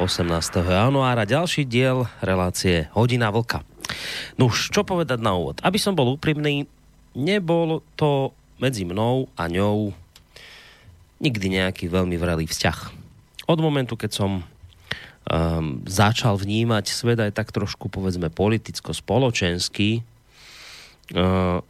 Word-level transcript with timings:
18. 0.00 0.32
januára 0.64 1.28
ďalší 1.28 1.68
diel 1.68 2.08
relácie 2.24 2.88
Hodina 2.96 3.28
vlka. 3.28 3.60
No 4.40 4.48
už 4.48 4.72
čo 4.72 4.80
povedať 4.80 5.20
na 5.20 5.36
úvod? 5.36 5.60
Aby 5.60 5.76
som 5.76 5.92
bol 5.92 6.16
úprimný, 6.16 6.64
nebol 7.12 7.84
to 8.00 8.32
medzi 8.56 8.88
mnou 8.88 9.28
a 9.36 9.44
ňou 9.44 9.92
nikdy 11.20 11.60
nejaký 11.60 11.92
veľmi 11.92 12.16
vrelý 12.16 12.48
vzťah. 12.48 12.78
Od 13.44 13.60
momentu, 13.60 13.92
keď 14.00 14.10
som 14.16 14.40
um, 14.40 15.84
začal 15.84 16.40
vnímať 16.40 16.88
svet 16.88 17.20
aj 17.20 17.36
tak 17.36 17.52
trošku, 17.52 17.92
povedzme, 17.92 18.32
politicko-spoločensky, 18.32 20.00
uh, 20.00 21.60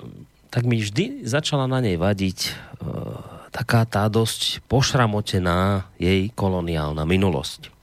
tak 0.54 0.70
mi 0.70 0.78
vždy 0.78 1.26
začala 1.26 1.66
na 1.66 1.82
nej 1.82 1.98
vadiť 1.98 2.38
uh, 2.46 3.50
taká 3.50 3.82
tá 3.90 4.06
dosť 4.06 4.62
pošramotená 4.70 5.90
jej 5.98 6.30
koloniálna 6.30 7.02
minulosť. 7.02 7.79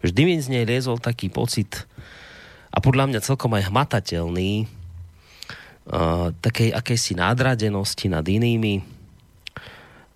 Vždy 0.00 0.20
mi 0.24 0.40
z 0.40 0.48
nej 0.48 0.64
liezol 0.64 0.96
taký 0.96 1.28
pocit 1.28 1.84
a 2.72 2.80
podľa 2.80 3.12
mňa 3.12 3.20
celkom 3.20 3.52
aj 3.52 3.68
hmatateľný 3.68 4.64
uh, 4.64 6.32
takej 6.40 6.72
akejsi 6.72 7.20
nádradenosti 7.20 8.08
nad 8.08 8.24
inými. 8.24 8.80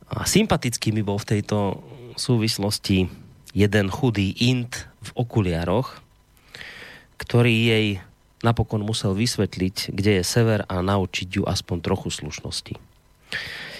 A 0.08 0.24
sympatický 0.24 0.94
mi 0.94 1.04
bol 1.04 1.20
v 1.20 1.36
tejto 1.36 1.84
súvislosti 2.16 3.10
jeden 3.52 3.86
chudý 3.92 4.32
int 4.40 4.88
v 5.04 5.10
okuliaroch, 5.20 6.00
ktorý 7.20 7.52
jej 7.52 7.86
napokon 8.40 8.84
musel 8.84 9.12
vysvetliť, 9.12 9.92
kde 9.92 10.20
je 10.20 10.24
sever 10.24 10.64
a 10.68 10.80
naučiť 10.80 11.40
ju 11.40 11.42
aspoň 11.44 11.76
trochu 11.80 12.08
slušnosti. 12.12 12.76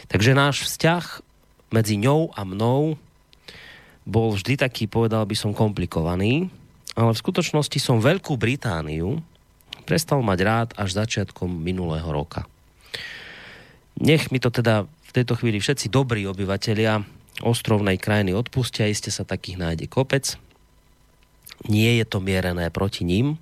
Takže 0.09 0.33
náš 0.37 0.69
vzťah 0.69 1.05
medzi 1.73 1.97
ňou 1.97 2.33
a 2.33 2.45
mnou 2.45 3.01
bol 4.05 4.37
vždy 4.37 4.61
taký, 4.61 4.85
povedal 4.85 5.25
by 5.25 5.37
som, 5.37 5.57
komplikovaný, 5.57 6.53
ale 6.95 7.11
v 7.11 7.23
skutočnosti 7.25 7.79
som 7.81 8.05
Veľkú 8.05 8.37
Britániu 8.37 9.19
prestal 9.85 10.25
mať 10.25 10.39
rád 10.45 10.69
až 10.79 10.97
začiatkom 10.97 11.49
minulého 11.51 12.07
roka. 12.09 12.49
Nech 14.01 14.29
mi 14.33 14.41
to 14.41 14.49
teda 14.53 14.85
v 14.85 15.11
tejto 15.13 15.39
chvíli 15.39 15.61
všetci 15.61 15.93
dobrí 15.93 16.27
obyvatelia 16.27 17.05
ostrovnej 17.43 17.99
krajiny 17.99 18.35
odpustia, 18.35 18.91
iste 18.91 19.11
sa 19.11 19.27
takých 19.27 19.59
nájde 19.59 19.87
kopec. 19.91 20.39
Nie 21.67 21.99
je 22.03 22.07
to 22.07 22.23
mierené 22.23 22.71
proti 22.71 23.03
ním, 23.03 23.39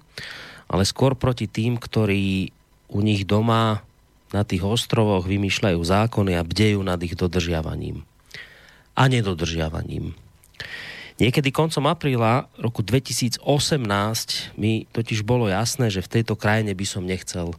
ale 0.69 0.89
skôr 0.89 1.17
proti 1.17 1.49
tým, 1.49 1.77
ktorí 1.77 2.53
u 2.93 3.01
nich 3.01 3.25
doma 3.25 3.85
na 4.33 4.43
tých 4.45 4.65
ostrovoch 4.65 5.29
vymýšľajú 5.29 5.81
zákony 5.81 6.33
a 6.37 6.47
bdejú 6.47 6.81
nad 6.81 7.01
ich 7.05 7.13
dodržiavaním 7.13 8.05
a 8.93 9.09
nedodržiavaním. 9.09 10.22
Niekedy 11.23 11.55
koncom 11.55 11.87
apríla 11.87 12.51
roku 12.59 12.83
2018 12.83 13.47
mi 14.59 14.91
totiž 14.91 15.23
bolo 15.23 15.47
jasné, 15.47 15.87
že 15.87 16.03
v 16.03 16.19
tejto 16.19 16.35
krajine 16.35 16.75
by 16.75 16.83
som 16.83 17.07
nechcel 17.07 17.55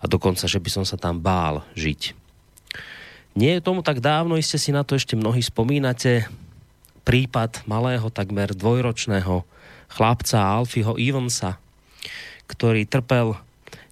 a 0.00 0.08
dokonca, 0.08 0.48
že 0.48 0.56
by 0.56 0.70
som 0.72 0.84
sa 0.88 0.96
tam 0.96 1.20
bál 1.20 1.60
žiť. 1.76 2.16
Nie 3.36 3.60
je 3.60 3.66
tomu 3.66 3.84
tak 3.84 4.00
dávno, 4.00 4.40
iste 4.40 4.56
si 4.56 4.72
na 4.72 4.88
to 4.88 4.96
ešte 4.96 5.20
mnohí 5.20 5.44
spomínate, 5.44 6.32
prípad 7.04 7.68
malého, 7.68 8.08
takmer 8.08 8.56
dvojročného 8.56 9.44
chlapca 9.92 10.40
Alfieho 10.40 10.96
Evansa, 10.96 11.60
ktorý 12.48 12.88
trpel 12.88 13.36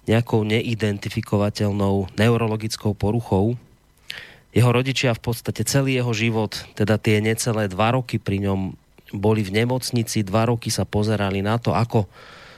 nejakou 0.09 0.41
neidentifikovateľnou 0.41 2.17
neurologickou 2.17 2.97
poruchou. 2.97 3.61
Jeho 4.57 4.73
rodičia 4.73 5.13
v 5.13 5.21
podstate 5.21 5.61
celý 5.69 6.01
jeho 6.01 6.17
život, 6.17 6.65
teda 6.73 6.97
tie 6.97 7.21
necelé 7.21 7.69
dva 7.69 7.93
roky 7.93 8.17
pri 8.17 8.41
ňom 8.41 8.81
boli 9.13 9.45
v 9.45 9.63
nemocnici, 9.63 10.25
dva 10.25 10.49
roky 10.49 10.73
sa 10.73 10.83
pozerali 10.83 11.45
na 11.45 11.61
to, 11.61 11.71
ako 11.77 12.09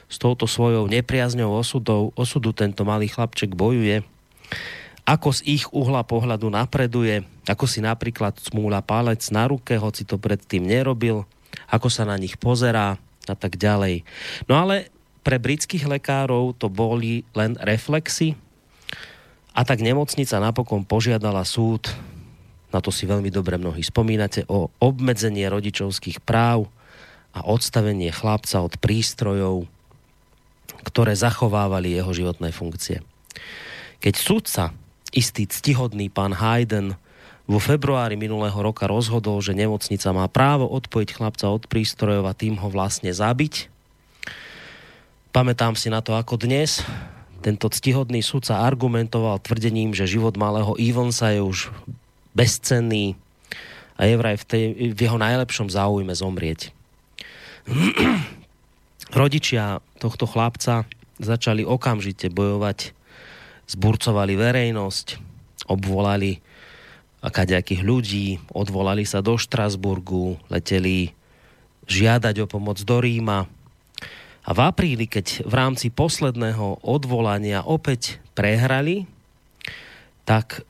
s 0.08 0.16
touto 0.16 0.48
svojou 0.48 0.88
nepriazňou 0.88 1.52
osudou, 1.52 2.16
osudu 2.16 2.56
tento 2.56 2.88
malý 2.88 3.12
chlapček 3.12 3.52
bojuje, 3.52 4.06
ako 5.06 5.30
z 5.36 5.40
ich 5.46 5.66
uhla 5.70 6.02
pohľadu 6.02 6.50
napreduje, 6.50 7.22
ako 7.46 7.70
si 7.70 7.84
napríklad 7.84 8.42
smúla 8.42 8.82
palec 8.82 9.22
na 9.30 9.46
ruke, 9.46 9.78
hoci 9.78 10.02
to 10.08 10.18
predtým 10.18 10.66
nerobil, 10.66 11.30
ako 11.70 11.92
sa 11.94 12.08
na 12.08 12.18
nich 12.18 12.40
pozerá 12.42 12.98
a 13.30 13.36
tak 13.38 13.60
ďalej. 13.60 14.02
No 14.50 14.58
ale 14.58 14.90
pre 15.22 15.38
britských 15.38 15.86
lekárov 15.86 16.58
to 16.58 16.70
boli 16.70 17.26
len 17.38 17.58
reflexy 17.62 18.38
a 19.54 19.62
tak 19.62 19.82
nemocnica 19.82 20.42
napokon 20.42 20.86
požiadala 20.86 21.46
súd, 21.46 21.90
na 22.76 22.84
to 22.84 22.92
si 22.92 23.08
veľmi 23.08 23.32
dobre 23.32 23.56
mnohí 23.56 23.80
spomínate, 23.80 24.44
o 24.52 24.68
obmedzenie 24.84 25.48
rodičovských 25.48 26.20
práv 26.20 26.68
a 27.32 27.48
odstavenie 27.48 28.12
chlapca 28.12 28.60
od 28.60 28.76
prístrojov, 28.76 29.64
ktoré 30.84 31.16
zachovávali 31.16 31.96
jeho 31.96 32.12
životné 32.12 32.52
funkcie. 32.52 33.00
Keď 34.04 34.14
súdca, 34.20 34.64
istý 35.16 35.48
ctihodný 35.48 36.12
pán 36.12 36.36
Hayden, 36.36 37.00
vo 37.48 37.62
februári 37.62 38.20
minulého 38.20 38.58
roka 38.58 38.90
rozhodol, 38.90 39.40
že 39.40 39.56
nemocnica 39.56 40.10
má 40.12 40.28
právo 40.28 40.68
odpojiť 40.68 41.10
chlapca 41.16 41.48
od 41.48 41.64
prístrojov 41.72 42.28
a 42.28 42.36
tým 42.36 42.60
ho 42.60 42.68
vlastne 42.68 43.14
zabiť, 43.14 43.72
Pamätám 45.36 45.76
si 45.76 45.92
na 45.92 46.00
to 46.00 46.16
ako 46.16 46.40
dnes. 46.40 46.80
Tento 47.44 47.68
ctihodný 47.68 48.24
sudca 48.24 48.64
argumentoval 48.64 49.44
tvrdením, 49.44 49.92
že 49.92 50.08
život 50.08 50.40
malého 50.40 50.80
Ivansa 50.80 51.36
je 51.36 51.44
už 51.44 51.76
bezcenný 52.36 53.16
a 53.96 54.06
je 54.06 54.16
vraj 54.20 54.36
v, 54.36 54.46
tej, 54.46 54.64
v 54.92 55.00
jeho 55.00 55.16
najlepšom 55.16 55.72
záujme 55.72 56.12
zomrieť. 56.12 56.76
Rodičia 59.20 59.80
tohto 59.98 60.28
chlapca 60.28 60.84
začali 61.18 61.64
okamžite 61.64 62.28
bojovať, 62.28 62.92
zburcovali 63.72 64.36
verejnosť, 64.36 65.08
obvolali 65.72 66.44
akaďakých 67.24 67.82
ľudí, 67.82 68.28
odvolali 68.52 69.08
sa 69.08 69.24
do 69.24 69.40
Štrasburgu, 69.40 70.38
leteli 70.52 71.16
žiadať 71.88 72.44
o 72.44 72.50
pomoc 72.52 72.78
do 72.84 73.00
Ríma, 73.00 73.48
a 74.46 74.54
v 74.54 74.60
apríli, 74.62 75.10
keď 75.10 75.42
v 75.42 75.54
rámci 75.58 75.90
posledného 75.90 76.86
odvolania 76.86 77.66
opäť 77.66 78.22
prehrali, 78.38 79.10
tak 80.22 80.62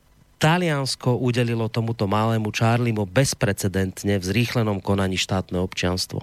Taliansko 0.46 1.18
udelilo 1.18 1.66
tomuto 1.74 2.06
malému 2.06 2.54
Charliemu 2.54 3.10
bezprecedentne 3.10 4.22
v 4.22 4.28
zrýchlenom 4.30 4.78
konaní 4.78 5.18
štátne 5.18 5.58
občianstvo. 5.58 6.22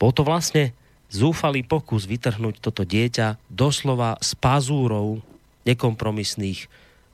Bol 0.00 0.10
to 0.16 0.24
vlastne 0.24 0.72
zúfalý 1.12 1.60
pokus 1.60 2.08
vytrhnúť 2.08 2.64
toto 2.64 2.88
dieťa 2.88 3.36
doslova 3.52 4.16
z 4.24 4.32
pazúrov 4.40 5.20
nekompromisných 5.68 6.64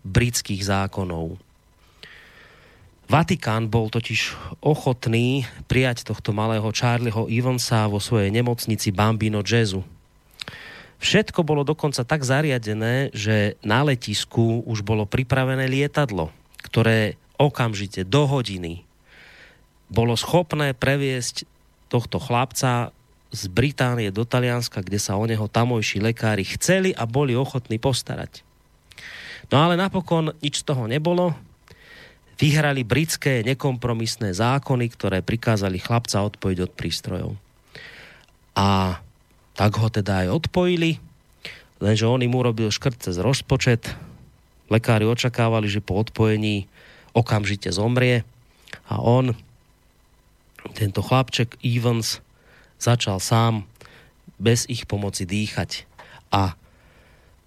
britských 0.06 0.62
zákonov. 0.62 1.42
Vatikán 3.10 3.66
bol 3.66 3.90
totiž 3.90 4.38
ochotný 4.62 5.42
prijať 5.66 6.06
tohto 6.06 6.30
malého 6.30 6.70
Charlieho 6.70 7.26
Evansa 7.26 7.90
vo 7.90 7.98
svojej 7.98 8.30
nemocnici 8.30 8.94
Bambino 8.94 9.42
Jazzu. 9.42 9.82
Všetko 11.02 11.43
bolo 11.43 11.66
dokonca 11.66 12.06
tak 12.06 12.22
zariadené, 12.22 13.10
že 13.10 13.58
na 13.66 13.82
letisku 13.82 14.62
už 14.62 14.87
bolo 14.87 15.02
pripravené 15.02 15.66
lietadlo, 15.66 16.31
ktoré 16.62 17.19
okamžite 17.43 18.06
do 18.06 18.22
hodiny 18.31 18.87
bolo 19.93 20.16
schopné 20.16 20.72
previesť 20.72 21.44
tohto 21.93 22.16
chlapca 22.16 22.94
z 23.28 23.43
Británie 23.52 24.08
do 24.08 24.25
Talianska, 24.25 24.81
kde 24.81 24.96
sa 24.96 25.20
o 25.20 25.25
neho 25.28 25.44
tamojší 25.52 26.00
lekári 26.00 26.49
chceli 26.56 26.96
a 26.96 27.05
boli 27.05 27.37
ochotní 27.37 27.76
postarať. 27.76 28.40
No 29.52 29.60
ale 29.60 29.76
napokon 29.76 30.32
nič 30.40 30.64
z 30.64 30.69
toho 30.70 30.88
nebolo, 30.88 31.37
vyhrali 32.40 32.88
britské 32.88 33.44
nekompromisné 33.44 34.32
zákony, 34.32 34.87
ktoré 34.96 35.20
prikázali 35.20 35.76
chlapca 35.76 36.25
odpojiť 36.25 36.58
od 36.64 36.72
prístrojov. 36.72 37.31
A 38.56 39.00
tak 39.52 39.76
ho 39.76 39.88
teda 39.93 40.26
aj 40.26 40.43
odpojili, 40.43 40.96
lenže 41.82 42.08
on 42.08 42.25
im 42.25 42.32
urobil 42.32 42.72
škrt 42.72 43.10
cez 43.10 43.16
rozpočet. 43.20 43.93
Lekári 44.72 45.04
očakávali, 45.04 45.69
že 45.69 45.84
po 45.84 46.00
odpojení 46.00 46.64
okamžite 47.12 47.69
zomrie 47.69 48.25
a 48.88 49.00
on, 49.00 49.37
tento 50.72 51.04
chlapček 51.04 51.60
Evans, 51.60 52.25
začal 52.81 53.20
sám 53.20 53.69
bez 54.40 54.64
ich 54.66 54.88
pomoci 54.88 55.28
dýchať. 55.28 55.84
A, 56.32 56.56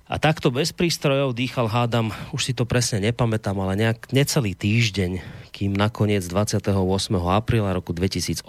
a 0.06 0.22
takto 0.22 0.54
bez 0.54 0.70
prístrojov 0.70 1.34
dýchal 1.34 1.66
hádam, 1.66 2.14
už 2.30 2.42
si 2.46 2.54
to 2.54 2.70
presne 2.70 3.02
nepamätám, 3.02 3.58
ale 3.58 3.74
nejak 3.74 4.14
necelý 4.14 4.54
týždeň, 4.54 5.18
kým 5.50 5.74
nakoniec 5.74 6.22
28. 6.30 6.70
apríla 7.18 7.74
roku 7.74 7.90
2018 7.90 8.46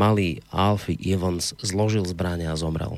malý 0.00 0.40
Alfie 0.48 0.96
Evans 0.96 1.52
zložil 1.60 2.08
zbrania 2.08 2.56
a 2.56 2.56
zomrel. 2.56 2.96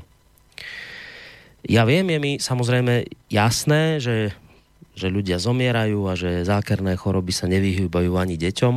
Ja 1.67 1.82
viem, 1.82 2.06
je 2.11 2.19
mi 2.23 2.32
samozrejme 2.38 3.06
jasné, 3.31 3.99
že, 3.99 4.35
že 4.94 5.11
ľudia 5.11 5.43
zomierajú 5.43 6.06
a 6.06 6.14
že 6.14 6.46
zákerné 6.46 6.94
choroby 6.94 7.35
sa 7.35 7.50
nevyhýbajú 7.50 8.14
ani 8.14 8.38
deťom. 8.38 8.75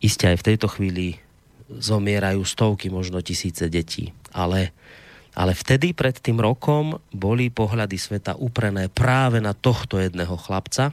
Isté 0.00 0.32
aj 0.32 0.36
v 0.40 0.46
tejto 0.52 0.68
chvíli 0.68 1.20
zomierajú 1.68 2.44
stovky, 2.44 2.88
možno 2.92 3.24
tisíce 3.24 3.68
detí. 3.72 4.12
Ale 4.32 4.76
ale 5.32 5.56
vtedy 5.56 5.96
pred 5.96 6.16
tým 6.16 6.36
rokom 6.40 7.00
boli 7.12 7.48
pohľady 7.48 7.96
sveta 7.96 8.36
uprené 8.36 8.92
práve 8.92 9.40
na 9.40 9.56
tohto 9.56 9.96
jedného 9.96 10.36
chlapca. 10.36 10.92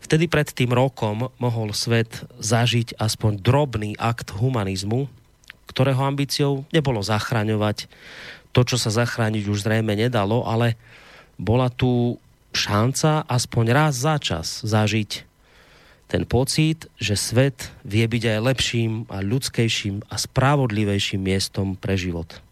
Vtedy 0.00 0.30
pred 0.30 0.48
tým 0.48 0.72
rokom 0.72 1.28
mohol 1.36 1.76
svet 1.76 2.24
zažiť 2.40 2.96
aspoň 2.96 3.42
drobný 3.42 3.90
akt 4.00 4.32
humanizmu, 4.32 5.10
ktorého 5.68 6.00
ambíciou 6.00 6.64
nebolo 6.72 7.02
zachraňovať 7.04 7.90
to, 8.56 8.60
čo 8.64 8.76
sa 8.80 8.88
zachrániť 8.88 9.44
už 9.52 9.68
zrejme 9.68 9.92
nedalo, 9.92 10.46
ale 10.48 10.80
bola 11.36 11.68
tu 11.68 12.16
šanca 12.56 13.28
aspoň 13.28 13.64
raz 13.68 14.00
za 14.00 14.16
čas 14.16 14.64
zažiť 14.64 15.28
ten 16.06 16.22
pocit, 16.24 16.86
že 16.96 17.18
svet 17.18 17.74
vie 17.82 18.06
byť 18.06 18.22
aj 18.32 18.38
lepším 18.40 18.92
a 19.10 19.20
ľudskejším 19.20 20.06
a 20.06 20.14
spravodlivejším 20.16 21.20
miestom 21.20 21.74
pre 21.74 21.98
život. 21.98 22.45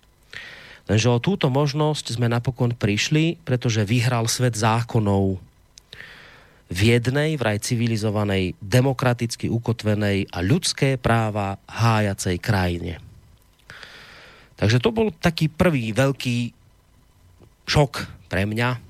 Lenže 0.85 1.09
o 1.09 1.23
túto 1.23 1.49
možnosť 1.49 2.21
sme 2.21 2.29
napokon 2.29 2.77
prišli, 2.77 3.41
pretože 3.41 3.89
vyhral 3.89 4.29
svet 4.29 4.53
zákonov 4.53 5.41
v 6.69 6.81
jednej, 6.97 7.37
vraj 7.37 7.61
civilizovanej, 7.61 8.57
demokraticky 8.61 9.49
ukotvenej 9.49 10.29
a 10.33 10.41
ľudské 10.41 10.97
práva 10.97 11.61
hájacej 11.69 12.37
krajine. 12.41 13.01
Takže 14.57 14.81
to 14.81 14.91
bol 14.95 15.09
taký 15.13 15.51
prvý 15.53 15.93
veľký 15.93 16.53
šok 17.69 17.93
pre 18.29 18.45
mňa. 18.49 18.81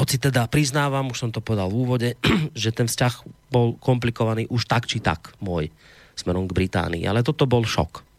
Hoci 0.00 0.16
teda 0.22 0.46
priznávam, 0.46 1.10
už 1.10 1.28
som 1.28 1.30
to 1.32 1.42
povedal 1.42 1.72
v 1.72 1.78
úvode, 1.80 2.08
že 2.56 2.72
ten 2.72 2.88
vzťah 2.88 3.14
bol 3.52 3.76
komplikovaný 3.80 4.48
už 4.48 4.64
tak 4.64 4.88
či 4.88 5.00
tak 5.00 5.32
môj 5.40 5.68
smerom 6.16 6.44
k 6.48 6.56
Británii. 6.56 7.04
Ale 7.08 7.24
toto 7.24 7.48
bol 7.48 7.64
šok. 7.64 8.09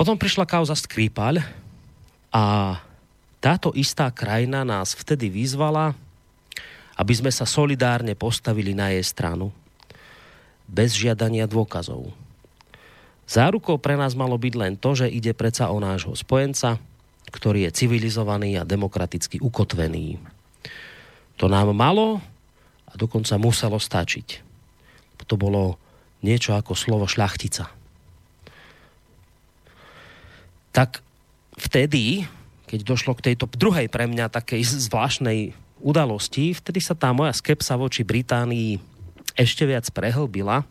Potom 0.00 0.16
prišla 0.16 0.48
kauza 0.48 0.72
Skripal 0.72 1.44
a 2.32 2.44
táto 3.36 3.68
istá 3.76 4.08
krajina 4.08 4.64
nás 4.64 4.96
vtedy 4.96 5.28
vyzvala, 5.28 5.92
aby 6.96 7.12
sme 7.12 7.28
sa 7.28 7.44
solidárne 7.44 8.16
postavili 8.16 8.72
na 8.72 8.96
jej 8.96 9.04
stranu. 9.04 9.52
Bez 10.64 10.96
žiadania 10.96 11.44
dôkazov. 11.44 12.16
Zárukou 13.28 13.76
pre 13.76 14.00
nás 14.00 14.16
malo 14.16 14.40
byť 14.40 14.54
len 14.56 14.80
to, 14.80 14.96
že 14.96 15.12
ide 15.12 15.36
preca 15.36 15.68
o 15.68 15.76
nášho 15.76 16.16
spojenca, 16.16 16.80
ktorý 17.28 17.68
je 17.68 17.84
civilizovaný 17.84 18.56
a 18.56 18.64
demokraticky 18.64 19.36
ukotvený. 19.36 20.16
To 21.36 21.44
nám 21.44 21.76
malo 21.76 22.24
a 22.88 22.96
dokonca 22.96 23.36
muselo 23.36 23.76
stačiť. 23.76 24.48
To 25.28 25.36
bolo 25.36 25.76
niečo 26.24 26.56
ako 26.56 26.72
slovo 26.72 27.04
šľachtica 27.04 27.79
tak 30.70 31.02
vtedy, 31.58 32.26
keď 32.70 32.80
došlo 32.86 33.18
k 33.18 33.32
tejto 33.32 33.50
druhej 33.58 33.90
pre 33.90 34.06
mňa 34.06 34.30
takej 34.30 34.62
zvláštnej 34.90 35.54
udalosti, 35.82 36.54
vtedy 36.54 36.78
sa 36.78 36.94
tá 36.94 37.10
moja 37.10 37.34
skepsa 37.34 37.74
voči 37.74 38.06
Británii 38.06 38.78
ešte 39.34 39.64
viac 39.66 39.88
prehlbila 39.90 40.66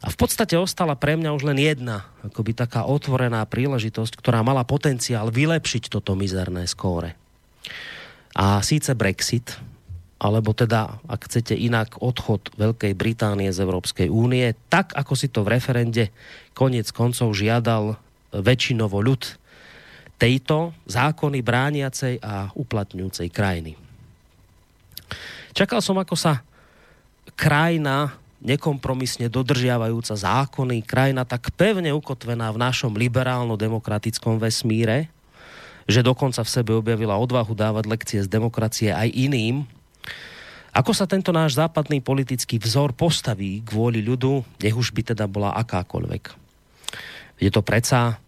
a 0.00 0.06
v 0.08 0.16
podstate 0.16 0.56
ostala 0.56 0.96
pre 0.96 1.16
mňa 1.16 1.30
už 1.36 1.44
len 1.44 1.60
jedna, 1.60 2.08
akoby 2.24 2.56
taká 2.56 2.88
otvorená 2.88 3.44
príležitosť, 3.44 4.16
ktorá 4.16 4.40
mala 4.40 4.64
potenciál 4.64 5.28
vylepšiť 5.28 5.92
toto 5.92 6.16
mizerné 6.16 6.64
skóre. 6.64 7.20
A 8.32 8.64
síce 8.64 8.96
Brexit, 8.96 9.60
alebo 10.16 10.56
teda, 10.56 11.00
ak 11.04 11.28
chcete 11.28 11.52
inak, 11.52 12.00
odchod 12.00 12.48
Veľkej 12.56 12.96
Británie 12.96 13.52
z 13.52 13.60
Európskej 13.60 14.08
únie, 14.08 14.56
tak 14.72 14.96
ako 14.96 15.12
si 15.16 15.28
to 15.28 15.44
v 15.44 15.60
referende 15.60 16.08
konec 16.56 16.88
koncov 16.96 17.36
žiadal 17.36 18.00
väčšinovo 18.34 19.02
ľud 19.02 19.22
tejto 20.20 20.76
zákony 20.84 21.40
brániacej 21.40 22.20
a 22.20 22.52
uplatňujúcej 22.52 23.28
krajiny. 23.32 23.72
Čakal 25.56 25.80
som, 25.80 25.96
ako 25.98 26.14
sa 26.14 26.44
krajina 27.34 28.14
nekompromisne 28.40 29.28
dodržiavajúca 29.28 30.16
zákony, 30.16 30.84
krajina 30.84 31.24
tak 31.28 31.52
pevne 31.56 31.92
ukotvená 31.92 32.48
v 32.52 32.60
našom 32.60 32.96
liberálno-demokratickom 32.96 34.40
vesmíre, 34.40 35.12
že 35.88 36.04
dokonca 36.04 36.44
v 36.44 36.52
sebe 36.52 36.72
objavila 36.76 37.18
odvahu 37.18 37.52
dávať 37.52 37.84
lekcie 37.88 38.20
z 38.22 38.28
demokracie 38.28 38.92
aj 38.92 39.08
iným. 39.12 39.66
Ako 40.70 40.94
sa 40.94 41.08
tento 41.08 41.34
náš 41.34 41.58
západný 41.58 41.98
politický 41.98 42.62
vzor 42.62 42.94
postaví 42.94 43.58
kvôli 43.66 43.98
ľudu, 44.00 44.46
nech 44.62 44.76
už 44.76 44.94
by 44.94 45.12
teda 45.12 45.26
bola 45.26 45.50
akákoľvek. 45.58 46.49
Je 47.40 47.48
to 47.48 47.64
preca 47.64 48.20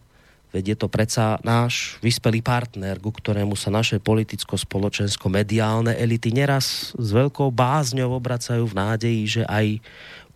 Veď 0.52 0.76
je 0.76 0.84
to 0.84 0.88
predsa 0.92 1.40
náš 1.40 1.96
vyspelý 2.04 2.44
partner, 2.44 3.00
ku 3.00 3.08
ktorému 3.08 3.56
sa 3.56 3.72
naše 3.72 3.96
politicko-spoločensko-mediálne 4.04 5.96
elity 5.96 6.28
neraz 6.28 6.92
s 6.92 7.08
veľkou 7.08 7.48
bázňou 7.48 8.12
obracajú 8.20 8.68
v 8.68 8.76
nádeji, 8.76 9.40
že 9.40 9.42
aj 9.48 9.80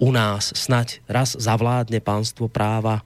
u 0.00 0.08
nás 0.08 0.56
snať 0.56 1.04
raz 1.04 1.36
zavládne 1.36 2.00
pánstvo 2.00 2.48
práva, 2.48 3.04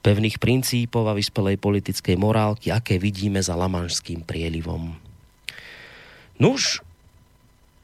pevných 0.00 0.40
princípov 0.40 1.12
a 1.12 1.16
vyspelej 1.16 1.60
politickej 1.60 2.16
morálky, 2.16 2.72
aké 2.72 2.96
vidíme 2.96 3.44
za 3.44 3.52
lamanským 3.52 4.24
prielivom. 4.24 4.96
Nuž, 6.40 6.80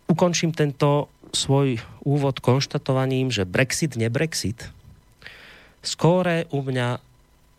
ukončím 0.09 0.57
tento 0.57 1.13
svoj 1.37 1.77
úvod 2.09 2.41
konštatovaním, 2.41 3.29
že 3.29 3.45
Brexit, 3.45 4.01
nebrexit, 4.01 4.73
skóre 5.85 6.49
u 6.49 6.65
mňa 6.65 7.05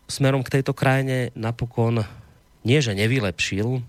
smerom 0.08 0.42
k 0.42 0.58
tejto 0.58 0.72
krajine 0.72 1.30
napokon 1.36 2.02
nie, 2.64 2.80
že 2.80 2.96
nevylepšil. 2.96 3.84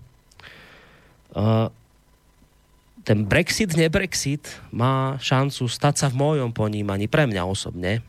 Ten 3.00 3.18
Brexit, 3.24 3.74
nebrexit 3.74 4.44
má 4.70 5.16
šancu 5.18 5.66
stať 5.66 5.94
sa 5.96 6.06
v 6.12 6.20
mojom 6.20 6.52
ponímaní, 6.52 7.08
pre 7.08 7.24
mňa 7.24 7.42
osobne, 7.48 8.04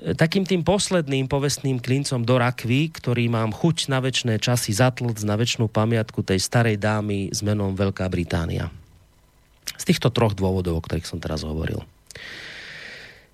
takým 0.00 0.48
tým 0.48 0.64
posledným 0.64 1.28
povestným 1.28 1.76
klincom 1.76 2.24
do 2.24 2.40
rakvy, 2.40 2.88
ktorý 2.88 3.28
mám 3.28 3.52
chuť 3.52 3.92
na 3.92 4.00
väčšie 4.00 4.40
časy 4.40 4.72
zatlc 4.72 5.20
na 5.28 5.36
väčšinu 5.36 5.68
pamiatku 5.68 6.24
tej 6.24 6.40
starej 6.40 6.80
dámy 6.80 7.28
s 7.28 7.44
menom 7.44 7.76
Veľká 7.76 8.08
Británia. 8.08 8.72
Z 9.76 9.92
týchto 9.92 10.08
troch 10.08 10.32
dôvodov, 10.32 10.80
o 10.80 10.84
ktorých 10.84 11.04
som 11.04 11.20
teraz 11.20 11.44
hovoril. 11.44 11.84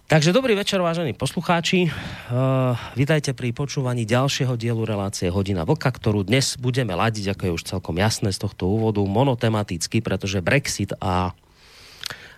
Takže 0.07 0.31
dobrý 0.31 0.55
večer, 0.55 0.79
vážení 0.79 1.19
poslucháči. 1.19 1.91
Uh, 2.31 2.79
vítajte 2.95 3.35
pri 3.35 3.51
počúvaní 3.51 4.07
ďalšieho 4.07 4.55
dielu 4.55 4.79
relácie 4.87 5.27
Hodina 5.27 5.67
Vlka, 5.67 5.91
ktorú 5.91 6.23
dnes 6.23 6.55
budeme 6.63 6.95
ladiť, 6.95 7.35
ako 7.35 7.43
je 7.43 7.53
už 7.59 7.63
celkom 7.67 7.99
jasné 7.99 8.31
z 8.31 8.39
tohto 8.39 8.71
úvodu, 8.71 9.03
monotematicky, 9.03 9.99
pretože 10.07 10.39
Brexit 10.39 10.95
a, 11.03 11.35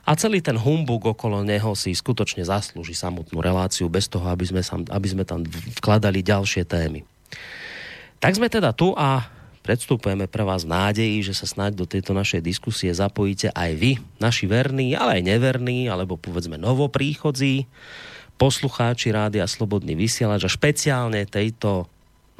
a 0.00 0.10
celý 0.16 0.40
ten 0.40 0.56
humbug 0.56 1.12
okolo 1.12 1.44
neho 1.44 1.76
si 1.76 1.92
skutočne 1.92 2.40
zaslúži 2.40 2.96
samotnú 2.96 3.36
reláciu 3.44 3.92
bez 3.92 4.08
toho, 4.08 4.24
aby 4.32 4.48
sme, 4.48 4.64
sam, 4.64 4.88
aby 4.88 5.04
sme 5.12 5.28
tam 5.28 5.44
vkladali 5.84 6.24
ďalšie 6.24 6.64
témy. 6.64 7.04
Tak 8.16 8.32
sme 8.32 8.48
teda 8.48 8.72
tu 8.72 8.96
a 8.96 9.28
predstupujeme 9.68 10.24
pre 10.24 10.48
vás 10.48 10.64
nádeji, 10.64 11.20
že 11.28 11.36
sa 11.36 11.44
snáď 11.44 11.76
do 11.76 11.84
tejto 11.84 12.16
našej 12.16 12.40
diskusie 12.40 12.88
zapojíte 12.88 13.52
aj 13.52 13.76
vy, 13.76 14.00
naši 14.16 14.48
verní, 14.48 14.96
ale 14.96 15.20
aj 15.20 15.28
neverní, 15.28 15.92
alebo 15.92 16.16
povedzme 16.16 16.56
novopríchodzí, 16.56 17.68
poslucháči 18.40 19.12
Rádia 19.12 19.44
Slobodný 19.44 19.92
vysielač 19.92 20.48
a 20.48 20.50
špeciálne 20.50 21.28
tejto 21.28 21.84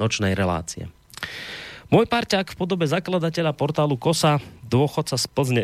nočnej 0.01 0.33
relácie. 0.33 0.89
Môj 1.93 2.09
parťák 2.09 2.49
v 2.49 2.57
podobe 2.57 2.89
zakladateľa 2.89 3.53
portálu 3.53 3.93
KOSA, 3.93 4.41
dôchodca 4.65 5.13
z 5.13 5.25
Plzne, 5.29 5.63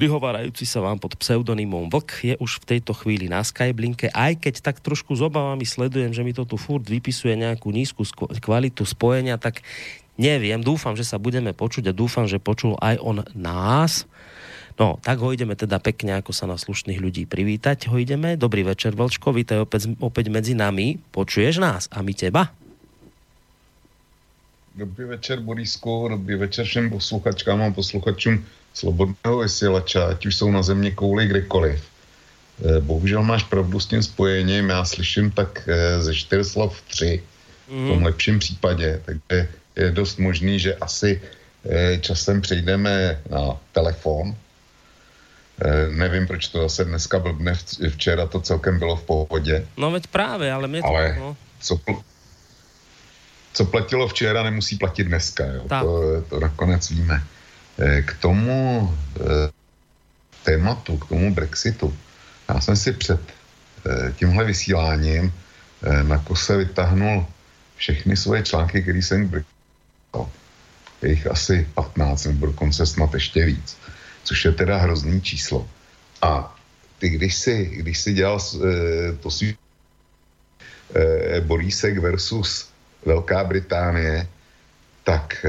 prihovárajúci 0.00 0.64
sa 0.64 0.80
vám 0.80 0.96
pod 0.96 1.20
pseudonymom 1.20 1.92
Vlk, 1.92 2.10
je 2.32 2.34
už 2.40 2.64
v 2.64 2.68
tejto 2.76 2.96
chvíli 2.96 3.28
na 3.28 3.44
Skyblinke, 3.44 4.08
aj 4.08 4.40
keď 4.40 4.54
tak 4.72 4.80
trošku 4.80 5.12
s 5.14 5.20
obavami 5.20 5.68
sledujem, 5.68 6.16
že 6.16 6.24
mi 6.24 6.32
to 6.32 6.48
tu 6.48 6.56
furt 6.56 6.88
vypisuje 6.88 7.36
nejakú 7.36 7.68
nízku 7.68 8.08
kvalitu 8.40 8.82
spojenia, 8.88 9.36
tak 9.36 9.60
Neviem, 10.14 10.62
dúfam, 10.62 10.94
že 10.94 11.02
sa 11.02 11.18
budeme 11.18 11.50
počuť 11.50 11.90
a 11.90 11.96
dúfam, 11.96 12.30
že 12.30 12.38
počul 12.38 12.78
aj 12.78 13.02
on 13.02 13.26
nás. 13.34 14.06
No, 14.74 14.98
tak 15.02 15.22
ho 15.22 15.30
ideme 15.30 15.54
teda 15.54 15.78
pekne, 15.78 16.18
ako 16.18 16.34
sa 16.34 16.50
na 16.50 16.58
slušných 16.58 16.98
ľudí 16.98 17.26
privítať. 17.26 17.90
Ho 17.90 17.98
ideme. 17.98 18.34
Dobrý 18.34 18.66
večer, 18.66 18.94
Vlčko, 18.94 19.34
vítaj 19.34 19.66
opäť, 19.66 19.90
opäť 20.02 20.30
medzi 20.30 20.54
nami. 20.54 20.98
Počuješ 21.14 21.62
nás 21.62 21.86
a 21.90 22.02
my 22.02 22.14
teba? 22.14 22.50
dobrý 24.74 25.04
večer 25.04 25.40
Borisku, 25.40 26.08
dobrý 26.10 26.34
večer 26.36 26.66
všem 26.66 26.90
posluchačkám 26.90 27.62
a 27.62 27.70
posluchačům 27.70 28.44
Slobodného 28.74 29.38
vysílača, 29.38 30.04
ať 30.04 30.26
už 30.26 30.36
jsou 30.36 30.50
na 30.50 30.62
země 30.62 30.90
kouli 30.90 31.26
kdekoliv. 31.26 31.78
Eh, 31.78 32.80
bohužel 32.80 33.22
máš 33.22 33.42
pravdu 33.42 33.80
s 33.80 33.86
tím 33.86 34.02
spojením, 34.02 34.68
já 34.68 34.84
slyším 34.84 35.30
tak 35.30 35.62
eh, 35.68 36.02
ze 36.02 36.14
čtyř 36.14 36.46
slov 36.46 36.82
tři 36.82 37.22
mm. 37.70 37.84
v 37.84 37.88
tom 37.88 37.96
mhm. 37.96 38.04
lepším 38.04 38.38
případě, 38.38 39.02
takže 39.04 39.48
je 39.76 39.90
dost 39.90 40.18
možný, 40.18 40.58
že 40.58 40.74
asi 40.74 41.20
eh, 41.64 41.98
časem 41.98 42.40
přejdeme 42.40 43.20
na 43.30 43.56
telefon. 43.72 44.36
Nevím, 45.90 46.26
proč 46.26 46.48
to 46.48 46.62
zase 46.62 46.84
dneska 46.84 47.18
blbne, 47.18 47.54
včera 47.88 48.26
to 48.26 48.40
celkem 48.40 48.78
bylo 48.78 48.96
v 48.96 49.02
pohodě. 49.02 49.66
No 49.76 49.90
veď 49.90 50.06
právě, 50.06 50.52
ale 50.52 50.68
mě 50.68 50.82
to... 50.82 50.86
Ale 50.86 51.16
no. 51.18 51.36
co, 51.60 51.80
co 53.52 53.64
platilo 53.64 54.08
včera, 54.08 54.42
nemusí 54.42 54.76
platit 54.76 55.04
dneska, 55.04 55.46
jo? 55.46 55.62
To, 55.68 56.22
to 56.28 56.40
nakonec 56.40 56.90
víme. 56.90 57.22
K 58.02 58.16
tomu 58.20 58.90
tématu, 60.44 60.96
k 60.98 61.08
tomu 61.08 61.34
Brexitu, 61.34 61.96
já 62.48 62.60
jsem 62.60 62.76
si 62.76 62.92
před 62.92 63.20
eh, 63.20 64.12
tímhle 64.12 64.44
vysíláním 64.44 65.32
eh, 65.82 66.02
na 66.04 66.18
kose 66.18 66.56
vytáhnul 66.56 67.26
všechny 67.76 68.16
svoje 68.16 68.42
články, 68.42 68.82
které 68.82 68.98
jsem 68.98 69.28
vypsal. 70.14 70.30
Je 71.02 71.10
jich 71.10 71.26
asi 71.26 71.66
15, 71.74 72.24
nebo 72.24 72.46
dokonce 72.46 72.86
snad 72.86 73.14
ještě 73.14 73.44
víc, 73.44 73.76
což 74.24 74.44
je 74.44 74.52
teda 74.52 74.78
hrozný 74.78 75.20
číslo. 75.22 75.68
A 76.22 76.56
ty, 76.98 77.08
když 77.08 77.34
si, 77.34 77.64
když 77.64 77.98
si 77.98 78.12
dělal 78.14 78.38
eh, 78.40 79.12
to 79.20 79.30
si 79.30 79.56
Borísek 81.40 81.98
versus 81.98 82.70
Velká 83.04 83.44
Británie, 83.44 84.28
tak 85.04 85.46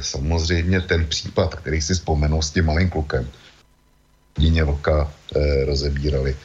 samozřejmě 0.00 0.80
ten 0.80 1.06
případ, 1.06 1.54
který 1.54 1.82
si 1.82 1.94
vzpomenul 1.94 2.42
s 2.42 2.50
tím 2.50 2.64
malým 2.66 2.90
klukem, 2.90 3.28
Díně 4.38 4.64
Vlka 4.64 5.10
eh, 5.36 5.64
rozebírali, 5.64 6.36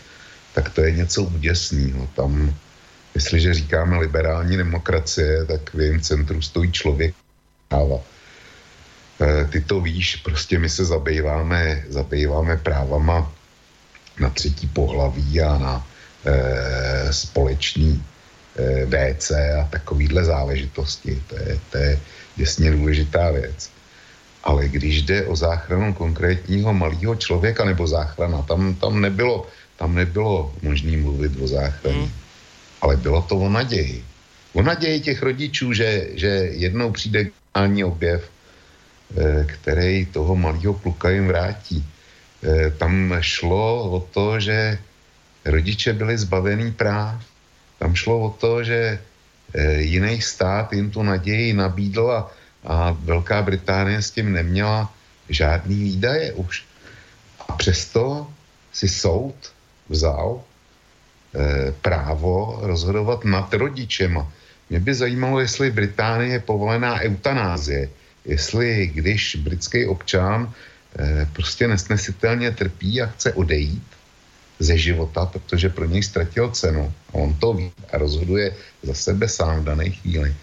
tak 0.53 0.73
to 0.73 0.81
je 0.81 0.91
něco 0.91 1.23
úděsného. 1.23 2.07
Tam, 2.15 2.55
jestliže 3.15 3.53
říkáme 3.53 3.99
liberální 3.99 4.57
demokracie, 4.57 5.45
tak 5.45 5.73
v 5.73 5.79
jejím 5.79 6.01
centru 6.01 6.41
stojí 6.41 6.71
člověk 6.71 7.15
práva. 7.71 8.03
Eh, 9.21 9.47
ty 9.47 9.61
to 9.63 9.79
víš, 9.81 10.19
prostě 10.19 10.59
my 10.59 10.69
se 10.69 10.85
zabýváme, 10.85 11.87
zabýváme 11.87 12.57
právama 12.59 13.31
na 14.19 14.29
třetí 14.29 14.67
pohlaví 14.67 15.41
a 15.41 15.57
na 15.57 15.73
eh, 16.25 17.07
společný 17.13 17.95
eh, 17.95 18.85
WC 18.85 19.31
a 19.31 19.63
takovýhle 19.71 20.25
záležitosti. 20.27 21.23
To 21.27 21.35
je, 21.35 21.59
to 21.71 21.77
je 21.77 21.99
děsně 22.35 22.71
důležitá 22.71 23.31
věc. 23.31 23.69
Ale 24.43 24.67
když 24.67 25.05
jde 25.05 25.25
o 25.29 25.35
záchranu 25.35 25.93
konkrétního 25.93 26.73
malého 26.73 27.15
člověka 27.15 27.65
nebo 27.65 27.87
záchrana, 27.87 28.41
tam, 28.41 28.73
tam 28.75 29.01
nebylo, 29.01 29.47
tam 29.77 29.95
nebylo 29.95 30.49
možné 30.65 30.97
mluvit 30.97 31.37
o 31.37 31.47
záchraně. 31.47 32.09
Hmm. 32.09 32.11
Ale 32.81 32.97
bylo 32.97 33.21
to 33.21 33.37
o 33.37 33.49
naději. 33.49 34.01
O 34.53 34.61
naději 34.65 34.99
těch 34.99 35.21
rodičů, 35.21 35.73
že, 35.73 36.09
že 36.17 36.27
jednou 36.57 36.91
přijde 36.91 37.29
geniální 37.53 37.83
objev, 37.83 38.29
eh, 39.17 39.45
který 39.45 40.05
toho 40.05 40.35
malého 40.35 40.73
kluka 40.73 41.09
jim 41.09 41.27
vrátí. 41.27 41.83
Eh, 42.43 42.71
tam 42.71 43.15
šlo 43.21 43.91
o 43.91 43.99
to, 43.99 44.39
že 44.39 44.79
rodiče 45.45 45.93
byli 45.93 46.17
zbavený 46.17 46.71
práv. 46.71 47.21
Tam 47.79 47.95
šlo 47.95 48.19
o 48.19 48.29
to, 48.29 48.63
že 48.63 48.99
eh, 49.53 49.81
jiný 49.81 50.21
stát 50.21 50.73
jim 50.73 50.91
tu 50.91 51.03
naději 51.03 51.53
nabídl 51.53 52.11
a 52.11 52.31
a 52.61 52.93
Velká 52.93 53.41
Británie 53.41 53.97
s 53.97 54.13
tím 54.13 54.37
neměla 54.37 54.85
žádný 55.29 55.97
výdaje 55.97 56.37
už. 56.37 56.61
A 57.49 57.57
přesto 57.57 58.29
si 58.69 58.85
soud 58.85 59.33
vzal 59.89 60.45
právo 61.81 62.61
rozhodovat 62.61 63.25
nad 63.25 63.49
rodičema. 63.49 64.29
Mě 64.71 64.79
by 64.79 64.93
zajímalo, 64.93 65.39
jestli 65.39 65.69
v 65.69 65.73
Británii 65.83 66.31
je 66.31 66.39
povolená 66.39 67.03
eutanázie, 67.03 67.89
jestli 68.25 68.87
když 68.87 69.35
britský 69.43 69.85
občan 69.85 70.47
e, 70.47 71.27
prostě 71.35 71.67
nesnesitelně 71.67 72.51
trpí 72.51 73.01
a 73.01 73.11
chce 73.11 73.33
odejít 73.33 73.83
ze 74.59 74.77
života, 74.77 75.25
protože 75.25 75.69
pro 75.69 75.85
něj 75.85 76.03
ztratil 76.03 76.55
cenu 76.55 76.87
a 76.87 77.13
on 77.13 77.33
to 77.35 77.53
ví 77.53 77.71
a 77.91 77.97
rozhoduje 77.97 78.55
za 78.83 78.93
sebe 78.93 79.27
sám 79.27 79.59
v 79.59 79.63
dané 79.75 79.89
chvíli, 79.89 80.35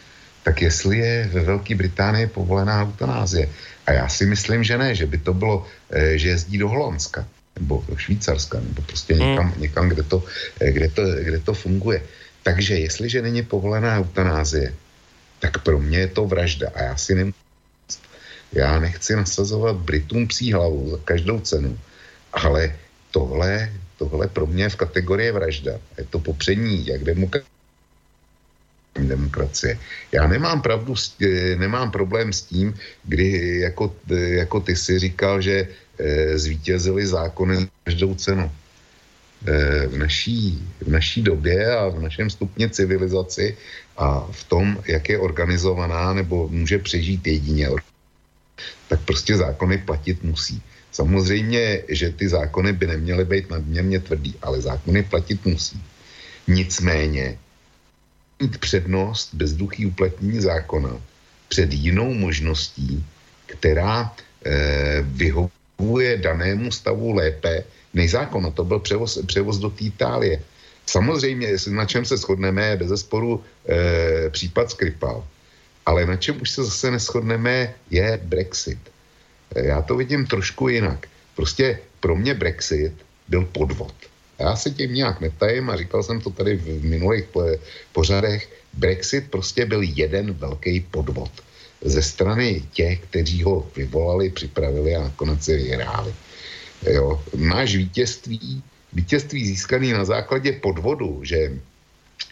tak 0.43 0.63
jestli 0.63 0.99
je 0.99 1.29
ve 1.33 1.41
Velké 1.41 1.75
Británii 1.75 2.27
povolená 2.27 2.85
eutanázie. 2.85 3.49
A 3.87 3.93
já 3.93 4.09
si 4.09 4.27
myslím, 4.27 4.65
že 4.65 4.79
ne, 4.79 4.95
že 4.95 5.07
by 5.07 5.19
to 5.19 5.33
bylo, 5.35 5.65
eh, 5.91 6.19
že 6.19 6.29
jezdí 6.29 6.59
do 6.59 6.69
Holandska 6.69 7.25
nebo 7.57 7.81
do 7.89 7.97
Švýcarska, 7.97 8.61
nebo 8.61 8.83
prostě 8.83 9.15
hmm. 9.15 9.25
někam, 9.25 9.49
někam 9.57 9.85
kde, 9.89 10.03
to, 10.03 10.25
eh, 10.61 10.73
kde, 10.73 10.89
to, 10.89 11.03
kde 11.17 11.39
to 11.41 11.55
funguje. 11.55 12.03
Takže 12.49 12.81
jestliže 12.81 13.23
není 13.23 13.45
povolená 13.45 14.01
eutanázie, 14.01 14.73
tak 15.39 15.61
pro 15.61 15.77
mě 15.77 16.09
je 16.09 16.11
to 16.17 16.25
vražda. 16.25 16.73
A 16.73 16.83
já 16.83 16.97
si 16.97 17.15
nemůžu 17.15 17.45
já 18.53 18.81
nechci 18.81 19.17
nasazovat 19.17 19.77
Britům 19.77 20.29
psí 20.33 20.53
hlavu 20.53 20.91
za 20.91 20.99
každou 21.05 21.41
cenu, 21.45 21.79
ale 22.33 22.73
tohle, 23.13 23.73
tohle 24.01 24.29
pro 24.33 24.47
mě 24.49 24.65
je 24.65 24.69
v 24.73 24.81
kategorii 24.81 25.31
vražda. 25.31 25.77
Je 25.99 26.05
to 26.09 26.19
popření 26.25 26.87
jak 26.89 27.05
demokracie, 27.05 27.53
demokracie. 28.97 29.79
Já 30.13 30.25
nemám 30.25 30.65
pravdu, 30.65 30.97
eh, 31.21 31.57
nemám 31.61 31.93
problém 31.93 32.33
s 32.33 32.49
tím, 32.49 32.73
kdy 33.05 33.61
jako, 33.69 33.93
eh, 34.09 34.41
jako 34.49 34.61
ty 34.61 34.73
si 34.73 34.99
říkal, 34.99 35.45
že 35.45 35.69
e, 35.99 36.39
zvítězili 36.39 37.07
zákony 37.07 37.69
každou 37.85 38.15
cenu. 38.15 38.47
E, 39.47 39.87
v, 39.87 39.97
naší, 39.99 40.59
v 40.81 40.89
naší 40.89 41.23
době 41.23 41.77
a 41.77 41.89
v 41.89 42.03
našem 42.03 42.31
stupně 42.31 42.69
civilizaci 42.69 43.57
a 43.97 44.27
v 44.31 44.45
tom, 44.45 44.83
jak 44.87 45.09
je 45.09 45.19
organizovaná 45.19 46.15
nebo 46.15 46.49
může 46.49 46.79
přežít 46.79 47.27
jedině, 47.27 47.69
tak 48.89 49.01
prostě 49.01 49.37
zákony 49.37 49.79
platit 49.79 50.25
musí. 50.25 50.63
Samozřejmě, 50.93 51.83
že 51.89 52.11
ty 52.11 52.29
zákony 52.29 52.73
by 52.73 52.87
neměly 52.87 53.25
být 53.25 53.51
nadměrně 53.51 54.01
tvrdý, 54.01 54.35
ale 54.43 54.61
zákony 54.61 55.03
platit 55.03 55.47
musí. 55.47 55.83
Nicméně 56.49 57.39
mít 58.43 58.59
přednost 58.59 59.35
bezduchý 59.35 59.87
uplatnění 59.87 60.41
zákona 60.41 61.01
před 61.49 61.73
jinou 61.73 62.15
možností, 62.15 63.05
která 63.47 64.11
e, 64.11 65.03
vyhovuje 65.03 66.17
danému 66.17 66.73
stavu 66.73 67.13
lépe 67.13 67.65
než 67.95 68.11
zákon. 68.11 68.47
A 68.47 68.51
to 68.51 68.65
byl 68.65 68.79
převoz, 68.79 69.19
převoz 69.27 69.59
do 69.59 69.73
Itálie. 69.81 70.43
Samozřejmě, 70.87 71.57
na 71.71 71.85
čem 71.85 72.05
se 72.05 72.17
shodneme, 72.17 72.67
je 72.67 72.77
bez 72.77 72.89
zesporu 72.89 73.45
e, 73.69 74.31
případ 74.31 74.71
Skripal. 74.71 75.25
Ale 75.87 76.07
na 76.07 76.17
čem 76.17 76.41
už 76.41 76.51
se 76.51 76.65
zase 76.65 76.91
neschodneme, 76.91 77.75
je 77.91 78.21
Brexit. 78.23 78.79
E, 79.55 79.67
já 79.67 79.83
to 79.83 79.97
vidím 79.97 80.27
trošku 80.27 80.69
jinak. 80.69 81.09
Prostě 81.37 81.79
pro 82.01 82.17
mě 82.17 82.35
Brexit 82.35 82.93
byl 83.29 83.45
podvod. 83.45 83.95
Já 84.39 84.57
se 84.57 84.71
tím 84.71 84.95
nějak 84.95 85.21
netajím 85.21 85.71
a 85.71 85.77
říkal 85.77 86.03
jsem 86.03 86.21
to 86.21 86.31
tady 86.31 86.57
v 86.57 86.85
minulých 86.85 87.25
pořadech. 87.93 88.49
Brexit 88.73 89.31
prostě 89.31 89.67
byl 89.67 89.83
jeden 89.83 90.33
velký 90.33 90.81
podvod 90.81 91.31
ze 91.81 92.03
strany 92.03 92.63
těch, 92.73 93.01
kteří 93.01 93.43
ho 93.43 93.67
vyvolali, 93.77 94.31
připravili 94.31 94.97
a 94.97 95.03
nakonec 95.03 95.45
si 95.45 95.57
vyhráli. 95.57 96.15
Jo. 96.83 97.23
Máš 97.37 97.77
vítězství, 97.77 98.63
vítězství 98.93 99.47
získaný 99.47 99.93
na 99.93 100.05
základě 100.05 100.53
podvodu, 100.53 101.21
že, 101.25 101.53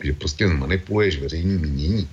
že 0.05 0.13
prostě 0.13 0.49
zmanipuluješ 0.49 1.19
veřejný 1.19 1.59
mínění 1.59 2.09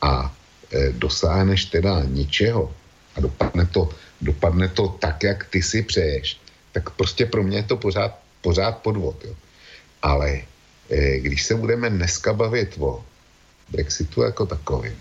a 0.00 0.36
e, 0.72 0.92
dosáhneš 0.92 1.64
teda 1.64 2.02
něčeho 2.04 2.74
a 3.16 3.20
dopadne 3.20 3.66
to, 3.66 3.90
dopadne 4.20 4.68
to 4.68 4.88
tak, 4.88 5.22
jak 5.22 5.44
ty 5.44 5.62
si 5.62 5.82
přeješ, 5.82 6.40
tak 6.72 6.90
prostě 6.90 7.26
pro 7.26 7.42
mě 7.42 7.56
je 7.56 7.62
to 7.62 7.76
pořád 7.76 8.18
pořád 8.40 8.78
podvod. 8.78 9.24
Jo. 9.24 9.34
Ale 10.02 10.40
e, 10.90 11.18
když 11.18 11.42
se 11.42 11.54
budeme 11.54 11.90
dneska 11.90 12.32
bavit 12.32 12.76
o 12.78 13.04
Brexitu 13.68 14.22
jako 14.22 14.46
takovým, 14.46 14.96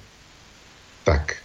tak 1.04 1.36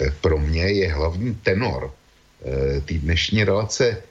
e, 0.00 0.10
pro 0.10 0.38
mě 0.38 0.62
je 0.62 0.92
hlavní 0.92 1.34
tenor 1.34 1.94
e, 2.42 2.80
té 2.80 2.94
dnešní 2.94 3.44
relace 3.44 4.02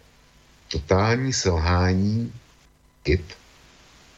totální 0.72 1.34
selhání 1.34 2.32
kit 3.04 3.24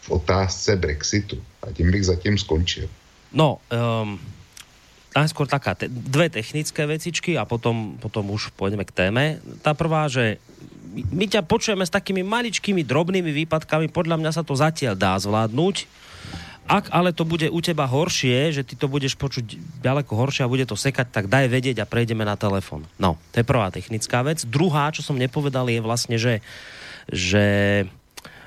v 0.02 0.12
otázce 0.12 0.76
Brexitu. 0.76 1.44
A 1.64 1.72
tím 1.72 1.92
bych 1.92 2.06
zatím 2.06 2.38
skončil. 2.38 2.90
No, 3.34 3.58
um, 3.72 4.20
najskôr 5.16 5.48
taká, 5.48 5.78
te, 5.78 5.88
dve 5.90 6.30
technické 6.30 6.86
vecičky 6.86 7.38
a 7.38 7.46
potom, 7.46 7.98
potom 7.98 8.30
už 8.34 8.54
pôjdeme 8.54 8.84
k 8.86 8.94
téme. 8.94 9.24
Tá 9.62 9.78
prvá, 9.78 10.10
že 10.10 10.38
my 10.94 11.26
ťa 11.26 11.42
počujeme 11.46 11.82
s 11.86 11.94
takými 11.94 12.22
maličkými 12.22 12.86
drobnými 12.86 13.32
výpadkami, 13.46 13.90
podľa 13.90 14.22
mňa 14.22 14.32
sa 14.34 14.44
to 14.46 14.54
zatiaľ 14.54 14.94
dá 14.94 15.18
zvládnuť. 15.18 15.90
Ak 16.64 16.88
ale 16.96 17.12
to 17.12 17.28
bude 17.28 17.52
u 17.52 17.60
teba 17.60 17.84
horšie, 17.84 18.56
že 18.56 18.64
ty 18.64 18.80
to 18.80 18.88
budeš 18.88 19.20
počuť 19.20 19.60
ďaleko 19.84 20.16
horšie 20.16 20.48
a 20.48 20.52
bude 20.52 20.64
to 20.64 20.80
sekať, 20.80 21.12
tak 21.12 21.26
daj 21.28 21.52
vedieť 21.52 21.84
a 21.84 21.90
prejdeme 21.90 22.24
na 22.24 22.40
telefon. 22.40 22.88
No, 22.96 23.20
to 23.36 23.44
je 23.44 23.46
prvá 23.46 23.68
technická 23.68 24.24
vec. 24.24 24.48
Druhá, 24.48 24.88
čo 24.96 25.04
som 25.04 25.20
nepovedal, 25.20 25.68
je 25.68 25.84
vlastne, 25.84 26.16
že, 26.16 26.40
že 27.12 27.46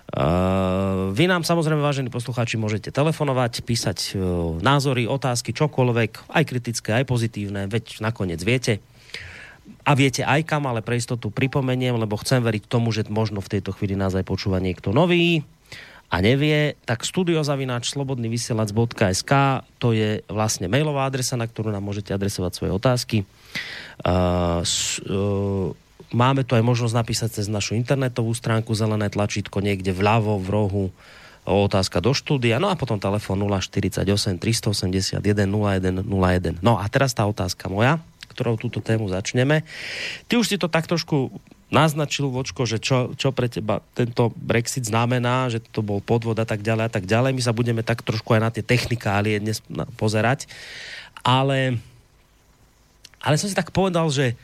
Uh, 0.07 1.11
vy 1.19 1.27
nám 1.27 1.43
samozrejme, 1.43 1.83
vážení 1.83 2.15
poslucháči, 2.15 2.55
môžete 2.55 2.95
telefonovať, 2.95 3.67
písať 3.67 3.99
uh, 4.15 4.55
názory, 4.63 5.11
otázky, 5.11 5.51
čokoľvek, 5.51 6.31
aj 6.31 6.45
kritické, 6.47 7.03
aj 7.03 7.11
pozitívne, 7.11 7.67
veď 7.67 7.99
nakoniec 7.99 8.39
viete. 8.39 8.79
A 9.83 9.99
viete 9.99 10.23
aj 10.23 10.47
kam, 10.47 10.71
ale 10.71 10.79
pre 10.79 10.95
istotu 10.95 11.35
pripomeniem, 11.35 11.99
lebo 11.99 12.15
chcem 12.23 12.39
veriť 12.39 12.71
tomu, 12.71 12.95
že 12.95 13.03
možno 13.11 13.43
v 13.43 13.59
tejto 13.59 13.75
chvíli 13.75 13.99
nás 13.99 14.15
aj 14.15 14.23
počúva 14.23 14.63
niekto 14.63 14.95
nový 14.95 15.43
a 16.07 16.17
nevie, 16.23 16.79
tak 16.87 17.03
studiozavináč 17.03 17.91
slobodnyvysielac.sk 17.91 19.33
to 19.83 19.91
je 19.91 20.23
vlastne 20.31 20.71
mailová 20.71 21.11
adresa, 21.11 21.35
na 21.35 21.51
ktorú 21.51 21.75
nám 21.75 21.83
môžete 21.83 22.15
adresovať 22.15 22.53
svoje 22.55 22.73
otázky. 22.73 23.17
Uh, 24.07 24.63
uh, 24.63 25.75
máme 26.15 26.47
tu 26.47 26.55
aj 26.55 26.63
možnosť 26.63 26.95
napísať 26.95 27.31
cez 27.43 27.47
našu 27.51 27.75
internetovú 27.75 28.31
stránku 28.31 28.71
zelené 28.79 29.11
tlačítko 29.11 29.59
niekde 29.59 29.91
vľavo 29.91 30.39
v 30.39 30.49
rohu 30.49 30.85
otázka 31.47 32.03
do 32.03 32.11
štúdia, 32.11 32.59
no 32.59 32.71
a 32.71 32.79
potom 32.79 32.99
telefon 32.99 33.39
048 33.39 34.03
381 34.03 35.23
0101. 35.23 36.59
No 36.59 36.79
a 36.79 36.85
teraz 36.91 37.15
tá 37.15 37.23
otázka 37.23 37.71
moja, 37.71 38.03
ktorou 38.35 38.59
túto 38.59 38.83
tému 38.83 39.07
začneme. 39.07 39.63
Ty 40.27 40.43
už 40.43 40.47
si 40.51 40.57
to 40.59 40.67
tak 40.67 40.91
trošku 40.91 41.31
naznačil, 41.67 42.31
Vočko, 42.31 42.63
že 42.63 42.79
čo, 42.79 43.15
čo 43.19 43.35
pre 43.35 43.51
teba 43.51 43.83
tento 43.99 44.31
Brexit 44.39 44.87
znamená, 44.87 45.51
že 45.51 45.59
to 45.59 45.83
bol 45.83 45.99
podvod 45.99 46.39
a 46.39 46.47
tak 46.47 46.63
ďalej 46.63 46.85
a 46.87 46.93
tak 46.93 47.05
ďalej. 47.11 47.35
My 47.35 47.43
sa 47.43 47.57
budeme 47.57 47.83
tak 47.83 48.07
trošku 48.07 48.39
aj 48.39 48.41
na 48.43 48.51
tie 48.55 48.63
technikálie 48.63 49.43
dnes 49.43 49.59
pozerať. 49.99 50.47
Ale, 51.27 51.83
ale 53.19 53.35
som 53.35 53.51
si 53.51 53.59
tak 53.59 53.75
povedal, 53.75 54.07
že 54.15 54.39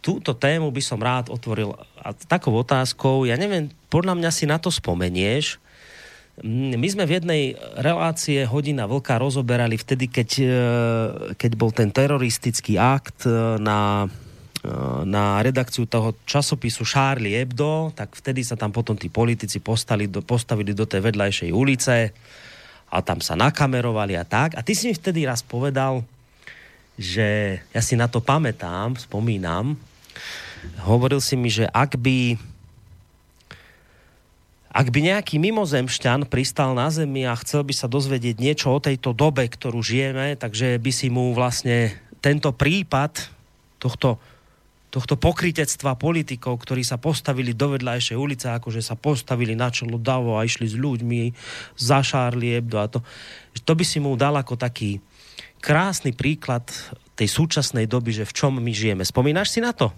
túto 0.00 0.32
tému 0.32 0.70
by 0.70 0.82
som 0.82 1.02
rád 1.02 1.28
otvoril 1.28 1.76
a 2.00 2.14
takou 2.16 2.56
otázkou, 2.56 3.28
ja 3.28 3.36
neviem, 3.36 3.68
podľa 3.92 4.16
mňa 4.16 4.30
si 4.32 4.48
na 4.48 4.56
to 4.56 4.72
spomenieš, 4.72 5.60
my 6.40 6.86
sme 6.88 7.04
v 7.04 7.20
jednej 7.20 7.42
relácie 7.76 8.48
Hodina 8.48 8.88
Vlka 8.88 9.20
rozoberali 9.20 9.76
vtedy, 9.76 10.08
keď, 10.08 10.30
e, 10.40 10.48
keď 11.36 11.52
bol 11.52 11.68
ten 11.68 11.92
teroristický 11.92 12.80
akt 12.80 13.28
e, 13.28 13.60
na, 13.60 14.08
na 15.08 15.40
redakciu 15.40 15.88
toho 15.88 16.12
časopisu 16.28 16.84
Charlie 16.84 17.40
Hebdo, 17.40 17.96
tak 17.96 18.12
vtedy 18.12 18.44
sa 18.44 18.60
tam 18.60 18.68
potom 18.68 18.92
tí 18.92 19.08
politici 19.08 19.56
postali 19.56 20.04
do, 20.04 20.20
postavili 20.20 20.76
do 20.76 20.84
tej 20.84 21.00
vedľajšej 21.00 21.50
ulice 21.50 22.12
a 22.92 22.96
tam 23.00 23.24
sa 23.24 23.40
nakamerovali 23.40 24.20
a 24.20 24.24
tak. 24.28 24.58
A 24.58 24.60
ty 24.60 24.76
si 24.76 24.92
mi 24.92 24.94
vtedy 24.94 25.24
raz 25.24 25.40
povedal, 25.40 26.04
že 27.00 27.60
ja 27.72 27.80
si 27.80 27.96
na 27.96 28.04
to 28.04 28.20
pamätám, 28.20 29.00
spomínam, 29.00 29.80
hovoril 30.84 31.24
si 31.24 31.40
mi, 31.40 31.48
že 31.48 31.64
ak 31.72 31.96
by 31.96 32.36
ak 34.70 34.86
by 34.86 35.00
nejaký 35.02 35.42
mimozemšťan 35.42 36.30
pristal 36.30 36.78
na 36.78 36.86
Zemi 36.94 37.26
a 37.26 37.34
chcel 37.42 37.66
by 37.66 37.74
sa 37.74 37.90
dozvedieť 37.90 38.38
niečo 38.38 38.70
o 38.70 38.78
tejto 38.78 39.10
dobe, 39.10 39.50
ktorú 39.50 39.82
žijeme, 39.82 40.38
takže 40.38 40.78
by 40.78 40.92
si 40.94 41.10
mu 41.10 41.34
vlastne 41.34 41.90
tento 42.22 42.54
prípad 42.54 43.18
tohto, 43.82 44.22
tohto 44.90 45.14
pokrytectva 45.14 45.94
politikov, 45.94 46.58
ktorí 46.66 46.82
sa 46.82 46.98
postavili 46.98 47.54
do 47.54 47.78
vedľajšej 47.78 48.16
ulice, 48.18 48.50
akože 48.50 48.82
sa 48.82 48.98
postavili 48.98 49.54
na 49.54 49.70
čelo 49.70 50.02
davo 50.02 50.34
a 50.34 50.42
išli 50.42 50.66
s 50.66 50.74
ľuďmi, 50.74 51.30
zašárli 51.78 52.58
Hebdo 52.58 52.76
a 52.82 52.90
to, 52.90 52.98
to 53.62 53.72
by 53.78 53.84
si 53.86 54.02
mu 54.02 54.18
dal 54.18 54.34
ako 54.34 54.58
taký 54.58 54.98
krásny 55.62 56.10
príklad 56.10 56.66
tej 57.14 57.28
súčasnej 57.30 57.86
doby, 57.86 58.16
že 58.16 58.26
v 58.26 58.34
čom 58.34 58.58
my 58.58 58.72
žijeme. 58.74 59.06
Spomínaš 59.06 59.54
si 59.54 59.62
na 59.62 59.70
to? 59.70 59.94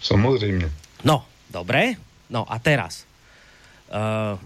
Samozřejmě. 0.00 0.70
No, 1.04 1.24
dobré. 1.50 1.96
No 2.30 2.44
a 2.46 2.58
teraz. 2.58 3.08
Uh, 3.88 4.38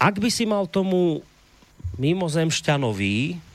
ak 0.00 0.14
by 0.18 0.30
si 0.30 0.46
mal 0.46 0.66
tomu 0.70 1.22
mimozemšťanovi 1.98 3.47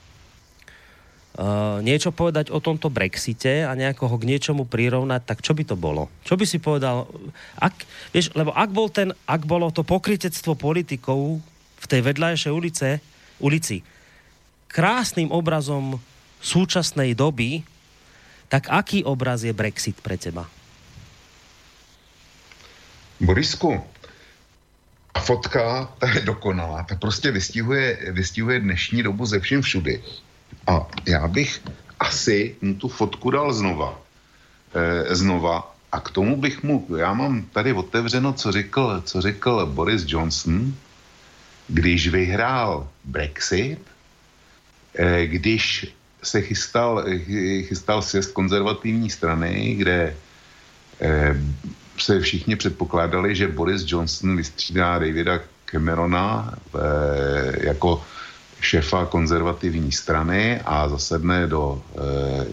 uh, 1.37 1.79
niečo 1.81 2.13
povedať 2.13 2.53
o 2.53 2.61
tomto 2.61 2.89
Brexite 2.93 3.65
a 3.65 3.71
nejako 3.73 4.09
ho 4.09 4.15
k 4.21 4.29
niečomu 4.29 4.63
prirovnať, 4.69 5.21
tak 5.25 5.39
čo 5.41 5.53
by 5.57 5.63
to 5.65 5.75
bolo? 5.77 6.09
Čo 6.25 6.37
by 6.37 6.45
si 6.45 6.57
povedal? 6.61 7.09
Ak, 7.57 7.73
vieš, 8.13 8.33
lebo 8.37 8.53
ak, 8.53 8.69
bol 8.69 8.89
ten, 8.89 9.13
ak 9.25 9.45
bolo 9.45 9.73
to 9.73 9.81
pokrytectvo 9.81 10.53
politikov 10.57 11.41
v 11.79 11.85
tej 11.89 12.01
vedľajšej 12.05 12.53
ulice, 12.53 12.87
ulici 13.41 13.81
krásnym 14.73 15.29
obrazom 15.29 16.01
súčasnej 16.41 17.13
doby, 17.13 17.61
tak 18.49 18.73
aký 18.73 19.05
obraz 19.05 19.45
je 19.45 19.53
Brexit 19.53 19.97
pre 20.01 20.17
teba? 20.17 20.49
Borisku, 23.21 23.79
fotka, 25.13 25.93
je 26.13 26.21
dokonalá, 26.21 26.83
ta 26.83 26.95
prostě 26.95 27.31
vystihuje, 27.31 28.11
vystihuje 28.11 28.59
dnešní 28.59 29.03
dobu 29.03 29.25
ze 29.25 29.39
všem 29.39 29.61
všudy. 29.61 30.03
A 30.67 30.87
já 31.07 31.27
bych 31.27 31.61
asi 31.99 32.55
mu 32.61 32.73
tu 32.73 32.87
fotku 32.87 33.31
dal 33.31 33.53
znova. 33.53 33.99
E, 34.73 35.15
znova. 35.15 35.75
A 35.91 35.99
k 35.99 36.09
tomu 36.09 36.37
bych 36.37 36.63
mu, 36.63 36.87
já 36.97 37.13
mám 37.13 37.41
tady 37.53 37.73
otevřeno, 37.73 38.33
co 38.33 38.51
řekl, 38.51 39.01
co 39.05 39.21
řekl 39.21 39.65
Boris 39.65 40.03
Johnson, 40.07 40.73
když 41.67 42.07
vyhrál 42.07 42.87
Brexit, 43.03 43.79
e, 44.95 45.27
když 45.27 45.93
se 46.23 46.41
chystal, 46.41 47.05
chystal 47.67 48.01
sjezd 48.01 48.31
konzervativní 48.31 49.09
strany, 49.09 49.75
kde 49.75 50.15
eh, 51.01 51.35
se 51.97 52.19
všichni 52.19 52.55
předpokládali, 52.55 53.35
že 53.35 53.47
Boris 53.47 53.83
Johnson 53.85 54.37
vystřídá 54.37 54.99
Davida 54.99 55.39
Camerona 55.65 56.53
eh, 56.75 57.67
jako 57.67 58.05
šefa 58.63 59.05
konzervativní 59.05 59.91
strany 59.91 60.61
a 60.65 60.87
zasedne 60.89 61.47
do 61.47 61.83
eh, 61.83 62.47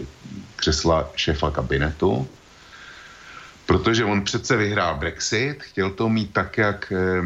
křesla 0.55 1.09
šefa 1.15 1.51
kabinetu. 1.51 2.27
Protože 3.65 4.05
on 4.05 4.21
přece 4.21 4.57
vyhrál 4.57 4.95
Brexit, 4.99 5.63
chtěl 5.63 5.89
to 5.91 6.09
mít 6.09 6.33
tak, 6.33 6.57
jak, 6.57 6.91
eh, 6.91 7.23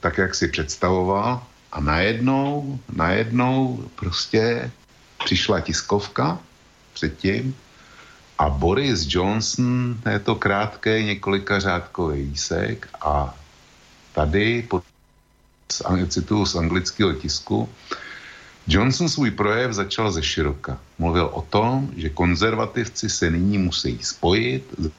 tak, 0.00 0.18
jak 0.18 0.34
si 0.34 0.48
představoval 0.48 1.42
a 1.72 1.80
najednou, 1.80 2.78
najednou 2.92 3.88
prostě 3.96 4.70
přišla 5.24 5.60
tiskovka 5.60 6.38
předtím 6.92 7.56
a 8.38 8.48
Boris 8.48 9.08
Johnson, 9.08 9.96
je 10.10 10.18
to 10.18 10.34
krátké 10.34 11.02
několika 11.02 11.60
řádkový 11.60 12.22
výsek 12.22 12.88
a 13.00 13.34
tady, 14.12 14.62
pod, 14.68 14.84
cituju 16.08 16.46
z 16.46 16.54
anglického 16.54 17.12
tisku, 17.12 17.68
Johnson 18.66 19.08
svůj 19.08 19.30
projev 19.30 19.72
začal 19.72 20.12
ze 20.12 20.22
široka. 20.22 20.78
Mluvil 20.98 21.30
o 21.32 21.42
tom, 21.42 21.90
že 21.96 22.10
konzervativci 22.10 23.10
se 23.10 23.30
nyní 23.30 23.58
musí 23.58 23.98
spojit 24.02 24.64
z 24.78 24.90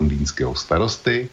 londýnského 0.00 0.54
starosty, 0.54 1.28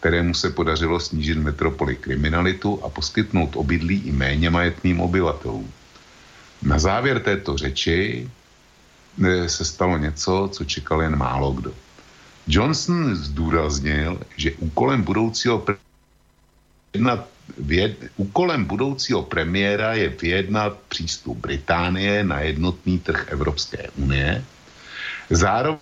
kterému 0.00 0.34
se 0.34 0.50
podařilo 0.50 1.00
snížit 1.00 1.38
metropoli 1.38 1.96
kriminalitu 1.96 2.84
a 2.84 2.88
poskytnout 2.88 3.56
obydlí 3.56 4.02
i 4.06 4.12
méně 4.12 4.50
majetným 4.50 5.00
obyvatelům. 5.00 5.72
Na 6.62 6.78
závěr 6.78 7.20
této 7.20 7.56
řeči 7.56 8.30
eh, 9.24 9.48
se 9.48 9.64
stalo 9.64 9.98
něco, 9.98 10.48
co 10.52 10.64
čekal 10.64 11.02
jen 11.02 11.16
málo 11.16 11.52
kdo. 11.52 11.74
Johnson 12.46 13.14
zdůraznil, 13.16 14.20
že 14.36 14.58
úkolem 14.58 15.02
budoucího 15.02 15.66
vyjednat, 16.92 17.31
věd, 17.58 18.10
úkolem 18.16 18.64
budoucího 18.64 19.22
premiéra 19.22 19.94
je 19.94 20.08
vyjednat 20.08 20.78
přístup 20.88 21.38
Británie 21.38 22.24
na 22.24 22.40
jednotný 22.40 22.98
trh 22.98 23.28
Evropské 23.28 23.90
unie. 23.96 24.44
Zároveň 25.30 25.78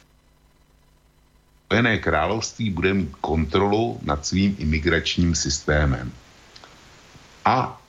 Spojené 1.70 1.98
království 1.98 2.70
bude 2.70 2.94
mít 2.94 3.14
kontrolu 3.20 4.00
nad 4.02 4.26
svým 4.26 4.56
imigračním 4.58 5.34
systémem. 5.34 6.12
A 7.44 7.80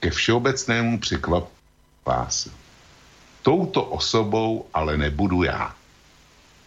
ke 0.00 0.10
všeobecnému 0.10 0.98
překvapení 1.00 1.56
vás. 2.04 2.48
Touto 3.42 3.84
osobou 3.84 4.68
ale 4.74 4.96
nebudu 4.96 5.42
já. 5.42 5.74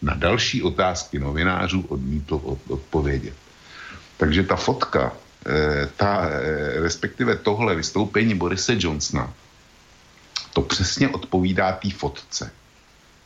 Na 0.02 0.14
další 0.14 0.64
otázky 0.64 1.20
novinářů 1.20 1.86
odmítl 1.94 2.58
odpovědět. 2.68 3.38
Takže 4.18 4.44
ta 4.44 4.56
fotka, 4.56 5.14
ta, 5.98 6.30
eh, 6.30 6.82
respektive 6.82 7.36
tohle 7.36 7.76
vystoupení 7.76 8.36
Borise 8.36 8.76
Johnsona, 8.80 9.34
to 10.54 10.62
přesně 10.62 11.10
odpovídá 11.10 11.72
té 11.72 11.90
fotce. 11.90 12.52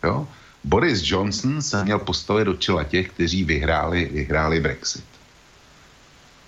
Jo? 0.04 0.28
Boris 0.63 1.01
Johnson 1.04 1.62
se 1.62 1.84
měl 1.84 1.99
postavit 1.99 2.45
do 2.45 2.54
čela 2.54 2.84
těch, 2.84 3.10
kteří 3.10 3.43
vyhráli, 3.43 4.06
vyhráli 4.06 4.60
Brexit. 4.60 5.06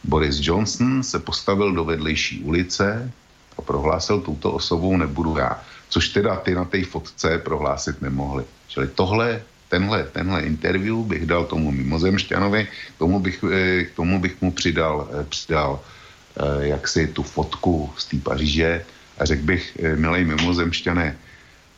Boris 0.04 0.40
Johnson 0.42 1.04
se 1.04 1.20
postavil 1.20 1.74
do 1.74 1.86
vedlejší 1.86 2.40
ulice 2.40 3.12
a 3.58 3.62
prohlásil, 3.62 4.22
touto 4.22 4.52
osobou 4.52 4.98
nebudu 4.98 5.38
já. 5.38 5.62
Což 5.90 6.10
teda 6.10 6.36
ty 6.36 6.56
na 6.56 6.66
té 6.66 6.86
fotce 6.86 7.38
prohlásit 7.38 8.02
nemohli. 8.02 8.46
Čili 8.68 8.88
tohle, 8.88 9.42
tenhle, 9.70 10.04
tenhle 10.04 10.42
interview 10.42 10.96
bych 10.96 11.26
dal 11.26 11.46
tomu 11.46 11.72
mimozemšťanovi, 11.72 12.68
tomu 12.98 13.20
bych, 13.20 13.44
eh, 13.44 13.84
k 13.84 13.92
tomu 13.96 14.20
bych 14.20 14.42
mu 14.42 14.52
přidal, 14.52 15.10
eh, 15.12 15.24
přidal 15.24 15.80
eh, 15.80 16.68
jak 16.68 16.88
si 16.88 17.08
tu 17.08 17.24
fotku 17.24 17.90
z 17.98 18.06
té 18.06 18.18
Paříže 18.18 18.86
a 19.18 19.26
řekl 19.26 19.44
bych, 19.44 19.78
milej 19.96 20.26
mimozemšťané, 20.26 21.18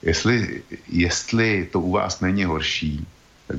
jestli, 0.04 0.62
jestli 0.91 1.67
to 1.71 1.80
u 1.80 1.91
vás 1.91 2.19
není 2.19 2.43
horší, 2.43 3.08
tak 3.47 3.58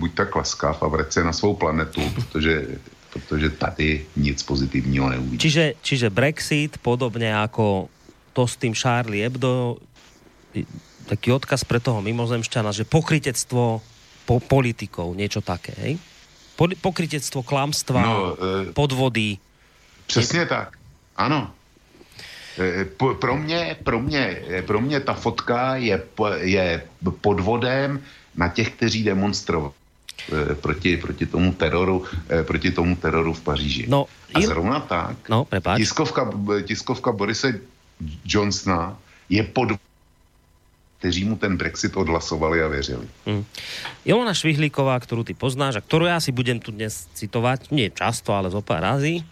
buď 0.00 0.10
tak 0.14 0.36
laskav 0.36 0.82
a 0.82 0.88
vrať 0.88 1.12
se 1.12 1.20
na 1.24 1.32
svou 1.32 1.54
planetu, 1.54 2.00
protože 2.14 2.66
protože 3.12 3.50
tady 3.50 4.06
nic 4.16 4.42
pozitivního 4.42 5.08
neuvidí. 5.08 5.38
Čiže, 5.38 5.74
čiže 5.82 6.10
Brexit, 6.10 6.78
podobně 6.78 7.26
jako 7.26 7.88
to 8.32 8.46
s 8.46 8.56
tým 8.56 8.74
Charlie 8.74 9.24
Hebdo, 9.24 9.76
taký 11.08 11.32
odkaz 11.32 11.64
pre 11.64 11.80
toho 11.80 12.04
mimozemšťana, 12.04 12.76
že 12.76 12.84
pokrytectvo 12.84 13.80
po, 14.28 14.34
politikov, 14.44 15.16
niečo 15.16 15.40
také, 15.40 15.72
hej? 15.80 15.92
Po, 16.60 16.68
pokrytectvo 16.68 17.40
klamstva, 17.40 18.00
no, 18.04 18.16
e, 18.36 18.76
podvody. 18.76 19.40
Přesně 20.06 20.46
tak, 20.46 20.76
ano. 21.16 21.50
E, 22.60 22.84
pro 23.20 23.36
mě, 23.36 23.76
pro 23.82 24.00
mě, 24.00 24.42
pro 24.66 24.80
mě 24.80 25.00
ta 25.00 25.14
fotka 25.14 25.76
je, 25.76 26.02
je 26.40 26.82
podvodem 27.20 28.02
na 28.36 28.48
těch, 28.48 28.70
kteří 28.76 29.04
demonstrovali. 29.04 29.72
Eh, 30.18 30.54
proti, 30.54 30.96
proti 30.96 31.26
tomu 31.26 31.54
teroru, 31.54 32.04
proti 32.42 32.70
tomu 32.74 32.96
teroru 32.96 33.32
v 33.32 33.40
Paříži. 33.40 33.84
No, 33.88 34.10
a 34.34 34.40
zrovna 34.40 34.80
tak, 34.80 35.28
no, 35.30 35.46
tiskovka, 35.76 36.26
tiskovka 36.66 37.12
Borise 37.12 37.60
Johnsona 38.26 38.98
je 39.30 39.42
pod 39.42 39.78
kteří 40.98 41.24
mu 41.24 41.36
ten 41.36 41.56
Brexit 41.56 41.96
odhlasovali 41.96 42.62
a 42.62 42.68
věřili. 42.68 43.06
Hmm. 43.26 43.44
Ilona 44.04 44.34
Švihlíková, 44.34 45.00
kterou 45.00 45.22
ty 45.22 45.34
poznáš 45.34 45.76
a 45.76 45.80
kterou 45.80 46.04
já 46.04 46.20
si 46.20 46.32
budem 46.32 46.58
tu 46.58 46.74
dnes 46.74 47.06
citovat, 47.14 47.70
nie 47.70 47.90
často, 47.90 48.34
ale 48.34 48.50
zo 48.50 48.62
razy, 48.68 49.22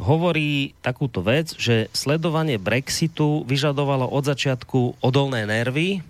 hovorí 0.00 0.74
takúto 0.82 1.22
vec, 1.22 1.54
že 1.54 1.92
sledovanie 1.94 2.58
Brexitu 2.58 3.44
vyžadovalo 3.46 4.08
od 4.10 4.24
začiatku 4.26 4.98
odolné 5.04 5.46
nervy, 5.46 6.02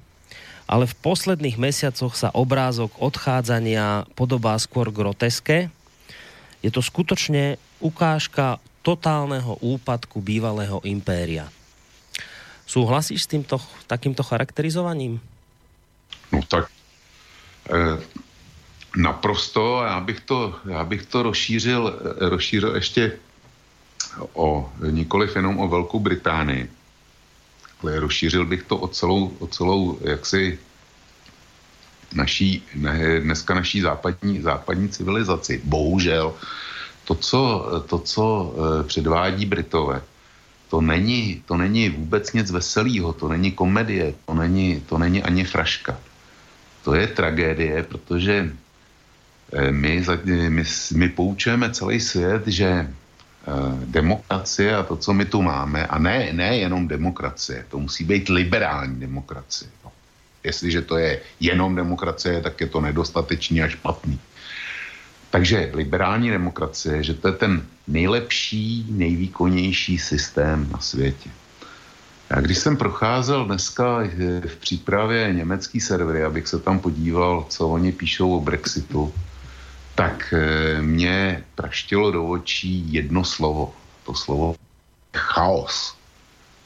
ale 0.64 0.88
v 0.88 0.94
posledných 1.04 1.60
mesiacoch 1.60 2.16
sa 2.16 2.32
obrázok 2.32 2.96
odchádzania 2.96 4.08
podobá 4.16 4.56
skôr 4.56 4.88
groteske. 4.88 5.68
Je 6.64 6.70
to 6.72 6.80
skutočne 6.80 7.60
ukážka 7.84 8.56
totálneho 8.80 9.60
úpadku 9.60 10.24
bývalého 10.24 10.80
impéria. 10.88 11.52
Súhlasíš 12.66 13.22
s 13.22 13.30
týmto, 13.30 13.60
takýmto 13.86 14.22
charakterizovaním? 14.22 15.20
No 16.32 16.40
tak 16.48 16.66
e, 17.70 18.00
naprosto, 18.96 19.82
já 19.84 20.00
bych 20.00 20.20
to, 20.20 20.54
já 20.64 20.84
bych 20.84 21.06
to 21.06 21.22
rozšířil, 21.22 22.00
rozšířil 22.18 22.74
ještě 22.74 23.12
o 24.32 24.72
nikoliv 24.90 25.36
jenom 25.36 25.58
o 25.58 25.68
Velkou 25.68 26.00
Británii, 26.00 26.70
ale 27.82 28.00
rozšířil 28.00 28.46
bych 28.46 28.62
to 28.62 28.76
o 28.76 28.88
celou, 28.88 29.36
o 29.38 29.46
celou 29.46 29.98
jaksi 30.02 30.58
naší, 32.14 32.62
ne, 32.74 33.20
dneska 33.20 33.54
naší 33.54 33.80
západní, 33.80 34.42
západní 34.42 34.88
civilizaci. 34.88 35.60
Bohužel 35.64 36.34
to, 37.04 37.14
co, 37.14 37.66
to, 37.88 37.98
co 37.98 38.24
e, 38.24 38.84
předvádí 38.84 39.46
Britové, 39.46 40.02
to 40.74 40.80
není, 40.80 41.42
to 41.46 41.54
není 41.56 41.88
vůbec 41.88 42.32
nic 42.32 42.50
veselého, 42.50 43.12
to 43.12 43.28
není 43.28 43.54
komedie, 43.54 44.14
to 44.26 44.34
není, 44.34 44.82
to 44.90 44.98
není 44.98 45.22
ani 45.22 45.44
fraška. 45.44 45.94
To 46.82 46.94
je 46.94 47.06
tragédie, 47.06 47.82
protože 47.82 48.50
e, 49.52 49.70
my, 49.70 50.02
my, 50.48 50.64
my 50.96 51.08
poučujeme 51.08 51.70
celý 51.70 52.00
svět, 52.00 52.46
že 52.46 52.90
Eh, 53.44 53.76
demokracie 53.92 54.76
a 54.76 54.82
to, 54.82 54.96
co 54.96 55.12
my 55.12 55.24
tu 55.24 55.42
máme, 55.42 55.86
a 55.86 55.98
ne, 55.98 56.32
ne 56.32 56.56
jenom 56.64 56.88
demokracie, 56.88 57.64
to 57.68 57.78
musí 57.78 58.04
být 58.04 58.28
liberální 58.28 59.00
demokracie. 59.00 59.70
No. 59.84 59.92
Jestliže 60.44 60.82
to 60.82 60.96
je 60.96 61.20
jenom 61.40 61.76
demokracie, 61.76 62.40
tak 62.40 62.60
je 62.60 62.66
to 62.66 62.80
nedostatečný 62.80 63.62
a 63.62 63.68
špatný. 63.68 64.16
Takže 65.34 65.70
liberální 65.74 66.30
demokracie, 66.30 67.02
že 67.02 67.14
to 67.14 67.28
je 67.28 67.34
ten 67.34 67.66
nejlepší, 67.90 68.86
nejvýkonnější 68.88 69.98
systém 69.98 70.70
na 70.70 70.78
světě. 70.78 71.30
Já 72.30 72.40
když 72.40 72.58
jsem 72.58 72.76
procházel 72.76 73.44
dneska 73.44 74.06
eh, 74.06 74.40
v 74.46 74.56
přípravě 74.56 75.34
německý 75.34 75.80
servery, 75.80 76.24
abych 76.24 76.48
se 76.48 76.58
tam 76.62 76.78
podíval, 76.78 77.46
co 77.50 77.68
oni 77.68 77.92
píšou 77.92 78.38
o 78.38 78.40
Brexitu, 78.40 79.10
tak 79.94 80.34
eh, 80.38 80.82
mě 80.82 81.44
praštilo 81.54 82.10
do 82.10 82.26
očí 82.38 82.86
jedno 82.94 83.24
slovo. 83.24 83.74
To 84.06 84.14
slovo 84.14 84.54
chaos. 85.16 85.98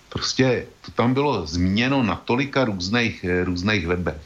Prostě 0.08 0.66
to 0.84 0.92
tam 0.92 1.14
bylo 1.14 1.46
zmíněno 1.46 2.02
na 2.02 2.20
tolika 2.20 2.68
různých, 2.68 3.24
eh, 3.24 3.44
různých 3.44 3.86
webech. 3.86 4.20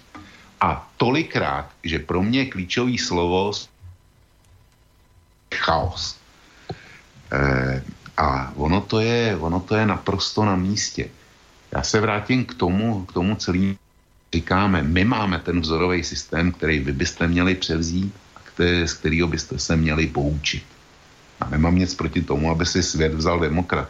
A 0.61 0.91
tolikrát, 0.99 1.71
že 1.87 1.99
pro 2.03 2.23
mě 2.23 2.51
klíčový 2.51 2.99
slovo 2.99 3.55
chaos. 5.55 6.17
E, 7.33 7.83
a 8.17 8.53
ono 8.57 8.81
to, 8.81 9.01
je, 9.01 9.37
ono 9.37 9.61
to 9.61 9.77
je 9.77 9.87
naprosto 9.87 10.45
na 10.45 10.57
místě. 10.57 11.09
Já 11.73 11.83
se 11.83 12.01
vrátím 12.01 12.45
k 12.45 12.55
tomu, 12.55 13.05
k 13.05 13.13
tomu 13.13 13.35
celým 13.37 13.77
říkáme, 14.35 14.83
my 14.83 15.05
máme 15.05 15.39
ten 15.39 15.61
vzorový 15.61 16.05
systém, 16.05 16.53
který 16.53 16.79
vy 16.79 16.93
byste 16.93 17.29
měli 17.29 17.55
převzít 17.55 18.15
které, 18.55 18.89
z 18.89 18.95
kterého 18.95 19.29
byste 19.29 19.59
se 19.59 19.77
měli 19.77 20.07
poučit. 20.07 20.65
A 21.41 21.49
nemám 21.49 21.77
nic 21.77 21.95
proti 21.95 22.23
tomu, 22.23 22.51
aby 22.51 22.67
si 22.67 22.83
svět 22.83 23.15
vzal 23.15 23.41
demokrat. 23.41 23.89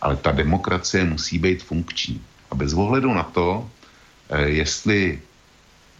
Ale 0.00 0.16
ta 0.16 0.32
demokracie 0.32 1.04
musí 1.04 1.38
být 1.38 1.62
funkční. 1.62 2.22
A 2.50 2.54
bez 2.54 2.72
ohledu 2.72 3.14
na 3.14 3.22
to, 3.22 3.70
eh, 4.30 4.48
jestli 4.48 5.22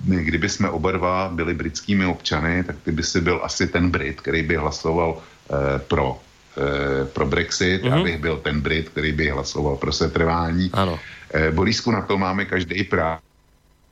kdyby 0.05 0.49
jsme 0.49 0.71
oba 0.71 0.93
dva 0.93 1.29
byli 1.33 1.55
britskými 1.55 2.07
občany, 2.07 2.65
tak 2.65 2.77
ty 2.85 2.93
by 2.93 3.03
si 3.03 3.21
byl 3.21 3.41
asi 3.43 3.67
ten 3.67 3.91
Brit, 3.91 4.21
který 4.21 4.43
by 4.43 4.57
hlasoval 4.57 5.23
eh, 5.23 5.79
pro, 5.79 6.21
eh, 6.57 7.05
pro 7.05 7.27
Brexit, 7.27 7.83
mm-hmm. 7.83 8.01
abych 8.01 8.19
byl 8.19 8.37
ten 8.37 8.61
Brit, 8.61 8.89
který 8.89 9.13
by 9.13 9.31
hlasoval 9.31 9.77
pro 9.77 9.93
setrvání. 9.93 10.71
Ano. 10.73 10.99
Eh, 11.35 11.51
Borisku, 11.51 11.91
na 11.91 12.03
to 12.03 12.19
máme 12.19 12.45
každý 12.45 12.85
práv. 12.85 13.21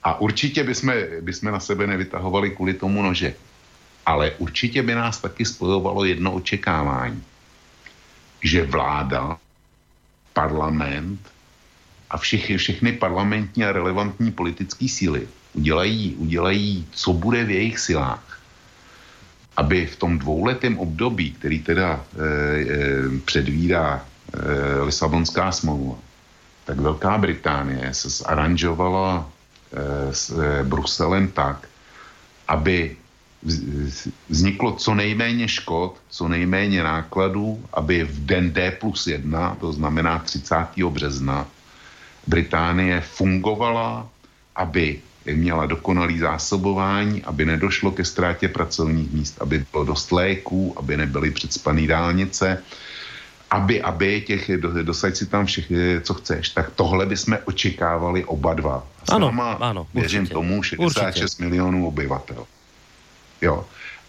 A 0.05 0.21
určitě 0.21 0.65
bychom, 0.65 0.93
bychom 1.21 1.53
na 1.53 1.61
sebe 1.61 1.87
nevytahovali 1.87 2.51
kvůli 2.51 2.75
tomu 2.75 3.03
nože. 3.03 3.35
Ale 4.07 4.33
určitě 4.39 4.83
by 4.83 4.95
nás 4.95 5.21
taky 5.21 5.45
spojovalo 5.45 6.05
jedno 6.05 6.33
očekávání, 6.33 7.23
že 8.43 8.65
vláda, 8.65 9.37
parlament 10.33 11.21
a 12.11 12.17
všechny, 12.19 12.57
všechny 12.57 12.93
parlamentní 12.93 13.65
a 13.65 13.73
relevantní 13.73 14.33
politické 14.33 14.89
síly 14.89 15.29
udělají, 15.55 16.15
udělají, 16.19 16.87
co 16.93 17.13
bude 17.13 17.45
v 17.45 17.51
jejich 17.51 17.79
silách, 17.79 18.41
aby 19.57 19.87
v 19.87 19.97
tom 19.97 20.19
dvouletém 20.19 20.79
období, 20.79 21.31
který 21.31 21.59
teda 21.59 22.01
e, 22.01 22.23
e, 22.23 23.21
předvídá 23.25 24.01
e, 24.01 24.83
Lisabonská 24.83 25.53
smlouva, 25.53 25.99
tak 26.65 26.81
Velká 26.81 27.19
Británie 27.19 27.95
se 27.95 28.09
zaranžovala 28.09 29.27
e, 29.27 30.15
s 30.15 30.31
e, 30.31 30.65
Bruselem 30.65 31.29
tak, 31.29 31.69
aby 32.49 32.97
vzniklo 34.29 34.73
co 34.73 34.95
nejméně 34.95 35.49
škod, 35.49 35.97
co 36.11 36.29
nejméně 36.29 36.83
nákladů, 36.83 37.65
aby 37.73 38.05
v 38.05 38.27
den 38.27 38.53
D 38.53 38.71
plus 38.71 39.07
1, 39.07 39.57
to 39.61 39.73
znamená 39.73 40.19
30. 40.19 40.67
března, 40.91 41.47
Británie 42.27 43.01
fungovala, 43.01 44.09
aby 44.57 45.01
měla 45.35 45.67
dokonalý 45.67 46.19
zásobování, 46.19 47.25
aby 47.25 47.45
nedošlo 47.47 47.91
ke 47.91 48.05
ztrátě 48.05 48.49
pracovních 48.49 49.13
míst, 49.13 49.43
aby 49.43 49.65
bylo 49.73 49.85
dost 49.85 50.13
léků, 50.13 50.75
aby 50.77 50.97
nebyly 50.97 51.31
předspané 51.31 51.87
dálnice, 51.87 52.63
aby, 53.51 53.83
aby 53.83 54.21
těch, 54.21 54.51
dosaď 54.83 55.17
si 55.17 55.27
tam 55.27 55.47
všechny, 55.47 56.01
co 56.03 56.15
chceš, 56.15 56.49
tak 56.49 56.71
tohle 56.77 57.07
bychom 57.07 57.39
očekávali 57.45 58.25
oba 58.25 58.55
dva. 58.55 58.87
ano, 59.09 59.33
ano, 59.61 59.87
věřím 59.95 60.21
určitě. 60.21 60.35
tomu 60.35 60.63
66 60.63 61.23
určitě. 61.23 61.43
milionů 61.45 61.87
obyvatel. 61.87 62.47
Jo. 63.43 63.65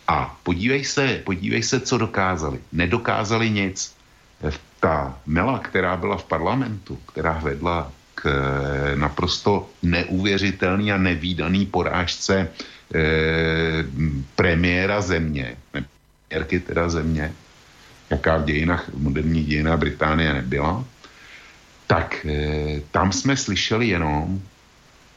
A 0.07 0.37
podívej 0.43 0.83
se, 0.83 1.21
podívej 1.25 1.63
se, 1.63 1.79
co 1.79 1.97
dokázali. 1.97 2.59
Nedokázali 2.71 3.49
nic. 3.49 3.95
Ta 4.79 5.17
Mela, 5.25 5.59
která 5.59 5.97
byla 5.97 6.17
v 6.17 6.23
parlamentu, 6.23 6.99
která 7.05 7.33
vedla 7.43 7.91
naprosto 8.95 9.69
neuvěřitelný 9.83 10.91
a 10.91 10.97
nevýdaný 10.97 11.65
porážce 11.65 12.47
eh, 12.47 13.85
premiéra 14.35 15.01
země, 15.01 15.57
premiérky 15.71 16.59
teda 16.59 16.89
země, 16.89 17.33
jaká 18.09 18.37
v 18.37 18.45
dějinách, 18.45 18.89
v 18.89 19.01
moderních 19.01 19.47
dějinách 19.47 19.79
Británie 19.79 20.33
nebyla, 20.33 20.85
tak 21.87 22.25
e, 22.25 22.81
tam 22.91 23.11
jsme 23.11 23.37
slyšeli 23.37 23.87
jenom, 23.87 24.41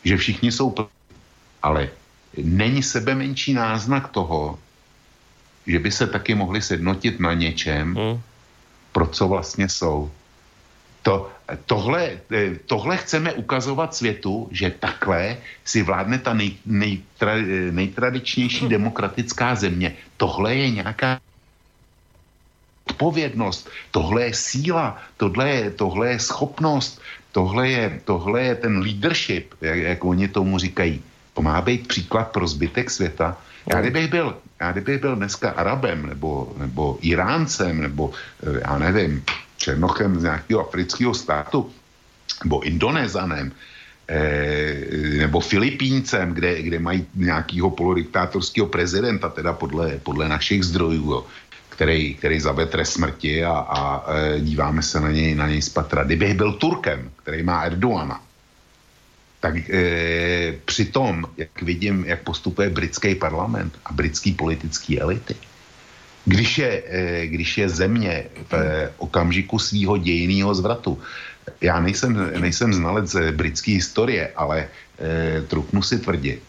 že 0.04 0.16
všichni 0.16 0.52
jsou 0.52 0.70
plní, 0.70 0.88
ale 1.62 1.88
není 2.36 2.82
sebe 2.82 3.14
menší 3.14 3.52
náznak 3.52 4.08
toho, 4.08 4.58
že 5.66 5.78
by 5.78 5.90
se 5.90 6.06
taky 6.06 6.34
mohli 6.34 6.62
sednotit 6.62 7.20
na 7.20 7.34
něčem, 7.34 7.88
mm. 7.92 8.20
pro 8.92 9.06
co 9.06 9.28
vlastně 9.28 9.68
jsou. 9.68 10.10
To, 11.02 11.30
tohle, 11.66 12.10
eh, 12.32 12.50
tohle 12.66 12.96
chceme 12.96 13.32
ukazovat 13.32 13.94
světu, 13.94 14.48
že 14.50 14.70
takhle 14.70 15.36
si 15.64 15.82
vládne 15.82 16.18
ta 16.18 16.34
nej, 16.34 16.56
nejtra, 16.66 17.34
nejtradičnější 17.70 18.64
mm. 18.64 18.70
demokratická 18.70 19.54
země. 19.54 19.96
Tohle 20.16 20.54
je 20.54 20.70
nějaká 20.70 21.20
odpovědnost, 22.90 23.70
tohle 23.90 24.22
je 24.22 24.34
síla, 24.34 24.98
tohle 25.16 25.50
je, 25.50 25.70
tohle 25.70 26.04
je 26.10 26.18
schopnost, 26.18 27.00
tohle 27.32 27.68
je, 27.68 28.00
tohle 28.04 28.42
je 28.42 28.54
ten 28.54 28.78
leadership, 28.78 29.54
jak, 29.60 29.78
jak 29.78 30.04
oni 30.04 30.28
tomu 30.28 30.58
říkají. 30.58 31.02
To 31.34 31.42
má 31.42 31.60
být 31.60 31.88
příklad 31.88 32.30
pro 32.30 32.46
zbytek 32.46 32.90
světa. 32.90 33.36
Já 33.66 33.80
kdybych 33.80 34.08
byl, 34.10 34.36
já 34.60 34.72
kdybych 34.72 35.00
byl 35.00 35.16
dneska 35.16 35.50
Arabem, 35.50 36.06
nebo, 36.06 36.52
nebo 36.58 36.98
Iráncem, 37.00 37.80
nebo 37.80 38.10
eh, 38.42 38.60
já 38.68 38.78
nevím, 38.78 39.24
Černochem 39.62 40.18
z 40.20 40.22
nějakého 40.22 40.61
afrického 40.61 41.14
státu, 41.14 41.70
nebo 42.44 42.66
Indonézanem, 42.66 43.53
eh, 44.09 45.22
nebo 45.22 45.40
Filipíncem, 45.40 46.35
kde, 46.35 46.62
kde 46.62 46.79
mají 46.79 47.07
nějakého 47.14 47.70
polodiktátorského 47.70 48.66
prezidenta, 48.66 49.29
teda 49.31 49.53
podle, 49.55 50.03
podle 50.03 50.29
našich 50.29 50.66
zdrojů, 50.66 51.11
jo, 51.11 51.27
který, 51.72 52.14
který 52.14 52.40
zavě 52.40 52.66
trest 52.66 52.92
smrti 52.92 53.44
a, 53.44 53.53
a 53.53 53.81
e, 54.07 54.40
díváme 54.40 54.83
se 54.83 55.01
na 55.01 55.11
něj, 55.11 55.35
na 55.35 55.48
něj 55.48 55.62
z 55.62 55.68
patra. 55.68 56.05
Kdybych 56.05 56.35
byl 56.35 56.53
Turkem, 56.53 57.11
který 57.22 57.42
má 57.42 57.62
Erdoana, 57.62 58.20
tak 59.40 59.70
e, 59.70 60.55
při 60.64 60.85
tom, 60.85 61.25
jak 61.37 61.62
vidím, 61.62 62.05
jak 62.05 62.22
postupuje 62.22 62.70
britský 62.70 63.14
parlament 63.14 63.72
a 63.85 63.92
britský 63.92 64.33
politický 64.33 65.01
elity, 65.01 65.35
když 66.24 66.58
je, 66.58 66.82
e, 66.87 67.26
když 67.26 67.58
je 67.58 67.68
země 67.68 68.24
v 68.50 68.54
e, 68.54 68.90
okamžiku 68.98 69.58
svého 69.58 69.96
dějiného 69.96 70.54
zvratu, 70.54 70.98
já 71.61 71.80
nejsem, 71.80 72.30
nejsem 72.40 72.74
znalec 72.74 73.16
britské 73.30 73.72
historie, 73.72 74.32
ale 74.37 74.68
e, 74.98 75.42
trupnu 75.42 75.82
si 75.82 75.98
tvrdit, 75.98 76.42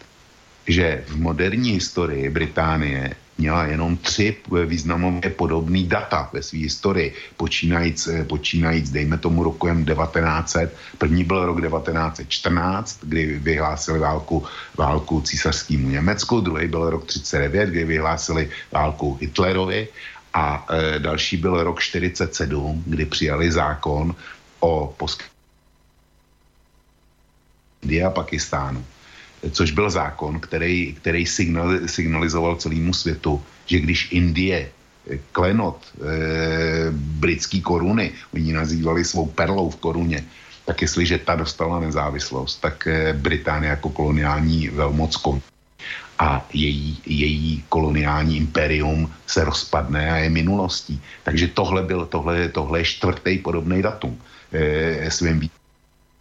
že 0.68 1.04
v 1.08 1.16
moderní 1.16 1.72
historii 1.72 2.30
Británie 2.30 3.16
měla 3.38 3.66
jenom 3.66 3.98
tři 3.98 4.36
významově 4.66 5.30
podobné 5.30 5.84
data 5.84 6.30
ve 6.34 6.44
své 6.44 6.60
historii, 6.60 7.14
počínajíc, 7.38 8.08
eh, 8.08 8.24
počínajíc, 8.24 8.90
dejme 8.90 9.18
tomu 9.18 9.44
rokem 9.44 9.86
1900. 9.86 10.76
První 10.98 11.24
byl 11.24 11.46
rok 11.46 11.62
1914, 11.62 13.00
kdy 13.04 13.40
vyhlásili 13.40 14.00
válku, 14.00 14.46
válku 14.78 15.22
císařskému 15.22 15.90
Německu, 15.90 16.42
druhý 16.42 16.68
byl 16.68 16.90
rok 16.90 17.06
39, 17.06 17.70
kdy 17.70 17.84
vyhlásili 17.84 18.50
válku 18.72 19.18
Hitlerovi 19.22 19.88
a 20.34 20.66
e, 20.70 21.00
další 21.00 21.38
byl 21.38 21.64
rok 21.64 21.82
47, 21.82 22.84
kdy 22.86 23.06
přijali 23.06 23.52
zákon 23.52 24.16
o 24.60 24.94
poskytování 24.98 25.34
Indie 27.84 28.06
a 28.06 28.10
Pakistánu 28.10 28.86
což 29.52 29.72
byl 29.72 29.90
zákon, 29.90 30.40
který, 30.40 30.94
který 30.94 31.26
signal, 31.26 31.88
signalizoval 31.88 32.56
celému 32.56 32.94
světu, 32.94 33.42
že 33.66 33.80
když 33.80 34.12
Indie 34.12 34.70
eh, 34.70 35.20
klenot 35.32 35.84
e, 35.84 36.92
britský 36.92 37.62
koruny, 37.62 38.12
oni 38.34 38.54
nazývali 38.54 39.06
svou 39.06 39.26
perlou 39.26 39.70
v 39.70 39.76
koruně, 39.76 40.24
tak 40.66 40.82
jestliže 40.82 41.18
ta 41.18 41.36
dostala 41.36 41.80
nezávislost, 41.80 42.62
tak 42.62 42.88
e, 42.88 43.14
Británie 43.14 43.70
jako 43.70 43.90
koloniální 43.90 44.70
velmoc 44.70 45.16
a 46.20 46.46
její, 46.54 46.98
její 47.06 47.64
koloniální 47.70 48.38
imperium 48.38 49.12
se 49.28 49.44
rozpadne 49.44 50.12
a 50.12 50.16
je 50.18 50.30
minulostí. 50.30 51.02
Takže 51.24 51.48
tohle, 51.48 51.84
byl, 51.84 52.06
tohle, 52.06 52.50
tohle 52.50 52.80
je 52.80 52.86
čtvrtý 52.86 53.38
podobný 53.38 53.82
datum 53.82 54.16
e, 54.54 55.12
svým 55.12 55.50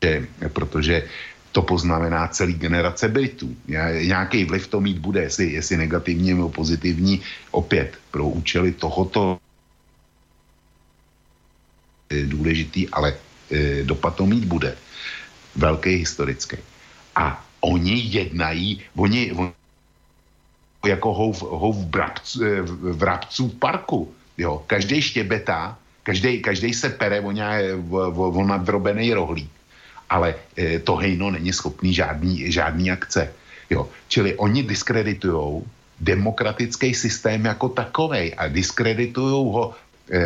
že, 0.03 0.27
protože 0.53 1.07
to 1.53 1.63
poznamená 1.63 2.29
celý 2.29 2.55
generace 2.55 3.09
Britů. 3.09 3.57
Nějaký 4.01 4.45
vliv 4.45 4.67
to 4.67 4.81
mít 4.81 4.99
bude, 4.99 5.23
jestli, 5.23 5.53
jestli 5.53 5.77
negativní 5.77 6.35
nebo 6.35 6.49
pozitivní, 6.49 7.21
opět 7.51 7.99
pro 8.11 8.25
účely 8.25 8.73
tohoto 8.73 9.39
je 12.11 12.27
důležitý, 12.27 12.89
ale 12.89 13.15
e, 13.51 13.85
dopad 13.85 14.17
to 14.17 14.27
mít 14.27 14.45
bude. 14.45 14.77
Velký 15.57 15.91
historický. 15.91 16.57
A 17.17 17.45
oni 17.61 18.01
jednají, 18.09 18.81
oni, 18.97 19.33
oni 19.33 19.53
jako 20.87 21.15
hov, 21.15 21.43
hov 21.43 21.77
brabců, 21.77 22.45
e, 22.45 22.63
vrabců 22.97 23.49
v 23.49 23.55
parku. 23.55 24.15
Jo. 24.39 24.65
Každý 24.67 25.03
štěbetá, 25.03 25.79
každý, 26.03 26.75
se 26.75 26.89
pere 26.89 27.21
o, 27.21 27.33
nějak, 27.33 27.65
o, 27.91 27.97
o, 27.97 28.29
o 28.33 28.43
nadrobený 28.45 29.13
rohlík 29.13 29.62
ale 30.13 30.35
e, 30.57 30.79
to 30.85 31.01
hejno 31.01 31.31
není 31.33 31.53
schopný 31.53 31.95
žádný, 31.97 32.53
žádný 32.53 32.91
akce. 32.93 33.33
Jo. 33.71 33.89
Čili 34.09 34.37
oni 34.37 34.63
diskreditují 34.63 35.65
demokratický 36.01 36.95
systém 36.95 37.45
jako 37.45 37.69
takový 37.69 38.35
a 38.35 38.49
diskreditují 38.49 39.33
ho 39.33 39.73
e, 40.11 40.21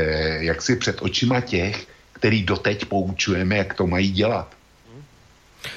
jaksi 0.51 0.77
před 0.77 0.99
očima 1.03 1.41
těch, 1.41 1.87
který 2.13 2.43
doteď 2.43 2.85
poučujeme, 2.91 3.57
jak 3.57 3.75
to 3.75 3.87
mají 3.87 4.11
dělat. 4.11 4.56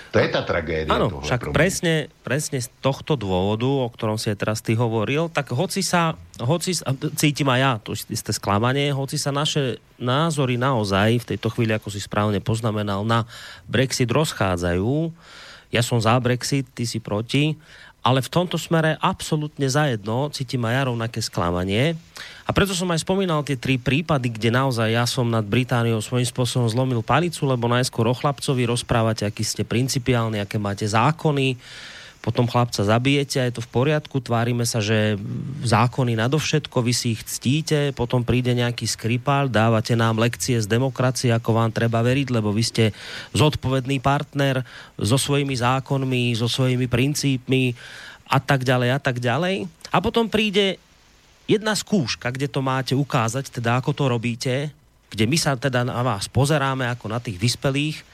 To 0.10 0.18
je 0.18 0.28
ta 0.30 0.42
tragédia. 0.42 0.90
Áno, 0.90 1.22
však 1.22 1.54
presne, 1.54 2.10
presne 2.26 2.62
z 2.62 2.70
tohto 2.82 3.14
dôvodu, 3.14 3.68
o 3.68 3.88
ktorom 3.90 4.18
si 4.18 4.34
aj 4.34 4.38
teraz 4.42 4.60
ty 4.62 4.74
hovoril, 4.74 5.30
tak 5.30 5.54
hoci 5.54 5.86
sa, 5.86 6.18
hoci, 6.42 6.78
cítim 7.20 7.50
aj 7.50 7.60
ja 7.60 7.72
to 7.78 7.94
isté 7.96 8.32
sklamanie, 8.34 8.90
hoci 8.90 9.20
sa 9.20 9.30
naše 9.30 9.78
názory 10.00 10.56
naozaj 10.58 11.22
v 11.22 11.28
tejto 11.36 11.52
chvíli, 11.54 11.76
ako 11.76 11.92
si 11.92 12.00
správne 12.02 12.42
poznamenal, 12.42 13.06
na 13.06 13.28
Brexit 13.68 14.10
rozchádzajú. 14.10 15.12
Ja 15.70 15.86
som 15.86 16.02
za 16.02 16.18
Brexit, 16.18 16.66
ty 16.74 16.90
si 16.90 16.98
proti 16.98 17.54
ale 18.00 18.24
v 18.24 18.32
tomto 18.32 18.56
smere 18.56 18.96
absolútne 19.04 19.68
zajedno 19.68 20.32
cítim 20.32 20.64
aj 20.64 20.74
ja 20.74 20.82
rovnaké 20.88 21.20
sklamanie. 21.20 22.00
A 22.48 22.56
preto 22.56 22.74
som 22.74 22.90
aj 22.90 23.04
spomínal 23.06 23.46
tie 23.46 23.60
tri 23.60 23.78
prípady, 23.78 24.34
kde 24.34 24.50
naozaj 24.50 24.90
ja 24.90 25.06
som 25.06 25.28
nad 25.30 25.46
Britániou 25.46 26.02
svojím 26.02 26.26
spôsobom 26.26 26.66
zlomil 26.66 27.06
palicu, 27.06 27.46
lebo 27.46 27.70
najskôr 27.70 28.10
o 28.10 28.16
chlapcovi 28.16 28.66
rozprávate, 28.66 29.28
aký 29.28 29.46
ste 29.46 29.62
principiálni, 29.62 30.42
aké 30.42 30.58
máte 30.58 30.88
zákony, 30.88 31.60
potom 32.20 32.52
chlapca 32.52 32.84
zabijete 32.84 33.40
a 33.40 33.48
je 33.48 33.56
to 33.56 33.64
v 33.64 33.72
poriadku, 33.72 34.20
tvárime 34.20 34.68
sa, 34.68 34.84
že 34.84 35.16
zákony 35.64 36.20
nadovšetko, 36.20 36.84
vy 36.84 36.94
si 36.94 37.16
ich 37.16 37.24
ctíte, 37.24 37.96
potom 37.96 38.28
príde 38.28 38.52
nejaký 38.52 38.84
skripál, 38.84 39.48
dávate 39.48 39.96
nám 39.96 40.20
lekcie 40.20 40.60
z 40.60 40.68
demokracie, 40.68 41.32
ako 41.32 41.56
vám 41.56 41.72
treba 41.72 42.04
veriť, 42.04 42.28
lebo 42.28 42.52
vy 42.52 42.64
ste 42.64 42.86
zodpovedný 43.32 44.04
partner 44.04 44.68
so 45.00 45.16
svojimi 45.16 45.56
zákonmi, 45.56 46.36
so 46.36 46.52
svojimi 46.52 46.92
princípmi 46.92 47.72
a 48.28 48.38
tak 48.44 48.68
ďalej 48.68 48.90
a 48.92 49.00
tak 49.00 49.24
ďalej. 49.24 49.72
A 49.90 49.98
potom 50.04 50.28
príde 50.28 50.76
jedna 51.48 51.72
skúška, 51.74 52.36
kde 52.36 52.52
to 52.52 52.60
máte 52.60 52.94
ukázať, 52.94 53.48
teda 53.48 53.80
ako 53.80 53.96
to 53.96 54.06
robíte, 54.12 54.54
kde 55.10 55.26
my 55.26 55.38
sa 55.40 55.58
teda 55.58 55.88
na 55.88 56.04
vás 56.06 56.30
pozeráme 56.30 56.86
ako 56.86 57.10
na 57.10 57.18
tých 57.18 57.42
vyspelých 57.42 58.06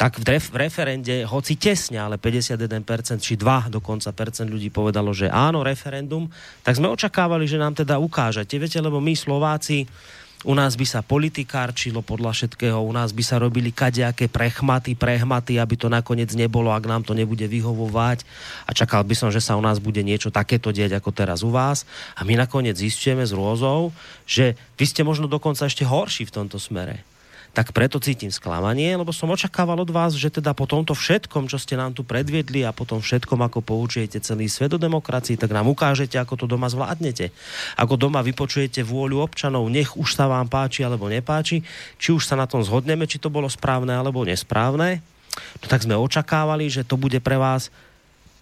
tak 0.00 0.16
v, 0.16 0.32
ref, 0.32 0.48
v 0.48 0.64
referende, 0.64 1.28
hoci 1.28 1.60
tesne, 1.60 2.00
ale 2.00 2.16
51% 2.16 3.20
či 3.20 3.36
2 3.36 3.68
dokonca 3.68 4.08
percent 4.16 4.48
ľudí 4.48 4.72
povedalo, 4.72 5.12
že 5.12 5.28
áno, 5.28 5.60
referendum, 5.60 6.24
tak 6.64 6.80
sme 6.80 6.88
očakávali, 6.88 7.44
že 7.44 7.60
nám 7.60 7.76
teda 7.76 8.00
ukážete. 8.00 8.56
Viete, 8.56 8.80
lebo 8.80 8.96
my 8.96 9.12
Slováci, 9.12 9.84
u 10.48 10.56
nás 10.56 10.72
by 10.72 10.88
sa 10.88 11.04
politikárčilo 11.04 12.00
podľa 12.00 12.32
všetkého, 12.32 12.80
u 12.80 12.88
nás 12.96 13.12
by 13.12 13.20
sa 13.20 13.36
robili 13.36 13.76
kadejaké 13.76 14.32
prechmaty, 14.32 14.96
prehmaty, 14.96 15.60
aby 15.60 15.76
to 15.76 15.92
nakoniec 15.92 16.32
nebolo, 16.32 16.72
ak 16.72 16.88
nám 16.88 17.04
to 17.04 17.12
nebude 17.12 17.44
vyhovovať. 17.44 18.24
A 18.64 18.72
čakal 18.72 19.04
by 19.04 19.12
som, 19.12 19.28
že 19.28 19.44
sa 19.44 19.60
u 19.60 19.60
nás 19.60 19.84
bude 19.84 20.00
niečo 20.00 20.32
takéto 20.32 20.72
dieť 20.72 20.96
ako 20.96 21.12
teraz 21.12 21.44
u 21.44 21.52
vás. 21.52 21.84
A 22.16 22.24
my 22.24 22.40
nakoniec 22.40 22.80
zistujeme 22.80 23.28
s 23.28 23.36
rôzou, 23.36 23.92
že 24.24 24.56
vy 24.80 24.84
ste 24.88 25.04
možno 25.04 25.28
dokonca 25.28 25.68
ešte 25.68 25.84
horší 25.84 26.24
v 26.24 26.40
tomto 26.40 26.56
smere 26.56 27.09
tak 27.50 27.74
preto 27.74 27.98
cítim 27.98 28.30
sklamanie, 28.30 28.94
lebo 28.94 29.10
som 29.10 29.26
očakával 29.26 29.82
od 29.82 29.90
vás, 29.90 30.14
že 30.14 30.30
teda 30.30 30.54
po 30.54 30.70
tomto 30.70 30.94
všetkom, 30.94 31.50
čo 31.50 31.58
ste 31.58 31.74
nám 31.74 31.98
tu 31.98 32.06
predviedli 32.06 32.62
a 32.62 32.70
po 32.70 32.86
tom 32.86 33.02
všetkom, 33.02 33.42
ako 33.42 33.58
poučujete 33.58 34.22
celý 34.22 34.46
svet 34.46 34.70
o 34.70 34.78
demokracii, 34.78 35.34
tak 35.34 35.50
nám 35.50 35.66
ukážete, 35.66 36.14
ako 36.14 36.38
to 36.38 36.46
doma 36.46 36.70
zvládnete. 36.70 37.34
Ako 37.74 37.98
doma 37.98 38.22
vypočujete 38.22 38.86
vôľu 38.86 39.26
občanov, 39.26 39.66
nech 39.66 39.98
už 39.98 40.14
sa 40.14 40.30
vám 40.30 40.46
páči 40.46 40.86
alebo 40.86 41.10
nepáči, 41.10 41.66
či 41.98 42.14
už 42.14 42.22
sa 42.22 42.38
na 42.38 42.46
tom 42.46 42.62
zhodneme, 42.62 43.10
či 43.10 43.18
to 43.18 43.34
bolo 43.34 43.50
správne 43.50 43.98
alebo 43.98 44.22
nesprávne. 44.22 45.02
No 45.58 45.66
tak 45.66 45.82
sme 45.82 45.98
očakávali, 45.98 46.70
že 46.70 46.86
to 46.86 46.94
bude 46.94 47.18
pre 47.18 47.34
vás 47.34 47.74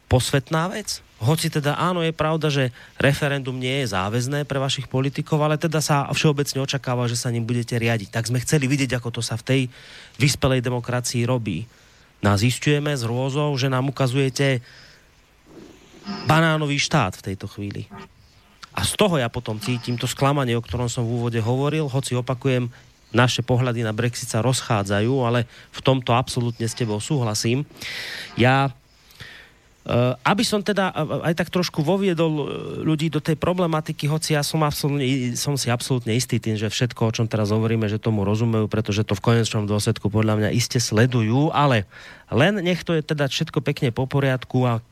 posvetná 0.09 0.73
vec? 0.73 1.05
Hoci 1.19 1.51
teda 1.51 1.75
áno, 1.75 2.01
je 2.01 2.15
pravda, 2.15 2.47
že 2.47 2.71
referendum 2.95 3.59
nie 3.59 3.83
je 3.83 3.91
záväzné 3.91 4.47
pre 4.47 4.63
vašich 4.63 4.87
politikov, 4.87 5.43
ale 5.43 5.59
teda 5.59 5.83
sa 5.83 6.07
všeobecne 6.15 6.63
očakáva, 6.63 7.11
že 7.11 7.19
sa 7.19 7.35
ním 7.35 7.43
budete 7.43 7.75
riadiť. 7.75 8.15
Tak 8.15 8.31
sme 8.31 8.39
chceli 8.43 8.71
vidieť, 8.71 8.95
ako 8.97 9.19
to 9.19 9.23
sa 9.23 9.35
v 9.35 9.47
tej 9.47 9.61
vyspelej 10.17 10.63
demokracii 10.63 11.27
robí. 11.27 11.67
Nás 12.23 12.43
zistujeme 12.43 12.95
z 12.95 13.03
rôzou, 13.03 13.51
že 13.59 13.67
nám 13.67 13.91
ukazujete 13.91 14.63
banánový 16.31 16.79
štát 16.79 17.19
v 17.19 17.25
tejto 17.35 17.51
chvíli. 17.51 17.91
A 18.79 18.87
z 18.87 18.95
toho 18.95 19.19
ja 19.19 19.27
potom 19.27 19.59
cítim 19.59 19.99
to 19.99 20.07
sklamanie, 20.07 20.55
o 20.55 20.63
ktorom 20.63 20.87
som 20.87 21.03
v 21.03 21.19
úvode 21.19 21.41
hovoril, 21.43 21.91
hoci 21.91 22.15
opakujem, 22.15 22.71
naše 23.09 23.41
pohľady 23.41 23.83
na 23.83 23.97
Brexit 23.97 24.29
sa 24.29 24.45
rozchádzajú, 24.45 25.13
ale 25.25 25.49
v 25.73 25.81
tomto 25.81 26.13
absolútne 26.13 26.69
s 26.69 26.77
tebou 26.77 27.01
súhlasím. 27.01 27.65
Ja 28.37 28.71
aby 30.21 30.45
som 30.45 30.61
teda 30.61 30.93
aj 31.25 31.33
tak 31.33 31.49
trošku 31.49 31.81
voviedol 31.81 32.33
eh, 32.37 32.47
ľudí 32.85 33.09
do 33.09 33.25
tej 33.25 33.41
problematiky, 33.41 34.05
hoci 34.05 34.37
ja 34.37 34.45
som, 34.45 34.61
absolútne, 34.61 35.33
som 35.33 35.57
si 35.57 35.73
absolútne 35.73 36.13
istý 36.13 36.37
tým, 36.37 36.61
že 36.61 36.69
všetko, 36.69 37.01
o 37.09 37.15
čom 37.15 37.27
teraz 37.27 37.49
hovoríme, 37.49 37.89
že 37.89 37.97
tomu 37.97 38.21
rozumejú, 38.29 38.69
pretože 38.69 39.09
to 39.09 39.17
v 39.17 39.25
konečnom 39.25 39.65
dôsledku 39.65 40.13
podľa 40.13 40.45
mňa 40.45 40.51
iste 40.53 40.77
sledujú, 40.77 41.49
ale 41.57 41.89
len 42.29 42.61
nech 42.61 42.85
to 42.85 42.93
je 42.93 43.01
teda 43.01 43.33
všetko 43.33 43.65
pekne 43.65 43.89
po 43.89 44.05
poriadku 44.05 44.69
a 44.69 44.85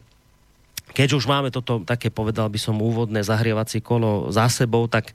keď 0.97 1.21
už 1.21 1.29
máme 1.29 1.53
toto 1.53 1.85
také, 1.85 2.09
povedal 2.09 2.49
by 2.49 2.57
som, 2.57 2.81
úvodné 2.81 3.21
zahrievacie 3.21 3.85
kolo 3.85 4.33
za 4.33 4.49
sebou, 4.49 4.89
tak 4.89 5.13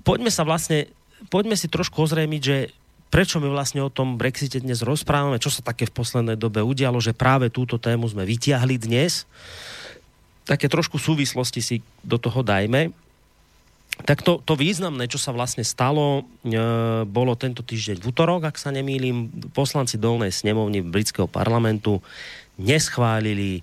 poďme 0.00 0.32
sa 0.32 0.48
vlastne, 0.48 0.88
poďme 1.28 1.60
si 1.60 1.68
trošku 1.68 2.08
ozrejmiť, 2.08 2.40
že 2.40 2.72
prečo 3.12 3.38
my 3.38 3.48
vlastne 3.50 3.84
o 3.84 3.92
tom 3.92 4.18
Brexite 4.18 4.58
dnes 4.58 4.82
rozprávame, 4.82 5.38
čo 5.38 5.52
sa 5.52 5.62
také 5.62 5.86
v 5.86 5.96
poslednej 5.96 6.36
dobe 6.38 6.60
udialo, 6.60 6.98
že 6.98 7.16
práve 7.16 7.48
túto 7.48 7.78
tému 7.78 8.10
sme 8.10 8.26
vytiahli 8.26 8.76
dnes. 8.80 9.28
Také 10.44 10.68
trošku 10.68 11.00
súvislosti 11.00 11.60
si 11.64 11.76
do 12.04 12.20
toho 12.20 12.44
dajme. 12.44 12.92
Tak 14.02 14.26
to, 14.26 14.42
to 14.42 14.58
významné, 14.58 15.06
čo 15.06 15.22
sa 15.22 15.30
vlastne 15.30 15.62
stalo, 15.62 16.26
e, 16.42 16.52
bolo 17.06 17.38
tento 17.38 17.62
týždeň 17.62 18.02
v 18.02 18.10
útorok, 18.10 18.50
ak 18.50 18.58
sa 18.58 18.74
nemýlim, 18.74 19.30
poslanci 19.54 20.02
dolnej 20.02 20.34
snemovny 20.34 20.82
britského 20.82 21.30
parlamentu 21.30 22.02
neschválili 22.58 23.62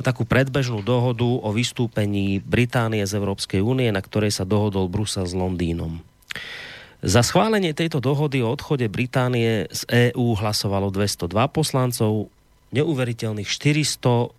takú 0.00 0.24
predbežnú 0.24 0.80
dohodu 0.80 1.28
o 1.28 1.52
vystúpení 1.52 2.40
Británie 2.40 3.04
z 3.04 3.20
Európskej 3.20 3.60
únie, 3.60 3.92
na 3.92 4.00
ktorej 4.00 4.32
sa 4.32 4.48
dohodol 4.48 4.88
Brusel 4.88 5.28
s 5.28 5.36
Londýnom. 5.36 6.00
Za 7.00 7.24
schválenie 7.24 7.72
tejto 7.72 7.96
dohody 8.04 8.44
o 8.44 8.52
odchode 8.52 8.84
Británie 8.92 9.64
z 9.72 10.12
EÚ 10.12 10.36
hlasovalo 10.36 10.92
202 10.92 11.32
poslancov, 11.48 12.28
neuveriteľných 12.76 13.48
432 13.48 14.36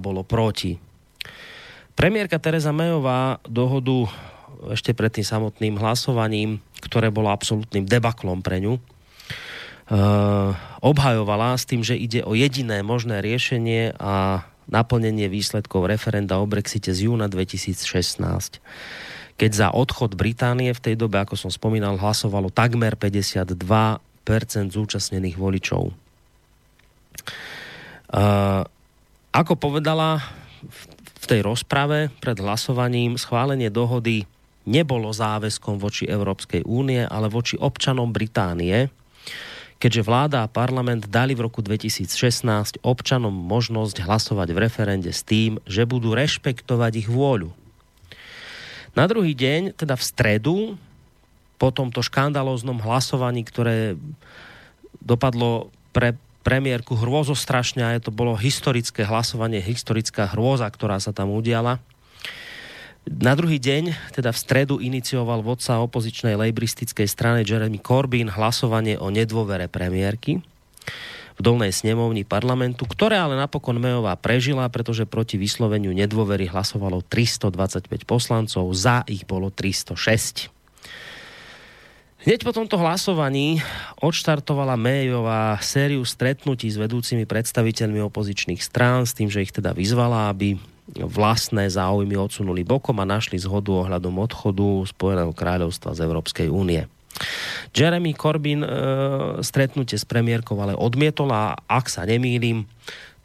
bolo 0.00 0.24
proti. 0.24 0.80
Premiérka 1.92 2.40
Teresa 2.40 2.72
Mayová 2.72 3.44
dohodu 3.44 4.08
ešte 4.72 4.96
pred 4.96 5.12
tým 5.12 5.28
samotným 5.28 5.76
hlasovaním, 5.76 6.64
ktoré 6.80 7.12
bolo 7.12 7.28
absolútnym 7.28 7.84
debaklom 7.84 8.40
pre 8.40 8.64
ňu, 8.64 8.80
Uh, 9.88 10.52
obhajovala 10.84 11.56
s 11.56 11.64
tým, 11.64 11.80
že 11.80 11.96
ide 11.96 12.20
o 12.20 12.36
jediné 12.36 12.84
možné 12.84 13.24
riešenie 13.24 13.96
a 13.96 14.44
naplnenie 14.68 15.32
výsledkov 15.32 15.88
referenda 15.88 16.36
o 16.36 16.44
Brexite 16.44 16.92
z 16.92 17.08
júna 17.08 17.24
2016 17.24 18.60
keď 19.38 19.50
za 19.54 19.68
odchod 19.70 20.18
Británie 20.18 20.74
v 20.74 20.82
tej 20.82 20.94
dobe, 20.98 21.22
ako 21.22 21.38
som 21.38 21.50
spomínal, 21.54 21.94
hlasovalo 21.94 22.50
takmer 22.50 22.98
52% 22.98 24.02
zúčastnených 24.74 25.38
voličov. 25.38 25.94
Uh, 28.08 28.66
ako 29.30 29.54
povedala 29.54 30.18
v 31.22 31.24
tej 31.30 31.46
rozprave 31.46 32.10
pred 32.18 32.34
hlasovaním, 32.42 33.14
schválenie 33.14 33.70
dohody 33.70 34.26
nebolo 34.66 35.14
záväzkom 35.14 35.78
voči 35.78 36.10
Európskej 36.10 36.66
únie, 36.66 37.06
ale 37.06 37.30
voči 37.30 37.54
občanom 37.54 38.10
Británie, 38.10 38.90
keďže 39.78 40.02
vláda 40.02 40.38
a 40.42 40.50
parlament 40.50 41.06
dali 41.06 41.38
v 41.38 41.46
roku 41.46 41.62
2016 41.62 42.82
občanom 42.82 43.30
možnosť 43.30 44.02
hlasovať 44.02 44.48
v 44.50 44.58
referende 44.58 45.14
s 45.14 45.22
tým, 45.22 45.62
že 45.62 45.86
budú 45.86 46.12
rešpektovať 46.18 47.06
ich 47.06 47.08
vôľu. 47.08 47.67
Na 48.98 49.06
druhý 49.06 49.30
deň, 49.30 49.78
teda 49.78 49.94
v 49.94 50.02
stredu, 50.02 50.56
po 51.54 51.70
tomto 51.70 52.02
škandalóznom 52.02 52.82
hlasovaní, 52.82 53.46
ktoré 53.46 53.94
dopadlo 54.98 55.70
pre 55.94 56.18
premiérku 56.42 56.98
hrôzostrašne 56.98 57.78
a 57.86 58.02
to 58.02 58.10
bolo 58.10 58.34
historické 58.34 59.06
hlasovanie, 59.06 59.62
historická 59.62 60.26
hrôza, 60.34 60.66
ktorá 60.66 60.98
sa 60.98 61.14
tam 61.14 61.30
udiala. 61.30 61.78
Na 63.06 63.38
druhý 63.38 63.62
deň, 63.62 63.94
teda 64.18 64.34
v 64.34 64.42
stredu, 64.42 64.74
inicioval 64.82 65.46
vodca 65.46 65.78
opozičnej 65.78 66.34
lejbristickej 66.34 67.06
strany 67.06 67.46
Jeremy 67.46 67.78
Corbyn 67.78 68.34
hlasovanie 68.34 68.98
o 68.98 69.14
nedôvere 69.14 69.70
premiérky 69.70 70.42
v 71.38 71.40
dolnej 71.40 71.70
snemovni 71.70 72.26
parlamentu, 72.26 72.82
ktoré 72.82 73.14
ale 73.14 73.38
napokon 73.38 73.78
Mejová 73.78 74.18
prežila, 74.18 74.66
pretože 74.66 75.06
proti 75.06 75.38
vysloveniu 75.38 75.94
nedôvery 75.94 76.50
hlasovalo 76.50 77.06
325 77.06 77.86
poslancov, 78.02 78.66
za 78.74 79.06
ich 79.06 79.22
bolo 79.22 79.54
306. 79.54 80.50
Hneď 82.18 82.42
po 82.42 82.50
tomto 82.50 82.74
hlasovaní 82.82 83.62
odštartovala 84.02 84.74
Mejová 84.74 85.54
sériu 85.62 86.02
stretnutí 86.02 86.66
s 86.66 86.74
vedúcimi 86.74 87.22
predstaviteľmi 87.22 88.02
opozičných 88.10 88.58
strán 88.58 89.06
s 89.06 89.14
tým, 89.14 89.30
že 89.30 89.46
ich 89.46 89.54
teda 89.54 89.70
vyzvala, 89.70 90.34
aby 90.34 90.58
vlastné 90.98 91.70
záujmy 91.70 92.18
odsunuli 92.18 92.66
bokom 92.66 92.98
a 92.98 93.06
našli 93.06 93.38
zhodu 93.38 93.70
ohľadom 93.70 94.18
odchodu 94.18 94.66
Spojeného 94.90 95.30
kráľovstva 95.30 95.94
z 95.94 96.02
Európskej 96.02 96.50
únie. 96.50 96.90
Jeremy 97.74 98.14
Corbyn 98.14 98.62
e, 98.64 98.68
stretnutie 99.44 99.98
s 99.98 100.06
premiérkou 100.08 100.56
ale 100.58 100.74
odmietol 100.74 101.30
a 101.30 101.58
ak 101.68 101.90
sa 101.90 102.06
nemýlim, 102.08 102.64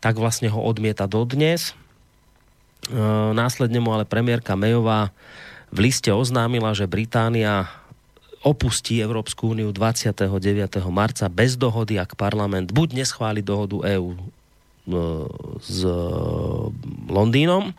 tak 0.04 0.20
vlastne 0.20 0.52
ho 0.52 0.60
odmieta 0.60 1.08
dodnes. 1.08 1.72
E, 1.72 3.00
následne 3.34 3.80
mu 3.80 3.96
ale 3.96 4.06
premiérka 4.06 4.58
Mayová 4.58 5.14
v 5.74 5.90
liste 5.90 6.14
oznámila, 6.14 6.76
že 6.78 6.90
Británia 6.90 7.72
opustí 8.44 9.00
Európsku 9.00 9.56
úniu 9.56 9.72
29. 9.72 10.28
marca 10.92 11.26
bez 11.32 11.56
dohody, 11.56 11.96
ak 11.96 12.20
parlament 12.20 12.76
buď 12.76 13.02
neschváli 13.02 13.40
dohodu 13.40 13.82
EÚ 13.88 14.12
e, 14.14 14.20
s 15.64 15.88
Londýnom, 17.08 17.72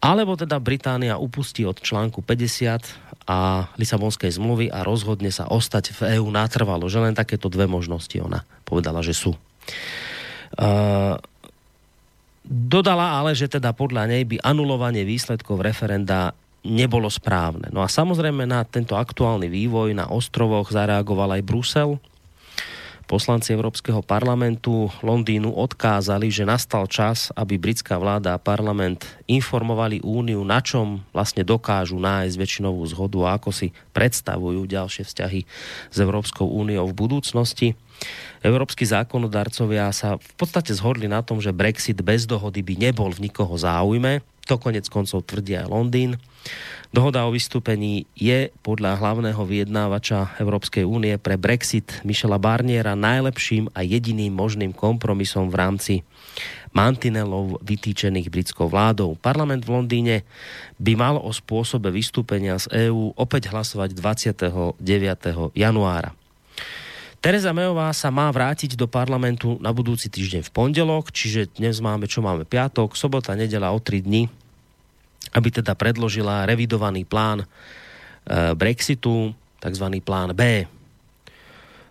alebo 0.00 0.32
teda 0.34 0.56
Británia 0.56 1.20
upustí 1.20 1.68
od 1.68 1.76
článku 1.76 2.24
50 2.24 3.28
a 3.28 3.68
Lisabonskej 3.76 4.32
zmluvy 4.32 4.72
a 4.72 4.80
rozhodne 4.82 5.28
sa 5.28 5.46
ostať 5.46 5.92
v 5.94 6.00
EÚ 6.18 6.32
natrvalo, 6.32 6.88
že 6.88 6.98
len 6.98 7.12
takéto 7.12 7.52
dve 7.52 7.68
možnosti 7.68 8.16
ona 8.18 8.42
povedala, 8.64 9.04
že 9.04 9.12
sú. 9.12 9.36
Uh, 10.56 11.14
dodala 12.42 13.22
ale, 13.22 13.36
že 13.36 13.46
teda 13.46 13.70
podľa 13.76 14.10
nej 14.10 14.26
by 14.26 14.42
anulovanie 14.42 15.06
výsledkov 15.06 15.62
referenda 15.62 16.34
nebolo 16.66 17.08
správne. 17.08 17.68
No 17.72 17.80
a 17.84 17.88
samozrejme 17.88 18.44
na 18.44 18.64
tento 18.66 18.96
aktuálny 18.96 19.48
vývoj 19.48 19.96
na 19.96 20.08
ostrovoch 20.08 20.68
zareagoval 20.68 21.40
aj 21.40 21.42
Brusel, 21.46 22.00
Poslanci 23.10 23.50
Európskeho 23.50 24.06
parlamentu 24.06 24.86
Londýnu 25.02 25.50
odkázali, 25.50 26.30
že 26.30 26.46
nastal 26.46 26.86
čas, 26.86 27.34
aby 27.34 27.58
britská 27.58 27.98
vláda 27.98 28.38
a 28.38 28.42
parlament 28.42 29.02
informovali 29.26 29.98
úniu, 30.06 30.46
na 30.46 30.62
čom 30.62 31.02
vlastne 31.10 31.42
dokážu 31.42 31.98
nájsť 31.98 32.38
väčšinovú 32.38 32.86
zhodu 32.86 33.18
a 33.26 33.34
ako 33.34 33.50
si 33.50 33.74
predstavujú 33.90 34.62
ďalšie 34.62 35.02
vzťahy 35.02 35.40
s 35.90 35.96
Európskou 35.98 36.46
úniou 36.54 36.86
v 36.86 36.94
budúcnosti. 36.94 37.74
Európsky 38.46 38.86
zákonodarcovia 38.86 39.90
sa 39.90 40.14
v 40.14 40.32
podstate 40.38 40.70
zhodli 40.70 41.10
na 41.10 41.26
tom, 41.26 41.42
že 41.42 41.50
Brexit 41.50 41.98
bez 42.06 42.30
dohody 42.30 42.62
by 42.62 42.78
nebol 42.78 43.10
v 43.10 43.26
nikoho 43.26 43.58
záujme. 43.58 44.22
To 44.46 44.54
konec 44.54 44.86
koncov 44.86 45.26
tvrdí 45.26 45.58
aj 45.58 45.66
Londýn. 45.66 46.14
Dohoda 46.90 47.22
o 47.22 47.30
vystúpení 47.30 48.10
je 48.18 48.50
podľa 48.66 48.98
hlavného 48.98 49.38
vyjednávača 49.38 50.42
Európskej 50.42 50.82
únie 50.82 51.14
pre 51.22 51.38
Brexit 51.38 52.02
Michela 52.02 52.34
Barniera 52.34 52.98
najlepším 52.98 53.70
a 53.78 53.86
jediným 53.86 54.34
možným 54.34 54.74
kompromisom 54.74 55.54
v 55.54 55.58
rámci 55.58 55.94
mantinelov 56.74 57.62
vytýčených 57.62 58.26
britskou 58.26 58.66
vládou. 58.66 59.14
Parlament 59.22 59.62
v 59.62 59.70
Londýne 59.70 60.16
by 60.82 60.98
mal 60.98 61.14
o 61.22 61.30
spôsobe 61.30 61.94
vystúpenia 61.94 62.58
z 62.58 62.90
EÚ 62.90 63.14
opäť 63.14 63.54
hlasovať 63.54 63.94
29. 63.94 64.82
januára. 65.54 66.10
Tereza 67.22 67.54
Mejová 67.54 67.94
sa 67.94 68.10
má 68.10 68.26
vrátiť 68.34 68.74
do 68.74 68.90
parlamentu 68.90 69.62
na 69.62 69.70
budúci 69.70 70.10
týždeň 70.10 70.42
v 70.42 70.50
pondelok, 70.50 71.14
čiže 71.14 71.54
dnes 71.54 71.78
máme, 71.78 72.10
čo 72.10 72.18
máme, 72.18 72.42
piatok, 72.42 72.98
sobota, 72.98 73.38
nedela 73.38 73.70
o 73.70 73.78
3 73.78 74.02
dní 74.02 74.39
aby 75.34 75.48
teda 75.50 75.78
predložila 75.78 76.46
revidovaný 76.46 77.06
plán 77.06 77.42
e, 77.42 77.46
Brexitu, 78.54 79.34
takzvaný 79.60 80.00
plán 80.00 80.32
B. 80.34 80.64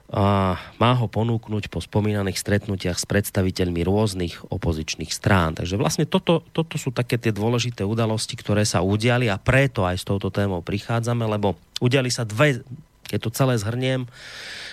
a 0.09 0.57
má 0.57 0.91
ho 0.97 1.05
ponúknuť 1.05 1.69
po 1.69 1.77
spomínaných 1.77 2.41
stretnutiach 2.41 2.97
s 2.97 3.05
predstaviteľmi 3.05 3.85
rôznych 3.85 4.49
opozičných 4.49 5.13
strán. 5.13 5.53
Takže 5.53 5.77
vlastne 5.77 6.09
toto, 6.09 6.41
toto 6.49 6.81
sú 6.81 6.89
také 6.89 7.21
tie 7.21 7.29
dôležité 7.29 7.85
udalosti, 7.85 8.33
ktoré 8.33 8.65
sa 8.65 8.81
udiali 8.81 9.29
a 9.29 9.37
preto 9.37 9.85
aj 9.85 10.01
s 10.01 10.07
touto 10.09 10.33
témou 10.33 10.65
prichádzame, 10.65 11.29
lebo 11.29 11.55
udiali 11.77 12.09
sa 12.09 12.25
dve, 12.25 12.65
keď 13.05 13.19
to 13.21 13.29
celé 13.29 13.53
zhrniem, 13.61 14.09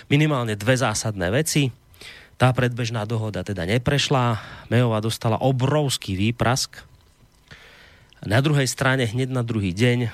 minimálne 0.09 0.57
dve 0.57 0.73
zásadné 0.73 1.29
veci. 1.29 1.69
Tá 2.37 2.53
predbežná 2.53 3.05
dohoda 3.05 3.41
teda 3.41 3.65
neprešla, 3.65 4.41
Mejová 4.73 5.01
dostala 5.01 5.41
obrovský 5.41 6.17
výprask. 6.17 6.81
Na 8.27 8.43
druhej 8.43 8.67
strane 8.67 9.07
hneď 9.07 9.31
na 9.31 9.39
druhý 9.39 9.71
deň, 9.71 9.99
e, 10.03 10.09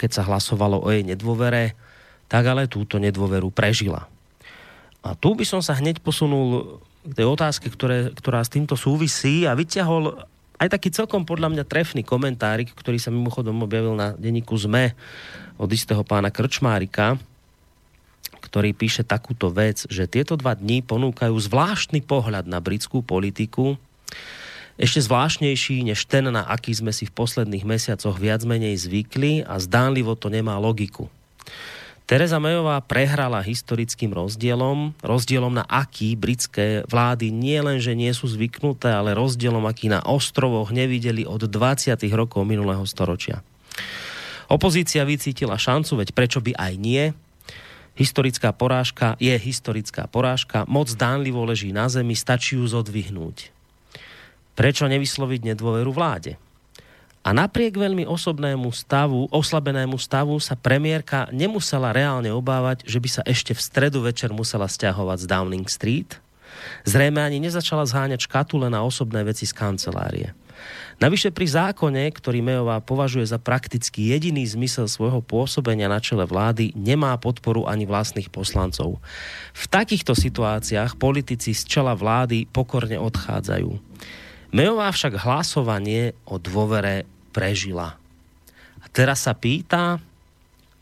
keď 0.00 0.10
sa 0.16 0.22
hlasovalo 0.24 0.80
o 0.80 0.88
jej 0.88 1.04
nedôvere, 1.04 1.76
tak 2.24 2.48
ale 2.48 2.72
túto 2.72 2.96
nedôveru 2.96 3.52
prežila. 3.52 4.08
A 5.04 5.12
tu 5.12 5.36
by 5.36 5.44
som 5.44 5.60
sa 5.60 5.76
hneď 5.76 6.00
posunul 6.00 6.80
k 7.04 7.12
tej 7.12 7.28
otázke, 7.28 7.68
ktoré, 7.68 8.16
ktorá 8.16 8.40
s 8.40 8.52
týmto 8.52 8.80
súvisí 8.80 9.44
a 9.44 9.52
vyťahol 9.52 10.16
aj 10.56 10.68
taký 10.72 10.88
celkom 10.88 11.28
podľa 11.28 11.52
mňa 11.52 11.64
trefný 11.68 12.00
komentárik, 12.00 12.72
ktorý 12.72 12.96
sa 12.96 13.12
mimochodom 13.12 13.60
objavil 13.60 13.92
na 13.92 14.16
denníku 14.16 14.56
ZME 14.56 14.96
od 15.60 15.68
istého 15.68 16.02
pána 16.02 16.32
Krčmárika, 16.32 17.20
ktorý 18.40 18.72
píše 18.72 19.04
takúto 19.04 19.52
vec, 19.52 19.84
že 19.86 20.10
tieto 20.10 20.34
dva 20.34 20.56
dní 20.56 20.80
ponúkajú 20.80 21.36
zvláštny 21.36 22.02
pohľad 22.02 22.48
na 22.48 22.58
britskú 22.58 23.04
politiku, 23.04 23.76
ešte 24.78 25.02
zvláštnejší 25.02 25.82
než 25.82 26.06
ten, 26.06 26.30
na 26.30 26.46
aký 26.46 26.70
sme 26.70 26.94
si 26.94 27.02
v 27.02 27.12
posledných 27.12 27.66
mesiacoch 27.66 28.14
viac 28.14 28.46
menej 28.46 28.78
zvykli 28.78 29.42
a 29.42 29.58
zdánlivo 29.58 30.14
to 30.14 30.30
nemá 30.30 30.54
logiku. 30.62 31.10
Teresa 32.08 32.40
Mayová 32.40 32.80
prehrala 32.80 33.44
historickým 33.44 34.16
rozdielom, 34.16 34.96
rozdielom 35.04 35.52
na 35.52 35.68
aký 35.68 36.16
britské 36.16 36.86
vlády 36.88 37.28
nie 37.28 37.60
len, 37.60 37.84
že 37.84 37.92
nie 37.92 38.08
sú 38.16 38.24
zvyknuté, 38.24 38.88
ale 38.88 39.12
rozdielom, 39.12 39.68
aký 39.68 39.92
na 39.92 40.00
ostrovoch 40.00 40.72
nevideli 40.72 41.28
od 41.28 41.44
20. 41.44 42.00
rokov 42.16 42.48
minulého 42.48 42.80
storočia. 42.88 43.44
Opozícia 44.48 45.04
vycítila 45.04 45.60
šancu, 45.60 46.00
veď 46.00 46.16
prečo 46.16 46.40
by 46.40 46.56
aj 46.56 46.72
nie? 46.80 47.12
Historická 47.98 48.56
porážka 48.56 49.18
je 49.20 49.36
historická 49.36 50.08
porážka, 50.08 50.64
moc 50.64 50.88
dánlivo 50.94 51.44
leží 51.44 51.76
na 51.76 51.92
zemi, 51.92 52.16
stačí 52.16 52.56
ju 52.56 52.64
zodvihnúť. 52.64 53.57
Prečo 54.58 54.90
nevysloviť 54.90 55.54
nedôveru 55.54 55.94
vláde? 55.94 56.34
A 57.22 57.30
napriek 57.30 57.78
veľmi 57.78 58.02
osobnému 58.10 58.74
stavu, 58.74 59.30
oslabenému 59.30 59.94
stavu 60.02 60.34
sa 60.42 60.58
premiérka 60.58 61.30
nemusela 61.30 61.94
reálne 61.94 62.34
obávať, 62.34 62.82
že 62.82 62.98
by 62.98 63.06
sa 63.06 63.22
ešte 63.22 63.54
v 63.54 63.62
stredu 63.62 64.02
večer 64.02 64.34
musela 64.34 64.66
stiahovať 64.66 65.22
z 65.22 65.26
Downing 65.30 65.68
Street. 65.70 66.18
Zrejme 66.82 67.22
ani 67.22 67.38
nezačala 67.38 67.86
zháňať 67.86 68.26
škatule 68.26 68.66
na 68.66 68.82
osobné 68.82 69.22
veci 69.22 69.46
z 69.46 69.54
kancelárie. 69.54 70.34
Navyše 70.98 71.30
pri 71.30 71.46
zákone, 71.46 72.10
ktorý 72.10 72.42
Mejová 72.42 72.82
považuje 72.82 73.22
za 73.30 73.38
prakticky 73.38 74.10
jediný 74.10 74.42
zmysel 74.42 74.90
svojho 74.90 75.22
pôsobenia 75.22 75.86
na 75.86 76.02
čele 76.02 76.26
vlády, 76.26 76.74
nemá 76.74 77.14
podporu 77.14 77.70
ani 77.70 77.86
vlastných 77.86 78.26
poslancov. 78.26 78.98
V 79.54 79.64
takýchto 79.70 80.18
situáciách 80.18 80.98
politici 80.98 81.54
z 81.54 81.62
čela 81.62 81.94
vlády 81.94 82.50
pokorne 82.50 82.98
odchádzajú. 82.98 83.70
Mejová 84.48 84.88
však 84.88 85.20
hlasovanie 85.28 86.16
o 86.24 86.40
dôvere 86.40 87.04
prežila. 87.36 88.00
A 88.80 88.86
teraz 88.88 89.28
sa 89.28 89.36
pýta, 89.36 90.00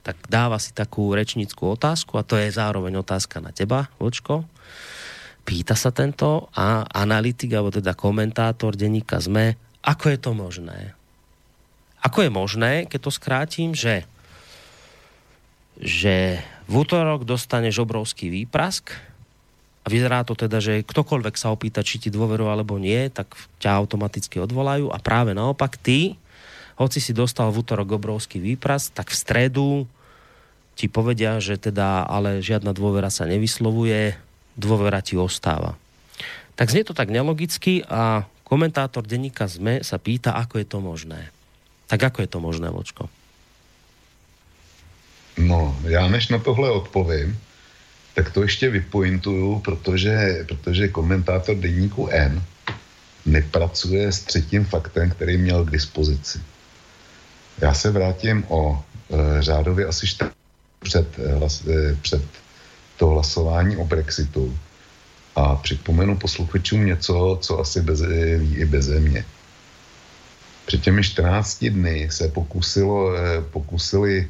tak 0.06 0.22
dáva 0.30 0.62
si 0.62 0.70
takú 0.70 1.10
rečnickú 1.10 1.74
otázku 1.74 2.14
a 2.14 2.22
to 2.22 2.38
je 2.38 2.46
zároveň 2.54 3.02
otázka 3.02 3.42
na 3.42 3.50
teba, 3.50 3.90
Vočko. 3.98 4.46
Pýta 5.42 5.74
sa 5.74 5.90
tento 5.90 6.46
a 6.54 6.86
analytik, 6.86 7.50
alebo 7.54 7.74
teda 7.74 7.98
komentátor 7.98 8.78
denníka 8.78 9.18
ZME, 9.18 9.58
ako 9.82 10.04
je 10.14 10.18
to 10.18 10.30
možné? 10.34 10.78
Ako 12.02 12.22
je 12.22 12.30
možné, 12.30 12.72
keď 12.86 13.00
to 13.02 13.10
skrátim, 13.14 13.70
že, 13.74 14.06
že 15.78 16.38
v 16.70 16.72
útorok 16.82 17.26
dostaneš 17.26 17.82
obrovský 17.82 18.30
výprask 18.30 18.94
a 19.86 19.90
vyzerá 19.90 20.26
to 20.26 20.34
teda, 20.34 20.58
že 20.58 20.82
ktokoľvek 20.82 21.38
sa 21.38 21.54
opýta, 21.54 21.86
či 21.86 22.02
ti 22.02 22.10
dôveru 22.10 22.50
alebo 22.50 22.74
nie, 22.74 23.06
tak 23.06 23.38
ťa 23.62 23.70
automaticky 23.78 24.42
odvolajú 24.42 24.90
a 24.90 24.98
práve 24.98 25.30
naopak 25.30 25.78
ty 25.78 26.18
hoci 26.74 26.98
si 26.98 27.14
dostal 27.14 27.54
v 27.54 27.62
útorok 27.62 27.96
obrovský 27.96 28.42
výpras, 28.42 28.90
tak 28.90 29.08
v 29.08 29.16
stredu 29.16 29.68
ti 30.76 30.92
povedia, 30.92 31.40
že 31.40 31.56
teda 31.56 32.04
ale 32.04 32.44
žiadna 32.44 32.76
dôvera 32.76 33.08
sa 33.08 33.24
nevyslovuje, 33.24 34.18
dôvera 34.58 35.00
ti 35.00 35.16
ostáva. 35.16 35.78
Tak 36.58 36.68
znie 36.68 36.84
to 36.84 36.92
tak 36.92 37.08
nelogicky 37.08 37.80
a 37.88 38.28
komentátor 38.44 39.06
denníka 39.06 39.48
ZME 39.48 39.86
sa 39.86 39.96
pýta, 39.96 40.36
ako 40.36 40.60
je 40.60 40.66
to 40.68 40.78
možné. 40.84 41.32
Tak 41.88 42.12
ako 42.12 42.26
je 42.26 42.28
to 42.28 42.38
možné, 42.42 42.68
Vočko? 42.68 43.08
No, 45.38 45.76
já 45.84 46.08
než 46.08 46.28
na 46.28 46.38
tohle 46.38 46.70
odpovím, 46.70 47.38
tak 48.16 48.32
to 48.32 48.42
ještě 48.42 48.70
vypointuju, 48.70 49.60
protože, 49.60 50.44
protože 50.48 50.88
komentátor 50.88 51.56
denníku 51.56 52.08
N 52.08 52.42
nepracuje 53.26 54.12
s 54.12 54.20
třetím 54.20 54.64
faktem, 54.64 55.10
který 55.10 55.36
měl 55.36 55.64
k 55.64 55.70
dispozici. 55.70 56.40
Já 57.60 57.74
se 57.74 57.90
vrátím 57.90 58.44
o 58.48 58.80
e, 58.80 59.42
řádově 59.42 59.86
asi 59.86 60.06
čtyři 60.06 60.30
před, 60.80 61.18
e, 61.18 61.72
e, 61.72 61.96
před 62.02 62.22
to 62.96 63.06
hlasování 63.06 63.76
o 63.76 63.84
Brexitu 63.84 64.58
a 65.36 65.56
připomenu 65.56 66.16
posluchačům 66.16 66.86
něco, 66.86 67.38
co 67.42 67.60
asi 67.60 67.80
bez, 67.80 68.00
ví 68.38 68.56
i 68.56 68.64
bez 68.64 68.88
mě. 68.88 69.24
Před 70.66 70.80
těmi 70.80 71.04
14 71.04 71.64
dny 71.64 72.08
se 72.10 72.28
pokusilo, 72.28 73.16
e, 73.16 73.42
pokusili 73.42 74.28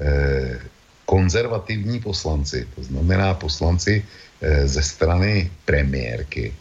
e, 0.00 0.72
konzervativní 1.12 2.00
poslanci, 2.00 2.64
to 2.72 2.80
znamená 2.88 3.36
poslanci 3.36 4.00
e, 4.00 4.68
ze 4.68 4.80
strany 4.80 5.52
premiérky, 5.68 6.56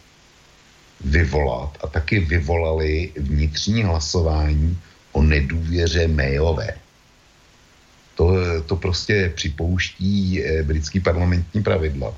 vyvolat 0.99 1.77
a 1.83 1.87
taky 1.87 2.19
vyvolali 2.19 3.15
vnitřní 3.15 3.83
hlasování 3.83 4.77
o 5.11 5.23
nedůvěře 5.23 6.07
Mayové. 6.07 6.75
To, 8.15 8.35
to 8.65 8.75
prostě 8.75 9.31
připouští 9.35 10.43
eh, 10.43 10.63
britský 10.63 10.99
parlamentní 10.99 11.63
pravidla, 11.63 12.13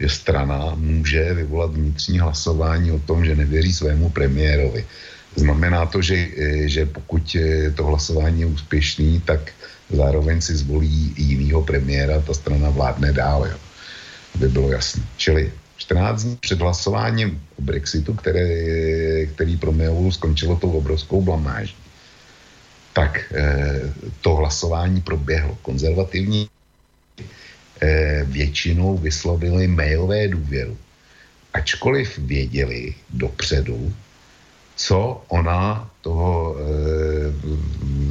že 0.00 0.08
strana 0.08 0.78
může 0.78 1.34
vyvolat 1.34 1.74
vnitřní 1.74 2.18
hlasování 2.18 2.94
o 2.94 3.02
tom, 3.02 3.24
že 3.26 3.36
nevěří 3.36 3.72
svému 3.72 4.10
premiérovi. 4.14 4.86
Znamená 5.34 5.86
to, 5.86 5.98
že, 5.98 6.14
eh, 6.14 6.68
že 6.70 6.86
pokud 6.86 7.36
eh, 7.36 7.70
to 7.74 7.84
hlasování 7.84 8.40
je 8.40 8.54
úspěšný, 8.54 9.20
tak 9.26 9.50
zároveň 9.90 10.40
si 10.40 10.56
zvolí 10.56 11.14
jinýho 11.16 11.62
premiéra, 11.62 12.20
ta 12.20 12.34
strana 12.34 12.70
vládne 12.70 13.12
dál, 13.12 13.46
jo. 13.46 13.58
aby 14.34 14.48
bylo 14.48 14.70
jasné. 14.72 15.02
Čili 15.16 15.52
14 15.76 16.22
dní 16.22 16.36
před 16.36 16.60
hlasováním 16.60 17.42
o 17.58 17.62
Brexitu, 17.62 18.14
které, 18.14 18.46
který 19.26 19.56
pro 19.56 19.72
Mayovu 19.72 20.12
skončilo 20.12 20.56
tou 20.56 20.70
obrovskou 20.70 21.22
blamáží, 21.22 21.76
tak 22.92 23.32
eh, 23.34 23.92
to 24.20 24.34
hlasování 24.34 25.00
proběhlo. 25.00 25.58
Konzervativní 25.62 26.48
eh, 27.80 28.24
většinou 28.24 28.98
vyslovili 28.98 29.68
mailové 29.68 30.28
důvěru. 30.28 30.76
Ačkoliv 31.54 32.18
věděli 32.18 32.94
dopředu, 33.10 33.94
co 34.76 35.24
ona 35.28 35.90
toho, 36.00 36.56
eh, 36.60 37.32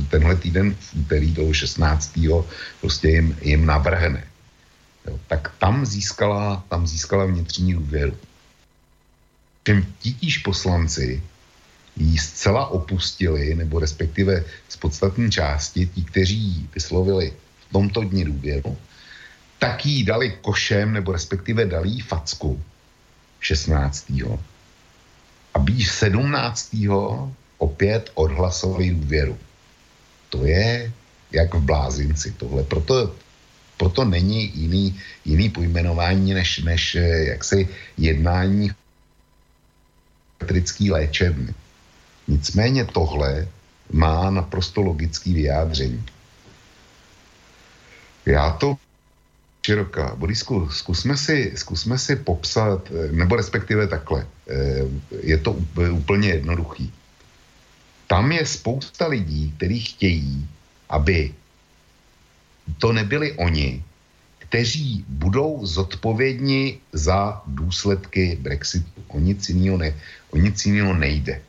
tenhle 0.09 0.35
týden 0.35 0.75
v 0.75 0.93
úterý 1.05 1.33
toho 1.33 1.53
16. 1.53 2.43
prostě 2.81 3.09
jim, 3.09 3.37
jim 3.41 3.65
navrhne. 3.65 4.23
Jo, 5.07 5.19
tak 5.27 5.53
tam 5.59 5.85
získala, 5.85 6.63
tam 6.69 6.87
získala 6.87 7.25
vnitřní 7.25 7.73
důvěru. 7.73 8.17
Těm 9.63 9.85
titíž 9.99 10.37
poslanci 10.37 11.21
ji 11.97 12.17
zcela 12.17 12.67
opustili, 12.67 13.55
nebo 13.55 13.79
respektive 13.79 14.43
z 14.69 14.75
podstatní 14.77 15.31
části, 15.31 15.87
ti, 15.87 16.01
kteří 16.03 16.69
vyslovili 16.75 17.33
v 17.69 17.73
tomto 17.73 18.01
dni 18.01 18.25
důvěru, 18.25 18.77
tak 19.59 19.85
jí 19.85 20.03
dali 20.03 20.37
košem, 20.41 20.93
nebo 20.93 21.11
respektive 21.11 21.65
dali 21.65 21.89
jí 21.89 22.01
facku 22.01 22.63
16. 23.39 24.11
Aby 25.55 25.83
17. 25.83 26.75
opět 27.57 28.11
odhlasovali 28.13 28.89
důvěru. 28.89 29.37
To 30.29 30.45
je 30.45 30.91
jak 31.31 31.53
v 31.53 31.59
blázinci 31.59 32.31
tohle. 32.31 32.63
Proto, 32.63 33.15
proto 33.77 34.05
není 34.05 34.51
jiný, 34.55 34.99
jiný 35.25 35.49
pojmenování 35.49 36.33
než, 36.33 36.59
než 36.59 36.95
jaksi 37.31 37.67
jednání 37.97 38.71
elektrický 40.39 40.91
léčebny. 40.91 41.53
Nicméně 42.27 42.85
tohle 42.85 43.47
má 43.91 44.29
naprosto 44.29 44.81
logický 44.81 45.33
vyjádření. 45.33 46.05
Já 48.25 48.51
to 48.51 48.75
široká. 49.65 50.13
Borisku, 50.15 50.69
zkusme 50.69 51.17
si, 51.17 51.57
zkusme 51.57 51.97
si 51.97 52.15
popsat, 52.21 52.85
nebo 53.11 53.35
respektive 53.35 53.89
takhle, 53.89 54.27
je 55.25 55.37
to 55.41 55.57
úplně 55.91 56.29
jednoduchý. 56.37 56.93
Tam 58.07 58.31
je 58.31 58.45
spousta 58.45 59.09
lidí, 59.09 59.53
kteří 59.57 59.79
chtějí, 59.79 60.47
aby 60.89 61.33
to 62.77 62.93
nebyli 62.93 63.33
oni, 63.41 63.81
kteří 64.45 65.05
budou 65.09 65.65
zodpovědní 65.65 66.79
za 66.93 67.41
důsledky 67.49 68.37
Brexitu. 68.41 69.01
O 69.07 69.19
nic 69.19 69.49
jiného, 69.49 69.77
ne, 69.77 69.89
o 70.29 70.37
nic 70.37 70.65
jiného 70.65 70.93
nejde. 70.93 71.41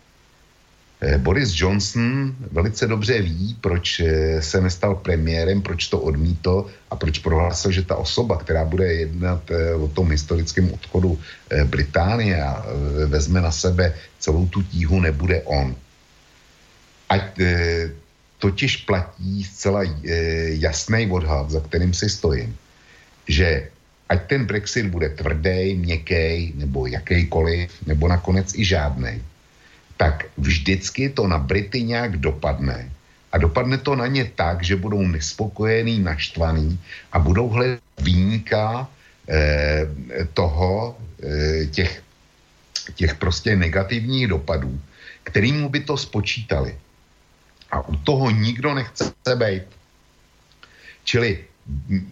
Eh, 1.00 1.18
Boris 1.18 1.52
Johnson 1.52 2.36
velice 2.52 2.86
dobře 2.86 3.22
ví, 3.22 3.56
proč 3.60 4.00
eh, 4.00 4.42
se 4.42 4.60
nestal 4.60 4.94
premiérem, 4.94 5.62
proč 5.62 5.86
to 5.92 6.00
odmítl 6.00 6.66
a 6.90 6.96
proč 6.96 7.18
prohlásil, 7.18 7.72
že 7.72 7.82
ta 7.82 7.96
osoba, 7.96 8.36
která 8.36 8.64
bude 8.64 8.92
jednat 8.92 9.50
eh, 9.50 9.74
o 9.74 9.88
tom 9.88 10.10
historickém 10.10 10.72
odchodu 10.72 11.18
Británie 11.64 12.42
a 12.42 12.64
vezme 13.06 13.40
na 13.40 13.50
sebe 13.50 13.94
celou 14.18 14.46
tu 14.46 14.62
tíhu, 14.62 15.00
nebude 15.00 15.42
on. 15.42 15.76
Ať 17.08 17.38
totiž 18.38 18.76
platí 18.76 19.44
zcela 19.44 19.86
jasný 20.58 21.06
odhad, 21.10 21.50
za 21.50 21.60
kterým 21.60 21.94
si 21.94 22.10
stojím, 22.10 22.56
že 23.28 23.70
ať 24.08 24.26
ten 24.26 24.46
Brexit 24.46 24.86
bude 24.90 25.08
tvrdý, 25.08 25.74
měkký 25.78 26.52
nebo 26.58 26.86
jakýkoliv, 26.86 27.70
nebo 27.86 28.08
nakonec 28.08 28.58
i 28.58 28.64
žádný, 28.64 29.22
tak 29.96 30.24
vždycky 30.36 31.10
to 31.10 31.26
na 31.26 31.38
Brity 31.38 31.82
nějak 31.82 32.16
dopadne. 32.16 32.92
A 33.32 33.38
dopadne 33.38 33.78
to 33.78 33.96
na 33.96 34.06
ně 34.06 34.24
tak, 34.34 34.62
že 34.64 34.76
budou 34.76 35.02
nespokojení, 35.02 36.00
naštvaní 36.00 36.78
a 37.12 37.18
budou 37.18 37.48
hledat 37.48 37.80
výjimka 37.98 38.88
eh, 39.28 39.88
toho, 40.34 40.96
eh, 41.22 41.66
těch, 41.66 42.02
těch 42.94 43.14
prostě 43.14 43.56
negativních 43.56 44.28
dopadů, 44.28 44.80
kterýmu 45.24 45.68
by 45.68 45.80
to 45.80 45.96
spočítali. 45.96 46.78
A 47.70 47.88
u 47.88 47.96
toho 47.96 48.30
nikdo 48.30 48.74
nechce 48.74 49.12
být. 49.36 49.66
Čili 51.04 51.44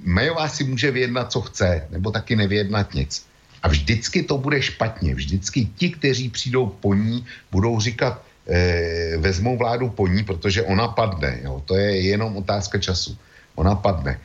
Majová 0.04 0.48
si 0.48 0.64
může 0.64 0.90
vyjednat, 0.90 1.32
co 1.32 1.40
chce, 1.40 1.86
nebo 1.90 2.10
taky 2.10 2.36
nevyjednat 2.36 2.94
nic. 2.94 3.26
A 3.64 3.68
vždycky 3.68 4.22
to 4.22 4.36
bude 4.36 4.60
špatně. 4.60 5.16
Vždycky 5.16 5.64
ti, 5.64 5.96
kteří 5.96 6.28
přijdou 6.28 6.76
po 6.84 6.92
ní, 6.94 7.24
budou 7.48 7.80
říkat, 7.80 8.20
eh, 8.44 9.16
vezmou 9.16 9.56
vládu 9.56 9.88
po 9.88 10.04
ní, 10.04 10.20
protože 10.20 10.68
ona 10.68 10.92
padne. 10.92 11.40
Jo? 11.48 11.64
To 11.64 11.72
je 11.76 12.12
jenom 12.12 12.36
otázka 12.36 12.76
času. 12.76 13.16
Ona 13.56 13.74
padne. 13.74 14.20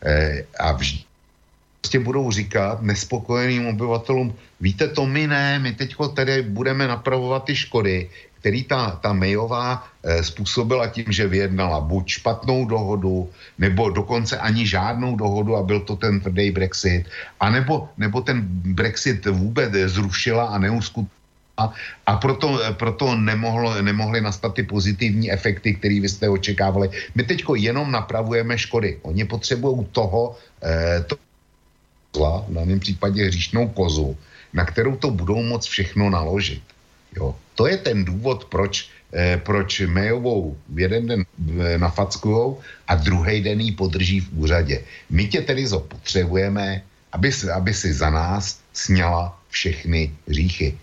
Eh, 0.00 0.48
a 0.56 0.72
vždy 0.72 1.04
prostě 1.80 2.04
budou 2.04 2.30
říkat 2.30 2.82
nespokojeným 2.82 3.66
obyvatelům, 3.66 4.34
víte, 4.60 4.88
to 4.88 5.06
my 5.06 5.26
ne, 5.26 5.58
my 5.58 5.72
teď 5.72 5.94
tedy 6.14 6.42
budeme 6.42 6.88
napravovat 6.88 7.44
ty 7.44 7.56
škody, 7.56 8.10
který 8.40 8.64
ta, 8.64 8.90
ta 9.02 9.12
Mayová 9.12 9.84
e, 10.02 10.24
způsobila 10.24 10.86
tím, 10.86 11.06
že 11.08 11.28
vyjednala 11.28 11.80
buď 11.80 12.08
špatnou 12.08 12.64
dohodu, 12.64 13.30
nebo 13.58 13.90
dokonce 13.90 14.38
ani 14.38 14.66
žádnou 14.66 15.16
dohodu 15.16 15.56
a 15.56 15.62
byl 15.62 15.80
to 15.80 15.96
ten 15.96 16.20
tvrdý 16.20 16.50
Brexit, 16.50 17.06
anebo 17.40 17.88
nebo 17.98 18.20
ten 18.20 18.42
Brexit 18.74 19.26
vůbec 19.26 19.72
zrušila 19.72 20.44
a 20.54 20.58
neuskutečnila 20.58 21.18
a 22.06 22.16
proto, 22.16 22.60
proto 22.78 23.18
nemohlo, 23.18 23.82
nemohly 23.82 24.20
nastat 24.20 24.54
ty 24.54 24.62
pozitivní 24.62 25.32
efekty, 25.32 25.74
které 25.74 26.00
vy 26.00 26.08
jste 26.08 26.28
očekávali. 26.28 26.90
My 27.14 27.22
teď 27.22 27.44
jenom 27.54 27.90
napravujeme 27.90 28.58
škody. 28.58 28.98
Oni 29.02 29.24
potřebují 29.24 29.86
toho, 29.92 30.38
eh, 30.62 31.02
to 31.06 31.16
zla, 32.16 32.46
v 32.48 32.52
daném 32.54 32.80
případě 32.80 33.26
hříšnou 33.26 33.68
kozu, 33.74 34.16
na 34.54 34.64
kterou 34.64 34.96
to 34.96 35.10
budou 35.10 35.42
moc 35.42 35.66
všechno 35.66 36.10
naložit. 36.10 36.62
Jo. 37.18 37.34
To 37.54 37.66
je 37.66 37.76
ten 37.76 38.04
důvod, 38.04 38.46
proč, 38.46 38.86
eh, 39.12 39.42
proč 39.42 39.82
Mayovou 39.90 40.54
jeden 40.78 41.06
den 41.06 41.22
eh, 41.26 41.78
nafackujou 41.78 42.62
a 42.88 42.94
druhý 42.94 43.42
den 43.42 43.60
ji 43.60 43.72
podrží 43.74 44.20
v 44.20 44.28
úřadě. 44.46 44.76
My 45.10 45.26
tě 45.26 45.42
tedy 45.42 45.66
potřebujeme, 45.66 46.82
aby, 47.12 47.30
aby 47.54 47.74
si 47.74 47.92
za 47.92 48.10
nás 48.10 48.62
sněla 48.72 49.34
všechny 49.50 50.14
hříchy. 50.28 50.78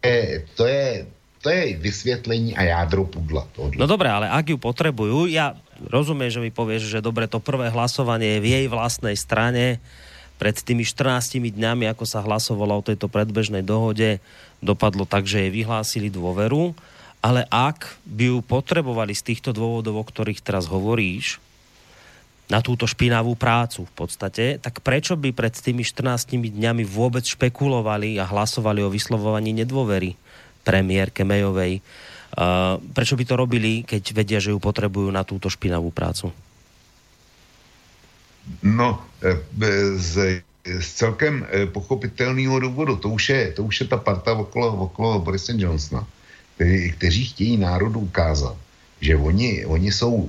To 0.00 0.08
je, 0.08 0.42
to 0.54 0.64
je, 0.66 1.06
to 1.42 1.48
je 1.50 1.76
vysvětlení 1.76 2.56
a 2.56 2.62
jádro 2.62 3.04
pudla. 3.04 3.46
Tohle. 3.54 3.78
No 3.78 3.86
dobré, 3.86 4.10
ale 4.10 4.26
ak 4.26 4.50
ju 4.50 4.58
potrebujú, 4.58 5.30
ja 5.30 5.54
rozumiem, 5.86 6.26
že 6.26 6.42
mi 6.42 6.50
povieš, 6.50 6.90
že 6.90 6.98
dobre, 6.98 7.30
to 7.30 7.38
prvé 7.38 7.70
hlasovanie 7.70 8.36
je 8.36 8.42
v 8.42 8.46
jej 8.50 8.66
vlastnej 8.66 9.14
strane, 9.14 9.78
pred 10.36 10.56
tými 10.56 10.84
14 10.84 11.40
dňami, 11.40 11.88
ako 11.90 12.04
sa 12.04 12.20
hlasovalo 12.20 12.80
o 12.80 12.86
tejto 12.86 13.08
predbežnej 13.08 13.64
dohode, 13.64 14.20
dopadlo 14.60 15.08
tak, 15.08 15.24
že 15.24 15.48
jej 15.48 15.52
vyhlásili 15.52 16.12
dôveru, 16.12 16.76
ale 17.24 17.48
ak 17.48 17.96
by 18.04 18.36
ju 18.36 18.38
potrebovali 18.44 19.16
z 19.16 19.32
týchto 19.32 19.50
dôvodov, 19.56 20.00
o 20.00 20.04
ktorých 20.04 20.44
teraz 20.44 20.68
hovoríš, 20.68 21.40
na 22.46 22.62
túto 22.62 22.86
špinavú 22.86 23.34
prácu 23.34 23.82
v 23.82 23.92
podstate, 23.92 24.62
tak 24.62 24.78
prečo 24.78 25.18
by 25.18 25.34
pred 25.34 25.50
tými 25.50 25.82
14 25.82 26.30
dňami 26.30 26.86
vôbec 26.86 27.26
špekulovali 27.26 28.22
a 28.22 28.24
hlasovali 28.28 28.86
o 28.86 28.92
vyslovovaní 28.92 29.50
nedôvery 29.50 30.14
premiérke 30.62 31.26
Mejovej? 31.26 31.82
Uh, 32.36 32.78
prečo 32.94 33.18
by 33.18 33.24
to 33.26 33.34
robili, 33.34 33.82
keď 33.82 34.02
vedia, 34.14 34.38
že 34.38 34.54
ju 34.54 34.62
potrebujú 34.62 35.10
na 35.10 35.26
túto 35.26 35.50
špinavú 35.50 35.90
prácu? 35.90 36.30
No, 38.62 39.02
eh, 39.22 39.38
z, 39.96 40.42
z 40.80 40.92
celkem 40.92 41.46
eh, 41.50 41.66
pochopitelného 41.66 42.60
důvodu, 42.60 42.96
to 42.96 43.08
už 43.08 43.28
je, 43.28 43.52
to 43.52 43.62
už 43.64 43.80
je 43.80 43.86
ta 43.86 43.96
parta 43.96 44.32
okolo, 44.32 44.76
okolo 44.76 45.18
Borise 45.18 45.52
Johnsona, 45.56 46.06
kteří, 46.54 46.92
kteří 46.92 47.24
chtějí 47.24 47.56
národu 47.56 48.00
ukázat, 48.00 48.56
že 49.00 49.16
oni, 49.16 49.66
oni 49.66 49.92
jsou 49.92 50.28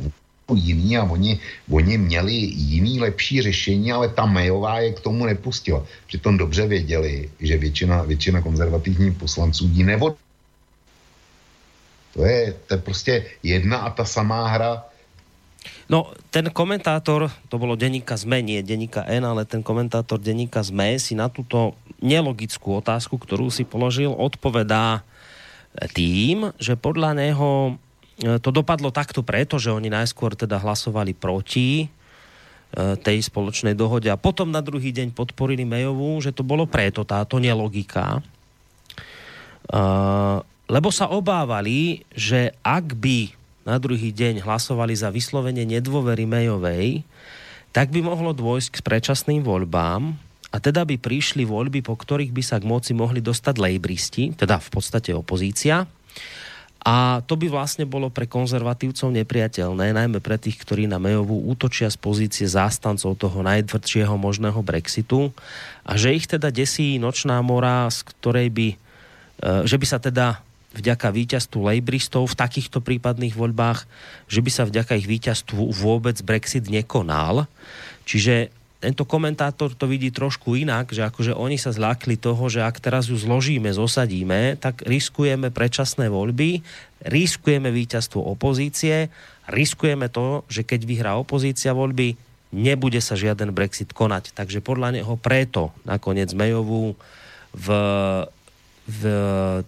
jiný 0.56 0.98
a 0.98 1.04
oni, 1.04 1.40
oni 1.70 1.98
měli 1.98 2.34
jiný 2.56 3.00
lepší 3.00 3.42
řešení, 3.42 3.92
ale 3.92 4.10
ta 4.10 4.26
Mayová 4.26 4.80
je 4.80 4.94
k 4.94 5.00
tomu 5.00 5.26
nepustila. 5.26 5.84
Přitom 6.08 6.38
dobře 6.38 6.68
věděli, 6.68 7.30
že 7.40 7.58
většina, 7.58 8.02
většina 8.04 8.42
konzervativních 8.42 9.18
poslanců 9.18 9.70
ji 9.74 9.84
nevod. 9.84 10.16
To 12.14 12.26
je, 12.26 12.54
to 12.68 12.74
je 12.74 12.78
prostě 12.82 13.14
jedna 13.44 13.78
a 13.78 13.90
ta 13.90 14.06
samá 14.06 14.48
hra, 14.48 14.84
No, 15.88 16.12
ten 16.36 16.52
komentátor, 16.52 17.32
to 17.48 17.56
bolo 17.56 17.80
denníka 17.80 18.20
ZME, 18.20 18.44
nie 18.44 18.60
denníka 18.60 19.08
N, 19.08 19.24
ale 19.24 19.48
ten 19.48 19.64
komentátor 19.64 20.20
denníka 20.20 20.60
ZME 20.60 21.00
si 21.00 21.16
na 21.16 21.32
túto 21.32 21.80
nelogickú 22.04 22.84
otázku, 22.84 23.16
ktorú 23.16 23.48
si 23.48 23.64
položil, 23.64 24.12
odpovedá 24.12 25.08
tým, 25.96 26.52
že 26.60 26.76
podľa 26.76 27.16
neho 27.16 27.80
e, 28.20 28.36
to 28.42 28.50
dopadlo 28.52 28.92
takto 28.92 29.24
preto, 29.24 29.56
že 29.56 29.72
oni 29.72 29.88
najskôr 29.88 30.36
teda 30.36 30.60
hlasovali 30.60 31.16
proti 31.16 31.86
e, 31.86 31.88
tej 33.00 33.24
spoločnej 33.24 33.78
dohode 33.78 34.12
a 34.12 34.20
potom 34.20 34.52
na 34.52 34.60
druhý 34.60 34.92
deň 34.92 35.16
podporili 35.16 35.64
Mejovú, 35.64 36.20
že 36.20 36.36
to 36.36 36.44
bolo 36.44 36.68
preto 36.68 37.08
táto 37.08 37.40
nelogika. 37.40 38.20
E, 38.20 38.22
lebo 40.68 40.90
sa 40.92 41.08
obávali, 41.14 42.04
že 42.12 42.52
ak 42.60 42.92
by 42.98 43.38
na 43.68 43.76
druhý 43.76 44.16
deň 44.16 44.48
hlasovali 44.48 44.96
za 44.96 45.12
vyslovenie 45.12 45.68
nedôvery 45.68 46.24
Mejovej, 46.24 47.04
tak 47.76 47.92
by 47.92 48.00
mohlo 48.00 48.32
dôjsť 48.32 48.80
k 48.80 48.84
predčasným 48.88 49.44
voľbám 49.44 50.16
a 50.48 50.58
teda 50.64 50.88
by 50.88 50.96
prišli 50.96 51.44
voľby, 51.44 51.84
po 51.84 52.00
ktorých 52.00 52.32
by 52.32 52.40
sa 52.40 52.64
k 52.64 52.66
moci 52.66 52.96
mohli 52.96 53.20
dostať 53.20 53.60
lejbristi, 53.60 54.40
teda 54.40 54.64
v 54.64 54.70
podstate 54.72 55.12
opozícia. 55.12 55.84
A 56.88 57.20
to 57.28 57.36
by 57.36 57.52
vlastne 57.52 57.84
bolo 57.84 58.08
pre 58.08 58.32
konzervatívcov 58.32 59.12
nepriateľné, 59.12 59.92
najmä 59.92 60.24
pre 60.24 60.40
tých, 60.40 60.56
ktorí 60.64 60.88
na 60.88 61.04
Mejovú 61.04 61.52
útočia 61.52 61.92
z 61.92 62.00
pozície 62.00 62.48
zástancov 62.48 63.20
toho 63.20 63.44
najtvrdšieho 63.44 64.16
možného 64.16 64.64
Brexitu 64.64 65.36
a 65.84 66.00
že 66.00 66.16
ich 66.16 66.32
teda 66.32 66.48
desí 66.48 66.96
nočná 66.96 67.44
mora, 67.44 67.92
z 67.92 68.08
ktorej 68.08 68.48
by, 68.56 68.68
e, 68.72 68.76
že 69.68 69.76
by 69.76 69.86
sa 69.86 70.00
teda 70.00 70.47
vďaka 70.78 71.10
víťazstvu 71.10 71.60
lejbristov 71.60 72.30
v 72.30 72.40
takýchto 72.40 72.80
prípadných 72.80 73.34
voľbách, 73.34 73.90
že 74.30 74.40
by 74.46 74.52
sa 74.54 74.64
vďaka 74.70 74.96
ich 75.02 75.10
víťazstvu 75.10 75.74
vôbec 75.74 76.16
Brexit 76.22 76.70
nekonal. 76.70 77.50
Čiže 78.06 78.54
tento 78.78 79.10
komentátor 79.10 79.74
to 79.74 79.90
vidí 79.90 80.14
trošku 80.14 80.54
inak, 80.54 80.94
že 80.94 81.02
akože 81.02 81.34
oni 81.34 81.58
sa 81.58 81.74
zlákli 81.74 82.14
toho, 82.14 82.46
že 82.46 82.62
ak 82.62 82.78
teraz 82.78 83.10
ju 83.10 83.18
zložíme, 83.18 83.74
zosadíme, 83.74 84.62
tak 84.62 84.86
riskujeme 84.86 85.50
predčasné 85.50 86.14
voľby, 86.14 86.62
riskujeme 87.10 87.74
víťazstvo 87.74 88.22
opozície, 88.22 89.10
riskujeme 89.50 90.14
to, 90.14 90.46
že 90.46 90.62
keď 90.62 90.80
vyhrá 90.86 91.18
opozícia 91.18 91.74
voľby, 91.74 92.14
nebude 92.54 93.02
sa 93.02 93.18
žiaden 93.18 93.50
Brexit 93.50 93.98
konať. 93.98 94.38
Takže 94.38 94.62
podľa 94.62 95.02
neho 95.02 95.18
preto 95.18 95.74
nakoniec 95.82 96.30
Mayovú 96.38 96.94
v 97.58 97.68
v 98.88 99.04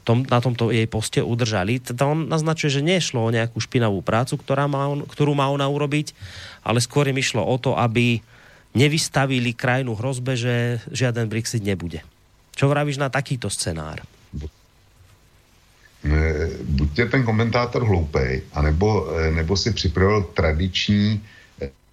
tom, 0.07 0.23
na 0.23 0.39
tomto 0.39 0.71
jej 0.71 0.87
poste 0.87 1.19
udržali. 1.19 1.83
Teda 1.83 2.07
on 2.07 2.31
naznačuje, 2.31 2.79
že 2.79 2.81
nešlo 2.81 3.19
o 3.19 3.33
nejakú 3.35 3.59
špinavú 3.59 3.99
prácu, 3.99 4.39
ktorá 4.39 4.65
má 4.71 4.87
on, 4.87 5.03
ktorú 5.03 5.35
má 5.35 5.51
ona 5.51 5.67
urobiť, 5.67 6.15
ale 6.63 6.79
skôr 6.79 7.11
im 7.11 7.19
išlo 7.19 7.43
o 7.43 7.55
to, 7.59 7.75
aby 7.75 8.23
nevystavili 8.71 9.51
krajinu 9.51 9.99
hrozbe, 9.99 10.39
že 10.39 10.79
žiaden 10.95 11.27
Brexit 11.27 11.67
nebude. 11.67 11.99
Čo 12.55 12.71
vravíš 12.71 12.95
na 12.95 13.11
takýto 13.11 13.51
scenár? 13.51 13.99
Buď 16.79 16.89
je 16.95 17.07
ten 17.11 17.27
komentátor 17.27 17.83
hloupej, 17.83 18.47
anebo, 18.55 19.11
nebo 19.35 19.59
si 19.59 19.75
připravil 19.75 20.31
tradiční 20.31 21.19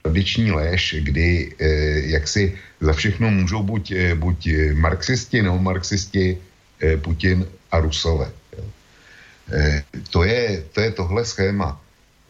tradiční 0.06 0.50
lež, 0.54 1.02
kdy 1.02 1.52
eh, 1.58 1.66
jak 2.14 2.28
si 2.28 2.54
za 2.80 2.92
všechno 2.92 3.30
můžou 3.30 3.62
buď, 3.62 3.84
eh, 3.90 4.14
buď 4.14 4.38
marxisti, 4.78 5.42
neomarxisti, 5.42 6.38
eh, 6.38 6.55
Putin 7.02 7.46
a 7.70 7.78
Rusové. 7.80 8.30
Eh, 9.52 9.84
to, 10.10 10.24
je, 10.24 10.64
to 10.72 10.80
je 10.80 10.90
tohle 10.90 11.24
schéma. 11.24 11.80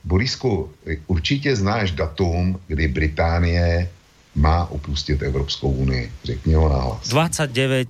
Borisku, 0.04 0.72
určitě 1.06 1.56
znáš 1.56 1.90
datum, 1.90 2.60
kdy 2.66 2.88
Británie 2.88 3.90
má 4.34 4.70
opustit 4.70 5.22
Evropskou 5.22 5.70
unii. 5.70 6.12
Řekni 6.24 6.54
ho 6.54 6.68
nahlas. 6.68 7.08
29, 7.08 7.88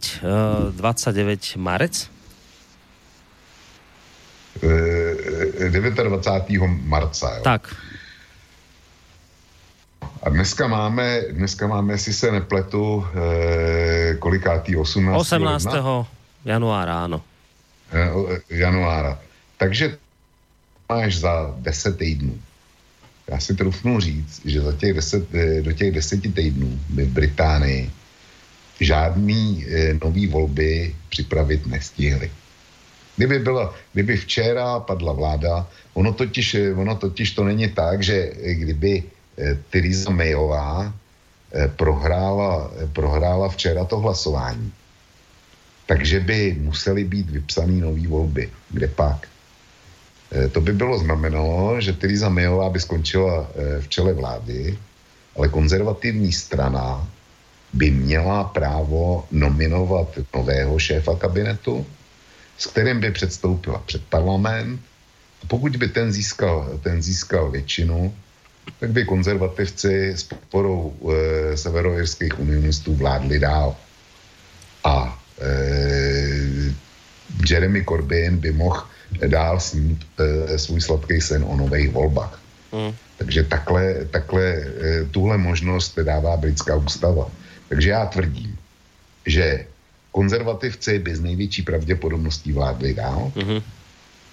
uh, 0.69 0.75
29 0.75 1.57
marec? 1.57 2.11
Uh, 4.63 4.71
29. 5.71 6.61
marca. 6.83 7.35
Jo. 7.37 7.43
Tak. 7.43 7.77
A 10.23 10.29
dneska 10.29 10.67
máme, 10.67 11.21
dneska 11.31 11.67
máme, 11.67 11.93
jestli 11.95 12.13
se 12.13 12.33
nepletu, 12.33 13.07
eh, 13.15 14.15
kolikátý? 14.15 14.77
18. 14.77 15.21
18. 15.21 15.67
januára, 16.47 17.05
ano. 17.05 17.19
Eh, 17.93 18.41
januára. 18.51 19.19
Takže 19.59 19.99
máš 20.89 21.19
za 21.19 21.55
10 21.59 21.99
týdnů. 21.99 22.39
Já 23.27 23.39
si 23.41 23.55
trufnu 23.55 24.01
říct, 24.01 24.47
že 24.47 24.61
za 24.61 24.73
těch 24.73 24.95
10, 24.95 25.35
eh, 25.35 25.63
do 25.63 25.73
těch 25.73 25.91
deseti 25.95 26.31
týdnů 26.31 26.81
by 26.89 27.03
v 27.05 27.13
Británii 27.13 27.91
žádný 28.81 29.67
eh, 29.67 29.99
nový 30.05 30.27
volby 30.27 30.95
připravit 31.09 31.67
nestihli. 31.67 32.31
Kdyby, 33.17 33.39
byla, 33.39 33.75
kdyby 33.93 34.17
včera 34.17 34.81
padla 34.81 35.13
vláda, 35.13 35.67
ono 35.95 36.13
totiž, 36.13 36.77
ono 36.77 36.95
totiž 37.01 37.33
to 37.33 37.45
není 37.45 37.69
tak, 37.73 38.03
že 38.05 38.33
kdyby 38.37 39.03
Theresa 39.73 40.13
Mayová 40.13 40.93
prohrála, 41.81 42.71
prohrála 42.93 43.49
včera 43.49 43.85
to 43.89 44.05
hlasování, 44.05 44.73
takže 45.87 46.21
by 46.21 46.57
museli 46.61 47.05
být 47.05 47.31
vypsaný 47.31 47.81
nový 47.81 48.07
volby. 48.07 48.51
Kde 48.71 48.89
pak? 48.89 49.27
Eh, 50.33 50.49
to 50.49 50.61
by 50.61 50.73
bylo 50.73 50.99
znamenalo, 50.99 51.81
že 51.81 51.93
Theresa 51.93 52.29
Mayová 52.29 52.71
by 52.71 52.81
skončila 52.81 53.47
eh, 53.47 53.81
v 53.81 53.87
čele 53.89 54.13
vlády, 54.13 54.79
ale 55.37 55.49
konzervativní 55.49 56.33
strana 56.33 57.07
by 57.73 57.91
měla 57.91 58.45
právo 58.45 59.27
nominovat 59.31 60.19
nového 60.35 60.79
šéfa 60.79 61.15
kabinetu, 61.17 61.87
s 62.59 62.67
kterým 62.67 63.01
by 63.01 63.11
předstoupila 63.11 63.79
před 63.87 64.03
parlament. 64.09 64.81
A 65.43 65.47
pokud 65.47 65.77
by 65.77 65.89
ten 65.89 66.13
získal, 66.13 66.79
ten 66.83 67.03
získal 67.03 67.51
většinu, 67.51 68.15
tak 68.81 68.91
by 68.91 69.05
konzervativci 69.05 70.11
s 70.17 70.23
podporou 70.23 70.91
e, 70.91 71.57
severoirských 71.57 72.41
unionistů 72.41 72.95
vládli 72.95 73.39
dál. 73.39 73.77
A 74.85 75.19
Jeremy 77.51 77.85
Corbyn 77.85 78.37
by 78.37 78.53
mohl 78.53 78.83
dál 79.27 79.61
snít 79.61 80.07
e, 80.19 80.59
svůj 80.59 80.81
sladký 80.81 81.21
sen 81.21 81.45
o 81.45 81.57
nových 81.57 81.91
volbách. 81.91 82.41
Mm. 82.73 82.93
Takže 83.17 83.43
takhle, 83.45 84.05
takhle 84.11 84.45
e, 84.45 85.05
tuhle 85.11 85.39
možnost 85.39 85.99
dává 85.99 86.37
britská 86.37 86.77
ústava. 86.77 87.31
Takže 87.69 87.91
já 87.91 88.07
tvrdím, 88.07 88.59
že 89.27 89.67
konzervativci 90.13 90.99
by 90.99 91.17
z 91.17 91.21
největší 91.21 91.63
pravděpodobností 91.63 92.53
vládli 92.53 92.95
dál, 92.95 93.33
mm-hmm. 93.37 93.63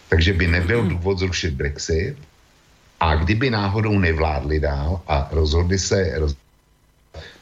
takže 0.09 0.33
by 0.33 0.47
nebyl 0.47 0.87
důvod 0.87 1.19
zrušit 1.19 1.53
Brexit 1.53 2.15
a 2.99 3.15
kdyby 3.15 3.49
náhodou 3.49 3.99
nevládli 3.99 4.59
dál 4.59 5.01
a 5.07 5.27
rozhodli 5.31 5.79
se 5.79 6.19
roz, 6.19 6.31
e, 6.31 6.42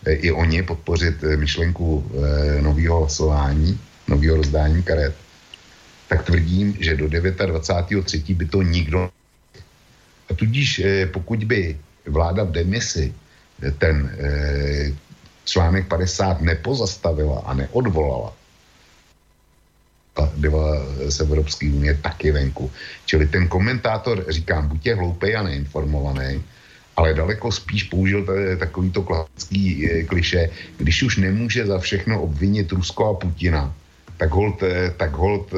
i 0.08 0.32
oni 0.32 0.64
podpořit 0.64 1.22
myšlenku 1.36 2.12
e, 2.58 2.62
nového 2.62 3.00
hlasování, 3.00 3.80
nového 4.08 4.36
rozdání 4.36 4.84
karet, 4.84 5.16
tak 6.12 6.28
tvrdím, 6.28 6.76
že 6.80 7.00
do 7.00 7.08
29.3. 7.08 8.36
by 8.36 8.46
to 8.46 8.62
nikdo... 8.62 9.10
A 10.30 10.34
tudíž 10.36 10.80
eh, 10.80 11.08
pokud 11.08 11.44
by 11.44 11.80
vláda 12.08 12.44
v 12.44 12.52
demisi 12.52 13.16
eh, 13.64 13.72
ten 13.72 14.12
eh, 14.20 14.92
článek 15.48 15.88
50 15.88 16.42
nepozastavila 16.42 17.48
a 17.48 17.54
neodvolala, 17.54 18.36
byla 20.36 20.68
z 21.08 21.20
Evropské 21.20 21.72
unie 21.72 21.96
taky 22.04 22.32
venku. 22.32 22.72
Čili 23.08 23.28
ten 23.28 23.48
komentátor, 23.48 24.28
říkám, 24.28 24.68
buď 24.68 24.86
je 24.86 24.96
hloupý 24.96 25.36
a 25.36 25.44
neinformovaný, 25.44 26.44
ale 27.02 27.18
daleko 27.18 27.49
spíš 27.49 27.89
použil 27.89 28.22
takovýto 28.62 29.02
klasický 29.02 29.89
kliše, 30.06 30.49
když 30.78 31.04
už 31.04 31.18
nemůže 31.18 31.66
za 31.66 31.80
všechno 31.82 32.22
obvinit 32.22 32.72
Rusko 32.72 33.10
a 33.10 33.14
Putina, 33.18 33.74
tak 34.22 34.30
hold, 34.30 34.62
eh, 34.62 34.93
tak 34.93 35.18
hold 35.18 35.49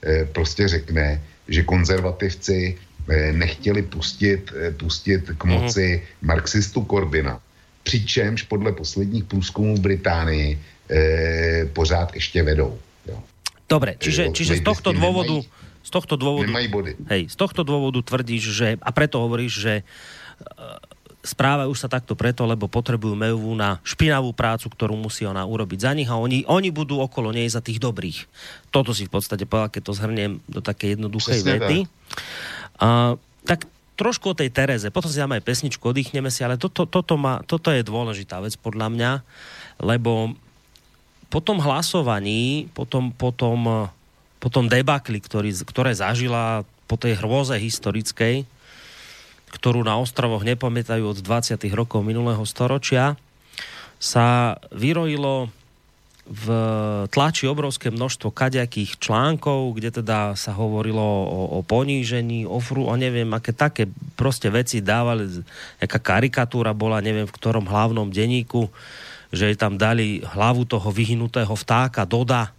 eh, 0.00 0.24
prostě 0.32 0.64
řekne, 0.68 1.20
že 1.48 1.68
konzervativci 1.68 2.80
nechtěli 3.32 3.82
pustit, 3.82 4.54
pustit 4.78 5.34
k 5.34 5.44
mhm. 5.44 5.52
moci 5.52 5.86
mm. 5.98 6.28
marxistu 6.28 6.80
Korbina. 6.86 7.40
Přičemž 7.82 8.42
podle 8.46 8.72
posledních 8.72 9.24
průzkumů 9.24 9.76
v 9.76 9.80
Británii 9.80 10.48
eh, 10.54 11.66
pořád 11.74 12.14
ještě 12.14 12.42
vedou. 12.42 12.78
Jo. 13.06 13.18
Dobre, 13.66 13.98
čiže, 13.98 14.30
čiže 14.30 14.56
z 14.56 14.62
tohto 14.62 14.94
dôvodu... 14.94 15.42
Nemají, 15.42 15.58
z 15.82 15.90
tohto 15.90 16.14
dôvodu, 16.14 16.46
nemají 16.46 16.68
body. 16.68 16.92
Hej, 17.08 17.22
z 17.32 17.36
tohto 17.40 17.66
dôvodu 17.66 17.98
tvrdíš, 18.04 18.42
že, 18.52 18.68
a 18.78 18.90
preto 18.94 19.22
hovoríš, 19.22 19.52
že 19.58 19.74
správajú 21.20 21.72
sa 21.76 21.88
takto 21.88 22.16
preto, 22.16 22.48
lebo 22.48 22.64
potrebujú 22.64 23.12
Mejovú 23.12 23.52
na 23.52 23.76
špinavú 23.84 24.32
prácu, 24.32 24.72
ktorú 24.72 24.96
musí 24.96 25.28
ona 25.28 25.44
urobiť 25.44 25.78
za 25.84 25.92
nich 25.92 26.08
a 26.08 26.16
oni, 26.16 26.48
oni 26.48 26.72
budú 26.72 26.96
okolo 26.96 27.28
nej 27.28 27.44
za 27.44 27.60
tých 27.60 27.76
dobrých. 27.76 28.24
Toto 28.72 28.96
si 28.96 29.04
v 29.04 29.12
podstate 29.12 29.44
povedal, 29.44 29.68
keď 29.68 29.82
to 29.84 29.96
zhrniem 29.96 30.32
do 30.48 30.64
také 30.64 30.96
jednoduchej 30.96 31.44
vety. 31.44 31.78
A, 32.80 33.20
tak 33.44 33.68
trošku 34.00 34.32
o 34.32 34.38
tej 34.38 34.48
Tereze, 34.48 34.88
potom 34.88 35.12
si 35.12 35.20
dáme 35.20 35.36
aj 35.36 35.44
pesničku, 35.44 35.84
oddychneme 35.84 36.32
si, 36.32 36.40
ale 36.40 36.56
toto, 36.56 36.88
toto, 36.88 37.20
má, 37.20 37.44
toto 37.44 37.68
je 37.68 37.84
dôležitá 37.84 38.40
vec 38.40 38.56
podľa 38.56 38.88
mňa, 38.88 39.12
lebo 39.84 40.32
po 41.28 41.44
tom 41.44 41.60
hlasovaní, 41.60 42.72
po 42.72 42.88
tom, 42.88 43.12
po 43.12 43.28
tom, 43.28 43.92
po 44.40 44.48
tom 44.48 44.72
debakli, 44.72 45.20
ktorý, 45.20 45.52
ktoré 45.68 45.92
zažila 45.92 46.64
po 46.88 46.96
tej 46.96 47.20
hrôze 47.20 47.60
historickej, 47.60 48.48
ktorú 49.50 49.82
na 49.82 49.98
ostrovoch 49.98 50.46
nepamätajú 50.46 51.04
od 51.10 51.18
20. 51.18 51.58
rokov 51.74 52.06
minulého 52.06 52.42
storočia, 52.46 53.18
sa 54.00 54.56
vyrojilo 54.72 55.52
v 56.30 56.46
tlači 57.10 57.50
obrovské 57.50 57.90
množstvo 57.90 58.30
kaďakých 58.30 59.02
článkov, 59.02 59.74
kde 59.74 59.98
teda 59.98 60.38
sa 60.38 60.54
hovorilo 60.54 61.02
o, 61.02 61.58
o 61.58 61.60
ponížení, 61.66 62.46
o 62.46 62.62
fru, 62.62 62.86
o 62.86 62.94
neviem, 62.94 63.26
aké 63.34 63.50
také 63.50 63.90
proste 64.14 64.46
veci 64.46 64.78
dávali, 64.78 65.26
aká 65.82 65.98
karikatúra 65.98 66.70
bola, 66.70 67.02
neviem 67.02 67.26
v 67.26 67.34
ktorom 67.34 67.66
hlavnom 67.66 68.14
denníku, 68.14 68.70
že 69.34 69.58
tam 69.58 69.74
dali 69.74 70.22
hlavu 70.22 70.70
toho 70.70 70.94
vyhnutého 70.94 71.50
vtáka 71.50 72.06
Doda 72.06 72.54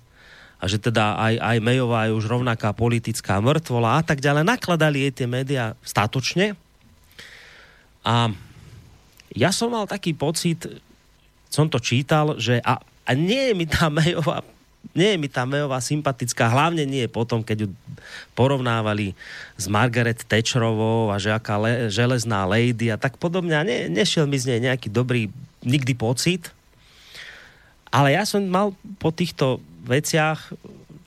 a 0.60 0.64
že 0.68 0.76
teda 0.76 1.16
aj, 1.16 1.34
aj 1.40 1.58
Mejová 1.64 2.12
je 2.12 2.16
už 2.20 2.28
rovnaká 2.28 2.76
politická 2.76 3.40
mŕtvola 3.40 3.98
a 3.98 4.02
tak 4.04 4.20
ďalej. 4.20 4.46
Nakladali 4.46 5.08
jej 5.08 5.14
tie 5.24 5.28
médiá 5.32 5.80
statočne, 5.82 6.60
a 8.02 8.34
ja 9.32 9.50
som 9.54 9.72
mal 9.72 9.88
taký 9.88 10.12
pocit, 10.12 10.68
som 11.48 11.68
to 11.72 11.80
čítal, 11.80 12.36
že 12.36 12.60
a, 12.66 12.82
a 12.82 13.12
nie 13.16 13.52
je 13.52 13.54
mi 13.56 13.66
tá 13.70 13.88
Mayová 13.88 14.44
nie 14.92 15.16
je 15.16 15.18
mi 15.22 15.30
tá 15.32 15.46
Mayová 15.46 15.80
sympatická, 15.80 16.50
hlavne 16.52 16.84
nie 16.84 17.06
potom, 17.08 17.46
keď 17.46 17.64
ju 17.64 17.68
porovnávali 18.36 19.14
s 19.56 19.70
Margaret 19.70 20.26
Thatcherovou 20.26 21.14
a 21.14 21.22
že 21.22 21.32
aká 21.32 21.56
le, 21.62 21.88
železná 21.88 22.44
lady 22.44 22.92
a 22.92 22.98
tak 22.98 23.16
podobne. 23.16 23.56
A 23.56 23.64
ne, 23.64 23.88
nešiel 23.88 24.28
mi 24.28 24.42
z 24.42 24.52
nej 24.52 24.74
nejaký 24.74 24.92
dobrý 24.92 25.30
nikdy 25.64 25.94
pocit. 25.96 26.50
Ale 27.94 28.16
ja 28.16 28.26
som 28.26 28.44
mal 28.44 28.74
po 29.00 29.14
týchto 29.14 29.64
veciach, 29.86 30.52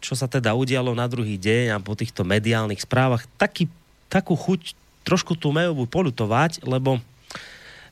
čo 0.01 0.15
sa 0.17 0.29
teda 0.29 0.53
udialo 0.53 0.93
na 0.93 1.09
druhý 1.09 1.37
deň 1.37 1.77
a 1.77 1.83
po 1.83 1.97
týchto 1.97 2.25
mediálnych 2.25 2.85
správach, 2.85 3.25
taký, 3.37 3.69
takú 4.09 4.37
chuť 4.37 4.77
trošku 5.05 5.37
tú 5.37 5.53
Mejovú 5.53 5.85
polutovať, 5.85 6.65
lebo 6.65 6.99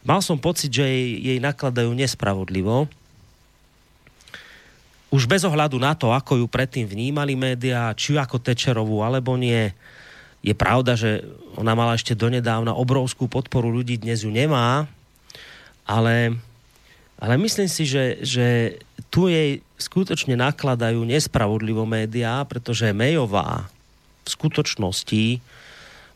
mal 0.03 0.25
som 0.25 0.41
pocit, 0.41 0.73
že 0.73 0.83
jej, 0.83 1.21
jej 1.21 1.39
nakladajú 1.39 1.93
nespravodlivo. 1.93 2.91
Už 5.13 5.29
bez 5.29 5.45
ohľadu 5.45 5.77
na 5.77 5.93
to, 5.93 6.11
ako 6.11 6.41
ju 6.41 6.47
predtým 6.49 6.89
vnímali 6.89 7.37
médiá, 7.37 7.93
či 7.93 8.17
ako 8.17 8.41
Tečerovú, 8.41 9.05
alebo 9.05 9.37
nie, 9.37 9.71
je 10.41 10.57
pravda, 10.57 10.97
že 10.97 11.23
ona 11.55 11.77
mala 11.77 11.95
ešte 11.95 12.17
donedávna 12.17 12.73
obrovskú 12.73 13.29
podporu 13.29 13.69
ľudí, 13.69 14.01
dnes 14.01 14.25
ju 14.25 14.33
nemá, 14.33 14.89
ale 15.85 16.35
Ale 17.23 17.39
myslím 17.39 17.71
si, 17.71 17.87
že, 17.87 18.19
že 18.27 18.47
tu 19.07 19.31
jej 19.31 19.63
skutočne 19.79 20.35
nakladajú 20.35 21.07
nespravodlivo 21.07 21.87
médiá, 21.87 22.43
pretože 22.43 22.91
Mayová 22.91 23.71
v 24.27 24.29
skutočnosti 24.35 25.39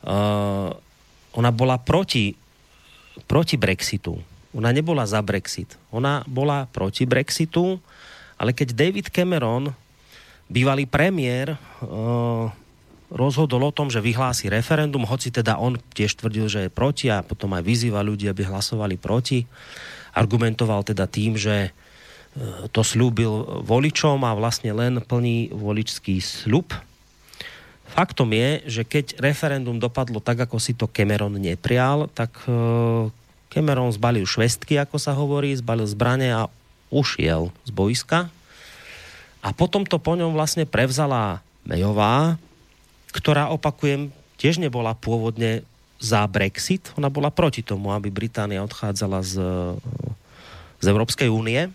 uh, 0.03 0.75
ona 1.37 1.53
bola 1.53 1.77
proti, 1.77 2.33
proti 3.29 3.61
Brexitu. 3.61 4.17
Ona 4.57 4.73
nebola 4.73 5.05
za 5.05 5.21
Brexit. 5.21 5.77
Ona 5.93 6.25
bola 6.25 6.65
proti 6.73 7.05
Brexitu, 7.05 7.77
ale 8.41 8.57
keď 8.57 8.73
David 8.73 9.13
Cameron, 9.13 9.69
bývalý 10.49 10.89
premiér, 10.89 11.61
uh, 11.85 12.49
rozhodol 13.11 13.71
o 13.71 13.75
tom, 13.75 13.93
že 13.93 14.03
vyhlási 14.03 14.51
referendum, 14.51 15.07
hoci 15.07 15.31
teda 15.31 15.61
on 15.61 15.79
tiež 15.95 16.19
tvrdil, 16.19 16.47
že 16.51 16.61
je 16.67 16.71
proti 16.73 17.07
a 17.13 17.23
potom 17.23 17.55
aj 17.55 17.63
vyzýva 17.63 18.03
ľudí, 18.03 18.27
aby 18.27 18.43
hlasovali 18.47 18.99
proti. 18.99 19.47
Argumentoval 20.17 20.83
teda 20.83 21.07
tým, 21.07 21.39
že 21.39 21.71
e, 21.71 21.71
to 22.73 22.83
slúbil 22.83 23.63
voličom 23.63 24.27
a 24.27 24.35
vlastne 24.35 24.75
len 24.75 24.99
plní 24.99 25.55
voličský 25.55 26.19
slub. 26.19 26.75
Faktom 27.97 28.29
je, 28.29 28.61
že 28.69 28.83
keď 28.85 29.17
referendum 29.25 29.81
dopadlo 29.81 30.21
tak, 30.21 30.45
ako 30.45 30.61
si 30.61 30.77
to 30.77 30.85
Cameron 30.85 31.33
neprial, 31.41 32.13
tak 32.13 32.29
e, 32.45 32.53
Cameron 33.49 33.89
zbalil 33.89 34.29
švestky, 34.29 34.77
ako 34.77 35.01
sa 35.01 35.17
hovorí, 35.17 35.57
zbalil 35.57 35.89
zbrane 35.89 36.29
a 36.29 36.45
ušiel 36.93 37.49
z 37.65 37.71
boiska. 37.73 38.29
A 39.41 39.49
potom 39.57 39.89
to 39.89 39.97
po 39.97 40.13
ňom 40.13 40.37
vlastne 40.37 40.69
prevzala 40.69 41.41
Mayová, 41.65 42.37
ktorá, 43.17 43.49
opakujem, 43.49 44.13
tiež 44.37 44.61
nebola 44.61 44.93
pôvodne 44.93 45.65
za 45.97 46.21
Brexit, 46.29 46.93
ona 47.01 47.09
bola 47.09 47.33
proti 47.33 47.65
tomu, 47.65 47.97
aby 47.97 48.13
Británia 48.13 48.61
odchádzala 48.61 49.25
z, 49.25 49.41
z 50.85 50.87
Európskej 50.93 51.33
únie. 51.33 51.73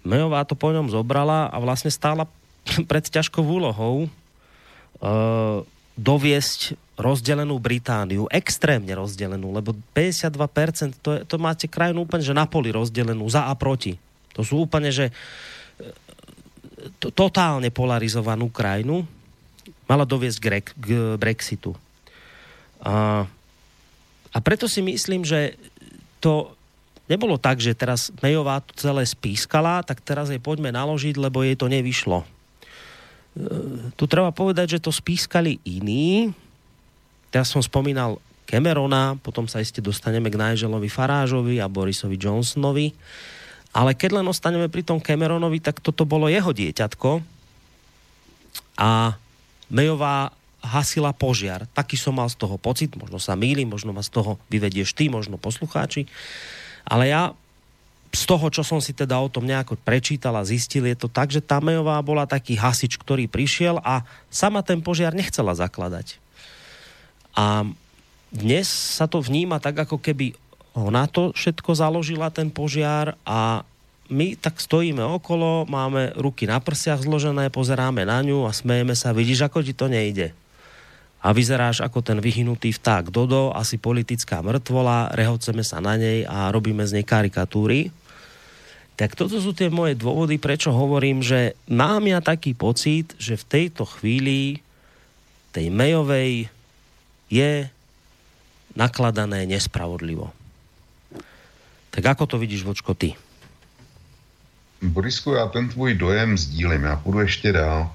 Mayová 0.00 0.48
to 0.48 0.56
po 0.56 0.72
ňom 0.72 0.88
zobrala 0.88 1.52
a 1.52 1.60
vlastne 1.60 1.92
stála 1.92 2.24
pred 2.90 3.04
ťažkou 3.04 3.44
úlohou 3.44 4.08
uh, 4.98 5.62
doviesť 5.94 6.74
rozdelenú 7.00 7.56
Britániu, 7.56 8.28
extrémne 8.28 8.92
rozdelenú, 8.92 9.56
lebo 9.56 9.72
52% 9.96 11.00
to, 11.00 11.10
je, 11.16 11.20
to 11.24 11.36
máte 11.40 11.64
krajinu 11.68 12.04
úplne, 12.04 12.24
že 12.24 12.36
na 12.36 12.44
poli 12.44 12.68
rozdelenú, 12.72 13.24
za 13.28 13.48
a 13.48 13.54
proti. 13.56 13.96
To 14.36 14.44
sú 14.44 14.68
úplne, 14.68 14.92
že 14.92 15.08
to, 17.00 17.08
totálne 17.08 17.72
polarizovanú 17.72 18.52
krajinu, 18.52 19.08
mala 19.88 20.04
doviesť 20.04 20.38
k, 20.38 20.70
k 20.76 20.88
Brexitu. 21.16 21.72
A, 22.84 23.24
a 24.30 24.38
preto 24.44 24.68
si 24.68 24.84
myslím, 24.84 25.24
že 25.24 25.56
to 26.20 26.52
nebolo 27.10 27.40
tak, 27.40 27.58
že 27.58 27.74
teraz 27.74 28.14
Mayová 28.22 28.62
to 28.62 28.76
celé 28.76 29.02
spískala, 29.08 29.82
tak 29.82 30.04
teraz 30.04 30.30
jej 30.30 30.38
poďme 30.38 30.70
naložiť, 30.70 31.16
lebo 31.18 31.42
jej 31.42 31.56
to 31.58 31.66
nevyšlo. 31.66 32.22
E, 33.40 33.92
tu 33.96 34.04
treba 34.04 34.30
povedať, 34.30 34.76
že 34.76 34.82
to 34.84 34.92
spískali 34.92 35.56
iní. 35.64 36.36
Teraz 37.32 37.48
som 37.48 37.64
spomínal 37.64 38.20
Camerona, 38.44 39.14
potom 39.22 39.46
sa 39.46 39.62
iste 39.62 39.78
dostaneme 39.78 40.28
k 40.28 40.36
Nigelovi 40.36 40.90
Farážovi 40.90 41.62
a 41.62 41.70
Borisovi 41.70 42.18
Johnsonovi. 42.18 42.92
Ale 43.70 43.94
keď 43.94 44.20
len 44.20 44.26
ostaneme 44.26 44.66
pri 44.66 44.82
tom 44.82 44.98
Cameronovi, 44.98 45.62
tak 45.62 45.78
toto 45.78 46.02
bolo 46.02 46.26
jeho 46.26 46.50
dieťatko. 46.50 47.22
A 48.82 49.14
Mejová 49.70 50.34
hasila 50.60 51.14
požiar. 51.14 51.70
Taký 51.72 51.94
som 51.94 52.18
mal 52.18 52.26
z 52.26 52.36
toho 52.36 52.58
pocit, 52.58 52.92
možno 52.98 53.22
sa 53.22 53.38
mýlim, 53.38 53.70
možno 53.70 53.94
ma 53.94 54.02
z 54.02 54.10
toho 54.10 54.36
vyvedieš 54.50 54.92
ty, 54.92 55.06
možno 55.06 55.38
poslucháči. 55.38 56.10
Ale 56.82 57.06
ja 57.06 57.32
z 58.10 58.22
toho, 58.26 58.50
čo 58.50 58.66
som 58.66 58.82
si 58.82 58.90
teda 58.90 59.14
o 59.22 59.30
tom 59.30 59.46
nejako 59.46 59.78
prečítal 59.78 60.34
a 60.34 60.42
zistil, 60.42 60.82
je 60.90 60.98
to 60.98 61.06
tak, 61.06 61.30
že 61.30 61.38
tá 61.38 61.62
Mejová 61.62 61.94
bola 62.02 62.26
taký 62.26 62.58
hasič, 62.58 62.98
ktorý 62.98 63.30
prišiel 63.30 63.78
a 63.78 64.02
sama 64.26 64.66
ten 64.66 64.82
požiar 64.82 65.14
nechcela 65.14 65.54
zakladať. 65.54 66.18
A 67.38 67.62
dnes 68.34 68.66
sa 68.66 69.06
to 69.06 69.22
vníma 69.22 69.62
tak, 69.62 69.78
ako 69.86 70.02
keby 70.02 70.34
ona 70.74 71.06
to 71.06 71.30
všetko 71.34 71.70
založila, 71.74 72.34
ten 72.34 72.50
požiar 72.50 73.14
a 73.26 73.62
my 74.10 74.34
tak 74.34 74.58
stojíme 74.58 75.02
okolo, 75.22 75.70
máme 75.70 76.10
ruky 76.18 76.50
na 76.50 76.58
prsiach 76.58 77.06
zložené, 77.06 77.46
pozeráme 77.46 78.02
na 78.02 78.18
ňu 78.26 78.42
a 78.42 78.50
smejeme 78.50 78.98
sa, 78.98 79.14
vidíš, 79.14 79.46
ako 79.46 79.62
ti 79.62 79.70
to 79.70 79.86
nejde. 79.86 80.34
A 81.20 81.30
vyzeráš 81.30 81.84
ako 81.84 82.02
ten 82.02 82.18
vyhynutý 82.18 82.74
vták 82.74 83.12
Dodo, 83.12 83.54
asi 83.54 83.78
politická 83.78 84.42
mŕtvola, 84.42 85.14
rehoceme 85.14 85.62
sa 85.62 85.78
na 85.78 85.94
nej 85.94 86.26
a 86.26 86.50
robíme 86.50 86.82
z 86.82 86.98
nej 86.98 87.06
karikatúry. 87.06 87.94
Tak 89.00 89.16
toto 89.16 89.40
sú 89.40 89.56
tie 89.56 89.72
moje 89.72 89.96
dôvody, 89.96 90.36
prečo 90.36 90.76
hovorím, 90.76 91.24
že 91.24 91.56
mám 91.72 92.04
ja 92.04 92.20
taký 92.20 92.52
pocit, 92.52 93.16
že 93.16 93.40
v 93.40 93.48
tejto 93.48 93.88
chvíli 93.88 94.60
tej 95.56 95.72
Mejovej 95.72 96.52
je 97.32 97.64
nakladané 98.76 99.48
nespravodlivo. 99.48 100.28
Tak 101.88 102.04
ako 102.12 102.28
to 102.28 102.36
vidíš, 102.36 102.68
Vočko, 102.68 102.92
ty? 102.92 103.16
Borisku, 104.84 105.32
já 105.32 105.48
ten 105.48 105.68
tvůj 105.68 105.94
dojem 105.94 106.38
sdílím, 106.38 106.84
já 106.84 106.96
půjdu 106.96 107.20
ještě 107.20 107.52
dál. 107.52 107.92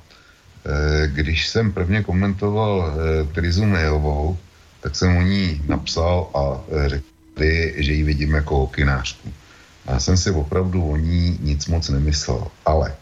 Eh, 0.65 1.07
když 1.07 1.47
jsem 1.47 1.71
prvně 1.71 2.03
komentoval 2.03 2.73
eh, 2.81 3.33
Trizu 3.33 3.65
Mejovou, 3.65 4.37
tak 4.81 4.95
jsem 4.95 5.17
o 5.17 5.21
ní 5.21 5.61
napsal 5.69 6.29
a 6.33 6.41
eh, 6.65 6.89
řekl, 6.89 7.05
že 7.77 7.91
ji 7.93 8.03
vidím 8.03 8.33
jako 8.33 8.57
hokinářku. 8.57 9.44
Já 9.87 9.99
jsem 9.99 10.17
si 10.17 10.31
opravdu 10.31 10.89
o 10.91 10.97
ní 10.97 11.37
nic 11.41 11.67
moc 11.67 11.89
nemyslel, 11.89 12.47
ale 12.65 12.95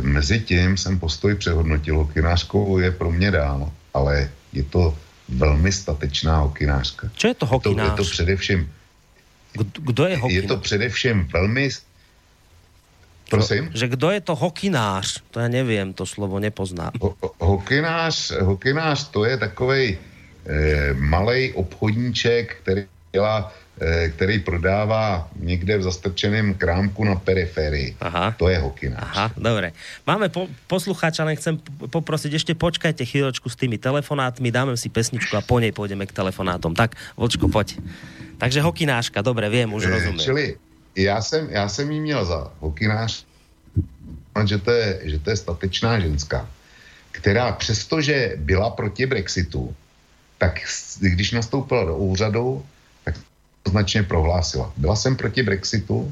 mezi 0.00 0.40
tím 0.40 0.76
jsem 0.76 0.98
postoj 0.98 1.34
přehodnotil. 1.34 1.96
Hokinářkou 1.98 2.78
je 2.78 2.90
pro 2.90 3.10
mě 3.10 3.30
dál, 3.30 3.72
ale 3.94 4.30
je 4.52 4.62
to 4.62 4.98
velmi 5.28 5.72
statečná 5.72 6.38
hokinářka. 6.38 7.10
Co 7.16 7.26
je 7.26 7.34
to 7.34 7.46
hokinář? 7.46 7.86
Je 7.86 7.90
to, 7.90 8.02
je 8.02 8.06
to 8.06 8.10
především... 8.10 8.72
Kdo 9.78 10.04
je 10.04 10.16
hokinář? 10.16 10.42
Je 10.42 10.48
to 10.48 10.56
především 10.56 11.28
velmi 11.32 11.70
Prosím? 13.30 13.70
Že 13.74 13.88
kdo 13.88 14.10
je 14.10 14.20
to 14.20 14.34
hokinář? 14.34 15.22
To 15.30 15.40
já 15.40 15.48
nevím, 15.48 15.92
to 15.92 16.06
slovo 16.06 16.38
nepoznám. 16.38 16.90
Ho, 17.00 17.16
hokinář, 17.38 18.32
hokinář 18.40 19.08
to 19.08 19.24
je 19.24 19.36
takový 19.36 19.98
eh, 20.46 20.94
malý 20.94 21.52
obchodníček, 21.52 22.56
který 22.62 22.84
dělá 23.12 23.52
který 24.08 24.38
prodává 24.38 25.28
někde 25.38 25.78
v 25.78 25.82
zastrčeném 25.82 26.54
krámku 26.54 27.04
na 27.04 27.14
periferii. 27.14 27.96
Aha. 28.00 28.34
To 28.38 28.48
je 28.48 28.58
hokinář. 28.58 29.02
Aha, 29.02 29.30
dobré. 29.36 29.72
Máme 30.06 30.28
po, 30.28 30.50
poslucháča, 30.66 31.22
ale 31.22 31.38
chcem 31.38 31.58
poprosiť, 31.90 32.34
ešte 32.34 32.52
počkajte 32.58 33.06
chvíľočku 33.06 33.46
s 33.46 33.56
tými 33.56 33.78
telefonátmi, 33.78 34.50
dáme 34.50 34.74
si 34.74 34.90
pesničku 34.90 35.38
a 35.38 35.42
po 35.46 35.62
nej 35.62 35.70
pôjdeme 35.70 36.06
k 36.06 36.12
telefonátom. 36.12 36.74
Tak, 36.74 36.98
Vočko, 37.14 37.46
poď. 37.46 37.78
Takže 38.38 38.62
hokináška, 38.62 39.22
dobre, 39.22 39.46
viem, 39.46 39.70
už 39.70 39.86
eh, 39.86 39.90
rozumiem. 39.94 40.26
Čili 40.26 40.44
já 40.96 41.22
jsem, 41.22 41.48
já 41.50 41.68
jsem 41.68 41.90
jí 41.90 42.00
měl 42.00 42.24
za 42.24 42.50
hokinář, 42.60 43.24
že 44.46 44.58
to, 44.58 44.70
je, 44.70 45.00
že 45.04 45.18
to 45.18 45.30
je 45.30 45.36
statečná 45.36 46.00
ženská, 46.00 46.48
která 47.10 47.52
přestože 47.52 48.34
byla 48.36 48.70
proti 48.70 49.06
Brexitu, 49.06 49.74
tak 50.38 50.62
když 51.00 51.32
nastoupila 51.32 51.84
do 51.84 51.96
úřadu, 51.96 52.64
tak 53.68 53.84
značně 53.84 54.02
prohlásila. 54.02 54.72
Byla 54.76 54.96
jsem 54.96 55.16
proti 55.16 55.42
Brexitu, 55.42 56.08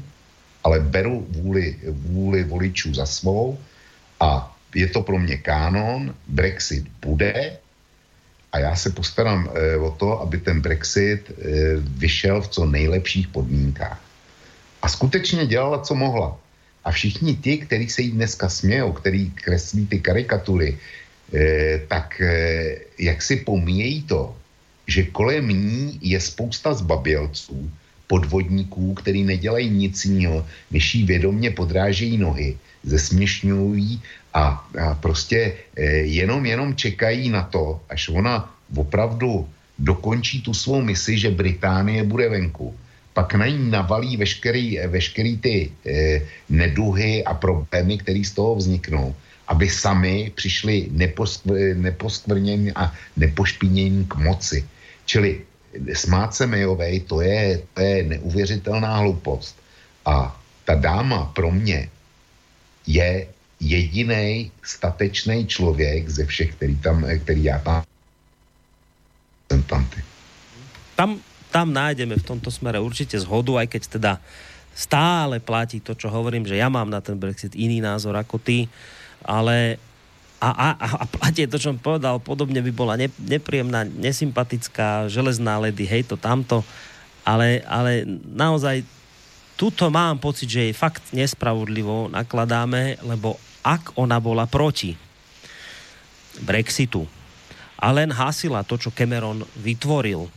ale 0.63 0.79
beru 0.79 1.25
vůli, 1.29 1.75
vůli 1.89 2.43
voličů 2.43 2.93
za 2.93 3.05
svou 3.05 3.57
a 4.19 4.53
je 4.75 4.87
to 4.87 5.01
pro 5.01 5.17
mě 5.17 5.37
kánon, 5.41 6.13
Brexit 6.27 6.85
bude 7.01 7.57
a 8.53 8.59
já 8.59 8.75
se 8.75 8.93
postarám 8.93 9.49
e, 9.49 9.77
o 9.77 9.91
to, 9.91 10.21
aby 10.21 10.37
ten 10.37 10.61
Brexit 10.61 11.29
e, 11.29 11.33
vyšel 11.81 12.41
v 12.41 12.47
co 12.47 12.61
nejlepších 12.65 13.27
podmínkách. 13.27 13.97
A 14.81 14.85
skutečně 14.87 15.49
dělala, 15.49 15.81
co 15.81 15.95
mohla. 15.97 16.37
A 16.85 16.91
všichni 16.91 17.35
ti, 17.41 17.57
kteří 17.57 17.89
se 17.89 18.01
jí 18.01 18.11
dneska 18.11 18.49
smějou, 18.49 19.01
který 19.01 19.31
kreslí 19.31 19.87
ty 19.87 19.99
karikatury, 19.99 20.77
eh, 21.33 21.81
tak 21.89 22.21
eh, 22.21 22.87
jak 22.95 23.19
si 23.19 23.43
pomíjejí 23.43 24.07
to, 24.07 24.36
že 24.87 25.03
kolem 25.03 25.47
ní 25.47 25.99
je 26.01 26.19
spousta 26.19 26.73
zbabělců, 26.73 27.71
podvodníků, 28.07 28.93
který 28.93 29.23
nedělají 29.23 29.69
nic 29.69 30.05
jiného, 30.05 30.45
než 30.71 30.95
jí 30.95 31.03
vědomně 31.03 31.51
podrážejí 31.51 32.17
nohy, 32.17 32.57
zesměšňují 32.83 34.01
a, 34.33 34.67
a 34.79 34.95
prostě 34.95 35.53
eh, 35.75 35.83
jenom, 36.07 36.45
jenom 36.45 36.75
čekají 36.75 37.29
na 37.29 37.43
to, 37.43 37.81
až 37.89 38.09
ona 38.09 38.55
opravdu 38.75 39.47
dokončí 39.79 40.41
tu 40.41 40.53
svou 40.53 40.81
misi, 40.81 41.19
že 41.19 41.29
Británie 41.31 42.03
bude 42.03 42.29
venku 42.29 42.75
pak 43.17 43.33
na 43.33 43.49
ní 43.49 43.73
navalí 43.73 44.13
veškerý, 44.13 44.77
veškerý 44.93 45.33
ty 45.41 45.55
eh, 45.65 46.21
neduhy 46.53 47.25
a 47.25 47.33
problémy, 47.33 47.97
které 47.97 48.21
z 48.21 48.37
toho 48.37 48.53
vzniknou, 48.61 49.09
aby 49.49 49.65
sami 49.65 50.29
přišli 50.37 50.93
neposkv, 50.93 51.49
neposkvrnění 51.81 52.69
a 52.77 52.93
nepošpinění 53.17 54.05
k 54.05 54.15
moci. 54.21 54.61
Čili 55.07 55.41
smát 55.95 56.35
se 56.35 56.43
Mejovej, 56.47 57.07
to 57.07 57.23
je, 57.23 57.63
to 57.73 57.79
je 57.81 58.03
neuvěřitelná 58.03 58.97
hloupost. 58.97 59.55
A 60.05 60.35
ta 60.67 60.75
dáma 60.75 61.31
pro 61.31 61.51
mě 61.51 61.89
je 62.87 63.27
jediný 63.59 64.51
statečný 64.63 65.47
člověk 65.47 66.09
ze 66.09 66.25
všech, 66.25 66.55
který, 66.55 66.75
tam, 66.75 67.07
který 67.23 67.43
já 67.43 67.59
tam 67.59 67.83
tam, 70.97 71.21
tam 71.53 71.67
nájdeme 71.69 72.17
v 72.17 72.25
tomto 72.25 72.49
smere 72.49 72.81
určite 72.81 73.13
zhodu, 73.21 73.53
aj 73.61 73.67
keď 73.69 73.81
teda 74.01 74.13
stále 74.73 75.37
platí 75.37 75.77
to, 75.77 75.93
čo 75.93 76.09
hovorím, 76.09 76.45
že 76.49 76.57
ja 76.57 76.73
mám 76.73 76.89
na 76.89 77.01
ten 77.01 77.17
Brexit 77.21 77.53
iný 77.53 77.81
názor 77.81 78.17
ako 78.17 78.41
ty, 78.41 78.65
ale 79.21 79.77
a, 80.37 80.49
a, 80.53 80.67
a 81.01 81.05
platí 81.09 81.49
to, 81.49 81.57
čo 81.57 81.73
som 81.73 81.81
povedal, 81.81 82.21
podobne 82.21 82.61
by 82.61 82.71
bola 82.73 82.93
ne, 82.93 83.09
nepríjemná, 83.17 83.89
nesympatická, 83.89 85.09
železná 85.09 85.57
ledy, 85.57 85.89
hej, 85.89 86.05
to 86.05 86.13
tamto, 86.13 86.61
ale, 87.25 87.65
ale 87.65 88.05
naozaj 88.29 88.85
tuto 89.57 89.89
mám 89.89 90.21
pocit, 90.21 90.45
že 90.45 90.69
jej 90.69 90.75
fakt 90.77 91.09
nespravodlivo 91.09 92.13
nakladáme, 92.13 93.01
lebo 93.01 93.41
ak 93.65 93.97
ona 93.97 94.21
bola 94.21 94.45
proti 94.45 94.93
Brexitu 96.45 97.09
a 97.81 97.89
len 97.89 98.13
hasila 98.13 98.61
to, 98.61 98.77
čo 98.77 98.93
Cameron 98.93 99.41
vytvoril, 99.57 100.29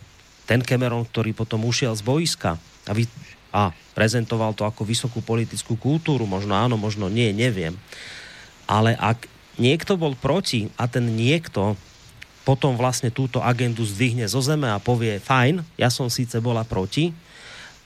ten 0.49 0.65
Cameron, 0.65 1.05
ktorý 1.05 1.37
potom 1.37 1.69
ušiel 1.69 1.93
z 1.93 2.03
boiska 2.03 2.57
a, 2.89 2.93
vy, 2.97 3.05
a 3.53 3.71
prezentoval 3.93 4.57
to 4.57 4.65
ako 4.65 4.83
vysokú 4.89 5.21
politickú 5.21 5.77
kultúru, 5.77 6.25
možno 6.25 6.57
áno, 6.57 6.81
možno 6.81 7.13
nie, 7.13 7.31
neviem. 7.37 7.77
Ale 8.65 8.97
ak 8.97 9.29
niekto 9.61 10.01
bol 10.01 10.17
proti 10.17 10.73
a 10.81 10.89
ten 10.89 11.05
niekto 11.13 11.77
potom 12.49 12.75
vlastne 12.75 13.13
túto 13.13 13.45
agendu 13.45 13.85
zdvihne 13.85 14.25
zo 14.25 14.41
zeme 14.41 14.67
a 14.73 14.81
povie, 14.81 15.21
fajn, 15.21 15.61
ja 15.77 15.93
som 15.93 16.09
síce 16.09 16.41
bola 16.41 16.65
proti, 16.65 17.13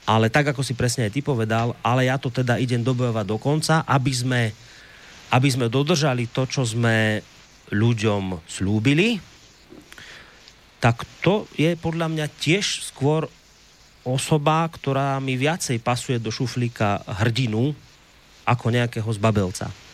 ale 0.07 0.31
tak, 0.31 0.55
ako 0.55 0.63
si 0.63 0.77
presne 0.77 1.05
aj 1.05 1.13
ty 1.13 1.21
povedal, 1.21 1.75
ale 1.83 2.07
ja 2.07 2.15
to 2.15 2.31
teda 2.31 2.55
idem 2.57 2.81
dobojovať 2.81 3.25
do 3.27 3.37
konca, 3.37 3.83
aby 3.83 4.13
sme, 4.15 4.41
aby 5.35 5.49
sme 5.51 5.67
dodržali 5.67 6.31
to, 6.31 6.47
čo 6.47 6.63
sme 6.63 7.19
ľuďom 7.73 8.45
slúbili, 8.47 9.19
tak 10.79 11.03
to 11.25 11.49
je 11.57 11.73
podľa 11.75 12.07
mňa 12.13 12.25
tiež 12.37 12.85
skôr 12.93 13.25
osoba, 14.05 14.69
ktorá 14.69 15.17
mi 15.17 15.33
viacej 15.33 15.81
pasuje 15.81 16.21
do 16.21 16.29
šuflíka 16.29 17.01
hrdinu 17.25 17.73
ako 18.45 18.65
nejakého 18.69 19.09
zbabelca. 19.09 19.84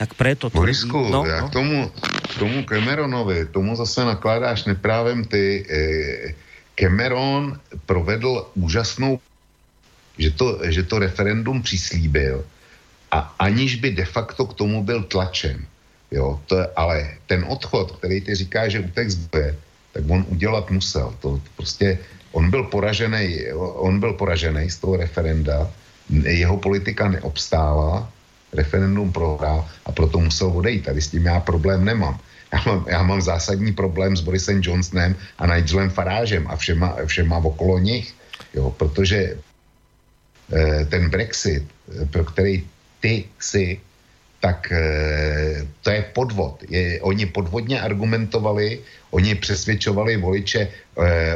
Tak 0.00 0.16
preto... 0.16 0.48
Borisku, 0.48 1.12
no, 1.12 1.28
já 1.28 1.44
no. 1.44 1.48
K, 1.48 1.52
tomu, 1.52 1.92
k 2.32 2.38
tomu 2.38 2.64
Cameronovi, 2.64 3.52
tomu 3.52 3.76
zase 3.76 4.00
nakládáš 4.04 4.64
neprávem 4.64 5.28
ty. 5.28 5.60
Eh, 5.68 6.32
Cameron 6.72 7.60
provedl 7.84 8.48
úžasnou, 8.56 9.20
že 10.16 10.30
to, 10.32 10.64
že 10.72 10.88
to 10.88 11.04
referendum 11.04 11.60
přislíbil 11.60 12.40
a 13.12 13.36
aniž 13.38 13.76
by 13.84 13.90
de 13.90 14.04
facto 14.08 14.48
k 14.48 14.54
tomu 14.54 14.80
byl 14.80 15.04
tlačen. 15.04 15.60
Jo, 16.10 16.40
to, 16.48 16.56
ale 16.78 17.20
ten 17.28 17.44
odchod, 17.44 18.00
který 18.00 18.20
ty 18.20 18.34
říká, 18.34 18.68
že 18.72 18.80
utek 18.80 19.10
z 19.10 19.28
boje, 19.28 19.52
tak 19.92 20.02
on 20.08 20.24
udělat 20.32 20.70
musel. 20.70 21.12
To 21.20 21.40
prostě, 21.56 21.98
on 22.32 22.50
byl 22.50 22.72
poražený, 22.72 23.52
on 23.54 24.00
byl 24.00 24.12
poražený 24.16 24.70
z 24.70 24.78
toho 24.78 24.96
referenda, 24.96 25.68
jeho 26.08 26.56
politika 26.56 27.08
neobstála, 27.08 28.08
referendum 28.52 29.12
prohrál 29.12 29.68
a 29.86 29.92
proto 29.92 30.18
musel 30.18 30.48
odejít. 30.48 30.84
Tady 30.84 31.02
s 31.02 31.08
tím 31.08 31.26
já 31.26 31.40
problém 31.40 31.84
nemám. 31.84 32.18
Já 32.52 32.62
mám, 32.66 32.84
já 32.88 33.02
mám 33.02 33.20
zásadní 33.22 33.72
problém 33.72 34.16
s 34.16 34.20
Borisem 34.20 34.60
Johnsonem 34.62 35.16
a 35.38 35.46
Nigelem 35.46 35.90
Farážem 35.90 36.46
a 36.48 36.56
všema, 36.56 36.96
všema 37.06 37.36
okolo 37.38 37.78
nich, 37.78 38.14
jo, 38.54 38.70
protože 38.70 39.38
eh, 40.52 40.84
ten 40.84 41.10
Brexit, 41.10 41.62
eh, 41.62 42.06
pro 42.06 42.24
který 42.24 42.66
ty 43.00 43.24
si 43.38 43.80
tak 44.40 44.72
e, 44.72 45.66
to 45.82 45.90
je 45.90 46.02
podvod. 46.16 46.64
Je, 46.68 47.00
oni 47.00 47.26
podvodně 47.26 47.80
argumentovali, 47.80 48.80
oni 49.10 49.34
přesvědčovali 49.34 50.16
voliče 50.16 50.68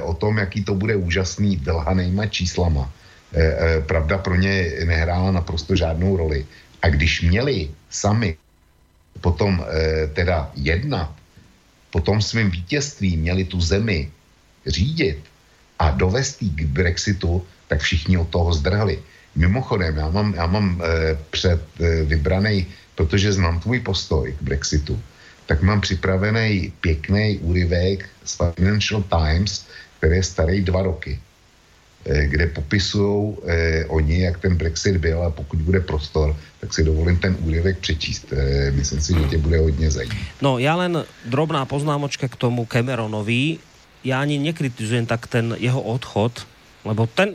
o 0.02 0.14
tom, 0.14 0.38
jaký 0.38 0.64
to 0.64 0.74
bude 0.74 0.96
úžasný 0.96 1.56
vylhanýma 1.56 2.26
číslama. 2.26 2.92
E, 3.34 3.42
e, 3.42 3.80
pravda 3.80 4.18
pro 4.18 4.34
ně 4.34 4.72
nehrála 4.84 5.30
naprosto 5.30 5.76
žádnou 5.76 6.16
roli. 6.16 6.46
A 6.84 6.92
když 6.92 7.24
měli 7.24 7.72
sami 7.88 8.36
potom 9.20 9.56
e, 9.56 10.06
teda 10.12 10.52
jednat, 10.52 11.16
potom 11.90 12.20
svým 12.20 12.50
vítězstvím 12.50 13.20
měli 13.20 13.44
tu 13.44 13.60
zemi 13.60 14.12
řídit 14.66 15.24
a 15.78 15.90
dovést 15.90 16.44
k 16.44 16.60
Brexitu, 16.68 17.40
tak 17.68 17.80
všichni 17.80 18.20
od 18.20 18.28
toho 18.28 18.52
zdrhli. 18.52 19.00
Mimochodem, 19.34 19.96
já 19.96 20.08
mám, 20.10 20.34
já 20.34 20.46
mám 20.46 20.82
e, 20.84 21.16
před 21.32 21.60
e, 21.80 22.04
vybraný 22.04 22.66
protože 22.94 23.32
znám 23.32 23.60
tvůj 23.60 23.80
postoj 23.80 24.32
k 24.38 24.42
Brexitu, 24.42 25.02
tak 25.46 25.62
mám 25.62 25.80
připravený 25.80 26.72
pěkný 26.80 27.38
úryvek 27.38 28.08
z 28.24 28.38
Financial 28.54 29.02
Times, 29.02 29.66
který 29.98 30.16
je 30.16 30.22
starý 30.22 30.60
dva 30.62 30.82
roky, 30.82 31.18
eh, 31.18 31.33
kde 32.04 32.46
popisují 32.46 33.36
eh, 33.46 33.84
oni, 33.88 34.20
jak 34.20 34.38
ten 34.38 34.56
Brexit 34.56 34.96
byl 34.96 35.24
a 35.24 35.30
pokud 35.30 35.58
bude 35.58 35.80
prostor, 35.80 36.36
tak 36.60 36.74
si 36.74 36.84
dovolím 36.84 37.16
ten 37.16 37.36
úryvek 37.40 37.78
přečíst. 37.78 38.32
Eh, 38.32 38.70
myslím 38.70 39.00
si, 39.00 39.12
že 39.12 39.24
tě 39.24 39.38
bude 39.38 39.58
hodně 39.58 39.90
zajímat. 39.90 40.16
No, 40.42 40.58
já 40.58 40.76
len 40.76 41.04
drobná 41.24 41.64
poznámočka 41.64 42.28
k 42.28 42.36
tomu 42.36 42.66
Cameronovi. 42.66 43.58
Já 44.04 44.20
ani 44.20 44.38
nekritizujem 44.38 45.06
tak 45.06 45.26
ten 45.26 45.56
jeho 45.56 45.80
odchod, 45.80 46.44
lebo 46.84 47.08
ten, 47.08 47.32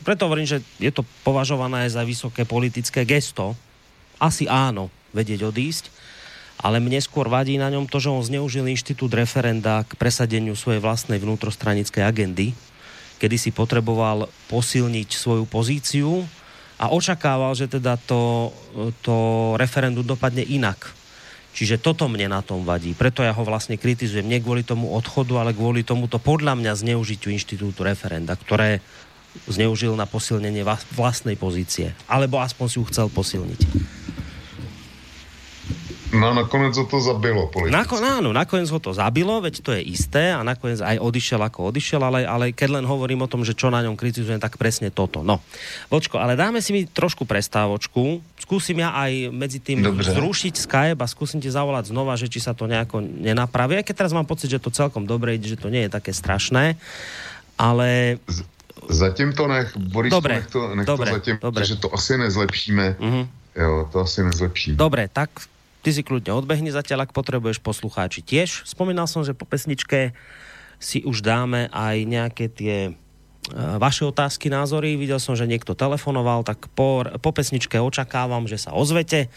preto 0.00 0.24
hovorím, 0.24 0.48
že 0.48 0.64
je 0.80 0.88
to 0.88 1.04
považované 1.20 1.84
za 1.92 2.00
vysoké 2.00 2.48
politické 2.48 3.04
gesto, 3.04 3.52
asi 4.16 4.48
áno, 4.48 4.88
vedieť 5.12 5.44
odísť, 5.44 5.92
ale 6.56 6.80
mne 6.80 6.96
skôr 7.04 7.28
vadí 7.28 7.60
na 7.60 7.68
ňom 7.68 7.84
to, 7.84 8.00
že 8.00 8.08
on 8.08 8.24
zneužil 8.24 8.64
inštitút 8.64 9.12
referenda 9.12 9.84
k 9.84 9.92
presadeniu 10.00 10.56
svojej 10.56 10.80
vlastnej 10.80 11.20
vnútrostranickej 11.20 12.00
agendy, 12.00 12.56
kedy 13.16 13.36
si 13.36 13.50
potreboval 13.52 14.28
posilniť 14.52 15.08
svoju 15.12 15.44
pozíciu 15.48 16.24
a 16.76 16.92
očakával, 16.92 17.56
že 17.56 17.68
teda 17.68 17.96
to, 18.04 18.52
to 19.00 19.16
referendum 19.56 20.04
dopadne 20.04 20.44
inak. 20.44 20.92
Čiže 21.56 21.80
toto 21.80 22.04
mne 22.04 22.28
na 22.36 22.44
tom 22.44 22.68
vadí. 22.68 22.92
Preto 22.92 23.24
ja 23.24 23.32
ho 23.32 23.40
vlastne 23.40 23.80
kritizujem. 23.80 24.28
Nie 24.28 24.44
kvôli 24.44 24.60
tomu 24.60 24.92
odchodu, 24.92 25.40
ale 25.40 25.56
kvôli 25.56 25.88
tomuto 25.88 26.20
podľa 26.20 26.52
mňa 26.52 26.76
zneužitiu 26.76 27.32
inštitútu 27.32 27.80
referenda, 27.80 28.36
ktoré 28.36 28.84
zneužil 29.48 29.96
na 29.96 30.04
posilnenie 30.04 30.60
vlastnej 30.92 31.40
pozície. 31.40 31.96
Alebo 32.12 32.44
aspoň 32.44 32.66
si 32.68 32.76
ju 32.76 32.84
chcel 32.92 33.08
posilniť. 33.08 33.95
No 36.16 36.32
nakonec 36.32 36.72
ho 36.74 36.84
to 36.88 36.98
zabilo 36.98 37.46
politicky. 37.52 37.76
Nako, 37.76 37.94
áno, 38.00 38.30
nakoniec 38.32 38.68
ho 38.72 38.80
to 38.80 38.96
zabilo, 38.96 39.38
veď 39.44 39.54
to 39.60 39.70
je 39.76 39.82
isté 39.84 40.32
a 40.32 40.40
nakoniec 40.40 40.80
aj 40.80 40.96
odišiel 40.96 41.40
ako 41.44 41.68
odišiel, 41.70 42.00
ale, 42.00 42.24
ale 42.24 42.44
keď 42.56 42.80
len 42.80 42.84
hovorím 42.88 43.22
o 43.24 43.30
tom, 43.30 43.44
že 43.44 43.52
čo 43.52 43.68
na 43.68 43.84
ňom 43.84 43.94
kritizujem, 43.94 44.40
tak 44.40 44.56
presne 44.56 44.88
toto. 44.88 45.20
No, 45.20 45.44
Vočko, 45.92 46.16
ale 46.16 46.34
dáme 46.34 46.64
si 46.64 46.72
mi 46.72 46.82
trošku 46.88 47.28
prestávočku. 47.28 48.24
Skúsim 48.40 48.78
ja 48.80 48.94
aj 48.94 49.30
medzi 49.34 49.58
tým 49.58 49.82
Dobře. 49.82 50.16
zrušiť 50.16 50.54
Skype 50.54 51.00
a 51.02 51.06
skúsim 51.10 51.42
ti 51.42 51.50
zavolať 51.50 51.90
znova, 51.90 52.14
že 52.14 52.30
či 52.30 52.38
sa 52.38 52.54
to 52.54 52.70
nejako 52.70 53.02
nenapraví. 53.02 53.76
Aj 53.76 53.84
keď 53.84 54.06
teraz 54.06 54.12
mám 54.14 54.24
pocit, 54.26 54.48
že 54.48 54.62
to 54.62 54.70
celkom 54.70 55.04
dobre 55.04 55.36
ide, 55.36 55.50
že 55.50 55.58
to 55.58 55.68
nie 55.68 55.86
je 55.86 55.90
také 55.90 56.14
strašné, 56.14 56.78
ale... 57.58 58.20
Z, 58.30 58.46
zatím 58.86 59.34
to 59.34 59.50
nech, 59.50 59.74
Boris, 59.74 60.14
dobre, 60.14 60.40
nech 60.40 60.48
to, 60.48 60.60
nech 60.78 60.86
dobre, 60.86 61.10
to 61.10 61.16
zatím, 61.18 61.36
dobre. 61.42 61.62
že 61.66 61.76
to 61.80 61.88
asi 61.90 62.12
nezlepšíme. 62.20 62.86
Uh-huh. 63.02 63.24
Jo, 63.56 63.88
to 63.88 64.04
asi 64.04 64.20
nezlepšíme. 64.22 64.76
Dobre, 64.76 65.08
tak 65.08 65.32
Ty 65.86 65.94
si 65.94 66.02
kľudne 66.02 66.34
odbehni 66.34 66.74
zatiaľ, 66.74 67.06
ak 67.06 67.14
potrebuješ 67.14 67.62
poslucháči 67.62 68.18
tiež. 68.18 68.66
Spomínal 68.66 69.06
som, 69.06 69.22
že 69.22 69.38
po 69.38 69.46
pesničke 69.46 70.18
si 70.82 71.06
už 71.06 71.22
dáme 71.22 71.70
aj 71.70 71.96
nejaké 72.02 72.50
tie 72.50 72.90
e, 72.90 72.92
vaše 73.54 74.02
otázky, 74.02 74.50
názory. 74.50 74.98
Videl 74.98 75.22
som, 75.22 75.38
že 75.38 75.46
niekto 75.46 75.78
telefonoval, 75.78 76.42
tak 76.42 76.66
po, 76.74 77.06
po 77.06 77.30
pesničke 77.30 77.78
očakávam, 77.78 78.50
že 78.50 78.58
sa 78.58 78.74
ozvete. 78.74 79.30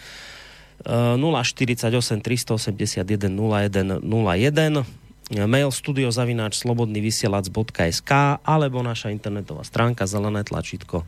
048 0.81 1.85
381 2.17 3.29
0101 3.29 5.45
mail 5.45 5.69
studiozavináč 5.69 6.65
slobodnyvysielac.sk 6.65 8.11
alebo 8.41 8.81
naša 8.81 9.13
internetová 9.13 9.61
stránka 9.61 10.09
zelené 10.09 10.41
tlačítko 10.41 11.05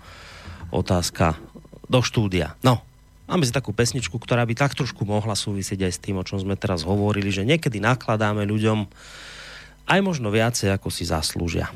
otázka 0.69 1.41
do 1.89 2.05
štúdia. 2.05 2.53
No, 2.61 2.85
Máme 3.32 3.47
si 3.47 3.55
takú 3.55 3.71
pesničku, 3.71 4.19
ktorá 4.19 4.43
by 4.43 4.59
tak 4.59 4.75
trošku 4.75 5.07
mohla 5.07 5.39
súvisieť 5.39 5.88
aj 5.88 5.93
s 5.95 6.03
tým, 6.03 6.19
o 6.19 6.27
čom 6.27 6.43
sme 6.43 6.59
teraz 6.59 6.84
hovorili, 6.84 7.32
že 7.32 7.47
niekedy 7.47 7.79
nakladáme 7.79 8.43
ľuďom 8.43 8.91
aj 9.88 9.99
možno 10.03 10.36
viacej, 10.36 10.67
ako 10.75 10.91
si 10.91 11.07
zaslúžia. 11.07 11.71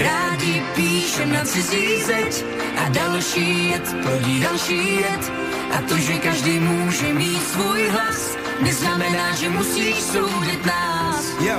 Rádi 0.00 0.54
píšem 0.72 1.28
na 1.28 1.44
cizí 1.44 2.00
zeď 2.08 2.32
a 2.80 2.84
další 2.88 3.76
jed 3.76 3.86
plodí 4.00 4.40
další 4.40 4.80
jed 5.04 5.24
A 5.68 5.84
to, 5.84 5.96
že 5.98 6.14
každý 6.24 6.58
může 6.58 7.12
mít 7.12 7.42
svůj 7.42 7.88
hlas, 7.88 8.47
neznamená, 8.60 9.34
že 9.34 9.48
musíš 9.48 9.96
soudit 10.00 10.66
nás. 10.66 11.24
Jo, 11.40 11.58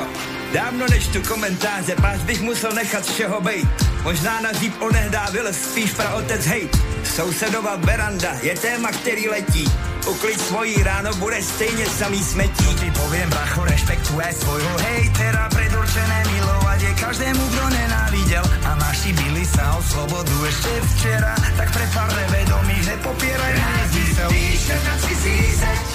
Dávno 0.53 0.85
nečtu 0.89 1.21
komentáře, 1.21 1.95
páč 2.01 2.19
bych 2.25 2.41
musel 2.41 2.71
nechat 2.71 3.05
všeho 3.05 3.41
bejt. 3.41 3.69
Možná 4.03 4.41
na 4.41 4.53
zíp 4.53 4.73
onehdá 4.81 5.29
vylez, 5.29 5.57
spíš 5.61 5.93
pra 5.93 6.13
otec 6.13 6.45
hejt. 6.45 6.77
Sousedova 7.03 7.75
veranda 7.75 8.33
je 8.41 8.57
téma, 8.57 8.89
který 8.91 9.29
letí. 9.29 9.71
Uklid 10.07 10.41
svojí 10.41 10.83
ráno 10.83 11.13
bude 11.13 11.41
stejně 11.41 11.85
samý 11.85 12.23
smetí. 12.23 12.65
To 12.65 12.73
ti 12.73 12.91
povím, 12.91 13.29
bracho, 13.29 13.65
respektuje 13.65 14.33
svojho 14.33 14.77
hejtera, 14.77 15.49
predurčené 15.49 16.23
milovat 16.33 16.81
je 16.81 16.93
každému, 16.93 17.47
kdo 17.47 17.69
nenáviděl. 17.69 18.43
A 18.65 18.75
naši 18.75 19.13
byli 19.13 19.45
sa 19.45 19.77
o 19.77 19.83
slobodu 19.83 20.45
ještě 20.45 20.69
včera, 20.81 21.35
tak 21.57 21.73
pre 21.73 21.85
pár 21.93 22.09
nevedomých 22.15 22.87
nepopieraj. 22.87 23.53
Rádi 23.53 24.03
píše 24.29 24.75
na 24.85 24.97
cizí 24.97 25.55
zeď 25.55 25.88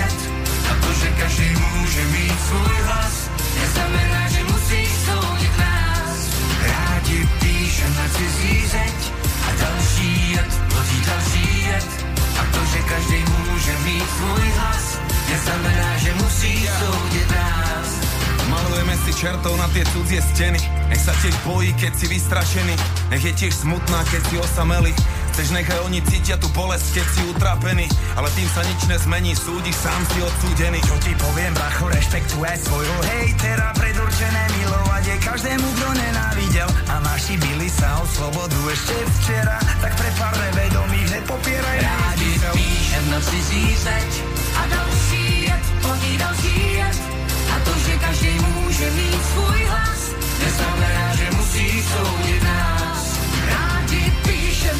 jed. 0.00 0.18
A 0.70 0.72
to, 0.82 0.90
že 1.00 1.08
každý 1.20 1.48
může 1.56 2.04
mít 2.04 2.38
svůj 2.48 2.76
hlas, 2.88 3.14
neznamená, 3.60 4.22
že 4.28 4.40
musí 4.44 4.80
soudit 5.06 5.54
nás. 5.58 6.18
Rádi 6.62 7.28
píše 7.40 7.86
na 7.90 8.06
cizí 8.16 8.56
zeď 8.66 8.98
a 9.48 9.50
další 9.60 10.32
jed, 10.32 10.50
lodí 10.74 11.00
další 11.06 11.48
jed. 11.68 11.88
A 12.40 12.42
to, 12.54 12.60
že 12.72 12.78
každý 12.92 13.20
může 13.24 13.74
mít 13.84 14.08
svůj 14.16 14.46
hlas, 14.56 14.84
neznamená, 15.30 15.90
že 15.96 16.10
musí 16.14 16.68
soudit 16.80 17.30
nás. 17.30 17.88
Malujeme 18.50 18.96
si 19.06 19.14
čertou 19.14 19.54
na 19.54 19.70
tie 19.70 19.86
cudzie 19.94 20.18
steny 20.18 20.58
Nech 20.90 20.98
sa 20.98 21.14
tiež 21.22 21.38
bojí, 21.46 21.70
keď 21.78 21.92
si 21.94 22.10
vystrašený 22.10 22.74
Nech 23.14 23.22
je 23.22 23.32
tiež 23.46 23.62
smutná, 23.62 24.02
keď 24.10 24.22
si 24.26 24.34
osamelý 24.42 24.90
Chceš 25.30 25.54
nechaj 25.54 25.78
oni 25.86 26.02
cítia 26.04 26.36
tu 26.36 26.50
bolesť, 26.50 27.00
keď 27.00 27.06
si 27.06 27.22
utrapený. 27.30 27.86
Ale 28.18 28.28
tým 28.34 28.48
sa 28.50 28.62
nič 28.66 28.80
nezmení, 28.90 29.32
súdiš 29.38 29.76
sám 29.78 30.02
si 30.10 30.18
odsúdený. 30.20 30.78
Čo 30.82 30.96
ti 31.00 31.12
poviem, 31.16 31.52
bracho, 31.54 31.86
rešpektuje 31.86 32.54
svojho 32.66 32.98
hejtera. 33.14 33.70
Predurčené 33.78 34.42
milovať 34.58 35.02
je 35.06 35.16
každému, 35.22 35.66
kto 35.78 35.88
nenávidel. 35.94 36.68
A 36.90 36.94
naši 37.06 37.34
byli 37.38 37.68
sa 37.70 38.02
o 38.02 38.04
slobodu 38.10 38.60
ešte 38.74 38.96
včera. 39.20 39.56
Tak 39.80 39.92
pre 39.94 40.10
pár 40.18 40.34
nevedomých 40.34 41.08
nepopieraj 41.14 41.78
Rádi 41.78 42.30
píšem 42.52 43.04
na 43.10 43.20
cizí 43.22 43.64
zeď 43.78 44.10
a 44.58 44.62
další 44.66 45.24
jed, 45.46 45.64
plní 45.80 46.12
další 46.18 46.58
jed. 46.74 46.98
A 47.50 47.56
to, 47.64 47.72
že 47.78 47.92
každý 47.98 48.32
může 48.38 48.88
mít 48.90 49.22
svůj 49.34 49.60
hlas 49.66 50.00
Neznamená, 50.44 51.14
že 51.16 51.26
musí 51.36 51.82
soudit 51.82 52.42
nás 52.42 52.69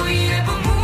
všechny 0.00 0.16
spojí, 0.16 0.30
nebo 0.30 0.79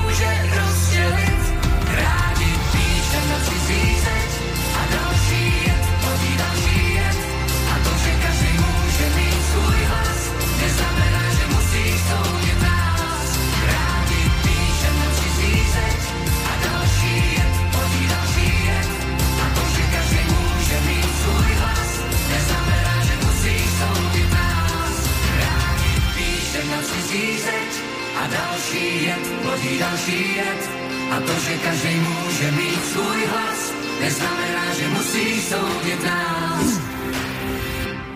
další 28.87 29.27
plodí 29.43 29.79
další 29.79 30.21
jed. 30.37 30.63
A 31.11 31.21
to, 31.21 31.33
že 31.33 31.55
každý 31.59 31.95
může 31.95 32.51
mít 32.51 32.83
svůj 32.85 33.27
hlas, 33.27 33.73
neznamená, 34.01 34.65
že 34.75 34.89
musí 34.89 35.41
soudit 35.41 36.01
nás. 36.05 36.69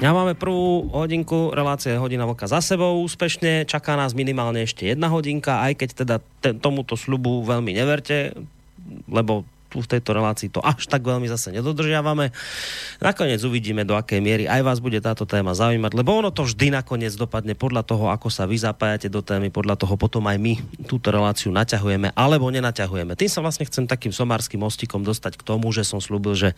Ja 0.00 0.16
máme 0.16 0.32
prvú 0.32 0.88
hodinku 0.96 1.52
relácie 1.52 1.92
Hodina 1.92 2.24
Vlka 2.24 2.48
za 2.48 2.64
sebou 2.64 3.04
úspešne. 3.04 3.68
Čaká 3.68 4.00
nás 4.00 4.16
minimálne 4.16 4.64
ešte 4.64 4.88
jedna 4.88 5.12
hodinka, 5.12 5.60
aj 5.60 5.76
keď 5.76 5.88
teda 5.92 6.16
ten, 6.40 6.56
tomuto 6.56 6.96
slubu 6.96 7.44
veľmi 7.44 7.76
neverte, 7.76 8.32
lebo 9.04 9.44
tu 9.70 9.78
v 9.78 9.86
tejto 9.86 10.10
relácii 10.10 10.50
to 10.50 10.58
až 10.58 10.90
tak 10.90 11.06
veľmi 11.06 11.30
zase 11.30 11.54
nedodržiavame. 11.54 12.34
Nakoniec 12.98 13.38
uvidíme, 13.46 13.86
do 13.86 13.94
akej 13.94 14.18
miery 14.18 14.44
aj 14.50 14.66
vás 14.66 14.78
bude 14.82 14.98
táto 14.98 15.22
téma 15.22 15.54
zaujímať, 15.54 15.94
lebo 15.94 16.18
ono 16.18 16.34
to 16.34 16.42
vždy 16.42 16.74
nakoniec 16.74 17.14
dopadne 17.14 17.54
podľa 17.54 17.86
toho, 17.86 18.10
ako 18.10 18.26
sa 18.26 18.50
vy 18.50 18.58
zapájate 18.58 19.06
do 19.06 19.22
témy, 19.22 19.54
podľa 19.54 19.78
toho 19.78 19.94
potom 19.94 20.26
aj 20.26 20.36
my 20.42 20.58
túto 20.90 21.14
reláciu 21.14 21.54
naťahujeme 21.54 22.10
alebo 22.18 22.50
nenaťahujeme. 22.50 23.14
Tým 23.14 23.30
sa 23.30 23.38
vlastne 23.38 23.62
chcem 23.70 23.86
takým 23.86 24.10
somárským 24.10 24.58
mostikom 24.58 25.06
dostať 25.06 25.38
k 25.38 25.46
tomu, 25.46 25.70
že 25.70 25.86
som 25.86 26.02
slúbil, 26.02 26.34
že 26.34 26.50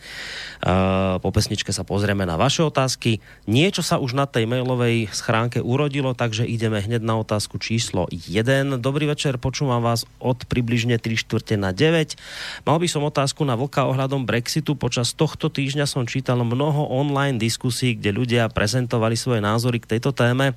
uh, 0.65 1.21
po 1.21 1.29
pesničke 1.29 1.69
sa 1.69 1.85
pozrieme 1.85 2.25
na 2.25 2.39
vaše 2.39 2.65
otázky. 2.65 3.21
Niečo 3.45 3.85
sa 3.85 4.01
už 4.01 4.17
na 4.17 4.25
tej 4.25 4.49
mailovej 4.49 5.13
schránke 5.13 5.61
urodilo, 5.61 6.17
takže 6.17 6.47
ideme 6.49 6.81
hneď 6.81 7.05
na 7.05 7.21
otázku 7.21 7.61
číslo 7.61 8.09
1. 8.09 8.81
Dobrý 8.81 9.05
večer, 9.05 9.37
počúvam 9.37 9.85
vás 9.85 10.09
od 10.17 10.47
približne 10.49 10.97
3 10.97 11.19
čtvrte 11.19 11.59
na 11.59 11.75
9. 11.75 12.15
Mal 12.63 12.77
by 12.79 12.87
som 12.89 13.02
otázku 13.07 13.43
na 13.43 13.59
Vlka 13.59 13.87
ohľadom 13.87 14.23
Brexitu. 14.23 14.73
Počas 14.79 15.11
tohto 15.13 15.51
týždňa 15.51 15.85
som 15.87 16.07
čítal 16.07 16.39
mnoho 16.41 16.87
online 16.89 17.37
diskusí, 17.37 17.99
kde 17.99 18.15
ľudia 18.15 18.51
prezentovali 18.51 19.19
svoje 19.19 19.43
názory 19.43 19.83
k 19.83 19.97
tejto 19.97 20.15
téme. 20.15 20.55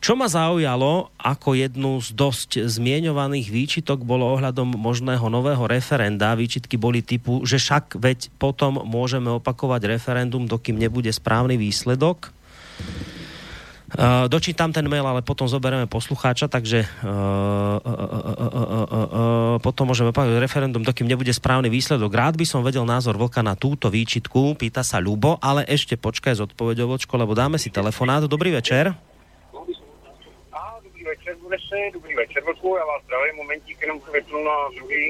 Čo 0.00 0.16
ma 0.16 0.32
zaujalo 0.32 1.12
ako 1.20 1.52
jednu 1.52 2.00
z 2.00 2.16
dosť 2.16 2.50
zmieňovaných 2.64 3.52
výčitok 3.52 4.00
bolo 4.00 4.32
ohľadom 4.32 4.72
možného 4.72 5.28
nového 5.28 5.68
referenda. 5.68 6.32
Výčitky 6.32 6.80
boli 6.80 7.04
typu, 7.04 7.44
že 7.44 7.60
však 7.60 8.00
veď 8.00 8.32
potom 8.40 8.80
môžeme 8.80 9.28
opakovať 9.36 10.00
referendum, 10.00 10.48
dokým 10.48 10.80
nebude 10.80 11.12
správny 11.12 11.60
výsledok. 11.60 12.32
Uh, 13.90 14.30
dočítam 14.30 14.70
ten 14.70 14.86
mail, 14.86 15.02
ale 15.02 15.18
potom 15.18 15.50
zoberieme 15.50 15.90
poslucháča, 15.90 16.46
takže 16.46 16.86
uh, 17.02 17.10
uh, 17.74 17.82
uh, 17.82 17.90
uh, 17.90 18.46
uh, 18.46 18.86
uh, 18.86 19.54
potom 19.58 19.90
môžeme 19.90 20.14
povedať 20.14 20.38
referendum, 20.38 20.86
dokým 20.86 21.10
nebude 21.10 21.34
správny 21.34 21.66
výsledok. 21.66 22.06
Rád 22.14 22.38
by 22.38 22.46
som 22.46 22.62
vedel 22.62 22.86
názor 22.86 23.18
Vlka 23.18 23.42
na 23.42 23.58
túto 23.58 23.90
výčitku, 23.90 24.54
pýta 24.54 24.86
sa 24.86 25.02
Ľubo, 25.02 25.42
ale 25.42 25.66
ešte 25.66 25.98
počkaj 25.98 26.38
s 26.38 26.40
odpovedou, 26.46 26.86
Vlčko, 26.86 27.18
lebo 27.18 27.34
dáme 27.34 27.58
si 27.58 27.74
telefonát. 27.74 28.22
Dobrý 28.30 28.54
večer. 28.54 28.94
Dobrý 30.86 31.02
večer, 31.02 31.34
bude 31.42 31.58
se, 31.58 31.76
dobrý 31.90 32.14
večer, 32.14 32.46
Vlku, 32.46 32.76
já 32.78 32.84
vás 32.86 33.02
zdravím, 33.10 33.34
momentík, 33.42 33.74
jenom 33.82 33.98
vypnu 34.12 34.38
na 34.38 34.56
druhý, 34.78 35.02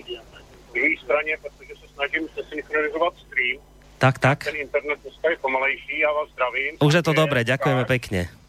druhý 0.73 0.97
straně, 1.05 1.37
protože 1.45 1.73
se 1.81 1.87
snažím 1.95 2.25
se 2.33 2.41
synchronizovat 2.49 3.13
stream. 3.29 3.61
Tak, 4.01 4.19
tak. 4.19 4.45
Ten 4.45 4.57
internet 4.57 4.99
dneska 5.05 5.31
je 5.31 5.37
pomalejší, 5.37 5.99
já 6.01 6.13
vás 6.13 6.29
zdravím. 6.33 6.73
Už 6.81 6.95
je 6.95 7.03
to 7.05 7.13
dobré, 7.13 7.45
ďakujeme 7.45 7.85
Lukáš- 7.85 7.93
pekne. 8.01 8.40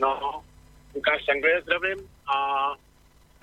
No, 0.00 0.42
Lukáš 0.94 1.24
z 1.24 1.28
Anglie 1.28 1.62
zdravím 1.62 1.98
a 2.34 2.70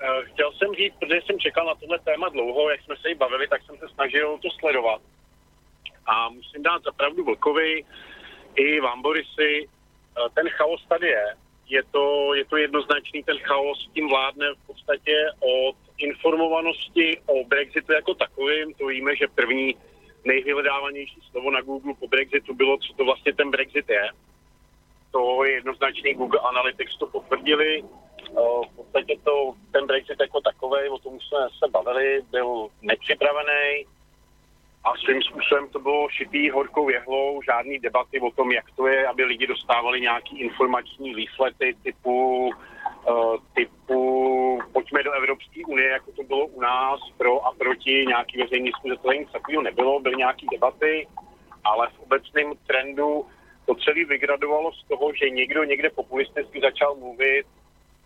e, 0.00 0.24
chtěl 0.24 0.52
jsem 0.52 0.74
říct, 0.74 0.94
protože 0.98 1.20
jsem 1.26 1.38
čekal 1.38 1.66
na 1.66 1.74
tohle 1.74 1.98
téma 1.98 2.28
dlouho, 2.28 2.70
jak 2.70 2.82
jsme 2.82 2.96
se 2.96 3.08
jí 3.08 3.14
bavili, 3.14 3.48
tak 3.48 3.62
jsem 3.62 3.76
se 3.78 3.88
snažil 3.88 4.38
to 4.38 4.48
sledovat. 4.60 5.02
A 6.06 6.28
musím 6.28 6.62
dát 6.62 6.82
zapravdu 6.82 7.24
Vlkovi 7.24 7.84
i 8.56 8.80
vám, 8.80 9.02
Borisy, 9.02 9.52
e, 9.64 9.68
ten 10.34 10.48
chaos 10.48 10.86
tady 10.88 11.06
je. 11.06 11.26
Je 11.68 11.82
to, 11.82 12.34
je 12.34 12.44
to 12.44 12.56
jednoznačný, 12.56 13.22
ten 13.22 13.38
chaos 13.38 13.90
tím 13.94 14.08
vládne 14.08 14.46
v 14.54 14.66
podstatě 14.66 15.26
od 15.40 15.76
informovanosti 15.98 17.20
o 17.26 17.44
Brexitu 17.44 17.92
jako 17.92 18.14
takovým. 18.14 18.74
To 18.74 18.86
víme, 18.86 19.16
že 19.16 19.28
první 19.34 19.76
nejvyhledávanější 20.24 21.20
slovo 21.30 21.50
na 21.50 21.60
Google 21.60 21.94
po 21.94 22.08
Brexitu 22.08 22.54
bylo, 22.54 22.78
co 22.78 22.92
to 22.92 23.04
vlastně 23.04 23.32
ten 23.34 23.50
Brexit 23.50 23.88
je 23.88 24.10
to 25.10 25.44
je 25.44 25.52
jednoznačný, 25.52 26.14
Google 26.14 26.40
Analytics 26.40 26.98
to 26.98 27.06
potvrdili. 27.06 27.84
V 28.72 28.76
podstatě 28.76 29.16
to, 29.24 29.54
ten 29.72 29.86
Brexit 29.86 30.20
jako 30.20 30.40
takový, 30.40 30.88
o 30.88 30.98
tom 30.98 31.20
jsme 31.20 31.38
se 31.58 31.70
bavili, 31.70 32.22
byl 32.30 32.68
nepřipravený 32.82 33.86
a 34.84 34.96
svým 35.04 35.22
způsobem 35.22 35.68
to 35.68 35.78
bylo 35.78 36.08
šitý 36.08 36.50
horkou 36.50 36.88
jehlou, 36.88 37.42
žádný 37.42 37.78
debaty 37.78 38.20
o 38.20 38.30
tom, 38.30 38.52
jak 38.52 38.64
to 38.76 38.86
je, 38.86 39.06
aby 39.06 39.24
lidi 39.24 39.46
dostávali 39.46 40.00
nějaký 40.00 40.40
informační 40.40 41.14
výslety 41.14 41.76
typu 41.82 42.50
typu 43.54 44.58
pojďme 44.72 45.02
do 45.02 45.12
Evropské 45.12 45.60
unie, 45.66 45.88
jako 45.88 46.12
to 46.12 46.22
bylo 46.22 46.46
u 46.46 46.60
nás, 46.60 47.00
pro 47.16 47.46
a 47.46 47.52
proti 47.52 48.04
nějaký 48.08 48.42
veřejný 48.42 48.66
diskuze, 48.66 48.96
to 48.96 49.12
nic 49.12 49.30
takového 49.32 49.62
nebylo, 49.62 50.00
byly 50.00 50.16
nějaké 50.16 50.46
debaty, 50.52 51.08
ale 51.64 51.88
v 51.88 52.00
obecném 52.00 52.52
trendu 52.66 53.26
to 53.68 53.74
celé 53.74 54.04
vygradovalo 54.04 54.72
z 54.72 54.88
toho, 54.88 55.12
že 55.14 55.30
někdo 55.30 55.64
někde 55.64 55.90
populisticky 55.90 56.60
začal 56.60 56.94
mluvit, 56.96 57.46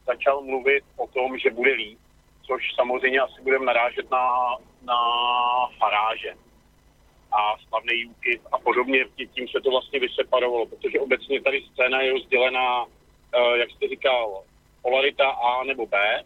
začal 0.06 0.42
mluvit 0.42 0.84
o 0.96 1.06
tom, 1.06 1.38
že 1.38 1.50
bude 1.50 1.72
líp, 1.72 1.98
což 2.46 2.74
samozřejmě 2.74 3.20
asi 3.20 3.42
budeme 3.42 3.64
narážet 3.64 4.10
na, 4.10 4.26
na 4.82 4.98
faráže 5.78 6.34
a 7.32 7.54
slavný 7.68 8.06
UKIP 8.06 8.42
a 8.52 8.58
podobně, 8.58 9.04
tím 9.34 9.48
se 9.48 9.60
to 9.60 9.70
vlastně 9.70 10.00
vyseparovalo, 10.00 10.66
protože 10.66 11.00
obecně 11.00 11.42
tady 11.42 11.62
scéna 11.72 12.00
je 12.00 12.12
rozdělená, 12.12 12.84
eh, 13.34 13.58
jak 13.58 13.70
jste 13.70 13.88
říkal, 13.88 14.42
polarita 14.82 15.28
A 15.28 15.64
nebo 15.64 15.86
B 15.86 16.24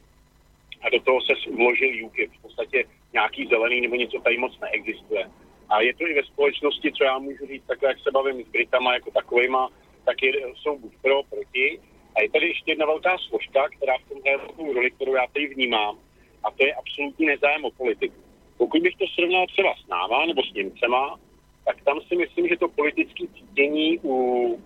a 0.82 0.90
do 0.90 1.00
toho 1.00 1.20
se 1.20 1.32
vložil 1.56 2.06
UKIP. 2.06 2.32
V 2.32 2.42
podstatě 2.42 2.84
nějaký 3.12 3.46
zelený 3.46 3.80
nebo 3.80 3.94
něco 3.94 4.20
tady 4.20 4.38
moc 4.38 4.60
neexistuje. 4.60 5.30
A 5.68 5.80
je 5.80 5.94
to 5.94 6.06
i 6.06 6.14
ve 6.14 6.24
společnosti, 6.24 6.92
co 6.92 7.04
já 7.04 7.18
můžu 7.18 7.46
říct, 7.46 7.66
takhle, 7.66 7.88
jak 7.88 7.98
se 7.98 8.10
bavím 8.10 8.44
s 8.44 8.48
Britama 8.48 8.94
jako 8.94 9.10
takovýma, 9.10 9.68
tak 10.04 10.22
je, 10.22 10.32
jsou 10.54 10.78
buď 10.78 10.92
pro, 11.02 11.22
proti. 11.22 11.80
A 12.16 12.22
je 12.22 12.30
tady 12.30 12.46
ještě 12.46 12.70
jedna 12.70 12.86
velká 12.86 13.18
složka, 13.18 13.68
která 13.68 13.98
v 13.98 14.08
tom 14.08 14.20
hraje 14.22 14.36
velkou 14.38 14.72
roli, 14.72 14.90
kterou 14.90 15.14
já 15.14 15.26
tady 15.32 15.46
vnímám, 15.46 15.98
a 16.44 16.50
to 16.50 16.64
je 16.66 16.74
absolutní 16.74 17.26
nezájem 17.26 17.64
o 17.64 17.70
politiku. 17.70 18.14
Pokud 18.56 18.82
bych 18.82 18.96
to 18.96 19.06
srovnal 19.06 19.46
třeba 19.46 19.74
s 19.84 19.86
náma 19.88 20.26
nebo 20.26 20.42
s 20.42 20.52
Němcema, 20.52 21.18
tak 21.64 21.82
tam 21.84 22.00
si 22.00 22.16
myslím, 22.16 22.48
že 22.48 22.56
to 22.56 22.68
politické 22.68 23.24
cítění 23.26 23.98
u, 24.04 24.14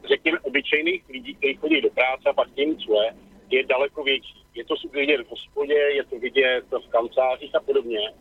řekněme, 0.09 0.39
obyčejných 0.41 1.09
lidí, 1.09 1.35
kteří 1.35 1.55
chodí 1.55 1.81
do 1.81 1.91
práce 1.91 2.29
a 2.29 2.33
pak 2.33 2.57
Němců 2.57 2.93
je, 2.93 3.15
je 3.51 3.67
daleko 3.67 4.03
větší. 4.03 4.45
Je 4.55 4.65
to 4.65 4.75
vidět 4.93 5.21
v 5.21 5.31
hospodě, 5.31 5.75
je 5.75 6.05
to 6.05 6.19
vidět 6.19 6.65
v 6.71 6.89
kancelářích 6.89 7.55
a 7.55 7.61
podobně, 7.61 8.13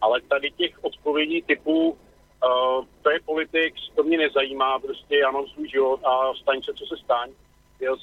ale 0.00 0.20
tady 0.20 0.50
těch 0.50 0.84
odpovědí 0.84 1.42
typu 1.42 1.98
uh, 2.44 2.84
to 3.02 3.10
je 3.10 3.20
politik, 3.24 3.74
to 3.94 4.02
mě 4.02 4.18
nezajímá, 4.18 4.78
prostě 4.78 5.16
já 5.16 5.30
mám 5.30 5.46
svůj 5.46 5.68
život 5.68 6.00
a 6.04 6.34
staň 6.34 6.62
se, 6.62 6.74
co 6.74 6.86
se 6.86 6.96
staň, 6.96 7.30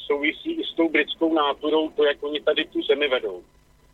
souvisí 0.07 0.51
i 0.51 0.63
s 0.63 0.73
tou 0.75 0.89
britskou 0.89 1.34
náturou, 1.34 1.89
to, 1.89 2.03
jak 2.03 2.23
oni 2.23 2.41
tady 2.41 2.65
tu 2.65 2.81
zemi 2.81 3.07
vedou 3.07 3.43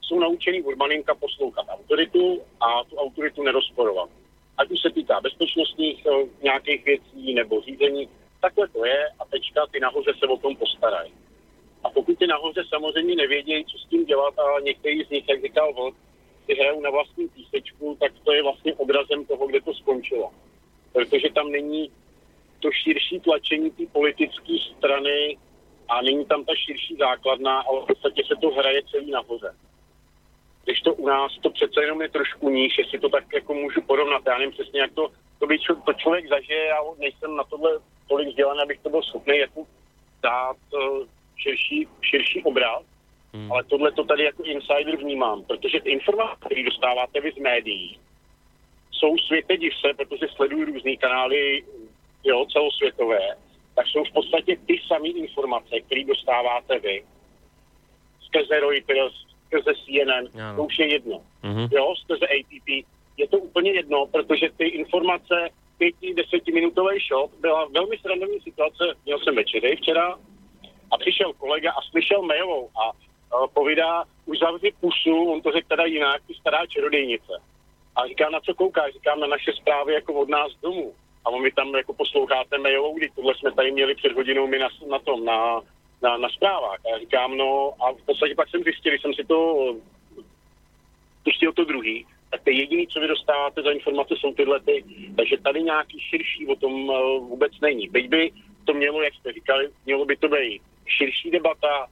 jsou 0.09 0.19
naučený 0.19 0.63
od 0.63 0.75
malinka 0.75 1.15
poslouchat 1.15 1.65
autoritu 1.69 2.41
a 2.61 2.83
tu 2.83 2.95
autoritu 2.95 3.43
nerozporovat. 3.43 4.09
Ať 4.57 4.71
už 4.71 4.81
se 4.81 4.89
týká 4.89 5.21
bezpečnostních 5.21 6.05
eh, 6.05 6.11
nějakých 6.43 6.85
věcí 6.85 7.33
nebo 7.33 7.61
řízení, 7.61 8.09
takhle 8.41 8.67
to 8.67 8.85
je 8.85 9.09
a 9.19 9.25
tečka, 9.25 9.67
ty 9.71 9.79
nahoře 9.79 10.11
se 10.19 10.25
o 10.27 10.37
tom 10.37 10.55
postarají. 10.55 11.13
A 11.83 11.89
pokud 11.89 12.17
ty 12.19 12.27
nahoře 12.27 12.63
samozřejmě 12.69 13.15
nevědějí, 13.15 13.65
co 13.65 13.77
s 13.77 13.89
tím 13.89 14.05
dělat 14.05 14.39
a 14.39 14.59
některý 14.59 15.03
z 15.03 15.09
nich, 15.09 15.29
jak 15.29 15.41
říkal 15.41 15.73
Vlk, 15.73 15.95
ty 16.50 16.56
hrajou 16.56 16.82
na 16.82 16.89
vlastní 16.89 17.30
písečku, 17.30 17.97
tak 18.00 18.12
to 18.24 18.34
je 18.34 18.43
vlastně 18.43 18.74
obrazem 18.74 19.26
toho, 19.26 19.47
kde 19.47 19.62
to 19.62 19.74
skončilo. 19.74 20.32
Protože 20.93 21.30
tam 21.30 21.52
není 21.52 21.91
to 22.60 22.72
širší 22.72 23.20
tlačení 23.20 23.70
té 23.72 23.86
politické 23.91 24.54
strany 24.78 25.38
a 25.89 26.02
není 26.02 26.26
tam 26.26 26.45
ta 26.45 26.56
širší 26.56 26.95
základna, 26.95 27.60
ale 27.60 27.82
v 27.82 27.86
podstatě 27.86 28.24
se 28.28 28.36
to 28.41 28.50
hraje 28.50 28.82
celý 28.91 29.12
nahoře 29.12 29.54
když 30.70 30.82
to 30.82 30.93
u 30.93 31.08
nás 31.08 31.38
to 31.41 31.50
přece 31.50 31.82
jenom 31.82 32.02
je 32.02 32.10
trošku 32.10 32.50
níž, 32.50 32.78
jestli 32.78 33.00
to 33.00 33.10
tak 33.10 33.24
jako 33.34 33.54
můžu 33.54 33.82
porovnat. 33.82 34.22
Já 34.28 34.38
nevím 34.38 34.52
přesně, 34.52 34.80
jak 34.80 34.91
to, 34.91 35.12
to, 35.39 35.47
by 35.47 35.60
čo, 35.60 35.76
to 35.76 35.93
člověk 35.93 36.30
zažije, 36.30 36.66
já 36.66 36.78
nejsem 37.00 37.36
na 37.36 37.43
tohle 37.43 37.72
tolik 38.08 38.28
vzdělaný, 38.28 38.60
abych 38.64 38.80
to 38.80 38.89
byl 38.89 39.02
schopný 39.02 39.38
jako 39.38 39.66
dát 40.24 40.58
uh, 40.74 41.08
širší, 41.38 41.88
širší 42.02 42.43
obraz, 42.43 42.84
hmm. 43.34 43.51
ale 43.51 43.63
tohle 43.63 43.91
to 43.91 44.03
tady 44.03 44.23
jako 44.23 44.43
insider 44.43 44.97
vnímám, 44.97 45.43
protože 45.43 45.82
ty 45.82 45.89
informace, 45.89 46.36
které 46.45 46.63
dostáváte 46.63 47.21
vy 47.21 47.32
z 47.32 47.38
médií, 47.38 47.99
jsou 48.91 49.17
světe 49.17 49.57
div 49.57 49.73
se, 49.75 49.93
protože 49.93 50.27
sledují 50.36 50.63
různé 50.63 50.95
kanály 50.95 51.63
jo, 52.23 52.45
celosvětové, 52.51 53.36
tak 53.75 53.88
jsou 53.88 54.03
v 54.03 54.11
podstatě 54.13 54.57
ty 54.67 54.82
samé 54.88 55.07
informace, 55.07 55.80
které 55.80 56.03
dostáváte 56.03 56.80
vy 56.80 57.03
skrze 58.25 58.59
Reuters, 58.59 59.13
skrze 59.45 59.73
CNN, 59.86 60.41
ano. 60.41 60.55
to 60.55 60.63
už 60.63 60.80
je 60.80 60.93
jedno. 60.93 61.21
Uh-huh. 61.43 61.69
Jo, 61.71 61.93
skrze 61.95 62.25
ATP. 62.27 62.86
Je 63.17 63.27
to 63.27 63.38
úplně 63.38 63.71
jedno, 63.71 64.05
protože 64.05 64.49
ty 64.57 64.67
informace, 64.67 65.49
pěti, 65.77 66.13
desetiminutový 66.13 66.99
shot, 67.07 67.32
byla 67.39 67.65
velmi 67.65 67.97
srandovní 67.97 68.41
situace, 68.41 68.84
měl 69.05 69.19
jsem 69.19 69.36
večery 69.36 69.75
včera 69.75 70.19
a 70.91 70.97
přišel 70.97 71.34
kolega 71.34 71.71
a 71.71 71.82
slyšel 71.91 72.21
mailovou 72.21 72.69
a 72.84 72.91
povídá, 73.53 74.03
už 74.25 74.39
zavři 74.39 74.73
pusu, 74.80 75.32
on 75.32 75.41
to 75.41 75.51
řekl 75.51 75.67
teda 75.67 75.86
jinak, 75.86 76.21
ty 76.27 76.34
stará 76.34 76.65
čarodejnice. 76.65 77.34
A 77.95 78.07
říká, 78.07 78.30
na 78.30 78.39
co 78.39 78.53
kouká? 78.53 78.89
Říkám, 78.89 79.19
na 79.19 79.27
naše 79.27 79.51
zprávy 79.53 79.93
jako 79.93 80.13
od 80.13 80.30
nás 80.30 80.51
domů. 80.61 80.93
A 81.25 81.30
on 81.30 81.41
mi 81.41 81.51
tam 81.51 81.75
jako 81.75 81.93
posloucháte 81.93 82.57
mailovou, 82.57 82.97
kdy 82.97 83.09
tohle 83.15 83.36
jsme 83.36 83.51
tady 83.51 83.71
měli 83.71 83.95
před 83.95 84.11
hodinou 84.11 84.47
my 84.47 84.59
na, 84.59 84.67
na 84.89 84.99
tom, 84.99 85.25
na, 85.25 85.61
na, 86.01 86.17
na 86.17 86.30
zprávách. 86.30 86.80
A 86.86 86.89
já 86.89 86.99
říkám, 86.99 87.38
no 87.38 87.73
a 87.80 87.91
v 87.91 88.05
podstatě 88.05 88.36
pak 88.36 88.49
jsem 88.49 88.63
zjistil, 88.63 88.93
jsem 88.93 89.13
si 89.13 89.23
to 89.23 89.75
pustil 91.23 91.53
to 91.53 91.63
druhý, 91.63 92.05
tak 92.32 92.43
to 92.43 92.49
jediné, 92.49 92.84
co 92.89 92.99
vy 92.99 93.07
dostáváte 93.07 93.61
za 93.61 93.71
informace, 93.71 94.15
jsou 94.17 94.34
tyhle 94.34 94.59
ty. 94.59 94.84
Takže 95.17 95.38
tady 95.38 95.63
nějaký 95.63 95.99
širší 95.99 96.47
o 96.47 96.55
tom 96.55 96.89
uh, 96.89 96.95
vůbec 97.27 97.51
není. 97.61 97.88
Byť 97.88 98.09
by 98.09 98.32
to 98.65 98.73
mělo, 98.73 99.01
jak 99.01 99.13
jste 99.13 99.34
říkali, 99.34 99.69
mělo 99.86 100.05
by 100.05 100.17
to 100.17 100.27
být 100.27 100.61
širší 100.86 101.32
debata, 101.32 101.88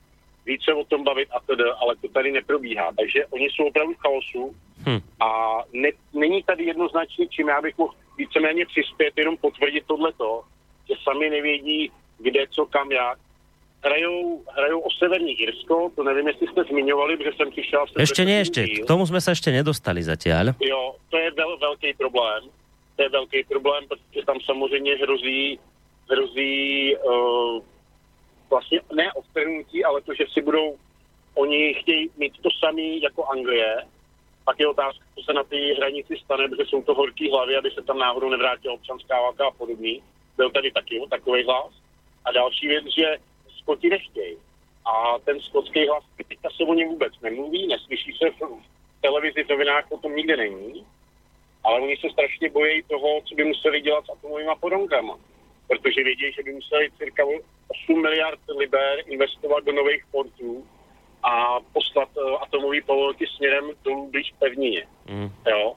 více 0.48 0.74
o 0.74 0.84
tom 0.84 1.04
bavit 1.04 1.30
a 1.32 1.40
tedy, 1.40 1.64
ale 1.82 1.96
to 2.02 2.08
tady 2.08 2.32
neprobíhá. 2.32 2.92
Takže 2.98 3.26
oni 3.26 3.48
jsou 3.50 3.64
opravdu 3.68 3.94
v 3.94 4.02
chaosu 4.02 4.56
hmm. 4.86 5.00
a 5.20 5.30
ne, 5.74 5.90
není 6.14 6.44
tady 6.44 6.64
jednoznačně, 6.64 7.28
čím 7.28 7.48
já 7.48 7.62
bych 7.62 7.78
mohl 7.78 7.94
víceméně 8.18 8.66
přispět, 8.66 9.14
jenom 9.18 9.38
potvrdit 9.38 9.84
tohleto, 9.88 10.42
že 10.90 10.96
sami 11.04 11.30
nevědí, 11.30 11.92
kde, 12.18 12.48
co, 12.50 12.66
kam, 12.66 12.92
jak 12.92 13.20
hrajou, 13.84 14.44
hrajou 14.58 14.80
o 14.80 14.92
Severní 14.92 15.42
Irsko, 15.42 15.92
to 15.96 16.04
nevím, 16.04 16.28
jestli 16.28 16.48
jste 16.48 16.64
zmiňovali, 16.64 17.18
protože 17.18 17.38
jsem 17.38 17.52
přišel... 17.52 17.86
Ještě 18.00 18.26
ne, 18.26 18.32
ještě, 18.32 18.68
k 18.68 18.86
tomu 18.86 19.06
jsme 19.06 19.22
se 19.22 19.32
ještě 19.32 19.52
nedostali 19.52 20.04
zatím. 20.04 20.56
Jo, 20.60 20.96
to 21.10 21.18
je 21.18 21.32
vel, 21.32 21.58
velký 21.58 21.94
problém. 21.94 22.44
To 22.96 23.04
je 23.04 23.10
velký 23.10 23.44
problém, 23.44 23.84
protože 23.88 24.26
tam 24.26 24.40
samozřejmě 24.40 24.96
hrozí, 24.96 25.60
hrozí 26.12 26.96
uh, 26.98 27.62
vlastně 28.50 28.80
ne 28.96 29.14
odtrhnutí, 29.14 29.86
ale 29.86 30.02
to, 30.02 30.14
že 30.14 30.26
si 30.34 30.42
budou, 30.42 30.78
oni 31.36 31.74
chtějí 31.74 32.10
mít 32.18 32.34
to 32.42 32.50
samé 32.60 32.82
jako 32.82 33.26
Anglie, 33.26 33.78
pak 34.46 34.60
je 34.60 34.68
otázka, 34.68 35.06
co 35.16 35.24
se 35.24 35.34
na 35.34 35.44
té 35.44 35.58
hranici 35.78 36.18
stane, 36.26 36.48
protože 36.48 36.66
jsou 36.66 36.82
to 36.82 36.94
horký 36.94 37.32
hlavy, 37.32 37.58
aby 37.58 37.72
se 37.72 37.82
tam 37.82 37.98
náhodou 37.98 38.30
nevrátila 38.30 38.74
občanská 38.74 39.22
válka 39.22 39.48
a 39.48 39.52
podobný. 39.52 40.04
Byl 40.38 40.50
tady 40.50 40.72
taky 40.72 41.02
takový 41.10 41.44
hlas. 41.44 41.74
A 42.26 42.32
další 42.32 42.68
věc, 42.68 42.86
že 42.98 43.18
Skoti 43.68 43.90
nechtějí. 43.90 44.38
A 44.86 45.20
ten 45.20 45.40
skotský 45.40 45.88
hlas, 45.88 46.04
teďka 46.28 46.50
se 46.50 46.64
o 46.64 46.74
něm 46.74 46.90
vůbec 46.90 47.14
nemluví, 47.22 47.68
neslyší 47.68 48.18
se 48.18 48.30
v 48.30 48.62
televizi, 49.02 49.44
v 49.44 49.50
novinách 49.50 49.92
o 49.92 49.98
tom 49.98 50.16
nikde 50.16 50.38
není, 50.38 50.86
ale 51.64 51.82
oni 51.82 51.98
se 51.98 52.10
strašně 52.10 52.50
bojí 52.50 52.84
toho, 52.84 53.22
co 53.22 53.36
by 53.36 53.44
museli 53.44 53.82
dělat 53.82 54.06
s 54.06 54.10
atomovými 54.10 54.52
podonkama. 54.60 55.18
Protože 55.68 56.04
vědí, 56.04 56.32
že 56.32 56.44
by 56.44 56.54
museli 56.54 56.92
cirka 56.98 57.24
8 57.68 58.02
miliard 58.02 58.40
liber 58.58 59.04
investovat 59.06 59.64
do 59.64 59.72
nových 59.72 60.06
portů 60.12 60.68
a 61.24 61.60
poslat 61.74 62.10
uh, 62.18 62.44
atomové 62.44 62.82
povolky 62.82 63.28
směrem 63.28 63.66
dolů 63.84 64.12
blíž 64.12 64.34
pevnině. 64.40 64.88
Mm. 65.10 65.30
Jo? 65.48 65.74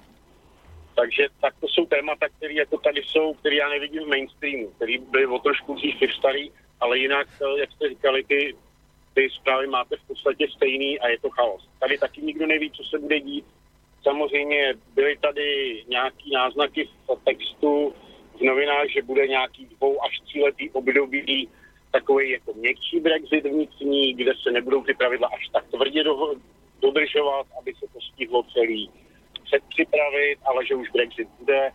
Takže 0.95 1.29
tak 1.41 1.55
to 1.61 1.69
jsou 1.69 1.87
témata, 1.87 2.29
které 2.29 2.55
jako 2.55 2.79
tady 2.79 3.03
jsou, 3.03 3.35
které 3.35 3.57
já 3.57 3.69
nevidím 3.69 4.03
v 4.03 4.09
mainstreamu, 4.09 4.69
které 4.69 4.99
byly 4.99 5.27
o 5.27 5.39
trošku 5.39 5.75
dřív 5.75 6.15
starý 6.19 6.51
ale 6.81 6.99
jinak, 6.99 7.29
eh, 7.43 7.61
jak 7.61 7.73
jste 7.73 7.89
říkali, 7.89 8.25
ty, 8.25 8.55
ty 9.15 9.31
zprávy 9.31 9.67
máte 9.67 9.97
v 9.97 10.07
podstatě 10.07 10.49
stejný 10.57 11.01
a 11.01 11.09
je 11.09 11.19
to 11.19 11.31
chaos. 11.31 11.69
Tady 11.79 11.99
taky 11.99 12.23
nikdo 12.23 12.47
neví, 12.47 12.71
co 12.71 12.85
se 12.85 12.99
bude 12.99 13.21
dít. 13.21 13.45
Samozřejmě 14.03 14.75
byly 14.95 15.19
tady 15.19 15.85
nějaký 15.89 16.31
náznaky 16.33 16.85
v 16.85 17.25
textu 17.25 17.95
v 18.41 18.43
novinách, 18.43 18.89
že 18.89 19.03
bude 19.03 19.27
nějaký 19.27 19.67
dvou 19.67 20.05
až 20.05 20.21
tříletý 20.21 20.71
období 20.71 21.49
takový 21.91 22.31
jako 22.31 22.53
měkčí 22.53 23.01
Brexit 23.01 23.45
vnitřní, 23.45 24.15
kde 24.15 24.33
se 24.43 24.51
nebudou 24.51 24.85
ty 24.85 24.95
pravidla 24.95 25.29
až 25.29 25.49
tak 25.49 25.65
tvrdě 25.71 26.05
do, 26.05 26.35
dodržovat, 26.81 27.47
aby 27.59 27.75
se 27.75 27.87
to 27.93 28.01
stihlo 28.01 28.43
celý 28.53 28.91
předpřipravit, 29.45 30.39
ale 30.45 30.67
že 30.67 30.75
už 30.75 30.91
Brexit 30.91 31.29
bude 31.39 31.73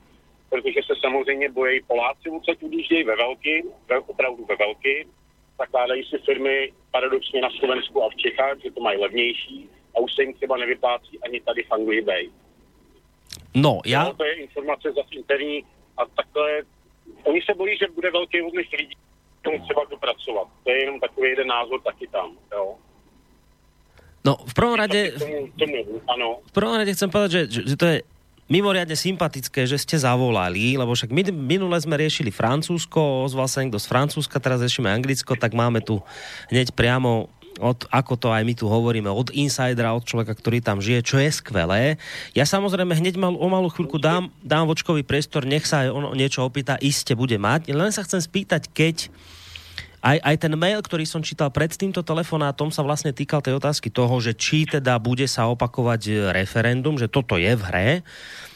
protože 0.49 0.79
se 0.87 0.93
samozřejmě 1.01 1.51
bojí 1.51 1.81
Poláci 1.87 2.29
odsaď 2.29 2.63
odjíždějí 2.63 3.03
ve 3.03 3.15
velký, 3.15 3.63
ve, 3.89 3.99
opravdu 3.99 4.45
ve 4.45 4.55
velký, 4.55 5.09
zakládají 5.57 6.03
si 6.03 6.17
firmy 6.17 6.71
paradoxně 6.91 7.41
na 7.41 7.49
Slovensku 7.59 8.03
a 8.03 8.09
v 8.09 8.15
Čechách, 8.15 8.57
že 8.63 8.71
to 8.71 8.81
mají 8.81 8.99
levnější 8.99 9.69
a 9.95 9.99
už 9.99 10.13
se 10.13 10.23
jim 10.23 10.33
třeba 10.33 10.57
nevyplácí 10.57 11.19
ani 11.19 11.41
tady 11.41 11.63
v 11.63 11.71
Anglii 11.71 12.01
Bay. 12.01 12.29
No, 13.55 13.79
já... 13.85 14.03
No, 14.03 14.13
to 14.13 14.25
je 14.25 14.33
informace 14.33 14.91
za 14.91 15.01
interní 15.11 15.63
a 15.97 16.05
takhle, 16.05 16.61
oni 17.23 17.41
se 17.41 17.53
bojí, 17.53 17.77
že 17.77 17.88
bude 17.95 18.11
velký 18.11 18.41
odliv 18.41 18.67
lidí, 18.77 18.97
tomu 19.41 19.59
třeba 19.63 19.81
dopracovat. 19.89 20.47
To 20.63 20.69
je 20.69 20.80
jenom 20.80 20.99
takový 20.99 21.30
jeden 21.30 21.47
názor 21.47 21.81
taky 21.81 22.07
tam, 22.07 22.38
jo. 22.51 22.76
No, 24.26 24.41
v 24.41 24.53
prvom 24.53 24.73
rade... 24.73 25.11
Tomu, 25.22 25.53
tomu, 25.53 26.01
ano. 26.09 26.41
V 26.49 26.51
prvom 26.51 26.73
rade 26.73 26.89
chcem 26.97 27.09
povedať, 27.13 27.31
že, 27.31 27.41
že, 27.45 27.61
že 27.69 27.76
to 27.77 27.85
je 27.85 27.97
mimoriadne 28.45 28.93
sympatické, 28.93 29.65
že 29.65 29.77
ste 29.81 29.97
zavolali, 29.97 30.77
lebo 30.77 30.93
však 30.93 31.09
my 31.09 31.34
minule 31.34 31.77
sme 31.81 31.97
riešili 31.97 32.30
Francúzsko, 32.30 33.26
ozval 33.26 33.49
sa 33.49 33.65
niekto 33.65 33.81
z 33.81 33.89
Francúzska, 33.89 34.38
teraz 34.38 34.61
riešime 34.61 34.89
Anglicko, 34.89 35.34
tak 35.34 35.57
máme 35.57 35.81
tu 35.81 36.01
hneď 36.53 36.73
priamo 36.77 37.30
od, 37.60 37.88
ako 37.88 38.14
to 38.19 38.27
aj 38.32 38.44
my 38.44 38.53
tu 38.56 38.65
hovoríme, 38.68 39.07
od 39.07 39.32
insidera, 39.32 39.95
od 39.95 40.03
človeka, 40.03 40.36
ktorý 40.36 40.60
tam 40.60 40.84
žije, 40.84 40.99
čo 41.03 41.18
je 41.19 41.32
skvelé. 41.32 41.95
Ja 42.36 42.44
samozrejme 42.44 42.95
hneď 42.95 43.15
mal, 43.15 43.36
o 43.36 43.48
malú 43.48 43.72
chvíľku 43.72 43.99
dám, 43.99 44.32
dám 44.44 44.68
vočkový 44.68 45.07
priestor, 45.07 45.48
nech 45.48 45.64
sa 45.64 45.88
aj 45.88 45.90
on 45.91 46.03
niečo 46.15 46.44
opýta, 46.44 46.76
iste 46.84 47.15
bude 47.15 47.40
mať. 47.40 47.72
Len 47.72 47.91
sa 47.95 48.03
chcem 48.03 48.19
spýtať, 48.19 48.72
keď 48.72 49.07
aj, 50.06 50.22
aj 50.22 50.36
ten 50.38 50.53
mail, 50.53 50.86
ktorý 50.86 51.02
som 51.02 51.26
čítal 51.26 51.49
pred 51.49 51.73
týmto 51.73 52.06
telefonátom, 52.06 52.69
sa 52.69 52.86
vlastne 52.86 53.10
týkal 53.10 53.41
tej 53.41 53.57
otázky 53.57 53.90
toho, 53.90 54.14
že 54.22 54.38
či 54.38 54.69
teda 54.69 55.02
bude 55.02 55.26
sa 55.26 55.49
opakovať 55.49 56.30
referendum, 56.30 56.94
že 57.02 57.10
toto 57.10 57.41
je 57.41 57.49
v 57.57 57.64
hre. 57.65 57.90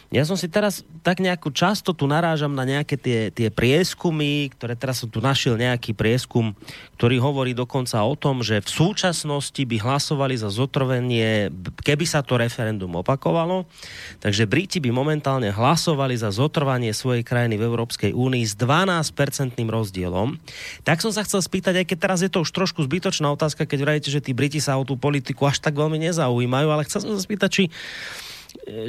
Ja 0.09 0.25
som 0.25 0.33
si 0.33 0.49
teraz 0.49 0.81
tak 1.05 1.21
nejako 1.21 1.53
často 1.53 1.93
tu 1.93 2.09
narážam 2.09 2.57
na 2.57 2.65
nejaké 2.65 2.97
tie, 2.97 3.29
tie 3.29 3.53
prieskumy, 3.53 4.49
ktoré 4.57 4.73
teraz 4.73 5.05
som 5.05 5.09
tu 5.09 5.21
našiel 5.21 5.53
nejaký 5.53 5.93
prieskum, 5.93 6.57
ktorý 6.97 7.21
hovorí 7.21 7.53
dokonca 7.53 8.01
o 8.01 8.17
tom, 8.17 8.41
že 8.41 8.57
v 8.57 8.69
súčasnosti 8.73 9.61
by 9.61 9.77
hlasovali 9.77 10.33
za 10.33 10.49
zotrvenie, 10.49 11.53
keby 11.85 12.09
sa 12.09 12.25
to 12.25 12.41
referendum 12.41 12.89
opakovalo. 12.97 13.69
Takže 14.17 14.49
Briti 14.49 14.81
by 14.81 14.89
momentálne 14.89 15.53
hlasovali 15.53 16.17
za 16.17 16.33
zotrvanie 16.33 16.89
svojej 16.89 17.21
krajiny 17.21 17.61
v 17.61 17.69
Európskej 17.69 18.09
únii 18.09 18.49
s 18.49 18.57
12-percentným 18.57 19.69
rozdielom. 19.69 20.41
Tak 20.89 21.05
som 21.05 21.13
sa 21.13 21.21
chcel 21.21 21.45
spýtať, 21.45 21.85
aj 21.85 21.85
keď 21.85 21.97
teraz 22.01 22.25
je 22.25 22.33
to 22.33 22.41
už 22.41 22.49
trošku 22.49 22.81
zbytočná 22.81 23.29
otázka, 23.29 23.69
keď 23.69 23.79
vrajíte, 23.85 24.09
že 24.09 24.25
tí 24.25 24.33
Briti 24.33 24.57
sa 24.57 24.73
o 24.81 24.89
tú 24.89 24.97
politiku 24.97 25.45
až 25.45 25.61
tak 25.61 25.77
veľmi 25.77 26.01
nezaujímajú, 26.01 26.67
ale 26.73 26.89
chcel 26.89 27.05
som 27.05 27.13
sa 27.13 27.21
spýtať, 27.21 27.49
či 27.53 27.63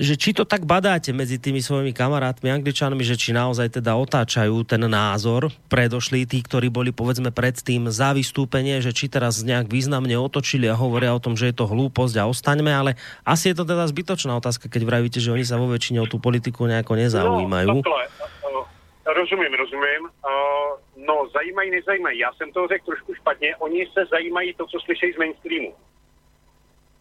že 0.00 0.16
či 0.16 0.32
to 0.32 0.48
tak 0.48 0.64
badáte 0.64 1.12
medzi 1.12 1.36
tými 1.36 1.60
svojimi 1.60 1.92
kamarátmi 1.92 2.48
angličanmi, 2.48 3.04
že 3.04 3.20
či 3.20 3.36
naozaj 3.36 3.80
teda 3.80 3.92
otáčajú 3.92 4.64
ten 4.64 4.80
názor 4.88 5.52
predošli 5.68 6.24
tí, 6.24 6.40
ktorí 6.40 6.72
boli 6.72 6.96
povedzme 6.96 7.28
predtým 7.28 7.92
za 7.92 8.16
vystúpenie, 8.16 8.80
že 8.80 8.96
či 8.96 9.12
teraz 9.12 9.44
nejak 9.44 9.68
významne 9.68 10.16
otočili 10.16 10.64
a 10.64 10.76
hovoria 10.76 11.12
o 11.12 11.20
tom, 11.20 11.36
že 11.36 11.52
je 11.52 11.60
to 11.60 11.68
hlúposť 11.68 12.14
a 12.20 12.28
ostaňme, 12.28 12.72
ale 12.72 12.90
asi 13.28 13.52
je 13.52 13.60
to 13.60 13.68
teda 13.68 13.84
zbytočná 13.84 14.32
otázka, 14.40 14.72
keď 14.72 14.82
vravíte, 14.88 15.18
že 15.20 15.32
oni 15.32 15.44
sa 15.44 15.60
vo 15.60 15.68
väčšine 15.68 16.00
o 16.00 16.08
tú 16.08 16.16
politiku 16.16 16.64
nejako 16.64 16.96
nezaujímajú. 16.96 17.84
No, 17.84 18.60
rozumím, 19.04 19.52
rozumím. 19.54 20.02
Uh, 20.24 20.78
no, 20.96 21.28
zajímají, 21.32 21.70
nezajímají. 21.70 22.18
Já 22.18 22.32
jsem 22.32 22.52
to 22.52 22.68
řekl 22.68 22.84
trošku 22.84 23.14
špatně. 23.14 23.56
Oni 23.56 23.86
se 23.92 24.06
zajímají 24.10 24.54
to, 24.54 24.66
co 24.66 24.80
slyšejí 24.80 25.12
z 25.12 25.18
mainstreamu. 25.18 25.74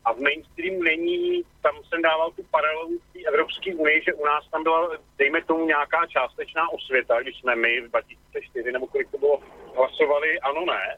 A 0.10 0.14
v 0.14 0.20
mainstreamu 0.20 0.84
není, 0.84 1.44
tam 1.62 1.76
jsem 1.84 2.02
dával 2.02 2.32
tu 2.32 2.44
paralelu 2.52 3.00
v 3.14 3.28
Evropské 3.28 3.76
unii, 3.76 4.02
že 4.06 4.14
u 4.14 4.26
nás 4.26 4.50
tam 4.52 4.64
byla, 4.64 4.98
dejme 5.18 5.44
tomu, 5.44 5.66
nějaká 5.66 6.06
částečná 6.08 6.70
osvěta, 6.70 7.22
když 7.22 7.40
jsme 7.40 7.56
my 7.56 7.82
v 7.82 7.90
2004 7.90 8.72
nebo 8.72 8.88
kolik 8.88 9.12
to 9.12 9.18
bylo, 9.18 9.40
hlasovali 9.76 10.40
ano, 10.40 10.66
ne. 10.66 10.98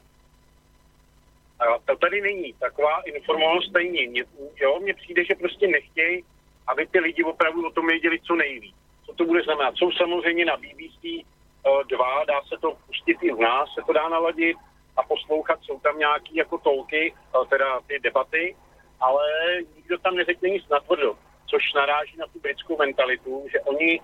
A 1.60 1.78
to 1.84 1.96
tady 1.96 2.20
není. 2.20 2.52
Taková 2.52 3.02
informovanost 3.02 3.72
tady 3.72 3.92
není. 3.92 4.22
Jo, 4.56 4.80
mně 4.80 4.94
přijde, 4.94 5.24
že 5.24 5.34
prostě 5.34 5.68
nechtějí, 5.68 6.24
aby 6.66 6.86
ty 6.86 6.98
lidi 7.00 7.24
opravdu 7.24 7.66
o 7.66 7.70
tom 7.70 7.86
věděli 7.86 8.20
co 8.20 8.34
nejvíc. 8.34 8.74
Co 9.06 9.12
to 9.14 9.24
bude 9.24 9.42
znamenat? 9.42 9.74
Jsou 9.76 9.92
samozřejmě 9.92 10.44
na 10.44 10.56
BBC 10.56 11.04
uh, 11.04 11.82
dva, 11.88 12.24
dá 12.24 12.42
se 12.48 12.56
to 12.60 12.76
pustit 12.86 13.18
i 13.22 13.32
u 13.32 13.42
nás, 13.42 13.74
se 13.74 13.80
to 13.86 13.92
dá 13.92 14.08
naladit 14.08 14.56
a 14.96 15.02
poslouchat, 15.02 15.58
jsou 15.62 15.80
tam 15.80 15.98
nějaký 15.98 16.36
jako 16.36 16.58
tolky, 16.58 17.14
uh, 17.36 17.46
teda 17.46 17.80
ty 17.86 17.98
debaty, 17.98 18.56
ale 19.02 19.26
nikdo 19.76 19.98
tam 19.98 20.14
neřekne 20.16 20.48
nic 20.48 20.68
natvrdo, 20.68 21.14
což 21.46 21.62
naráží 21.74 22.16
na 22.16 22.26
tu 22.26 22.40
britskou 22.40 22.76
mentalitu, 22.76 23.46
že 23.52 23.60
oni 23.60 24.00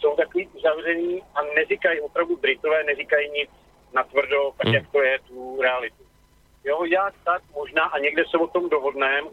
jsou 0.00 0.16
takový 0.16 0.46
uzavření 0.46 1.22
a 1.34 1.38
neříkají, 1.42 2.00
opravdu 2.00 2.36
Britové 2.36 2.84
neříkají 2.84 3.30
nic 3.30 3.50
natvrdo, 3.92 4.52
tak 4.58 4.66
hmm. 4.66 4.74
jak 4.74 4.86
to 4.92 5.02
je 5.02 5.18
tu 5.18 5.62
realitu. 5.62 6.02
Jo, 6.64 6.84
já 6.84 7.10
tak 7.24 7.42
možná 7.54 7.84
a 7.84 7.98
někde 7.98 8.24
se 8.30 8.36
o 8.36 8.46
tom 8.46 8.68
dohodneme, 8.68 9.28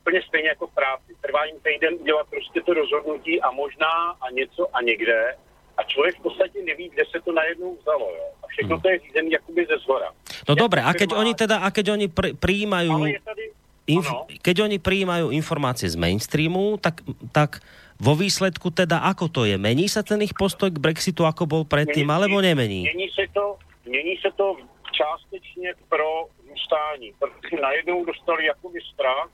úplně 0.00 0.22
stejně 0.22 0.48
jako 0.48 0.66
v 0.66 0.74
práci. 0.74 1.10
Trvá 1.20 1.44
jim 1.44 1.60
týden 1.60 1.94
udělat 1.94 2.26
prostě 2.30 2.60
to 2.60 2.74
rozhodnutí 2.74 3.42
a 3.42 3.50
možná 3.50 4.16
a 4.20 4.30
něco 4.30 4.76
a 4.76 4.82
někde 4.82 5.36
a 5.76 5.82
člověk 5.82 6.18
v 6.18 6.22
podstatě 6.22 6.62
neví, 6.62 6.88
kde 6.88 7.04
se 7.10 7.20
to 7.20 7.32
najednou 7.32 7.76
vzalo. 7.76 8.06
Jo. 8.16 8.26
A 8.42 8.46
všechno 8.46 8.76
hmm. 8.76 8.82
to 8.82 8.88
je 8.88 8.98
řízené 8.98 9.28
jakoby 9.30 9.66
ze 9.66 9.76
zhora. 9.78 10.10
No 10.48 10.54
dobré, 10.54 10.82
a 10.82 10.92
keď 10.94 11.14
oni 11.14 11.34
teda, 11.34 11.62
a 11.62 11.70
keď 11.70 11.94
oni 11.94 12.06
pr- 12.10 12.34
prijímajú... 12.34 12.90
Ale 12.92 13.10
je 13.10 13.20
tady, 13.22 13.44
inf- 13.88 14.26
keď 14.42 14.66
oni 14.66 14.78
prijímajú 14.78 15.34
informácie 15.34 15.90
z 15.90 15.96
mainstreamu, 15.98 16.78
tak, 16.78 17.02
tak 17.34 17.62
vo 17.98 18.18
výsledku 18.18 18.70
teda 18.74 19.02
ako 19.06 19.30
to 19.30 19.42
je? 19.46 19.58
Mení 19.58 19.86
sa 19.86 20.02
ten 20.02 20.22
ich 20.22 20.34
postoj 20.34 20.70
k 20.70 20.82
Brexitu, 20.82 21.22
ako 21.22 21.46
bol 21.46 21.62
predtým, 21.62 22.06
mění, 22.06 22.16
alebo 22.18 22.36
nemení? 22.42 22.80
Mění 22.90 23.08
se 23.14 23.24
to, 23.34 23.58
mění 23.86 24.16
se 24.18 24.30
to 24.36 24.56
částečně 24.92 25.74
pro 25.88 26.26
zůstání, 26.48 27.12
protože 27.18 27.56
najednou 27.62 28.04
dostali 28.04 28.46
jakoby 28.46 28.80
strach 28.94 29.30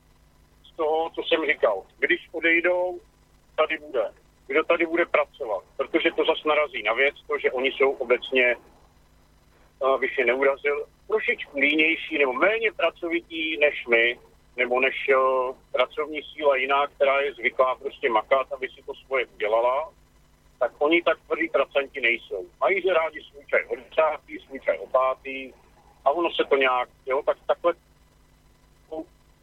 z 0.73 0.77
toho, 0.77 1.11
co 1.15 1.21
jsem 1.23 1.41
říkal. 1.47 1.83
Když 1.99 2.21
odejdou, 2.33 3.01
tady 3.57 3.79
bude. 3.79 4.05
Kdo 4.47 4.65
tady 4.65 4.87
bude 4.87 5.07
pracovat? 5.07 5.65
Protože 5.77 6.11
to 6.17 6.25
zase 6.25 6.49
narazí 6.49 6.83
na 6.83 6.93
věc, 6.93 7.15
to, 7.27 7.39
že 7.39 7.51
oni 7.51 7.73
jsou 7.73 7.91
obecně, 7.91 8.57
abych 9.95 10.19
je 10.19 10.25
neurazil, 10.27 10.87
trošičku 11.09 11.59
línější 11.59 12.19
nebo 12.19 12.33
méně 12.33 12.73
pracovití 12.73 13.57
než 13.57 13.87
my, 13.87 14.19
nebo 14.59 14.81
než 14.81 15.09
uh, 15.09 15.57
pracovní 15.73 16.23
síla 16.23 16.57
jiná, 16.57 16.87
která 16.87 17.21
je 17.21 17.35
zvyklá 17.35 17.75
prostě 17.75 18.11
makat, 18.11 18.53
aby 18.53 18.69
si 18.69 18.83
to 18.83 18.95
svoje 18.95 19.27
udělala, 19.27 19.91
tak 20.59 20.73
oni 20.79 21.03
tak 21.03 21.19
tvrdí 21.27 21.49
pracanti 21.49 22.01
nejsou. 22.01 22.47
Mají 22.61 22.83
že 22.83 22.95
rádi 22.95 23.23
svůj 23.23 23.45
čaj 23.47 23.65
od 23.69 23.79
desátý, 23.79 24.39
svůj 24.39 24.61
čaj 24.61 24.79
opátý 24.79 25.53
a 26.05 26.11
ono 26.11 26.31
se 26.31 26.45
to 26.45 26.57
nějak, 26.57 26.89
jo, 27.07 27.23
tak 27.27 27.37
takhle 27.47 27.75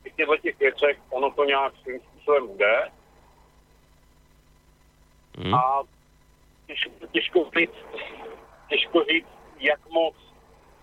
v 0.05 0.15
těchto 0.15 0.37
těch 0.37 0.59
věcech 0.59 0.97
ono 1.09 1.31
to 1.31 1.43
nějak 1.43 1.73
svým 1.83 1.99
způsobem 1.99 2.47
bude. 2.47 2.91
Hmm. 5.37 5.53
A 5.53 5.83
těžko, 6.67 7.07
těžko 7.11 7.49
říct, 7.57 7.85
těžko 8.69 9.03
říct, 9.03 9.27
jak 9.59 9.89
moc, 9.89 10.15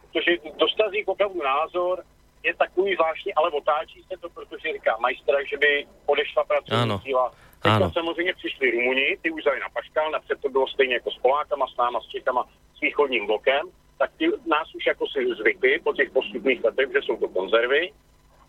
protože 0.00 0.36
dostazí 0.56 1.04
opravdu 1.04 1.42
názor, 1.42 2.04
je 2.42 2.54
takový 2.54 2.94
zvláštní, 2.94 3.34
ale 3.34 3.50
otáčí 3.50 4.02
se 4.02 4.18
to, 4.20 4.28
protože 4.28 4.72
říká 4.72 4.96
majstra, 5.00 5.38
že 5.44 5.56
by 5.58 5.86
odešla 6.06 6.44
pracovní 6.44 6.98
síla. 7.02 7.32
Teď 7.62 7.72
samozřejmě 7.92 8.34
přišli 8.34 8.70
Rumuni, 8.70 9.18
ty 9.22 9.30
už 9.30 9.44
na 9.44 9.68
Paškal, 9.72 10.10
napřed 10.10 10.40
to 10.40 10.48
bylo 10.48 10.66
stejně 10.68 10.94
jako 10.94 11.10
s 11.10 11.18
Polákama, 11.18 11.66
s 11.66 11.76
náma, 11.76 12.00
s 12.00 12.06
Čechama, 12.06 12.48
s 12.76 12.80
východním 12.80 13.26
blokem, 13.26 13.68
tak 13.98 14.10
ty 14.18 14.30
nás 14.46 14.74
už 14.74 14.86
jako 14.86 15.06
si 15.06 15.34
zvykli 15.34 15.78
po 15.78 15.92
těch 15.92 16.10
postupných 16.10 16.64
letech, 16.64 16.88
že 16.92 17.02
jsou 17.02 17.16
to 17.16 17.28
konzervy. 17.28 17.92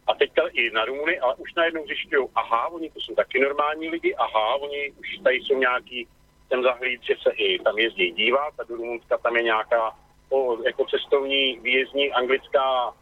A 0.07 0.15
teďka 0.15 0.41
i 0.51 0.69
na 0.71 0.85
Rumuny, 0.85 1.19
ale 1.19 1.35
už 1.35 1.53
najednou 1.53 1.85
zjišťují, 1.85 2.27
aha, 2.35 2.67
oni 2.67 2.89
to 2.89 2.99
jsou 2.99 3.15
taky 3.15 3.39
normální 3.39 3.89
lidi, 3.89 4.15
aha, 4.15 4.55
oni 4.55 4.91
už 4.91 5.17
tady 5.23 5.35
jsou 5.35 5.57
nějaký, 5.57 6.07
ten 6.49 6.63
zahlíd, 6.63 7.03
že 7.03 7.15
se 7.23 7.31
i 7.31 7.59
tam 7.59 7.77
jezdí 7.77 8.11
dívat, 8.11 8.53
a 8.59 8.63
do 8.63 8.75
Rumunska 8.75 9.17
tam 9.17 9.35
je 9.35 9.43
nějaká 9.43 9.95
o, 10.29 10.63
jako 10.63 10.85
cestovní 10.85 11.59
výjezdní 11.59 12.11
anglická 12.11 12.93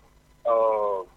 uh, 0.48 1.08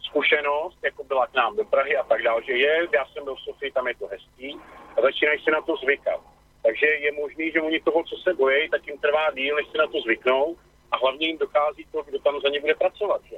zkušenost, 0.00 0.78
jako 0.82 1.04
byla 1.04 1.26
k 1.26 1.34
nám 1.34 1.56
do 1.56 1.64
Prahy 1.64 1.96
a 1.96 2.02
tak 2.04 2.22
dále, 2.22 2.42
že 2.42 2.52
je, 2.52 2.88
já 2.94 3.06
jsem 3.06 3.24
byl 3.24 3.34
v 3.34 3.40
Sofii, 3.40 3.72
tam 3.72 3.88
je 3.88 3.94
to 3.94 4.06
hezký 4.06 4.58
a 4.96 5.02
začínají 5.02 5.44
se 5.44 5.50
na 5.50 5.60
to 5.60 5.76
zvykat. 5.76 6.20
Takže 6.62 6.86
je 6.86 7.12
možný, 7.12 7.50
že 7.50 7.60
oni 7.60 7.80
toho, 7.80 8.04
co 8.04 8.16
se 8.16 8.34
bojí, 8.34 8.70
tak 8.70 8.86
jim 8.86 8.98
trvá 8.98 9.30
díl, 9.30 9.56
než 9.56 9.66
se 9.68 9.78
na 9.78 9.86
to 9.86 10.00
zvyknou 10.00 10.56
a 10.92 10.96
hlavně 10.96 11.26
jim 11.26 11.38
dochází 11.38 11.86
to, 11.92 12.02
kdo 12.02 12.18
tam 12.18 12.40
za 12.40 12.48
ně 12.48 12.60
bude 12.60 12.74
pracovat. 12.74 13.22
Že? 13.24 13.36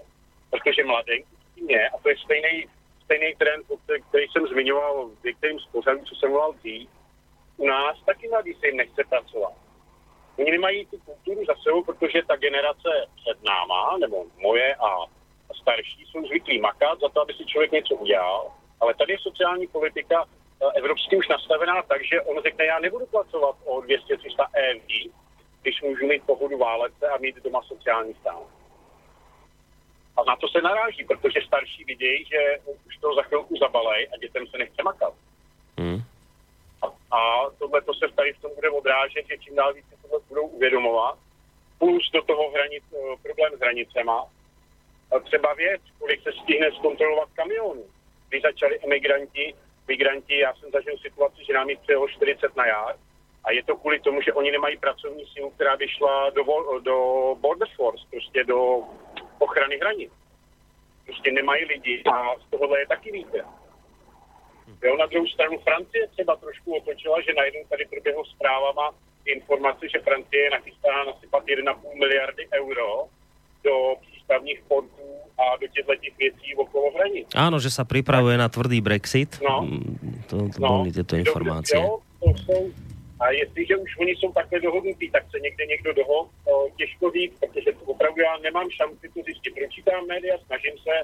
Protože 0.51 0.85
mladý 0.85 1.25
je, 1.69 1.89
a 1.89 1.99
to 1.99 2.09
je 2.09 2.17
stejný, 2.25 2.67
stejný 3.05 3.35
trend, 3.35 3.67
který 4.09 4.27
jsem 4.29 4.47
zmiňoval 4.47 5.09
v 5.21 5.25
některým 5.25 5.59
z 5.59 5.67
co 6.05 6.15
jsem 6.15 6.31
volal 6.31 6.53
dřív, 6.53 6.89
u 7.57 7.67
nás 7.67 7.97
taky 8.07 8.29
mladí 8.29 8.55
se 8.55 8.67
jim 8.67 8.77
nechce 8.77 9.05
pracovat. 9.05 9.53
Oni 10.39 10.51
nemají 10.51 10.87
tu 10.87 10.99
kulturu 10.99 11.45
za 11.45 11.55
sebou, 11.63 11.85
protože 11.85 12.23
ta 12.23 12.37
generace 12.37 13.07
před 13.17 13.43
náma, 13.45 13.97
nebo 14.01 14.25
moje 14.39 14.75
a 14.75 14.89
starší, 15.61 16.05
jsou 16.07 16.27
zvyklí 16.27 16.61
makat 16.61 17.01
za 17.01 17.09
to, 17.09 17.21
aby 17.21 17.33
si 17.35 17.45
člověk 17.45 17.73
něco 17.73 17.95
udělal. 17.95 18.53
Ale 18.81 18.95
tady 18.95 19.13
je 19.13 19.19
sociální 19.19 19.67
politika 19.67 20.25
eh, 20.25 20.67
evropský 20.75 21.17
už 21.17 21.29
nastavená 21.29 21.83
tak, 21.83 22.05
že 22.05 22.21
on 22.21 22.43
řekne, 22.43 22.65
já 22.65 22.79
nebudu 22.79 23.07
pracovat 23.07 23.57
o 23.65 23.81
200-300 23.81 24.47
EV, 24.55 25.13
když 25.63 25.83
můžu 25.83 26.07
mít 26.07 26.23
pohodu 26.23 26.59
válece 26.59 27.09
a 27.09 27.19
mít 27.19 27.37
doma 27.45 27.63
sociální 27.63 28.15
stát. 28.15 28.47
A 30.17 30.25
na 30.25 30.37
to 30.37 30.49
se 30.49 30.63
naráží, 30.63 31.05
protože 31.05 31.41
starší 31.47 31.85
vidějí, 31.85 32.25
že 32.25 32.39
už 32.87 32.97
to 32.97 33.15
za 33.15 33.23
chvilku 33.23 33.57
zabalej 33.57 34.09
a 34.15 34.17
dětem 34.17 34.47
se 34.47 34.59
nechce 34.59 34.83
makat. 34.83 35.15
Hmm. 35.79 36.03
A, 36.83 36.87
a 37.17 37.51
tohle 37.59 37.83
to 37.83 37.95
se 37.95 38.07
tady 38.17 38.33
v 38.33 38.41
tom 38.41 38.51
bude 38.55 38.71
odrážet, 38.71 39.27
že 39.27 39.39
čím 39.39 39.55
dál 39.55 39.75
víc 39.75 39.87
tohle 40.15 40.29
budou 40.29 40.47
uvědomovat. 40.47 41.19
Plus 41.79 42.11
do 42.13 42.23
toho 42.23 42.51
hranic, 42.51 42.85
eh, 42.93 43.17
problém 43.23 43.53
s 43.57 43.61
hranicema. 43.61 44.27
třeba 45.25 45.55
věc, 45.55 45.83
kolik 45.99 46.23
se 46.23 46.33
stihne 46.43 46.73
zkontrolovat 46.73 47.29
kamionů. 47.35 47.85
Když 48.29 48.43
začali 48.43 48.81
emigranti, 48.85 49.55
migranti, 49.89 50.39
já 50.39 50.55
jsem 50.55 50.71
zažil 50.71 50.99
situaci, 50.99 51.45
že 51.47 51.53
nám 51.53 51.71
jich 51.71 51.79
přijelo 51.79 52.09
40 52.09 52.57
na 52.57 52.67
jar 52.67 52.97
a 53.45 53.53
je 53.53 53.63
to 53.63 53.77
kvůli 53.77 54.01
tomu, 54.01 54.21
že 54.23 54.33
oni 54.33 54.51
nemají 54.51 54.77
pracovní 54.77 55.27
sílu, 55.27 55.51
která 55.51 55.77
by 55.77 55.89
šla 55.89 56.31
do, 56.31 56.43
do 56.81 56.97
Border 57.41 57.69
Force, 57.77 58.05
prostě 58.11 58.45
do 58.45 58.83
ochrany 59.39 59.79
hranic. 59.79 60.13
Prostě 61.05 61.33
nemají 61.33 61.65
lidi 61.65 62.03
a 62.13 62.35
z 62.39 62.51
tohohle 62.51 62.81
je 62.81 62.87
taky 62.87 63.13
víte. 63.13 63.45
Jo, 64.83 64.97
na 64.97 65.07
druhou 65.07 65.27
stranu 65.27 65.59
Francie 65.59 66.09
třeba 66.09 66.37
trošku 66.37 66.77
otočila, 66.77 67.21
že 67.21 67.35
najednou 67.35 67.61
tady 67.69 67.85
proběhlo 67.85 68.25
zprávama 68.25 68.95
informace, 69.27 69.89
že 69.89 69.99
Francie 70.01 70.43
je 70.43 70.51
nachystána 70.51 71.05
nasypat 71.05 71.43
1,5 71.47 71.99
miliardy 71.99 72.45
euro 72.55 73.09
do 73.65 73.97
přístavních 74.01 74.61
portů 74.69 75.09
a 75.39 75.57
do 75.57 75.67
těchto 75.69 75.95
těch 75.97 76.19
věcí 76.19 76.55
okolo 76.55 76.91
hranic. 76.95 77.27
Áno, 77.35 77.57
že 77.59 77.73
sa 77.73 77.85
pripravuje 77.89 78.37
na 78.37 78.49
tvrdý 78.49 78.81
Brexit. 78.81 79.41
No. 79.41 79.65
Mm, 79.65 79.97
To, 80.29 80.37
to 80.53 80.59
No, 80.61 80.69
boli 80.85 80.93
tieto 80.93 81.17
informácie. 81.17 81.77
Jo, 81.81 82.01
to 82.21 82.29
jsou, 82.45 82.61
a 83.21 83.31
jestliže 83.31 83.77
už 83.77 83.91
oni 83.99 84.13
jsou 84.17 84.33
takhle 84.33 84.61
dohodnutí, 84.61 85.11
tak 85.11 85.25
se 85.31 85.41
někde 85.41 85.67
někdo 85.67 85.93
dohod, 85.93 86.29
o, 86.45 86.69
těžko 86.77 87.11
říct, 87.11 87.37
protože 87.41 87.73
to 87.73 87.85
opravdu 87.85 88.21
já 88.23 88.37
nemám 88.43 88.71
šanci 88.71 89.09
to 89.15 89.21
zjistit. 89.25 89.55
Pročítám 89.55 90.07
média, 90.07 90.35
snažím 90.47 90.73
se 90.83 90.95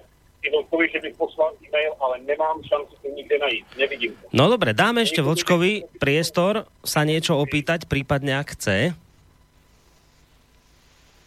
i 0.42 0.48
Vlkovi, 0.50 0.88
že 0.92 1.00
bych 1.00 1.14
poslal 1.16 1.52
e-mail, 1.60 1.92
ale 2.00 2.14
nemám 2.24 2.64
šanci 2.64 2.94
to 3.02 3.08
nikde 3.12 3.38
najít. 3.38 3.66
Nevidím 3.78 4.12
to. 4.16 4.24
No 4.32 4.48
dobre, 4.48 4.72
dáme 4.72 5.04
ešte 5.04 5.20
Vlčkovi 5.20 6.00
priestor 6.00 6.64
sa 6.80 7.04
niečo 7.04 7.36
opýtať, 7.36 7.84
prípadne 7.84 8.40
ak 8.40 8.56
chce. 8.56 8.96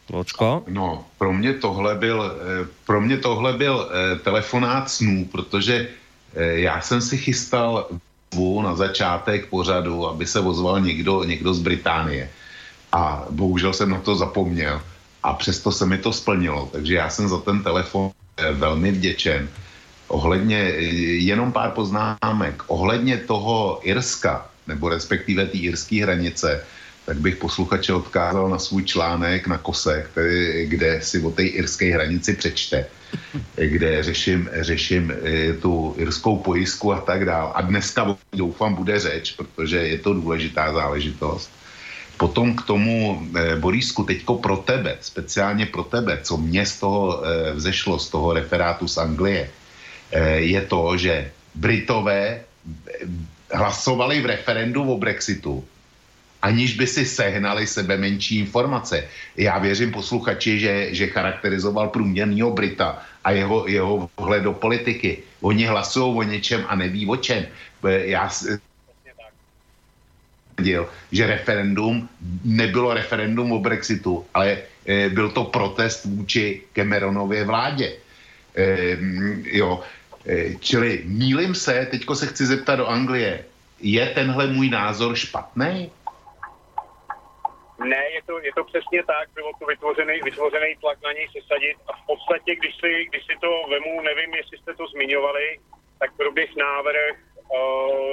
Vlčko? 0.10 0.64
No, 0.68 1.06
pro 1.18 1.34
mě 1.34 1.54
tohle 1.54 1.96
byl, 1.96 2.20
eh, 2.26 2.68
pro 2.86 3.02
mě 3.02 3.18
tohle 3.18 3.54
byl 3.54 3.76
eh, 3.90 4.20
telefonát 4.20 4.90
snů, 4.90 5.26
protože 5.32 5.88
eh, 6.36 6.60
já 6.68 6.82
jsem 6.82 7.02
si 7.02 7.18
chystal 7.18 7.88
na 8.62 8.76
začátek 8.76 9.46
pořadu, 9.46 10.08
aby 10.08 10.26
se 10.26 10.40
ozval 10.40 10.82
někdo, 10.82 11.24
někdo 11.24 11.54
z 11.54 11.60
Británie. 11.60 12.30
A 12.92 13.26
bohužel 13.30 13.74
jsem 13.74 13.90
na 13.90 14.02
to 14.02 14.16
zapomněl. 14.16 14.82
A 15.24 15.34
přesto 15.34 15.72
se 15.72 15.86
mi 15.86 15.98
to 15.98 16.14
splnilo. 16.14 16.70
Takže 16.72 16.94
já 16.94 17.10
jsem 17.10 17.30
za 17.30 17.38
ten 17.46 17.64
telefon 17.64 18.12
velmi 18.52 18.92
vděčen. 18.92 19.50
Ohledně, 20.08 20.58
eh, 20.58 20.82
jenom 21.24 21.52
pár 21.52 21.72
poznámek. 21.72 22.64
Ohledně 22.68 23.18
toho 23.18 23.80
Irska, 23.84 24.50
nebo 24.68 24.90
respektive 24.90 25.46
té 25.46 25.58
irské 25.58 26.04
hranice, 26.04 26.64
tak 27.06 27.18
bych 27.18 27.36
posluchače 27.36 27.94
odkázal 27.94 28.50
na 28.50 28.60
svůj 28.60 28.84
článek 28.84 29.48
na 29.48 29.58
Kose, 29.58 30.08
který, 30.12 30.66
kde 30.66 31.02
si 31.02 31.20
o 31.20 31.32
té 31.32 31.44
irské 31.44 31.94
hranici 31.94 32.34
přečte, 32.34 32.86
kde 33.56 34.04
řeším, 34.04 34.50
řeším 34.62 35.12
eh, 35.12 35.54
tu 35.54 35.96
irskou 35.98 36.38
pojistku 36.38 36.94
a 36.94 37.02
tak 37.02 37.26
dál. 37.26 37.52
A 37.56 37.62
dneska 37.62 38.16
doufám 38.34 38.74
bude 38.76 39.00
řeč, 39.00 39.32
protože 39.32 39.78
je 39.78 40.00
to 40.00 40.14
důležitá 40.14 40.74
záležitost. 40.74 41.52
Potom 42.18 42.56
k 42.56 42.62
tomu, 42.62 43.22
eh, 43.36 43.56
Borísku, 43.56 44.04
teďko 44.04 44.38
pro 44.38 44.58
tebe, 44.58 44.98
speciálně 45.02 45.66
pro 45.66 45.84
tebe, 45.84 46.20
co 46.24 46.38
mě 46.38 46.66
z 46.66 46.80
toho 46.80 47.04
eh, 47.26 47.54
vzešlo, 47.54 48.00
z 48.00 48.08
toho 48.10 48.34
referátu 48.34 48.88
z 48.88 48.98
Anglie, 48.98 49.50
eh, 50.12 50.40
je 50.40 50.62
to, 50.62 50.98
že 50.98 51.32
Britové 51.56 52.40
eh, 52.40 53.08
hlasovali 53.54 54.22
v 54.22 54.26
referendu 54.26 54.84
o 54.84 54.98
Brexitu, 54.98 55.64
aniž 56.42 56.76
by 56.76 56.88
si 56.88 57.06
sehnali 57.06 57.68
sebe 57.68 57.98
menší 57.98 58.40
informace. 58.40 59.08
Já 59.38 59.58
věřím 59.58 59.92
posluchači, 59.92 60.60
že, 60.60 60.74
že 60.92 61.08
charakterizoval 61.08 61.88
průměrného 61.90 62.52
Brita 62.52 63.00
a 63.24 63.32
jeho, 63.32 63.68
jeho 63.68 64.10
vhled 64.20 64.44
do 64.44 64.54
politiky. 64.54 65.24
Oni 65.42 65.66
hlasují 65.66 66.18
o 66.18 66.24
něčem 66.24 66.66
a 66.68 66.76
neví 66.76 67.08
o 67.08 67.16
čem. 67.16 67.48
Eh, 67.88 68.08
Já 68.08 68.30
tvrdil, 70.64 70.88
že 71.12 71.28
referendum 71.28 72.08
nebylo 72.44 72.96
referendum 72.96 73.52
o 73.52 73.60
Brexitu, 73.60 74.26
ale 74.34 74.64
e, 74.88 75.10
byl 75.10 75.30
to 75.36 75.44
protest 75.52 76.06
vůči 76.06 76.64
Cameronově 76.74 77.44
vládě. 77.44 78.00
E, 78.56 78.98
jo, 79.52 79.84
e, 80.24 80.56
čili 80.64 81.04
mílim 81.06 81.56
se, 81.56 81.88
teďko 81.92 82.16
se 82.16 82.28
chci 82.28 82.46
zeptat 82.46 82.76
do 82.76 82.88
Anglie, 82.88 83.46
je 83.84 84.06
tenhle 84.16 84.48
můj 84.48 84.70
názor 84.70 85.16
špatný? 85.16 85.92
Ne, 87.84 88.04
je 88.16 88.22
to, 88.24 88.40
je 88.40 88.52
to 88.56 88.64
přesně 88.64 89.04
tak, 89.04 89.28
bylo 89.36 89.52
to 89.60 89.66
vytvořený, 89.66 90.24
vytvořený 90.24 90.76
tlak 90.80 90.98
na 91.04 91.12
něj 91.12 91.28
sesadit 91.36 91.78
a 91.88 91.92
v 91.92 92.04
podstatě, 92.08 92.56
když 92.56 92.74
si, 92.80 92.92
když 93.10 93.24
si 93.28 93.36
to 93.44 93.50
vemu, 93.70 94.02
nevím, 94.02 94.34
jestli 94.34 94.58
jste 94.58 94.72
to 94.74 94.88
zmiňovali, 94.88 95.60
tak 96.00 96.16
proběh 96.16 96.56
návrh, 96.56 97.33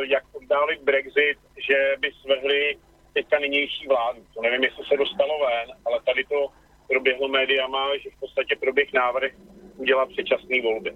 jak 0.02 0.24
oddálit 0.32 0.80
Brexit, 0.82 1.38
že 1.68 1.94
by 1.98 2.12
svrhli 2.22 2.76
teďka 3.14 3.38
nynější 3.38 3.86
vládu. 3.88 4.20
To 4.34 4.42
nevím, 4.42 4.64
jestli 4.64 4.84
se 4.84 4.96
dostalo 4.96 5.38
ven, 5.38 5.68
ale 5.84 6.00
tady 6.06 6.24
to 6.24 6.46
proběhlo 6.88 7.28
médiama, 7.28 7.96
že 7.96 8.10
v 8.10 8.20
podstatě 8.20 8.56
proběh 8.56 8.92
návrh 8.92 9.32
udělat 9.76 10.08
předčasné 10.08 10.62
volby. 10.62 10.92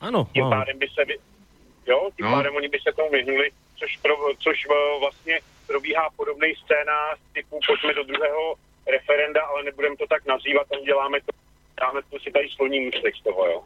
Áno, 0.00 0.30
Tím 0.32 0.44
áno. 0.46 0.50
pádem 0.50 0.78
by 0.78 0.88
se, 0.94 1.04
vy... 1.04 1.18
jo, 1.86 2.10
tím 2.16 2.26
No. 2.26 2.32
pádem 2.32 2.54
oni 2.56 2.68
by 2.68 2.78
se 2.78 2.92
tomu 2.92 3.10
vyhnuli, 3.10 3.50
což, 3.78 3.96
pro, 3.96 4.14
což 4.38 4.66
eh, 4.70 4.98
vlastně 5.00 5.40
probíhá 5.66 6.10
podobný 6.16 6.54
scénář 6.54 7.18
typu 7.32 7.58
pojďme 7.66 7.94
do 7.94 8.04
druhého 8.04 8.54
referenda, 8.86 9.42
ale 9.42 9.62
nebudeme 9.62 9.96
to 9.96 10.06
tak 10.06 10.26
nazývat 10.26 10.66
a 10.72 10.78
uděláme 10.78 11.20
to, 11.20 11.32
dáme 11.80 12.00
to 12.10 12.18
si 12.18 12.30
tady 12.30 12.48
sloní 12.48 12.80
můstek 12.80 13.16
z 13.16 13.22
toho, 13.22 13.46
jo. 13.46 13.62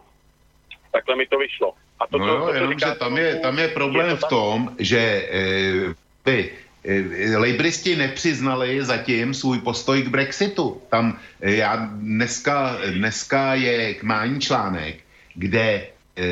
Takhle 0.93 1.17
mi 1.17 1.27
to 1.27 1.39
vyšlo. 1.39 1.75
A 2.01 2.07
to, 2.07 2.19
No 2.19 2.27
to, 2.27 2.33
jo, 2.33 2.39
to, 2.41 2.47
to 2.47 2.55
jenomže 2.55 2.75
říká 2.79 2.95
tam 2.95 3.17
je, 3.17 3.37
tam 3.37 3.59
je 3.59 3.69
problém 3.69 4.11
to 4.11 4.17
v 4.17 4.21
tak- 4.21 4.31
tom, 4.31 4.75
že 4.79 4.99
e, 4.99 5.95
ty 6.25 6.51
e, 6.85 7.37
lejbristi 7.37 7.97
nepřiznali 7.97 8.85
zatím 8.85 9.35
svůj 9.35 9.59
postoj 9.59 10.03
k 10.03 10.09
Brexitu. 10.09 10.83
Tam 10.91 11.19
e, 11.41 11.55
já 11.55 11.77
dneska, 11.93 12.77
dneska 12.91 13.55
je 13.55 13.95
k 13.95 14.03
mání 14.03 14.41
článek, 14.41 14.97
kde 15.35 15.63
e, 15.63 16.27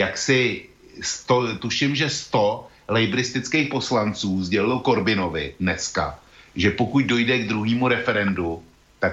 jak 0.00 0.18
si 0.18 0.68
sto, 1.00 1.56
tuším, 1.58 1.94
že 1.94 2.10
100 2.10 2.68
lejbristických 2.88 3.68
poslanců 3.68 4.44
sdělilo 4.44 4.80
Korbinovi 4.80 5.54
dneska, 5.60 6.18
že 6.56 6.70
pokud 6.70 7.04
dojde 7.04 7.38
k 7.38 7.48
druhému 7.48 7.88
referendu, 7.88 8.62
tak 8.98 9.12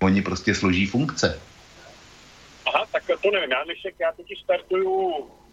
oni 0.00 0.22
prostě 0.22 0.54
složí 0.54 0.86
funkce. 0.86 1.40
Aha, 2.76 2.84
tak 2.92 3.02
to 3.22 3.30
nevím, 3.32 3.50
já 3.50 3.64
dnešek, 3.64 3.94
já 4.00 4.12
totiž 4.12 4.38
startuju 4.44 4.92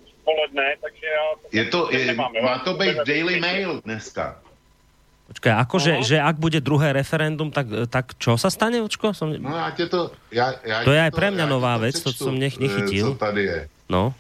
v 0.04 0.24
poledne, 0.24 0.76
takže 0.82 1.06
já... 1.08 1.26
Je 1.52 1.66
to, 1.72 1.88
je, 1.92 2.06
nemám, 2.06 2.32
má 2.44 2.60
to 2.60 2.74
být 2.74 2.98
Daily 3.08 3.40
Mail 3.40 3.82
dneska. 3.86 4.40
Počkaj, 5.28 5.54
akože, 5.56 5.92
No. 5.98 6.04
že 6.04 6.20
ak 6.20 6.36
bude 6.36 6.60
druhé 6.60 6.92
referendum, 6.94 7.48
tak, 7.48 7.88
tak 7.88 8.12
čo 8.20 8.36
sa 8.36 8.52
stane, 8.52 8.84
Očko? 8.84 9.16
Som... 9.16 9.32
No 9.32 9.56
já 9.56 9.72
tě 9.72 9.86
to... 9.88 10.12
Já, 10.32 10.54
já 10.68 10.84
To 10.84 10.92
je 10.92 11.00
aj 11.00 11.12
pre 11.16 11.32
mňa 11.32 11.46
nová 11.48 11.80
to 11.80 11.88
vec, 11.88 11.96
to 11.96 12.12
přečtu, 12.12 12.24
som 12.28 12.36
nech- 12.36 12.60
eh, 12.60 12.64
nechytil. 12.68 13.08
Co 13.08 13.16
tady 13.16 13.44
je. 13.44 13.60
No. 13.90 14.14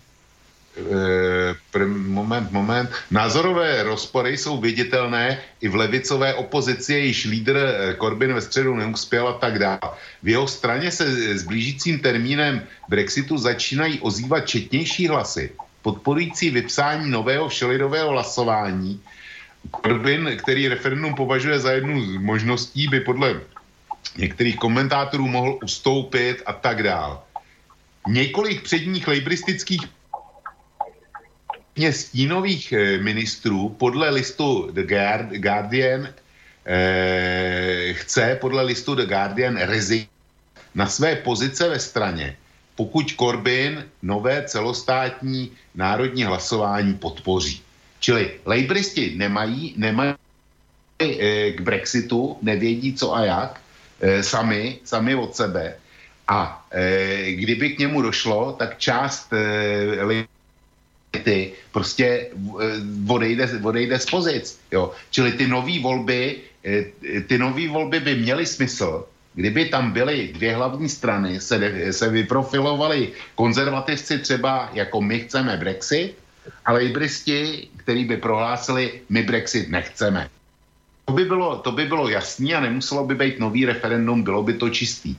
Eh, 0.74 1.86
moment, 1.86 2.52
moment. 2.52 2.90
Názorové 3.12 3.84
rozpory 3.84 4.38
jsou 4.38 4.58
viditelné 4.58 5.38
i 5.62 5.70
v 5.70 5.76
levicové 5.76 6.34
opozici, 6.34 6.94
jejíž 6.94 7.26
lídr 7.26 7.58
eh, 7.58 7.96
Corbyn 8.02 8.34
ve 8.34 8.42
středu 8.42 8.76
neuspěl 8.76 9.28
a 9.28 9.34
tak 9.34 9.60
dále. 9.60 9.80
V 10.24 10.28
jeho 10.28 10.48
straně 10.48 10.92
se 10.92 11.38
s 11.38 11.44
blížícím 11.44 12.00
termínem 12.00 12.62
Brexitu 12.90 13.38
začínají 13.38 14.00
ozývat 14.00 14.50
četnější 14.50 15.08
hlasy, 15.08 15.52
podporující 15.82 16.50
vypsání 16.50 17.12
nového 17.12 17.50
všelidového 17.50 18.10
hlasování. 18.10 19.02
Corbyn, 19.86 20.38
který 20.38 20.68
referendum 20.68 21.16
považuje 21.16 21.60
za 21.60 21.72
jednu 21.72 22.02
z 22.02 22.18
možností, 22.18 22.88
by 22.88 23.00
podle 23.00 23.42
některých 24.18 24.58
komentátorů 24.58 25.28
mohl 25.28 25.60
ustoupit 25.64 26.42
a 26.46 26.54
tak 26.54 26.84
dále. 26.84 27.18
Několik 28.08 28.62
předních 28.62 29.08
lejbristických 29.08 29.82
Včetně 31.74 31.94
stínových 31.94 32.72
eh, 32.72 32.98
ministrů 32.98 33.70
podle 33.70 34.10
listu 34.10 34.70
The 34.72 34.82
Guard- 34.82 35.34
Guardian 35.42 36.08
eh, 36.66 37.94
chce 37.94 38.38
podle 38.42 38.64
listu 38.64 38.96
The 38.96 39.06
Guardian 39.06 39.58
rezignovat 39.58 40.14
na 40.76 40.86
své 40.88 41.16
pozice 41.16 41.70
ve 41.70 41.80
straně, 41.80 42.38
pokud 42.76 43.16
Corbyn 43.20 43.86
nové 44.02 44.44
celostátní 44.46 45.52
národní 45.76 46.24
hlasování 46.24 46.94
podpoří. 46.94 47.62
Čili 48.00 48.32
lejbristi 48.46 49.14
nemají, 49.18 49.74
nemají 49.78 50.14
eh, 51.02 51.52
k 51.52 51.62
Brexitu, 51.62 52.38
nevědí 52.42 52.94
co 52.94 53.16
a 53.16 53.26
jak, 53.26 53.62
eh, 54.02 54.24
sami, 54.24 54.78
sami 54.84 55.16
od 55.16 55.36
sebe. 55.36 55.76
A 56.28 56.68
eh, 56.72 57.32
kdyby 57.32 57.70
k 57.70 57.80
němu 57.80 58.02
došlo, 58.02 58.54
tak 58.62 58.78
část 58.78 59.34
eh, 59.34 60.06
ty 61.20 61.54
prostě 61.72 62.06
eh, 62.06 62.82
odejde, 63.08 63.50
odejde 63.64 64.00
z 64.00 64.06
pozic. 64.06 64.60
Jo. 64.72 64.92
Čili 65.12 65.32
ty 65.32 65.48
nové 65.48 65.80
volby, 65.80 66.38
eh, 66.66 67.22
ty 67.28 67.38
nové 67.38 67.68
volby 67.68 68.00
by 68.00 68.16
měly 68.16 68.46
smysl, 68.46 69.06
kdyby 69.34 69.66
tam 69.66 69.92
byly 69.92 70.30
dvě 70.34 70.56
hlavní 70.56 70.90
strany, 70.90 71.40
se, 71.40 71.58
se 71.94 72.10
vyprofilovali 72.10 73.12
konzervativci 73.36 74.20
třeba 74.20 74.70
jako 74.74 75.02
my 75.02 75.20
chceme 75.20 75.58
Brexit 75.58 76.18
a 76.66 76.72
lejbristi, 76.72 77.68
který 77.78 78.06
by 78.06 78.18
prohlásili, 78.18 79.02
my 79.10 79.24
Brexit 79.24 79.70
nechceme. 79.70 80.30
To 81.06 81.14
by 81.14 81.26
bylo, 81.26 81.60
to 81.60 81.72
by 81.72 81.86
bylo 81.86 82.10
jasný 82.10 82.54
a 82.54 82.60
nemuselo 82.60 83.06
by 83.06 83.16
být 83.16 83.40
nový 83.40 83.66
referendum, 83.66 84.24
bylo 84.24 84.44
by 84.44 84.54
to 84.54 84.70
čistý. 84.70 85.16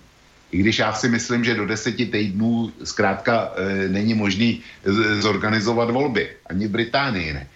I 0.55 0.59
když 0.59 0.78
já 0.78 0.93
si 0.93 1.09
myslím, 1.09 1.44
že 1.44 1.55
do 1.55 1.66
deseti 1.66 2.06
týdnů 2.06 2.72
zkrátka 2.85 3.52
e, 3.56 3.89
není 3.89 4.14
možný 4.14 4.62
z, 4.85 5.22
zorganizovat 5.22 5.90
volby. 5.90 6.31
Ani 6.47 6.66
v 6.66 6.70
Británii 6.70 7.32
ne. 7.32 7.47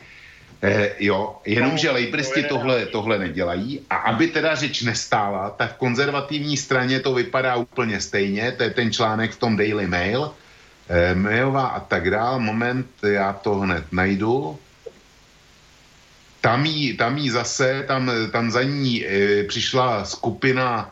E, 0.62 0.90
jo, 0.98 1.38
jenomže 1.46 1.88
no, 1.88 1.94
lejbristi 1.94 2.42
tohle, 2.42 2.86
tohle 2.86 3.18
nedělají. 3.18 3.86
A 3.90 3.96
aby 4.10 4.26
teda 4.34 4.54
řeč 4.54 4.82
nestála, 4.82 5.50
tak 5.50 5.74
v 5.74 5.78
konzervativní 5.78 6.56
straně 6.56 7.00
to 7.00 7.14
vypadá 7.14 7.56
úplně 7.56 8.00
stejně, 8.00 8.52
to 8.52 8.62
je 8.62 8.70
ten 8.70 8.90
článek 8.90 9.30
v 9.30 9.38
tom 9.38 9.56
Daily 9.56 9.86
Mail, 9.86 10.34
e, 10.90 11.14
Mayová 11.14 11.78
a 11.78 11.80
tak 11.80 12.10
dál, 12.10 12.40
moment, 12.40 12.86
já 13.06 13.32
to 13.32 13.62
hned 13.62 13.84
najdu, 13.92 14.58
tam 16.40 16.66
jí, 16.66 16.96
tam 16.96 17.18
jí 17.18 17.30
zase, 17.30 17.84
tam, 17.86 18.10
tam 18.32 18.50
za 18.50 18.62
ní 18.62 19.06
e, 19.06 19.44
přišla 19.44 20.04
skupina 20.04 20.90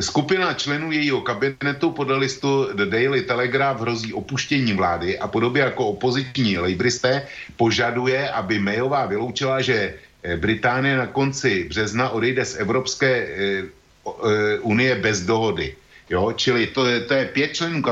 Skupina 0.00 0.54
členů 0.54 0.92
jejího 0.92 1.20
kabinetu 1.20 1.90
podle 1.90 2.16
listu 2.16 2.68
The 2.74 2.86
Daily 2.86 3.22
Telegraph 3.22 3.80
hrozí 3.80 4.12
opuštění 4.12 4.72
vlády 4.72 5.18
a 5.18 5.28
podobě 5.28 5.62
jako 5.62 5.86
opoziční 5.86 6.58
lejbristé 6.58 7.26
požaduje, 7.56 8.30
aby 8.30 8.58
Mayová 8.58 9.06
vyloučila, 9.06 9.60
že 9.60 9.94
e, 10.22 10.36
Británie 10.36 10.96
na 10.96 11.06
konci 11.06 11.64
března 11.68 12.08
odejde 12.08 12.44
z 12.44 12.56
Evropské 12.56 13.10
e, 13.16 13.32
e, 13.32 14.58
unie 14.58 14.94
bez 14.96 15.20
dohody. 15.20 15.76
Jo? 16.10 16.32
Čili 16.32 16.66
to 16.66 16.86
je, 16.86 17.00
to 17.00 17.14
je 17.14 17.24
pět 17.24 17.54
členů 17.54 17.82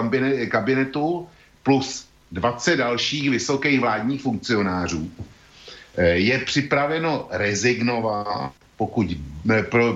kabinetu 0.48 1.28
plus 1.62 2.08
20 2.32 2.76
dalších 2.76 3.30
vysokých 3.30 3.80
vládních 3.80 4.22
funkcionářů 4.22 5.10
Eh, 5.96 6.16
je 6.16 6.38
připraveno 6.38 7.28
rezignovat, 7.30 8.52
pokud, 8.80 9.06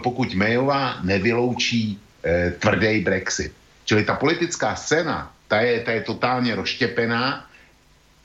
pokud 0.04 0.34
Mayová 0.34 1.00
nevyloučí 1.00 1.96
eh, 1.96 2.52
tvrdý 2.60 3.00
Brexit. 3.00 3.52
Čili 3.88 4.04
ta 4.04 4.20
politická 4.20 4.76
scéna, 4.76 5.32
ta 5.48 5.64
je, 5.64 5.80
ta 5.80 5.90
je 5.96 6.02
totálně 6.04 6.52
rozštěpená. 6.52 7.48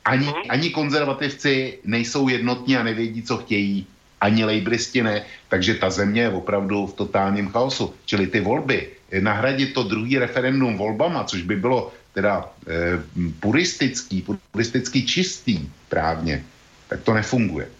Ani, 0.06 0.28
mhm. 0.28 0.52
ani 0.52 0.68
konzervativci 0.76 1.80
nejsou 1.88 2.28
jednotní 2.28 2.76
a 2.76 2.84
nevědí, 2.84 3.24
co 3.24 3.38
chtějí. 3.38 3.88
Ani 4.20 4.44
lejbristi 4.44 5.00
ne. 5.00 5.24
Takže 5.48 5.80
ta 5.80 5.88
země 5.88 6.28
je 6.28 6.36
opravdu 6.44 6.92
v 6.92 7.08
totálním 7.08 7.48
chaosu. 7.56 7.96
Čili 8.04 8.28
ty 8.28 8.44
volby, 8.44 9.00
eh, 9.16 9.24
nahradit 9.24 9.72
to 9.72 9.88
druhý 9.88 10.20
referendum 10.20 10.76
volbama, 10.76 11.24
což 11.24 11.48
by 11.48 11.56
bylo 11.56 11.96
teda 12.12 12.52
eh, 12.68 13.00
puristický, 13.40 14.28
puristicky 14.52 15.08
čistý 15.08 15.64
právně, 15.88 16.44
tak 16.92 17.00
to 17.08 17.16
nefunguje. 17.16 17.79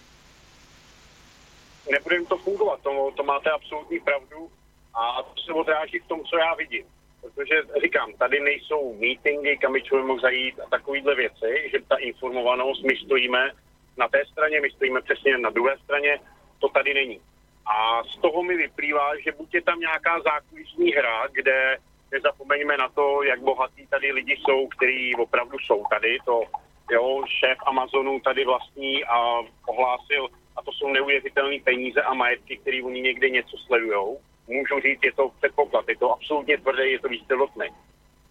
Nebude 1.90 2.16
jim 2.16 2.26
to 2.26 2.36
fungovat, 2.36 2.80
to, 2.82 3.12
to 3.16 3.22
máte 3.22 3.50
absolutní 3.50 4.00
pravdu 4.00 4.50
a 4.94 5.22
to 5.22 5.42
se 5.42 5.52
odráží 5.52 5.98
v 5.98 6.08
tom, 6.08 6.24
co 6.24 6.38
já 6.38 6.54
vidím. 6.54 6.84
Protože 7.20 7.62
říkám, 7.82 8.12
tady 8.12 8.40
nejsou 8.40 8.94
meetingy, 9.00 9.56
kam 9.56 9.72
by 9.72 9.82
člověk 9.82 10.06
mohl 10.06 10.20
zajít 10.20 10.60
a 10.60 10.68
takovýhle 10.70 11.14
věci, 11.14 11.68
že 11.72 11.78
ta 11.88 11.96
informovanost, 11.96 12.82
my 12.82 12.96
stojíme 12.96 13.50
na 13.96 14.08
té 14.08 14.24
straně, 14.32 14.60
my 14.60 14.70
stojíme 14.70 15.00
přesně 15.00 15.38
na 15.38 15.50
druhé 15.50 15.78
straně, 15.84 16.20
to 16.58 16.68
tady 16.68 16.94
není. 16.94 17.20
A 17.66 18.04
z 18.04 18.20
toho 18.20 18.42
mi 18.42 18.56
vyplývá, 18.56 19.18
že 19.24 19.32
buď 19.32 19.54
je 19.54 19.62
tam 19.62 19.80
nějaká 19.80 20.20
zákulisní 20.20 20.92
hra, 20.92 21.26
kde 21.32 21.78
nezapomeňme 22.12 22.76
na 22.76 22.88
to, 22.88 23.22
jak 23.22 23.40
bohatí 23.40 23.86
tady 23.86 24.12
lidi 24.12 24.36
jsou, 24.36 24.66
kteří 24.66 25.14
opravdu 25.16 25.58
jsou 25.58 25.84
tady, 25.90 26.18
to 26.24 26.42
jo, 26.90 27.22
šéf 27.26 27.58
Amazonu 27.66 28.20
tady 28.20 28.44
vlastní 28.44 29.04
a 29.04 29.18
ohlásil, 29.66 30.28
a 30.60 30.62
to 30.62 30.72
jsou 30.72 30.88
neuvěřitelné 30.92 31.56
peníze 31.64 32.02
a 32.02 32.14
majetky, 32.14 32.56
které 32.56 32.82
oni 32.82 33.00
někde 33.00 33.30
něco 33.30 33.56
sledujou. 33.56 34.20
Můžu 34.46 34.80
říct, 34.80 35.04
je 35.04 35.12
to 35.12 35.28
předpoklad, 35.38 35.88
je 35.88 35.96
to 35.96 36.12
absolutně 36.12 36.58
tvrdé, 36.58 36.88
je 36.88 36.98
to 36.98 37.08
víc 37.08 37.26
celotné. 37.26 37.68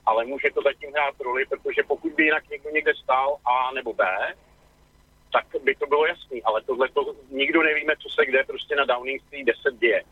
Ale 0.05 0.25
může 0.25 0.51
to 0.51 0.61
zatím 0.61 0.91
hrát 0.91 1.19
roli, 1.19 1.45
protože 1.45 1.83
pokud 1.83 2.13
by 2.13 2.23
jinak 2.23 2.49
někdo 2.49 2.69
někde 2.69 2.93
stál 3.03 3.37
A 3.45 3.71
nebo 3.73 3.93
B, 3.93 4.05
tak 5.33 5.45
by 5.63 5.75
to 5.75 5.85
bylo 5.87 6.05
jasný, 6.05 6.43
ale 6.43 6.61
tohle 6.61 6.89
to 6.89 7.15
nikdo 7.29 7.63
nevíme, 7.63 7.93
co 7.97 8.09
se 8.09 8.25
kde 8.25 8.43
prostě 8.43 8.75
na 8.75 8.85
Downing 8.85 9.21
Street 9.21 9.45
10 9.45 9.79
děje. 9.79 10.03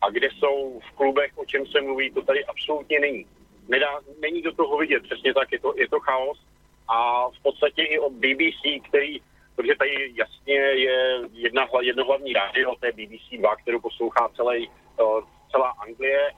A 0.00 0.10
kde 0.10 0.28
jsou 0.30 0.80
v 0.80 0.96
klubech, 0.96 1.38
o 1.38 1.44
čem 1.44 1.66
se 1.66 1.80
mluví, 1.80 2.10
to 2.10 2.22
tady 2.22 2.44
absolutně 2.44 3.00
není. 3.00 3.26
Nedá, 3.68 4.00
není 4.20 4.42
do 4.42 4.52
toho 4.52 4.78
vidět, 4.78 5.02
přesně 5.02 5.34
tak, 5.34 5.52
je 5.52 5.60
to, 5.60 5.74
je 5.76 5.88
to 5.88 6.00
chaos 6.00 6.38
a 6.88 7.28
v 7.28 7.42
podstatě 7.42 7.82
i 7.82 7.98
o 7.98 8.10
BBC, 8.10 8.88
který, 8.88 9.20
protože 9.58 9.74
tady 9.78 10.12
jasně 10.14 10.54
je 10.54 11.20
jedna, 11.32 11.66
jedno 11.80 12.04
hlavní 12.04 12.32
rádio, 12.32 12.74
to 12.80 12.86
je 12.86 12.92
BBC 12.92 13.40
2, 13.40 13.56
kterou 13.56 13.80
poslouchá 13.80 14.28
celý, 14.36 14.70
celá 15.50 15.68
Anglie 15.82 16.30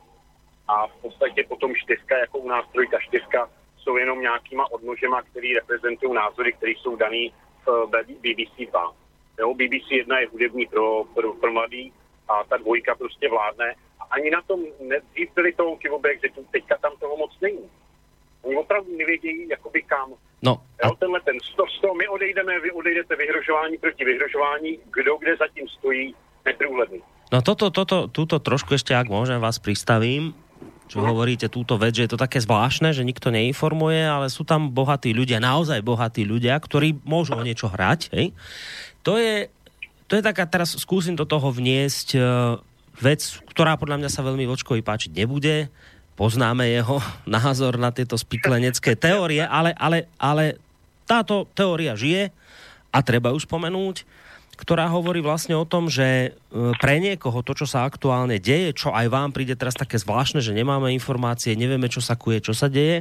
a 0.69 0.87
v 0.87 0.95
podstatě 1.03 1.45
potom 1.49 1.75
čtyřka, 1.75 2.19
jako 2.19 2.39
u 2.39 2.49
nás 2.49 2.65
trojka 2.73 2.99
čtyřka, 3.01 3.51
jsou 3.77 3.97
jenom 3.97 4.21
nějakýma 4.21 4.73
odnožema, 4.73 5.23
který 5.23 5.55
reprezentují 5.55 6.15
názory, 6.15 6.53
které 6.53 6.73
jsou 6.73 6.97
daný 6.97 7.33
v 7.67 7.91
BBC 8.21 8.71
2. 8.71 8.93
Jo, 9.39 9.55
BBC 9.55 9.91
1 9.91 10.21
je 10.21 10.29
hudební 10.29 10.67
pro, 10.67 11.05
pro, 11.05 11.33
pro 11.33 11.53
mladý 11.53 11.93
a 12.29 12.45
ta 12.45 12.57
dvojka 12.57 12.95
prostě 12.95 13.29
vládne. 13.29 13.75
A 14.01 14.05
ani 14.11 14.31
na 14.31 14.43
tom 14.43 14.65
nedřív 14.81 15.35
byli 15.35 15.53
toho 15.53 15.79
o 15.91 15.99
Brexitu, 15.99 16.47
teďka 16.51 16.77
tam 16.79 16.93
toho 17.01 17.17
moc 17.17 17.41
není. 17.41 17.71
Oni 18.43 18.57
opravdu 18.57 18.97
nevědějí, 18.97 19.49
jakoby 19.49 19.83
kam. 19.83 20.15
No. 20.43 20.63
A... 20.83 20.87
Jo, 20.87 20.95
tenhle 20.99 21.21
ten, 21.21 21.37
z 21.41 21.57
toho, 21.57 21.69
z 21.69 21.81
toho 21.81 21.95
my 21.95 22.09
odejdeme, 22.09 22.61
vy 22.61 22.71
odejdete 22.73 23.17
vyhrožování 23.17 23.79
proti 23.79 24.05
vyhrožování, 24.05 24.79
kdo 24.93 25.17
kde 25.17 25.37
zatím 25.37 25.69
stojí, 25.69 26.15
neprůhledný. 26.45 27.01
No 27.33 27.43
toto, 27.43 27.71
toto, 27.71 28.11
túto 28.11 28.43
trošku 28.43 28.75
ešte, 28.75 28.91
ak 28.91 29.07
môžem, 29.07 29.39
vás 29.39 29.63
pristavím 29.63 30.35
čo 30.91 30.99
uh-huh. 30.99 31.15
hovoríte 31.15 31.47
túto 31.47 31.79
vec, 31.79 31.95
že 31.95 32.11
je 32.11 32.11
to 32.11 32.19
také 32.19 32.43
zvláštne, 32.43 32.91
že 32.91 33.07
nikto 33.07 33.31
neinformuje, 33.31 34.03
ale 34.03 34.27
sú 34.27 34.43
tam 34.43 34.75
bohatí 34.75 35.15
ľudia, 35.15 35.39
naozaj 35.39 35.87
bohatí 35.87 36.27
ľudia, 36.27 36.59
ktorí 36.59 36.99
môžu 37.07 37.39
o 37.39 37.47
niečo 37.47 37.71
hrať. 37.71 38.11
Hej? 38.11 38.35
To 39.07 39.15
je, 39.15 39.47
to 40.11 40.19
je 40.19 40.23
taká, 40.27 40.51
teraz 40.51 40.75
skúsim 40.75 41.15
do 41.15 41.23
toho 41.23 41.55
vniesť 41.55 42.09
uh, 42.19 42.59
vec, 42.99 43.23
ktorá 43.55 43.79
podľa 43.79 44.03
mňa 44.03 44.11
sa 44.11 44.27
veľmi 44.27 44.51
Vočkovi 44.51 44.83
páčiť 44.83 45.15
nebude, 45.15 45.71
poznáme 46.21 46.69
jeho 46.69 47.01
názor 47.25 47.81
na 47.81 47.89
tieto 47.89 48.21
spiklenecké 48.21 48.93
teórie, 49.01 49.41
ale, 49.41 49.73
ale, 49.81 50.05
ale 50.21 50.61
táto 51.09 51.49
teória 51.57 51.97
žije 51.97 52.29
a 52.93 53.01
treba 53.01 53.33
ju 53.33 53.41
spomenúť, 53.41 54.05
ktorá 54.61 54.93
hovorí 54.93 55.25
vlastne 55.25 55.57
o 55.57 55.65
tom, 55.65 55.89
že 55.89 56.05
e, 56.05 56.29
pre 56.77 57.01
niekoho 57.01 57.41
to, 57.41 57.57
čo 57.57 57.65
sa 57.65 57.89
aktuálne 57.89 58.37
deje, 58.37 58.77
čo 58.77 58.93
aj 58.93 59.09
vám 59.09 59.33
príde 59.33 59.57
teraz 59.57 59.73
také 59.73 59.97
zvláštne, 59.97 60.45
že 60.45 60.53
nemáme 60.53 60.93
informácie, 60.93 61.57
nevieme, 61.57 61.89
čo 61.89 62.05
sa 62.05 62.13
kuje, 62.13 62.45
čo 62.45 62.53
sa 62.53 62.69
deje, 62.69 63.01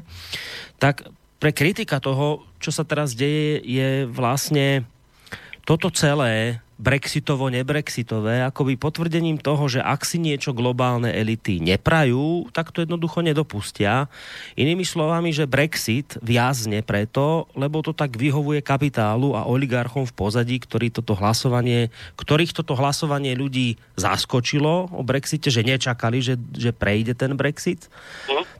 tak 0.79 1.03
pre 1.43 1.51
kritika 1.51 1.99
toho, 1.99 2.47
čo 2.63 2.71
sa 2.71 2.87
teraz 2.87 3.11
deje, 3.11 3.59
je 3.67 4.07
vlastne 4.07 4.87
toto 5.67 5.91
celé 5.91 6.63
brexitovo-nebrexitové 6.79 8.39
akoby 8.47 8.79
potvrdením 8.79 9.35
toho, 9.35 9.67
že 9.67 9.83
ak 9.83 10.07
si 10.07 10.15
niečo 10.15 10.55
globálne 10.55 11.11
elity 11.11 11.59
neprajú, 11.59 12.47
tak 12.55 12.71
to 12.71 12.87
jednoducho 12.87 13.19
nedopustia. 13.19 14.07
Inými 14.55 14.87
slovami, 14.87 15.35
že 15.35 15.43
Brexit 15.43 16.15
viazne 16.23 16.79
preto, 16.79 17.51
lebo 17.59 17.83
to 17.83 17.91
tak 17.91 18.15
vyhovuje 18.15 18.63
kapitálu 18.63 19.35
a 19.35 19.43
oligarchom 19.43 20.07
v 20.07 20.15
pozadí, 20.15 20.55
ktorý 20.55 20.87
toto 20.87 21.19
hlasovanie, 21.19 21.91
ktorých 22.15 22.55
toto 22.55 22.79
hlasovanie 22.79 23.35
ľudí 23.35 23.75
zaskočilo 23.99 24.95
o 24.95 25.03
Brexite, 25.03 25.51
že 25.51 25.67
nečakali, 25.67 26.23
že, 26.23 26.39
že 26.55 26.71
prejde 26.71 27.11
ten 27.11 27.35
Brexit. 27.35 27.91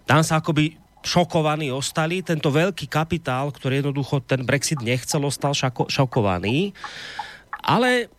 Tam 0.03 0.27
sa 0.27 0.43
akoby 0.43 0.75
šokovaní 0.99 1.71
ostali. 1.71 2.19
Tento 2.19 2.51
veľký 2.51 2.91
kapitál, 2.91 3.55
ktorý 3.55 3.79
jednoducho 3.79 4.19
ten 4.19 4.43
Brexit 4.43 4.83
nechcel, 4.83 5.23
ostal 5.23 5.55
šako, 5.55 5.87
šokovaný. 5.87 6.75
Ale 7.63 8.11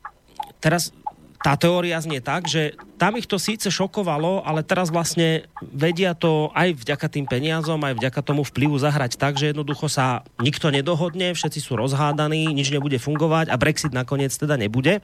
teraz 0.60 0.92
tá 1.40 1.56
teória 1.56 1.96
znie 1.96 2.20
tak, 2.20 2.44
že 2.44 2.76
tam 3.00 3.16
ich 3.16 3.24
to 3.24 3.40
síce 3.40 3.72
šokovalo, 3.72 4.44
ale 4.44 4.60
teraz 4.60 4.92
vlastne 4.92 5.48
vedia 5.64 6.12
to 6.12 6.52
aj 6.52 6.76
vďaka 6.84 7.06
tým 7.08 7.24
peniazom, 7.24 7.80
aj 7.80 7.96
vďaka 7.96 8.20
tomu 8.20 8.44
vplyvu 8.44 8.76
zahrať 8.76 9.16
tak, 9.16 9.40
že 9.40 9.56
jednoducho 9.56 9.88
sa 9.88 10.20
nikto 10.36 10.68
nedohodne, 10.68 11.32
všetci 11.32 11.64
sú 11.64 11.80
rozhádaní, 11.80 12.52
nič 12.52 12.68
nebude 12.68 13.00
fungovať 13.00 13.48
a 13.48 13.56
Brexit 13.56 13.96
nakoniec 13.96 14.36
teda 14.36 14.60
nebude. 14.60 15.00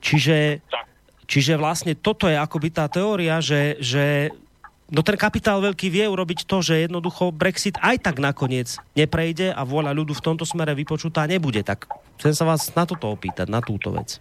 Čiže, 0.00 0.64
čiže 1.28 1.60
vlastne 1.60 1.92
toto 1.92 2.24
je 2.24 2.40
akoby 2.40 2.72
tá 2.72 2.88
teória, 2.88 3.44
že, 3.44 3.76
že 3.84 4.32
no 4.88 5.00
ten 5.04 5.16
kapitál 5.20 5.60
veľký 5.60 5.88
vie 5.92 6.06
urobiť 6.08 6.48
to, 6.48 6.64
že 6.64 6.88
jednoducho 6.88 7.30
Brexit 7.32 7.76
aj 7.80 8.00
tak 8.04 8.16
nakoniec 8.18 8.80
neprejde 8.96 9.52
a 9.52 9.62
vôľa 9.64 9.92
ľudu 9.92 10.16
v 10.16 10.24
tomto 10.24 10.44
smere 10.48 10.72
vypočutá 10.72 11.28
nebude. 11.28 11.60
Tak 11.64 11.88
chcem 12.20 12.32
sa 12.32 12.44
vás 12.48 12.72
na 12.72 12.84
toto 12.88 13.12
opýtať, 13.12 13.46
na 13.48 13.60
túto 13.60 13.92
vec. 13.92 14.20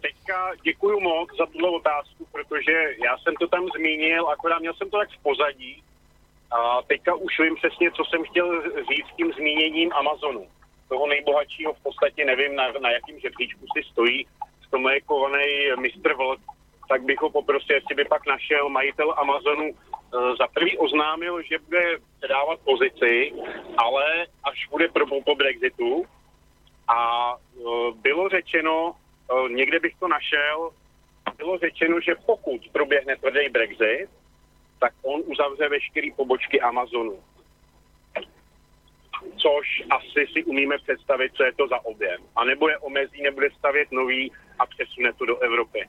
Teďka 0.00 0.36
děkuju 0.62 1.00
moc 1.00 1.28
za 1.38 1.46
tuhle 1.46 1.68
otázku, 1.70 2.26
protože 2.32 2.72
já 3.04 3.18
jsem 3.18 3.34
to 3.34 3.46
tam 3.48 3.66
zmínil, 3.76 4.28
akorát 4.28 4.58
měl 4.58 4.74
jsem 4.74 4.90
to 4.90 4.98
tak 4.98 5.10
v 5.10 5.22
pozadí. 5.22 5.82
A 6.50 6.82
teďka 6.82 7.14
už 7.14 7.38
vím 7.38 7.54
přesně, 7.54 7.90
co 7.90 8.04
jsem 8.04 8.24
chtěl 8.24 8.62
říct 8.62 9.16
tím 9.16 9.32
zmíněním 9.32 9.92
Amazonu. 9.92 10.46
Toho 10.88 11.06
nejbohatšího 11.06 11.72
v 11.74 11.82
podstatě 11.82 12.24
nevím, 12.24 12.56
na, 12.56 12.72
na 12.80 12.90
jakým 12.90 13.20
žebříčku 13.20 13.64
si 13.76 13.82
stojí. 13.92 14.26
V 14.66 14.70
tom 14.70 14.88
je 14.88 15.00
kovaný 15.00 15.44
mistr 15.80 16.14
Vlk, 16.14 16.40
tak 16.88 17.02
bych 17.02 17.20
ho 17.20 17.30
poprosil, 17.30 17.76
jestli 17.76 17.94
by 17.94 18.04
pak 18.04 18.26
našel 18.26 18.68
majitel 18.68 19.14
Amazonu. 19.16 19.70
Eh, 19.72 20.36
za 20.38 20.46
prvý 20.48 20.78
oznámil, 20.78 21.42
že 21.42 21.58
bude 21.58 21.98
dávat 22.28 22.60
pozici, 22.64 23.32
ale 23.76 24.26
až 24.44 24.68
bude 24.70 24.88
pro 24.88 25.06
po 25.06 25.34
Brexitu. 25.34 26.04
A 26.88 26.98
eh, 27.36 27.62
bylo 27.94 28.28
řečeno, 28.28 28.92
eh, 28.96 29.48
někde 29.52 29.80
bych 29.80 29.94
to 30.00 30.08
našel, 30.08 30.70
bylo 31.36 31.58
řečeno, 31.58 32.00
že 32.00 32.14
pokud 32.26 32.60
proběhne 32.72 33.16
tvrdý 33.16 33.48
Brexit, 33.48 34.08
tak 34.80 34.92
on 35.02 35.22
uzavře 35.24 35.68
veškeré 35.68 36.08
pobočky 36.16 36.60
Amazonu. 36.60 37.22
Což 39.36 39.82
asi 39.90 40.26
si 40.32 40.44
umíme 40.44 40.78
představit, 40.78 41.32
co 41.34 41.44
je 41.44 41.52
to 41.52 41.68
za 41.68 41.84
objem. 41.84 42.20
A 42.36 42.44
nebo 42.44 42.68
je 42.68 42.78
omezí, 42.78 43.22
nebude 43.22 43.50
stavět 43.50 43.92
nový 43.92 44.32
a 44.58 44.66
přesune 44.66 45.12
to 45.12 45.26
do 45.26 45.38
Evropy. 45.38 45.88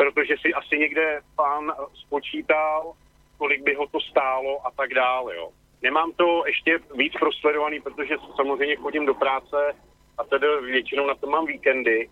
Protože 0.00 0.34
si 0.40 0.54
asi 0.54 0.78
někde 0.78 1.20
pán 1.36 1.72
spočítal, 1.94 2.92
kolik 3.38 3.62
by 3.62 3.74
ho 3.74 3.86
to 3.86 4.00
stálo 4.00 4.66
a 4.66 4.70
tak 4.70 4.94
dále. 4.94 5.36
Jo. 5.36 5.50
Nemám 5.82 6.12
to 6.12 6.42
ještě 6.46 6.78
víc 6.94 7.12
prosledovaný, 7.20 7.80
protože 7.80 8.14
samozřejmě 8.36 8.76
chodím 8.76 9.06
do 9.06 9.14
práce 9.14 9.76
a 10.18 10.24
tedy 10.24 10.46
většinou 10.64 11.06
na 11.06 11.14
to 11.14 11.26
mám 11.26 11.46
víkendy, 11.46 12.10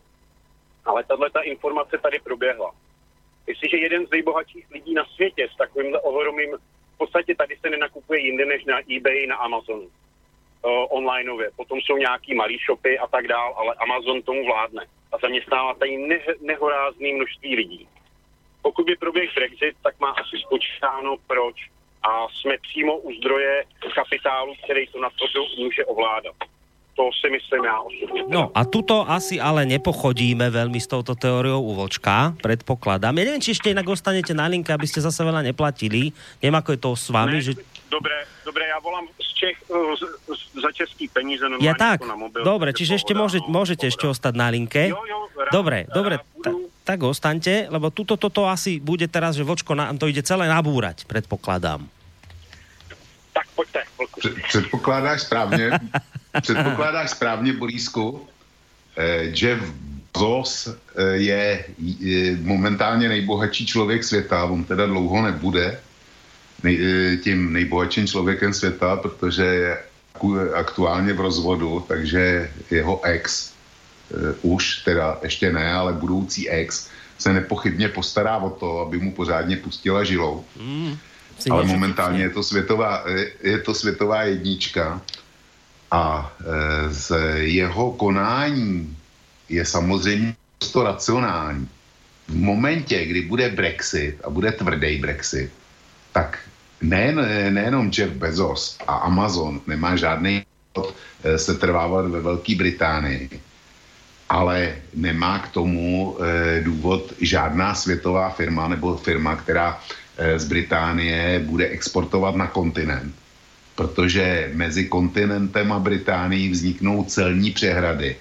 ale 0.85 1.05
tahle 1.05 1.31
ta 1.31 1.41
informace 1.41 1.99
tady 1.99 2.19
proběhla. 2.19 2.73
Jestliže 3.47 3.77
jeden 3.77 4.07
z 4.07 4.11
nejbohatších 4.11 4.71
lidí 4.71 4.95
na 4.95 5.05
světě 5.05 5.49
s 5.55 5.57
takovým 5.57 5.97
ohromným, 6.03 6.57
v 6.95 6.99
podstatě 6.99 7.35
tady 7.35 7.57
se 7.57 7.71
nenakupuje 7.71 8.21
jinde 8.21 8.45
než 8.45 8.65
na 8.65 8.79
eBay, 8.97 9.27
na 9.27 9.37
Amazonu, 9.37 9.89
uh, 9.89 9.91
onlineově. 10.91 11.51
Potom 11.57 11.81
jsou 11.81 11.97
nějaký 11.97 12.35
malý 12.35 12.59
shopy 12.67 12.99
a 12.99 13.07
tak 13.07 13.29
dál, 13.29 13.55
ale 13.57 13.75
Amazon 13.75 14.23
tomu 14.23 14.45
vládne 14.47 14.87
a 15.13 15.19
zaměstnává 15.19 15.75
tady 15.75 15.97
ne- 15.97 16.35
nehorázný 16.41 17.13
množství 17.13 17.57
lidí. 17.57 17.89
Pokud 18.63 18.87
by 18.87 18.97
proběhl 18.97 19.33
Brexit, 19.35 19.77
tak 19.83 20.01
má 20.01 20.11
asi 20.11 20.37
spočítáno 20.47 21.17
proč 21.27 21.57
a 22.03 22.27
jsme 22.29 22.59
přímo 22.59 22.99
u 22.99 23.13
zdroje 23.13 23.65
kapitálu, 23.95 24.55
který 24.65 24.87
to 24.87 25.01
na 25.01 25.11
to 25.11 25.25
může 25.63 25.85
ovládat 25.85 26.37
to 26.99 27.15
si 27.15 27.31
myslím 27.31 27.65
já 27.65 27.79
osobně. 27.81 28.23
No 28.27 28.51
a 28.51 28.67
tuto 28.67 29.07
asi 29.07 29.39
ale 29.39 29.63
nepochodíme 29.71 30.51
veľmi 30.51 30.83
s 30.83 30.91
touto 30.91 31.15
teóriou 31.15 31.63
u 31.63 31.79
Vlčka, 31.79 32.35
predpokladám. 32.43 33.15
Ja 33.15 33.23
neviem, 33.23 33.39
či 33.39 33.55
ešte 33.55 33.71
inak 33.71 33.87
ostanete 33.87 34.35
na 34.35 34.51
linke, 34.51 34.75
aby 34.75 34.91
ste 34.91 34.99
zase 34.99 35.23
veľa 35.23 35.47
neplatili. 35.47 36.11
Neviem, 36.43 36.59
ako 36.59 36.71
je 36.75 36.81
to 36.83 36.91
s 36.99 37.07
vami. 37.15 37.39
Ne, 37.39 37.47
že... 37.47 37.55
Dobré, 37.91 38.25
dobré, 38.45 38.69
já 38.69 38.79
volám 38.79 39.09
z 39.17 39.35
Čech 39.35 39.57
z, 39.69 40.03
z, 40.37 40.63
za 40.63 40.73
český 40.73 41.09
peníze 41.09 41.45
Ja 41.61 41.73
tak, 41.73 42.05
na 42.05 42.17
mobil, 42.17 42.45
dobre, 42.45 42.77
čiže 42.77 43.01
ešte 43.01 43.17
môže, 43.17 43.41
môžete 43.49 43.89
ešte 43.89 44.05
ostať 44.05 44.35
na 44.37 44.53
linke. 44.53 44.93
Jo, 44.93 45.01
jo, 45.09 45.19
rád, 45.33 45.53
dobre, 45.53 45.79
rád, 45.89 45.95
dobre, 45.97 46.15
ta, 46.45 46.51
tak 46.85 46.99
ostaňte, 47.01 47.73
lebo 47.73 47.89
tuto, 47.89 48.21
toto 48.21 48.45
asi 48.45 48.77
bude 48.77 49.09
teraz, 49.09 49.41
že 49.41 49.47
Vočko 49.47 49.73
nám 49.73 49.97
to 49.97 50.05
ide 50.05 50.21
celé 50.21 50.51
nabúrať, 50.53 51.09
predpokladám. 51.09 51.89
Tak 53.33 53.47
pojďte, 53.57 53.81
Předpokládáš 54.49 55.23
správně. 55.23 55.71
předpokládáš 56.43 57.11
správně, 57.11 57.53
Borísku. 57.53 58.29
Eh, 58.97 59.31
Jeff 59.31 59.63
Bezos 60.13 60.69
eh, 60.69 61.03
je, 61.03 61.65
je 61.79 62.37
momentálně 62.37 63.09
nejbohatší 63.09 63.67
člověk 63.67 64.05
světa, 64.05 64.45
on 64.45 64.65
teda 64.65 64.87
dlouho 64.87 65.23
nebude 65.23 65.81
nej, 66.63 66.79
eh, 66.81 67.17
tím 67.17 67.53
nejbohatším 67.53 68.07
člověkem 68.07 68.55
světa, 68.55 68.97
protože 68.97 69.45
je 69.45 69.79
aktuálně 70.55 71.13
v 71.13 71.21
rozvodu, 71.21 71.85
takže 71.89 72.51
jeho 72.71 73.05
ex, 73.05 73.55
už 74.43 74.83
teda 74.83 75.19
ještě 75.23 75.53
ne, 75.53 75.73
ale 75.73 75.93
budoucí 75.93 76.51
ex, 76.51 76.91
se 77.19 77.33
nepochybně 77.33 77.89
postará 77.89 78.37
o 78.37 78.51
to, 78.51 78.81
aby 78.81 78.99
mu 78.99 79.13
pořádně 79.13 79.57
pustila 79.57 80.05
žilou. 80.05 80.45
Mm, 80.59 80.99
ale 81.51 81.65
momentálně 81.65 82.23
je 82.23 82.31
to, 82.31 82.43
světová, 82.43 83.05
je 83.43 83.59
to 83.59 83.75
světová 83.75 84.23
jednička 84.23 85.03
a 85.91 86.33
z 86.89 87.13
jeho 87.47 87.93
konání 87.93 88.97
je 89.49 89.65
samozřejmě 89.65 90.35
to 90.73 90.83
racionální. 90.83 91.69
V 92.29 92.37
momentě, 92.37 93.07
kdy 93.07 93.21
bude 93.23 93.49
Brexit 93.49 94.21
a 94.25 94.31
bude 94.31 94.53
tvrdý 94.53 94.99
Brexit, 94.99 95.51
tak 96.13 96.39
nejen, 96.81 97.17
nejenom 97.55 97.91
Jeff 97.99 98.13
Bezos 98.13 98.79
a 98.87 98.95
Amazon 98.95 99.61
nemá 99.67 99.97
žádný 99.97 100.45
e, 101.25 101.39
se 101.39 101.55
trvávat 101.55 102.07
ve 102.07 102.21
Velké 102.21 102.55
Británii, 102.55 103.31
ale 104.29 104.77
nemá 104.95 105.39
k 105.39 105.49
tomu 105.49 106.17
e, 106.21 106.61
důvod 106.61 107.13
žádná 107.21 107.75
světová 107.75 108.31
firma 108.31 108.69
nebo 108.69 108.97
firma, 108.97 109.37
která 109.37 109.81
e, 110.17 110.39
z 110.39 110.45
Británie 110.45 111.39
bude 111.39 111.69
exportovat 111.69 112.37
na 112.37 112.47
kontinent. 112.47 113.15
Protože 113.75 114.51
mezi 114.55 114.85
kontinentem 114.85 115.73
a 115.73 115.79
Británií 115.79 116.49
vzniknou 116.49 117.05
celní 117.05 117.51
přehrady 117.51 118.17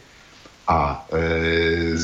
a 0.68 1.08
e, 1.14 1.98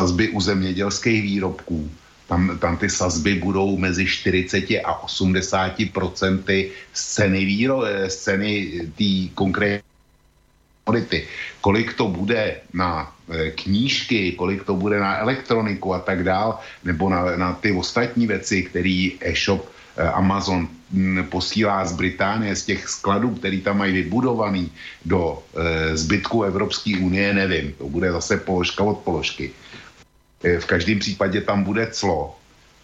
sazby 0.00 0.28
u 0.28 0.40
zemědělských 0.40 1.22
výrobků, 1.22 1.90
tam, 2.28 2.58
tam 2.58 2.76
ty 2.76 2.90
sazby 2.90 3.34
budou 3.34 3.76
mezi 3.76 4.06
40 4.06 4.64
a 4.84 5.02
80 5.02 5.72
procenty 5.92 6.70
z 6.92 7.06
ceny, 7.14 7.44
výro, 7.44 7.84
e, 7.84 8.10
z 8.10 8.16
ceny 8.16 8.80
té 8.98 9.34
konkrétní 9.34 9.88
komodity. 10.84 11.26
Kolik 11.60 11.94
to 11.94 12.08
bude 12.08 12.56
na 12.72 13.12
e, 13.30 13.50
knížky, 13.50 14.32
kolik 14.32 14.64
to 14.64 14.74
bude 14.74 15.00
na 15.00 15.18
elektroniku 15.18 15.94
a 15.94 15.98
tak 15.98 16.24
dál, 16.24 16.58
nebo 16.84 17.10
na, 17.10 17.36
na 17.36 17.52
ty 17.52 17.72
ostatní 17.72 18.26
věci, 18.26 18.62
které 18.62 19.08
e-shop 19.20 19.72
Eh, 19.96 20.08
Amazon 20.08 20.68
mm, 20.90 21.24
posílá 21.28 21.84
z 21.84 21.92
Británie, 21.92 22.56
z 22.56 22.64
těch 22.64 22.88
skladů, 22.88 23.34
který 23.34 23.60
tam 23.60 23.78
mají 23.78 23.92
vybudovaný 23.92 24.72
do 25.04 25.42
zbytku 25.94 26.42
Evropské 26.42 26.96
unie, 27.00 27.34
nevím. 27.34 27.72
To 27.78 27.88
bude 27.88 28.12
zase 28.12 28.36
položka 28.36 28.84
od 28.84 28.98
položky. 28.98 29.50
E, 30.42 30.58
v 30.58 30.66
každém 30.66 30.98
případě 30.98 31.40
tam 31.40 31.64
bude 31.64 31.86
clo, 31.86 32.36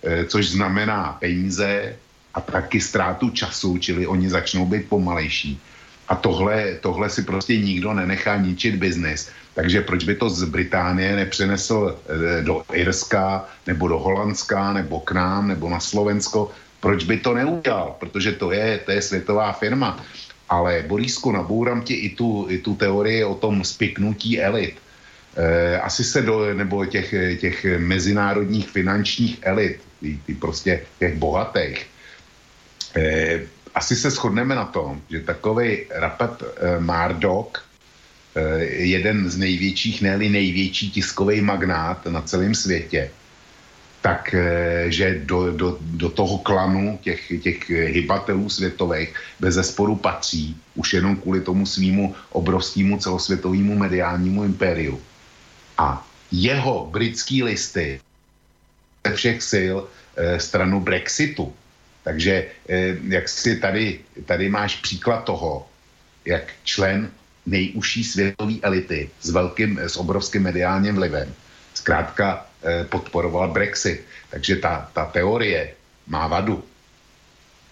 e, 0.03 0.25
což 0.25 0.49
znamená 0.49 1.17
peníze 1.21 1.97
a 2.35 2.41
taky 2.41 2.81
ztrátu 2.81 3.31
času, 3.31 3.79
čili 3.79 4.07
oni 4.07 4.31
začnou 4.31 4.67
být 4.67 4.89
pomalejší. 4.89 5.61
A 6.09 6.15
tohle, 6.17 6.75
tohle 6.81 7.11
si 7.11 7.23
prostě 7.23 7.59
nikdo 7.59 7.95
nenechá 7.95 8.37
ničit 8.37 8.77
biznis. 8.77 9.29
Takže 9.55 9.81
proč 9.81 10.05
by 10.05 10.15
to 10.15 10.31
z 10.31 10.45
Británie 10.45 11.17
nepřenesl 11.17 11.99
e, 11.99 12.43
do 12.43 12.63
Irska, 12.73 13.45
nebo 13.67 13.89
do 13.89 13.99
Holandska, 13.99 14.73
nebo 14.73 15.01
k 15.01 15.13
nám, 15.13 15.49
nebo 15.49 15.69
na 15.69 15.81
Slovensko, 15.81 16.51
proč 16.81 17.05
by 17.05 17.19
to 17.19 17.35
neudělal? 17.35 17.97
Protože 17.99 18.33
to 18.33 18.53
je, 18.53 18.79
to 18.79 18.91
je 18.91 19.03
světová 19.03 19.53
firma. 19.53 20.05
Ale 20.49 20.85
Borísku, 20.87 21.33
nabůram 21.33 21.83
ti 21.83 21.95
i 21.95 22.09
tu, 22.15 22.47
i 22.49 22.59
tu 22.59 22.75
teorii 22.75 23.25
o 23.25 23.35
tom 23.35 23.65
spiknutí 23.65 24.41
elit. 24.41 24.77
E, 25.39 25.79
asi 25.81 26.05
se 26.05 26.23
do, 26.23 26.55
nebo 26.55 26.87
těch, 26.87 27.15
těch 27.41 27.67
mezinárodních 27.79 28.69
finančních 28.69 29.39
elit, 29.43 29.81
ty, 30.01 30.19
ty 30.27 30.35
prostě 30.35 30.81
těch 30.99 31.15
bohatých, 31.15 31.87
e, 32.97 33.41
asi 33.75 33.97
se 33.97 34.11
shodneme 34.11 34.55
na 34.55 34.65
tom, 34.65 35.01
že 35.11 35.21
takový 35.21 35.87
Rapet 35.91 36.43
e, 36.43 36.81
Mardok, 36.81 37.69
jeden 38.69 39.31
z 39.31 39.37
největších, 39.37 40.03
ne 40.03 40.19
největší 40.19 40.91
tiskový 40.91 41.41
magnát 41.41 42.07
na 42.07 42.23
celém 42.23 42.55
světě, 42.55 43.11
tak 44.01 44.35
eh, 44.35 44.87
že 44.89 45.21
do, 45.25 45.53
do, 45.53 45.79
do 45.81 46.09
toho 46.09 46.39
klanu 46.39 46.99
těch, 47.03 47.33
těch 47.43 47.71
hybatelů 47.71 48.49
světových 48.49 49.15
bez 49.41 49.55
zesporu 49.55 49.97
patří 49.97 50.57
už 50.75 50.95
jenom 50.95 51.17
kvůli 51.17 51.41
tomu 51.41 51.67
svýmu 51.67 52.15
obrovskému 52.31 52.99
celosvětovému 52.99 53.79
mediálnímu 53.79 54.45
impériu. 54.45 55.01
A 55.79 56.07
jeho 56.33 56.87
britský 56.91 57.43
listy 57.43 58.01
ze 59.07 59.15
všech 59.15 59.43
sil 59.53 59.77
eh, 59.85 60.41
stranu 60.41 60.81
Brexitu. 60.81 61.53
Takže 62.05 62.35
eh, 62.69 62.97
jak 63.09 63.29
si 63.29 63.57
tady, 63.57 64.01
tady 64.27 64.49
máš 64.49 64.77
příklad 64.77 65.25
toho, 65.25 65.67
jak 66.25 66.53
člen 66.65 67.11
nejužší 67.47 68.05
světové 68.05 68.55
elity 68.63 69.11
s 69.21 69.31
velkým, 69.31 69.79
s 69.79 69.97
obrovským 69.97 70.43
mediálním 70.43 70.95
vlivem, 70.95 71.35
zkrátka 71.75 72.49
Eh, 72.59 72.85
podporoval 72.91 73.55
Brexit. 73.55 74.03
Takže 74.35 74.57
ta, 74.59 74.91
ta 74.91 75.07
teorie 75.07 75.79
má 76.11 76.27
vadu. 76.27 76.59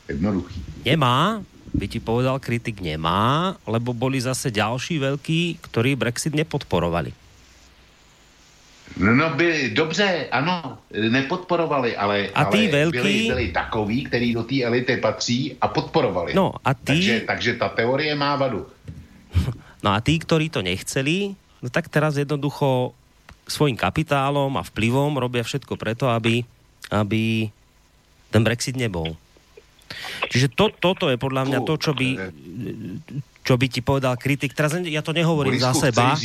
Jednoduchý. 0.07 0.63
Nemá, 0.87 1.43
by 1.75 1.87
ti 1.91 1.99
povedal 1.99 2.39
kritik, 2.39 2.79
nemá, 2.79 3.59
lebo 3.67 3.91
boli 3.91 4.23
zase 4.23 4.55
ďalší 4.55 5.03
veľkí, 5.03 5.59
ktorí 5.59 5.99
Brexit 5.99 6.39
nepodporovali. 6.39 7.11
No, 8.97 9.15
no 9.15 9.31
by, 9.37 9.71
dobře, 9.77 10.29
ano, 10.33 10.79
nepodporovali, 11.11 11.97
ale, 11.97 12.29
a 12.35 12.45
ty 12.45 12.59
ale 12.59 12.69
velký... 12.69 12.99
byli, 12.99 13.29
byli 13.29 13.47
takoví, 13.53 14.05
který 14.05 14.35
do 14.35 14.43
té 14.43 14.63
elity 14.65 14.97
patří 14.97 15.57
a 15.61 15.69
podporovali. 15.69 16.35
No 16.35 16.53
a 16.65 16.75
ty... 16.75 16.85
Takže, 16.87 17.21
takže 17.21 17.53
ta 17.55 17.69
teorie 17.69 18.15
má 18.15 18.37
vadu. 18.37 18.67
No 19.85 19.95
a 19.95 20.03
tí, 20.03 20.19
ktorí 20.19 20.51
to 20.51 20.67
nechceli, 20.67 21.39
no 21.63 21.69
tak 21.71 21.87
teraz 21.87 22.19
jednoducho 22.19 22.91
svojim 23.47 23.79
kapitálom 23.79 24.51
a 24.59 24.67
vplyvom 24.67 25.15
robia 25.15 25.47
všetko 25.47 25.79
preto, 25.79 26.11
aby, 26.11 26.43
aby 26.91 27.47
ten 28.35 28.43
Brexit 28.43 28.75
nebol. 28.75 29.15
Čiže 30.27 30.51
to, 30.59 30.75
toto 30.75 31.07
je 31.07 31.15
podľa 31.21 31.47
mňa 31.47 31.59
to, 31.63 31.75
čo 31.79 31.95
by, 31.95 32.19
čo 33.47 33.55
by 33.55 33.67
ti 33.71 33.79
povedal 33.79 34.19
kritik. 34.19 34.59
Teraz 34.59 34.75
ja 34.75 35.07
to 35.07 35.15
nehovorím 35.15 35.55
Borisku, 35.55 35.71
za 35.71 35.93
seba. 35.93 36.19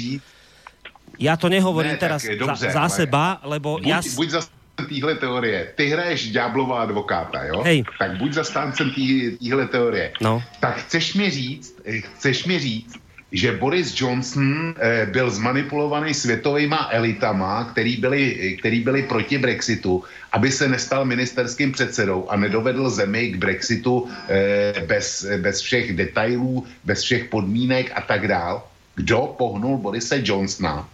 Ja 1.20 1.36
to 1.36 1.50
nehovorím 1.50 1.96
ne, 1.96 2.02
teraz 2.02 2.24
dobře, 2.24 2.72
za, 2.72 2.88
za 2.88 3.04
seba, 3.04 3.42
lebo 3.44 3.78
buď, 3.78 3.88
ja... 3.88 4.00
Buď 4.16 4.30
za 4.30 4.42
téhle 4.90 5.16
teorie. 5.16 5.74
Ty 5.76 5.90
hraješ 5.90 6.32
ďáblová 6.32 6.82
advokáta, 6.82 7.44
jo? 7.44 7.62
Hej. 7.62 7.84
Tak 8.00 8.18
buď 8.18 8.34
zastáncem 8.34 8.92
téhle 9.40 9.68
teorie. 9.68 10.14
No. 10.22 10.44
Tak 10.60 10.78
chceš 10.78 11.14
mi 11.14 11.30
říct, 11.30 11.76
chceš 12.18 12.46
mi 12.46 12.60
říct, 12.60 13.02
že 13.32 13.52
Boris 13.52 13.96
Johnson 13.96 14.76
eh, 14.76 15.06
byl 15.06 15.32
zmanipulovaný 15.32 16.14
světovýma 16.14 16.90
elitama, 16.92 17.64
který 17.64 17.98
byli, 17.98 18.58
který 18.60 18.80
byli 18.80 19.04
proti 19.04 19.38
Brexitu, 19.38 20.04
aby 20.32 20.52
se 20.52 20.68
nestal 20.68 21.06
ministerským 21.06 21.72
předsedou 21.72 22.30
a 22.30 22.36
nedovedl 22.36 22.90
zemi 22.90 23.32
k 23.32 23.36
Brexitu 23.38 24.08
eh, 24.30 24.84
bez, 24.86 25.26
bez 25.38 25.62
všech 25.62 25.96
detailů, 25.96 26.66
bez 26.84 27.02
všech 27.02 27.26
podmínek 27.26 27.92
a 27.96 28.02
tak 28.02 28.28
dál. 28.28 28.64
Kdo 28.96 29.36
pohnul 29.38 29.78
Borise 29.78 30.20
Johnsona, 30.24 30.88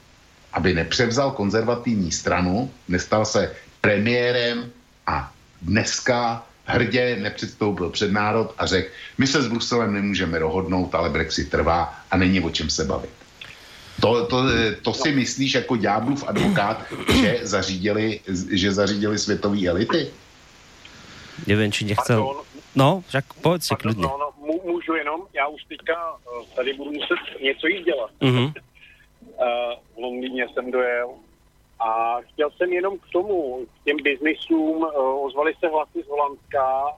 aby 0.53 0.73
nepřevzal 0.73 1.31
konzervativní 1.31 2.11
stranu, 2.11 2.71
nestal 2.87 3.25
se 3.25 3.55
premiérem 3.81 4.71
a 5.07 5.31
dneska 5.61 6.43
hrdě 6.65 7.17
nepředstoupil 7.21 7.89
před 7.89 8.11
národ 8.11 8.53
a 8.57 8.65
řekl, 8.65 8.89
my 9.17 9.27
se 9.27 9.41
s 9.41 9.47
Bruselem 9.47 9.93
nemůžeme 9.93 10.39
dohodnout, 10.39 10.95
ale 10.95 11.09
Brexit 11.09 11.49
trvá 11.49 11.95
a 12.11 12.17
není 12.17 12.41
o 12.41 12.49
čem 12.49 12.69
se 12.69 12.85
bavit. 12.85 13.09
To, 14.01 14.27
to, 14.27 14.43
to 14.81 14.93
si 14.93 15.11
myslíš 15.11 15.53
jako 15.53 15.75
ďáblův 15.75 16.23
advokát, 16.27 16.85
že 17.21 17.39
zařídili, 17.41 18.19
že 18.51 18.71
zařídili 18.71 19.19
světové 19.19 19.67
elity? 19.67 20.07
Nevím, 21.47 21.71
či 21.71 21.85
nechcel... 21.85 22.23
Pardon. 22.25 22.43
No, 22.75 23.03
však 23.07 23.25
pojď 23.41 23.63
si 23.63 23.75
klidně. 23.75 24.01
No, 24.01 24.17
no, 24.19 24.53
můžu 24.65 24.93
jenom, 24.93 25.21
já 25.33 25.47
už 25.47 25.63
teďka 25.63 25.93
eh, 25.93 26.55
tady 26.55 26.73
budu 26.73 26.91
muset 26.91 27.19
něco 27.43 27.67
jít 27.67 27.85
dělat. 27.85 28.11
Mm-hmm. 28.21 28.53
Uh, 29.37 29.45
v 29.95 29.97
Londýně 29.97 30.47
jsem 30.53 30.71
dojel 30.71 31.13
a 31.79 32.17
chtěl 32.21 32.51
jsem 32.51 32.73
jenom 32.73 32.97
k 32.97 33.09
tomu, 33.11 33.65
k 33.65 33.85
těm 33.85 33.97
biznisům, 33.97 34.77
uh, 34.77 35.25
ozvali 35.25 35.53
se 35.59 35.67
hlasy 35.67 36.03
z 36.03 36.07
Holandska 36.07 36.97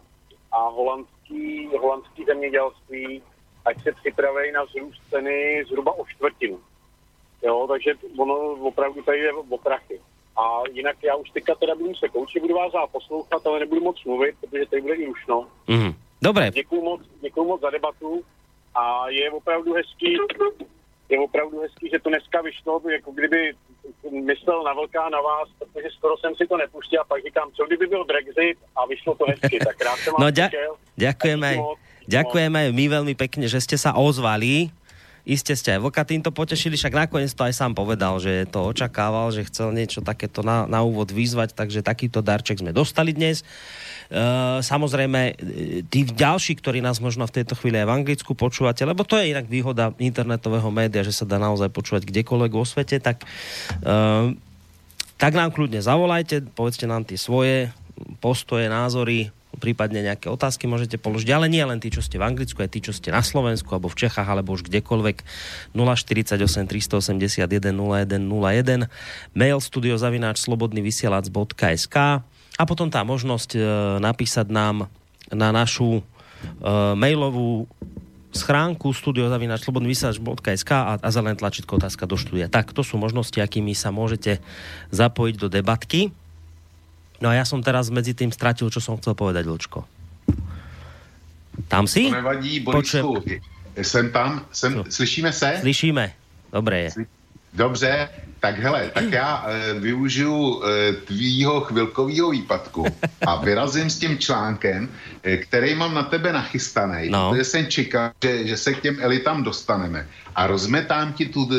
a 0.52 0.68
holandský, 0.70 1.70
holandský 1.82 2.26
zemědělství, 2.26 3.22
ať 3.66 3.84
se 3.84 3.91
připraví 3.91 4.52
na 4.52 4.66
zrůst 4.66 5.02
ceny 5.10 5.64
zhruba 5.68 5.91
o 5.91 6.06
čtvrtinu. 6.06 6.60
Jo, 7.41 7.66
takže 7.70 7.94
ono 8.18 8.36
opravdu 8.52 9.02
tady 9.02 9.20
je 9.20 9.34
o 9.34 9.57
prachy. 9.57 10.02
A 10.38 10.61
jinak 10.72 10.98
já 11.03 11.16
už 11.16 11.30
teďka 11.30 11.56
teda 11.56 11.76
budu 11.76 11.95
se 11.95 12.10
koučit, 12.10 12.41
budu 12.41 12.56
vás 12.56 12.72
poslouchat, 12.91 13.48
ale 13.48 13.60
nebudu 13.60 13.82
moc 13.82 14.06
mluvit, 14.06 14.36
protože 14.41 14.66
tady 14.66 14.82
bude 14.82 14.95
i 14.95 15.06
rušno. 15.06 15.48
Mm. 15.68 15.94
Dobré. 16.22 16.52
Děkuju 16.52 16.84
moc, 16.84 17.02
děkuju 17.22 17.48
moc 17.48 17.61
za 17.61 17.70
debatu 17.70 18.24
a 18.76 19.10
je 19.10 19.32
opravdu 19.32 19.74
hezký, 19.74 20.18
je 21.10 21.19
opravdu 21.19 21.61
hezký, 21.61 21.90
že 21.90 21.99
to 21.99 22.10
dneska 22.10 22.41
vyšlo, 22.41 22.81
jako 22.90 23.11
kdyby 23.11 23.53
myslel 24.11 24.64
na 24.64 24.73
velká 24.73 25.10
na 25.10 25.22
vás, 25.22 25.49
protože 25.60 25.90
skoro 25.98 26.18
jsem 26.18 26.36
si 26.36 26.48
to 26.48 26.57
nepustil 26.57 27.02
a 27.02 27.03
pak 27.03 27.23
říkám, 27.23 27.52
co 27.52 27.65
kdyby 27.65 27.88
byl 27.88 28.06
Brexit 28.06 28.57
a 28.76 28.86
vyšlo 28.86 29.15
to 29.15 29.26
hezky, 29.26 29.60
tak 29.60 29.81
rád 29.81 29.98
jsem 29.98 30.14
no, 30.19 30.30
ďa- 30.30 30.53
ďakujeme, 30.98 31.49
ďakujeme 32.07 32.60
my 32.72 32.86
veľmi 32.90 33.14
pekne, 33.18 33.45
že 33.49 33.61
ste 33.61 33.77
sa 33.77 33.98
ozvali. 33.98 34.69
Iste 35.30 35.53
ste 35.53 35.77
aj 35.77 35.85
Vlka 35.85 36.01
týmto 36.10 36.34
potešili, 36.34 36.73
však 36.73 37.06
nakoniec 37.06 37.30
to 37.30 37.45
aj 37.45 37.53
sám 37.53 37.77
povedal, 37.77 38.18
že 38.18 38.49
to 38.49 38.73
očakával, 38.73 39.30
že 39.30 39.45
chcel 39.45 39.69
niečo 39.69 40.01
takéto 40.01 40.41
na, 40.41 40.65
na 40.65 40.81
úvod 40.81 41.14
vyzvať, 41.14 41.53
takže 41.53 41.85
takýto 41.85 42.26
darček 42.26 42.65
sme 42.65 42.73
dostali 42.73 43.14
dnes. 43.14 43.45
Uh, 44.10 44.57
samozrejme, 44.65 45.38
tí 45.93 46.01
ďalší, 46.01 46.57
ktorí 46.57 46.81
nás 46.81 46.97
možno 46.97 47.30
v 47.30 47.35
tejto 47.38 47.53
chvíli 47.53 47.77
aj 47.77 47.85
v 47.85 47.95
Anglicku 48.01 48.34
počúvate, 48.34 48.81
lebo 48.81 49.06
to 49.06 49.22
je 49.22 49.30
inak 49.30 49.45
výhoda 49.45 49.93
internetového 50.01 50.73
média, 50.73 51.06
že 51.06 51.14
sa 51.14 51.30
dá 51.30 51.38
naozaj 51.38 51.69
počúvať 51.69 52.10
kdekoľvek 52.10 52.49
vo 52.49 52.65
svete, 52.65 52.97
tak, 52.97 53.22
uh, 53.85 54.34
tak 55.22 55.38
nám 55.38 55.53
kľudne 55.53 55.77
zavolajte, 55.77 56.41
povedzte 56.57 56.89
nám 56.89 57.06
tie 57.06 57.22
svoje 57.22 57.69
postoje, 58.18 58.65
názory, 58.65 59.30
prípadne 59.57 60.05
nejaké 60.05 60.30
otázky 60.30 60.69
môžete 60.69 61.01
položiť, 61.01 61.34
ale 61.34 61.49
nie 61.49 61.65
len 61.65 61.81
tí, 61.81 61.89
čo 61.89 62.05
ste 62.05 62.21
v 62.21 62.30
Anglicku, 62.30 62.61
aj 62.61 62.69
tí, 62.69 62.85
čo 62.85 62.93
ste 62.93 63.09
na 63.09 63.26
Slovensku, 63.26 63.73
alebo 63.73 63.89
v 63.89 63.97
Čechách, 64.05 64.30
alebo 64.30 64.53
už 64.53 64.69
kdekoľvek 64.69 65.17
048 65.73 66.69
381 66.69 67.49
0101 67.73 68.85
mail 69.34 69.57
studiozavináč 69.57 70.38
a 72.59 72.67
potom 72.67 72.91
tá 72.91 73.07
možnosť 73.07 73.55
e, 73.55 73.59
napísať 74.03 74.51
nám 74.51 74.91
na 75.31 75.49
našu 75.55 76.03
e, 76.03 76.03
mailovú 76.99 77.71
schránku 78.35 78.91
studiozavinačslobodnyvysielač.sk 78.93 80.71
a, 80.76 80.99
a 80.99 81.09
zelené 81.09 81.39
tlačítko 81.39 81.80
otázka 81.80 82.05
do 82.05 82.19
štúdia. 82.19 82.51
Tak, 82.51 82.76
to 82.76 82.84
sú 82.84 82.99
možnosti, 82.99 83.39
akými 83.39 83.71
sa 83.73 83.95
môžete 83.95 84.43
zapojiť 84.91 85.35
do 85.39 85.47
debatky. 85.47 86.11
No 87.19 87.27
a 87.29 87.35
ja 87.35 87.43
som 87.43 87.59
teraz 87.59 87.91
medzi 87.91 88.15
tým 88.15 88.31
stratil, 88.31 88.71
čo 88.71 88.79
som 88.79 88.95
chcel 88.95 89.15
povedať, 89.15 89.43
Lučko. 89.43 89.83
Tam 91.67 91.83
si? 91.85 92.07
To 92.07 92.15
nevadí, 92.15 92.63
Borisku. 92.63 93.19
Počujem. 93.19 93.41
Jsem 93.79 94.11
tam, 94.11 94.45
jsem, 94.51 94.83
slyšíme 94.89 95.31
se? 95.33 95.57
Slyšíme, 95.59 96.11
dobré 96.51 96.79
je. 96.79 96.91
Dobře, 97.53 98.09
tak 98.39 98.59
hele, 98.59 98.91
tak 98.93 99.11
já 99.11 99.45
e, 99.47 99.73
využiju 99.73 100.63
e, 100.63 100.93
tvýho 100.93 101.61
chvilkového 101.61 102.30
výpadku 102.31 102.85
a 103.27 103.35
vyrazím 103.35 103.89
s 103.89 103.99
tím 103.99 104.17
článkem, 104.17 104.89
e, 105.23 105.38
který 105.38 105.76
mám 105.76 105.93
na 105.93 106.03
tebe 106.03 106.34
nachystaný, 106.34 107.09
no. 107.09 107.30
protože 107.30 107.43
jsem 107.43 107.67
čekal, 107.67 108.11
že, 108.23 108.47
že 108.47 108.57
se 108.57 108.73
k 108.73 108.81
těm 108.81 108.97
elitám 108.99 109.43
dostaneme 109.43 110.07
a 110.35 110.47
rozmetám 110.47 111.13
ti 111.13 111.26
tu, 111.26 111.49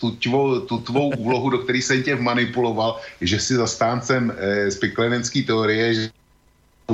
tu, 0.00 0.10
tvou, 0.10 0.60
tu 0.60 0.78
tvou 0.78 1.10
úlohu, 1.10 1.50
do 1.50 1.58
které 1.58 1.78
jsem 1.78 2.02
tě 2.02 2.14
vmanipuloval, 2.14 3.00
že 3.20 3.40
jsi 3.40 3.54
zastáncem 3.54 4.32
e, 4.38 4.70
spiklenenské 4.70 5.42
teorie, 5.42 5.94
že 5.94 6.10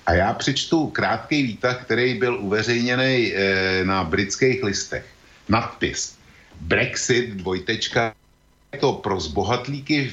A 0.07 0.13
já 0.13 0.33
přečtu 0.33 0.87
krátký 0.87 1.43
výtah, 1.43 1.85
který 1.85 2.15
byl 2.15 2.39
uveřejněný 2.41 3.35
e, 3.35 3.85
na 3.85 4.05
britských 4.05 4.63
listech. 4.63 5.05
Nadpis. 5.49 6.17
Brexit, 6.61 7.31
dvojtečka, 7.31 8.15
je 8.73 8.79
to 8.79 8.93
pro 8.93 9.21
zbohatlíky 9.21 10.11
e, 10.11 10.13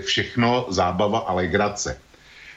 všechno 0.00 0.66
zábava 0.68 1.18
a 1.18 1.32
legrace. 1.32 2.00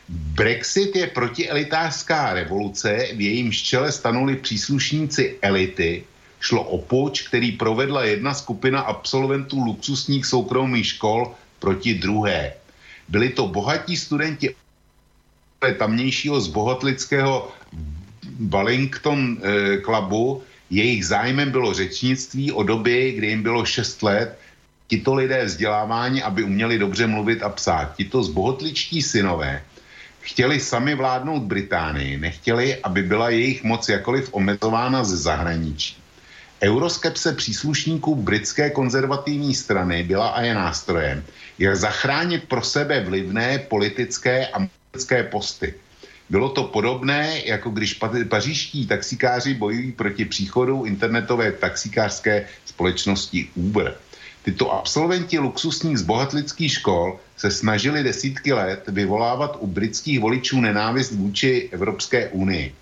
Brexit 0.09 0.95
je 0.95 1.07
protielitářská 1.07 2.33
revoluce, 2.33 3.07
v 3.15 3.21
jejímž 3.21 3.61
čele 3.61 3.91
stanuli 3.91 4.35
příslušníci 4.35 5.37
elity, 5.41 6.03
šlo 6.43 6.63
o 6.63 6.77
poč, 6.77 7.31
který 7.31 7.51
provedla 7.55 8.03
jedna 8.03 8.33
skupina 8.33 8.81
absolventů 8.81 9.63
luxusních 9.63 10.25
soukromých 10.25 10.99
škol 10.99 11.31
proti 11.59 11.93
druhé. 11.93 12.53
Byli 13.07 13.29
to 13.29 13.47
bohatí 13.47 13.97
studenti 13.97 14.55
tamnějšího 15.77 16.41
zbohatlického 16.41 17.51
Wellington 18.39 19.39
eh, 19.39 19.77
klubu, 19.77 20.43
jejich 20.69 21.07
zájmem 21.07 21.51
bylo 21.51 21.73
řečnictví 21.73 22.51
o 22.51 22.63
době, 22.63 23.11
kdy 23.11 23.27
jim 23.27 23.43
bylo 23.43 23.65
6 23.65 24.03
let, 24.03 24.39
tito 24.87 25.15
lidé 25.15 25.45
vzdělávání, 25.45 26.23
aby 26.23 26.43
uměli 26.43 26.79
dobře 26.79 27.07
mluvit 27.07 27.43
a 27.43 27.49
psát. 27.49 27.95
Tito 27.95 28.23
zbohotličtí 28.23 29.01
synové 29.01 29.63
chtěli 30.23 30.59
sami 30.59 30.95
vládnout 30.95 31.43
Británii, 31.43 32.17
nechtěli, 32.17 32.75
aby 32.83 33.03
byla 33.03 33.29
jejich 33.29 33.63
moc 33.63 33.89
jakoliv 33.89 34.29
omezována 34.31 35.03
ze 35.03 35.17
zahraničí. 35.17 36.02
Euroskepse 36.63 37.33
příslušníků 37.33 38.15
britské 38.15 38.69
konzervativní 38.69 39.55
strany 39.55 40.03
byla 40.03 40.27
a 40.27 40.41
je 40.41 40.53
nástrojem, 40.53 41.23
jak 41.59 41.75
zachránit 41.75 42.43
pro 42.43 42.61
sebe 42.61 43.03
vlivné 43.03 43.59
politické 43.59 44.47
a 44.47 44.67
politické 44.67 45.23
posty. 45.23 45.73
Bylo 46.29 46.49
to 46.49 46.63
podobné, 46.63 47.41
jako 47.45 47.69
když 47.69 47.99
pařížští 48.29 48.87
taxikáři 48.87 49.53
bojují 49.53 49.91
proti 49.91 50.25
příchodu 50.25 50.83
internetové 50.83 51.51
taxikářské 51.51 52.47
společnosti 52.65 53.49
Uber. 53.55 53.95
Tyto 54.43 54.71
absolventi 54.71 55.39
luxusních 55.39 55.99
zbohatlických 55.99 56.71
škol 56.71 57.19
se 57.37 57.51
snažili 57.51 58.03
desítky 58.03 58.53
let 58.53 58.83
vyvolávat 58.87 59.57
u 59.59 59.67
britských 59.67 60.19
voličů 60.19 60.61
nenávist 60.61 61.11
vůči 61.11 61.69
Evropské 61.71 62.29
unii. 62.29 62.75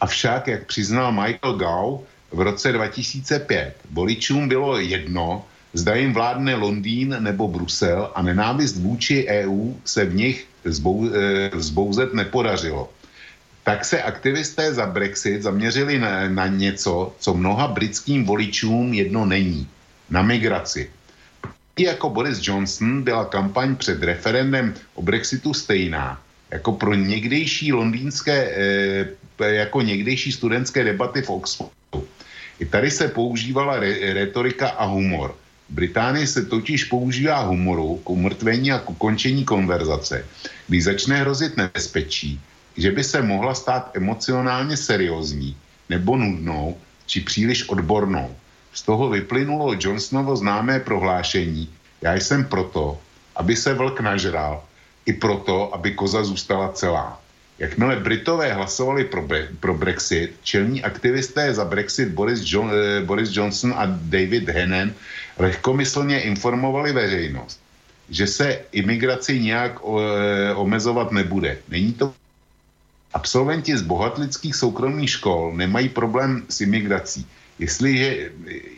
Avšak, 0.00 0.46
jak 0.46 0.66
přiznal 0.66 1.12
Michael 1.12 1.54
Gau 1.56 1.98
v 2.34 2.40
roce 2.40 2.72
2005, 2.72 3.74
voličům 3.90 4.48
bylo 4.48 4.78
jedno, 4.78 5.46
zda 5.72 5.94
jim 5.94 6.12
vládne 6.12 6.54
Londýn 6.54 7.16
nebo 7.18 7.48
Brusel 7.48 8.10
a 8.14 8.22
nenávist 8.22 8.76
vůči 8.76 9.26
EU 9.28 9.72
se 9.84 10.04
v 10.04 10.14
nich 10.14 10.46
zbou, 10.64 11.10
e, 11.14 11.50
zbouzet 11.54 12.14
nepodařilo. 12.14 12.90
Tak 13.62 13.84
se 13.84 14.02
aktivisté 14.02 14.74
za 14.74 14.86
Brexit 14.86 15.42
zaměřili 15.42 15.98
na, 15.98 16.28
na 16.28 16.46
něco, 16.46 17.14
co 17.18 17.34
mnoha 17.34 17.68
britským 17.68 18.24
voličům 18.24 18.94
jedno 18.94 19.26
není. 19.26 19.68
Na 20.10 20.22
migraci. 20.22 20.90
I 21.76 21.82
jako 21.84 22.10
Boris 22.10 22.38
Johnson 22.42 23.02
byla 23.02 23.24
kampaň 23.24 23.76
před 23.76 24.02
referendem 24.02 24.74
o 24.94 25.02
Brexitu 25.02 25.54
stejná, 25.54 26.20
jako 26.50 26.72
pro 26.72 26.94
někdejší 26.94 27.72
londýnské, 27.72 28.36
e, 29.40 29.54
jako 29.54 29.82
někdejší 29.82 30.32
studentské 30.32 30.84
debaty 30.84 31.22
v 31.22 31.30
Oxfordu. 31.30 31.83
I 32.60 32.64
tady 32.66 32.90
se 32.90 33.08
používala 33.08 33.78
re, 33.80 34.14
retorika 34.14 34.68
a 34.68 34.84
humor. 34.84 35.34
V 35.70 35.74
Británii 35.74 36.26
se 36.26 36.44
totiž 36.44 36.84
používá 36.84 37.40
humoru 37.40 37.96
k 38.04 38.10
umrtvení 38.10 38.72
a 38.72 38.78
k 38.78 38.90
ukončení 38.90 39.44
konverzace, 39.44 40.26
když 40.68 40.84
začne 40.84 41.20
hrozit 41.20 41.56
nebezpečí, 41.56 42.40
že 42.76 42.90
by 42.90 43.04
se 43.04 43.22
mohla 43.22 43.54
stát 43.54 43.90
emocionálně 43.94 44.76
seriózní 44.76 45.56
nebo 45.88 46.16
nudnou 46.16 46.76
či 47.06 47.20
příliš 47.20 47.68
odbornou. 47.68 48.36
Z 48.72 48.82
toho 48.82 49.08
vyplynulo 49.08 49.74
Johnsonovo 49.80 50.36
známé 50.36 50.80
prohlášení, 50.80 51.68
já 52.02 52.14
jsem 52.14 52.44
proto, 52.44 52.98
aby 53.36 53.56
se 53.56 53.74
vlk 53.74 54.00
nažral, 54.00 54.62
i 55.06 55.12
proto, 55.12 55.74
aby 55.74 55.92
koza 55.92 56.24
zůstala 56.24 56.72
celá. 56.72 57.20
Jakmile 57.58 57.96
Britové 57.96 58.52
hlasovali 58.52 59.04
pro, 59.04 59.22
bre, 59.22 59.48
pro 59.60 59.74
Brexit, 59.74 60.34
čelní 60.42 60.82
aktivisté 60.82 61.54
za 61.54 61.64
Brexit 61.64 62.08
Boris, 62.08 62.42
John, 62.44 62.70
eh, 62.70 63.02
Boris 63.04 63.30
Johnson 63.32 63.74
a 63.76 63.86
David 63.86 64.48
Hannan 64.48 64.92
lehkomyslně 65.38 66.20
informovali 66.20 66.92
veřejnost, 66.92 67.60
že 68.10 68.26
se 68.26 68.60
imigraci 68.72 69.40
nějak 69.40 69.78
o, 69.82 70.00
e, 70.00 70.54
omezovat 70.54 71.12
nebude. 71.12 71.58
Není 71.68 71.92
to 71.92 72.14
Absolventi 73.14 73.70
z 73.78 73.82
bohatlických 73.82 74.54
soukromých 74.54 75.10
škol 75.10 75.52
nemají 75.54 75.88
problém 75.88 76.42
s 76.48 76.60
imigrací. 76.60 77.26
Jestli, 77.58 77.90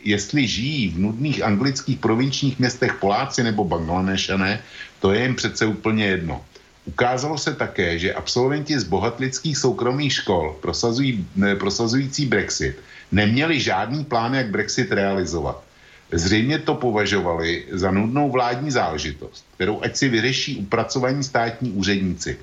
jestli 0.03 0.47
žijí 0.47 0.89
v 0.89 0.99
nudných 0.99 1.43
anglických 1.43 1.97
provinčních 1.97 2.59
městech 2.59 2.93
Poláci 3.01 3.43
nebo 3.43 3.65
Bangladešané, 3.65 4.61
to 5.01 5.11
je 5.11 5.21
jim 5.21 5.35
přece 5.35 5.65
úplně 5.65 6.05
jedno. 6.05 6.45
Ukázalo 6.87 7.37
se 7.37 7.53
také, 7.53 7.99
že 7.99 8.13
absolventi 8.13 8.79
z 8.79 8.83
bohatlických 8.83 9.57
soukromých 9.57 10.13
škol 10.13 10.55
prosazují, 10.61 11.27
prosazující 11.59 12.25
Brexit 12.25 12.79
neměli 13.11 13.59
žádný 13.59 14.05
plán, 14.05 14.33
jak 14.33 14.49
Brexit 14.49 14.91
realizovat. 14.91 15.63
Zřejmě 16.11 16.59
to 16.59 16.75
považovali 16.75 17.65
za 17.71 17.91
nudnou 17.91 18.31
vládní 18.31 18.71
záležitost, 18.71 19.45
kterou 19.55 19.83
ať 19.83 19.97
si 19.97 20.09
vyřeší 20.09 20.57
upracovaní 20.57 21.23
státní 21.23 21.71
úředníci. 21.71 22.39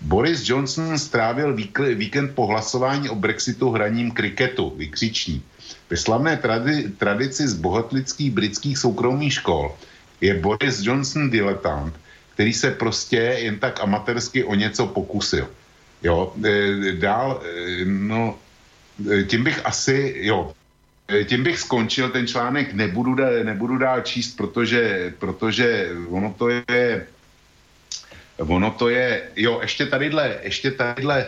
Boris 0.00 0.48
Johnson 0.48 0.98
strávil 0.98 1.54
víkend 1.94 2.34
po 2.34 2.46
hlasování 2.46 3.08
o 3.08 3.14
Brexitu 3.14 3.70
hraním 3.70 4.10
kriketu, 4.10 4.72
vykřiční. 4.76 5.42
Ve 5.90 5.96
slavné 5.96 6.36
tradi- 6.36 6.90
tradici 6.98 7.48
z 7.48 7.54
bohatlických 7.54 8.30
britských 8.30 8.78
soukromých 8.78 9.32
škol 9.32 9.76
je 10.20 10.34
Boris 10.34 10.80
Johnson 10.80 11.30
diletant, 11.30 11.94
který 12.34 12.52
se 12.52 12.70
prostě 12.70 13.16
jen 13.16 13.58
tak 13.58 13.80
amatérsky 13.80 14.44
o 14.44 14.54
něco 14.54 14.86
pokusil. 14.86 15.48
Jo, 16.02 16.32
e, 16.44 16.92
dál, 16.92 17.42
e, 17.44 17.84
no, 17.84 18.38
e, 19.10 19.22
tím 19.22 19.44
bych 19.44 19.66
asi, 19.66 20.14
jo, 20.16 20.52
tím 21.24 21.42
bych 21.42 21.58
skončil 21.58 22.10
ten 22.10 22.26
článek, 22.26 22.72
nebudu, 22.72 23.14
nebudu 23.42 23.78
dál 23.78 24.00
číst, 24.00 24.36
protože, 24.36 25.12
protože 25.18 25.90
ono 26.08 26.34
to 26.38 26.48
je 26.48 27.06
Ono 28.38 28.70
to 28.70 28.88
je, 28.88 29.22
jo, 29.36 29.60
ještě 29.62 29.86
tadyhle, 29.86 30.40
ještě 30.42 30.70
tadyhle 30.70 31.26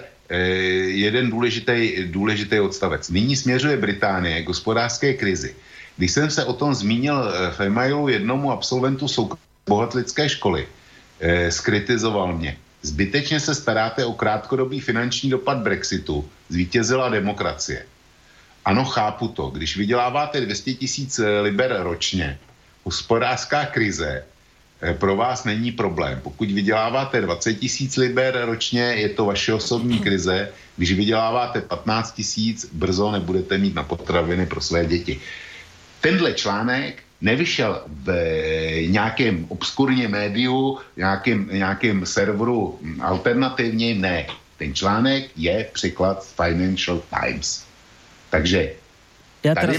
jeden 0.89 1.31
důležitý, 1.31 2.09
důležitý 2.11 2.61
odstavec. 2.61 3.11
Nyní 3.11 3.37
směřuje 3.37 3.77
Británie 3.77 4.43
k 4.43 4.49
hospodářské 4.49 5.15
krizi. 5.15 5.55
Když 5.97 6.11
jsem 6.11 6.31
se 6.31 6.45
o 6.45 6.53
tom 6.53 6.75
zmínil 6.75 7.15
v 7.55 7.61
e-mailu 7.61 8.09
jednomu 8.09 8.51
absolventu 8.51 9.07
bohatlické 9.69 10.29
školy, 10.29 10.67
eh, 11.25 11.49
skritizoval 11.49 12.37
mě. 12.37 12.57
Zbytečně 12.83 13.41
se 13.41 13.55
staráte 13.55 14.05
o 14.05 14.13
krátkodobý 14.13 14.81
finanční 14.81 15.31
dopad 15.31 15.65
Brexitu. 15.65 16.29
Zvítězila 16.49 17.09
demokracie. 17.09 17.87
Ano, 18.65 18.85
chápu 18.85 19.29
to. 19.29 19.49
Když 19.51 19.77
vyděláváte 19.77 20.41
200 20.41 20.75
tisíc 20.75 21.19
eh, 21.19 21.41
liber 21.41 21.77
ročně, 21.81 22.39
hospodářská 22.85 23.67
krize 23.67 24.25
Eh, 24.85 24.95
pro 24.95 25.17
vás 25.17 25.45
není 25.45 25.73
problém. 25.73 26.21
Pokud 26.23 26.51
vyděláváte 26.51 27.21
20 27.21 27.55
tisíc 27.55 27.97
liber 27.97 28.41
ročně, 28.45 28.83
je 28.83 29.09
to 29.09 29.25
vaše 29.25 29.55
osobní 29.55 29.99
krize. 29.99 30.53
Když 30.77 30.93
vyděláváte 30.93 31.61
15 31.61 32.13
tisíc, 32.13 32.69
brzo 32.73 33.11
nebudete 33.11 33.59
mít 33.59 33.75
na 33.75 33.83
potraviny 33.83 34.47
pro 34.47 34.61
své 34.61 34.87
děti. 34.87 35.21
Tenhle 36.01 36.33
článek 36.35 37.03
nevyšel 37.21 37.83
v 37.87 38.09
eh, 38.11 38.87
nějakém 38.87 39.47
obskurně 39.49 40.09
médiu, 40.09 40.79
nějakém, 40.97 41.49
nějakém 41.53 42.07
serveru 42.07 42.79
alternativně, 43.01 43.95
ne. 43.95 44.27
Ten 44.59 44.75
článek 44.75 45.31
je 45.37 45.67
příklad 45.73 46.27
Financial 46.27 47.03
Times. 47.11 47.65
Takže 48.31 48.73
já 49.45 49.55
tady 49.55 49.79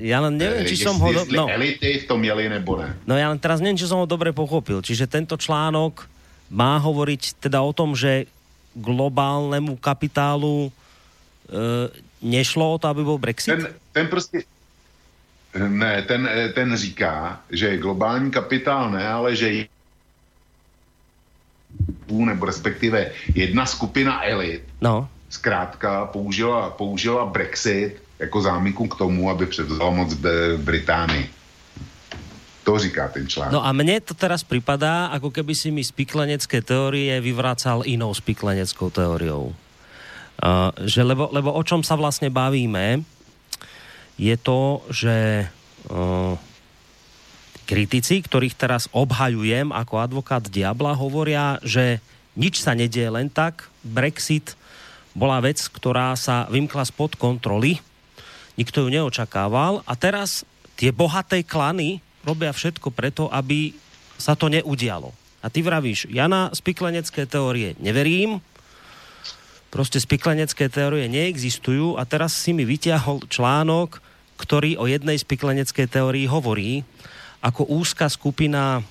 ja 0.00 0.18
len 0.24 0.40
neviem, 0.40 0.64
či 0.64 0.80
som 0.80 0.96
ho... 0.96 1.12
Do... 1.12 1.28
No. 1.28 1.44
elity 1.44 2.00
v 2.02 2.06
tom 2.08 2.16
mieli 2.16 2.48
nebo 2.48 2.80
ne. 2.80 2.96
No 3.04 3.20
ja 3.20 3.28
len 3.28 3.36
teraz 3.36 3.60
neviem, 3.60 3.76
či 3.76 3.84
som 3.84 4.00
ho 4.00 4.08
dobre 4.08 4.32
pochopil. 4.32 4.80
Čiže 4.80 5.04
tento 5.04 5.36
článok 5.36 6.08
má 6.48 6.80
hovoriť 6.80 7.36
teda 7.36 7.60
o 7.60 7.72
tom, 7.76 7.92
že 7.92 8.24
globálnemu 8.72 9.76
kapitálu 9.78 10.68
e, 10.68 10.70
nešlo 12.24 12.74
o 12.74 12.76
to, 12.80 12.88
aby 12.88 13.02
bol 13.04 13.20
Brexit? 13.20 13.54
Ten, 13.54 13.68
ten 13.92 14.06
prostě... 14.08 14.48
Ne, 15.54 16.02
ten, 16.02 16.28
ten 16.54 16.76
říká, 16.76 17.40
že 17.50 17.78
globální 17.78 18.30
kapitál 18.30 18.90
ne, 18.90 19.08
ale 19.08 19.36
že 19.36 19.66
nebo 22.10 22.46
respektive 22.46 23.10
jedna 23.34 23.66
skupina 23.66 24.22
elit 24.22 24.62
no. 24.80 25.08
zkrátka 25.28 26.06
použila, 26.06 26.70
použila 26.70 27.26
Brexit 27.26 28.02
jako 28.18 28.40
záminku 28.40 28.88
k 28.88 28.98
tomu, 28.98 29.30
aby 29.30 29.46
převzal 29.46 29.90
moc 29.90 30.14
v 30.14 30.56
Británii. 30.58 31.30
To 32.64 32.78
říká 32.78 33.08
ten 33.08 33.28
článek. 33.28 33.52
No 33.52 33.60
a 33.66 33.72
mne 33.76 34.00
to 34.00 34.16
teraz 34.16 34.40
připadá, 34.40 35.12
ako 35.12 35.28
keby 35.28 35.52
si 35.52 35.68
mi 35.68 35.84
spiklenecké 35.84 36.64
teórie 36.64 37.12
vyvracal 37.20 37.84
inou 37.84 38.14
spikleneckou 38.16 38.88
teóriou. 38.88 39.52
Uh, 40.40 40.72
že 40.88 41.04
lebo, 41.04 41.28
lebo 41.28 41.52
o 41.52 41.60
čom 41.60 41.84
sa 41.84 41.92
vlastne 41.92 42.32
bavíme, 42.32 43.04
je 44.20 44.34
to, 44.38 44.84
že 44.90 45.46
kritici, 47.64 48.20
ktorých 48.22 48.54
teraz 48.54 48.86
obhajujem 48.92 49.72
ako 49.72 49.94
advokát 50.00 50.44
diabla, 50.46 50.94
hovoria, 50.94 51.58
že 51.64 51.98
nič 52.38 52.60
sa 52.62 52.76
nedieje 52.76 53.10
len 53.10 53.30
tak. 53.30 53.68
Brexit 53.82 54.54
bola 55.14 55.38
vec, 55.40 55.60
ktorá 55.60 56.14
sa 56.18 56.46
vymkla 56.50 56.84
spod 56.86 57.14
kontroly 57.18 57.78
nikto 58.54 58.86
ju 58.86 58.88
neočakával 58.90 59.82
a 59.86 59.92
teraz 59.98 60.46
tie 60.78 60.94
bohaté 60.94 61.42
klany 61.42 61.98
robia 62.22 62.54
všetko 62.54 62.88
preto, 62.94 63.28
aby 63.30 63.74
sa 64.16 64.38
to 64.38 64.48
neudialo. 64.48 65.12
A 65.44 65.52
ty 65.52 65.60
vravíš, 65.60 66.08
ja 66.08 66.24
na 66.24 66.48
spiklenecké 66.54 67.28
teórie 67.28 67.76
neverím, 67.76 68.40
prostě 69.68 70.00
spiklenecké 70.00 70.70
teórie 70.70 71.10
neexistujú 71.10 71.98
a 71.98 72.06
teraz 72.06 72.32
si 72.32 72.54
mi 72.54 72.64
vyťahol 72.64 73.26
článok, 73.28 74.00
ktorý 74.44 74.76
o 74.76 74.84
jednej 74.84 75.16
spiklenecké 75.16 75.88
teórii 75.88 76.28
hovorí, 76.28 76.84
ako 77.40 77.64
úzka 77.64 78.12
skupina 78.12 78.84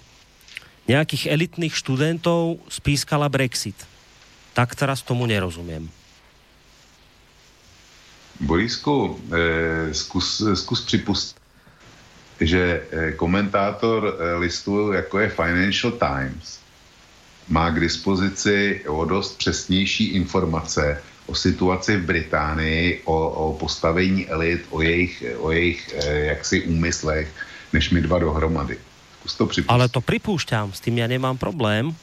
nejakých 0.90 1.30
elitných 1.30 1.78
študentov 1.78 2.58
spískala 2.74 3.30
Brexit. 3.30 3.78
Tak 4.58 4.74
teraz 4.74 5.06
tomu 5.06 5.30
nerozumiem. 5.30 5.86
Borisku, 8.42 9.22
eh, 9.30 9.94
zkus, 9.94 10.42
zkus 10.58 10.82
připustit, 10.90 11.38
že 12.42 12.82
eh, 12.82 13.12
komentátor 13.14 14.02
eh, 14.10 14.36
listu, 14.42 14.92
jako 14.92 15.20
je 15.20 15.30
Financial 15.30 15.94
Times, 15.94 16.60
má 17.48 17.70
k 17.70 17.80
dispozici 17.80 18.82
o 18.88 19.06
dost 19.06 19.38
přesnější 19.38 20.18
informace 20.18 21.02
o 21.26 21.36
situaci 21.36 21.98
v 21.98 22.06
Británii, 22.06 23.02
o, 23.06 23.30
o 23.30 23.54
postavení 23.54 24.30
elit, 24.30 24.66
o 24.70 24.82
jejich, 24.82 25.24
o 25.40 25.52
jejich 25.52 25.94
jaksi 26.06 26.62
úmyslech, 26.62 27.28
než 27.74 27.90
my 27.90 28.02
dva 28.02 28.20
dohromady. 28.20 28.78
Zkus 29.20 29.36
to 29.36 29.46
připustit. 29.46 29.72
Ale 29.72 29.90
to 29.90 30.02
připouštím, 30.02 30.74
s 30.74 30.80
tím 30.80 30.98
já 30.98 31.08
nemám 31.08 31.38
problém. 31.38 31.96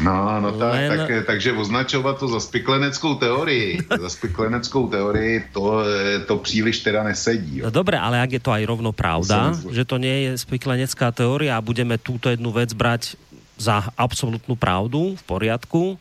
No, 0.00 0.40
no 0.40 0.52
tak, 0.56 0.72
Len... 0.72 0.98
tak, 0.98 1.10
takže 1.26 1.52
označovat 1.52 2.18
to 2.18 2.28
za 2.28 2.40
spikleneckou 2.40 3.14
teorii, 3.14 3.78
za 4.00 4.08
spikleneckou 4.08 4.88
teorii, 4.88 5.44
to, 5.52 5.84
to 6.26 6.36
příliš 6.36 6.80
teda 6.80 7.02
nesedí. 7.02 7.58
Jo. 7.58 7.64
No 7.64 7.70
dobré, 7.70 7.98
ale 7.98 8.18
jak 8.18 8.32
je 8.32 8.40
to 8.40 8.50
aj 8.56 8.64
rovno 8.64 8.92
pravda, 8.92 9.52
to 9.52 9.68
že 9.68 9.84
to 9.84 10.00
nie 10.00 10.32
je 10.32 10.40
spiklenecká 10.40 11.12
teória 11.12 11.60
a 11.60 11.64
budeme 11.64 12.00
túto 12.00 12.32
jednu 12.32 12.56
vec 12.56 12.72
brať 12.72 13.20
za 13.60 13.92
absolútnu 14.00 14.56
pravdu, 14.56 15.12
v 15.12 15.22
poriadku, 15.28 16.00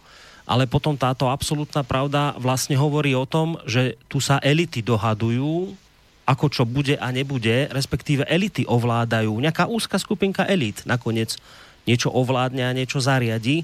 ale 0.51 0.67
potom 0.67 0.99
táto 0.99 1.31
absolútna 1.31 1.79
pravda 1.87 2.35
vlastne 2.35 2.75
hovorí 2.75 3.15
o 3.15 3.23
tom, 3.23 3.55
že 3.63 3.95
tu 4.11 4.19
sa 4.19 4.35
elity 4.43 4.83
dohadujú, 4.83 5.71
ako 6.27 6.45
čo 6.51 6.67
bude 6.67 6.99
a 6.99 7.07
nebude, 7.15 7.71
respektíve 7.71 8.27
elity 8.27 8.67
ovládajú, 8.67 9.31
nejaká 9.31 9.71
úzka 9.71 9.95
skupinka 9.95 10.43
elit 10.43 10.83
nakoniec 10.83 11.39
niečo 11.87 12.11
ovládne 12.11 12.67
a 12.67 12.75
niečo 12.75 12.99
zariadi. 12.99 13.63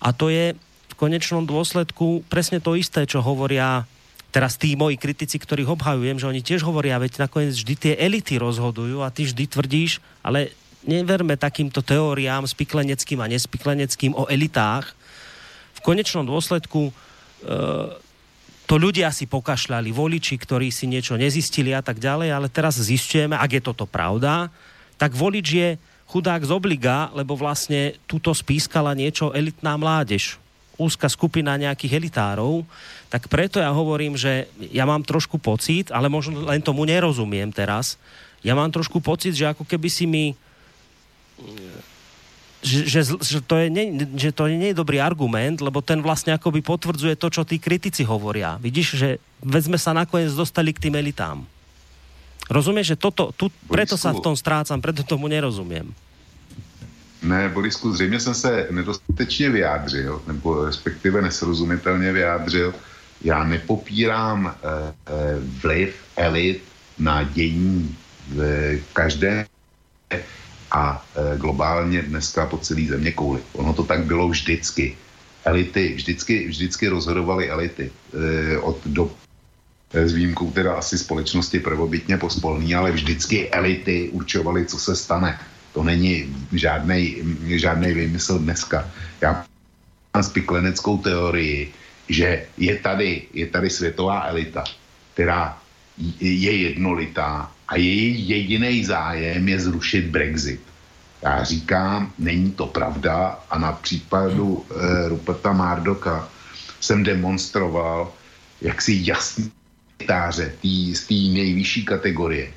A 0.00 0.16
to 0.16 0.32
je 0.32 0.56
v 0.88 0.94
konečnom 0.96 1.44
dôsledku 1.44 2.24
presne 2.32 2.58
to 2.58 2.72
isté, 2.72 3.04
čo 3.04 3.20
hovoria 3.20 3.84
teraz 4.32 4.56
tí 4.56 4.76
moji 4.80 4.96
kritici, 4.96 5.36
ktorých 5.36 5.76
obhajujem, 5.76 6.16
že 6.20 6.28
oni 6.28 6.40
tiež 6.40 6.64
hovoria, 6.64 7.00
veď 7.00 7.28
nakoniec 7.28 7.52
vždy 7.52 7.74
tie 7.76 7.94
elity 8.00 8.40
rozhodujú 8.40 9.04
a 9.04 9.12
ty 9.12 9.28
vždy 9.28 9.44
tvrdíš, 9.44 10.00
ale 10.24 10.56
neverme 10.84 11.36
takýmto 11.36 11.84
teóriám 11.84 12.48
spikleneckým 12.48 13.20
a 13.20 13.30
nespikleneckým 13.30 14.16
o 14.16 14.24
elitách. 14.28 14.97
Konečnom 15.88 16.28
dôsledku 16.28 16.92
e, 16.92 16.92
to 18.68 18.76
ľudia 18.76 19.08
si 19.08 19.24
pokašľali, 19.24 19.88
voliči, 19.88 20.36
ktorí 20.36 20.68
si 20.68 20.84
niečo 20.84 21.16
nezistili 21.16 21.72
a 21.72 21.80
tak 21.80 21.96
ďalej, 21.96 22.28
ale 22.28 22.52
teraz 22.52 22.76
zistujeme, 22.76 23.32
ak 23.32 23.56
je 23.56 23.62
toto 23.64 23.88
pravda, 23.88 24.52
tak 25.00 25.16
volič 25.16 25.46
je 25.48 25.68
chudák 26.12 26.44
z 26.44 26.52
obliga, 26.52 27.08
lebo 27.16 27.32
vlastne 27.32 27.96
tuto 28.04 28.36
spískala 28.36 28.92
niečo 28.92 29.32
elitná 29.32 29.80
mládež, 29.80 30.36
úzka 30.76 31.08
skupina 31.08 31.56
nejakých 31.56 31.96
elitárov, 31.96 32.68
tak 33.08 33.32
preto 33.32 33.56
ja 33.56 33.72
hovorím, 33.72 34.20
že 34.20 34.52
ja 34.68 34.84
mám 34.84 35.00
trošku 35.00 35.40
pocit, 35.40 35.88
ale 35.88 36.12
možno 36.12 36.44
len 36.44 36.60
tomu 36.60 36.84
nerozumiem 36.84 37.48
teraz, 37.48 37.96
ja 38.44 38.52
mám 38.52 38.68
trošku 38.68 39.00
pocit, 39.00 39.32
že 39.32 39.48
ako 39.48 39.64
keby 39.64 39.88
si 39.88 40.04
mi 40.04 40.36
že, 42.62 42.90
že, 42.90 43.00
že, 43.22 43.38
to 43.38 43.54
je, 43.54 43.66
ne, 43.70 43.84
že 44.18 44.34
to 44.34 44.50
nie 44.50 44.74
je 44.74 44.80
dobrý 44.80 44.98
argument, 44.98 45.62
lebo 45.62 45.78
ten 45.78 46.02
vlastne 46.02 46.34
akoby 46.34 46.58
potvrdzuje 46.62 47.14
to, 47.14 47.30
čo 47.30 47.42
tí 47.46 47.62
kritici 47.62 48.02
hovoria. 48.02 48.58
Vidíš, 48.58 48.98
že 48.98 49.08
sme 49.42 49.78
sa 49.78 49.94
nakoniec 49.94 50.34
dostali 50.34 50.74
k 50.74 50.88
tým 50.88 50.98
elitám. 50.98 51.46
Rozumieš, 52.50 52.96
že 52.96 53.00
toto, 53.00 53.30
tu, 53.36 53.52
preto 53.68 53.94
sa 53.94 54.10
v 54.10 54.24
tom 54.24 54.34
strácam, 54.34 54.80
preto 54.80 55.04
tomu 55.04 55.28
nerozumím. 55.28 55.92
Ne, 57.22 57.48
Borisku, 57.48 57.92
zřejmě 57.92 58.20
jsem 58.20 58.34
se 58.34 58.66
nedostatečně 58.70 59.50
vyjádřil, 59.50 60.22
nebo 60.26 60.64
respektive 60.64 61.22
nesrozumitelně 61.22 62.12
vyjádřil. 62.12 62.74
Já 63.24 63.44
nepopírám 63.44 64.46
eh, 64.46 64.94
eh, 65.06 65.12
vliv 65.62 65.94
elit 66.16 66.62
na 66.98 67.22
dění 67.22 67.96
v 68.28 68.80
každé 68.92 69.46
a 70.70 71.04
e, 71.16 71.38
globálně 71.38 72.02
dneska 72.02 72.46
po 72.46 72.58
celé 72.58 72.86
země 72.86 73.12
kouli. 73.12 73.40
Ono 73.52 73.72
to 73.72 73.84
tak 73.84 74.04
bylo 74.04 74.28
vždycky. 74.28 74.96
Elity, 75.44 75.94
vždycky, 75.96 76.48
vždycky 76.48 76.88
rozhodovaly 76.88 77.50
elity. 77.50 77.90
E, 77.90 78.58
od 78.58 78.78
do 78.86 79.10
s 79.92 80.12
výjimkou 80.12 80.50
teda 80.50 80.74
asi 80.74 80.98
společnosti 80.98 81.60
prvobytně 81.60 82.16
pospolný, 82.16 82.74
ale 82.74 82.92
vždycky 82.92 83.50
elity 83.50 84.08
určovaly, 84.12 84.66
co 84.66 84.78
se 84.78 84.96
stane. 84.96 85.40
To 85.72 85.82
není 85.82 86.28
žádný 87.56 87.92
vymysl 87.94 88.38
dneska. 88.38 88.90
Já 89.20 89.44
mám 90.14 90.24
spikleneckou 90.24 90.98
teorii, 90.98 91.72
že 92.08 92.46
je 92.56 92.76
tady, 92.76 93.22
je 93.32 93.46
tady 93.46 93.70
světová 93.70 94.28
elita, 94.28 94.64
která 95.14 95.58
je 96.20 96.56
jednolitá 96.56 97.52
a 97.68 97.76
její 97.76 98.28
jediný 98.28 98.84
zájem 98.84 99.48
je 99.48 99.60
zrušit 99.60 100.04
Brexit. 100.06 100.60
Já 101.22 101.44
říkám, 101.44 102.12
není 102.18 102.50
to 102.50 102.66
pravda 102.66 103.38
a 103.50 103.58
na 103.58 103.72
případu 103.72 104.64
eh, 104.70 105.08
Ruperta 105.08 105.52
Mardoka 105.52 106.28
jsem 106.80 107.02
demonstroval, 107.02 108.12
jak 108.60 108.82
si 108.82 109.00
jasný 109.02 109.52
táře 110.06 110.52
z 110.94 111.00
té 111.00 111.14
nejvyšší 111.14 111.84
kategorie, 111.84 112.50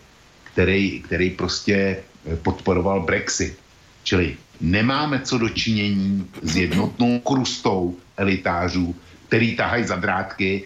který, 0.44 1.02
který 1.02 1.30
prostě 1.30 1.76
eh, 1.76 2.36
podporoval 2.36 3.02
Brexit. 3.02 3.58
Čili 4.04 4.38
nemáme 4.62 5.20
co 5.20 5.38
dočinění 5.38 6.28
s 6.42 6.58
jednotnou 6.58 7.20
krustou 7.20 7.98
elitářů, 8.18 8.96
který 9.28 9.56
tahají 9.56 9.84
za 9.84 9.96
drátky 9.96 10.64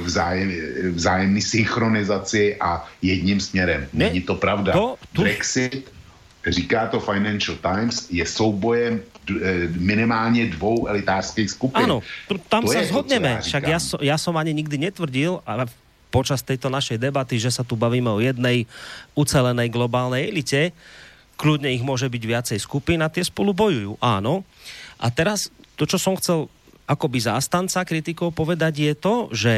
vzájem, 0.00 0.48
vzájemný 0.94 1.42
synchronizaci 1.42 2.56
a 2.56 2.84
jedním 3.02 3.40
směrem. 3.40 3.88
Ne, 3.92 4.04
Není 4.04 4.20
to 4.20 4.34
pravda. 4.34 4.72
To, 4.72 4.96
tu... 5.12 5.22
Brexit, 5.22 5.92
říká 6.46 6.86
to 6.86 7.00
Financial 7.00 7.56
Times, 7.56 8.10
je 8.10 8.26
soubojem 8.26 9.00
eh, 9.00 9.34
minimálně 9.76 10.46
dvou 10.46 10.86
elitářských 10.86 11.50
skupin. 11.50 11.84
Ano, 11.84 12.00
tam 12.48 12.62
to 12.64 12.72
se 12.72 12.84
zhodneme. 12.84 13.40
Však 13.42 13.68
já, 13.68 13.78
já 14.00 14.18
som 14.18 14.36
ani 14.36 14.54
nikdy 14.54 14.78
netvrdil, 14.78 15.40
ale 15.46 15.66
počas 16.10 16.40
tejto 16.40 16.70
našej 16.70 16.96
debaty, 16.96 17.36
že 17.36 17.50
sa 17.50 17.66
tu 17.66 17.76
bavíme 17.76 18.08
o 18.08 18.22
jednej 18.22 18.64
ucelenej 19.18 19.68
globálnej 19.68 20.32
elite, 20.32 20.72
kľudne 21.36 21.68
ich 21.68 21.84
môže 21.84 22.08
byť 22.08 22.22
viacej 22.24 22.58
skupín 22.62 23.04
a 23.04 23.12
tie 23.12 23.20
spolu 23.20 23.52
bojujú. 23.52 24.00
Áno. 24.00 24.46
A 24.96 25.12
teraz 25.12 25.52
to, 25.76 25.84
čo 25.84 26.00
som 26.00 26.16
chcel 26.16 26.48
akoby 26.86 27.18
zástanca 27.18 27.82
kritikov 27.82 28.32
povedať 28.32 28.74
je 28.80 28.92
to, 28.94 29.16
že 29.34 29.54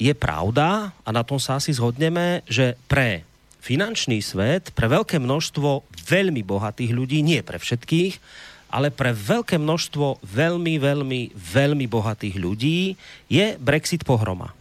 je 0.00 0.12
pravda, 0.16 0.96
a 1.04 1.08
na 1.12 1.20
tom 1.20 1.36
sa 1.36 1.60
asi 1.60 1.76
zhodneme, 1.76 2.40
že 2.48 2.76
pre 2.88 3.24
finančný 3.60 4.24
svet, 4.24 4.72
pre 4.72 4.88
veľké 4.88 5.20
množstvo 5.20 5.84
veľmi 6.08 6.40
bohatých 6.40 6.92
ľudí, 6.96 7.20
nie 7.20 7.44
pre 7.44 7.60
všetkých, 7.60 8.16
ale 8.72 8.88
pre 8.88 9.12
veľké 9.12 9.60
množstvo 9.60 10.24
veľmi, 10.24 10.80
veľmi, 10.80 11.20
veľmi 11.36 11.86
bohatých 11.90 12.36
ľudí 12.40 12.96
je 13.28 13.46
Brexit 13.60 14.06
pohroma. 14.08 14.56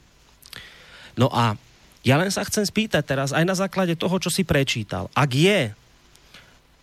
No 1.15 1.31
a 1.31 1.55
ja 2.03 2.15
len 2.19 2.31
sa 2.31 2.43
chcem 2.43 2.63
spýtať 2.63 3.03
teraz 3.05 3.29
aj 3.31 3.45
na 3.47 3.55
základe 3.55 3.95
toho, 3.95 4.15
čo 4.19 4.31
si 4.31 4.43
prečítal. 4.43 5.07
Ak 5.15 5.31
je 5.31 5.71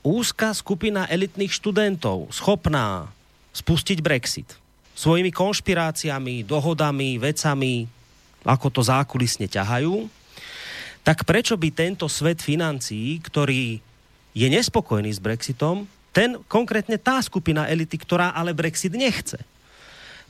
úzká 0.07 0.55
skupina 0.55 1.09
elitných 1.11 1.51
študentov 1.51 2.31
schopná 2.31 3.11
spustiť 3.53 3.99
Brexit, 4.01 4.49
svojimi 4.97 5.29
konšpiráciami, 5.29 6.49
dohodami, 6.49 7.21
vecami, 7.21 7.85
ako 8.49 8.67
to 8.73 8.81
zákulisne 8.81 9.45
ťahajú, 9.45 10.09
tak 11.05 11.23
prečo 11.29 11.55
by 11.55 11.69
tento 11.71 12.09
svet 12.09 12.41
financií, 12.41 13.21
ktorý 13.21 13.79
je 14.33 14.47
nespokojný 14.49 15.13
s 15.13 15.21
Brexitom, 15.21 15.85
ten 16.11 16.41
konkrétne 16.49 16.97
tá 16.97 17.21
skupina 17.21 17.69
elity, 17.69 18.01
ktorá 18.01 18.33
ale 18.33 18.57
Brexit 18.57 18.97
nechce. 18.97 19.37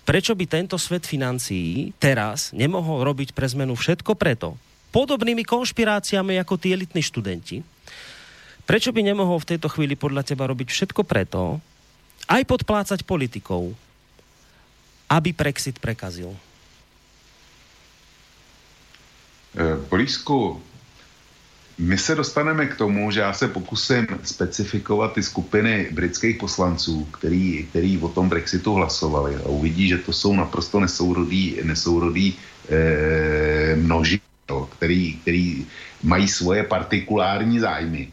Prečo 0.03 0.35
by 0.35 0.45
tento 0.51 0.75
svet 0.79 1.07
financií 1.07 1.95
teraz 2.03 2.51
nemohol 2.51 3.07
robiť 3.07 3.33
pre 3.33 3.47
zmenu 3.47 3.79
všetko 3.79 4.19
preto, 4.19 4.59
podobnými 4.91 5.47
konšpiráciami 5.47 6.43
ako 6.43 6.55
tí 6.59 6.75
elitní 6.75 7.03
študenti, 7.03 7.63
prečo 8.67 8.91
by 8.91 9.03
nemohol 9.03 9.39
v 9.43 9.55
tejto 9.55 9.71
chvíli 9.71 9.95
podľa 9.95 10.27
teba 10.27 10.51
robiť 10.51 10.69
všetko 10.71 11.07
preto, 11.07 11.63
aj 12.27 12.43
podplácať 12.43 13.07
politikov, 13.07 13.75
aby 15.11 15.33
Brexit 15.33 15.79
prekazil? 15.79 16.37
Borisku, 19.91 20.61
eh, 20.61 20.77
my 21.79 21.99
se 21.99 22.15
dostaneme 22.15 22.67
k 22.67 22.77
tomu, 22.77 23.11
že 23.11 23.21
já 23.21 23.33
se 23.33 23.49
pokusím 23.49 24.07
specifikovat 24.25 25.13
ty 25.13 25.23
skupiny 25.23 25.89
britských 25.93 26.37
poslanců, 26.37 27.05
který, 27.05 27.67
který 27.71 27.99
o 27.99 28.09
tom 28.09 28.29
Brexitu 28.29 28.75
hlasovali. 28.75 29.37
A 29.37 29.49
uvidí, 29.49 29.89
že 29.89 29.99
to 29.99 30.13
jsou 30.13 30.37
naprosto 30.37 30.81
nesourodý, 30.81 31.61
nesourodý 31.63 32.35
eh, 32.69 33.77
množi, 33.77 34.21
který, 34.79 35.15
který 35.23 35.67
mají 36.03 36.29
svoje 36.29 36.63
partikulární 36.63 37.61
zájmy. 37.61 38.09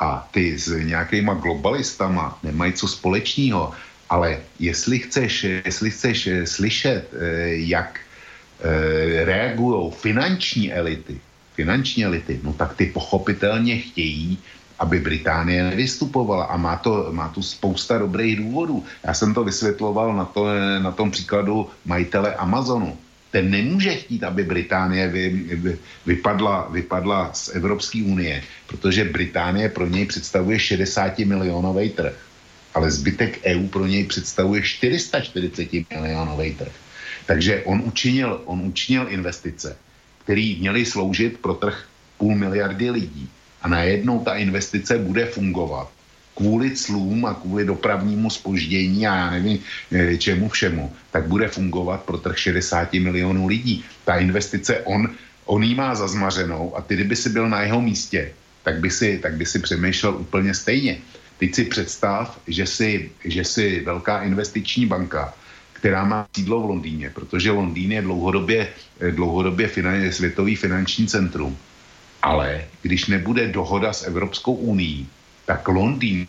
A 0.00 0.28
ty 0.30 0.58
s 0.58 0.72
nějakýma 0.72 1.34
globalistama 1.34 2.38
nemají 2.42 2.72
co 2.72 2.88
společného 2.88 3.72
ale 4.10 4.38
jestli 4.58 4.98
chceš, 4.98 5.44
jestli 5.64 5.90
chceš 5.90 6.26
eh, 6.26 6.46
slyšet, 6.46 7.04
eh, 7.12 7.18
jak 7.66 8.00
eh, 8.00 9.24
reagují 9.24 9.92
finanční 9.92 10.72
elity, 10.72 11.20
finanční 11.54 12.04
elity, 12.04 12.40
no 12.42 12.52
tak 12.52 12.76
ty 12.76 12.86
pochopitelně 12.86 13.78
chtějí, 13.78 14.38
aby 14.78 15.00
Británie 15.00 15.64
nevystupovala 15.70 16.44
a 16.44 16.56
má 16.56 16.76
to, 16.76 17.08
má 17.10 17.28
tu 17.28 17.42
spousta 17.42 17.98
dobrých 17.98 18.36
důvodů. 18.36 18.84
Já 19.04 19.14
jsem 19.14 19.34
to 19.34 19.44
vysvětloval 19.44 20.16
na, 20.16 20.24
to, 20.24 20.46
na 20.82 20.90
tom 20.90 21.10
příkladu 21.10 21.70
majitele 21.84 22.34
Amazonu. 22.34 22.98
ten 23.30 23.50
nemůže 23.50 23.94
chtít, 23.94 24.22
aby 24.24 24.42
Británie 24.42 25.08
vy, 25.08 25.28
vy, 25.54 25.78
vypadla, 26.06 26.68
vypadla 26.70 27.30
z 27.34 27.54
Evropské 27.54 28.02
unie, 28.02 28.42
protože 28.66 29.10
Británie 29.10 29.68
pro 29.68 29.86
něj 29.86 30.06
představuje 30.06 30.58
60 30.58 31.18
milionový 31.18 31.90
trh, 31.90 32.14
ale 32.74 32.90
zbytek 32.90 33.40
EU 33.44 33.68
pro 33.68 33.86
něj 33.86 34.04
představuje 34.04 34.62
440 34.62 35.72
milionový 35.72 36.54
trh. 36.54 36.72
Takže 37.26 37.62
on 37.64 37.82
učinil, 37.84 38.42
on 38.44 38.60
učinil 38.60 39.06
investice, 39.08 39.76
které 40.24 40.54
měly 40.58 40.84
sloužit 40.84 41.38
pro 41.38 41.54
trh 41.54 41.84
půl 42.18 42.36
miliardy 42.36 42.90
lidí. 42.90 43.28
A 43.62 43.68
najednou 43.68 44.20
ta 44.20 44.34
investice 44.34 44.98
bude 44.98 45.26
fungovat 45.26 45.90
kvůli 46.34 46.70
clům 46.76 47.26
a 47.26 47.34
kvůli 47.34 47.64
dopravnímu 47.64 48.30
spoždění 48.30 49.06
a 49.06 49.16
já 49.16 49.30
nevím 49.30 49.58
eh, 49.92 50.16
čemu 50.16 50.48
všemu, 50.48 50.92
tak 51.10 51.26
bude 51.26 51.48
fungovat 51.48 52.02
pro 52.02 52.18
trh 52.18 52.38
60 52.38 52.92
milionů 52.92 53.46
lidí. 53.46 53.84
Ta 54.04 54.16
investice, 54.18 54.80
on, 54.80 55.08
on 55.44 55.62
jí 55.62 55.74
má 55.74 55.94
zazmařenou 55.94 56.76
a 56.76 56.82
ty, 56.82 56.94
kdyby 56.94 57.16
si 57.16 57.28
byl 57.30 57.48
na 57.48 57.62
jeho 57.62 57.80
místě, 57.82 58.32
tak 58.62 58.80
by 58.80 58.90
si, 58.90 59.18
tak 59.22 59.34
by 59.34 59.46
si 59.46 59.58
přemýšlel 59.58 60.16
úplně 60.16 60.54
stejně. 60.54 60.98
Teď 61.44 61.54
si 61.54 61.64
představ, 61.64 62.40
že 62.46 62.66
si, 62.66 63.10
že 63.24 63.44
si 63.44 63.84
velká 63.84 64.24
investiční 64.24 64.86
banka, 64.86 65.34
která 65.72 66.04
má 66.04 66.24
sídlo 66.32 66.60
v 66.60 66.64
Londýně, 66.64 67.10
protože 67.10 67.50
Londýn 67.52 67.92
je 67.92 68.02
dlouhodobě, 68.02 68.68
eh, 69.00 69.10
dlouhodobě 69.12 69.68
finan, 69.68 70.00
světový 70.08 70.56
finanční 70.56 71.04
centrum. 71.04 71.52
Ale 72.24 72.64
když 72.80 73.12
nebude 73.12 73.52
dohoda 73.52 73.92
s 73.92 74.08
Evropskou 74.08 74.72
unii, 74.72 75.04
tak 75.44 75.68
Londýn 75.68 76.24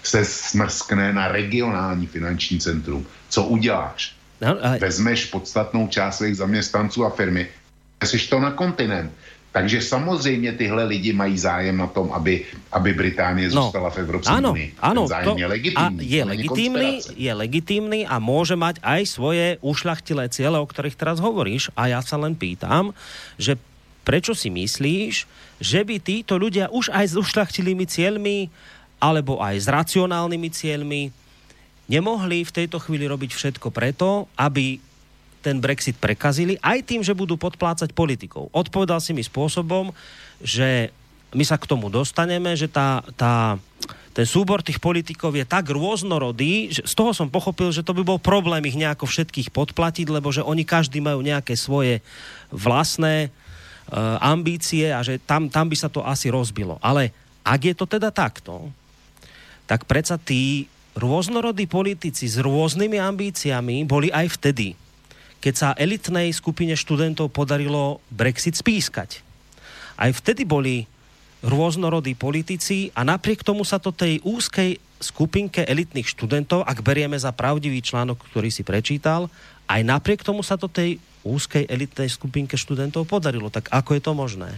se 0.00 0.24
smrskne 0.24 1.12
na 1.12 1.28
regionální 1.28 2.06
finanční 2.08 2.64
centrum. 2.64 3.04
Co 3.28 3.44
uděláš? 3.44 4.16
No, 4.40 4.56
ale... 4.64 4.80
Vezmeš 4.80 5.28
podstatnou 5.28 5.88
část 5.92 6.16
svých 6.16 6.40
zaměstnanců 6.40 7.04
a 7.04 7.12
firmy, 7.12 7.44
jsi 8.00 8.18
to 8.28 8.40
na 8.40 8.56
kontinent. 8.56 9.12
Takže 9.54 9.86
samozřejmě 9.86 10.52
tyhle 10.58 10.84
lidi 10.84 11.14
mají 11.14 11.38
zájem 11.38 11.78
na 11.78 11.86
tom, 11.86 12.10
aby, 12.10 12.42
aby 12.74 12.90
Británie 12.90 13.46
no. 13.54 13.62
zůstala 13.62 13.90
v 13.90 13.98
Evropské 14.02 14.34
ano, 14.34 14.50
unii. 14.50 14.74
Ano, 14.82 15.06
zájem 15.06 15.30
to, 15.30 15.38
je 15.38 15.46
legitimní. 15.46 16.02
A 16.02 16.10
je 16.10 16.22
legitimný, 16.24 16.90
je 17.14 17.32
legitimný 17.34 18.00
a 18.02 18.18
môže 18.18 18.58
mať 18.58 18.82
aj 18.82 19.06
svoje 19.06 19.46
ušľachtilé 19.62 20.26
ciele, 20.34 20.58
o 20.58 20.66
ktorých 20.66 20.98
teraz 20.98 21.22
hovoríš. 21.22 21.70
A 21.78 21.86
ja 21.86 22.02
sa 22.02 22.18
len 22.18 22.34
pýtam, 22.34 22.98
že 23.38 23.54
prečo 24.02 24.34
si 24.34 24.50
myslíš, 24.50 25.30
že 25.62 25.80
by 25.86 26.02
títo 26.02 26.34
ľudia 26.34 26.66
už 26.74 26.90
aj 26.90 27.04
s 27.04 27.14
ušľachtilými 27.14 27.86
cieľmi 27.86 28.50
alebo 28.98 29.38
aj 29.38 29.54
s 29.54 29.66
racionálnymi 29.70 30.50
cieľmi 30.50 31.02
nemohli 31.86 32.42
v 32.42 32.54
tejto 32.58 32.82
chvíli 32.82 33.06
robiť 33.06 33.30
všetko 33.30 33.70
preto, 33.70 34.26
aby 34.34 34.82
ten 35.44 35.60
Brexit 35.60 36.00
prekazili, 36.00 36.56
aj 36.64 36.80
tým, 36.88 37.04
že 37.04 37.12
budú 37.12 37.36
podplácať 37.36 37.92
politikov. 37.92 38.48
Odpovedal 38.56 39.04
si 39.04 39.12
mi 39.12 39.20
spôsobom, 39.20 39.92
že 40.40 40.88
my 41.36 41.44
sa 41.44 41.60
k 41.60 41.68
tomu 41.68 41.92
dostaneme, 41.92 42.56
že 42.56 42.70
tá, 42.70 43.04
tá, 43.18 43.60
ten 44.16 44.24
súbor 44.24 44.62
tých 44.64 44.80
politikov 44.80 45.34
je 45.34 45.44
tak 45.44 45.68
rôznorodý, 45.68 46.70
že 46.72 46.86
z 46.86 46.94
toho 46.94 47.10
som 47.10 47.28
pochopil, 47.28 47.74
že 47.74 47.84
to 47.84 47.92
by 47.92 48.06
bol 48.06 48.22
problém 48.22 48.64
ich 48.64 48.78
nejako 48.78 49.04
všetkých 49.04 49.50
podplatiť, 49.50 50.06
lebo 50.08 50.30
že 50.30 50.46
oni 50.46 50.62
každý 50.64 51.02
majú 51.02 51.20
nejaké 51.20 51.58
svoje 51.58 52.00
vlastné 52.54 53.28
uh, 53.28 54.16
ambície 54.22 54.94
a 54.94 55.02
že 55.02 55.18
tam, 55.18 55.50
tam 55.50 55.66
by 55.66 55.76
sa 55.76 55.90
to 55.90 56.06
asi 56.06 56.30
rozbilo. 56.30 56.78
Ale 56.78 57.10
ak 57.42 57.60
je 57.60 57.74
to 57.76 57.84
teda 57.84 58.14
takto, 58.14 58.70
tak 59.66 59.84
predsa 59.90 60.16
tí 60.16 60.70
rôznorodí 60.94 61.66
politici 61.66 62.30
s 62.30 62.38
rôznymi 62.38 63.02
ambíciami 63.02 63.82
boli 63.82 64.14
aj 64.14 64.38
vtedy, 64.38 64.78
keď 65.44 65.54
sa 65.54 65.76
elitnej 65.76 66.32
skupine 66.32 66.72
študentov 66.72 67.28
podarilo 67.28 68.00
Brexit 68.08 68.56
spískať. 68.56 69.20
Aj 70.00 70.08
vtedy 70.08 70.48
boli 70.48 70.88
rôznorodí 71.44 72.16
politici 72.16 72.88
a 72.96 73.04
napriek 73.04 73.44
tomu 73.44 73.60
sa 73.68 73.76
to 73.76 73.92
tej 73.92 74.24
úzkej 74.24 74.80
skupinke 74.96 75.60
elitných 75.68 76.08
študentov, 76.08 76.64
ak 76.64 76.80
berieme 76.80 77.20
za 77.20 77.28
pravdivý 77.36 77.84
článok, 77.84 78.24
ktorý 78.32 78.48
si 78.48 78.64
prečítal, 78.64 79.28
aj 79.68 79.84
napriek 79.84 80.24
tomu 80.24 80.40
sa 80.40 80.56
to 80.56 80.64
tej 80.64 80.96
úzkej 81.20 81.68
elitnej 81.68 82.08
skupinke 82.08 82.56
študentov 82.56 83.04
podarilo. 83.04 83.52
Tak 83.52 83.68
ako 83.68 84.00
je 84.00 84.00
to 84.00 84.12
možné? 84.16 84.48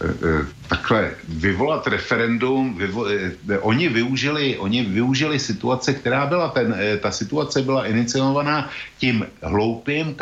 Eh, 0.00 0.08
eh, 0.08 0.46
takhle 0.68 1.12
vyvolat 1.28 1.86
referendum, 1.86 2.72
vyvo, 2.72 3.04
eh, 3.04 3.58
oni, 3.60 3.88
využili, 3.88 4.56
oni 4.56 4.84
využili 4.84 5.38
situace, 5.38 5.92
která 5.92 6.26
byla, 6.26 6.48
ten, 6.48 6.72
ta 7.00 7.10
situace 7.10 7.62
byla 7.62 7.86
iniciovaná 7.86 8.70
tím 8.98 9.26
hloupým 9.42 10.16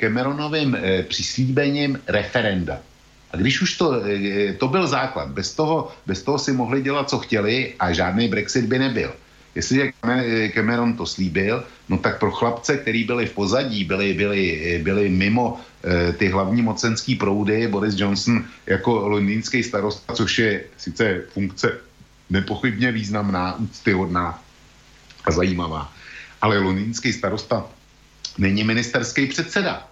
Cameronovým 0.00 0.76
přislíbením 1.08 2.00
referenda. 2.08 2.80
A 3.32 3.36
když 3.36 3.62
už 3.62 3.76
to, 3.76 4.02
to 4.58 4.68
byl 4.68 4.86
základ, 4.86 5.28
bez 5.28 5.52
toho, 5.52 5.92
bez 6.06 6.22
toho 6.22 6.38
si 6.38 6.52
mohli 6.52 6.80
dělat, 6.80 7.10
co 7.10 7.18
chtěli 7.18 7.74
a 7.78 7.92
žádný 7.92 8.28
Brexit 8.28 8.64
by 8.64 8.78
nebyl. 8.78 9.12
Jestliže 9.54 9.92
Cameron 10.54 10.96
to 10.96 11.06
slíbil, 11.06 11.64
no 11.88 11.98
tak 11.98 12.18
pro 12.18 12.30
chlapce, 12.30 12.76
který 12.76 13.04
byli 13.04 13.26
v 13.26 13.32
pozadí, 13.32 13.84
byli, 13.84 14.14
byli, 14.14 14.80
byli 14.84 15.08
mimo 15.08 15.60
ty 16.18 16.28
hlavní 16.28 16.62
mocenský 16.62 17.14
proudy, 17.14 17.68
Boris 17.68 17.94
Johnson 17.98 18.44
jako 18.66 19.08
londýnský 19.08 19.62
starosta, 19.62 20.14
což 20.14 20.38
je 20.38 20.64
sice 20.76 21.22
funkce 21.32 21.78
nepochybně 22.30 22.92
významná, 22.92 23.56
úctyhodná 23.56 24.42
a 25.24 25.30
zajímavá, 25.30 25.92
ale 26.40 26.58
londýnský 26.58 27.12
starosta 27.12 27.64
není 28.38 28.64
ministerský 28.64 29.26
předseda. 29.26 29.88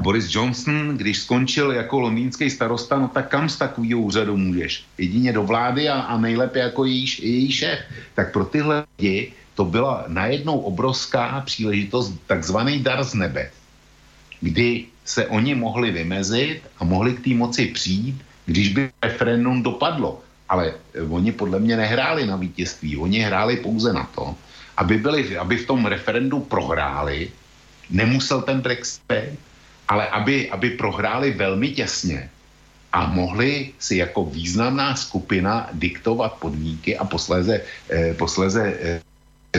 Boris 0.00 0.34
Johnson, 0.34 0.96
když 0.96 1.18
skončil 1.18 1.72
jako 1.72 2.00
londýnský 2.00 2.50
starosta, 2.50 2.98
no 2.98 3.08
tak 3.08 3.28
kam 3.28 3.48
z 3.48 3.56
takového 3.56 4.00
úřadu 4.00 4.36
můžeš? 4.36 4.84
Jedině 4.98 5.32
do 5.32 5.42
vlády 5.42 5.88
a, 5.88 6.00
a 6.00 6.18
nejlépe 6.18 6.58
jako 6.58 6.84
její, 6.84 7.06
její 7.18 7.52
šéf. 7.52 7.78
Tak 8.14 8.32
pro 8.32 8.44
tyhle 8.44 8.84
lidi 8.98 9.32
to 9.54 9.64
byla 9.64 10.04
najednou 10.08 10.58
obrovská 10.58 11.40
příležitost, 11.44 12.14
takzvaný 12.26 12.80
dar 12.80 13.04
z 13.04 13.14
nebe, 13.14 13.50
kdy 14.40 14.84
se 15.04 15.26
oni 15.26 15.54
mohli 15.54 15.90
vymezit 15.90 16.62
a 16.78 16.84
mohli 16.84 17.12
k 17.14 17.24
té 17.24 17.30
moci 17.34 17.66
přijít, 17.66 18.22
když 18.46 18.68
by 18.68 18.90
referendum 19.02 19.62
dopadlo. 19.62 20.20
Ale 20.48 20.74
oni 21.08 21.32
podle 21.32 21.58
mě 21.58 21.76
nehráli 21.76 22.26
na 22.26 22.36
vítězství, 22.36 22.96
oni 22.96 23.18
hráli 23.18 23.56
pouze 23.56 23.92
na 23.92 24.04
to, 24.14 24.34
aby, 24.76 24.98
byli, 24.98 25.38
aby 25.38 25.56
v 25.56 25.66
tom 25.66 25.86
referendu 25.86 26.40
prohráli, 26.40 27.30
nemusel 27.90 28.42
ten 28.42 28.60
Brexit 28.60 29.02
ale 29.90 30.06
aby, 30.08 30.50
aby 30.50 30.70
prohráli 30.70 31.34
velmi 31.34 31.68
těsně 31.74 32.30
a 32.92 33.06
mohli 33.06 33.74
si 33.78 33.96
jako 33.96 34.24
významná 34.24 34.94
skupina 34.96 35.68
diktovat 35.72 36.38
podmínky 36.38 36.98
a 36.98 37.04
posléze, 37.04 37.60
eh, 37.90 38.14
posléze 38.14 38.62
eh, 38.62 39.02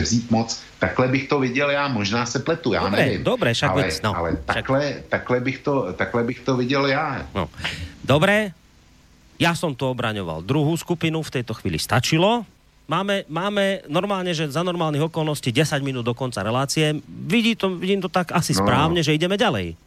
vzít 0.00 0.30
moc. 0.30 0.48
Takhle 0.78 1.08
bych 1.08 1.28
to 1.28 1.40
viděl 1.40 1.70
já, 1.70 1.88
možná 1.88 2.26
se 2.26 2.38
pletu, 2.38 2.72
já 2.72 2.82
dobre, 2.82 3.04
nevím. 3.04 3.24
Dobre, 3.24 3.54
však 3.54 3.70
ale, 3.70 3.88
no, 4.02 4.16
ale 4.16 4.36
takhle, 4.44 4.80
však... 4.80 5.04
takhle, 5.08 5.40
bych 5.40 5.58
to, 5.58 5.92
takhle 5.92 6.24
bych 6.24 6.40
to 6.40 6.56
viděl 6.56 6.86
já. 6.86 7.26
No. 7.34 7.48
Dobre, 8.04 8.56
ja 9.38 9.52
som 9.54 9.74
to 9.74 9.90
obraňoval. 9.90 10.42
Druhú 10.42 10.74
skupinu 10.78 11.22
v 11.22 11.34
tejto 11.34 11.54
chvíli 11.54 11.78
stačilo. 11.78 12.46
Máme, 12.90 13.24
máme 13.30 13.86
normálne, 13.86 14.34
že 14.34 14.50
za 14.50 14.66
normálnych 14.66 15.06
okolností 15.06 15.54
10 15.54 15.82
minút 15.86 16.02
do 16.06 16.14
konca 16.14 16.42
relácie. 16.42 16.98
Vidí 17.06 17.54
to, 17.54 17.74
vidím 17.78 18.02
to 18.02 18.10
tak 18.10 18.34
asi 18.34 18.54
no, 18.54 18.62
správne, 18.62 19.00
no. 19.00 19.06
že 19.06 19.14
ideme 19.14 19.38
ďalej. 19.38 19.78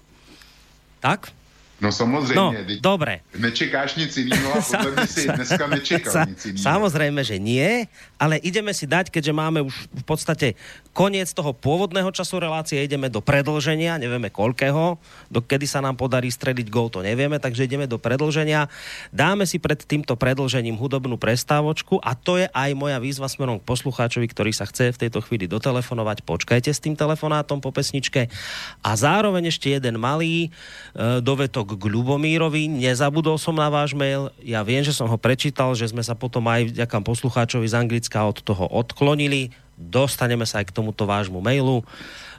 Tak? 1.04 1.32
No 1.82 1.92
samozřejmě. 1.92 2.36
No, 2.36 2.54
dobre. 2.80 3.20
Nečekáš 3.36 3.96
nic 3.96 4.18
jiného 4.18 4.48
a 4.56 4.62
podle 4.64 4.92
mě 4.92 5.08
si 5.08 5.28
dneska 5.36 5.68
nečekal 5.68 6.14
sa, 6.14 6.24
nic 6.24 6.40
jiného. 6.46 6.64
Samozrejme, 6.64 7.20
že 7.20 7.36
nie, 7.36 7.84
ale 8.16 8.40
ideme 8.40 8.72
si 8.72 8.88
dať, 8.88 9.12
keďže 9.12 9.36
máme 9.36 9.60
už 9.60 9.92
v 9.92 10.04
podstate 10.08 10.48
koniec 10.96 11.28
toho 11.36 11.52
pôvodného 11.52 12.08
času 12.16 12.40
relácie, 12.40 12.80
ideme 12.80 13.12
do 13.12 13.20
predlženia, 13.20 14.00
nevieme 14.00 14.32
koľkého, 14.32 14.96
do 15.28 15.40
kedy 15.44 15.68
sa 15.68 15.84
nám 15.84 16.00
podarí 16.00 16.32
strediť 16.32 16.72
gol, 16.72 16.88
to 16.88 17.04
nevieme, 17.04 17.36
takže 17.44 17.68
ideme 17.68 17.92
do 17.92 18.00
predlženia. 18.00 18.72
Dáme 19.12 19.44
si 19.44 19.60
pred 19.60 19.84
týmto 19.84 20.16
predlžením 20.16 20.80
hudobnú 20.80 21.20
prestávočku 21.20 22.00
a 22.00 22.16
to 22.16 22.40
je 22.40 22.48
aj 22.56 22.72
moja 22.72 23.04
výzva 23.04 23.28
smerom 23.28 23.60
k 23.60 23.68
poslucháčovi, 23.68 24.32
ktorý 24.32 24.56
sa 24.56 24.64
chce 24.64 24.96
v 24.96 25.02
tejto 25.08 25.20
chvíli 25.20 25.52
dotelefonovať. 25.52 26.24
Počkajte 26.24 26.72
s 26.72 26.80
tým 26.80 26.96
telefonátom 26.96 27.60
po 27.60 27.76
pesničke. 27.76 28.32
A 28.80 28.96
zároveň 28.96 29.52
ešte 29.52 29.76
jeden 29.76 30.00
malý 30.00 30.48
e, 30.48 31.20
dovetok 31.20 31.65
k 31.74 31.84
Ľubomírovi. 31.90 32.70
Nezabudol 32.70 33.42
som 33.42 33.58
na 33.58 33.74
váš 33.74 33.98
mail. 33.98 34.30
Ja 34.46 34.62
viem, 34.62 34.86
že 34.86 34.94
som 34.94 35.10
ho 35.10 35.18
prečítal, 35.18 35.74
že 35.74 35.90
sme 35.90 36.06
sa 36.06 36.14
potom 36.14 36.46
aj 36.46 36.70
vďaka 36.70 37.02
poslucháčovi 37.02 37.66
z 37.66 37.74
Anglicka 37.82 38.22
od 38.22 38.46
toho 38.46 38.70
odklonili 38.70 39.50
dostaneme 39.78 40.48
sa 40.48 40.64
aj 40.64 40.72
k 40.72 40.76
tomuto 40.76 41.04
vášmu 41.04 41.44
mailu. 41.44 41.84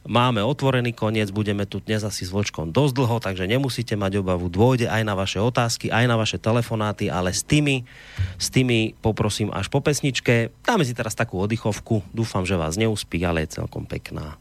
Máme 0.07 0.39
otvorený 0.39 0.95
koniec, 0.95 1.35
budeme 1.35 1.67
tu 1.67 1.83
dnes 1.83 1.99
asi 2.07 2.23
s 2.23 2.31
Vlčkom 2.31 2.71
dosť 2.71 2.95
dlho, 2.95 3.17
takže 3.19 3.51
nemusíte 3.51 3.99
mať 3.99 4.23
obavu, 4.23 4.47
dôjde 4.47 4.87
aj 4.87 5.03
na 5.03 5.19
vaše 5.19 5.43
otázky, 5.43 5.91
aj 5.91 6.07
na 6.07 6.15
vaše 6.15 6.39
telefonáty, 6.39 7.11
ale 7.11 7.35
s 7.35 7.43
tými, 7.43 7.83
s 8.39 8.47
tými 8.47 8.95
poprosím 9.03 9.51
až 9.51 9.67
po 9.67 9.83
pesničke. 9.83 10.55
Dáme 10.63 10.87
si 10.87 10.95
teraz 10.95 11.19
takú 11.19 11.43
oddychovku, 11.43 12.07
dúfam, 12.15 12.47
že 12.47 12.55
vás 12.55 12.79
neuspí, 12.79 13.19
ale 13.27 13.45
je 13.45 13.59
celkom 13.59 13.83
pekná. 13.83 14.39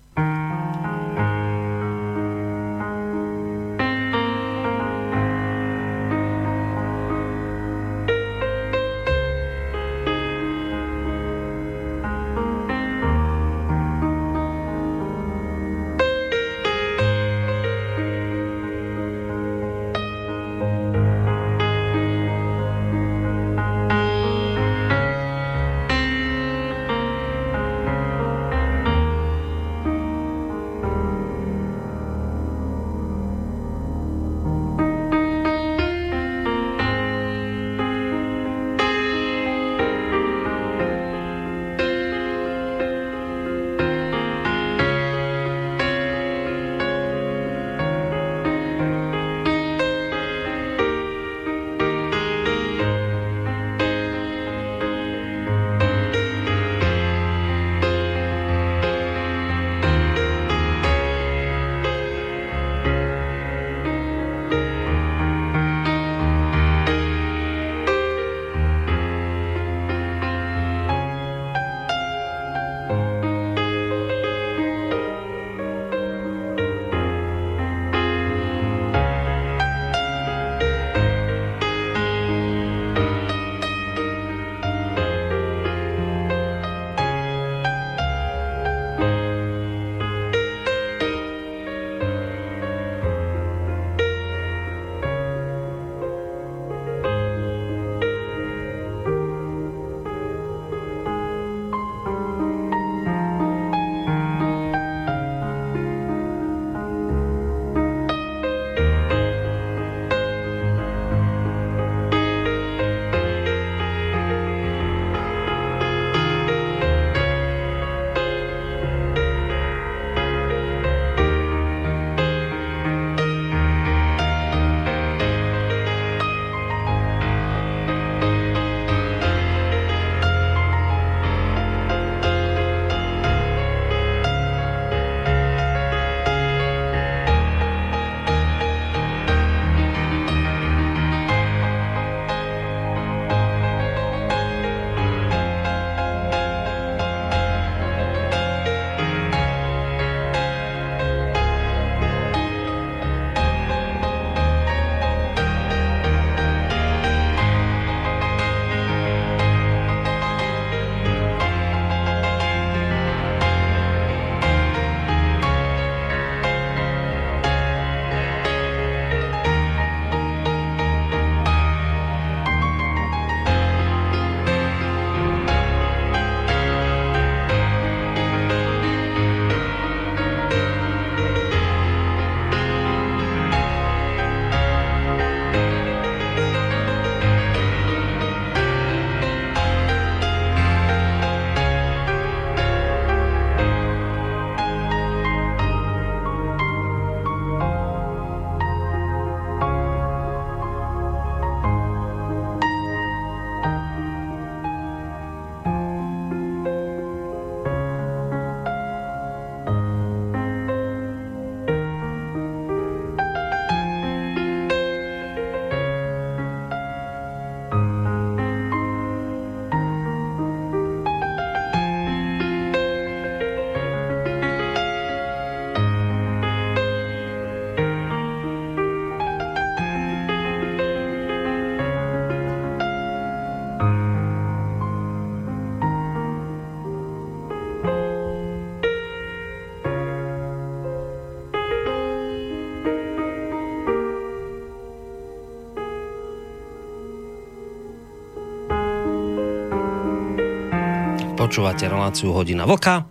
Počúvate 251.45 251.85
reláciu 251.85 252.33
Hodina 252.33 252.65
Vlka. 252.65 253.05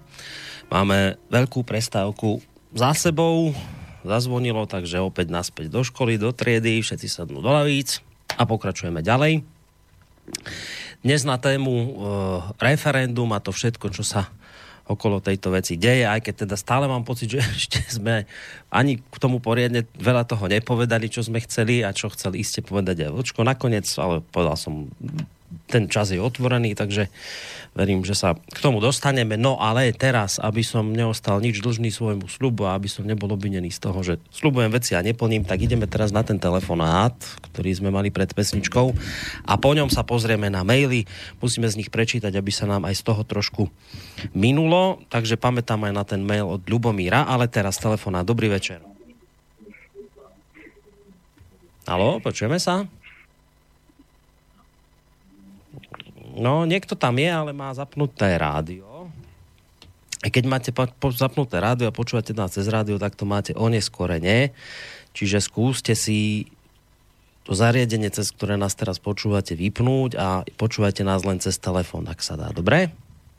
Máme 0.66 1.22
veľkú 1.30 1.62
prestávku 1.62 2.42
za 2.74 2.90
sebou. 2.90 3.54
Zazvonilo, 4.02 4.66
takže 4.66 4.98
opäť 4.98 5.30
naspäť 5.30 5.70
do 5.70 5.86
školy, 5.86 6.18
do 6.18 6.34
triedy, 6.34 6.82
všetci 6.82 7.06
sadnú 7.06 7.38
do 7.38 7.54
lavíc 7.54 8.02
a 8.34 8.42
pokračujeme 8.42 9.06
ďalej. 9.06 9.46
Dnes 11.06 11.22
na 11.22 11.38
tému 11.38 11.70
e, 11.78 11.88
referendum 12.58 13.30
a 13.30 13.38
to 13.38 13.54
všetko, 13.54 13.94
čo 13.94 14.02
sa 14.02 14.26
okolo 14.90 15.22
tejto 15.22 15.54
veci 15.54 15.78
deje, 15.78 16.02
aj 16.02 16.26
keď 16.26 16.34
teda 16.42 16.58
stále 16.58 16.90
mám 16.90 17.06
pocit, 17.06 17.30
že 17.30 17.38
ešte 17.54 17.86
sme 17.86 18.26
ani 18.66 18.98
k 18.98 19.16
tomu 19.22 19.38
poriadne 19.38 19.86
veľa 19.94 20.26
toho 20.26 20.50
nepovedali, 20.50 21.06
čo 21.06 21.22
sme 21.22 21.38
chceli 21.38 21.86
a 21.86 21.94
čo 21.94 22.10
chcel 22.10 22.34
iste 22.34 22.66
povedať 22.66 23.06
aj 23.06 23.14
Vlčko. 23.14 23.46
Nakoniec, 23.46 23.86
ale 23.94 24.26
povedal 24.26 24.58
som 24.58 24.90
ten 25.66 25.90
čas 25.90 26.14
je 26.14 26.20
otvorený, 26.20 26.76
takže 26.76 27.10
verím, 27.74 28.06
že 28.06 28.14
sa 28.14 28.38
k 28.38 28.58
tomu 28.62 28.78
dostaneme. 28.78 29.34
No 29.34 29.58
ale 29.58 29.90
teraz, 29.90 30.38
aby 30.38 30.62
som 30.62 30.94
neostal 30.94 31.42
nič 31.42 31.58
dlžný 31.58 31.90
svojmu 31.90 32.30
slubu 32.30 32.70
a 32.70 32.78
aby 32.78 32.86
som 32.86 33.02
nebol 33.02 33.34
obvinený 33.34 33.74
z 33.74 33.82
toho, 33.82 33.98
že 34.06 34.14
slubujem 34.30 34.70
veci 34.70 34.94
a 34.94 35.02
neplním, 35.02 35.42
tak 35.42 35.66
ideme 35.66 35.90
teraz 35.90 36.14
na 36.14 36.22
ten 36.22 36.38
telefonát, 36.38 37.12
ktorý 37.50 37.74
sme 37.74 37.90
mali 37.90 38.14
pred 38.14 38.30
pesničkou 38.30 38.94
a 39.44 39.52
po 39.58 39.70
ňom 39.74 39.90
sa 39.90 40.06
pozrieme 40.06 40.46
na 40.48 40.62
maily. 40.62 41.04
Musíme 41.42 41.66
z 41.66 41.82
nich 41.82 41.90
prečítať, 41.90 42.30
aby 42.30 42.50
sa 42.54 42.70
nám 42.70 42.86
aj 42.86 42.94
z 42.94 43.02
toho 43.02 43.22
trošku 43.26 43.66
minulo, 44.30 45.02
takže 45.10 45.34
pamätám 45.34 45.82
aj 45.90 45.92
na 45.92 46.04
ten 46.06 46.22
mail 46.22 46.46
od 46.46 46.62
Ľubomíra, 46.62 47.26
ale 47.26 47.50
teraz 47.50 47.82
telefonát. 47.82 48.22
Dobrý 48.22 48.46
večer. 48.46 48.80
Halo, 51.84 52.16
počujeme 52.22 52.56
sa? 52.56 52.88
No, 56.34 56.66
niekto 56.66 56.98
tam 56.98 57.16
je, 57.22 57.30
ale 57.30 57.54
má 57.54 57.70
zapnuté 57.72 58.34
rádio. 58.34 59.06
A 60.24 60.32
keď 60.32 60.44
máte 60.48 60.70
zapnuté 61.14 61.60
rádio 61.60 61.86
a 61.86 61.94
počúvate 61.94 62.32
nás 62.32 62.56
cez 62.56 62.66
rádio, 62.66 62.96
tak 62.96 63.12
to 63.14 63.28
máte 63.28 63.52
oneskorene. 63.52 64.56
Čiže 65.12 65.38
skúste 65.44 65.92
si 65.92 66.48
to 67.44 67.52
zariadenie, 67.52 68.08
cez 68.08 68.32
ktoré 68.32 68.56
nás 68.56 68.72
teraz 68.72 68.96
počúvate, 68.96 69.52
vypnúť 69.52 70.16
a 70.16 70.48
počúvate 70.56 71.04
nás 71.04 71.22
len 71.28 71.38
cez 71.44 71.60
telefón, 71.60 72.08
ak 72.08 72.24
sa 72.24 72.40
dá. 72.40 72.48
Dobre? 72.50 72.88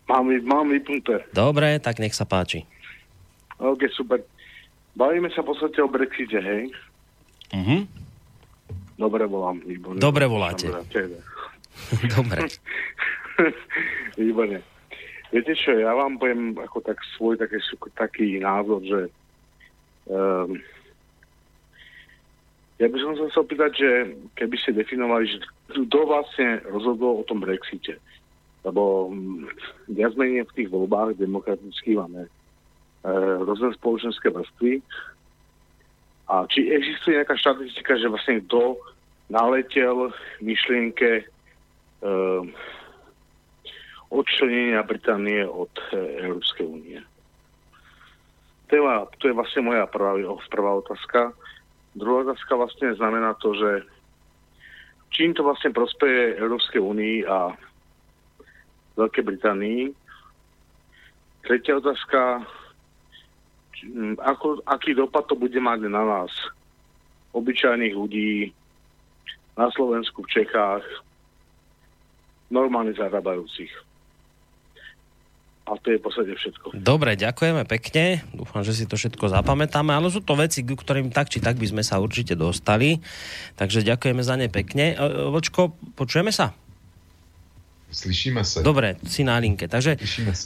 Mám, 0.06 0.30
mám 0.46 0.70
vypnuté. 0.70 1.26
Dobre, 1.34 1.82
tak 1.82 1.98
nech 1.98 2.14
sa 2.14 2.30
páči. 2.30 2.70
Ok, 3.58 3.90
super. 3.90 4.22
Bavíme 4.94 5.34
sa 5.34 5.42
v 5.42 5.52
podstate 5.52 5.82
o 5.82 5.90
Brexite, 5.90 6.38
hej? 6.38 6.70
Uh-huh. 7.50 7.82
Dobre 8.96 9.26
volám, 9.26 9.60
výborne. 9.66 9.98
Dobre 9.98 10.30
voláte. 10.30 10.70
Dobre. 10.70 11.18
Výborne. 14.20 14.60
Viete 15.34 15.54
čo, 15.58 15.76
ja 15.76 15.92
vám 15.92 16.16
poviem 16.22 16.56
ako 16.56 16.80
tak 16.86 17.02
svoj 17.18 17.36
taký, 17.36 17.60
taký 17.98 18.28
názor, 18.40 18.80
že 18.86 19.00
um, 20.08 20.56
ja 22.80 22.88
by 22.92 22.98
som 23.00 23.20
sa 23.20 23.28
chcel 23.32 23.44
pýtať, 23.48 23.72
že 23.76 23.92
keby 24.36 24.56
ste 24.60 24.80
definovali, 24.80 25.28
že 25.28 25.44
kto 25.72 26.00
vlastne 26.08 26.60
rozhodol 26.68 27.24
o 27.24 27.28
tom 27.28 27.40
Brexite. 27.44 28.00
Lebo 28.64 29.12
mm, 29.12 29.48
viac 29.96 30.14
menej 30.20 30.48
v 30.48 30.56
tých 30.56 30.70
voľbách 30.72 31.16
demokratických 31.16 31.96
máme 31.96 32.28
e, 32.28 32.30
rôzne 33.46 33.72
spoločenské 33.80 34.28
vrstvy. 34.28 34.84
A 36.28 36.44
či 36.52 36.68
existuje 36.68 37.16
nejaká 37.16 37.38
štatistika, 37.40 37.96
že 37.96 38.12
vlastne 38.12 38.44
kto 38.44 38.76
naletel 39.30 40.12
myšlienke 40.44 41.24
uh, 41.24 41.35
odčlenenia 44.10 44.86
Británie 44.86 45.44
od 45.44 45.72
Európskej 45.96 46.66
únie. 46.66 47.00
To 48.70 48.72
je, 48.74 48.82
to 49.22 49.24
je 49.30 49.38
vlastne 49.38 49.62
moja 49.62 49.86
prvá, 49.86 50.18
prvá 50.50 50.72
otázka. 50.82 51.34
Druhá 51.94 52.26
otázka 52.26 52.54
vlastne 52.58 52.98
znamená 52.98 53.38
to, 53.38 53.54
že 53.54 53.86
čím 55.14 55.38
to 55.38 55.46
vlastne 55.46 55.72
prospeje 55.72 56.36
Európskej 56.42 56.82
únii 56.82 57.18
a 57.30 57.54
Veľkej 58.98 59.24
Británii. 59.24 59.82
Tretia 61.46 61.78
otázka, 61.78 62.42
ako, 64.18 64.66
aký 64.66 64.98
dopad 64.98 65.30
to 65.30 65.38
bude 65.38 65.56
mať 65.62 65.86
na 65.86 66.02
nás, 66.02 66.34
obyčajných 67.38 67.94
ľudí, 67.94 68.50
na 69.56 69.72
Slovensku, 69.72 70.26
v 70.26 70.42
Čechách, 70.42 70.84
normálne 72.50 72.94
zarábajúcich. 72.94 73.72
A 75.66 75.82
to 75.82 75.90
je 75.90 75.98
v 75.98 76.04
podstate 76.06 76.30
všetko. 76.38 76.78
Dobre, 76.78 77.18
ďakujeme 77.18 77.66
pekne. 77.66 78.22
Dúfam, 78.38 78.62
že 78.62 78.78
si 78.78 78.86
to 78.86 78.94
všetko 78.94 79.34
zapamätáme, 79.34 79.90
ale 79.90 80.14
sú 80.14 80.22
to 80.22 80.38
veci, 80.38 80.62
k 80.62 80.78
ktorým 80.78 81.10
tak 81.10 81.34
či 81.34 81.42
tak 81.42 81.58
by 81.58 81.66
sme 81.66 81.82
sa 81.82 81.98
určite 81.98 82.38
dostali. 82.38 83.02
Takže 83.58 83.82
ďakujeme 83.82 84.22
za 84.22 84.38
ne 84.38 84.46
pekne. 84.46 84.94
E, 84.94 84.96
Vočko, 85.34 85.74
počujeme 85.98 86.30
sa? 86.30 86.54
Slyšíme 87.90 88.46
sa. 88.46 88.62
Dobre, 88.62 89.02
si 89.10 89.26
na 89.26 89.42
linke. 89.42 89.66
Takže 89.66 89.98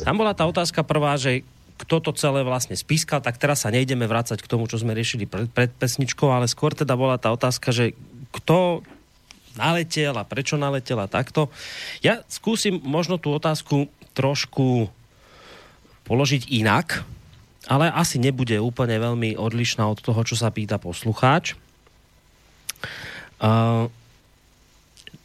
tam 0.08 0.24
bola 0.24 0.32
tá 0.32 0.48
otázka 0.48 0.88
prvá, 0.88 1.20
že 1.20 1.44
kto 1.80 2.00
to 2.00 2.12
celé 2.16 2.44
vlastne 2.44 2.76
spískal, 2.76 3.20
tak 3.20 3.40
teraz 3.40 3.64
sa 3.64 3.72
nejdeme 3.72 4.08
vrácať 4.08 4.40
k 4.40 4.52
tomu, 4.52 4.68
čo 4.72 4.80
sme 4.80 4.96
riešili 4.96 5.28
pred, 5.28 5.48
pred 5.52 5.72
pesničkou, 5.72 6.28
ale 6.28 6.48
skôr 6.48 6.76
teda 6.76 6.96
bola 6.96 7.16
tá 7.16 7.32
otázka, 7.32 7.72
že 7.72 7.96
kto 8.36 8.84
naletel 9.58 10.14
a 10.18 10.28
prečo 10.28 10.60
naletel 10.60 11.00
a 11.00 11.08
takto. 11.10 11.50
Ja 12.06 12.22
skúsim 12.30 12.82
možno 12.84 13.18
tú 13.18 13.34
otázku 13.34 13.90
trošku 14.14 14.92
položiť 16.06 16.50
inak, 16.50 17.06
ale 17.70 17.94
asi 17.94 18.18
nebude 18.18 18.58
úplne 18.58 18.98
veľmi 18.98 19.38
odlišná 19.38 19.86
od 19.86 20.02
toho, 20.02 20.22
čo 20.26 20.34
sa 20.34 20.50
pýta 20.50 20.82
poslucháč. 20.82 21.54
Uh, 23.40 23.88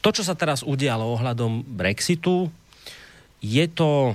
to, 0.04 0.12
čo 0.12 0.22
sa 0.22 0.36
teraz 0.36 0.60
udialo 0.60 1.08
ohľadom 1.16 1.64
Brexitu, 1.64 2.52
je 3.40 3.64
to, 3.72 4.12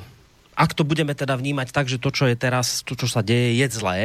ak 0.53 0.77
to 0.77 0.85
budeme 0.85 1.17
teda 1.17 1.33
vnímať 1.33 1.73
tak, 1.73 1.89
že 1.89 1.97
to, 1.97 2.13
čo 2.13 2.29
je 2.29 2.37
teraz, 2.37 2.85
to, 2.85 2.93
čo 2.93 3.09
sa 3.09 3.25
deje, 3.25 3.57
je 3.57 3.65
zlé, 3.73 4.01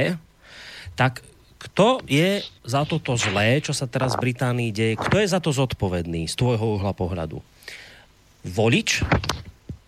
tak 0.97 1.20
kto 1.65 2.05
je 2.05 2.45
za 2.69 2.85
toto 2.85 3.16
zlé, 3.16 3.65
čo 3.65 3.73
sa 3.73 3.89
teraz 3.89 4.12
v 4.15 4.28
Británii 4.28 4.69
deje, 4.69 5.01
kto 5.01 5.16
je 5.16 5.32
za 5.32 5.41
to 5.41 5.49
zodpovedný 5.49 6.28
z 6.28 6.35
tvojho 6.36 6.77
uhla 6.77 6.93
pohľadu? 6.93 7.41
Volič, 8.45 9.01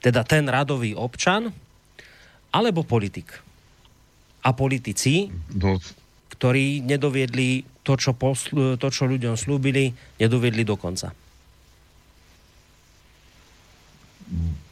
teda 0.00 0.24
ten 0.24 0.48
radový 0.48 0.96
občan, 0.96 1.52
alebo 2.48 2.80
politik? 2.80 3.28
A 4.40 4.56
politici, 4.56 5.28
no. 5.52 5.76
ktorí 6.32 6.80
nedoviedli 6.80 7.68
to, 7.84 8.00
čo, 8.00 8.16
poslu, 8.16 8.80
to, 8.80 8.88
čo 8.88 9.04
ľuďom 9.04 9.36
slúbili, 9.36 9.92
nedoviedli 10.16 10.64
do 10.64 10.80
konca. 10.80 11.12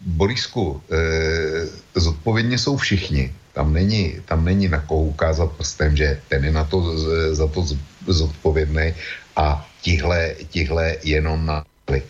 Borisku, 0.00 0.82
eh, 0.90 1.68
zodpovědně 1.94 2.58
jsou 2.58 2.76
všichni 2.76 3.30
tam 3.54 3.72
není, 3.72 4.18
tam 4.26 4.44
není 4.44 4.68
na 4.68 4.80
koho 4.82 5.14
ukázat 5.14 5.52
prstem, 5.54 5.96
že 5.96 6.20
ten 6.28 6.44
je 6.44 6.52
na 6.52 6.64
to, 6.64 6.98
za 7.34 7.46
to 7.46 7.64
zodpovědný 8.06 8.94
a 9.36 9.62
tihle, 9.80 10.34
tihle 10.50 10.96
jenom 11.02 11.46
na 11.46 11.64
e, 11.90 12.02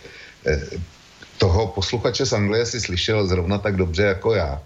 toho 1.39 1.67
posluchače 1.67 2.27
z 2.27 2.33
Anglie 2.33 2.67
si 2.67 2.81
slyšel 2.81 3.27
zrovna 3.27 3.59
tak 3.59 3.77
dobře 3.77 4.03
jako 4.03 4.35
já. 4.35 4.63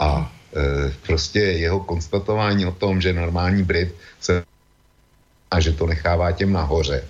A 0.00 0.32
e, 0.56 0.92
prostě 1.06 1.38
jeho 1.38 1.80
konstatování 1.80 2.66
o 2.66 2.72
tom, 2.72 3.00
že 3.00 3.12
normální 3.12 3.62
Brit 3.62 3.94
se 4.20 4.42
a 5.50 5.60
že 5.60 5.72
to 5.72 5.86
nechává 5.86 6.32
těm 6.32 6.52
nahoře, 6.52 7.04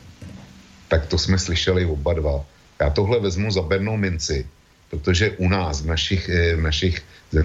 tak 0.88 1.06
to 1.06 1.18
jsme 1.18 1.38
slyšeli 1.38 1.86
oba 1.86 2.12
dva. 2.14 2.44
Já 2.80 2.90
tohle 2.90 3.20
vezmu 3.20 3.50
za 3.50 3.62
bernou 3.62 3.96
minci, 3.96 4.46
protože 4.90 5.30
u 5.38 5.48
nás 5.48 5.82
v 5.82 5.86
našich, 5.86 6.28
e, 6.28 6.56
v 6.56 6.60
našich 6.60 7.02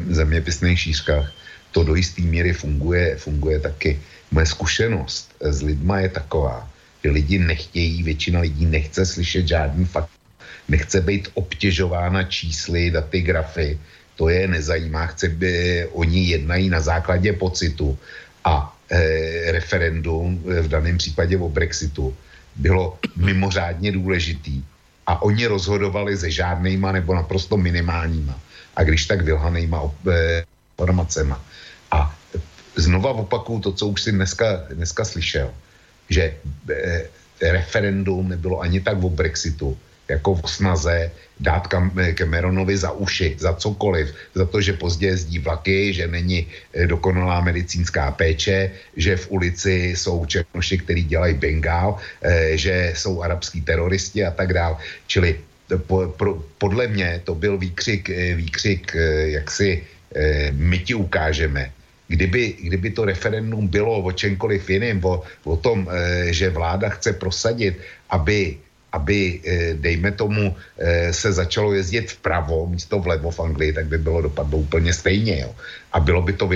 zeměpisných 0.09 0.79
šířkách 0.79 1.41
to 1.71 1.83
do 1.83 1.95
jisté 1.95 2.21
míry 2.21 2.53
funguje, 2.53 3.15
funguje 3.15 3.59
taky. 3.59 3.99
Moje 4.31 4.45
zkušenost 4.45 5.35
s 5.39 5.61
lidma 5.61 5.99
je 5.99 6.09
taková, 6.09 6.69
že 7.03 7.11
lidi 7.11 7.39
nechtějí, 7.39 8.03
většina 8.03 8.39
lidí 8.39 8.65
nechce 8.65 9.05
slyšet 9.05 9.47
žádný 9.47 9.85
fakt, 9.85 10.09
nechce 10.67 11.01
být 11.01 11.29
obtěžována 11.33 12.23
čísly, 12.23 12.91
daty, 12.91 13.21
grafy, 13.21 13.79
to 14.15 14.29
je 14.29 14.47
nezajímá, 14.47 15.05
chce 15.05 15.27
by, 15.29 15.87
oni 15.91 16.27
jednají 16.27 16.69
na 16.69 16.79
základě 16.79 17.33
pocitu 17.33 17.97
a 18.43 18.77
e, 18.89 19.51
referendum 19.51 20.43
v 20.61 20.67
daném 20.67 20.97
případě 20.97 21.37
o 21.37 21.49
Brexitu 21.49 22.15
bylo 22.55 22.99
mimořádně 23.15 23.91
důležitý 23.91 24.63
a 25.07 25.21
oni 25.21 25.45
rozhodovali 25.45 26.17
se 26.17 26.31
žádnýma 26.31 26.91
nebo 26.91 27.15
naprosto 27.15 27.57
minimálníma 27.57 28.39
a 28.75 28.83
když 28.83 29.05
tak 29.05 29.21
vylhanýma 29.21 29.91
informacema. 30.77 31.41
A 31.91 32.15
znova 32.75 33.11
opakuju 33.11 33.59
to, 33.59 33.71
co 33.71 33.85
už 33.87 34.01
si 34.01 34.11
dneska, 34.11 34.71
dneska 34.71 35.03
slyšel, 35.05 35.51
že 36.09 36.35
eh, 36.71 37.07
referendum 37.41 38.29
nebylo 38.29 38.59
ani 38.61 38.79
tak 38.79 39.03
o 39.03 39.09
Brexitu, 39.09 39.77
jako 40.09 40.35
v 40.35 40.51
snaze 40.51 41.11
dát 41.39 41.67
Cameronovi 42.17 42.77
za 42.77 42.91
uši, 42.91 43.35
za 43.39 43.53
cokoliv, 43.53 44.11
za 44.35 44.45
to, 44.45 44.61
že 44.61 44.73
pozdě 44.73 45.07
jezdí 45.07 45.39
vlaky, 45.39 45.93
že 45.93 46.07
není 46.07 46.47
eh, 46.47 46.87
dokonalá 46.87 47.41
medicínská 47.41 48.11
péče, 48.11 48.71
že 48.95 49.15
v 49.15 49.31
ulici 49.31 49.95
jsou 49.95 50.25
černoši, 50.25 50.77
který 50.77 51.03
dělají 51.03 51.33
bengál, 51.33 51.97
eh, 52.21 52.57
že 52.57 52.93
jsou 52.95 53.21
arabský 53.21 53.61
teroristi 53.61 54.25
a 54.25 54.31
tak 54.31 54.53
dále. 54.53 54.75
Čili 55.07 55.39
pro, 56.19 56.43
podle 56.57 56.87
mě 56.87 57.21
to 57.23 57.35
byl 57.35 57.57
výkřik, 57.57 58.11
výkřik 58.35 58.91
jak 59.39 59.51
si 59.51 59.87
my 60.51 60.79
ti 60.79 60.91
ukážeme, 60.91 61.71
kdyby, 62.11 62.43
kdyby 62.67 62.89
to 62.91 63.07
referendum 63.07 63.67
bylo 63.67 64.03
o 64.03 64.11
čemkoliv 64.11 64.69
jiným, 64.69 64.99
o, 64.99 65.23
o 65.47 65.55
tom, 65.55 65.87
e, 65.87 66.27
že 66.35 66.51
vláda 66.51 66.91
chce 66.91 67.15
prosadit, 67.15 67.79
aby 68.11 68.59
aby, 68.91 69.39
eh, 69.39 69.73
dejme 69.79 70.11
tomu, 70.11 70.51
eh, 70.51 71.13
se 71.15 71.31
začalo 71.31 71.73
jezdit 71.73 72.11
vpravo 72.11 72.67
místo 72.67 72.99
vlevo 72.99 73.31
v 73.31 73.39
Anglii, 73.39 73.71
tak 73.73 73.87
by 73.87 73.97
bylo 73.97 74.21
dopadlo 74.27 74.67
úplně 74.67 74.91
stejně. 74.93 75.47
Jo. 75.47 75.51
A 75.95 75.99
bylo 75.99 76.21
by 76.21 76.33
to 76.35 76.47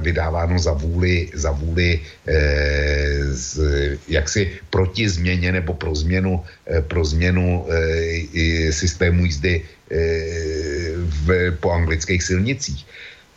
vydáváno 0.00 0.58
za 0.58 0.72
vůli, 0.72 1.28
za 1.36 1.52
vůli 1.52 2.00
eh, 2.26 3.28
z, 3.28 3.60
jaksi 4.08 4.56
proti 4.72 5.08
změně 5.08 5.52
nebo 5.52 5.76
pro 5.76 5.92
změnu, 5.92 6.40
eh, 6.66 6.80
pro 6.80 7.04
změnu 7.04 7.68
eh, 7.68 8.72
systému 8.72 9.28
jízdy 9.28 9.60
eh, 9.60 10.96
v, 10.96 11.26
po 11.60 11.76
anglických 11.76 12.24
silnicích. 12.24 12.88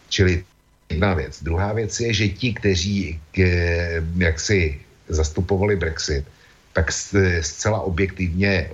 Čili 0.07 0.47
jedna 0.89 1.13
věc. 1.13 1.43
Druhá 1.43 1.73
věc 1.73 1.99
je, 1.99 2.13
že 2.13 2.27
ti, 2.27 2.53
kteří 2.53 3.19
k, 3.31 3.37
jaksi 4.17 4.81
zastupovali 5.09 5.75
Brexit, 5.75 6.25
tak 6.75 6.91
zcela 7.41 7.79
objektivně 7.87 8.67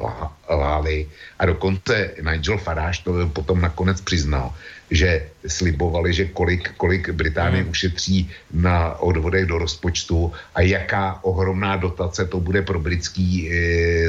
láli 0.50 1.06
a 1.40 1.46
dokonce 1.46 2.18
Nigel 2.18 2.58
Farage 2.58 3.06
to 3.06 3.14
potom 3.30 3.62
nakonec 3.62 4.02
přiznal, 4.02 4.50
že 4.92 5.30
slibovali, 5.46 6.10
že 6.10 6.34
kolik, 6.34 6.74
kolik 6.82 7.14
Británie 7.14 7.64
mm. 7.64 7.70
ušetří 7.70 8.30
na 8.58 8.98
odvodech 8.98 9.46
do 9.46 9.62
rozpočtu 9.62 10.34
a 10.58 10.62
jaká 10.62 11.22
ohromná 11.22 11.78
dotace 11.78 12.26
to 12.26 12.42
bude 12.42 12.66
pro 12.66 12.82
britský 12.82 13.48
e, 13.48 13.54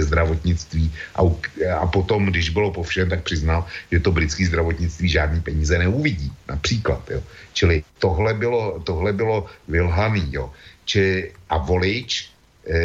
zdravotnictví. 0.09 0.89
A, 1.15 1.21
a 1.77 1.87
potom, 1.87 2.33
když 2.33 2.49
bylo 2.49 2.73
po 2.73 2.83
všem, 2.83 3.13
tak 3.13 3.29
přiznal, 3.29 3.69
že 3.93 4.01
to 4.01 4.09
britský 4.13 4.49
zdravotnictví 4.49 5.09
žádný 5.09 5.41
peníze 5.45 5.79
neuvidí. 5.79 6.33
Například. 6.49 7.05
Jo. 7.11 7.21
Čili 7.53 7.85
tohle 8.01 8.35
bylo, 8.35 8.81
tohle 8.81 9.13
bylo 9.13 9.47
vylhaný. 9.69 10.33
Jo. 10.33 10.51
Či, 10.85 11.31
a 11.53 11.61
volič 11.61 12.32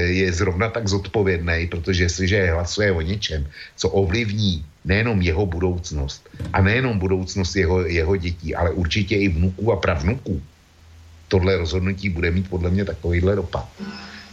je 0.08 0.34
zrovna 0.34 0.70
tak 0.70 0.88
zodpovědný, 0.88 1.68
protože 1.72 2.04
jestliže 2.04 2.52
hlasuje 2.52 2.91
o 2.91 3.02
něčem, 3.02 3.48
co 3.76 3.90
ovlivní 3.90 4.66
nejenom 4.86 5.22
jeho 5.22 5.45
budoucnost 5.45 6.30
a 6.54 6.62
nejenom 6.62 6.99
budoucnost 6.99 7.56
jeho, 7.56 7.86
jeho 7.86 8.16
dětí, 8.16 8.56
ale 8.56 8.72
určitě 8.72 9.16
i 9.16 9.28
vnuků 9.28 9.72
a 9.72 9.76
pravnuků, 9.76 10.41
tohle 11.28 11.58
rozhodnutí 11.58 12.10
bude 12.10 12.32
mít 12.32 12.49
podle 12.49 12.70
mě 12.70 12.86
takovýhle 12.86 13.36
dopad. 13.36 13.68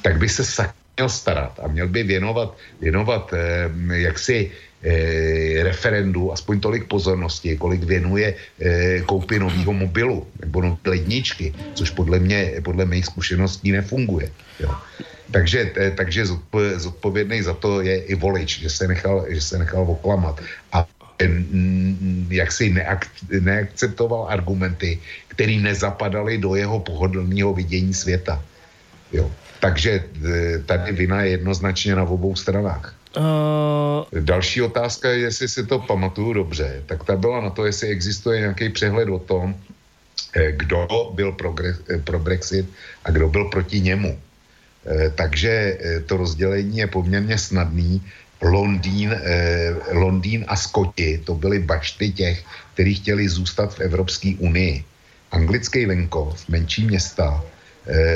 Tak 0.02 0.18
by 0.18 0.28
se 0.28 0.44
sak 0.44 0.74
měl 0.96 1.08
starat 1.08 1.60
a 1.62 1.68
měl 1.68 1.88
by 1.88 2.02
věnovat, 2.02 2.56
věnovat 2.80 3.34
eh, 3.34 3.70
jaksi 3.98 4.50
eh, 4.82 5.62
referendu 5.62 6.32
aspoň 6.32 6.60
tolik 6.60 6.84
pozornosti, 6.86 7.56
kolik 7.56 7.82
věnuje 7.82 8.34
eh, 8.34 9.00
koupi 9.02 9.38
nového 9.38 9.72
mobilu 9.72 10.26
nebo 10.40 10.78
ledničky, 10.86 11.54
což 11.74 11.90
podle 11.90 12.18
mě, 12.18 12.62
podle 12.62 12.84
mých 12.84 13.06
zkušeností 13.06 13.72
nefunguje. 13.72 14.30
Jo. 14.60 14.70
Takže, 15.30 15.72
eh, 15.76 15.90
takže 15.90 16.26
zodpovědný 16.76 17.42
za 17.42 17.54
to 17.54 17.80
je 17.80 17.96
i 18.10 18.14
volič, 18.14 18.60
že 18.60 18.70
se 18.70 18.88
nechal, 18.88 19.24
že 19.28 19.40
se 19.40 19.58
nechal 19.58 19.82
oklamat. 19.82 20.40
A 20.72 20.86
jak 22.28 22.52
si 22.52 22.72
neak, 22.72 23.06
neakceptoval 23.40 24.26
argumenty, 24.28 24.98
které 25.28 25.56
nezapadaly 25.62 26.38
do 26.38 26.54
jeho 26.54 26.80
pohodlného 26.80 27.54
vidění 27.54 27.94
světa. 27.94 28.42
Jo. 29.12 29.30
Takže 29.60 29.92
eh, 30.02 30.58
tady 30.66 30.92
vina 30.92 31.22
je 31.22 31.30
jednoznačně 31.40 31.94
na 31.94 32.04
obou 32.04 32.36
stranách. 32.36 32.94
Uh... 33.16 34.20
Další 34.20 34.62
otázka, 34.62 35.08
jestli 35.10 35.48
si 35.48 35.66
to 35.66 35.78
pamatuju 35.78 36.32
dobře, 36.32 36.82
tak 36.86 37.04
ta 37.04 37.16
byla 37.16 37.40
na 37.40 37.50
to, 37.50 37.66
jestli 37.66 37.88
existuje 37.88 38.40
nějaký 38.40 38.68
přehled 38.68 39.08
o 39.08 39.18
tom, 39.18 39.54
eh, 40.34 40.52
kdo 40.52 40.88
byl 41.14 41.32
pro, 41.32 41.54
pro 42.04 42.18
Brexit 42.18 42.66
a 43.04 43.10
kdo 43.10 43.28
byl 43.28 43.44
proti 43.44 43.80
němu. 43.80 44.18
Eh, 44.84 45.10
takže 45.14 45.50
eh, 45.50 46.00
to 46.00 46.16
rozdělení 46.16 46.78
je 46.78 46.86
poměrně 46.86 47.38
snadný. 47.38 48.02
Londýn, 48.42 49.08
eh, 49.12 49.72
Londýn 49.92 50.44
a 50.48 50.56
Skoti, 50.56 51.18
to 51.24 51.34
byly 51.34 51.58
bašty 51.58 52.12
těch, 52.12 52.44
kteří 52.74 52.94
chtěli 52.94 53.28
zůstat 53.28 53.74
v 53.74 53.80
Evropské 53.80 54.34
unii. 54.38 54.84
Anglický 55.32 55.86
venkov, 55.86 56.48
menší 56.48 56.86
města, 56.86 57.42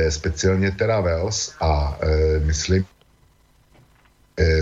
speciálně 0.09 0.71
teda 0.71 1.01
Wales 1.01 1.53
a 1.61 1.99
myslím 2.47 2.87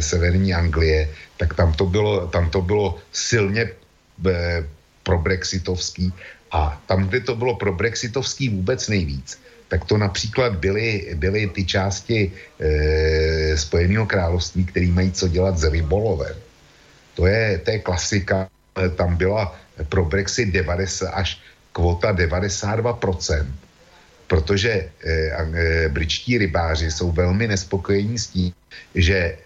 severní 0.01 0.55
Anglie, 0.55 1.09
tak 1.37 1.55
tam 1.55 1.73
to 1.77 1.87
bylo, 1.87 2.27
tam 2.27 2.51
to 2.51 2.63
bylo 2.63 2.97
silně 3.13 3.71
pro 5.03 5.19
brexitovský 5.19 6.13
a 6.51 6.81
tam, 6.89 7.13
kde 7.13 7.21
to 7.21 7.37
bylo 7.37 7.57
pro 7.57 7.73
brexitovský 7.73 8.49
vůbec 8.49 8.89
nejvíc, 8.89 9.39
tak 9.69 9.85
to 9.85 9.99
například 9.99 10.57
byly, 10.57 11.15
byly 11.15 11.47
ty 11.47 11.65
části 11.65 12.33
e, 12.61 13.57
Spojeného 13.57 14.07
království, 14.07 14.65
které 14.65 14.87
mají 14.87 15.13
co 15.13 15.29
dělat 15.29 15.59
s 15.59 15.65
rybolovem. 15.65 16.37
To 17.15 17.27
je, 17.27 17.59
to 17.59 17.71
je 17.71 17.79
klasika. 17.79 18.49
Tam 18.97 19.17
byla 19.17 19.57
pro 19.89 20.05
Brexit 20.05 20.53
90 20.53 21.09
až 21.09 21.41
kvota 21.73 22.13
92%, 22.13 23.47
protože 24.27 24.71
e, 24.71 24.89
e, 25.05 25.89
britští 25.89 26.39
rybáři 26.39 26.91
jsou 26.91 27.13
velmi 27.13 27.49
nespokojení 27.49 28.19
s 28.19 28.27
tím, 28.27 28.53
že 28.95 29.17
e, 29.17 29.37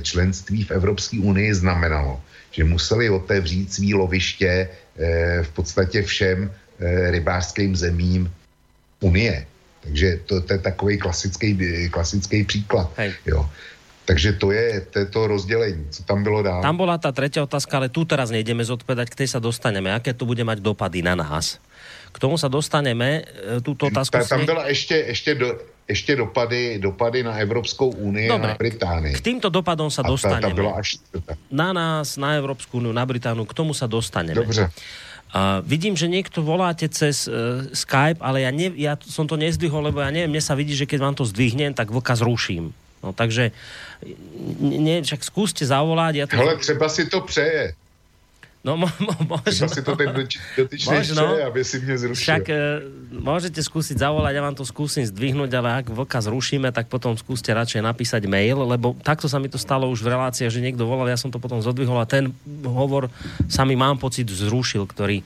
členství 0.00 0.64
v 0.64 0.70
Evropské 0.70 1.18
unii 1.20 1.54
znamenalo, 1.54 2.20
že 2.50 2.64
museli 2.64 3.10
otevřít 3.10 3.72
svý 3.72 3.94
loviště 3.94 4.48
e, 4.48 4.68
v 5.42 5.48
podstatě 5.48 6.02
všem 6.02 6.50
e, 6.80 7.10
rybářským 7.10 7.76
zemím 7.76 8.32
unie. 9.00 9.46
Takže 9.80 10.08
to, 10.26 10.40
to 10.40 10.52
je 10.52 10.58
takový 10.58 10.98
klasický, 10.98 11.56
klasický 11.90 12.44
příklad. 12.44 12.90
Hej. 12.96 13.12
Jo. 13.26 13.48
Takže 14.08 14.32
to 14.40 14.52
je, 14.52 14.80
to 14.80 14.98
je 14.98 15.06
to 15.06 15.26
rozdělení, 15.26 15.86
co 15.90 16.02
tam 16.02 16.22
bylo 16.22 16.42
dál. 16.42 16.62
Tam 16.62 16.76
byla 16.76 16.98
ta 16.98 17.12
třetí 17.12 17.40
otázka, 17.40 17.76
ale 17.76 17.88
tu 17.92 18.08
teraz 18.08 18.32
nejdeme 18.32 18.64
zodpovedať, 18.64 19.12
k 19.12 19.18
tej 19.20 19.28
sa 19.28 19.36
dostaneme. 19.36 19.92
Aké 19.92 20.16
to 20.16 20.24
bude 20.24 20.40
mať 20.48 20.64
dopady 20.64 21.04
na 21.04 21.12
nás? 21.12 21.60
K 22.08 22.16
tomu 22.16 22.40
sa 22.40 22.48
dostaneme, 22.48 23.20
e, 23.20 23.60
túto 23.60 23.92
otázku... 23.92 24.16
Ta, 24.16 24.24
tam 24.24 24.48
byla 24.48 24.64
ještě, 24.72 24.96
ještě, 25.12 25.34
do, 25.34 25.60
ještě 25.88 26.16
dopady, 26.16 26.78
dopady 26.80 27.22
na 27.22 27.36
Evropskou 27.36 27.88
unii 28.00 28.28
Dobre, 28.28 28.48
a 28.48 28.48
na 28.48 28.54
Británii. 28.56 29.12
K 29.12 29.20
týmto 29.20 29.52
dopadom 29.52 29.92
sa 29.92 30.00
dostaneme. 30.00 30.40
Ta, 30.40 30.48
ta 30.48 30.54
byla 30.56 30.72
až... 30.72 30.88
Na 31.52 31.76
nás, 31.76 32.16
na 32.16 32.32
Evropskou 32.40 32.80
unii, 32.80 32.96
na 32.96 33.04
Britániu, 33.04 33.44
k 33.44 33.52
tomu 33.52 33.76
sa 33.76 33.84
dostaneme. 33.84 34.40
Dobře. 34.40 34.72
Uh, 35.28 35.60
vidím, 35.60 35.92
že 35.92 36.08
niekto 36.08 36.40
voláte 36.40 36.88
cez 36.88 37.28
uh, 37.28 37.68
Skype, 37.76 38.16
ale 38.24 38.48
ja, 38.48 38.50
ne, 38.50 38.72
ja 38.72 38.96
som 38.96 39.28
to 39.28 39.36
nezdvihol, 39.36 39.92
lebo 39.92 40.00
ja 40.00 40.08
neviem, 40.08 40.32
mne 40.32 40.40
sa 40.40 40.56
vidí, 40.56 40.72
že 40.72 40.88
keď 40.88 40.98
vám 41.04 41.14
to 41.20 41.28
zdvihnem, 41.28 41.76
tak 41.76 41.92
vlka 41.92 42.16
zruším. 42.16 42.72
No 43.04 43.12
takže, 43.12 43.52
ne, 44.58 45.04
však 45.04 45.20
skúste 45.20 45.68
zavolať. 45.68 46.12
Ja 46.16 46.26
to... 46.26 46.40
Ale 46.40 46.56
třeba 46.56 46.88
si 46.88 47.06
to 47.06 47.20
přeje. 47.20 47.76
No 48.68 48.76
mo, 48.76 48.88
mo, 49.00 49.40
možno. 49.40 49.64
Si 49.64 49.80
to 49.80 49.96
ten 49.96 50.12
dotyčný 50.12 50.92
možno, 50.92 51.24
přeje, 51.24 51.44
aby 51.48 51.60
si 51.64 51.76
mě 51.80 51.96
zrušil. 51.98 52.20
Však 52.20 52.44
e, 52.52 52.56
môžete 53.16 53.64
skúsiť 53.64 53.96
zavolať, 53.96 54.32
ja 54.36 54.42
vám 54.44 54.52
to 54.52 54.68
skúsim 54.68 55.08
zdvihnúť, 55.08 55.48
ale 55.56 55.80
ak 55.80 55.86
vlka 55.88 56.20
zrušíme, 56.20 56.68
tak 56.68 56.92
potom 56.92 57.16
skúste 57.16 57.48
radšej 57.48 57.80
napísať 57.80 58.28
mail, 58.28 58.60
lebo 58.68 58.92
takto 59.00 59.24
sa 59.24 59.40
mi 59.40 59.48
to 59.48 59.56
stalo 59.56 59.88
už 59.88 60.04
v 60.04 60.12
relácii, 60.12 60.52
že 60.52 60.60
niekto 60.60 60.84
volal, 60.84 61.08
ja 61.08 61.16
som 61.16 61.32
to 61.32 61.40
potom 61.40 61.64
zodvihol 61.64 61.96
a 61.96 62.04
ten 62.04 62.28
hovor 62.60 63.08
sa 63.48 63.64
mi 63.64 63.72
mám 63.72 63.96
pocit 63.96 64.28
zrušil, 64.28 64.84
ktorý 64.84 65.24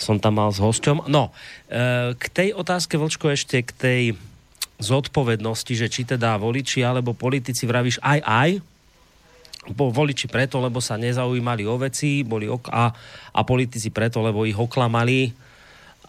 som 0.00 0.16
tam 0.16 0.40
mal 0.40 0.48
s 0.48 0.56
hosťom. 0.56 1.12
No, 1.12 1.28
e, 1.68 2.16
k 2.16 2.24
tej 2.32 2.56
otázke, 2.56 2.96
Vlčko, 2.96 3.36
ešte 3.36 3.60
k 3.60 3.70
tej 3.76 4.02
zodpovednosti, 4.80 5.76
že 5.76 5.92
či 5.92 6.08
teda 6.08 6.40
voliči 6.40 6.80
alebo 6.80 7.12
politici 7.12 7.68
vravíš 7.68 8.00
aj 8.00 8.18
aj, 8.24 8.50
voliči 9.70 10.26
preto, 10.26 10.58
lebo 10.58 10.82
sa 10.82 10.98
nezaujímali 10.98 11.62
o 11.68 11.78
veci, 11.78 12.26
boli 12.26 12.50
ok- 12.50 12.72
a, 12.72 12.90
a 13.30 13.40
politici 13.46 13.94
preto, 13.94 14.18
lebo 14.18 14.42
ich 14.42 14.58
oklamali 14.58 15.30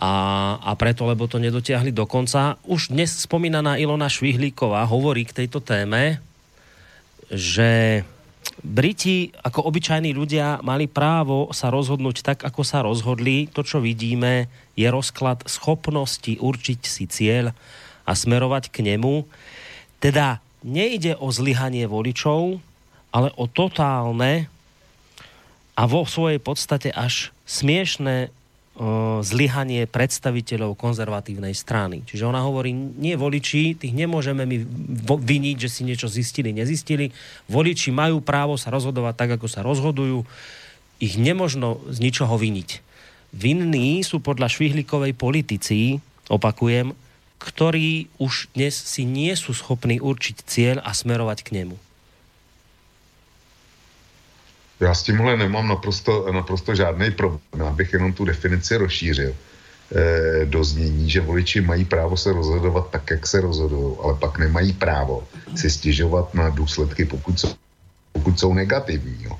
a, 0.01 0.13
a 0.57 0.71
preto, 0.73 1.05
lebo 1.05 1.29
to 1.29 1.37
nedotiahli 1.37 1.93
do 1.93 2.09
konca. 2.09 2.57
Už 2.65 2.89
dnes 2.89 3.13
spomínaná 3.13 3.77
Ilona 3.77 4.09
Švihlíková 4.09 4.81
hovorí 4.89 5.21
k 5.29 5.45
tejto 5.45 5.61
téme, 5.61 6.17
že 7.29 8.01
Briti 8.63 9.31
ako 9.43 9.71
obyčajní 9.71 10.11
ľudia 10.15 10.59
mali 10.63 10.87
právo 10.87 11.51
sa 11.55 11.71
rozhodnúť 11.71 12.23
tak, 12.23 12.39
ako 12.43 12.61
sa 12.63 12.83
rozhodli. 12.83 13.47
To, 13.51 13.63
čo 13.63 13.79
vidíme, 13.79 14.51
je 14.75 14.87
rozklad 14.87 15.47
schopnosti 15.47 16.39
určiť 16.39 16.79
si 16.83 17.07
cieľ 17.07 17.55
a 18.03 18.11
smerovať 18.11 18.71
k 18.71 18.83
nemu. 18.93 19.27
Teda 19.99 20.43
nejde 20.63 21.15
o 21.19 21.31
zlyhanie 21.31 21.87
voličov, 21.87 22.59
ale 23.13 23.29
o 23.37 23.45
totálne 23.45 24.49
a 25.77 25.83
vo 25.85 26.05
svojej 26.09 26.41
podstate 26.41 26.89
až 26.89 27.29
smiešné 27.45 28.29
uh, 28.29 29.21
zlyhanie 29.21 29.85
predstaviteľov 29.85 30.77
konzervatívnej 30.77 31.53
strany. 31.53 32.01
Čiže 32.09 32.25
ona 32.25 32.41
hovorí, 32.41 32.73
nie 32.73 33.13
voliči, 33.13 33.77
tých 33.77 33.93
nemôžeme 33.93 34.45
my 34.49 34.57
viniť, 35.05 35.57
že 35.61 35.69
si 35.69 35.81
niečo 35.85 36.09
zistili, 36.09 36.53
nezistili. 36.53 37.13
Voliči 37.49 37.93
majú 37.93 38.21
právo 38.21 38.57
sa 38.57 38.73
rozhodovať 38.73 39.13
tak, 39.13 39.29
ako 39.37 39.47
sa 39.49 39.61
rozhodujú. 39.61 40.25
Ich 40.97 41.17
nemožno 41.17 41.81
z 41.89 41.97
ničoho 42.01 42.33
viniť. 42.37 42.81
Vinní 43.33 44.05
sú 44.05 44.21
podľa 44.21 44.45
Švihlikovej 44.45 45.17
politici, 45.17 45.97
opakujem, 46.29 46.93
ktorí 47.41 48.13
už 48.21 48.53
dnes 48.53 48.77
si 48.77 49.03
nie 49.09 49.33
sú 49.33 49.57
schopní 49.57 49.97
určiť 49.97 50.35
cieľ 50.45 50.77
a 50.85 50.93
smerovať 50.93 51.41
k 51.41 51.61
nemu. 51.61 51.75
Já 54.79 54.93
s 54.93 55.03
tímhle 55.03 55.37
nemám 55.37 55.67
naprosto, 55.67 56.31
naprosto 56.31 56.75
žádný 56.75 57.11
problém, 57.11 57.67
abych 57.67 57.93
jenom 57.93 58.13
tu 58.13 58.25
definici 58.25 58.75
rozšířil 58.75 59.33
e, 59.33 60.45
do 60.45 60.63
znění, 60.63 61.09
že 61.09 61.21
voliči 61.21 61.61
mají 61.61 61.85
právo 61.85 62.17
se 62.17 62.33
rozhodovat 62.33 62.89
tak, 62.89 63.09
jak 63.11 63.27
se 63.27 63.41
rozhodují, 63.41 63.95
ale 64.03 64.13
pak 64.13 64.37
nemají 64.37 64.73
právo 64.73 65.27
si 65.55 65.69
stěžovat 65.69 66.33
na 66.33 66.49
důsledky, 66.49 67.05
pokud 67.05 67.39
jsou, 67.39 67.53
pokud 68.11 68.39
jsou 68.39 68.53
negativní. 68.53 69.23
Jo. 69.23 69.39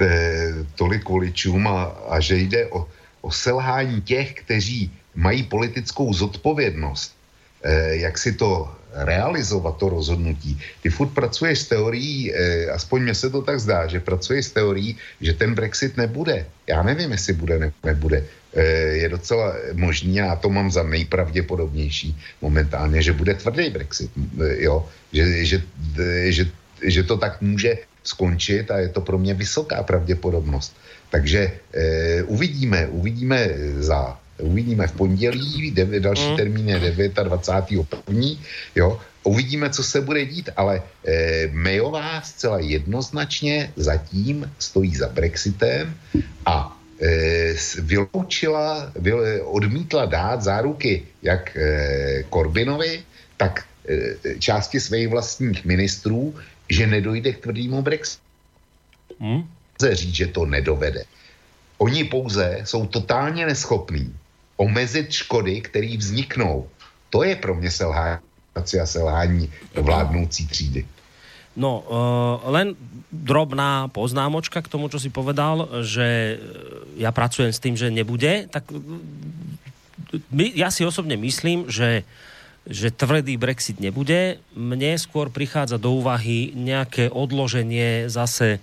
E, 0.00 0.52
tolik 0.74 1.08
voličům 1.08 1.68
a, 1.68 1.84
a 2.08 2.20
že 2.20 2.36
jde 2.36 2.66
o, 2.66 2.88
o 3.20 3.30
selhání 3.30 4.02
těch, 4.02 4.34
kteří 4.34 4.90
mají 5.14 5.42
politickou 5.42 6.12
zodpovědnost, 6.12 7.16
e, 7.62 7.96
jak 7.96 8.18
si 8.18 8.32
to 8.32 8.72
realizovat 8.94 9.76
to 9.76 9.88
rozhodnutí. 9.88 10.58
Ty 10.82 10.90
furt 10.90 11.08
pracuješ 11.08 11.58
s 11.58 11.68
teorií, 11.68 12.32
eh, 12.32 12.70
aspoň 12.70 13.02
mně 13.02 13.14
se 13.14 13.30
to 13.30 13.42
tak 13.42 13.60
zdá, 13.60 13.86
že 13.86 14.00
pracuješ 14.00 14.46
s 14.46 14.52
teorií, 14.52 14.96
že 15.20 15.32
ten 15.32 15.54
Brexit 15.54 15.96
nebude. 15.96 16.46
Já 16.66 16.82
nevím, 16.82 17.12
jestli 17.12 17.32
bude, 17.32 17.58
ne, 17.58 17.72
nebude. 17.84 18.24
Eh, 18.54 19.00
je 19.00 19.08
docela 19.08 19.56
možný, 19.72 20.20
a 20.20 20.36
to 20.36 20.50
mám 20.50 20.70
za 20.70 20.82
nejpravděpodobnější 20.82 22.16
momentálně, 22.42 23.02
že 23.02 23.12
bude 23.12 23.34
tvrdý 23.34 23.70
Brexit. 23.70 24.10
Eh, 24.16 24.68
jo? 24.68 24.88
Že, 25.12 25.44
že, 25.44 25.58
že, 26.28 26.44
že 26.82 27.02
to 27.02 27.16
tak 27.16 27.40
může 27.40 27.78
skončit 28.04 28.70
a 28.70 28.78
je 28.78 28.88
to 28.88 29.00
pro 29.00 29.18
mě 29.18 29.34
vysoká 29.34 29.82
pravděpodobnost. 29.82 30.76
Takže 31.10 31.52
eh, 31.72 32.22
uvidíme, 32.22 32.86
uvidíme 32.86 33.48
za 33.80 34.18
Uvidíme 34.38 34.86
v 34.86 34.92
pondělí, 34.92 35.70
devět, 35.70 36.00
další 36.00 36.30
mm. 36.30 36.36
termín 36.36 36.68
je 36.68 37.08
29. 37.08 37.86
Jo, 38.74 39.00
uvidíme, 39.22 39.70
co 39.70 39.82
se 39.82 40.00
bude 40.00 40.26
dít, 40.26 40.50
ale 40.56 40.82
eh, 41.04 41.48
Mayová 41.52 42.20
zcela 42.20 42.58
jednoznačně 42.58 43.72
zatím 43.76 44.50
stojí 44.58 44.96
za 44.96 45.08
Brexitem 45.08 45.94
a 46.46 46.80
eh, 47.02 47.54
vyloučila, 47.82 48.92
vy, 48.96 49.40
odmítla 49.40 50.06
dát 50.06 50.42
záruky 50.42 51.06
jak 51.22 51.56
eh, 51.56 52.24
Corbinovi, 52.32 53.02
tak 53.36 53.64
eh, 53.88 54.38
části 54.38 54.80
svých 54.80 55.08
vlastních 55.08 55.64
ministrů, 55.64 56.34
že 56.68 56.86
nedojde 56.86 57.32
k 57.32 57.38
tvrdému 57.38 57.82
Brexitu. 57.82 58.22
Hmm? 59.20 59.48
říct, 59.82 60.14
že 60.14 60.26
to 60.26 60.46
nedovede. 60.46 61.04
Oni 61.78 62.04
pouze 62.04 62.60
jsou 62.64 62.86
totálně 62.86 63.46
neschopní 63.46 64.14
omezit 64.62 65.10
škody, 65.10 65.60
které 65.60 65.98
vzniknou. 65.98 66.70
To 67.10 67.26
je 67.26 67.34
pro 67.36 67.54
mě 67.54 67.70
selhání 67.70 68.22
a 68.54 68.86
selhání 68.86 69.50
vládnoucí 69.74 70.46
třídy. 70.46 70.86
No, 71.56 71.84
uh, 71.84 72.40
len 72.48 72.72
drobná 73.12 73.88
poznámočka 73.92 74.64
k 74.64 74.72
tomu, 74.72 74.88
čo 74.88 74.96
si 74.96 75.12
povedal, 75.12 75.68
že 75.84 76.40
ja 76.96 77.12
pracujem 77.12 77.52
s 77.52 77.60
tým, 77.60 77.76
že 77.76 77.92
nebude, 77.92 78.48
tak 78.48 78.72
my, 80.32 80.48
ja 80.56 80.72
si 80.72 80.88
osobne 80.88 81.20
myslím, 81.20 81.68
že 81.68 82.08
že 82.62 82.94
tvrdý 82.94 83.34
Brexit 83.34 83.82
nebude. 83.82 84.38
Mne 84.54 84.94
skôr 84.94 85.34
prichádza 85.34 85.82
do 85.82 85.98
úvahy 85.98 86.54
nejaké 86.54 87.10
odloženie 87.10 88.06
zase 88.06 88.62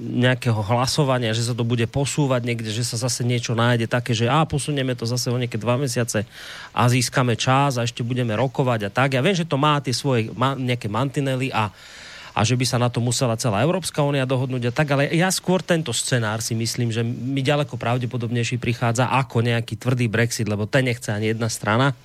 nejakého 0.00 0.56
hlasovania, 0.56 1.36
že 1.36 1.44
sa 1.44 1.52
to 1.52 1.60
bude 1.60 1.84
posúvať 1.88 2.40
niekde, 2.44 2.72
že 2.72 2.84
sa 2.84 2.96
zase 2.96 3.24
niečo 3.24 3.52
nájde 3.52 3.88
také, 3.88 4.16
že 4.16 4.24
a 4.24 4.44
posunieme 4.48 4.96
to 4.96 5.04
zase 5.04 5.28
o 5.28 5.36
nejaké 5.36 5.60
dva 5.60 5.76
mesiace 5.76 6.24
a 6.72 6.82
získame 6.88 7.36
čas 7.36 7.76
a 7.76 7.84
ešte 7.84 8.00
budeme 8.00 8.32
rokovať 8.32 8.88
a 8.88 8.90
tak. 8.92 9.16
Ja 9.16 9.24
viem, 9.24 9.36
že 9.36 9.48
to 9.48 9.60
má 9.60 9.76
tie 9.84 9.92
svoje 9.92 10.32
má 10.32 10.56
nejaké 10.56 10.88
mantinely 10.88 11.52
a 11.52 11.68
a 12.36 12.44
že 12.44 12.52
by 12.52 12.68
sa 12.68 12.76
na 12.76 12.92
to 12.92 13.00
musela 13.00 13.32
celá 13.40 13.64
Európska 13.64 14.04
únia 14.04 14.28
dohodnúť 14.28 14.68
a 14.68 14.72
tak, 14.76 14.92
ale 14.92 15.08
ja 15.08 15.32
skôr 15.32 15.64
tento 15.64 15.88
scenár 15.96 16.44
si 16.44 16.52
myslím, 16.52 16.92
že 16.92 17.00
mi 17.00 17.40
ďaleko 17.40 17.80
pravdepodobnejší 17.80 18.60
prichádza 18.60 19.08
ako 19.08 19.40
nejaký 19.40 19.80
tvrdý 19.80 20.04
Brexit, 20.12 20.44
lebo 20.44 20.68
ten 20.68 20.84
nechce 20.84 21.08
ani 21.08 21.32
jedna 21.32 21.48
strana. 21.48 21.96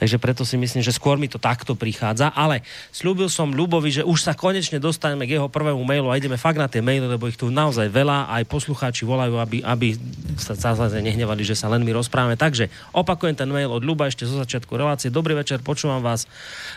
Takže 0.00 0.16
preto 0.16 0.48
si 0.48 0.56
myslím, 0.56 0.80
že 0.80 0.96
skôr 0.96 1.20
mi 1.20 1.28
to 1.28 1.36
takto 1.36 1.76
prichádza, 1.76 2.32
ale 2.32 2.64
slúbil 2.96 3.28
som 3.28 3.52
Ľubovi, 3.52 3.92
že 3.92 4.08
už 4.08 4.24
sa 4.24 4.32
konečne 4.32 4.80
dostaneme 4.80 5.28
k 5.28 5.36
jeho 5.36 5.52
prvému 5.52 5.84
mailu 5.84 6.08
a 6.08 6.16
ideme 6.16 6.40
fakt 6.40 6.56
na 6.56 6.64
tie 6.64 6.80
maily, 6.80 7.04
lebo 7.04 7.28
ich 7.28 7.36
tu 7.36 7.52
naozaj 7.52 7.92
veľa, 7.92 8.32
aj 8.40 8.48
poslucháči 8.48 9.04
volajú, 9.04 9.36
aby, 9.36 9.60
aby 9.68 10.00
sa 10.40 10.56
zase 10.56 10.96
nehnevali, 11.04 11.44
že 11.44 11.52
sa 11.52 11.68
len 11.68 11.84
my 11.84 11.92
rozprávame. 11.92 12.40
Takže 12.40 12.72
opakujem 12.96 13.36
ten 13.36 13.52
mail 13.52 13.68
od 13.68 13.84
Ľuba 13.84 14.08
ešte 14.08 14.24
zo 14.24 14.40
začiatku 14.40 14.72
relácie. 14.80 15.12
Dobrý 15.12 15.36
večer, 15.36 15.60
počúvam 15.60 16.00
vás. 16.00 16.24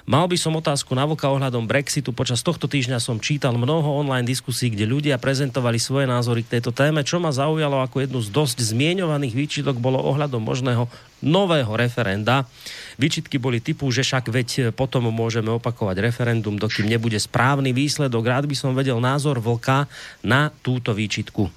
Mal 0.04 0.28
by 0.28 0.36
som 0.36 0.60
otázku 0.60 0.92
na 0.92 1.08
Voka 1.08 1.32
ohľadom 1.32 1.64
Brexitu. 1.70 2.12
Počas 2.12 2.42
tohto 2.42 2.66
týždňa 2.66 2.81
týždňa 2.82 2.98
som 2.98 3.22
čítal 3.22 3.54
mnoho 3.62 4.02
online 4.02 4.26
diskusí, 4.26 4.74
kde 4.74 4.90
ľudia 4.90 5.22
prezentovali 5.22 5.78
svoje 5.78 6.10
názory 6.10 6.42
k 6.42 6.58
tejto 6.58 6.74
téme. 6.74 7.06
Čo 7.06 7.22
ma 7.22 7.30
zaujalo 7.30 7.78
ako 7.78 8.02
jednu 8.02 8.26
z 8.26 8.34
dosť 8.34 8.58
zmieňovaných 8.74 9.38
výčitok 9.38 9.78
bolo 9.78 10.02
ohľadom 10.02 10.42
možného 10.42 10.90
nového 11.22 11.70
referenda. 11.78 12.50
Výčitky 12.98 13.38
boli 13.38 13.62
typu, 13.62 13.86
že 13.94 14.02
však 14.02 14.34
veď 14.34 14.50
potom 14.74 15.14
môžeme 15.14 15.54
opakovať 15.54 16.02
referendum, 16.02 16.58
dokým 16.58 16.90
nebude 16.90 17.22
správny 17.22 17.70
výsledok. 17.70 18.26
Rád 18.26 18.50
by 18.50 18.58
som 18.58 18.74
vedel 18.74 18.98
názor 18.98 19.38
Vlka 19.38 19.86
na 20.26 20.50
túto 20.66 20.98
výčitku. 20.98 21.54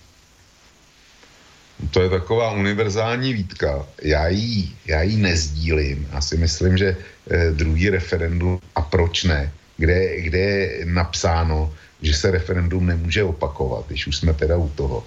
To 1.89 1.99
je 2.05 2.13
taková 2.13 2.53
univerzální 2.53 3.33
výtka. 3.33 3.89
Já 4.05 4.29
ji, 4.29 4.69
já 4.85 5.03
ji 5.03 5.17
nezdílím. 5.17 6.05
Já 6.13 6.21
si 6.21 6.37
myslím, 6.37 6.77
že 6.77 6.89
eh, 6.93 7.51
druhý 7.57 7.91
referendum, 7.97 8.61
a 8.77 8.81
proč 8.85 9.25
ne, 9.25 9.64
kde, 9.77 10.21
kde 10.21 10.39
je 10.39 10.87
napsáno, 10.87 11.73
že 12.03 12.15
se 12.15 12.31
referendum 12.31 12.87
nemůže 12.87 13.25
opakovat, 13.25 13.87
když 13.87 14.07
už 14.07 14.17
jsme 14.17 14.35
teda 14.35 14.57
u 14.57 14.69
toho. 14.69 15.05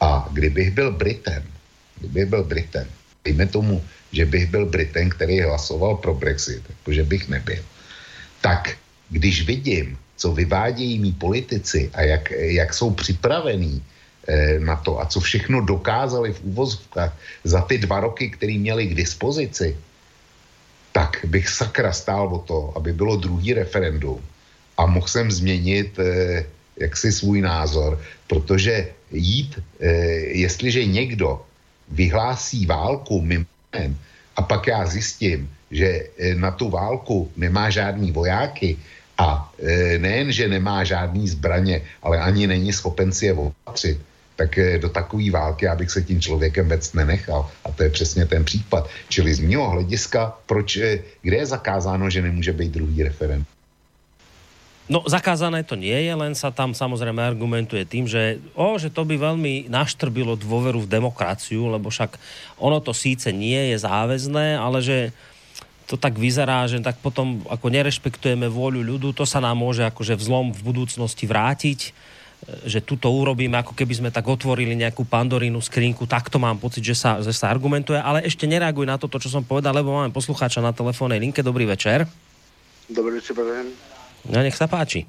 A 0.00 0.28
kdybych 0.32 0.70
byl 0.70 0.92
Britem, 0.92 1.42
kdybych 1.98 2.26
byl 2.26 2.44
Britem, 2.44 2.86
dejme 3.24 3.46
tomu, 3.46 3.84
že 4.12 4.24
bych 4.24 4.46
byl 4.50 4.66
Britem, 4.66 5.10
který 5.10 5.40
hlasoval 5.40 5.96
pro 5.96 6.14
Brexit, 6.14 6.62
jakože 6.68 7.04
bych 7.04 7.28
nebyl, 7.28 7.62
tak 8.40 8.76
když 9.10 9.46
vidím, 9.46 9.98
co 10.16 10.32
vyvádějí 10.32 10.98
mý 10.98 11.12
politici 11.12 11.90
a 11.94 12.02
jak, 12.02 12.30
jak 12.30 12.74
jsou 12.74 12.90
připravení 12.90 13.82
eh, 14.28 14.60
na 14.60 14.76
to 14.76 15.00
a 15.00 15.06
co 15.06 15.20
všechno 15.20 15.60
dokázali 15.60 16.32
v 16.32 16.40
úvozovkách 16.42 17.12
za 17.44 17.60
ty 17.62 17.78
dva 17.78 18.00
roky, 18.00 18.30
které 18.30 18.58
měli 18.58 18.86
k 18.86 18.94
dispozici, 18.94 19.76
tak 20.92 21.24
bych 21.24 21.48
sakra 21.48 21.92
stál 21.92 22.34
o 22.34 22.38
to, 22.38 22.72
aby 22.76 22.92
bylo 22.92 23.16
druhý 23.16 23.54
referendum 23.54 24.20
a 24.76 24.86
mohl 24.86 25.06
jsem 25.06 25.30
změnit 25.30 25.98
eh, 25.98 26.46
jaksi 26.80 27.12
svůj 27.12 27.40
názor, 27.40 28.00
protože 28.26 28.88
jít, 29.12 29.58
eh, 29.80 29.86
jestliže 30.38 30.84
někdo 30.84 31.42
vyhlásí 31.88 32.66
válku 32.66 33.20
mimo 33.20 33.46
a 34.36 34.42
pak 34.42 34.66
já 34.66 34.86
zjistím, 34.86 35.50
že 35.70 35.86
eh, 36.18 36.34
na 36.34 36.50
tu 36.50 36.70
válku 36.70 37.32
nemá 37.36 37.70
žádný 37.70 38.12
vojáky 38.12 38.78
a 39.18 39.52
eh, 39.58 39.98
nejen, 39.98 40.32
že 40.32 40.48
nemá 40.48 40.84
žádný 40.84 41.28
zbraně, 41.28 41.82
ale 42.02 42.20
ani 42.20 42.46
není 42.46 42.72
schopen 42.72 43.12
si 43.12 43.26
je 43.26 43.34
opatřit, 43.34 43.98
tak 44.38 44.54
eh, 44.58 44.78
do 44.78 44.88
takové 44.88 45.30
války 45.34 45.66
já 45.66 45.74
bych 45.74 45.90
se 45.90 46.00
tím 46.02 46.22
člověkem 46.22 46.64
vůbec 46.64 46.92
nenechal. 46.94 47.50
A 47.64 47.74
to 47.74 47.82
je 47.82 47.90
přesně 47.90 48.26
ten 48.26 48.44
případ. 48.44 48.86
Čili 49.10 49.34
z 49.34 49.42
mého 49.42 49.66
hlediska, 49.70 50.38
proč, 50.46 50.76
eh, 50.78 51.02
kde 51.22 51.36
je 51.36 51.46
zakázáno, 51.46 52.06
že 52.06 52.22
nemůže 52.22 52.52
být 52.52 52.72
druhý 52.72 53.02
referendum? 53.02 53.50
No, 54.88 55.04
zakázané 55.04 55.60
to 55.68 55.76
nie 55.76 56.00
je, 56.00 56.14
len 56.16 56.32
sa 56.32 56.48
tam 56.48 56.72
samozrejme 56.72 57.20
argumentuje 57.20 57.84
tým, 57.84 58.08
že, 58.08 58.40
o, 58.56 58.80
že 58.80 58.88
to 58.88 59.04
by 59.04 59.20
veľmi 59.20 59.68
naštrbilo 59.68 60.32
dôveru 60.40 60.80
v 60.80 60.88
demokraciu, 60.88 61.68
lebo 61.68 61.92
však 61.92 62.16
ono 62.56 62.80
to 62.80 62.96
síce 62.96 63.28
nie 63.28 63.76
je 63.76 63.84
záväzné, 63.84 64.56
ale 64.56 64.80
že 64.80 64.98
to 65.84 66.00
tak 66.00 66.16
vyzerá, 66.16 66.64
že 66.64 66.80
tak 66.80 67.04
potom 67.04 67.44
ako 67.52 67.68
nerešpektujeme 67.68 68.48
vôľu 68.48 68.80
ľudu, 68.80 69.12
to 69.12 69.28
sa 69.28 69.44
nám 69.44 69.60
môže 69.60 69.84
akože 69.84 70.16
vzlom 70.16 70.56
v 70.56 70.60
budúcnosti 70.64 71.28
vrátiť 71.28 71.92
že 72.64 72.80
tuto 72.80 73.12
urobíme, 73.12 73.60
ako 73.60 73.76
keby 73.76 73.94
sme 74.00 74.10
tak 74.12 74.24
otvorili 74.24 74.72
nejakú 74.72 75.04
pandorínu 75.04 75.60
skrinku, 75.60 76.08
takto 76.08 76.40
mám 76.40 76.56
pocit, 76.56 76.80
že 76.80 76.96
sa, 76.96 77.20
že 77.20 77.36
sa 77.36 77.52
argumentuje, 77.52 78.00
ale 78.00 78.24
ešte 78.24 78.48
nereaguj 78.48 78.88
na 78.88 78.96
toto, 78.96 79.20
čo 79.20 79.28
som 79.28 79.44
povedal, 79.44 79.76
lebo 79.76 79.92
máme 79.92 80.16
poslucháča 80.16 80.64
na 80.64 80.72
telefónnej 80.72 81.20
linke. 81.20 81.44
Dobrý 81.44 81.68
večer. 81.68 82.08
Dobrý 82.88 83.20
večer, 83.20 83.36
prajem. 83.36 83.68
No, 84.32 84.40
nech 84.40 84.56
sa 84.56 84.64
páči. 84.64 85.04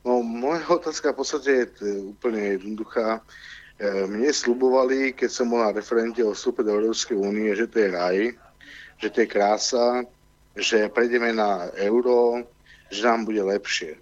No, 0.00 0.24
moja 0.24 0.64
otázka 0.72 1.12
v 1.12 1.18
podstate 1.20 1.68
je 1.68 1.92
úplne 2.16 2.56
jednoduchá. 2.56 3.20
E, 3.76 4.08
mne 4.08 4.32
slubovali, 4.32 5.12
keď 5.12 5.28
som 5.28 5.52
bol 5.52 5.60
na 5.60 5.76
referente 5.76 6.24
o 6.24 6.32
vstupe 6.32 6.64
do 6.64 6.72
Európskej 6.72 7.20
únie, 7.20 7.52
že 7.52 7.68
to 7.68 7.76
je 7.84 7.88
raj, 7.92 8.18
že 8.96 9.08
to 9.12 9.16
je 9.20 9.28
krása, 9.28 10.08
že 10.56 10.88
prejdeme 10.88 11.36
na 11.36 11.68
euro, 11.76 12.40
že 12.88 13.04
nám 13.04 13.28
bude 13.28 13.44
lepšie 13.44 14.00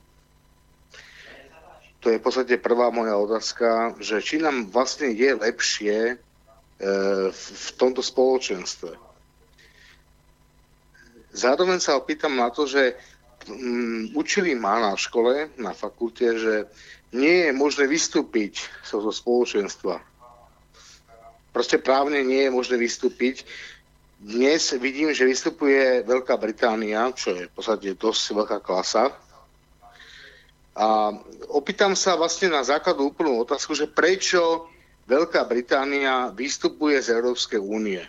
to 2.09 2.17
je 2.17 2.25
v 2.25 2.25
podstate 2.25 2.57
prvá 2.57 2.89
moja 2.89 3.21
otázka, 3.21 4.01
že 4.01 4.25
či 4.25 4.41
nám 4.41 4.73
vlastne 4.73 5.13
je 5.13 5.29
lepšie 5.29 5.97
e, 6.09 6.15
v 7.29 7.69
tomto 7.77 8.01
spoločenstve. 8.01 8.97
Zároveň 11.37 11.85
sa 11.85 12.01
opýtam 12.01 12.33
na 12.33 12.49
to, 12.49 12.65
že 12.65 12.97
um, 13.53 14.09
učili 14.17 14.57
ma 14.57 14.81
na 14.81 14.97
škole, 14.97 15.53
na 15.61 15.77
fakulte, 15.77 16.33
že 16.41 16.55
nie 17.13 17.45
je 17.45 17.53
možné 17.53 17.85
vystúpiť 17.85 18.57
zo 18.89 19.05
so 19.05 19.13
spoločenstva. 19.13 20.01
Proste 21.53 21.77
právne 21.77 22.25
nie 22.25 22.49
je 22.49 22.57
možné 22.57 22.81
vystúpiť. 22.81 23.45
Dnes 24.17 24.73
vidím, 24.81 25.13
že 25.13 25.29
vystupuje 25.29 26.09
Veľká 26.09 26.41
Británia, 26.41 27.13
čo 27.13 27.37
je 27.37 27.45
v 27.45 27.53
podstate 27.53 27.93
dosť 28.01 28.25
veľká 28.33 28.59
klasa. 28.65 29.13
A 30.79 31.11
opýtam 31.51 31.93
sa 31.93 32.15
vlastne 32.15 32.49
na 32.49 32.63
základnú 32.63 33.11
úplnú 33.11 33.43
otázku, 33.43 33.75
že 33.75 33.91
prečo 33.91 34.71
Veľká 35.05 35.43
Británia 35.43 36.31
vystupuje 36.31 37.01
z 37.01 37.17
Európskej 37.17 37.59
únie. 37.59 38.05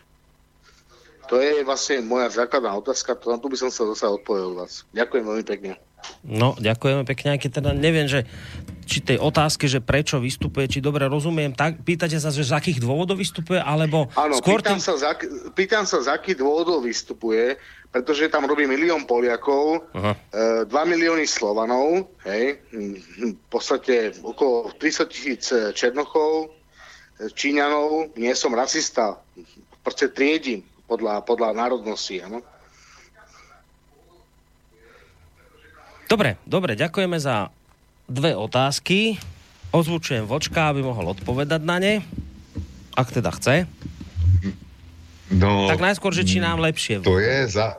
To 1.31 1.39
je 1.39 1.63
vlastne 1.63 2.03
moja 2.03 2.27
základná 2.27 2.75
otázka, 2.75 3.15
na 3.23 3.39
to 3.39 3.47
by 3.47 3.55
som 3.55 3.71
sa 3.71 3.87
zase 3.87 4.03
odpovedal 4.03 4.53
vás. 4.53 4.83
Ďakujem 4.91 5.23
veľmi 5.23 5.45
pekne. 5.47 5.73
No, 6.23 6.55
ďakujeme 6.59 7.07
pekne, 7.07 7.35
aj 7.35 7.39
keď 7.39 7.51
teda 7.63 7.71
neviem, 7.71 8.07
že 8.07 8.27
či 8.89 8.99
tej 9.05 9.21
otázke, 9.21 9.69
že 9.69 9.79
prečo 9.79 10.17
vystupuje, 10.17 10.67
či 10.67 10.79
dobre 10.81 11.05
rozumiem, 11.05 11.53
tak 11.53 11.85
pýtate 11.85 12.17
sa, 12.17 12.33
že 12.33 12.43
z 12.43 12.57
akých 12.57 12.81
dôvodov 12.81 13.21
vystupuje, 13.21 13.61
alebo 13.61 14.09
Áno, 14.17 14.41
skôr 14.41 14.59
pýtam, 14.59 14.81
tým... 14.81 14.83
sa, 14.83 14.93
za, 14.97 15.11
pýtam 15.53 15.85
sa, 15.85 16.01
z 16.01 16.09
akých 16.09 16.41
dôvodov 16.41 16.83
vystupuje, 16.83 17.55
pretože 17.93 18.29
tam 18.29 18.49
robí 18.49 18.65
milión 18.65 19.05
Poliakov, 19.05 19.85
Aha. 19.93 20.13
e, 20.65 20.69
2 20.69 20.69
milióny 20.69 21.25
Slovanov, 21.29 22.09
hej, 22.25 22.61
v 23.21 23.45
podstate 23.49 24.13
okolo 24.25 24.73
30 24.77 25.07
tisíc 25.09 25.43
e, 25.53 25.71
Černochov, 25.73 26.49
e, 26.49 27.29
Číňanov, 27.29 28.17
nie 28.17 28.33
som 28.33 28.53
rasista, 28.53 29.17
proste 29.81 30.09
triedím 30.09 30.65
podľa, 30.89 31.21
podľa 31.25 31.53
národnosti, 31.53 32.21
áno. 32.21 32.41
Dobre, 36.09 36.41
dobre, 36.43 36.73
ďakujeme 36.73 37.21
za 37.21 37.53
dve 38.09 38.33
otázky. 38.33 39.21
Ozvučujem 39.69 40.25
vočka, 40.25 40.73
aby 40.73 40.81
mohol 40.81 41.13
odpovedať 41.13 41.61
na 41.61 41.77
ne. 41.77 41.93
Ak 42.97 43.13
teda 43.13 43.29
chce. 43.29 43.69
No, 45.29 45.69
Tak 45.69 45.77
najskôr, 45.77 46.09
že 46.09 46.25
či 46.25 46.41
nám 46.41 46.57
lepšie. 46.57 47.05
to 47.05 47.21
je 47.21 47.45
za... 47.53 47.77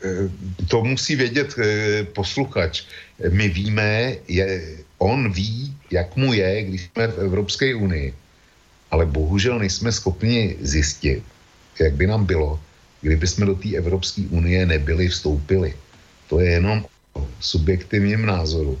eh, 0.00 0.32
To 0.72 0.80
musí 0.80 1.12
vědět 1.20 1.52
eh, 1.60 2.08
posluchač. 2.16 2.88
My 3.20 3.52
víme, 3.52 4.16
je, 4.24 4.46
on 4.98 5.28
ví, 5.28 5.76
jak 5.92 6.16
mu 6.16 6.32
je, 6.32 6.62
když 6.64 6.82
jsme 6.88 7.04
v 7.12 7.18
Evropské 7.28 7.74
unii. 7.76 8.14
Ale 8.90 9.04
bohužel 9.06 9.58
nejsme 9.58 9.92
schopni 9.92 10.56
zjistit, 10.64 11.20
jak 11.80 11.92
by 11.94 12.06
nám 12.06 12.24
bylo, 12.24 12.56
kdyby 13.00 13.26
jsme 13.26 13.46
do 13.46 13.54
té 13.54 13.76
Evropské 13.76 14.22
unie 14.32 14.66
nebyli 14.66 15.08
vstoupili. 15.08 15.74
To 16.32 16.40
je 16.40 16.50
jenom 16.50 16.86
subjektivním 17.40 18.26
názoru. 18.26 18.78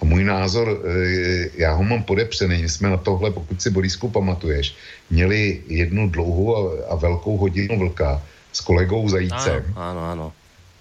A 0.00 0.04
můj 0.04 0.24
názor, 0.24 0.68
eh, 0.68 1.48
já 1.56 1.72
ho 1.72 1.82
mám 1.82 2.02
podepřený. 2.02 2.62
My 2.62 2.68
jsme 2.68 2.90
na 2.90 2.96
tohle, 2.96 3.30
pokud 3.30 3.62
si 3.62 3.70
Borisku 3.70 4.08
pamatuješ, 4.08 4.76
měli 5.10 5.62
jednu 5.66 6.08
dlouhou 6.08 6.56
a, 6.56 6.60
a 6.92 6.94
velkou 6.96 7.36
hodinu 7.36 7.78
vlka 7.78 8.22
s 8.52 8.60
kolegou 8.60 9.08
Zajícem. 9.08 9.64
Áno, 9.76 9.76
áno, 9.76 10.00
áno. 10.12 10.26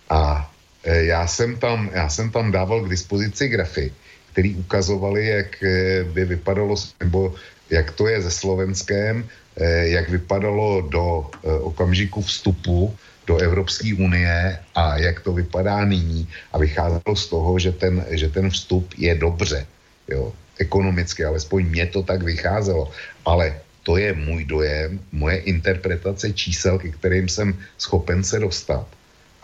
A 0.09 0.51
e, 0.83 1.05
já 1.05 1.27
jsem 1.27 1.55
tam, 1.57 1.89
já 1.93 2.09
jsem 2.09 2.31
tam 2.31 2.51
dával 2.51 2.83
k 2.83 2.89
dispozici 2.89 3.47
grafy, 3.47 3.91
který 4.31 4.55
ukazovali, 4.55 5.27
jak 5.27 5.63
e, 5.63 6.03
by 6.03 6.25
vypadalo, 6.25 6.75
nebo 6.99 7.35
jak 7.69 7.91
to 7.91 8.07
je 8.07 8.21
se 8.21 8.31
Slovenskem, 8.31 9.27
e, 9.55 9.87
jak 9.87 10.09
vypadalo 10.09 10.81
do 10.81 11.31
e, 11.43 11.51
okamžiku 11.51 12.21
vstupu 12.21 12.95
do 13.27 13.37
Evropské 13.37 13.93
unie 13.93 14.59
a 14.75 14.97
jak 14.97 15.19
to 15.19 15.33
vypadá 15.33 15.85
nyní. 15.85 16.27
A 16.53 16.57
vycházelo 16.57 17.15
z 17.15 17.27
toho, 17.27 17.59
že 17.59 17.71
ten, 17.71 18.05
že 18.09 18.29
ten 18.29 18.49
vstup 18.49 18.93
je 18.97 19.15
dobře, 19.15 19.65
jo, 20.07 20.33
ekonomicky, 20.59 21.25
alespoň 21.25 21.65
mě 21.65 21.85
to 21.85 22.03
tak 22.03 22.23
vycházelo. 22.23 22.91
Ale 23.25 23.59
to 23.83 23.97
je 23.97 24.13
můj 24.13 24.45
dojem, 24.45 24.99
moje 25.11 25.37
interpretace 25.37 26.33
čísel, 26.33 26.79
ke 26.79 26.89
kterým 26.89 27.29
jsem 27.29 27.57
schopen 27.77 28.23
se 28.23 28.39
dostat. 28.39 28.87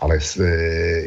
Ale 0.00 0.18
eh, 0.18 0.44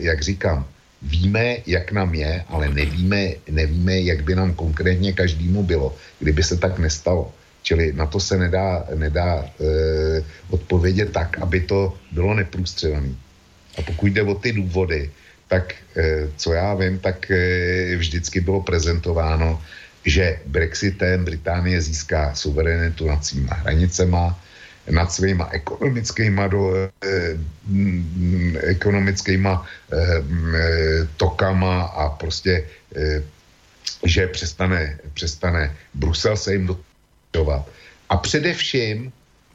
jak 0.08 0.22
říkám, 0.22 0.66
víme, 1.02 1.58
jak 1.68 1.92
nám 1.92 2.16
je, 2.16 2.44
ale 2.48 2.70
nevíme, 2.70 3.44
nevíme, 3.52 4.00
jak 4.00 4.24
by 4.24 4.36
nám 4.36 4.54
konkrétně 4.54 5.14
každému 5.14 5.64
bylo, 5.64 5.96
kdyby 6.20 6.44
se 6.44 6.58
tak 6.58 6.80
nestalo. 6.80 7.34
Čili 7.66 7.94
na 7.98 8.06
to 8.06 8.22
se 8.22 8.38
nedá, 8.38 8.86
nedá 8.94 9.42
eh, 9.42 10.22
odpovědět 10.54 11.10
tak, 11.12 11.42
aby 11.42 11.66
to 11.66 11.98
bylo 12.14 12.34
neprůstřelné. 12.34 13.10
A 13.78 13.82
pokud 13.82 14.08
jde 14.08 14.22
o 14.22 14.36
ty 14.38 14.54
důvody, 14.54 15.10
tak 15.50 15.74
eh, 15.98 16.30
co 16.38 16.54
já 16.54 16.74
vím, 16.78 17.00
tak 17.02 17.32
eh, 17.32 17.96
vždycky 17.98 18.40
bylo 18.40 18.62
prezentováno, 18.62 19.58
že 20.06 20.40
Brexitem 20.46 21.26
Británie 21.26 21.82
získá 21.82 22.38
suverenitu 22.38 23.10
nad 23.10 23.26
svýma 23.26 23.54
hranicema, 23.66 24.38
nad 24.86 25.12
svýma 25.12 25.50
ekonomickýma, 25.50 26.48
do, 26.48 26.90
mm, 27.66 28.58
ekonomickýma 28.62 29.66
eh, 29.66 30.22
tokama 31.18 31.84
a 31.84 32.10
prostě, 32.10 32.70
eh, 32.96 33.24
že 34.06 34.28
přestane, 34.28 35.00
přestane 35.14 35.76
Brusel 35.94 36.38
se 36.38 36.54
jim 36.54 36.70
dotovat. 37.36 37.68
A 38.10 38.18
především, 38.18 39.12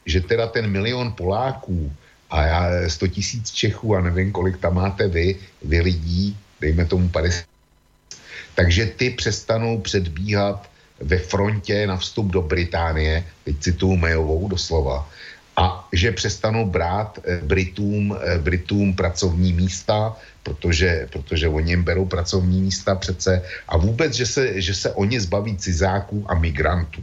že 0.07 0.21
teda 0.21 0.47
ten 0.47 0.67
milion 0.71 1.13
Poláků 1.13 1.93
a 2.31 2.43
já 2.47 2.89
100 2.89 3.09
tisíc 3.09 3.51
Čechů 3.51 3.97
a 3.97 4.01
nevím, 4.01 4.33
kolik 4.33 4.61
tam 4.61 4.75
máte 4.75 5.09
vy, 5.09 5.37
vy 5.65 5.81
lidí, 5.81 6.37
dejme 6.61 6.85
tomu 6.85 7.09
50 7.09 7.45
takže 8.55 8.87
ty 8.87 9.11
přestanou 9.11 9.81
předbíhat 9.81 10.69
ve 11.01 11.17
frontě 11.19 11.87
na 11.87 11.97
vstup 11.97 12.27
do 12.27 12.43
Británie, 12.43 13.25
teď 13.45 13.57
cituju 13.59 13.97
Mayovou 13.97 14.49
doslova, 14.49 15.09
a 15.57 15.89
že 15.93 16.13
přestanou 16.13 16.67
brát 16.69 17.19
eh, 17.25 17.41
Britům, 17.41 18.13
eh, 18.13 18.39
Britům 18.39 18.93
pracovní 18.93 19.53
místa, 19.53 20.17
protože, 20.43 21.09
protože 21.13 21.49
oni 21.49 21.73
jim 21.73 21.85
berou 21.85 22.05
pracovní 22.05 22.61
místa 22.61 22.95
přece 22.95 23.43
a 23.69 23.77
vůbec, 23.77 24.13
že 24.13 24.27
se, 24.27 24.61
že 24.61 24.75
se 24.75 24.93
oni 24.93 25.21
zbaví 25.21 25.57
cizáků 25.57 26.25
a 26.29 26.35
migrantů. 26.35 27.01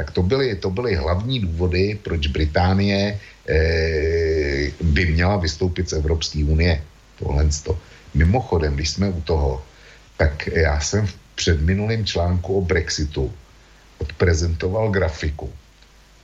Tak 0.00 0.16
to 0.16 0.22
byly, 0.22 0.56
to 0.56 0.70
byly 0.70 0.96
hlavní 0.96 1.40
důvody, 1.44 2.00
proč 2.02 2.32
Británie 2.32 3.20
eh, 3.20 4.72
by 4.80 5.02
měla 5.12 5.36
vystoupit 5.36 5.92
z 5.92 5.92
Evropské 5.92 6.40
unie. 6.40 6.80
Tohle 7.20 7.44
to. 7.62 7.76
Mimochodem, 8.16 8.74
když 8.80 8.90
jsme 8.90 9.12
u 9.12 9.20
toho, 9.20 9.60
tak 10.16 10.46
já 10.46 10.80
jsem 10.80 11.06
v 11.06 11.14
předminulém 11.36 12.00
článku 12.08 12.58
o 12.58 12.64
Brexitu 12.64 13.28
odprezentoval 14.00 14.88
grafiku, 14.88 15.52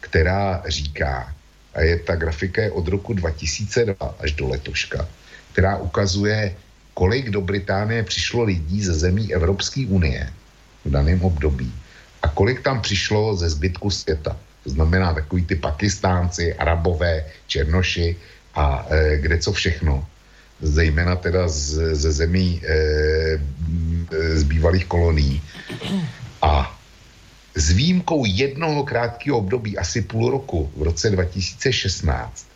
která 0.01 0.65
říká, 0.65 1.29
a 1.75 1.81
je 1.81 2.01
ta 2.01 2.17
grafika 2.17 2.63
je 2.63 2.71
od 2.73 2.89
roku 2.89 3.13
2002 3.13 3.93
až 4.25 4.33
do 4.41 4.49
letoška, 4.49 5.05
která 5.53 5.77
ukazuje, 5.77 6.57
kolik 6.97 7.29
do 7.29 7.45
Británie 7.45 8.09
přišlo 8.09 8.49
lidí 8.49 8.81
ze 8.81 8.95
zemí 8.95 9.35
Evropské 9.37 9.85
unie 9.85 10.33
v 10.85 10.91
daném 10.91 11.21
období 11.21 11.69
a 12.27 12.35
kolik 12.35 12.61
tam 12.67 12.83
přišlo 12.83 13.39
ze 13.39 13.51
zbytku 13.51 13.91
světa. 13.91 14.37
To 14.67 14.71
znamená 14.71 15.15
takový 15.15 15.47
ty 15.47 15.55
Pakistánci, 15.55 16.55
Arabové, 16.59 17.23
Černoši 17.47 18.17
a 18.55 18.87
e, 18.91 19.23
kde 19.23 19.39
co 19.39 19.53
všechno 19.53 20.03
zejména 20.61 21.17
teda 21.17 21.47
z, 21.47 21.95
ze 21.95 22.13
zemí 22.13 22.59
e, 22.67 23.39
z 24.35 24.43
bývalých 24.43 24.91
kolonií. 24.91 25.39
A 26.43 26.67
s 27.55 27.71
výjimkou 27.71 28.27
jednoho 28.27 28.83
krátkého 28.83 29.39
období, 29.39 29.79
asi 29.79 30.03
půl 30.03 30.31
roku, 30.31 30.67
v 30.77 30.83
roce 30.83 31.11
2016, 31.11 32.47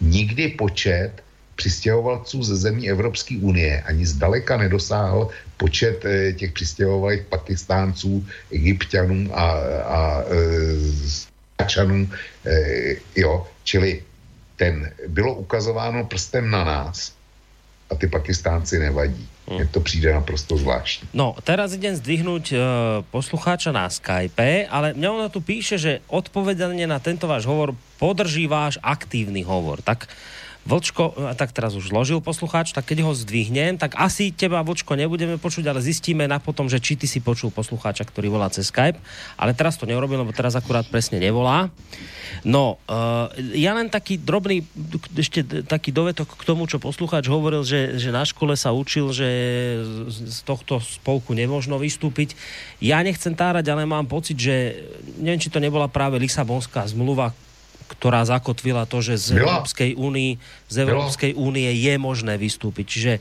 nikdy 0.00 0.48
počet 0.48 1.10
přistěhovalců 1.58 2.42
ze 2.42 2.56
zemí 2.56 2.86
Evropské 2.86 3.34
unie 3.42 3.82
ani 3.82 4.06
zdaleka 4.06 4.56
nedosáhl 4.56 5.28
počet 5.58 6.04
e, 6.04 6.32
těch 6.32 6.52
přistěhovalých 6.52 7.22
Pakistánců, 7.28 8.26
Egyptianů 8.50 9.30
a, 9.34 9.44
a 9.84 10.00
e, 11.58 11.66
Čanů, 11.66 12.08
e, 12.46 12.96
jo, 13.16 13.46
čili 13.64 14.02
ten, 14.56 14.90
bylo 15.08 15.34
ukazováno 15.34 16.06
prstem 16.06 16.50
na 16.50 16.64
nás, 16.64 17.18
a 17.90 17.94
ty 17.94 18.06
Pakistánci 18.06 18.78
nevadí. 18.78 19.28
Mně 19.50 19.66
to 19.66 19.80
přijde 19.80 20.12
naprosto 20.12 20.56
zvláštní. 20.56 21.08
No, 21.16 21.32
teraz 21.40 21.72
idem 21.72 21.96
zdvihnúť 21.96 22.52
e, 22.52 22.56
poslucháča 23.08 23.72
na 23.72 23.88
Skype, 23.88 24.68
ale 24.68 24.92
mňa 24.92 25.08
ona 25.08 25.28
tu 25.32 25.40
píše, 25.40 25.80
že 25.80 26.04
odpovedanie 26.12 26.84
na 26.84 27.00
tento 27.00 27.24
váš 27.24 27.48
hovor 27.48 27.72
podrží 27.96 28.44
váš 28.44 28.76
aktívny 28.84 29.40
hovor. 29.40 29.80
Tak 29.80 30.04
Vlčko, 30.68 31.16
tak 31.32 31.56
teraz 31.56 31.72
už 31.72 31.88
zložil 31.88 32.20
poslucháč, 32.20 32.76
tak 32.76 32.84
keď 32.84 33.08
ho 33.08 33.16
zdvihnem, 33.16 33.80
tak 33.80 33.96
asi 33.96 34.28
teba, 34.28 34.60
Vlčko, 34.60 35.00
nebudeme 35.00 35.40
počuť, 35.40 35.64
ale 35.64 35.80
zistíme 35.80 36.28
na 36.28 36.36
potom, 36.36 36.68
že 36.68 36.76
či 36.76 36.92
ty 36.92 37.08
si 37.08 37.24
počul 37.24 37.48
poslucháča, 37.48 38.04
ktorý 38.04 38.28
volá 38.28 38.52
cez 38.52 38.68
Skype. 38.68 39.00
Ale 39.40 39.56
teraz 39.56 39.80
to 39.80 39.88
neurobil, 39.88 40.20
lebo 40.20 40.36
teraz 40.36 40.60
akurát 40.60 40.84
presne 40.84 41.16
nevolá. 41.16 41.72
No, 42.44 42.76
uh, 42.84 43.32
ja 43.56 43.72
len 43.72 43.88
taký 43.88 44.20
drobný, 44.20 44.60
ešte 45.16 45.64
taký 45.64 45.88
dovetok 45.88 46.36
k 46.36 46.44
tomu, 46.44 46.68
čo 46.68 46.76
poslucháč 46.76 47.32
hovoril, 47.32 47.64
že, 47.64 47.96
že 47.96 48.12
na 48.12 48.28
škole 48.28 48.52
sa 48.52 48.76
učil, 48.76 49.08
že 49.16 49.28
z 50.12 50.38
tohto 50.44 50.84
spolku 50.84 51.32
nemožno 51.32 51.80
vystúpiť. 51.80 52.36
Ja 52.84 53.00
nechcem 53.00 53.32
tárať, 53.32 53.72
ale 53.72 53.88
mám 53.88 54.04
pocit, 54.04 54.36
že 54.36 54.84
neviem, 55.16 55.40
či 55.40 55.48
to 55.48 55.64
nebola 55.64 55.88
práve 55.88 56.20
Lisabonská 56.20 56.84
zmluva, 56.92 57.32
ktorá 57.88 58.22
zakotvila 58.22 58.84
to, 58.84 59.00
že 59.00 59.14
z 59.16 59.26
Byla. 59.40 59.64
Európskej 59.64 59.90
únie, 59.96 60.36
z 60.68 60.76
Európskej 60.84 61.32
únie 61.34 61.72
je 61.72 61.94
možné 61.96 62.36
vystúpiť. 62.36 62.84
Čiže 62.86 63.12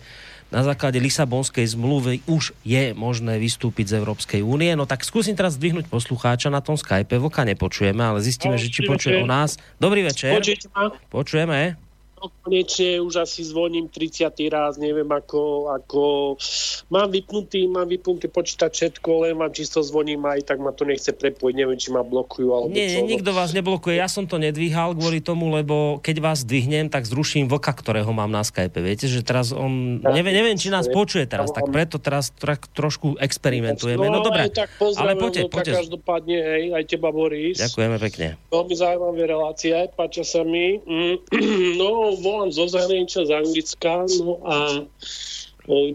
na 0.48 0.64
základe 0.64 0.96
Lisabonskej 1.00 1.68
zmluvy 1.76 2.24
už 2.24 2.56
je 2.64 2.96
možné 2.96 3.36
vystúpiť 3.36 3.92
z 3.92 3.94
Európskej 4.00 4.40
únie. 4.40 4.72
No 4.76 4.88
tak 4.88 5.04
skúsim 5.04 5.36
teraz 5.36 5.60
zdvihnúť 5.60 5.88
poslucháča 5.88 6.48
na 6.48 6.64
tom 6.64 6.80
Skype. 6.80 7.20
Vlka 7.20 7.44
nepočujeme, 7.44 8.00
ale 8.00 8.24
zistíme, 8.24 8.56
No, 8.56 8.62
že 8.62 8.72
či 8.72 8.88
počuje 8.88 9.20
večer. 9.20 9.24
o 9.24 9.28
nás. 9.28 9.56
Dobrý 9.76 10.08
večer. 10.08 10.36
Počujete 10.36 10.68
ma? 10.72 10.92
Počujeme. 11.12 11.87
No, 12.18 12.34
konečne 12.42 12.98
už 12.98 13.30
asi 13.30 13.46
zvoním 13.46 13.86
30. 13.94 14.34
raz, 14.50 14.82
neviem 14.82 15.06
ako, 15.06 15.70
ako... 15.70 16.02
Mám 16.90 17.14
vypnutý, 17.14 17.70
mám 17.70 17.86
vypnutý 17.86 18.26
počítač 18.26 18.74
všetko, 18.74 19.30
len 19.30 19.38
vám 19.38 19.54
čisto 19.54 19.86
zvoním 19.86 20.26
aj 20.26 20.50
tak 20.50 20.58
ma 20.58 20.74
to 20.74 20.82
nechce 20.82 21.14
prepojiť, 21.14 21.54
neviem, 21.54 21.78
či 21.78 21.94
ma 21.94 22.02
blokujú 22.02 22.50
alebo 22.50 22.74
Nie, 22.74 22.90
čo. 22.90 23.06
nie, 23.06 23.14
nikto 23.14 23.38
vás 23.38 23.54
neblokuje. 23.54 24.02
Ja 24.02 24.10
som 24.10 24.26
to 24.26 24.42
nedvíhal 24.42 24.98
kvôli 24.98 25.22
tomu, 25.22 25.54
lebo 25.54 26.02
keď 26.02 26.18
vás 26.18 26.42
dvihnem, 26.42 26.90
tak 26.90 27.06
zruším 27.06 27.46
vlka, 27.46 27.70
ktorého 27.78 28.10
mám 28.10 28.34
na 28.34 28.42
Skype. 28.42 28.82
Viete, 28.82 29.06
že 29.06 29.22
teraz 29.22 29.54
on... 29.54 30.02
Neviem, 30.02 30.34
neviem 30.34 30.58
či 30.58 30.74
nás 30.74 30.90
počuje 30.90 31.30
teraz, 31.30 31.54
tak 31.54 31.70
preto 31.70 32.02
teraz 32.02 32.34
trošku 32.74 33.22
experimentujeme. 33.22 34.10
No, 34.10 34.26
dobré, 34.26 34.50
aj 34.50 34.66
tak 34.66 34.70
ale 34.98 35.14
poďte, 35.14 35.46
Vlka 35.46 35.54
poďte. 35.54 35.74
každopádne, 35.86 36.38
hej, 36.42 36.64
aj 36.74 36.84
teba, 36.90 37.14
Boris. 37.14 37.62
Ďakujeme 37.62 37.98
pekne. 38.02 38.28
Veľmi 38.50 38.74
zaujímavé 38.74 39.22
relácie, 39.30 39.76
páčia 39.94 40.26
sa 40.26 40.42
mi. 40.42 40.82
Mm, 40.82 41.16
No, 42.08 42.16
volám 42.16 42.56
zo 42.56 42.72
zahraničia, 42.72 43.28
z 43.28 43.36
Anglicka, 43.36 44.08
no 44.24 44.40
a 44.48 44.56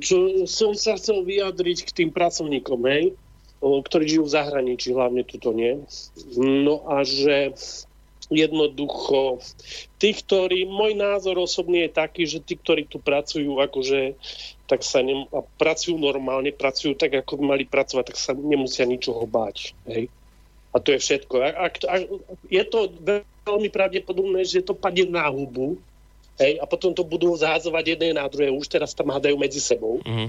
čo 0.04 0.44
som 0.44 0.76
sa 0.76 1.00
chcel 1.00 1.24
vyjadriť 1.24 1.88
k 1.88 1.90
tým 2.04 2.10
pracovníkom, 2.12 2.84
hej, 2.84 3.16
ktorí 3.64 4.04
žijú 4.04 4.28
v 4.28 4.34
zahraničí, 4.36 4.92
hlavne 4.92 5.24
tuto 5.24 5.56
nie. 5.56 5.80
No 6.36 6.84
a 6.84 7.00
že 7.00 7.56
jednoducho 8.28 9.40
tí, 9.96 10.12
ktorí, 10.12 10.68
môj 10.68 11.00
názor 11.00 11.40
osobný 11.40 11.88
je 11.88 11.96
taký, 11.96 12.28
že 12.28 12.44
tí, 12.44 12.60
ktorí 12.60 12.84
tu 12.92 13.00
pracujú, 13.00 13.64
akože 13.64 14.12
tak 14.68 14.84
sa 14.84 15.00
nem, 15.00 15.24
a 15.32 15.40
pracujú 15.56 15.96
normálne, 15.96 16.52
pracujú 16.52 16.92
tak, 16.92 17.16
ako 17.16 17.40
by 17.40 17.56
mali 17.56 17.64
pracovať, 17.64 18.12
tak 18.12 18.18
sa 18.20 18.36
nemusia 18.36 18.84
ničoho 18.84 19.24
báť. 19.24 19.72
Hej. 19.88 20.12
A 20.72 20.76
to 20.76 20.92
je 20.92 21.00
všetko. 21.00 21.34
Ak, 21.40 21.56
ak, 21.56 21.76
ak, 21.88 22.02
je 22.52 22.64
to 22.68 22.92
veľmi 23.48 23.72
pravdepodobné, 23.72 24.44
že 24.44 24.60
to 24.60 24.76
padne 24.76 25.08
na 25.08 25.28
hubu, 25.32 25.80
hej, 26.40 26.60
a 26.60 26.64
potom 26.64 26.94
to 26.96 27.04
budú 27.04 27.34
zházovať 27.36 27.96
jedné 27.96 28.16
na 28.16 28.28
druhé. 28.28 28.48
Už 28.48 28.68
teraz 28.68 28.96
tam 28.96 29.12
hádajú 29.12 29.36
medzi 29.36 29.60
sebou. 29.60 30.00
Mhm. 30.04 30.26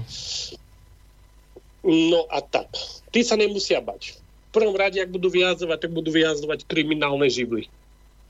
No 1.84 2.24
a 2.32 2.40
tak. 2.40 2.72
Tí 3.12 3.20
sa 3.20 3.36
nemusia 3.36 3.84
bať. 3.84 4.16
V 4.50 4.62
prvom 4.62 4.72
rade, 4.72 4.96
ak 4.96 5.12
budú 5.12 5.28
vyjazovať, 5.28 5.88
tak 5.88 5.92
budú 5.92 6.14
vyjazovať 6.14 6.64
kriminálne 6.64 7.28
živly. 7.28 7.68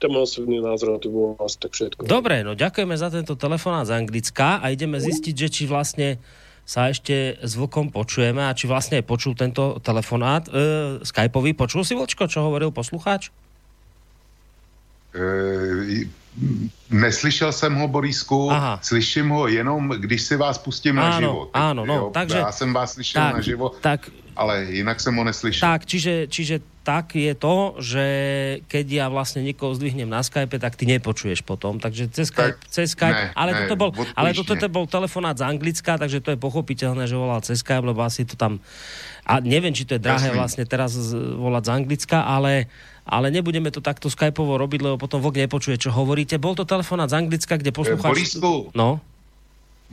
To 0.02 0.10
je 0.10 0.18
osobný 0.18 0.58
názor, 0.58 0.98
to 0.98 1.06
bolo 1.06 1.38
asi 1.38 1.56
tak 1.62 1.70
všetko. 1.70 2.02
Dobre, 2.02 2.42
no 2.42 2.58
ďakujeme 2.58 2.98
za 2.98 3.14
tento 3.14 3.38
telefonát 3.38 3.86
z 3.86 3.94
Anglicka 3.94 4.58
a 4.58 4.74
ideme 4.74 4.98
zistiť, 4.98 5.34
že 5.38 5.48
či 5.48 5.62
vlastne 5.70 6.18
sa 6.66 6.90
ešte 6.90 7.38
s 7.38 7.52
Vlkom 7.54 7.94
počujeme 7.94 8.42
a 8.42 8.56
či 8.56 8.66
vlastne 8.66 9.04
počul 9.04 9.38
tento 9.38 9.78
telefonát 9.84 10.48
e, 10.48 10.50
Skypeový. 11.04 11.54
Počul 11.54 11.86
si, 11.86 11.94
Vlčko, 11.94 12.26
čo 12.26 12.42
hovoril 12.42 12.74
poslucháč? 12.74 13.30
Eh, 15.14 16.10
Neslyšel 16.90 17.52
jsem 17.52 17.74
ho, 17.74 17.88
Borisku, 17.88 18.50
Aha. 18.50 18.78
slyším 18.82 19.28
ho 19.28 19.48
jenom, 19.48 19.88
když 19.98 20.22
si 20.22 20.36
vás 20.36 20.58
pustím 20.58 20.94
na 20.96 21.20
živo. 21.20 21.50
áno, 21.54 21.86
no, 21.86 22.10
takže- 22.10 22.38
Já 22.38 22.52
jsem 22.52 22.74
vás 22.74 22.92
slyšel 22.92 23.22
tak, 23.22 23.34
na 23.34 23.40
živo, 23.40 23.68
tak, 23.80 24.10
ale 24.36 24.64
jinak 24.70 25.00
jsem 25.00 25.14
ho 25.16 25.24
neslyšel. 25.24 25.68
tak 25.68 25.86
čiže, 25.86 26.26
čiže 26.28 26.60
tak 26.84 27.16
je 27.16 27.32
to, 27.32 27.80
že 27.80 28.04
keď 28.68 28.86
ja 28.92 29.06
vlastne 29.08 29.40
niekoho 29.40 29.72
zdvihnem 29.72 30.04
na 30.04 30.20
Skype, 30.20 30.60
tak 30.60 30.76
ty 30.76 30.84
nepočuješ 30.84 31.40
potom. 31.40 31.80
Takže 31.80 32.12
cez 32.12 32.28
Skype, 32.28 32.60
Tak, 32.60 32.68
cez 32.68 32.92
Skype 32.92 33.16
ne, 33.16 33.32
ale, 33.32 33.50
ne, 33.56 33.58
toto 33.64 33.76
bol, 33.80 33.90
ale 34.12 34.36
toto 34.36 34.52
ne. 34.52 34.68
bol 34.68 34.84
telefonát 34.84 35.32
z 35.32 35.48
Anglicka, 35.48 35.96
takže 35.96 36.20
to 36.20 36.36
je 36.36 36.38
pochopiteľné, 36.38 37.08
že 37.08 37.16
volal 37.16 37.40
cez 37.40 37.64
Skype, 37.64 37.88
lebo 37.88 38.04
asi 38.04 38.28
to 38.28 38.36
tam... 38.36 38.60
A 39.24 39.40
neviem, 39.40 39.72
či 39.72 39.88
to 39.88 39.96
je 39.96 40.04
drahé 40.04 40.28
Jasný. 40.28 40.36
vlastne 40.36 40.64
teraz 40.68 40.92
volať 41.16 41.62
z 41.64 41.70
Anglicka, 41.72 42.18
ale, 42.28 42.68
ale 43.04 43.28
nebudeme 43.28 43.68
to 43.68 43.84
takto 43.84 44.08
Skypeovo 44.08 44.56
robiť, 44.56 44.80
lebo 44.80 44.96
potom 44.96 45.20
Vlk 45.20 45.44
nepočuje, 45.44 45.76
čo 45.76 45.92
hovoríte. 45.92 46.40
Bol 46.40 46.56
to 46.56 46.64
telefonát 46.64 47.12
z 47.12 47.20
Anglicka, 47.20 47.60
kde 47.60 47.70
poslucháč... 47.70 48.16
Borisku. 48.16 48.72
No, 48.72 49.04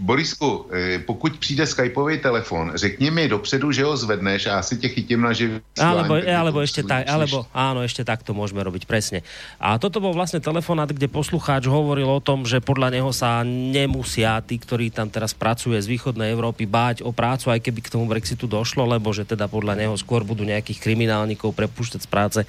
Borisku, 0.02 0.66
eh, 0.74 1.00
pokud 1.06 1.38
přijde 1.38 1.68
skypový 1.68 2.18
telefon, 2.18 2.72
řekni 2.76 3.12
mi 3.12 3.30
dopředu, 3.30 3.72
že 3.72 3.84
ho 3.84 3.98
zvedneš 3.98 4.46
a 4.46 4.50
já 4.50 4.62
si 4.62 4.78
tě 4.78 4.90
chytím 4.90 5.22
na 5.22 5.34
živý 5.34 5.62
Alebo, 5.78 6.18
alebo 6.18 6.60
ešte 6.66 6.82
tak, 6.82 7.06
alebo 7.06 7.46
áno, 7.54 7.86
ešte 7.86 8.02
tak 8.02 8.26
to 8.26 8.34
môžeme 8.34 8.66
robiť, 8.66 8.90
presne. 8.90 9.22
A 9.62 9.78
toto 9.78 10.02
bol 10.02 10.12
vlastne 10.12 10.42
telefonát, 10.42 10.90
kde 10.90 11.06
poslucháč 11.06 11.70
hovoril 11.70 12.10
o 12.10 12.20
tom, 12.20 12.44
že 12.50 12.60
podľa 12.60 12.98
neho 12.98 13.14
sa 13.14 13.46
nemusia 13.46 14.42
tí, 14.42 14.58
ktorí 14.58 14.90
tam 14.90 15.08
teraz 15.08 15.38
pracuje 15.38 15.78
z 15.78 15.88
východnej 15.88 16.34
Európy, 16.34 16.66
báť 16.66 17.06
o 17.06 17.14
prácu, 17.14 17.54
aj 17.54 17.62
keby 17.62 17.80
k 17.86 17.92
tomu 17.94 18.10
Brexitu 18.10 18.50
došlo, 18.50 18.90
lebo 18.90 19.14
že 19.14 19.24
teda 19.24 19.46
podľa 19.46 19.78
neho 19.78 19.96
skôr 19.96 20.26
budú 20.26 20.42
nejakých 20.42 20.82
kriminálnikov 20.82 21.54
prepúšťať 21.54 22.02
z 22.02 22.10
práce 22.10 22.40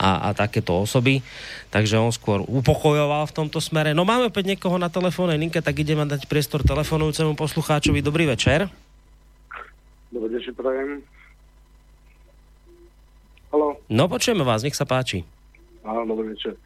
a, 0.00 0.32
a 0.32 0.36
takéto 0.36 0.72
osoby. 0.80 1.20
Takže 1.72 1.96
on 1.96 2.12
skôr 2.12 2.44
upokojoval 2.44 3.24
v 3.24 3.32
tomto 3.32 3.56
smere. 3.56 3.96
No 3.96 4.04
máme 4.04 4.28
opäť 4.28 4.44
niekoho 4.44 4.76
na 4.76 4.92
telefónnej 4.92 5.40
linke, 5.40 5.64
tak 5.64 5.80
ideme 5.80 6.04
dať 6.04 6.28
priestor 6.28 6.60
telefonujúcemu 6.60 7.32
poslucháčovi. 7.32 8.04
Dobrý 8.04 8.28
večer. 8.28 8.68
Dobrý 10.12 10.36
večer, 10.36 10.52
prajem. 10.52 11.00
Halo, 13.48 13.80
No 13.88 14.04
počujeme 14.04 14.44
vás, 14.44 14.60
nech 14.60 14.76
sa 14.76 14.84
páči. 14.84 15.24
áno, 15.80 16.04
dobrý 16.04 16.36
večer. 16.36 16.60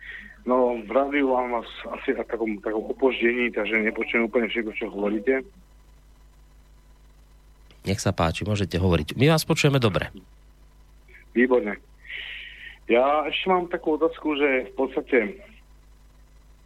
No, 0.46 0.78
v 0.78 0.90
rádiu 0.90 1.34
mám 1.34 1.58
vás 1.58 1.66
asi 1.98 2.14
na 2.14 2.22
takom, 2.22 2.58
takom 2.62 2.86
opoždení, 2.86 3.50
takže 3.50 3.82
nepočujem 3.82 4.26
úplne 4.26 4.46
všetko, 4.46 4.70
čo 4.74 4.86
hovoríte. 4.90 5.42
Nech 7.82 8.02
sa 8.02 8.10
páči, 8.10 8.42
môžete 8.42 8.78
hovoriť. 8.78 9.14
My 9.14 9.30
vás 9.30 9.42
počujeme 9.42 9.78
dobre. 9.78 10.10
Výborne. 11.34 11.78
Ja 12.86 13.26
ešte 13.26 13.50
mám 13.50 13.66
takú 13.66 13.98
otázku, 13.98 14.38
že 14.38 14.70
v 14.70 14.72
podstate 14.78 15.18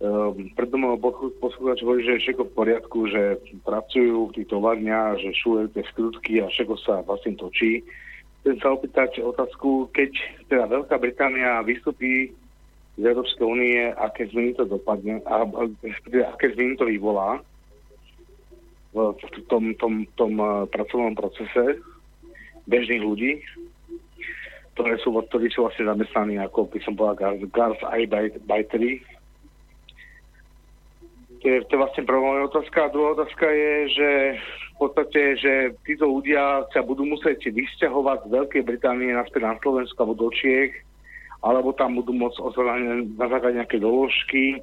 um, 0.05 0.52
predo 0.52 0.76
mnou 0.76 1.00
poslu- 1.00 1.32
poslucháč 1.40 1.81
hovorí, 1.81 2.05
že 2.05 2.12
je 2.20 2.23
všetko 2.28 2.44
v 2.44 2.57
poriadku, 2.57 2.99
že 3.08 3.23
pracujú 3.65 4.28
v 4.28 4.34
tých 4.36 4.49
továrniach, 4.52 5.16
že 5.16 5.32
šujú 5.32 5.73
tie 5.73 5.84
skrutky 5.89 6.44
a 6.44 6.52
všetko 6.52 6.76
sa 6.84 7.00
vlastne 7.08 7.40
točí. 7.40 7.81
Chcem 8.44 8.57
sa 8.60 8.76
opýtať 8.76 9.20
otázku, 9.20 9.89
keď 9.97 10.12
teda 10.49 10.65
Veľká 10.68 10.97
Británia 11.00 11.65
vystupí 11.65 12.32
z 13.00 13.02
Európskej 13.05 13.47
únie, 13.49 13.81
aké 13.97 14.28
zmeny 14.28 14.52
to 14.52 14.68
dopadne, 14.68 15.24
a, 15.24 15.44
a, 15.49 15.62
aké 16.36 16.52
zmeny 16.52 16.76
to 16.76 16.84
vyvolá 16.84 17.40
v, 18.92 19.16
v 19.16 19.24
tom, 19.49 19.73
tom, 19.81 20.05
tom 20.20 20.32
eh, 20.36 20.68
pracovnom 20.68 21.16
procese 21.16 21.81
bežných 22.68 23.02
ľudí, 23.02 23.40
ktoré 24.81 24.97
sú, 25.05 25.12
ktorí 25.12 25.52
sú 25.52 25.68
vlastne 25.68 25.84
zamestnaní 25.84 26.41
ako 26.41 26.73
by 26.73 26.81
som 26.81 26.97
povedal 26.97 27.36
Gars 27.52 27.76
Arbeitery. 27.84 29.05
To 31.41 31.44
je, 31.49 31.57
to 31.68 31.70
je 31.73 31.81
vlastne 31.81 32.05
prvá 32.05 32.20
moja 32.20 32.49
otázka. 32.52 32.89
A 32.89 32.92
druhá 32.92 33.17
otázka 33.17 33.49
je, 33.49 33.73
že 33.97 34.09
v 34.41 34.76
podstate, 34.76 35.20
že 35.41 35.52
títo 35.84 36.09
ľudia 36.09 36.68
sa 36.73 36.81
budú 36.84 37.05
musieť 37.05 37.49
vysťahovať 37.49 38.28
z 38.28 38.33
Veľkej 38.33 38.62
Británie 38.65 39.12
naspäť 39.12 39.49
na 39.49 39.57
Slovensku 39.60 39.97
alebo 40.00 40.17
do 40.17 40.28
Čiech, 40.33 40.73
alebo 41.41 41.73
tam 41.73 41.97
budú 41.97 42.12
môcť 42.12 42.36
na 43.17 43.26
základe 43.28 43.57
nejaké 43.57 43.81
doložky. 43.81 44.60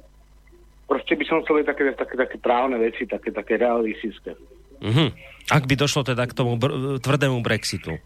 Proste 0.86 1.18
by 1.18 1.24
som 1.26 1.42
chcel 1.42 1.66
také, 1.66 1.94
také, 1.94 2.14
také 2.14 2.36
právne 2.38 2.78
veci, 2.78 3.06
také, 3.06 3.34
také 3.34 3.58
realistické. 3.58 4.38
Mhm. 4.82 5.14
Ak 5.50 5.66
by 5.66 5.74
došlo 5.74 6.06
teda 6.06 6.30
k 6.30 6.36
tomu 6.36 6.54
br- 6.54 7.02
tvrdému 7.02 7.42
Brexitu. 7.42 7.98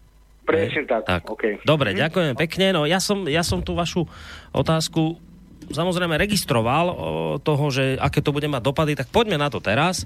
Presne 0.43 0.83
tak. 0.83 1.07
Tak. 1.07 1.23
Okay. 1.23 1.59
Dobre, 1.63 1.95
ďakujem 1.95 2.35
pekne. 2.35 2.75
No 2.75 2.83
ja 2.83 2.99
som, 2.99 3.23
ja 3.27 3.41
som 3.47 3.63
tú 3.63 3.75
vašu 3.79 4.03
otázku 4.51 5.15
samozrejme 5.71 6.19
registroval 6.19 6.85
o, 6.91 6.95
toho, 7.39 7.65
že 7.71 7.95
aké 7.95 8.19
to 8.19 8.35
bude 8.35 8.47
mať 8.51 8.61
dopady, 8.63 8.93
tak 8.99 9.07
poďme 9.07 9.39
na 9.39 9.47
to 9.47 9.63
teraz. 9.63 10.03
E, 10.03 10.05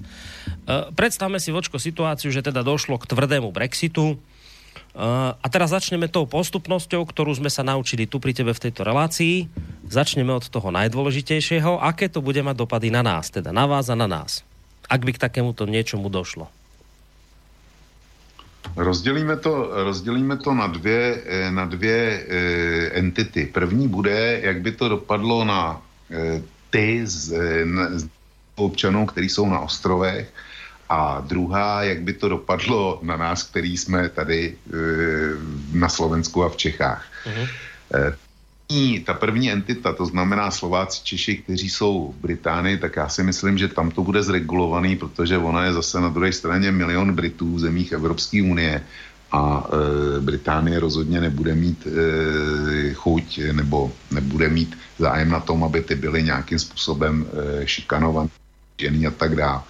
predstavme 0.94 1.42
si, 1.42 1.50
vočko, 1.50 1.82
situáciu, 1.82 2.30
že 2.30 2.46
teda 2.46 2.62
došlo 2.62 3.00
k 3.00 3.08
tvrdému 3.10 3.50
Brexitu. 3.50 4.20
Uh, 4.98 5.36
a 5.38 5.46
teraz 5.46 5.70
začneme 5.70 6.10
tou 6.10 6.26
postupnosťou, 6.26 7.06
ktorú 7.06 7.30
sme 7.30 7.50
sa 7.52 7.62
naučili 7.62 8.10
tu 8.10 8.18
pri 8.18 8.34
tebe 8.34 8.50
v 8.50 8.62
tejto 8.66 8.82
relácii. 8.82 9.46
Začneme 9.86 10.34
od 10.34 10.50
toho 10.50 10.74
najdôležitejšieho. 10.74 11.78
Aké 11.78 12.10
to 12.10 12.18
bude 12.18 12.40
mať 12.42 12.56
dopady 12.58 12.90
na 12.90 13.06
nás, 13.06 13.30
teda 13.30 13.54
na 13.54 13.70
vás 13.70 13.86
a 13.90 13.98
na 13.98 14.10
nás? 14.10 14.42
Ak 14.90 15.06
by 15.06 15.14
k 15.14 15.22
takémuto 15.22 15.70
niečomu 15.70 16.10
došlo. 16.10 16.50
Rozdělíme 18.76 19.36
to, 19.36 19.70
rozdělíme 19.72 20.36
to 20.36 20.54
na 20.54 20.66
dvě, 20.66 21.22
eh, 21.26 21.50
na 21.50 21.64
dvě 21.64 21.98
e, 21.98 22.36
entity. 22.98 23.46
První 23.46 23.88
bude, 23.88 24.40
jak 24.42 24.60
by 24.60 24.72
to 24.72 24.88
dopadlo 24.88 25.44
na 25.44 25.82
e, 26.10 26.42
ty 26.70 27.06
z, 27.06 27.34
z 27.96 28.08
občanů, 28.56 29.06
kteří 29.06 29.28
jsou 29.28 29.48
na 29.50 29.60
ostrovech, 29.60 30.32
a 30.88 31.20
druhá, 31.20 31.82
jak 31.82 32.00
by 32.00 32.12
to 32.12 32.28
dopadlo 32.28 32.98
na 33.02 33.16
nás, 33.16 33.42
který 33.42 33.76
jsme 33.76 34.08
tady 34.08 34.56
na 35.72 35.88
Slovensku 35.88 36.44
a 36.44 36.48
v 36.48 36.56
Čechách. 36.56 37.04
Uh-huh. 37.28 37.48
E, 38.72 39.00
ta 39.00 39.14
první 39.14 39.50
entita, 39.50 39.92
to 39.92 40.06
znamená 40.06 40.50
Slováci, 40.50 41.00
Češi, 41.04 41.36
kteří 41.36 41.70
jsou 41.70 42.14
v 42.18 42.20
Británii, 42.20 42.78
tak 42.78 42.96
já 42.96 43.08
si 43.08 43.22
myslím, 43.22 43.58
že 43.58 43.68
tam 43.68 43.90
to 43.90 44.02
bude 44.02 44.22
zregulovaný, 44.22 44.96
protože 44.96 45.38
ona 45.38 45.64
je 45.64 45.72
zase 45.72 46.00
na 46.00 46.08
druhé 46.08 46.32
straně 46.32 46.72
milion 46.72 47.14
Britů 47.14 47.54
v 47.54 47.60
zemích 47.60 47.92
Evropské 47.92 48.42
unie 48.42 48.84
a 49.32 49.64
e, 49.64 50.20
Británie 50.20 50.80
rozhodně 50.80 51.20
nebude 51.20 51.54
mít 51.54 51.86
e, 51.86 52.94
chuť 52.94 53.40
nebo 53.52 53.92
nebude 54.10 54.48
mít 54.48 54.78
zájem 54.98 55.30
na 55.30 55.40
tom, 55.40 55.64
aby 55.64 55.80
ty 55.80 55.94
byly 55.94 56.22
nějakým 56.22 56.58
způsobem 56.58 57.26
e, 57.62 57.66
šikanované 57.66 58.28
a 59.08 59.10
tak 59.10 59.36
dále. 59.36 59.62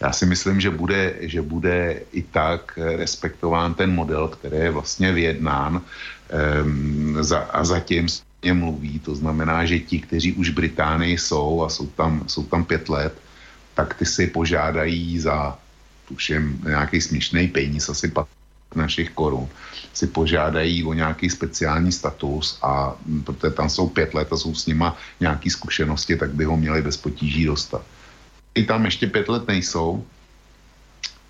Já 0.00 0.12
si 0.12 0.26
myslím, 0.26 0.60
že 0.60 0.70
bude, 0.70 1.14
že 1.20 1.42
bude 1.42 2.00
i 2.12 2.22
tak 2.22 2.78
respektován 2.96 3.74
ten 3.74 3.94
model, 3.94 4.28
který 4.28 4.56
je 4.56 4.70
vlastně 4.70 5.12
vyjednán 5.12 5.80
um, 6.64 7.16
za, 7.20 7.38
a 7.38 7.64
zatím 7.64 8.08
se 8.44 8.54
mluví. 8.54 8.98
To 8.98 9.14
znamená, 9.14 9.64
že 9.64 9.78
ti, 9.78 9.98
kteří 10.00 10.32
už 10.32 10.50
v 10.50 10.54
Británii 10.54 11.18
jsou 11.18 11.62
a 11.62 11.68
jsou 11.68 11.86
tam, 11.86 12.24
jsou 12.26 12.44
tam 12.44 12.64
pět 12.64 12.88
let, 12.88 13.14
tak 13.74 13.94
ty 13.94 14.06
si 14.06 14.26
požádají 14.26 15.18
za 15.18 15.58
tuším 16.08 16.60
nějaký 16.64 17.00
směšný 17.00 17.48
peníz, 17.48 17.88
asi 17.88 18.08
15 18.08 18.30
našich 18.74 19.10
korun, 19.10 19.48
si 19.92 20.06
požádají 20.06 20.84
o 20.84 20.92
nějaký 20.92 21.30
speciální 21.30 21.92
status 21.92 22.58
a 22.62 22.94
protože 23.24 23.52
tam 23.52 23.68
jsou 23.68 23.88
pět 23.88 24.14
let 24.14 24.28
a 24.32 24.36
jsou 24.36 24.54
s 24.54 24.66
nima 24.66 24.96
nějaké 25.20 25.50
zkušenosti, 25.50 26.16
tak 26.16 26.30
by 26.34 26.44
ho 26.44 26.56
měli 26.56 26.82
bez 26.82 26.96
potíží 26.96 27.44
dostat 27.44 27.82
i 28.56 28.64
tam 28.64 28.84
ještě 28.84 29.06
pět 29.06 29.28
let 29.28 29.48
nejsou, 29.48 30.04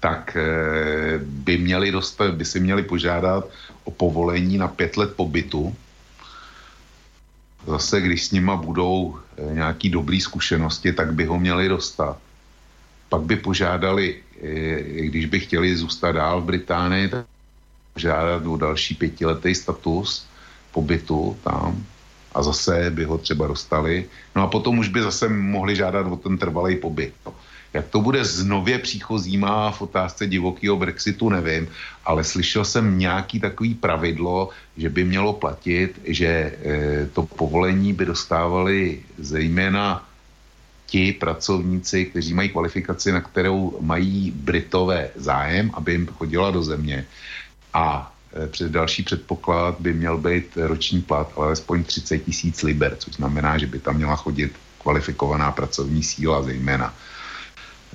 tak 0.00 0.36
eh, 0.36 1.18
by 1.18 1.58
měli 1.58 1.92
dostat, 1.92 2.34
by 2.34 2.44
si 2.44 2.60
měli 2.60 2.82
požádat 2.82 3.50
o 3.84 3.90
povolení 3.90 4.58
na 4.58 4.68
pět 4.68 4.96
let 4.96 5.12
pobytu. 5.16 5.76
Zase, 7.66 8.00
když 8.00 8.24
s 8.24 8.30
nima 8.30 8.56
budou 8.56 9.18
eh, 9.18 9.54
nějaký 9.54 9.90
dobrý 9.90 10.20
zkušenosti, 10.20 10.92
tak 10.92 11.14
by 11.14 11.24
ho 11.24 11.38
měli 11.38 11.68
dostat. 11.68 12.18
Pak 13.08 13.22
by 13.22 13.36
požádali, 13.36 14.16
eh, 14.42 15.02
když 15.10 15.26
by 15.26 15.40
chtěli 15.40 15.76
zůstat 15.76 16.12
dál 16.12 16.40
v 16.40 16.44
Británii, 16.44 17.08
tak 17.08 17.26
požádat 17.94 18.46
o 18.46 18.56
další 18.56 18.94
pětiletý 18.94 19.54
status 19.54 20.26
pobytu 20.72 21.36
tam 21.44 21.84
a 22.34 22.42
zase 22.42 22.90
by 22.90 23.04
ho 23.04 23.18
třeba 23.18 23.46
dostali. 23.46 24.04
No 24.36 24.42
a 24.42 24.46
potom 24.46 24.78
už 24.78 24.88
by 24.88 25.02
zase 25.02 25.28
mohli 25.28 25.76
žádat 25.76 26.06
o 26.06 26.16
ten 26.16 26.38
trvalý 26.38 26.76
pobyt. 26.76 27.14
No. 27.26 27.32
Jak 27.76 27.88
to 27.88 28.00
bude 28.00 28.24
s 28.24 28.44
nově 28.44 28.78
příchozíma 28.78 29.70
v 29.70 29.82
otázce 29.82 30.26
divokého 30.26 30.76
Brexitu, 30.76 31.28
nevím, 31.28 31.68
ale 32.04 32.24
slyšel 32.24 32.64
jsem 32.64 32.98
nějaký 32.98 33.40
takový 33.40 33.74
pravidlo, 33.74 34.48
že 34.76 34.88
by 34.88 35.04
mělo 35.04 35.32
platit, 35.32 36.00
že 36.04 36.26
e, 36.26 36.52
to 37.12 37.22
povolení 37.22 37.92
by 37.92 38.04
dostávali 38.04 39.00
zejména 39.18 40.08
ti 40.86 41.12
pracovníci, 41.12 42.04
kteří 42.04 42.34
mají 42.34 42.48
kvalifikaci, 42.48 43.12
na 43.12 43.20
kterou 43.20 43.78
mají 43.80 44.30
Britové 44.30 45.10
zájem, 45.16 45.70
aby 45.74 45.92
jim 45.92 46.06
chodila 46.06 46.50
do 46.50 46.62
země. 46.62 47.06
A 47.74 48.12
Eh, 48.36 48.46
před 48.46 48.72
další 48.72 49.02
předpoklad 49.02 49.76
by 49.80 49.92
měl 49.92 50.18
být 50.18 50.56
roční 50.56 51.02
plat 51.02 51.32
alespoň 51.36 51.84
30 51.84 52.18
tisíc 52.18 52.62
liber, 52.62 52.96
což 52.96 53.14
znamená, 53.14 53.58
že 53.58 53.66
by 53.66 53.78
tam 53.78 53.96
měla 53.96 54.16
chodit 54.16 54.52
kvalifikovaná 54.82 55.52
pracovní 55.52 56.02
síla 56.02 56.42
zejména. 56.42 56.94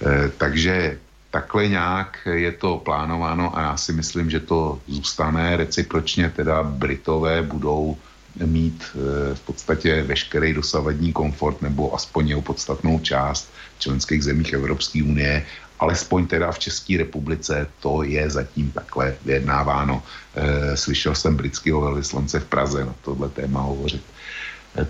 E, 0.01 0.29
takže 0.37 0.97
takhle 1.31 1.67
nějak 1.67 2.17
je 2.33 2.51
to 2.51 2.77
plánováno 2.77 3.57
a 3.57 3.61
já 3.61 3.77
si 3.77 3.93
myslím, 3.93 4.29
že 4.29 4.39
to 4.39 4.79
zůstane 4.87 5.57
recipročně, 5.57 6.29
teda 6.35 6.63
Britové 6.63 7.41
budou 7.41 7.97
mít 8.45 8.83
e, 8.83 9.35
v 9.35 9.39
podstatě 9.39 10.03
veškerý 10.03 10.53
dosavadní 10.53 11.13
komfort 11.13 11.61
nebo 11.61 11.95
aspoň 11.95 12.27
jeho 12.27 12.41
podstatnou 12.41 12.99
část 12.99 13.51
členských 13.79 14.23
zemích 14.23 14.53
Evropské 14.53 15.03
unie 15.03 15.45
alespoň 15.79 16.27
teda 16.27 16.51
v 16.51 16.59
České 16.59 16.97
republice 16.97 17.67
to 17.79 18.03
je 18.03 18.29
zatím 18.29 18.71
takhle 18.71 19.15
vyjednáváno. 19.25 20.03
E, 20.35 20.77
slyšel 20.77 21.15
jsem 21.15 21.35
britského 21.35 21.81
velvyslance 21.81 22.39
v 22.39 22.45
Praze 22.45 22.85
na 22.85 22.95
tohle 23.01 23.29
téma 23.29 23.61
hovořit. 23.61 24.01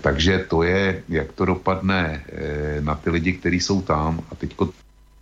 Takže 0.00 0.46
to 0.48 0.62
je, 0.62 1.02
jak 1.08 1.32
to 1.32 1.44
dopadne 1.44 2.24
na 2.80 2.94
ty 2.94 3.10
lidi, 3.10 3.32
kteří 3.32 3.60
jsou 3.60 3.82
tam 3.82 4.22
a 4.30 4.34
teďko 4.34 4.70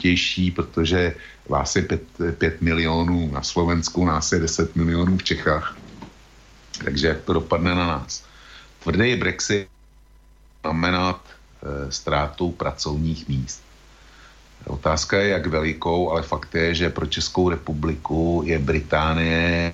těžší, 0.01 0.51
protože 0.51 1.15
vás 1.49 1.77
je 1.77 1.85
5 2.39 2.63
milionů 2.63 3.31
na 3.33 3.43
Slovensku, 3.43 4.05
nás 4.05 4.33
je 4.33 4.41
10 4.41 4.77
milionů 4.77 5.17
v 5.17 5.23
Čechách. 5.23 5.77
Takže 6.85 7.09
jak 7.09 7.21
to 7.21 7.33
dopadne 7.33 7.75
na 7.75 7.87
nás. 7.87 8.25
Tvrdý 8.83 9.17
Brexit 9.17 9.69
znamenat 10.65 11.21
e, 11.29 11.93
ztrátu 11.93 12.51
pracovních 12.51 13.29
míst. 13.29 13.63
Otázka 14.67 15.19
je, 15.19 15.29
jak 15.29 15.47
velikou, 15.47 16.11
ale 16.11 16.23
fakt 16.23 16.55
je, 16.55 16.75
že 16.75 16.91
pro 16.91 17.07
Českou 17.07 17.49
republiku 17.49 18.43
je 18.47 18.59
Británie 18.59 19.73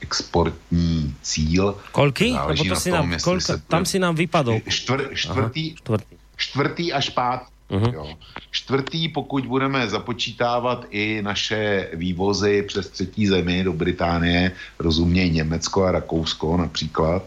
exportní 0.00 1.14
cíl. 1.22 1.76
Kolky? 1.92 2.32
Lebo 2.46 2.64
to 2.64 2.76
si 2.76 2.90
tom, 2.90 3.10
nám, 3.10 3.20
kolka, 3.20 3.40
se, 3.40 3.62
tam 3.68 3.84
si 3.84 3.98
nám 3.98 4.14
vypadl. 4.14 4.60
Čtvr, 4.68 5.14
čtvrtý, 5.14 5.64
Aha, 5.70 5.76
čtvrtý. 5.76 6.16
čtvrtý 6.36 6.92
až 6.92 7.08
pátý. 7.10 7.57
Uh-huh. 7.70 7.94
Jo. 7.94 8.16
Čtvrtý, 8.50 9.08
pokud 9.08 9.46
budeme 9.46 9.88
započítávat 9.88 10.86
i 10.90 11.22
naše 11.22 11.88
vývozy 11.92 12.62
přes 12.62 12.88
třetí 12.88 13.26
zemi 13.26 13.64
do 13.64 13.72
Británie, 13.72 14.52
rozuměj 14.78 15.30
Německo 15.30 15.84
a 15.84 15.92
Rakousko 15.92 16.56
například, 16.56 17.22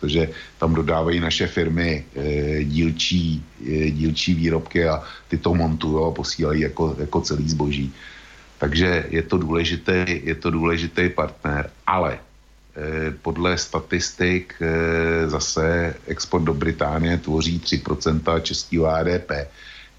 protože 0.00 0.30
tam 0.58 0.74
dodávají 0.74 1.20
naše 1.20 1.46
firmy 1.46 2.04
e, 2.16 2.64
dílčí, 2.64 3.44
e, 3.66 3.90
dílčí 3.90 4.34
výrobky 4.34 4.88
a 4.88 5.02
ty 5.28 5.38
to 5.38 5.54
montují 5.54 6.04
a 6.06 6.10
posílají 6.10 6.60
jako, 6.60 6.96
jako 6.98 7.20
celý 7.20 7.48
zboží. 7.48 7.92
Takže 8.58 9.06
je 9.08 9.22
to 9.22 9.38
důležitý, 9.38 10.04
je 10.06 10.34
to 10.34 10.50
důležitý 10.50 11.08
partner, 11.08 11.70
ale 11.86 12.18
e, 12.18 13.10
podle 13.22 13.58
statistik 13.58 14.54
zase 15.26 15.94
export 16.06 16.42
do 16.42 16.54
Británie 16.54 17.18
tvoří 17.18 17.60
3% 17.60 18.40
českého 18.42 18.86
HDP, 18.86 19.30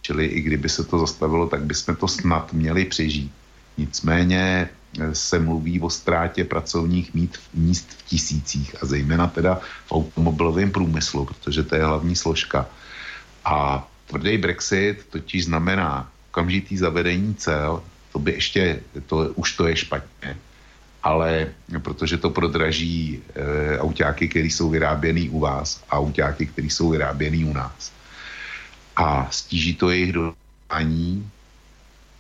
čili 0.06 0.26
i 0.26 0.42
kdyby 0.42 0.70
se 0.70 0.84
to 0.86 1.02
zastavilo, 1.02 1.50
tak 1.50 1.66
bychom 1.66 1.96
to 1.98 2.08
snad 2.08 2.54
měli 2.54 2.86
přežít. 2.86 3.34
Nicméně 3.78 4.70
se 5.14 5.40
mluví 5.40 5.82
o 5.82 5.90
ztrátě 5.90 6.46
pracovních 6.46 7.10
míst 7.54 7.88
v 7.90 8.02
tisících 8.06 8.76
a 8.82 8.86
zejména 8.86 9.28
teda 9.28 9.60
v 9.90 9.92
automobilovém 9.92 10.72
průmyslu, 10.72 11.26
protože 11.26 11.64
to 11.66 11.76
je 11.76 11.86
hlavní 11.86 12.16
složka. 12.16 12.70
A 13.46 13.82
tvrdý 14.06 14.38
Brexit 14.38 15.10
totiž 15.10 15.50
znamená 15.50 16.06
okamžitý 16.30 16.78
zavedení 16.78 17.36
cel, 17.36 17.82
to 18.14 18.20
by 18.22 18.32
ještě, 18.38 18.80
to, 19.10 19.34
už 19.36 19.58
to 19.58 19.68
je 19.68 19.76
špatně, 19.76 20.38
ale 21.04 21.50
protože 21.82 22.18
to 22.22 22.30
prodraží 22.30 23.20
e, 23.34 23.80
autáky, 23.80 24.30
které 24.30 24.48
jsou 24.54 24.70
vyráběný 24.70 25.30
u 25.34 25.40
vás 25.40 25.82
a 25.90 25.98
autáky, 25.98 26.46
které 26.46 26.70
jsou 26.70 26.94
vyráběný 26.94 27.46
u 27.46 27.54
nás. 27.54 27.96
A 28.96 29.28
stíží 29.32 29.76
to 29.76 29.90
jejich 29.90 30.14
dodání, 30.14 31.30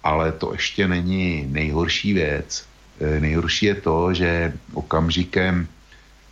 ale 0.03 0.31
to 0.31 0.51
ještě 0.51 0.87
není 0.87 1.47
nejhorší 1.49 2.13
věc. 2.13 2.65
E, 2.99 3.19
nejhorší 3.19 3.65
je 3.65 3.75
to, 3.75 4.13
že 4.13 4.53
okamžikem 4.73 5.67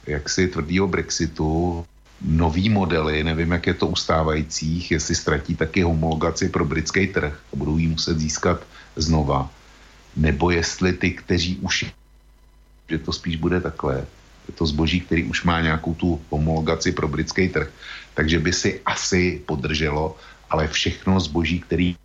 jaksi 0.07 0.47
tvrdého 0.47 0.87
Brexitu 0.87 1.85
nový 2.21 2.69
modely, 2.69 3.23
nevím, 3.23 3.51
jak 3.51 3.67
je 3.67 3.73
to 3.73 3.87
ustávajících, 3.87 4.91
jestli 4.91 5.15
ztratí 5.15 5.55
taky 5.55 5.81
homologaci 5.81 6.49
pro 6.49 6.65
britský 6.65 7.07
trh 7.07 7.39
a 7.53 7.55
budou 7.55 7.77
ji 7.77 7.87
muset 7.87 8.19
získat 8.19 8.63
znova, 8.95 9.49
nebo 10.15 10.51
jestli 10.51 10.93
ty, 10.93 11.11
kteří 11.11 11.57
už 11.57 11.85
že 12.89 12.97
to 12.97 13.11
spíš 13.13 13.35
bude 13.35 13.61
takhle, 13.61 14.05
to 14.55 14.65
zboží, 14.65 15.01
který 15.01 15.23
už 15.23 15.43
má 15.43 15.61
nějakou 15.61 15.93
tu 15.93 16.21
homologaci 16.29 16.91
pro 16.91 17.07
britský 17.07 17.49
trh, 17.49 17.69
takže 18.13 18.39
by 18.39 18.53
si 18.53 18.81
asi 18.85 19.41
podrželo, 19.45 20.15
ale 20.53 20.69
všechno 20.69 21.19
zboží, 21.19 21.59
který 21.65 21.97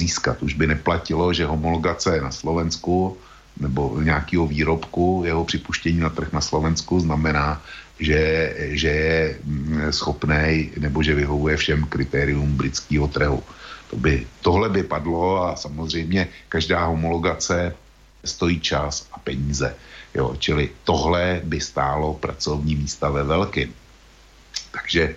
získat. 0.00 0.42
Už 0.42 0.54
by 0.56 0.66
neplatilo, 0.66 1.28
že 1.36 1.44
homologace 1.44 2.20
na 2.20 2.32
Slovensku 2.32 3.16
nebo 3.60 4.00
nějakého 4.00 4.46
výrobku, 4.46 5.22
jeho 5.26 5.44
připuštění 5.44 6.00
na 6.00 6.08
trh 6.08 6.32
na 6.32 6.40
Slovensku 6.40 7.00
znamená, 7.00 7.60
že, 7.98 8.54
že 8.78 8.88
je 8.88 9.38
mm, 9.44 9.92
schopný 9.92 10.70
nebo 10.78 11.02
že 11.02 11.14
vyhovuje 11.14 11.56
všem 11.56 11.84
kritériům 11.84 12.56
britského 12.56 13.08
trhu. 13.08 13.42
To 13.90 13.96
by, 13.96 14.26
tohle 14.40 14.68
by 14.68 14.82
padlo 14.82 15.44
a 15.44 15.56
samozřejmě 15.56 16.28
každá 16.48 16.86
homologace 16.86 17.74
stojí 18.24 18.60
čas 18.60 19.08
a 19.12 19.18
peníze. 19.18 19.74
Jo, 20.14 20.36
čili 20.38 20.70
tohle 20.84 21.40
by 21.44 21.60
stálo 21.60 22.14
pracovní 22.14 22.76
místa 22.76 23.10
ve 23.10 23.24
velkým. 23.24 23.74
Takže 24.70 25.14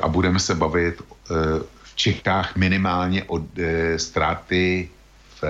a 0.00 0.08
budeme 0.08 0.40
se 0.40 0.54
bavit 0.54 1.00
eh, 1.00 1.34
v 1.82 1.92
Čechách 1.96 2.56
minimálně 2.56 3.24
o 3.24 3.40
eh, 3.40 3.98
ztráty 3.98 4.88
v 5.42 5.44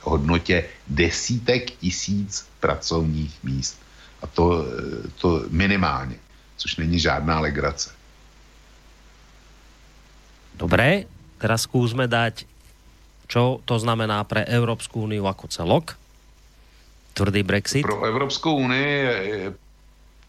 hodnotě 0.00 0.64
desítek 0.88 1.70
tisíc 1.70 2.48
pracovních 2.60 3.44
míst. 3.44 3.80
A 4.22 4.26
to, 4.26 4.66
to 5.18 5.44
minimálně, 5.48 6.16
což 6.56 6.76
není 6.76 7.00
žádná 7.00 7.40
legrace. 7.40 7.90
Dobré, 10.54 11.08
teraz 11.40 11.64
skúsme 11.64 12.06
dať, 12.06 12.44
čo 13.26 13.64
to 13.64 13.80
znamená 13.80 14.22
pre 14.28 14.44
Európsku 14.44 15.08
úniu 15.08 15.24
ako 15.26 15.48
celok. 15.48 15.96
Tvrdý 17.16 17.42
Brexit? 17.42 17.82
Pro 17.82 18.04
Evropskou 18.04 18.62
unii 18.62 19.50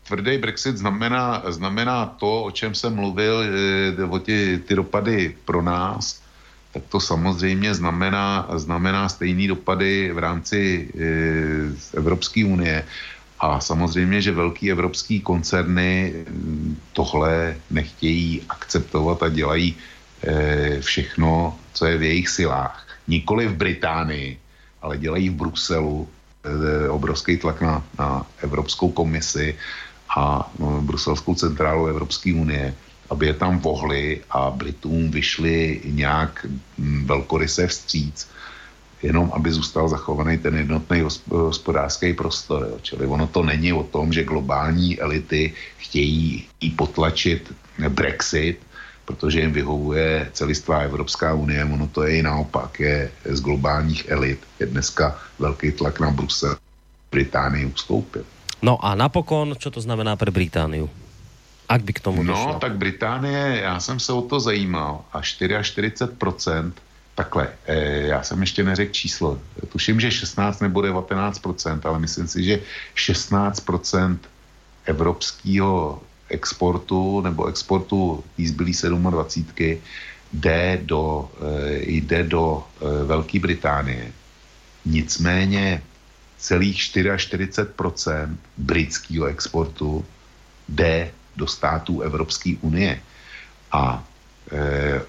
tvrdý 0.03 0.37
Brexit 0.37 0.77
znamená, 0.77 1.43
znamená 1.47 2.05
to, 2.05 2.43
o 2.43 2.51
čem 2.51 2.75
jsem 2.75 2.95
mluvil, 2.95 3.43
o 4.09 4.19
ty, 4.19 4.59
ty 4.67 4.75
dopady 4.75 5.35
pro 5.45 5.61
nás, 5.61 6.21
tak 6.73 6.83
to 6.89 6.99
samozřejmě 6.99 7.73
znamená, 7.73 8.47
znamená 8.55 9.09
stejné 9.09 9.47
dopady 9.47 10.11
v 10.13 10.17
rámci 10.17 10.89
e, 10.89 11.97
Evropské 11.97 12.45
unie. 12.45 12.83
A 13.39 13.59
samozřejmě, 13.59 14.21
že 14.21 14.31
velký 14.31 14.71
evropský 14.71 15.19
koncerny 15.19 16.13
tohle 16.93 17.55
nechtějí 17.69 18.41
akceptovat 18.49 19.23
a 19.23 19.29
dělají 19.29 19.75
e, 20.23 20.81
všechno, 20.81 21.59
co 21.73 21.85
je 21.85 21.97
v 21.97 22.03
jejich 22.03 22.29
silách. 22.29 22.87
Nikoli 23.07 23.47
v 23.47 23.55
Británii, 23.55 24.39
ale 24.81 24.97
dělají 24.97 25.29
v 25.29 25.33
Bruselu 25.33 26.07
obrovský 26.89 27.37
tlak 27.37 27.61
na, 27.61 27.83
na 27.99 28.25
Evropskou 28.41 28.91
komisi 28.91 29.55
a 30.09 30.51
no, 30.59 30.81
Bruselskou 30.81 31.35
centrálu 31.35 31.87
Evropské 31.87 32.33
unie, 32.33 32.73
aby 33.09 33.25
je 33.25 33.33
tam 33.33 33.59
vohli 33.59 34.21
a 34.29 34.51
Britům 34.51 35.11
vyšli 35.11 35.81
nějak 35.85 36.45
mm, 36.77 37.05
velkoryse 37.05 37.67
vstříc, 37.67 38.29
jenom 39.03 39.31
aby 39.33 39.51
zůstal 39.51 39.89
zachovaný 39.89 40.37
ten 40.37 40.57
jednotný 40.57 41.03
hospodářský 41.29 42.13
prostor. 42.13 42.67
Jo. 42.69 42.77
Čili 42.81 43.05
ono 43.07 43.27
to 43.27 43.43
není 43.43 43.73
o 43.73 43.83
tom, 43.83 44.13
že 44.13 44.23
globální 44.23 44.99
elity 44.99 45.53
chtějí 45.77 46.47
i 46.59 46.69
potlačit 46.69 47.53
Brexit, 47.89 48.59
protože 49.05 49.39
jim 49.39 49.51
vyhovuje 49.51 50.29
celistvá 50.33 50.77
Evropská 50.79 51.33
unie. 51.33 51.65
Ono 51.65 51.87
to 51.87 52.03
je 52.03 52.17
i 52.17 52.23
naopak. 52.23 52.79
Je 52.79 53.11
z 53.25 53.41
globálních 53.41 54.09
elit 54.09 54.39
je 54.59 54.65
dneska 54.65 55.19
velký 55.39 55.71
tlak 55.71 55.99
na 55.99 56.11
Brusel. 56.11 56.57
Británii 57.11 57.65
ustoupil. 57.65 58.25
No 58.63 58.79
a 58.79 58.95
napokon, 58.95 59.59
čo 59.59 59.67
to 59.67 59.83
znamená 59.83 60.15
pre 60.15 60.31
Britániu? 60.31 60.87
Ak 61.67 61.83
by 61.83 61.91
k 61.93 61.99
tomu 61.99 62.23
No, 62.23 62.31
došlo. 62.31 62.59
tak 62.63 62.79
Británie, 62.79 63.59
já 63.63 63.79
jsem 63.79 63.99
se 63.99 64.13
o 64.13 64.21
to 64.21 64.39
zajímal 64.39 65.03
a 65.13 65.19
44%, 65.21 66.71
takhle, 67.15 67.49
eh, 67.67 68.07
já 68.07 68.23
jsem 68.23 68.41
ještě 68.41 68.63
neřekl 68.63 68.91
číslo, 68.93 69.39
tuším, 69.71 69.99
že 69.99 70.11
16 70.11 70.59
nebo 70.59 70.81
19%, 70.81 71.85
ale 71.85 71.99
myslím 71.99 72.27
si, 72.27 72.43
že 72.43 72.59
16% 72.95 74.19
evropského 74.85 76.01
exportu 76.29 77.21
nebo 77.21 77.45
exportu 77.45 78.23
té 78.37 78.43
zbylý 78.47 78.73
27 79.11 79.81
jde 80.33 80.79
do, 80.83 81.29
eh, 81.41 81.79
jde 81.85 82.23
do 82.23 82.63
eh, 82.63 83.05
Velké 83.05 83.39
Británie. 83.39 84.11
Nicméně 84.85 85.81
celých 86.43 86.77
44% 86.91 88.35
britského 88.57 89.25
exportu 89.31 90.05
jde 90.69 91.11
do 91.35 91.47
států 91.47 92.01
Evropské 92.01 92.59
unie. 92.61 92.99
A 93.71 94.03
e, 94.51 94.59
e, 94.59 95.01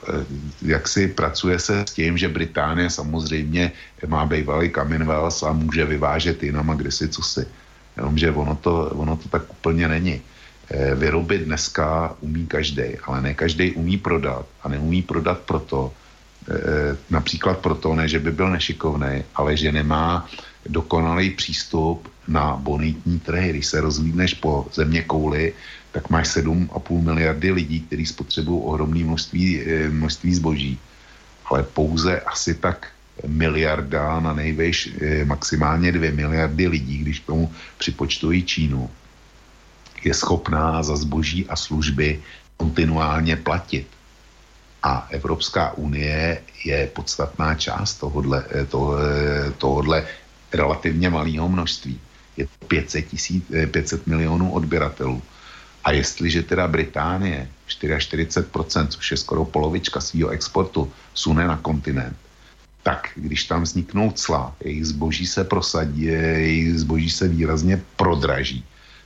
jak 0.63 0.89
si 0.89 1.09
pracuje 1.11 1.59
se 1.59 1.83
s 1.83 1.93
tím, 1.93 2.15
že 2.19 2.31
Británie 2.31 2.91
samozřejmě 2.91 3.73
má 4.07 4.27
bývalý 4.27 4.71
Commonwealth 4.71 5.43
a 5.43 5.53
může 5.53 5.85
vyvážet 5.85 6.43
jinam 6.43 6.71
a 6.71 6.75
kdysi 6.75 7.09
co 7.09 7.23
si. 7.23 7.43
Jenomže 7.97 8.31
ono 8.31 8.55
to, 8.55 8.95
ono 8.95 9.17
to 9.17 9.29
tak 9.29 9.51
úplně 9.51 9.89
není. 9.89 10.23
E, 10.71 10.95
vyrobit 10.95 11.51
dneska 11.51 12.15
umí 12.23 12.47
každý, 12.47 13.03
ale 13.05 13.21
ne 13.21 13.35
každý 13.35 13.75
umí 13.75 13.99
prodat 13.99 14.47
a 14.63 14.69
neumí 14.71 15.03
prodat 15.03 15.39
proto, 15.39 15.93
například 17.11 17.59
proto, 17.65 17.97
ne, 17.97 18.05
že 18.05 18.21
by 18.21 18.31
byl 18.31 18.51
nešikovný, 18.53 19.25
ale 19.35 19.57
že 19.57 19.73
nemá 19.73 20.29
dokonalý 20.67 21.31
přístup 21.31 22.09
na 22.29 22.57
bonitní 22.57 23.21
trhy. 23.21 23.51
Když 23.51 23.67
se 23.67 23.81
rozlídneš 23.81 24.35
po 24.35 24.67
země 24.75 25.03
kouli, 25.03 25.53
tak 25.93 26.11
máš 26.11 26.29
7,5 26.29 27.03
miliardy 27.03 27.51
lidí, 27.53 27.81
kteří 27.81 28.07
spotřebují 28.07 28.63
ohromné 28.65 29.05
množství, 29.05 29.61
eh, 29.63 29.89
množství 29.89 30.35
zboží. 30.35 30.79
Ale 31.47 31.63
pouze 31.63 32.21
asi 32.21 32.55
tak 32.55 32.89
miliarda, 33.27 34.21
na 34.21 34.35
nejvejš 34.35 34.91
eh, 35.01 35.25
maximálně 35.25 35.93
2 35.93 36.11
miliardy 36.11 36.69
lidí, 36.69 36.99
když 36.99 37.19
k 37.21 37.27
tomu 37.27 37.53
připočtují 37.79 38.43
Čínu, 38.43 38.91
je 40.05 40.15
schopná 40.15 40.83
za 40.83 40.97
zboží 40.97 41.47
a 41.47 41.57
služby 41.57 42.21
kontinuálně 42.57 43.37
platit. 43.37 43.87
A 44.83 45.09
Evropská 45.11 45.73
unie 45.81 46.43
je 46.65 46.87
podstatná 46.93 47.55
část 47.55 47.95
tohodle, 48.03 48.45
eh, 48.51 48.67
to, 48.67 48.99
tohodle 49.59 50.05
relativně 50.55 51.11
malého 51.11 51.49
množství. 51.49 52.01
Je 52.37 52.47
to 52.47 52.67
500, 52.67 53.07
tisíc, 53.07 53.45
500 53.71 54.07
milionů 54.07 54.53
odběratelů. 54.53 55.23
A 55.85 55.93
jestliže 55.93 56.43
teda 56.43 56.69
Británie 56.69 57.49
44%, 57.69 58.87
což 58.87 59.11
je 59.11 59.17
skoro 59.17 59.45
polovička 59.45 60.01
svého 60.01 60.29
exportu, 60.29 60.93
sune 61.15 61.47
na 61.47 61.57
kontinent, 61.57 62.17
tak 62.83 63.09
když 63.17 63.45
tam 63.45 63.63
vzniknou 63.63 64.11
cla, 64.11 64.57
jejich 64.61 64.87
zboží 64.87 65.27
se 65.27 65.45
prosadí, 65.45 66.03
jejich 66.03 66.81
zboží 66.81 67.11
se 67.11 67.29
výrazně 67.29 67.83
prodraží, 67.97 68.65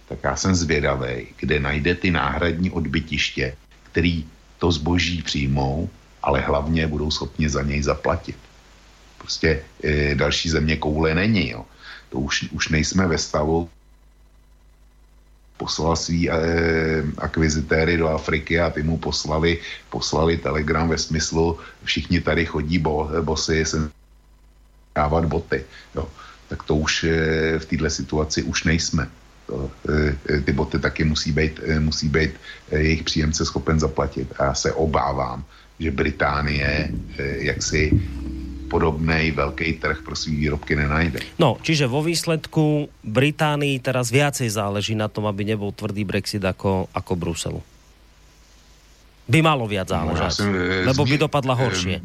tak 0.09 0.19
já 0.25 0.37
jsem 0.37 0.55
zvědavý, 0.55 1.27
kde 1.37 1.61
najde 1.61 1.95
ty 1.95 2.11
náhradní 2.11 2.71
odbytiště, 2.71 3.57
který 3.93 4.25
to 4.59 4.73
zboží 4.73 5.23
přijmou, 5.23 5.91
ale 6.23 6.41
hlavně 6.41 6.87
budou 6.87 7.11
schopni 7.11 7.49
za 7.49 7.63
něj 7.63 7.83
zaplatit. 7.83 8.37
Prostě 9.29 9.61
e, 9.85 10.15
další 10.15 10.49
země 10.49 10.81
koule 10.81 11.13
není. 11.15 11.53
Jo. 11.53 11.69
To 12.09 12.25
už, 12.25 12.49
už 12.57 12.73
nejsme 12.73 13.05
ve 13.05 13.19
stavu, 13.21 13.69
poslal 15.61 15.97
svý 16.01 16.31
e, 16.31 16.33
akvizitéry 17.21 18.01
do 18.01 18.09
Afriky 18.09 18.57
a 18.57 18.73
ty 18.73 18.81
mu 18.81 18.97
poslali, 18.97 19.61
poslali 19.93 20.41
telegram 20.41 20.89
ve 20.89 20.97
smyslu 20.97 21.61
všichni 21.85 22.25
tady 22.25 22.47
chodí 22.49 22.79
bo, 22.81 23.05
bosy 23.21 23.69
sem 23.69 23.93
dávat 24.97 25.29
boty. 25.29 25.61
Jo. 25.93 26.09
Tak 26.49 26.65
to 26.65 26.81
už 26.81 27.05
e, 27.05 27.13
v 27.61 27.65
této 27.69 27.91
situaci 27.91 28.49
už 28.49 28.65
nejsme. 28.65 29.13
To, 29.47 29.69
e, 30.25 30.41
ty 30.41 30.57
boty 30.57 30.81
taky 30.81 31.05
musí 31.05 31.37
být, 31.37 31.61
e, 31.69 31.81
musí 31.81 32.09
být 32.09 32.33
e, 32.73 32.81
jejich 32.81 33.03
příjemce 33.05 33.45
schopen 33.45 33.77
zaplatit. 33.77 34.33
A 34.41 34.45
já 34.45 34.55
se 34.55 34.73
obávám, 34.73 35.45
že 35.79 35.91
Británie 35.91 36.89
e, 37.19 37.45
jaksi 37.45 37.93
podobný 38.69 39.33
veľký 39.33 39.81
trh 39.81 40.05
pro 40.05 40.13
svý 40.13 40.47
výrobky 40.47 40.77
nenajde. 40.77 41.25
No, 41.41 41.57
čiže 41.65 41.89
vo 41.89 42.05
výsledku 42.05 42.93
Británii 43.03 43.81
teraz 43.81 44.13
viacej 44.13 44.53
záleží 44.53 44.93
na 44.93 45.09
tom, 45.09 45.25
aby 45.25 45.49
nebol 45.49 45.73
tvrdý 45.73 46.05
Brexit 46.05 46.45
ako, 46.45 46.93
ako 46.93 47.13
Bruselu. 47.17 47.61
By 49.29 49.41
malo 49.45 49.65
viac 49.69 49.89
záležať, 49.89 50.33
no, 50.33 50.37
jsem, 50.37 50.53
lebo 50.89 51.03
by 51.05 51.17
dopadla 51.21 51.53
horšie. 51.53 52.01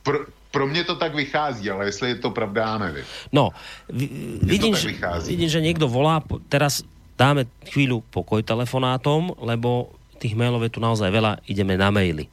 Pro, 0.00 0.24
pro 0.50 0.64
mě 0.64 0.84
to 0.84 0.96
tak 0.96 1.12
vychází, 1.14 1.70
ale 1.70 1.84
jestli 1.92 2.08
je 2.08 2.14
to 2.24 2.30
pravda, 2.30 2.62
já 2.62 2.78
nevím. 2.78 3.04
No, 3.32 3.50
vidím, 4.42 4.76
že, 4.76 4.96
vidím, 5.28 5.48
že 5.48 5.60
niekto 5.60 5.88
volá, 5.88 6.24
teraz 6.48 6.80
dáme 7.20 7.44
chvíľu 7.68 8.00
pokoj 8.08 8.40
telefonátom, 8.40 9.36
lebo 9.42 9.92
tých 10.22 10.38
mailov 10.38 10.64
je 10.64 10.72
tu 10.72 10.80
naozaj 10.80 11.10
veľa, 11.12 11.42
ideme 11.44 11.76
na 11.76 11.92
maily. 11.92 12.30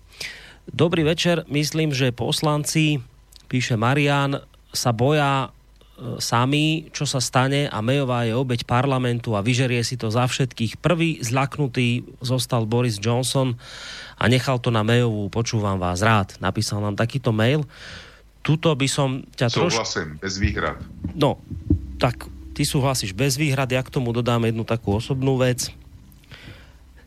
Dobrý 0.66 1.06
večer, 1.06 1.46
myslím, 1.52 1.94
že 1.94 2.16
poslanci 2.16 3.04
píše 3.46 3.80
Marian, 3.80 4.42
sa 4.76 4.92
boja 4.92 5.48
e, 5.48 6.20
sami, 6.20 6.92
čo 6.92 7.08
sa 7.08 7.24
stane 7.24 7.72
a 7.72 7.80
Mayová 7.80 8.28
je 8.28 8.36
obeď 8.36 8.68
parlamentu 8.68 9.34
a 9.34 9.46
vyžerie 9.46 9.82
si 9.82 9.96
to 9.96 10.12
za 10.12 10.28
všetkých. 10.28 10.84
Prvý 10.84 11.24
zľaknutý 11.24 12.20
zostal 12.20 12.68
Boris 12.68 13.00
Johnson 13.00 13.56
a 14.20 14.24
nechal 14.28 14.60
to 14.60 14.70
na 14.70 14.84
Mayovú. 14.84 15.32
Počúvam 15.32 15.80
vás 15.80 16.04
rád. 16.04 16.36
Napísal 16.44 16.84
nám 16.84 17.00
takýto 17.00 17.32
mail. 17.32 17.64
tuto 18.46 18.70
by 18.78 18.86
som 18.86 19.26
ťa 19.34 19.50
trošku... 19.50 19.82
Souhlasím, 19.82 20.22
bez 20.22 20.38
výhrad. 20.38 20.78
No, 21.18 21.42
tak 21.98 22.30
ty 22.54 22.62
súhlasíš 22.62 23.12
bez 23.18 23.36
výhrad, 23.42 23.68
ja 23.74 23.82
k 23.82 23.90
tomu 23.90 24.14
dodám 24.14 24.46
jednu 24.46 24.62
takú 24.62 24.96
osobnú 25.02 25.42
vec. 25.42 25.74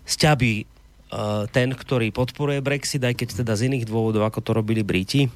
Sťaby 0.03 0.67
uh, 1.09 1.47
ten, 1.49 1.73
ktorý 1.73 2.11
podporuje 2.11 2.59
Brexit, 2.61 3.07
aj 3.07 3.15
keď 3.17 3.29
teda 3.45 3.55
z 3.55 3.73
iných 3.73 3.89
dôvodov, 3.89 4.27
ako 4.27 4.41
to 4.43 4.51
robili 4.53 4.85
Briti. 4.85 5.31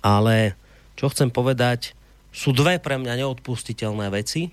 Ale 0.00 0.58
čo 0.96 1.12
chcem 1.12 1.28
povedať, 1.28 1.92
sú 2.32 2.52
dve 2.52 2.76
pre 2.80 3.00
mňa 3.00 3.24
neodpustiteľné 3.24 4.12
veci. 4.12 4.52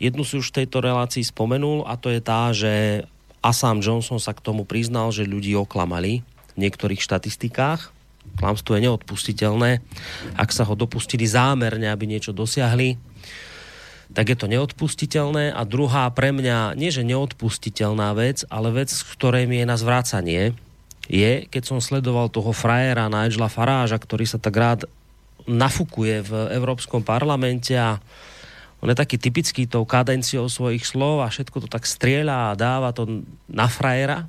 Jednu 0.00 0.24
si 0.24 0.40
už 0.40 0.50
v 0.50 0.64
tejto 0.64 0.80
relácii 0.80 1.24
spomenul 1.24 1.84
a 1.84 2.00
to 2.00 2.08
je 2.08 2.20
tá, 2.20 2.50
že 2.50 3.04
Assam 3.44 3.84
Johnson 3.84 4.16
sa 4.16 4.32
k 4.32 4.40
tomu 4.40 4.64
priznal, 4.64 5.12
že 5.12 5.28
ľudí 5.28 5.52
oklamali 5.52 6.24
v 6.24 6.56
niektorých 6.56 7.00
štatistikách. 7.00 7.92
Klamstvo 8.40 8.74
je 8.74 8.88
neodpustiteľné. 8.88 9.84
Ak 10.34 10.50
sa 10.50 10.64
ho 10.64 10.72
dopustili 10.72 11.28
zámerne, 11.28 11.92
aby 11.92 12.08
niečo 12.08 12.32
dosiahli, 12.32 12.96
tak 14.16 14.32
je 14.32 14.36
to 14.40 14.48
neodpustiteľné. 14.48 15.52
A 15.52 15.62
druhá 15.68 16.08
pre 16.08 16.32
mňa, 16.32 16.72
nie 16.72 16.88
že 16.88 17.04
neodpustiteľná 17.04 18.16
vec, 18.16 18.48
ale 18.48 18.72
vec, 18.72 18.88
z 18.88 19.02
ktorej 19.12 19.44
mi 19.44 19.60
je 19.60 19.66
na 19.68 19.76
zvrácanie, 19.76 20.56
je, 21.08 21.44
keď 21.48 21.62
som 21.62 21.78
sledoval 21.80 22.32
toho 22.32 22.52
frajera 22.56 23.12
Nigela 23.12 23.52
Faráža, 23.52 24.00
ktorý 24.00 24.24
sa 24.24 24.40
tak 24.40 24.54
rád 24.56 24.80
nafukuje 25.44 26.24
v 26.24 26.32
Európskom 26.56 27.04
parlamente 27.04 27.76
a 27.76 28.00
on 28.80 28.92
je 28.92 28.96
taký 28.96 29.16
typický 29.16 29.64
tou 29.64 29.88
kadenciou 29.88 30.44
svojich 30.48 30.84
slov 30.84 31.24
a 31.24 31.32
všetko 31.32 31.64
to 31.64 31.68
tak 31.72 31.88
strieľa 31.88 32.52
a 32.52 32.58
dáva 32.58 32.92
to 32.92 33.24
na 33.48 33.64
frajera. 33.64 34.28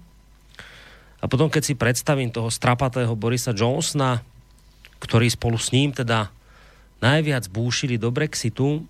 A 1.19 1.25
potom, 1.27 1.51
keď 1.51 1.63
si 1.63 1.73
predstavím 1.75 2.31
toho 2.31 2.47
strapatého 2.47 3.11
Borisa 3.19 3.51
Johnsona, 3.51 4.23
ktorý 5.03 5.27
spolu 5.27 5.59
s 5.59 5.75
ním 5.75 5.91
teda 5.91 6.31
najviac 7.03 7.51
búšili 7.51 7.99
do 7.99 8.11
Brexitu, 8.15 8.87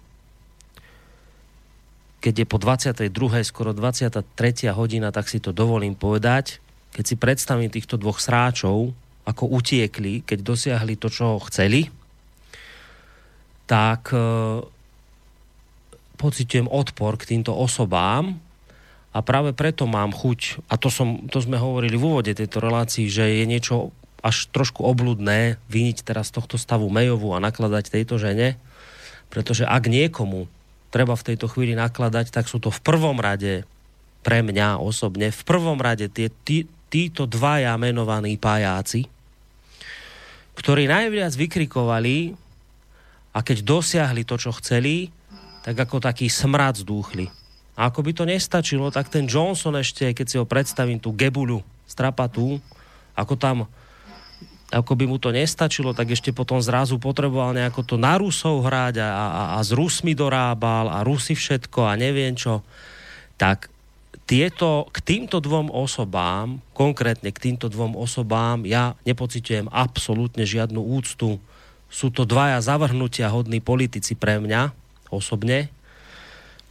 keď 2.21 2.41
je 2.41 2.45
po 2.49 2.57
22. 2.57 3.09
skoro 3.45 3.69
23. 3.73 4.25
hodina, 4.73 5.13
tak 5.13 5.29
si 5.29 5.37
to 5.37 5.53
dovolím 5.53 5.93
povedať. 5.93 6.64
Keď 6.95 7.03
si 7.03 7.15
predstavím 7.19 7.67
týchto 7.67 7.99
dvoch 7.99 8.23
sráčov, 8.23 8.95
ako 9.27 9.51
utiekli, 9.51 10.23
keď 10.23 10.39
dosiahli 10.39 10.95
to, 10.95 11.11
čo 11.11 11.43
chceli, 11.51 11.91
tak 13.67 14.13
e, 14.13 14.17
pocitujem 16.15 16.69
odpor 16.69 17.19
k 17.19 17.35
týmto 17.35 17.51
osobám 17.51 18.37
a 19.11 19.19
práve 19.25 19.51
preto 19.51 19.89
mám 19.89 20.13
chuť, 20.13 20.63
a 20.71 20.77
to, 20.77 20.87
som, 20.93 21.25
to 21.27 21.41
sme 21.41 21.57
hovorili 21.57 21.97
v 21.97 22.05
úvode 22.05 22.31
tejto 22.31 22.61
relácii, 22.61 23.09
že 23.09 23.41
je 23.41 23.43
niečo 23.43 23.91
až 24.25 24.49
trošku 24.49 24.81
obludné 24.81 25.61
vyniť 25.69 26.01
teraz 26.01 26.33
tohto 26.33 26.57
stavu 26.57 26.89
Mejovu 26.89 27.33
a 27.33 27.43
nakladať 27.43 27.93
tejto 27.93 28.17
žene, 28.17 28.57
pretože 29.29 29.67
ak 29.67 29.85
niekomu 29.89 30.47
treba 30.89 31.13
v 31.17 31.33
tejto 31.33 31.51
chvíli 31.51 31.75
nakladať, 31.75 32.31
tak 32.31 32.47
sú 32.47 32.57
to 32.57 32.71
v 32.71 32.79
prvom 32.81 33.19
rade 33.19 33.67
pre 34.25 34.41
mňa 34.41 34.81
osobne, 34.81 35.29
v 35.29 35.43
prvom 35.45 35.77
rade 35.77 36.09
tie, 36.09 36.33
tí, 36.47 36.65
títo 36.95 37.27
dvaja 37.27 37.75
menovaní 37.75 38.39
pajáci, 38.39 39.03
ktorí 40.55 40.87
najviac 40.87 41.35
vykrikovali 41.35 42.31
a 43.35 43.43
keď 43.43 43.67
dosiahli 43.67 44.23
to, 44.23 44.39
čo 44.39 44.55
chceli, 44.63 45.11
tak 45.67 45.75
ako 45.75 45.99
taký 45.99 46.31
smrad 46.31 46.79
zdúchli. 46.79 47.27
A 47.75 47.91
ako 47.91 47.99
by 47.99 48.11
to 48.15 48.23
nestačilo, 48.23 48.87
tak 48.95 49.11
ten 49.11 49.27
Johnson 49.27 49.75
ešte, 49.75 50.15
keď 50.15 50.25
si 50.31 50.39
ho 50.39 50.47
predstavím, 50.47 50.95
tú 50.95 51.11
gebuľu 51.11 51.59
strapatú, 51.83 52.63
ako 53.11 53.35
tam 53.35 53.67
ako 54.71 54.97
by 54.97 55.05
mu 55.05 55.21
to 55.21 55.29
nestačilo, 55.29 55.93
tak 55.93 56.15
ešte 56.15 56.33
potom 56.33 56.57
zrazu 56.57 56.97
potreboval 56.97 57.53
nejako 57.53 57.85
to 57.85 57.95
na 58.01 58.17
Rusov 58.17 58.65
hrať 58.65 58.97
a, 58.97 59.07
a, 59.07 59.43
a 59.55 59.59
s 59.61 59.69
Rusmi 59.75 60.17
dorábal 60.17 60.89
a 60.89 61.05
Rusy 61.05 61.37
všetko 61.37 61.85
a 61.85 61.93
neviem 61.93 62.33
čo. 62.33 62.65
Tak 63.37 63.69
tieto, 64.25 64.89
k 64.89 64.97
týmto 65.05 65.37
dvom 65.37 65.69
osobám, 65.69 66.57
konkrétne 66.73 67.29
k 67.29 67.41
týmto 67.49 67.69
dvom 67.69 67.93
osobám, 67.93 68.65
ja 68.65 68.97
nepocitujem 69.05 69.69
absolútne 69.69 70.41
žiadnu 70.49 70.81
úctu. 70.81 71.37
Sú 71.93 72.09
to 72.09 72.25
dvaja 72.25 72.57
zavrhnutia 72.57 73.29
hodní 73.29 73.61
politici 73.61 74.17
pre 74.17 74.41
mňa 74.41 74.73
osobne, 75.13 75.69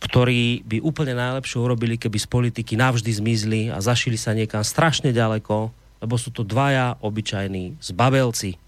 ktorí 0.02 0.66
by 0.66 0.83
úplne 0.83 1.15
najlepšie 1.15 1.62
urobili, 1.62 1.94
keby 1.94 2.18
z 2.18 2.28
politiky 2.28 2.74
navždy 2.74 3.10
zmizli 3.15 3.60
a 3.70 3.78
zašili 3.78 4.18
sa 4.18 4.34
niekam 4.34 4.66
strašne 4.66 5.15
ďaleko, 5.15 5.70
lebo 6.02 6.15
sú 6.18 6.34
to 6.34 6.42
dvaja 6.42 6.99
obyčajní 7.00 7.78
zbabelci, 7.81 8.58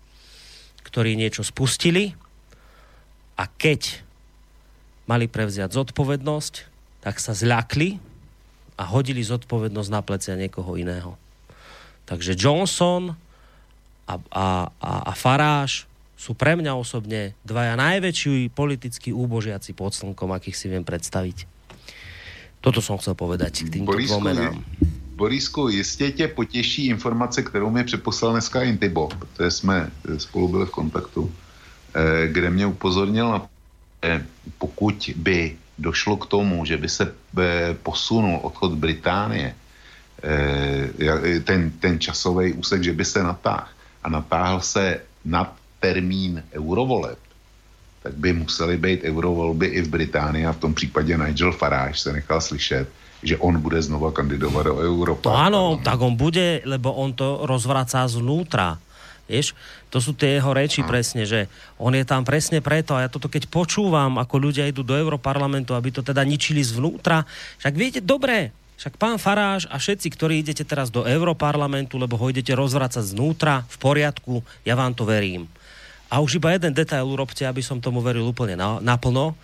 ktorí 0.87 1.19
niečo 1.19 1.43
spustili 1.43 2.15
a 3.35 3.45
keď 3.51 4.01
mali 5.11 5.27
prevziať 5.27 5.75
zodpovednosť, 5.75 6.55
tak 7.03 7.19
sa 7.19 7.35
zľakli 7.35 8.06
a 8.77 8.83
hodili 8.85 9.25
zodpovednosť 9.25 9.91
na 9.91 10.01
plecia 10.05 10.37
niekoho 10.37 10.77
iného. 10.77 11.17
Takže 12.07 12.37
Johnson 12.39 13.17
a, 14.07 14.15
a, 14.31 14.47
a, 14.79 14.93
a 15.11 15.13
Faráš 15.17 15.89
sú 16.17 16.33
pre 16.33 16.57
mňa 16.57 16.73
osobne 16.77 17.37
dvaja 17.45 17.77
najväčší 17.77 18.53
politickí 18.53 19.13
úbožiaci 19.13 19.77
pod 19.77 19.93
slnkom, 19.93 20.33
akých 20.33 20.57
si 20.57 20.67
viem 20.69 20.85
predstaviť. 20.85 21.45
Toto 22.65 22.81
som 22.81 22.97
chcel 22.97 23.13
povedať 23.19 23.69
k 23.69 23.81
týmto 23.81 23.93
dvom 23.93 24.23
menám. 24.23 24.57
Borisku, 25.17 25.69
jistě 25.69 26.13
tě 26.13 26.29
potěší 26.29 26.87
informace, 26.87 27.43
kterou 27.43 27.71
mi 27.71 27.85
přeposlal 27.85 28.33
dneska 28.33 28.63
Intibo, 28.63 29.09
protože 29.09 29.51
jsme 29.51 29.89
eh, 29.89 30.21
spolu 30.21 30.49
byli 30.49 30.67
v 30.67 30.71
kontaktu, 30.71 31.33
eh, 31.95 32.29
kde 32.29 32.51
mě 32.51 32.67
upozornil 32.67 33.29
na 33.29 33.49
pokud 34.59 35.11
by 35.17 35.57
došlo 35.79 36.17
k 36.17 36.27
tomu, 36.27 36.65
že 36.65 36.77
by 36.77 36.89
se 36.89 37.05
eh, 37.09 37.77
posunul 37.83 38.41
odchod 38.43 38.75
Británie, 38.75 39.55
ten, 41.45 41.71
ten 41.77 42.01
časový 42.01 42.57
úsek, 42.57 42.83
že 42.83 42.93
by 42.97 43.05
se 43.05 43.23
natáhl 43.23 43.69
a 44.03 44.09
natáhl 44.09 44.61
se 44.61 45.05
nad 45.25 45.53
termín 45.81 46.43
eurovoleb, 46.55 47.19
tak 48.03 48.15
by 48.15 48.33
museli 48.33 48.77
být 48.77 49.05
eurovolby 49.05 49.67
i 49.67 49.81
v 49.83 49.89
Británii 49.89 50.47
a 50.47 50.53
v 50.53 50.63
tom 50.63 50.75
případě 50.75 51.19
Nigel 51.19 51.53
Farage 51.53 51.99
se 51.99 52.13
nechal 52.13 52.41
slyšet, 52.41 52.89
že 53.23 53.37
on 53.43 53.59
bude 53.59 53.83
znova 53.83 54.13
kandidovať 54.13 54.65
do 54.65 54.75
Európy. 54.79 55.25
To 55.27 55.35
áno, 55.35 55.81
tak 55.83 55.99
on 55.99 56.15
bude, 56.15 56.63
lebo 56.63 56.95
on 56.95 57.17
to 57.17 57.43
rozvracá 57.49 58.07
zvnútra. 58.07 58.79
Vieš, 59.27 59.59
to 59.91 59.99
sú 59.99 60.15
tie 60.15 60.39
jeho 60.39 60.55
reči 60.55 60.87
no. 60.87 60.89
presne, 60.89 61.27
že 61.27 61.51
on 61.83 61.91
je 61.99 62.07
tam 62.07 62.23
presne 62.23 62.63
preto 62.63 62.95
a 62.95 63.07
ja 63.07 63.11
toto 63.11 63.27
keď 63.27 63.51
počúvam, 63.51 64.23
ako 64.23 64.35
ľudia 64.39 64.71
idú 64.71 64.87
do 64.87 64.95
Europarlamentu, 64.95 65.75
aby 65.75 65.91
to 65.91 66.07
teda 66.07 66.23
ničili 66.23 66.63
zvnútra, 66.63 67.27
však 67.59 67.75
viete, 67.75 67.99
dobre, 67.99 68.55
však 68.77 69.01
pán 69.01 69.19
Faráš 69.19 69.67
a 69.67 69.83
všetci, 69.83 70.07
ktorí 70.15 70.45
idete 70.45 70.63
teraz 70.63 70.95
do 70.95 71.03
Europarlamentu, 71.03 71.99
lebo 71.99 72.15
ho 72.21 72.31
idete 72.31 72.55
rozvracať 72.55 73.03
znútra, 73.17 73.67
v 73.67 73.77
poriadku, 73.83 74.35
ja 74.63 74.79
vám 74.79 74.95
to 74.95 75.03
verím. 75.03 75.51
A 76.07 76.23
už 76.23 76.39
iba 76.39 76.55
jeden 76.55 76.71
detail 76.71 77.03
urobte, 77.03 77.43
aby 77.43 77.65
som 77.67 77.83
tomu 77.83 77.99
veril 77.99 78.23
úplne 78.23 78.55
naplno. 78.79 79.35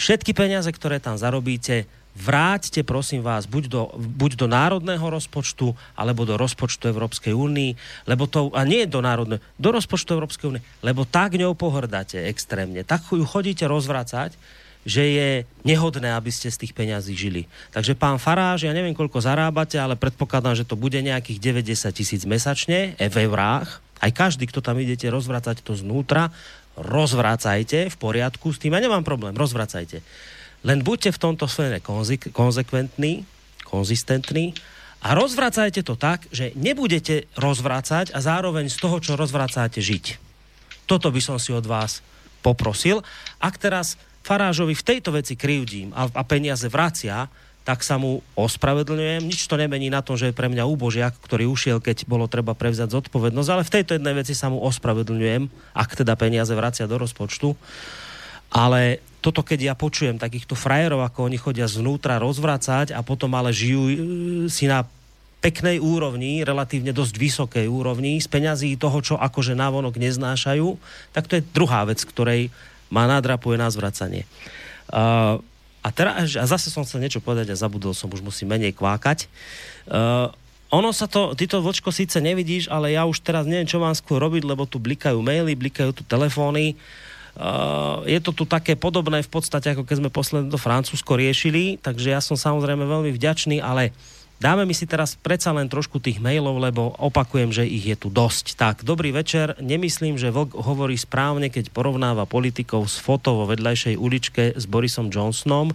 Všetky 0.00 0.32
peniaze, 0.32 0.70
ktoré 0.72 0.96
tam 0.96 1.20
zarobíte, 1.20 1.84
vráťte 2.16 2.82
prosím 2.82 3.22
vás 3.22 3.46
buď 3.46 3.64
do, 3.70 3.82
buď 3.94 4.40
do 4.40 4.46
národného 4.50 5.02
rozpočtu, 5.02 5.72
alebo 5.94 6.26
do 6.26 6.34
rozpočtu 6.34 6.90
Európskej 6.90 7.32
únii, 7.32 8.04
lebo 8.10 8.26
to, 8.26 8.50
a 8.52 8.66
nie 8.66 8.84
do 8.84 8.98
národného, 9.00 9.42
do 9.56 9.70
rozpočtu 9.70 10.14
Európskej 10.18 10.46
únie, 10.50 10.62
lebo 10.82 11.06
tak 11.06 11.38
ňou 11.38 11.54
pohrdáte 11.54 12.18
extrémne, 12.26 12.82
tak 12.82 13.06
ju 13.08 13.22
chodíte 13.22 13.64
rozvracať, 13.70 14.34
že 14.80 15.04
je 15.04 15.30
nehodné, 15.60 16.08
aby 16.16 16.32
ste 16.32 16.48
z 16.48 16.64
tých 16.64 16.72
peňazí 16.72 17.12
žili. 17.12 17.44
Takže 17.68 17.92
pán 17.92 18.16
Faráž, 18.16 18.64
ja 18.64 18.72
neviem, 18.72 18.96
koľko 18.96 19.20
zarábate, 19.20 19.76
ale 19.76 19.92
predpokladám, 19.92 20.56
že 20.56 20.64
to 20.64 20.72
bude 20.72 20.96
nejakých 20.96 21.36
90 21.36 21.92
tisíc 21.92 22.22
mesačne 22.24 22.96
v 22.96 23.16
eurách. 23.28 23.84
Aj 24.00 24.08
každý, 24.08 24.48
kto 24.48 24.64
tam 24.64 24.80
idete 24.80 25.12
rozvracať 25.12 25.60
to 25.60 25.76
znútra, 25.76 26.32
rozvracajte 26.80 27.92
v 27.92 27.96
poriadku 28.00 28.56
s 28.56 28.58
tým. 28.58 28.72
Ja 28.72 28.80
nemám 28.80 29.04
problém, 29.04 29.36
rozvracajte. 29.36 30.00
Len 30.60 30.84
buďte 30.84 31.16
v 31.16 31.22
tomto 31.22 31.48
smere 31.48 31.80
konzekventní, 32.32 33.24
konzistentní 33.64 34.52
a 35.00 35.16
rozvracajte 35.16 35.80
to 35.80 35.96
tak, 35.96 36.28
že 36.28 36.52
nebudete 36.52 37.24
rozvracať 37.38 38.12
a 38.12 38.18
zároveň 38.20 38.68
z 38.68 38.76
toho, 38.76 39.00
čo 39.00 39.16
rozvracáte, 39.16 39.80
žiť. 39.80 40.20
Toto 40.84 41.08
by 41.08 41.20
som 41.24 41.40
si 41.40 41.56
od 41.56 41.64
vás 41.64 42.04
poprosil. 42.44 43.00
Ak 43.40 43.56
teraz 43.56 43.96
Farážovi 44.20 44.76
v 44.76 44.84
tejto 44.84 45.16
veci 45.16 45.32
krivdím 45.32 45.96
a, 45.96 46.12
a 46.12 46.22
peniaze 46.28 46.68
vracia, 46.68 47.32
tak 47.64 47.84
sa 47.84 47.96
mu 47.96 48.20
ospravedlňujem. 48.36 49.24
Nič 49.24 49.48
to 49.48 49.56
nemení 49.56 49.88
na 49.92 50.00
tom, 50.04 50.16
že 50.16 50.32
je 50.32 50.36
pre 50.36 50.48
mňa 50.48 50.64
úbožiak, 50.64 51.16
ktorý 51.20 51.48
ušiel, 51.48 51.80
keď 51.80 52.08
bolo 52.08 52.28
treba 52.28 52.56
prevzať 52.56 52.92
zodpovednosť, 52.92 53.50
ale 53.52 53.62
v 53.64 53.74
tejto 53.80 53.92
jednej 53.96 54.14
veci 54.16 54.32
sa 54.36 54.48
mu 54.52 54.60
ospravedlňujem, 54.64 55.48
ak 55.76 55.90
teda 56.04 56.16
peniaze 56.16 56.52
vracia 56.52 56.88
do 56.88 56.96
rozpočtu. 57.00 57.56
Ale 58.50 59.04
toto, 59.20 59.44
keď 59.44 59.72
ja 59.72 59.74
počujem 59.76 60.16
takýchto 60.16 60.56
frajerov, 60.56 61.04
ako 61.04 61.28
oni 61.28 61.36
chodia 61.36 61.68
zvnútra 61.68 62.16
rozvracať 62.16 62.96
a 62.96 63.04
potom 63.04 63.36
ale 63.36 63.52
žijú 63.52 63.82
e, 63.86 63.96
si 64.48 64.64
na 64.64 64.88
peknej 65.40 65.80
úrovni, 65.80 66.44
relatívne 66.44 66.92
dosť 66.92 67.14
vysokej 67.16 67.66
úrovni, 67.68 68.20
z 68.20 68.28
peňazí 68.28 68.76
toho, 68.76 69.00
čo 69.00 69.14
akože 69.16 69.56
návonok 69.56 69.96
neznášajú, 69.96 70.76
tak 71.16 71.28
to 71.28 71.40
je 71.40 71.46
druhá 71.56 71.88
vec, 71.88 72.00
ktorej 72.04 72.52
ma 72.92 73.08
nadrapuje 73.08 73.56
na 73.56 73.72
zvracanie. 73.72 74.28
Uh, 74.92 75.40
a, 75.80 75.88
teraz, 75.96 76.36
a 76.36 76.44
zase 76.44 76.68
som 76.68 76.84
chcel 76.84 77.00
niečo 77.00 77.24
povedať 77.24 77.56
a 77.56 77.56
zabudol 77.56 77.96
som, 77.96 78.12
už 78.12 78.20
musím 78.20 78.52
menej 78.52 78.76
kvákať. 78.76 79.32
Uh, 79.88 80.28
ono 80.68 80.92
sa 80.92 81.08
to, 81.08 81.32
ty 81.32 81.48
to 81.48 81.64
vočko 81.64 81.88
síce 81.88 82.20
nevidíš, 82.20 82.68
ale 82.68 82.92
ja 82.92 83.08
už 83.08 83.24
teraz 83.24 83.48
neviem, 83.48 83.64
čo 83.64 83.80
mám 83.80 83.96
skôr 83.96 84.20
robiť, 84.20 84.44
lebo 84.44 84.68
tu 84.68 84.76
blikajú 84.76 85.24
maily, 85.24 85.56
blikajú 85.56 85.96
tu 85.96 86.04
telefóny. 86.04 86.76
Uh, 86.76 87.09
je 88.04 88.18
to 88.20 88.36
tu 88.36 88.44
také 88.44 88.76
podobné 88.76 89.24
v 89.24 89.30
podstate, 89.32 89.72
ako 89.72 89.88
keď 89.88 89.96
sme 90.04 90.10
posledne 90.12 90.52
do 90.52 90.60
Francúzsko 90.60 91.16
riešili, 91.16 91.80
takže 91.80 92.12
ja 92.12 92.20
som 92.20 92.36
samozrejme 92.36 92.84
veľmi 92.84 93.10
vďačný, 93.16 93.64
ale 93.64 93.96
dáme 94.36 94.68
mi 94.68 94.76
si 94.76 94.84
teraz 94.84 95.16
predsa 95.16 95.48
len 95.56 95.64
trošku 95.64 96.04
tých 96.04 96.20
mailov, 96.20 96.60
lebo 96.60 96.92
opakujem, 97.00 97.48
že 97.48 97.64
ich 97.64 97.88
je 97.88 97.96
tu 97.96 98.12
dosť. 98.12 98.60
Tak, 98.60 98.76
dobrý 98.84 99.12
večer. 99.12 99.56
Nemyslím, 99.56 100.20
že 100.20 100.32
Vlk 100.32 100.52
hovorí 100.52 101.00
správne, 101.00 101.48
keď 101.48 101.72
porovnáva 101.72 102.28
politikov 102.28 102.88
s 102.92 103.00
foto 103.00 103.32
vo 103.32 103.44
vedľajšej 103.48 103.96
uličke 103.96 104.42
s 104.56 104.64
Borisom 104.68 105.08
Johnsonom. 105.08 105.72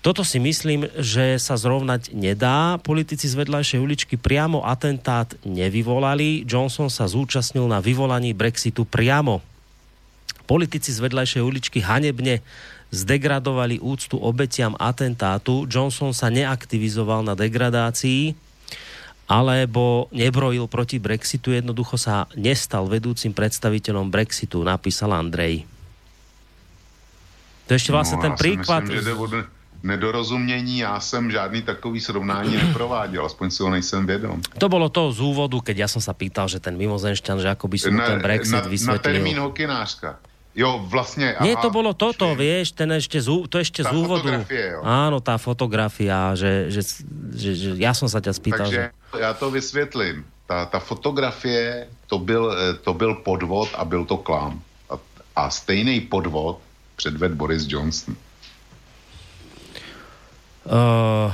Toto 0.00 0.24
si 0.24 0.40
myslím, 0.40 0.88
že 0.96 1.36
sa 1.36 1.60
zrovnať 1.60 2.16
nedá. 2.16 2.80
Politici 2.80 3.28
z 3.28 3.36
vedľajšej 3.36 3.80
uličky 3.84 4.16
priamo 4.16 4.64
atentát 4.64 5.28
nevyvolali. 5.44 6.48
Johnson 6.48 6.88
sa 6.88 7.04
zúčastnil 7.04 7.68
na 7.68 7.84
vyvolaní 7.84 8.32
Brexitu 8.32 8.88
priamo 8.88 9.44
politici 10.50 10.90
z 10.90 10.98
vedľajšej 10.98 11.42
uličky 11.46 11.78
hanebne 11.78 12.42
zdegradovali 12.90 13.78
úctu 13.78 14.18
obetiam 14.18 14.74
atentátu. 14.74 15.62
Johnson 15.70 16.10
sa 16.10 16.26
neaktivizoval 16.26 17.22
na 17.22 17.38
degradácii, 17.38 18.34
alebo 19.30 20.10
nebrojil 20.10 20.66
proti 20.66 20.98
Brexitu, 20.98 21.54
jednoducho 21.54 21.94
sa 21.94 22.26
nestal 22.34 22.90
vedúcim 22.90 23.30
predstaviteľom 23.30 24.10
Brexitu, 24.10 24.66
napísal 24.66 25.14
Andrej. 25.14 25.62
To 27.70 27.78
ešte 27.78 27.94
vlastne 27.94 28.18
no, 28.18 28.26
ten 28.26 28.34
príklad... 28.34 28.82
Myslím, 28.90 29.06
že 29.06 29.46
nedorozumění, 29.82 30.78
já 30.78 31.00
jsem 31.00 31.30
žádný 31.30 31.62
takový 31.62 32.00
srovnání 32.00 32.56
neprováděl, 32.56 33.26
aspoň 33.26 33.50
si 33.50 33.62
ho 33.62 33.70
nejsem 33.70 34.06
vědom. 34.06 34.42
To 34.58 34.68
bylo 34.68 34.88
to 34.88 35.12
z 35.12 35.20
úvodu, 35.20 35.60
keď 35.60 35.76
já 35.76 35.88
jsem 35.88 36.02
se 36.02 36.14
pýtal, 36.14 36.48
že 36.48 36.60
ten 36.60 36.76
mimozenšťan, 36.76 37.40
že 37.40 37.48
ako 37.48 37.68
by 37.68 37.78
som 37.78 37.96
ten 37.96 38.20
Brexit 38.20 38.60
na, 38.60 38.68
vysvetlil. 38.68 38.98
Na 38.98 39.22
termín 39.24 39.38
hokinářka. 39.38 40.18
Jo, 40.54 40.82
vlastně. 40.82 41.36
Nie, 41.40 41.56
to 41.56 41.70
bolo 41.70 41.94
toto, 41.94 42.26
všim. 42.26 42.38
vieš, 42.38 42.74
ten 42.74 42.90
ešte 42.90 43.22
z, 43.22 43.28
to 43.46 43.56
ešte 43.62 43.86
tá 43.86 43.90
z 43.90 43.94
úvodu. 43.94 44.42
Jo. 44.50 44.82
Áno, 44.82 45.22
tá 45.22 45.38
fotografia, 45.38 46.34
že, 46.34 46.74
že, 46.74 46.82
že, 47.38 47.50
že 47.54 47.68
ja 47.78 47.94
som 47.94 48.10
sa 48.10 48.18
ťa 48.18 48.32
spýtal. 48.34 48.66
Takže 48.66 48.90
že... 48.90 49.20
já 49.20 49.32
to 49.34 49.50
vysvětlím. 49.50 50.26
Ta, 50.50 50.66
ta 50.66 50.78
fotografie, 50.82 51.86
to 52.06 52.18
byl, 52.18 52.56
to 52.82 52.94
byl 52.94 53.14
podvod 53.14 53.68
a 53.78 53.84
byl 53.84 54.04
to 54.04 54.16
klám. 54.16 54.62
A, 54.90 54.98
a 55.36 55.50
stejný 55.50 56.00
podvod 56.10 56.58
předved 56.96 57.32
Boris 57.38 57.64
Johnson. 57.70 58.16
Uh, 60.66 61.32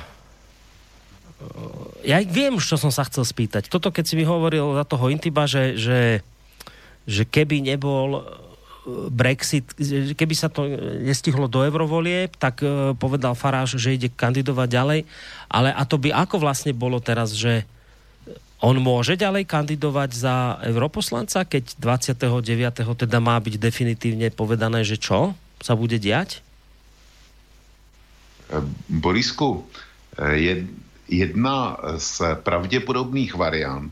ja 2.05 2.23
viem, 2.23 2.61
čo 2.61 2.77
som 2.78 2.93
sa 2.93 3.03
chcel 3.09 3.25
spýtať. 3.27 3.67
Toto, 3.73 3.91
keď 3.91 4.05
si 4.07 4.15
mi 4.15 4.25
hovoril 4.28 4.77
za 4.77 4.85
toho 4.86 5.09
Intiba, 5.09 5.49
že, 5.49 5.75
že, 5.75 6.23
že 7.09 7.27
keby 7.27 7.65
nebol 7.65 8.23
Brexit, 9.10 9.66
keby 10.15 10.34
sa 10.39 10.47
to 10.47 10.70
nestihlo 11.02 11.50
do 11.50 11.66
eurovolie, 11.66 12.31
tak 12.39 12.62
e, 12.62 12.94
povedal 12.94 13.34
Faráš, 13.34 13.82
že 13.82 13.98
ide 13.98 14.06
kandidovať 14.06 14.68
ďalej. 14.70 15.00
Ale 15.50 15.74
a 15.74 15.82
to 15.82 15.98
by 15.98 16.15
ako 16.15 16.39
vlastne 16.39 16.70
bolo 16.70 17.02
teraz, 17.02 17.34
že 17.34 17.66
on 18.62 18.78
môže 18.78 19.18
ďalej 19.18 19.44
kandidovať 19.50 20.10
za 20.15 20.62
europoslanca, 20.62 21.42
keď 21.44 21.76
29. 21.82 22.94
teda 22.94 23.18
má 23.18 23.36
byť 23.42 23.55
definitívne 23.58 24.31
povedané, 24.31 24.86
že 24.86 24.97
čo 24.97 25.34
sa 25.58 25.74
bude 25.74 25.98
diať? 25.98 26.39
E, 28.47 28.62
Borisku, 28.86 29.66
e, 30.15 30.62
jedna 31.10 31.74
z 31.98 32.39
pravděpodobných 32.42 33.34
variant 33.34 33.90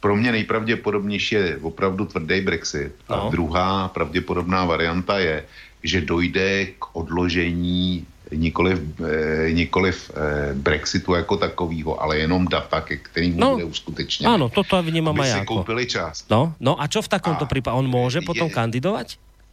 pro 0.00 0.16
mě 0.16 0.32
nejpravděpodobnější 0.32 1.34
je 1.34 1.58
opravdu 1.62 2.04
tvrdý 2.04 2.40
Brexit. 2.40 2.92
No. 3.10 3.26
A 3.26 3.28
druhá 3.30 3.88
pravděpodobná 3.88 4.64
varianta 4.64 5.18
je, 5.18 5.44
že 5.82 6.00
dojde 6.00 6.66
k 6.66 6.96
odložení 6.96 8.06
nikoliv, 8.34 8.78
eh, 9.00 9.52
nikoliv 9.52 10.10
eh, 10.10 10.54
Brexitu 10.54 11.14
jako 11.14 11.36
takového, 11.36 12.02
ale 12.02 12.18
jenom 12.18 12.48
data, 12.48 12.80
ke 12.80 12.96
kterým 12.96 13.36
no, 13.40 13.52
bude 13.52 13.64
uskutečněno. 13.64 14.34
Ano, 14.34 14.46
toto 14.48 14.82
vnímám 14.82 15.20
aj 15.20 15.30
si 15.32 15.40
koupili 15.48 15.86
čas. 15.86 16.24
No, 16.28 16.52
no 16.60 16.76
a 16.76 16.84
čo 16.88 17.02
v 17.02 17.08
takomto 17.08 17.46
případě? 17.46 17.74
On 17.76 17.86
může 17.88 18.20
potom 18.20 18.48
je, 18.48 18.54
kandidovat? 18.54 19.06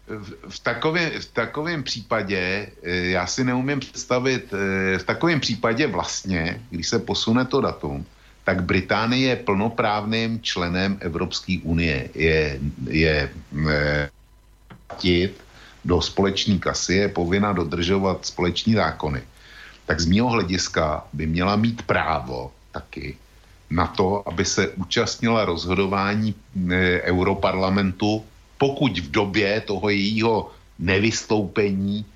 V, 0.08 0.28
v, 0.50 0.60
takovém, 0.60 1.10
v 1.20 1.26
takovém 1.34 1.84
případě, 1.84 2.68
eh, 2.84 3.16
já 3.16 3.28
si 3.28 3.44
neumím 3.44 3.80
představit, 3.80 4.52
v 4.98 5.04
takovém 5.04 5.40
případě 5.40 5.88
vlastně, 5.88 6.62
když 6.70 6.88
se 6.88 7.00
posune 7.00 7.46
to 7.46 7.62
datum, 7.62 8.06
tak 8.46 8.62
Británie 8.64 9.34
je 9.34 9.42
plnoprávným 9.42 10.38
členem 10.46 11.02
Evropské 11.02 11.58
unie. 11.66 12.10
Je, 12.14 12.62
je 12.88 13.30
platit 14.88 15.34
do 15.86 15.98
společné 16.02 16.62
kasy, 16.62 16.94
je 16.94 17.10
povinna 17.10 17.54
dodržovat 17.54 18.26
společní 18.26 18.78
zákony. 18.78 19.22
Tak 19.86 20.00
z 20.00 20.06
mého 20.06 20.30
hlediska 20.30 21.10
by 21.14 21.26
měla 21.26 21.56
mít 21.58 21.82
právo 21.82 22.54
taky 22.72 23.18
na 23.70 23.88
to, 23.88 24.22
aby 24.30 24.46
se 24.46 24.70
účastnila 24.78 25.46
rozhodování 25.46 26.36
e, 26.70 27.02
Europarlamentu, 27.02 28.26
pokud 28.58 28.94
v 29.00 29.12
době 29.12 29.62
toho 29.62 29.90
jejího 29.90 30.52
nevystoupení 30.80 32.06
Eh, 32.06 32.15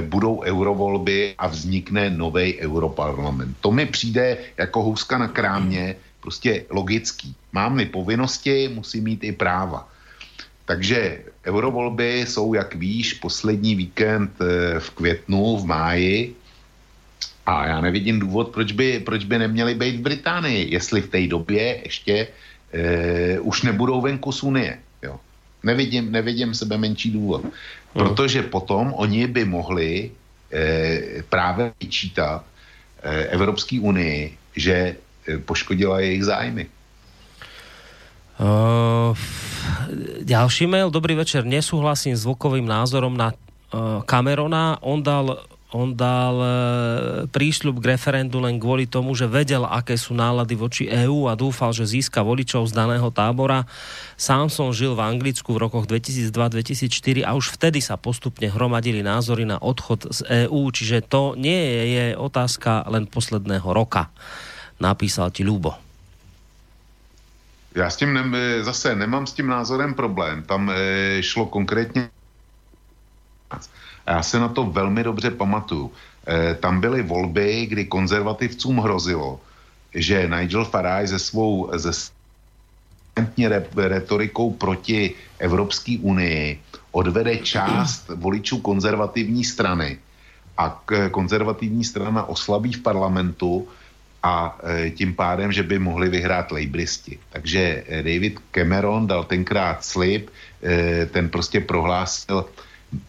budou 0.00 0.42
eurovolby 0.42 1.34
a 1.38 1.46
vznikne 1.46 2.10
nový 2.10 2.58
europarlament. 2.58 3.56
To 3.60 3.72
mi 3.72 3.86
přijde 3.86 4.38
jako 4.56 4.82
houska 4.82 5.18
na 5.18 5.28
krámě 5.28 5.96
prostě 6.20 6.64
logický. 6.70 7.34
Mám-li 7.52 7.86
povinnosti, 7.86 8.72
musím 8.72 9.04
mít 9.04 9.24
i 9.24 9.32
práva. 9.32 9.88
Takže 10.64 11.20
eurovolby 11.44 12.24
jsou, 12.24 12.54
jak 12.54 12.74
víš, 12.74 13.14
poslední 13.20 13.74
víkend 13.74 14.32
eh, 14.40 14.80
v 14.80 14.90
květnu, 14.90 15.56
v 15.56 15.64
máji 15.64 16.34
a 17.46 17.66
já 17.66 17.80
nevidím 17.80 18.18
důvod, 18.18 18.48
proč 18.48 18.72
by, 18.72 19.00
proč 19.04 19.24
by 19.24 19.38
neměli 19.38 19.74
být 19.74 19.96
v 19.96 20.00
Británii, 20.00 20.72
jestli 20.72 21.00
v 21.00 21.08
té 21.08 21.26
době 21.26 21.80
ještě 21.84 22.28
eh, 22.72 23.40
už 23.40 23.62
nebudou 23.62 24.00
venku 24.00 24.32
z 24.32 24.42
Unie. 24.42 24.78
Jo. 25.02 25.20
Nevidím, 25.62 26.12
nevidím 26.12 26.54
sebe 26.54 26.78
menší 26.78 27.10
důvod. 27.10 27.44
Protože 27.94 28.42
potom 28.42 28.90
oni 28.98 29.26
by 29.26 29.44
mohli 29.44 30.10
eh, 30.10 31.22
právě 31.28 31.72
vyčítat 31.80 32.42
eh, 33.02 33.30
Evropské 33.30 33.80
unii, 33.80 34.34
že 34.56 34.74
eh, 34.74 35.38
poškodila 35.38 36.00
jejich 36.00 36.24
zájmy. 36.24 36.66
Uh, 38.34 39.14
ďalší 40.26 40.66
mail, 40.66 40.90
dobrý 40.90 41.14
večer, 41.14 41.46
nesúhlasím 41.46 42.18
s 42.18 42.26
Vokovým 42.26 42.66
názorom 42.66 43.14
na 43.14 43.30
uh, 43.30 44.02
Camerona. 44.02 44.82
On 44.82 44.98
dal 44.98 45.38
on 45.74 45.90
dal 45.90 46.36
e, 46.38 46.48
prísľub 47.26 47.82
k 47.82 47.98
referendu 47.98 48.38
len 48.38 48.62
kvôli 48.62 48.86
tomu, 48.86 49.18
že 49.18 49.26
vedel, 49.26 49.66
aké 49.66 49.98
sú 49.98 50.14
nálady 50.14 50.54
voči 50.54 50.86
EÚ 50.86 51.26
a 51.26 51.34
dúfal, 51.34 51.74
že 51.74 51.82
získa 51.82 52.22
voličov 52.22 52.70
z 52.70 52.78
daného 52.78 53.10
tábora. 53.10 53.66
Sám 54.14 54.46
som 54.54 54.70
žil 54.70 54.94
v 54.94 55.02
Anglicku 55.02 55.50
v 55.50 55.66
rokoch 55.66 55.90
2002-2004 55.90 57.26
a 57.26 57.34
už 57.34 57.58
vtedy 57.58 57.82
sa 57.82 57.98
postupne 57.98 58.46
hromadili 58.46 59.02
názory 59.02 59.42
na 59.42 59.58
odchod 59.58 60.14
z 60.14 60.46
EÚ, 60.46 60.70
čiže 60.70 61.02
to 61.10 61.34
nie 61.34 61.58
je, 61.58 61.82
je 61.90 62.04
otázka 62.14 62.86
len 62.86 63.10
posledného 63.10 63.66
roka. 63.74 64.14
Napísal 64.78 65.34
ti 65.34 65.42
Ľubo. 65.42 65.74
Já 67.74 67.90
s 67.90 67.96
tím 67.96 68.14
ne, 68.14 68.62
zase 68.62 68.94
nemám 68.94 69.26
s 69.26 69.32
tím 69.32 69.46
názorem 69.46 69.94
problém. 69.94 70.42
Tam 70.42 70.70
e, 70.70 71.22
šlo 71.22 71.46
konkrétně 71.46 72.13
já 74.06 74.22
se 74.22 74.38
na 74.40 74.48
to 74.48 74.64
velmi 74.64 75.04
dobře 75.04 75.30
pamatuju. 75.30 75.92
E, 76.28 76.54
tam 76.54 76.80
byly 76.80 77.02
volby, 77.02 77.66
kdy 77.66 77.84
konzervativcům 77.84 78.78
hrozilo, 78.78 79.40
že 79.94 80.28
Nigel 80.28 80.64
Farage 80.64 81.06
ze 81.06 81.18
svou 81.18 81.70
ze 81.74 81.92
retorikou 83.76 84.50
proti 84.50 85.14
Evropské 85.38 85.98
unii 86.02 86.60
odvede 86.90 87.36
část 87.36 88.08
voličů 88.08 88.58
konzervativní 88.58 89.44
strany 89.44 89.98
a 90.58 90.82
konzervativní 91.10 91.84
strana 91.84 92.28
oslabí 92.28 92.72
v 92.72 92.82
parlamentu 92.82 93.68
a 94.22 94.58
e, 94.62 94.90
tím 94.90 95.14
pádem, 95.14 95.52
že 95.52 95.62
by 95.62 95.78
mohli 95.78 96.08
vyhrát 96.08 96.52
lejbristi. 96.52 97.18
Takže 97.30 97.84
David 97.88 98.40
Cameron 98.50 99.06
dal 99.06 99.24
tenkrát 99.24 99.84
slib, 99.84 100.30
ten 101.10 101.28
prostě 101.28 101.60
prohlásil, 101.60 102.46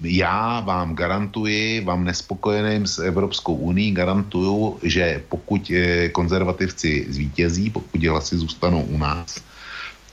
já 0.01 0.59
vám 0.59 0.95
garantuji, 0.95 1.81
vám 1.81 2.03
nespokojeným 2.03 2.87
s 2.87 2.99
Evropskou 2.99 3.55
unii, 3.55 3.91
garantuju, 3.91 4.79
že 4.83 5.23
pokud 5.29 5.71
eh, 5.71 6.09
konzervativci 6.09 7.05
zvítězí, 7.09 7.69
pokud 7.69 8.03
hlasy 8.03 8.37
zůstanou 8.37 8.81
u 8.81 8.97
nás, 8.97 9.43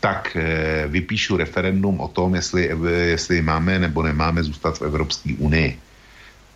tak 0.01 0.36
eh, 0.36 0.84
vypíšu 0.86 1.36
referendum 1.36 2.01
o 2.01 2.09
tom, 2.09 2.34
jestli, 2.34 2.70
jestli 3.17 3.42
máme 3.42 3.78
nebo 3.78 4.02
nemáme 4.02 4.42
zůstat 4.42 4.78
v 4.78 4.83
Evropské 4.83 5.34
unii. 5.39 5.78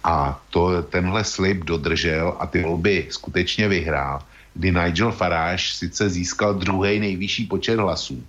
A 0.05 0.41
to, 0.51 0.83
tenhle 0.83 1.25
slib 1.25 1.65
dodržel 1.65 2.36
a 2.39 2.47
ty 2.47 2.62
volby 2.62 3.07
skutečně 3.11 3.69
vyhrál, 3.69 4.23
kdy 4.55 4.73
Nigel 4.73 5.12
Farage 5.12 5.75
sice 5.75 6.11
získal 6.11 6.55
druhý 6.55 7.01
nejvyšší 7.01 7.47
počet 7.47 7.78
hlasů. 7.78 8.23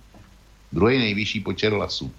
Druhý 0.72 0.98
nejvyšší 0.98 1.40
počet 1.40 1.72
hlasů 1.72 2.12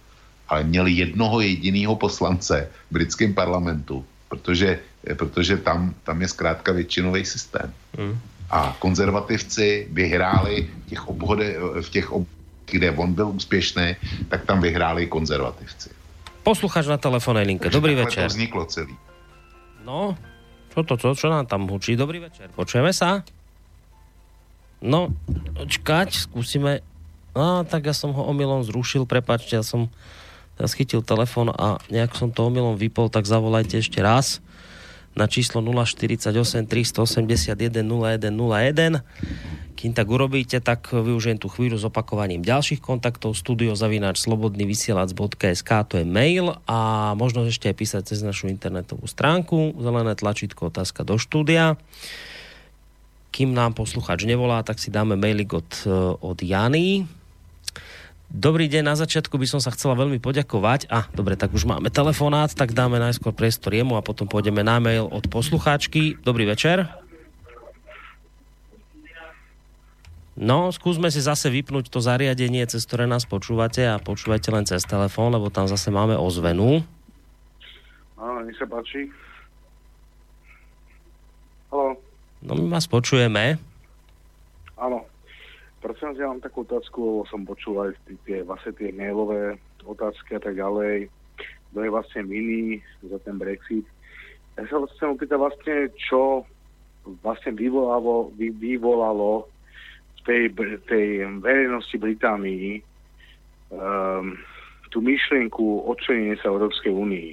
ale 0.50 0.64
měli 0.64 0.92
jednoho 0.92 1.42
jediného 1.42 1.96
poslance 1.96 2.70
v 2.90 2.94
britském 2.94 3.34
parlamentu, 3.34 4.06
protože, 4.30 4.80
protože 5.16 5.58
tam, 5.58 5.94
tam 6.04 6.22
je 6.22 6.28
zkrátka 6.28 6.72
většinový 6.72 7.26
systém. 7.26 7.74
Mm. 7.98 8.20
A 8.50 8.76
konzervativci 8.80 9.88
vyhráli 9.92 10.70
v 10.86 10.90
těch 10.90 11.08
obhode, 11.08 11.56
v 11.82 11.90
těch 11.90 12.12
ob, 12.12 12.28
kde 12.66 12.92
on 12.92 13.14
byl 13.14 13.28
úspěšný, 13.28 13.96
tak 14.30 14.46
tam 14.46 14.62
vyhráli 14.62 15.08
konzervativci. 15.08 15.90
Posluchač 16.44 16.88
na 16.90 16.98
telefonnej 16.98 17.46
linke. 17.46 17.70
Dobrý 17.70 17.94
večer. 17.94 18.26
to 18.26 18.34
vzniklo 18.34 18.66
celý. 18.66 18.96
No, 19.86 20.18
čo 20.74 20.82
to, 20.82 20.98
čo, 20.98 21.14
čo 21.14 21.28
nám 21.30 21.46
tam 21.46 21.70
hučí? 21.70 21.94
Dobrý 21.94 22.18
večer. 22.18 22.50
Počujeme 22.58 22.90
sa? 22.90 23.22
No, 24.82 25.14
čkať, 25.62 26.30
skúsime. 26.30 26.82
No, 27.38 27.62
tak 27.68 27.86
ja 27.86 27.94
som 27.94 28.16
ho 28.16 28.26
omylom 28.26 28.66
zrušil, 28.66 29.06
prepačte, 29.06 29.60
ja 29.60 29.66
som 29.66 29.94
teraz 30.60 30.76
chytil 30.76 31.00
telefon 31.00 31.56
a 31.56 31.80
nejak 31.88 32.20
som 32.20 32.36
to 32.36 32.44
omylom 32.44 32.76
vypol, 32.76 33.08
tak 33.08 33.24
zavolajte 33.24 33.80
ešte 33.80 34.04
raz 34.04 34.44
na 35.16 35.32
číslo 35.32 35.64
048 35.64 36.68
381 36.68 37.80
0101. 37.80 39.00
Kým 39.80 39.96
tak 39.96 40.12
urobíte, 40.12 40.60
tak 40.60 40.92
využijem 40.92 41.40
tú 41.40 41.48
chvíľu 41.48 41.80
s 41.80 41.88
opakovaním 41.88 42.44
ďalších 42.44 42.84
kontaktov 42.84 43.32
studiozavináč 43.40 44.20
slobodnyvysielac.sk 44.28 45.72
to 45.88 46.04
je 46.04 46.06
mail 46.06 46.60
a 46.68 47.12
možno 47.16 47.48
ešte 47.48 47.72
aj 47.72 47.76
písať 47.80 48.02
cez 48.12 48.20
našu 48.20 48.52
internetovú 48.52 49.08
stránku 49.08 49.80
zelené 49.80 50.20
tlačítko 50.20 50.68
otázka 50.68 51.08
do 51.08 51.16
štúdia. 51.16 51.80
Kým 53.32 53.56
nám 53.56 53.72
posluchač 53.80 54.28
nevolá, 54.28 54.60
tak 54.68 54.84
si 54.84 54.92
dáme 54.92 55.16
mailik 55.16 55.56
od, 55.56 55.72
od 56.20 56.38
Jany 56.44 57.08
Dobrý 58.30 58.70
deň, 58.70 58.86
na 58.86 58.94
začiatku 58.94 59.42
by 59.42 59.50
som 59.50 59.58
sa 59.58 59.74
chcela 59.74 59.98
veľmi 59.98 60.22
poďakovať. 60.22 60.86
A, 60.94 61.10
dobre, 61.18 61.34
tak 61.34 61.50
už 61.50 61.66
máme 61.66 61.90
telefonát, 61.90 62.54
tak 62.54 62.78
dáme 62.78 63.02
najskôr 63.02 63.34
priestor 63.34 63.74
jemu 63.74 63.98
a 63.98 64.06
potom 64.06 64.30
pôjdeme 64.30 64.62
na 64.62 64.78
mail 64.78 65.10
od 65.10 65.26
poslucháčky. 65.34 66.14
Dobrý 66.22 66.46
večer. 66.46 66.86
No, 70.38 70.70
skúsme 70.70 71.10
si 71.10 71.26
zase 71.26 71.50
vypnúť 71.50 71.90
to 71.90 72.06
zariadenie, 72.06 72.62
cez 72.70 72.86
ktoré 72.86 73.10
nás 73.10 73.26
počúvate 73.26 73.82
a 73.90 73.98
počúvajte 73.98 74.54
len 74.54 74.70
cez 74.70 74.86
telefón, 74.86 75.34
lebo 75.34 75.50
tam 75.50 75.66
zase 75.66 75.90
máme 75.90 76.14
ozvenu. 76.14 76.86
Áno, 78.14 78.46
nech 78.46 78.56
sa 78.62 78.70
páči. 78.70 79.10
Halo. 81.74 81.98
No, 82.46 82.54
my 82.62 82.78
vás 82.78 82.86
počujeme. 82.86 83.58
Áno. 84.78 85.09
Prosím 85.80 86.12
vás, 86.12 86.20
ja 86.20 86.28
mám 86.28 86.44
takú 86.44 86.68
otázku, 86.68 87.00
lebo 87.00 87.24
som 87.32 87.48
počul 87.48 87.80
aj 87.80 87.96
tie, 88.28 88.44
vlastne 88.44 88.76
tie 88.76 88.92
mailové 88.92 89.56
otázky 89.88 90.36
a 90.36 90.42
tak 90.44 90.60
ďalej. 90.60 91.08
Kto 91.72 91.78
je 91.80 91.90
vlastne 91.94 92.22
vinný 92.28 92.84
za 93.00 93.16
ten 93.24 93.40
Brexit. 93.40 93.88
Ja 94.60 94.68
sa 94.68 94.84
chcem 94.92 95.16
opýtať 95.16 95.40
vlastne, 95.40 95.76
čo 95.96 96.44
vlastne 97.24 97.56
vyvolalo, 97.56 98.36
vy, 98.36 98.52
vyvolalo 98.60 99.48
v 100.20 100.20
tej, 100.28 100.44
tej 100.84 101.08
verejnosti 101.40 101.96
Británii 101.96 102.84
um, 103.72 104.36
tú 104.92 105.00
myšlienku 105.00 105.88
odčlenenia 105.88 106.36
sa 106.44 106.52
Európskej 106.52 106.92
únii. 106.92 107.32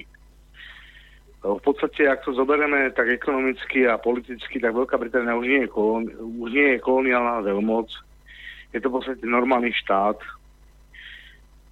V 1.43 1.61
podstate, 1.63 2.07
ak 2.07 2.23
to 2.23 2.31
zoberieme 2.31 2.95
tak 2.95 3.11
ekonomicky 3.11 3.87
a 3.87 3.99
politicky, 3.99 4.59
tak 4.59 4.71
Veľká 4.71 4.95
Británia 4.95 5.37
už 5.37 5.47
nie 5.47 5.61
je, 5.63 5.69
koloni- 5.69 6.15
už 6.15 6.49
nie 6.51 6.67
je 6.75 6.83
koloniálna 6.83 7.43
veľmoc, 7.43 7.87
je 8.73 8.79
to 8.81 8.87
v 8.89 8.95
podstate 8.99 9.23
normálny 9.23 9.71
štát 9.73 10.19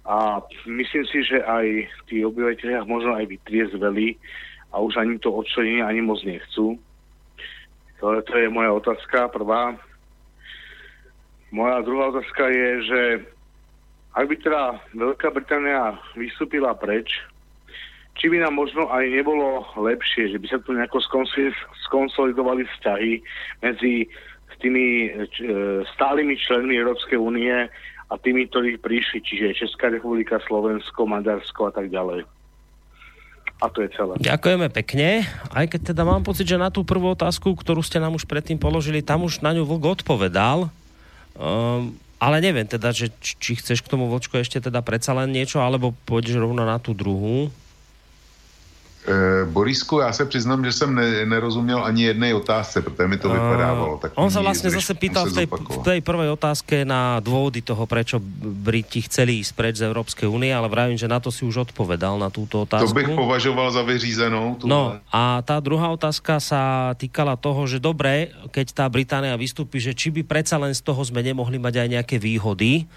a 0.06 0.38
myslím 0.70 1.04
si, 1.10 1.18
že 1.26 1.42
aj 1.42 1.66
tí 2.06 2.22
obyvateľia 2.22 2.86
možno 2.86 3.18
aj 3.18 3.26
vytriezveli 3.26 4.14
a 4.70 4.78
už 4.78 5.02
ani 5.02 5.18
to 5.18 5.34
odčlenenie 5.34 5.82
ani 5.82 6.00
moc 6.00 6.22
nechcú. 6.22 6.78
To, 7.98 8.06
to 8.22 8.32
je 8.38 8.46
moja 8.46 8.70
otázka 8.70 9.34
prvá. 9.34 9.74
Moja 11.50 11.82
druhá 11.82 12.14
otázka 12.14 12.44
je, 12.52 12.68
že 12.86 13.00
ak 14.14 14.24
by 14.30 14.36
teda 14.40 14.62
Veľká 14.94 15.28
Británia 15.34 15.98
vystúpila 16.14 16.72
preč, 16.76 17.10
či 18.16 18.32
by 18.32 18.40
nám 18.40 18.56
možno 18.56 18.88
aj 18.88 19.04
nebolo 19.12 19.60
lepšie, 19.76 20.32
že 20.32 20.40
by 20.40 20.46
sa 20.48 20.58
tu 20.64 20.72
nejako 20.72 21.04
skonsolidovali 21.88 22.64
vzťahy 22.64 23.20
medzi 23.60 24.08
tými 24.62 25.10
e, 25.10 25.28
stálymi 25.96 26.34
členmi 26.36 26.76
Európskej 26.76 27.18
únie 27.20 27.68
a 28.06 28.14
tými, 28.14 28.46
ktorí 28.46 28.78
prišli, 28.78 29.18
čiže 29.20 29.66
Česká 29.66 29.90
republika, 29.90 30.38
Slovensko, 30.46 31.04
Maďarsko 31.10 31.68
a 31.68 31.72
tak 31.74 31.90
ďalej. 31.90 32.22
A 33.56 33.72
to 33.72 33.80
je 33.80 33.88
celé. 33.96 34.20
Ďakujeme 34.20 34.68
pekne. 34.68 35.24
Aj 35.48 35.64
keď 35.64 35.96
teda 35.96 36.04
mám 36.04 36.20
pocit, 36.20 36.44
že 36.44 36.60
na 36.60 36.68
tú 36.68 36.84
prvú 36.84 37.16
otázku, 37.16 37.56
ktorú 37.56 37.80
ste 37.80 37.96
nám 37.96 38.12
už 38.12 38.28
predtým 38.28 38.60
položili, 38.60 39.00
tam 39.00 39.24
už 39.24 39.40
na 39.40 39.56
ňu 39.56 39.64
Vlk 39.64 40.04
odpovedal. 40.04 40.68
Um, 41.36 41.96
ale 42.16 42.40
neviem 42.40 42.68
teda, 42.68 42.92
že 42.92 43.12
či 43.20 43.56
chceš 43.56 43.84
k 43.84 43.92
tomu 43.92 44.08
Vlčko 44.08 44.40
ešte 44.40 44.60
teda 44.60 44.80
predsa 44.80 45.16
len 45.16 45.32
niečo, 45.32 45.60
alebo 45.60 45.96
pôjdeš 46.08 46.36
rovno 46.40 46.64
na 46.64 46.76
tú 46.76 46.96
druhú. 46.96 47.48
Uh, 49.06 49.46
Borisku, 49.46 50.02
já 50.02 50.12
se 50.12 50.26
přiznám, 50.26 50.64
že 50.64 50.72
jsem 50.72 50.94
ne, 50.94 51.26
nerozuměl 51.26 51.84
ani 51.84 52.02
jednej 52.02 52.34
otázce, 52.34 52.82
protože 52.82 53.08
mi 53.08 53.18
to 53.18 53.30
vypadávalo. 53.30 54.02
Tak 54.02 54.18
on 54.18 54.34
sa 54.34 54.42
vlastne 54.42 54.66
zase 54.66 54.98
pýtal 54.98 55.30
v 55.30 55.32
tej, 55.32 55.46
v 55.46 55.78
tej 55.86 56.00
prvej 56.02 56.34
otázke 56.34 56.82
na 56.82 57.22
dôvody 57.22 57.62
toho, 57.62 57.86
prečo 57.86 58.18
Briti 58.42 59.06
chceli 59.06 59.46
ísť 59.46 59.54
preč 59.54 59.78
z 59.78 59.86
Európskej 59.86 60.26
únie, 60.26 60.50
ale 60.50 60.66
vravím, 60.66 60.98
že 60.98 61.06
na 61.06 61.22
to 61.22 61.30
si 61.30 61.46
už 61.46 61.70
odpovedal, 61.70 62.18
na 62.18 62.34
túto 62.34 62.66
otázku. 62.66 62.90
To 62.90 62.98
bych 62.98 63.14
považoval 63.14 63.70
za 63.70 63.86
vyřízenou. 63.86 64.58
Tuhle. 64.58 64.70
No 64.74 64.98
a 65.14 65.38
tá 65.46 65.62
druhá 65.62 65.86
otázka 65.94 66.42
sa 66.42 66.90
týkala 66.98 67.38
toho, 67.38 67.62
že 67.70 67.78
dobre, 67.78 68.34
keď 68.50 68.74
tá 68.74 68.84
Británia 68.90 69.38
vystúpi, 69.38 69.78
že 69.78 69.94
či 69.94 70.10
by 70.10 70.26
predsa 70.26 70.58
len 70.58 70.74
z 70.74 70.82
toho 70.82 70.98
sme 71.06 71.22
nemohli 71.22 71.62
mať 71.62 71.86
aj 71.86 71.88
nejaké 71.94 72.16
výhody, 72.18 72.90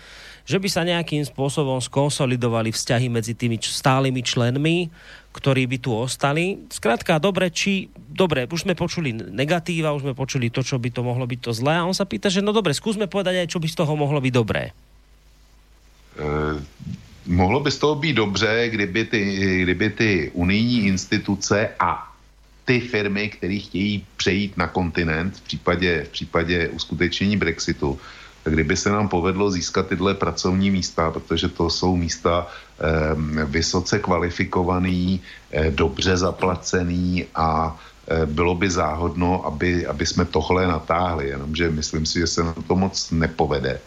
že 0.50 0.58
by 0.58 0.66
sa 0.66 0.82
nejakým 0.82 1.22
spôsobom 1.22 1.78
skonsolidovali 1.78 2.74
vzťahy 2.74 3.06
medzi 3.06 3.38
tými 3.38 3.62
stálymi 3.62 4.26
členmi, 4.26 4.90
ktorí 5.30 5.70
by 5.70 5.78
tu 5.78 5.94
ostali. 5.94 6.58
Skrátka, 6.74 7.22
dobre, 7.22 7.54
či, 7.54 7.88
dobre, 7.96 8.50
už 8.50 8.66
sme 8.66 8.74
počuli 8.74 9.14
negatíva, 9.14 9.94
už 9.94 10.10
sme 10.10 10.18
počuli 10.18 10.50
to, 10.50 10.66
čo 10.66 10.82
by 10.82 10.90
to 10.90 11.06
mohlo 11.06 11.30
byť 11.30 11.40
to 11.40 11.52
zlé 11.54 11.78
a 11.78 11.86
on 11.86 11.94
sa 11.94 12.10
pýta, 12.10 12.34
že 12.34 12.42
no 12.42 12.50
dobre, 12.50 12.74
skúsme 12.74 13.06
povedať 13.06 13.46
aj, 13.46 13.48
čo 13.54 13.62
by 13.62 13.68
z 13.70 13.78
toho 13.78 13.94
mohlo 13.94 14.18
byť 14.18 14.34
dobré. 14.34 14.74
Uh, 16.20 16.58
mohlo 17.30 17.62
by 17.62 17.72
z 17.72 17.78
toho 17.78 17.96
být 17.96 18.14
dobře, 18.14 18.70
kdyby 18.74 19.02
ty, 19.06 19.22
kdyby 19.64 19.88
ty 19.90 20.12
unijní 20.34 20.90
instituce 20.90 21.70
a 21.80 22.10
ty 22.66 22.80
firmy, 22.80 23.30
které 23.30 23.58
chtějí 23.66 24.06
přejít 24.18 24.58
na 24.58 24.68
kontinent 24.68 25.38
v 25.38 25.42
případě, 25.42 26.04
v 26.04 26.10
případě 26.10 26.70
uskutečnění 26.70 27.38
Brexitu, 27.38 28.00
kdyby 28.44 28.78
se 28.78 28.90
nám 28.90 29.10
povedlo 29.10 29.52
získat 29.52 29.88
tyhle 29.88 30.14
pracovní 30.14 30.72
místa, 30.72 31.12
protože 31.12 31.50
to 31.50 31.70
jsou 31.70 31.96
místa 31.96 32.48
eh, 32.48 32.69
vysoce 33.46 34.00
kvalifikovaný, 34.00 35.22
eh, 35.52 35.72
dobře 35.72 36.18
zaplacený 36.18 37.26
a 37.36 37.76
eh, 38.08 38.26
bylo 38.26 38.56
by 38.56 38.70
záhodno, 38.72 39.46
aby, 39.46 39.86
aby 39.86 40.06
jsme 40.06 40.26
tohle 40.26 40.68
natáhli, 40.68 41.28
jenomže 41.28 41.70
myslím 41.70 42.06
si, 42.06 42.20
že 42.20 42.28
se 42.28 42.44
nám 42.44 42.64
to 42.68 42.76
moc 42.76 43.12
nepovede. 43.12 43.80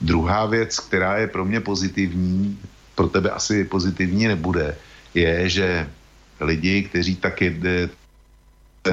Druhá 0.00 0.46
věc, 0.46 0.78
která 0.80 1.16
je 1.16 1.26
pro 1.26 1.44
mě 1.44 1.60
pozitivní, 1.60 2.58
pro 2.94 3.08
tebe 3.08 3.30
asi 3.30 3.64
pozitivní 3.64 4.28
nebude, 4.28 4.76
je, 5.14 5.48
že 5.48 5.88
lidi, 6.40 6.82
kteří 6.82 7.16
tak 7.16 7.40
jde, 7.40 7.88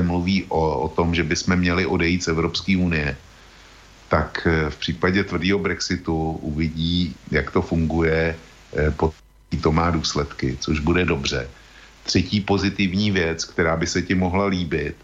mluví 0.01 0.45
o, 0.49 0.79
o 0.79 0.87
tom, 0.87 1.15
že 1.15 1.23
bychom 1.23 1.55
měli 1.55 1.85
odejít 1.85 2.23
z 2.23 2.27
Evropské 2.27 2.77
unie, 2.77 3.17
tak 4.07 4.47
eh, 4.47 4.69
v 4.69 4.77
případě 4.77 5.23
tvrdého 5.23 5.59
Brexitu 5.59 6.31
uvidí, 6.31 7.15
jak 7.31 7.51
to 7.51 7.61
funguje, 7.61 8.35
eh, 8.35 8.46
to 9.61 9.71
má 9.71 9.89
důsledky, 9.89 10.57
což 10.59 10.79
bude 10.79 11.05
dobře. 11.05 11.49
Třetí 12.03 12.41
pozitivní 12.41 13.11
věc, 13.11 13.45
která 13.45 13.75
by 13.77 13.87
se 13.87 14.01
ti 14.01 14.15
mohla 14.15 14.45
líbit, 14.45 14.95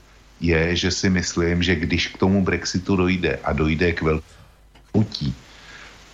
je, 0.42 0.76
že 0.76 0.92
si 0.92 1.10
myslím, 1.10 1.64
že 1.64 1.76
když 1.76 2.08
k 2.08 2.18
tomu 2.18 2.44
Brexitu 2.44 2.96
dojde 2.96 3.40
a 3.44 3.54
dojde 3.54 3.92
k 3.92 4.02
velkým 4.02 5.36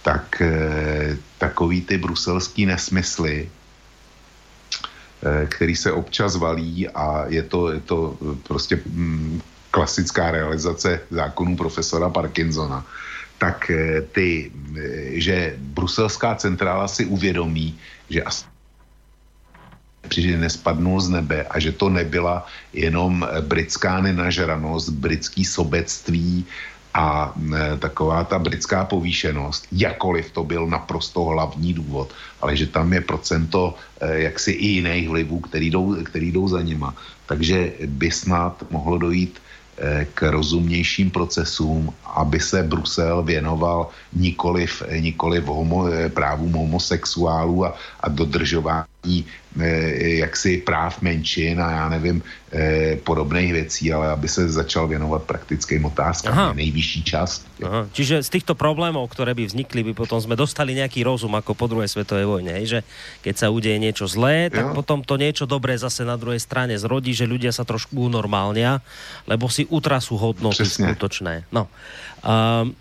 tak 0.02 0.42
eh, 0.42 1.18
takový 1.38 1.82
ty 1.82 1.98
bruselský 1.98 2.66
nesmysly 2.66 3.50
který 5.48 5.76
se 5.76 5.92
občas 5.92 6.36
valí 6.36 6.90
a 6.90 7.26
je 7.28 7.44
to, 7.44 7.72
je 7.72 7.80
to 7.80 8.18
prostě 8.48 8.80
mm, 8.86 9.42
klasická 9.72 10.32
realizace 10.32 11.02
zákonů 11.10 11.58
profesora 11.58 12.10
Parkinsona, 12.10 12.86
tak 13.40 13.72
ty, 14.12 14.52
že 15.16 15.56
bruselská 15.58 16.36
centrála 16.36 16.88
si 16.88 17.06
uvědomí, 17.08 17.80
že 18.10 18.24
asi 18.24 18.46
přijde 20.08 20.38
nespadnul 20.38 21.02
z 21.02 21.10
nebe 21.10 21.48
a 21.50 21.60
že 21.60 21.72
to 21.72 21.90
nebyla 21.90 22.46
jenom 22.74 23.28
britská 23.42 24.02
nenažranost, 24.02 24.90
britský 24.90 25.46
sobectví 25.46 26.46
a 26.94 27.34
taková 27.80 28.24
ta 28.24 28.40
britská 28.40 28.86
povýšenost, 28.86 29.68
jakoliv 29.72 30.32
to 30.32 30.44
byl 30.44 30.68
naprosto 30.68 31.24
hlavní 31.24 31.74
důvod, 31.74 32.14
ale 32.42 32.58
že 32.58 32.68
tam 32.68 32.94
je 32.94 33.02
procento 33.02 33.76
jaksi 34.02 34.52
i 34.52 34.68
jiných 34.68 35.10
vlivů, 35.10 35.40
který 35.40 35.72
jdou, 35.72 35.96
který 36.04 36.32
jdou 36.32 36.48
za 36.48 36.62
nima. 36.62 36.96
Takže 37.26 37.74
by 37.86 38.12
snad 38.12 38.64
mohlo 38.72 38.98
dojít 38.98 39.40
k 40.14 40.32
rozumnějším 40.32 41.12
procesům, 41.12 41.94
aby 42.16 42.40
se 42.40 42.64
Brusel 42.64 43.24
věnoval 43.24 43.90
nikoliv, 44.14 44.84
nikoliv 45.00 45.46
homo, 45.46 45.86
právům 46.14 46.54
homosexuálů 46.54 47.66
a, 47.66 47.76
a 48.00 48.10
dodržování 48.10 48.86
Eh, 48.99 48.99
jaksi 50.20 50.58
práv 50.62 51.02
menšin 51.02 51.62
a 51.62 51.72
já 51.72 51.90
nevím, 51.90 52.24
eh, 52.52 52.96
podobných 53.04 53.54
věcí, 53.54 53.94
ale 53.94 54.12
aby 54.12 54.28
se 54.28 54.50
začal 54.50 54.88
věnovat 54.88 55.24
praktickým 55.24 55.86
otázkám. 55.86 56.34
Aha. 56.34 56.54
Nejvyšší 56.54 57.04
čas. 57.04 57.46
Aha. 57.64 57.88
Čiže 57.92 58.24
z 58.24 58.30
týchto 58.30 58.56
problémov, 58.56 59.10
které 59.10 59.34
by 59.34 59.46
vznikli, 59.46 59.84
by 59.84 59.94
potom 59.94 60.22
sme 60.22 60.36
dostali 60.36 60.76
nejaký 60.76 61.04
rozum 61.04 61.32
ako 61.36 61.56
po 61.56 61.66
druhej 61.68 61.88
svetovej 61.88 62.26
vojne, 62.28 62.52
hej? 62.60 62.66
že 62.66 62.80
keď 63.24 63.36
sa 63.36 63.48
udeje 63.50 63.80
niečo 63.80 64.06
zlé, 64.06 64.52
tak 64.52 64.72
jo. 64.72 64.76
potom 64.76 65.02
to 65.02 65.16
niečo 65.16 65.48
dobré 65.48 65.80
zase 65.80 66.04
na 66.04 66.20
druhej 66.20 66.40
strane 66.40 66.76
zrodí, 66.76 67.16
že 67.16 67.30
ľudia 67.30 67.56
sa 67.56 67.64
trošku 67.64 67.96
unormálnia, 67.96 68.84
lebo 69.26 69.48
si 69.48 69.66
utrasú 69.72 70.20
hodnoty 70.20 70.64
Přesně. 70.64 70.86
skutočné. 70.86 71.50
No. 71.52 71.68
Um, 72.22 72.76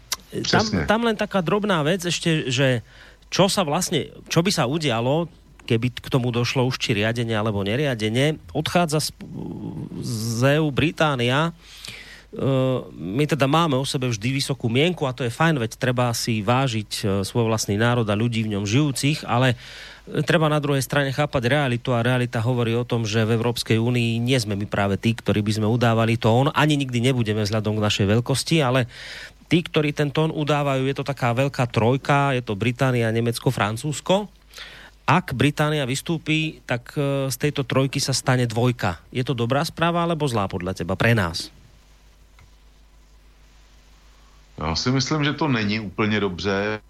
tam, 0.50 0.64
tam 0.86 1.00
len 1.08 1.16
taká 1.16 1.40
drobná 1.40 1.80
vec 1.80 2.04
ešte, 2.04 2.52
že 2.52 2.84
čo 3.32 3.48
sa 3.48 3.64
vlastne, 3.64 4.12
čo 4.28 4.44
by 4.44 4.50
sa 4.52 4.68
udialo, 4.68 5.28
keby 5.68 5.92
k 5.92 6.08
tomu 6.08 6.32
došlo 6.32 6.64
už 6.64 6.80
či 6.80 6.96
riadenie 6.96 7.36
alebo 7.36 7.60
neriadenie. 7.60 8.40
Odchádza 8.56 9.04
z, 9.04 9.12
z 10.00 10.56
EU 10.56 10.72
Británia. 10.72 11.52
Uh, 12.28 12.88
my 12.92 13.24
teda 13.24 13.48
máme 13.48 13.76
o 13.76 13.88
sebe 13.88 14.08
vždy 14.08 14.36
vysokú 14.36 14.68
mienku 14.68 15.08
a 15.08 15.16
to 15.16 15.24
je 15.24 15.32
fajn, 15.32 15.64
veď 15.64 15.80
treba 15.80 16.12
si 16.12 16.44
vážiť 16.44 16.90
uh, 17.00 17.08
svoj 17.24 17.48
vlastný 17.48 17.80
národ 17.80 18.04
a 18.04 18.16
ľudí 18.16 18.44
v 18.44 18.52
ňom 18.52 18.68
žijúcich, 18.68 19.24
ale 19.24 19.56
treba 20.28 20.52
na 20.52 20.60
druhej 20.60 20.84
strane 20.84 21.08
chápať 21.08 21.48
realitu 21.48 21.96
a 21.96 22.04
realita 22.04 22.44
hovorí 22.44 22.76
o 22.76 22.84
tom, 22.84 23.08
že 23.08 23.24
v 23.24 23.32
Európskej 23.36 23.80
únii 23.80 24.20
nie 24.20 24.36
sme 24.36 24.60
my 24.60 24.68
práve 24.68 25.00
tí, 25.00 25.16
ktorí 25.16 25.40
by 25.40 25.52
sme 25.56 25.68
udávali 25.72 26.20
tón, 26.20 26.52
ani 26.52 26.76
nikdy 26.76 27.00
nebudeme 27.00 27.40
vzhľadom 27.44 27.80
k 27.80 27.84
našej 27.88 28.06
veľkosti, 28.12 28.60
ale 28.60 28.92
tí, 29.48 29.64
ktorí 29.64 29.96
ten 29.96 30.12
tón 30.12 30.28
udávajú, 30.28 30.84
je 30.84 30.96
to 31.00 31.08
taká 31.08 31.32
veľká 31.32 31.64
trojka, 31.72 32.36
je 32.36 32.44
to 32.44 32.56
Británia, 32.56 33.08
Nemecko, 33.08 33.48
Francúzsko 33.48 34.28
ak 35.08 35.32
Británia 35.32 35.88
vystúpi, 35.88 36.60
tak 36.68 36.92
e, 37.00 37.32
z 37.32 37.36
tejto 37.40 37.64
trojky 37.64 37.96
sa 37.96 38.12
stane 38.12 38.44
dvojka. 38.44 39.00
Je 39.08 39.24
to 39.24 39.32
dobrá 39.32 39.64
správa 39.64 40.04
alebo 40.04 40.28
zlá 40.28 40.44
podľa 40.52 40.76
teba 40.76 41.00
pre 41.00 41.16
nás? 41.16 41.48
Já 44.58 44.74
si 44.74 44.90
myslím, 44.90 45.24
že 45.24 45.32
to 45.32 45.48
není 45.48 45.80
úplně 45.80 46.20
dobře. 46.20 46.80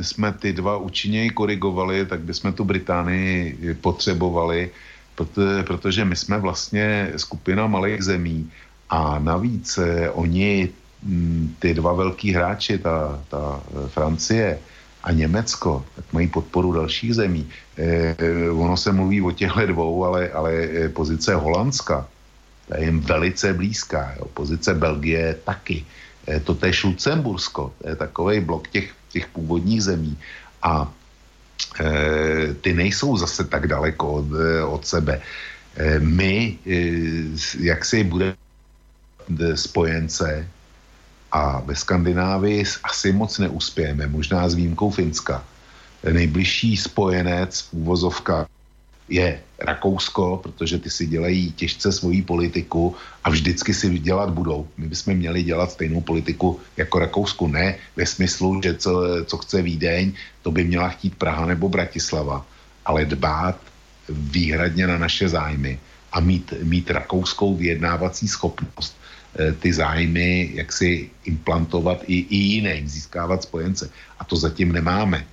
Jsme 0.00 0.32
ty 0.32 0.52
dva 0.52 0.76
účinněji 0.76 1.30
korigovali, 1.30 2.06
tak 2.06 2.20
bychom 2.20 2.52
tu 2.52 2.64
Británii 2.64 3.58
potřebovali, 3.80 4.70
protože, 5.66 6.04
my 6.04 6.16
jsme 6.16 6.38
vlastně 6.38 7.12
skupina 7.16 7.66
malých 7.66 8.02
zemí 8.02 8.50
a 8.90 9.18
navíc 9.18 9.78
eh, 9.78 10.10
oni, 10.10 10.68
ty 11.58 11.74
dva 11.74 11.92
velký 11.92 12.32
hráči, 12.32 12.78
ta, 12.78 13.18
ta 13.28 13.60
eh, 13.60 13.88
Francie, 13.88 14.58
a 15.02 15.12
Německo, 15.12 15.84
tak 15.96 16.04
mají 16.12 16.26
podporu 16.28 16.72
dalších 16.72 17.14
zemí. 17.14 17.48
Eh, 17.78 18.16
eh, 18.18 18.50
ono 18.50 18.76
se 18.76 18.92
mluví 18.92 19.22
o 19.22 19.30
těchto 19.30 19.66
dvou, 19.66 20.04
ale, 20.04 20.28
ale 20.30 20.52
eh, 20.54 20.88
pozice 20.88 21.34
Holandska, 21.34 22.08
to 22.68 22.76
je 22.76 22.84
jim 22.84 23.00
velice 23.00 23.52
blízká. 23.54 24.14
Jo. 24.18 24.26
Pozice 24.34 24.74
Belgie 24.74 25.36
taky. 25.44 25.84
Eh, 26.28 26.40
to 26.40 26.56
je 26.66 26.72
Lucembursko, 26.84 27.72
to 27.82 27.88
je 27.88 27.96
takový 27.96 28.40
blok 28.40 28.68
těch, 28.68 28.92
těch 29.08 29.26
původních 29.28 29.82
zemí. 29.82 30.18
A 30.62 30.92
eh, 31.80 32.54
ty 32.60 32.74
nejsou 32.74 33.16
zase 33.16 33.44
tak 33.44 33.66
daleko 33.66 34.12
od, 34.12 34.28
eh, 34.34 34.62
od 34.62 34.86
sebe. 34.86 35.20
Eh, 35.76 35.98
my, 36.00 36.58
eh, 36.66 37.38
jak 37.60 37.84
si 37.84 38.04
bude 38.04 38.36
spojence, 39.54 40.48
a 41.32 41.60
ve 41.60 41.76
Skandinávii 41.76 42.64
asi 42.82 43.12
moc 43.12 43.38
neuspějeme, 43.38 44.06
možná 44.06 44.48
s 44.48 44.54
výjimkou 44.54 44.90
Finska. 44.90 45.44
Nejbližší 46.12 46.76
spojenec 46.76 47.68
úvozovka 47.72 48.46
je 49.08 49.40
Rakousko, 49.58 50.40
protože 50.42 50.78
ty 50.78 50.90
si 50.90 51.06
dělají 51.06 51.52
těžce 51.52 51.92
svoji 51.92 52.22
politiku 52.22 52.96
a 53.24 53.30
vždycky 53.30 53.74
si 53.74 53.98
dělat 53.98 54.30
budou. 54.30 54.68
My 54.76 54.86
bychom 54.86 55.14
měli 55.14 55.42
dělat 55.42 55.72
stejnou 55.72 56.00
politiku 56.00 56.60
jako 56.76 56.98
Rakousku. 56.98 57.46
Ne 57.46 57.76
ve 57.96 58.06
smyslu, 58.06 58.60
že 58.62 58.74
co, 58.74 59.02
co 59.24 59.36
chce 59.38 59.62
Vídeň, 59.62 60.12
to 60.42 60.50
by 60.50 60.64
měla 60.64 60.88
chtít 60.88 61.14
Praha 61.16 61.46
nebo 61.46 61.68
Bratislava, 61.68 62.46
ale 62.84 63.04
dbát 63.04 63.56
výhradně 64.08 64.86
na 64.86 64.98
naše 64.98 65.28
zájmy 65.28 65.78
a 66.12 66.20
mít, 66.20 66.54
mít 66.62 66.90
rakouskou 66.90 67.56
vyjednávací 67.56 68.28
schopnost 68.28 68.97
ty 69.60 69.72
zájmy 69.72 70.50
jak 70.54 70.72
si 70.72 71.10
implantovat 71.24 72.02
i, 72.06 72.26
i 72.28 72.36
jiným, 72.36 72.88
získávat 72.88 73.42
spojence. 73.42 73.90
A 74.18 74.24
to 74.24 74.36
zatím 74.36 74.72
nemáme. 74.72 75.24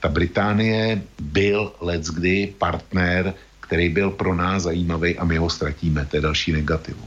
Ta 0.00 0.08
Británie 0.08 1.02
byl 1.20 1.72
leckdy 1.80 2.54
partner, 2.58 3.34
který 3.60 3.88
byl 3.88 4.10
pro 4.10 4.34
nás 4.34 4.62
zajímavý 4.62 5.18
a 5.18 5.24
my 5.24 5.36
ho 5.36 5.50
ztratíme. 5.50 6.06
To 6.06 6.16
je 6.16 6.22
další 6.22 6.52
negativu. 6.52 7.04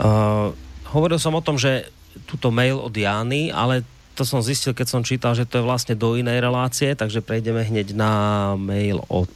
Uh, 0.00 0.54
hovoril 0.86 1.18
som 1.18 1.34
o 1.34 1.44
tom, 1.44 1.58
že 1.58 1.90
tuto 2.24 2.48
mail 2.48 2.78
od 2.78 2.94
Jany, 2.94 3.52
ale 3.52 3.84
to 4.14 4.24
som 4.24 4.40
zistil, 4.40 4.72
keď 4.72 4.86
som 4.88 5.02
čítal, 5.04 5.34
že 5.34 5.44
to 5.44 5.60
je 5.60 5.66
vlastne 5.66 5.94
do 5.98 6.16
inej 6.16 6.40
relácie, 6.40 6.94
takže 6.94 7.24
prejdeme 7.24 7.64
hneď 7.64 7.92
na 7.96 8.12
mail 8.56 9.02
od 9.08 9.30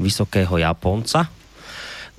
vysokého 0.00 0.56
Japonca. 0.56 1.28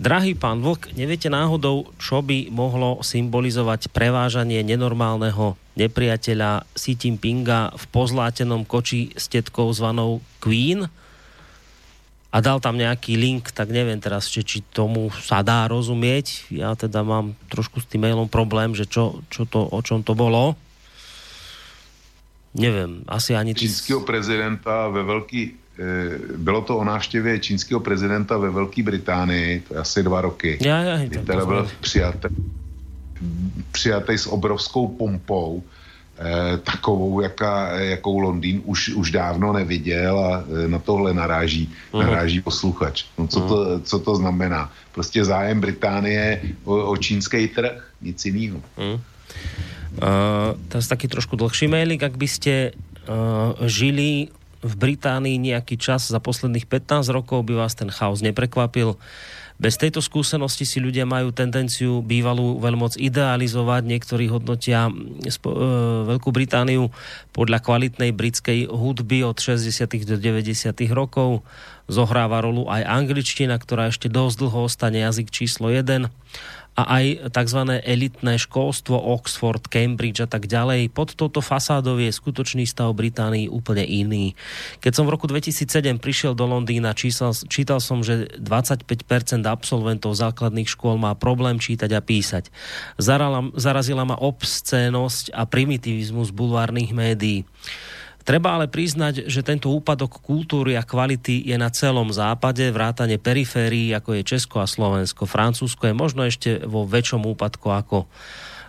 Drahý 0.02 0.34
pán 0.34 0.66
Vlk, 0.66 0.98
neviete 0.98 1.30
náhodou, 1.30 1.94
čo 2.02 2.26
by 2.26 2.50
mohlo 2.50 3.06
symbolizovať 3.06 3.94
prevážanie 3.94 4.66
nenormálneho 4.66 5.54
nepriateľa 5.78 6.66
Xi 6.74 6.98
Jinpinga 6.98 7.78
v 7.78 7.86
pozlátenom 7.94 8.66
koči 8.66 9.14
s 9.14 9.30
tetkou 9.30 9.70
zvanou 9.70 10.26
Queen? 10.42 10.90
A 12.34 12.38
dal 12.42 12.58
tam 12.58 12.82
nejaký 12.82 13.14
link, 13.14 13.54
tak 13.54 13.70
neviem 13.70 14.02
teraz, 14.02 14.26
či, 14.26 14.42
či 14.42 14.66
tomu 14.74 15.14
sa 15.22 15.46
dá 15.46 15.70
rozumieť. 15.70 16.50
Ja 16.50 16.74
teda 16.74 17.06
mám 17.06 17.38
trošku 17.54 17.78
s 17.78 17.86
tým 17.86 18.02
mailom 18.02 18.26
problém, 18.26 18.74
že 18.74 18.90
čo, 18.90 19.22
čo 19.30 19.46
to, 19.46 19.70
o 19.70 19.80
čom 19.86 20.02
to 20.02 20.18
bolo. 20.18 20.58
Nevím, 22.58 23.06
asi 23.06 23.38
ani... 23.38 23.54
Čínskeho 23.54 24.02
prezidenta 24.02 24.90
ve 24.90 25.06
velký, 25.06 25.61
bylo 26.38 26.62
to 26.62 26.78
o 26.78 26.84
návštěvě 26.84 27.40
čínského 27.40 27.80
prezidenta 27.80 28.38
ve 28.38 28.50
Velké 28.50 28.84
Británii, 28.84 29.64
to 29.68 29.74
je 29.74 29.80
asi 29.80 30.04
dva 30.04 30.22
roky. 30.22 30.58
Já, 30.62 30.82
já, 30.82 30.98
kdy 30.98 31.18
teda 31.18 31.46
byl 31.46 31.68
přijatý, 31.82 32.28
přijatý 33.72 34.18
s 34.18 34.28
obrovskou 34.28 34.88
pompou, 34.88 35.64
eh, 36.20 36.58
takovou, 36.58 37.22
jaká, 37.22 37.80
jakou 37.80 38.20
Londýn 38.20 38.62
už, 38.66 38.90
už 38.90 39.12
dávno 39.12 39.54
neviděl 39.54 40.20
a 40.20 40.44
eh, 40.44 40.68
na 40.68 40.80
tohle 40.80 41.14
naráží, 41.14 41.70
uh-huh. 41.92 42.00
naráží 42.00 42.42
posluchač. 42.42 43.06
No, 43.18 43.28
co, 43.28 43.40
uh-huh. 43.40 43.48
to, 43.48 43.56
mhm. 43.56 43.82
co 43.82 44.00
to 44.00 44.16
znamená? 44.16 44.72
Prostě 44.92 45.26
zájem 45.26 45.62
Británie 45.62 46.42
o, 46.64 46.92
o 46.92 46.98
čínský 46.98 47.48
trh, 47.48 47.92
nic 48.02 48.26
jiného. 48.26 48.60
Uh-huh. 48.78 49.00
Uh, 49.92 50.56
teraz 50.72 50.88
taký 50.88 51.12
trošku 51.12 51.36
dlhší 51.36 51.68
mailing, 51.68 52.00
ak 52.00 52.16
by 52.16 52.28
ste 52.28 52.72
uh, 53.12 53.60
žili 53.68 54.32
v 54.62 54.74
Británii 54.78 55.42
nejaký 55.42 55.76
čas 55.76 56.08
za 56.08 56.22
posledných 56.22 56.70
15 56.70 57.10
rokov 57.10 57.44
by 57.50 57.66
vás 57.66 57.74
ten 57.74 57.90
chaos 57.90 58.22
neprekvapil. 58.22 58.96
Bez 59.62 59.78
tejto 59.78 60.02
skúsenosti 60.02 60.66
si 60.66 60.82
ľudia 60.82 61.06
majú 61.06 61.30
tendenciu 61.30 62.02
bývalú 62.02 62.58
veľmoc 62.58 62.98
idealizovať. 62.98 63.86
Niektorí 63.86 64.26
hodnotia 64.26 64.90
e, 64.90 64.94
Veľkú 66.10 66.34
Britániu 66.34 66.90
podľa 67.30 67.62
kvalitnej 67.62 68.10
britskej 68.10 68.74
hudby 68.74 69.22
od 69.22 69.38
60. 69.38 69.86
do 70.02 70.18
90. 70.18 70.74
rokov. 70.90 71.46
Zohráva 71.86 72.42
rolu 72.42 72.66
aj 72.74 72.90
angličtina, 72.90 73.62
ktorá 73.62 73.94
ešte 73.94 74.10
dosť 74.10 74.36
dlho 74.42 74.66
ostane 74.66 75.06
jazyk 75.06 75.30
číslo 75.30 75.70
1 75.70 76.10
a 76.72 77.04
aj 77.04 77.36
tzv. 77.36 77.62
elitné 77.84 78.40
školstvo 78.40 78.96
Oxford, 78.96 79.60
Cambridge 79.68 80.24
a 80.24 80.28
tak 80.28 80.48
ďalej. 80.48 80.88
Pod 80.96 81.20
touto 81.20 81.44
fasádou 81.44 82.00
je 82.00 82.08
skutočný 82.08 82.64
stav 82.64 82.96
Británii 82.96 83.52
úplne 83.52 83.84
iný. 83.84 84.40
Keď 84.80 84.92
som 84.96 85.04
v 85.04 85.14
roku 85.20 85.28
2007 85.28 86.00
prišiel 86.00 86.32
do 86.32 86.48
Londýna, 86.48 86.96
čítal, 86.96 87.36
čítal 87.52 87.84
som, 87.84 88.00
že 88.00 88.32
25% 88.40 88.88
absolventov 89.44 90.16
základných 90.16 90.72
škôl 90.72 90.96
má 90.96 91.12
problém 91.12 91.60
čítať 91.60 91.92
a 91.92 92.00
písať. 92.00 92.48
Zarala, 92.96 93.52
zarazila 93.60 94.08
ma 94.08 94.16
obscénosť 94.16 95.36
a 95.36 95.44
primitivizmus 95.44 96.32
bulvárnych 96.32 96.96
médií. 96.96 97.44
Treba 98.22 98.54
ale 98.54 98.70
priznať, 98.70 99.26
že 99.26 99.42
tento 99.42 99.74
úpadok 99.74 100.22
kultúry 100.22 100.78
a 100.78 100.86
kvality 100.86 101.42
je 101.42 101.58
na 101.58 101.74
celom 101.74 102.14
západe, 102.14 102.70
vrátane 102.70 103.18
periférií, 103.18 103.90
ako 103.98 104.22
je 104.22 104.28
Česko 104.28 104.62
a 104.62 104.70
Slovensko. 104.70 105.26
Francúzsko 105.26 105.90
je 105.90 105.96
možno 105.98 106.22
ešte 106.26 106.62
vo 106.62 106.86
väčšom 106.86 107.26
úpadku 107.26 107.68
ako, 107.74 108.06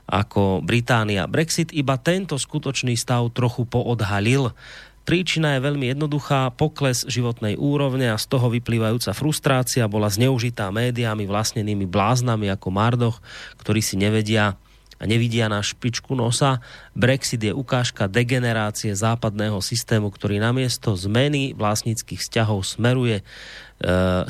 ako 0.09 0.65
Británia. 0.65 1.29
Brexit 1.29 1.69
iba 1.77 2.01
tento 2.01 2.41
skutočný 2.41 2.97
stav 2.97 3.29
trochu 3.37 3.69
poodhalil. 3.69 4.57
Príčina 5.03 5.59
je 5.59 5.67
veľmi 5.67 5.91
jednoduchá, 5.91 6.55
pokles 6.55 7.03
životnej 7.11 7.59
úrovne 7.59 8.15
a 8.15 8.17
z 8.17 8.27
toho 8.31 8.47
vyplývajúca 8.55 9.11
frustrácia 9.11 9.91
bola 9.91 10.07
zneužitá 10.07 10.71
médiami 10.71 11.27
vlastnenými 11.27 11.91
bláznami 11.91 12.47
ako 12.55 12.69
Mardoch, 12.71 13.19
ktorí 13.59 13.83
si 13.83 13.99
nevedia 13.99 14.55
a 15.03 15.05
nevidia 15.05 15.51
na 15.51 15.59
špičku 15.59 16.15
nosa. 16.15 16.63
Brexit 16.95 17.43
je 17.43 17.51
ukážka 17.51 18.07
degenerácie 18.07 18.95
západného 18.95 19.59
systému, 19.59 20.15
ktorý 20.15 20.39
namiesto 20.39 20.95
zmeny 20.95 21.59
vlastníckých 21.59 22.23
vzťahov 22.23 22.63
smeruje 22.63 23.19
e, 23.19 23.25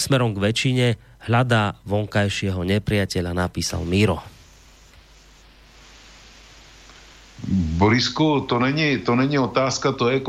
smerom 0.00 0.32
k 0.32 0.42
väčšine, 0.48 0.86
hľadá 1.28 1.76
vonkajšieho 1.84 2.64
nepriateľa, 2.64 3.36
napísal 3.36 3.84
Miro. 3.84 4.24
Borisku, 7.76 8.46
to 8.48 8.56
není, 8.62 9.02
to 9.02 9.12
není 9.18 9.38
otázka, 9.38 9.92
to 9.92 10.08
je 10.08 10.22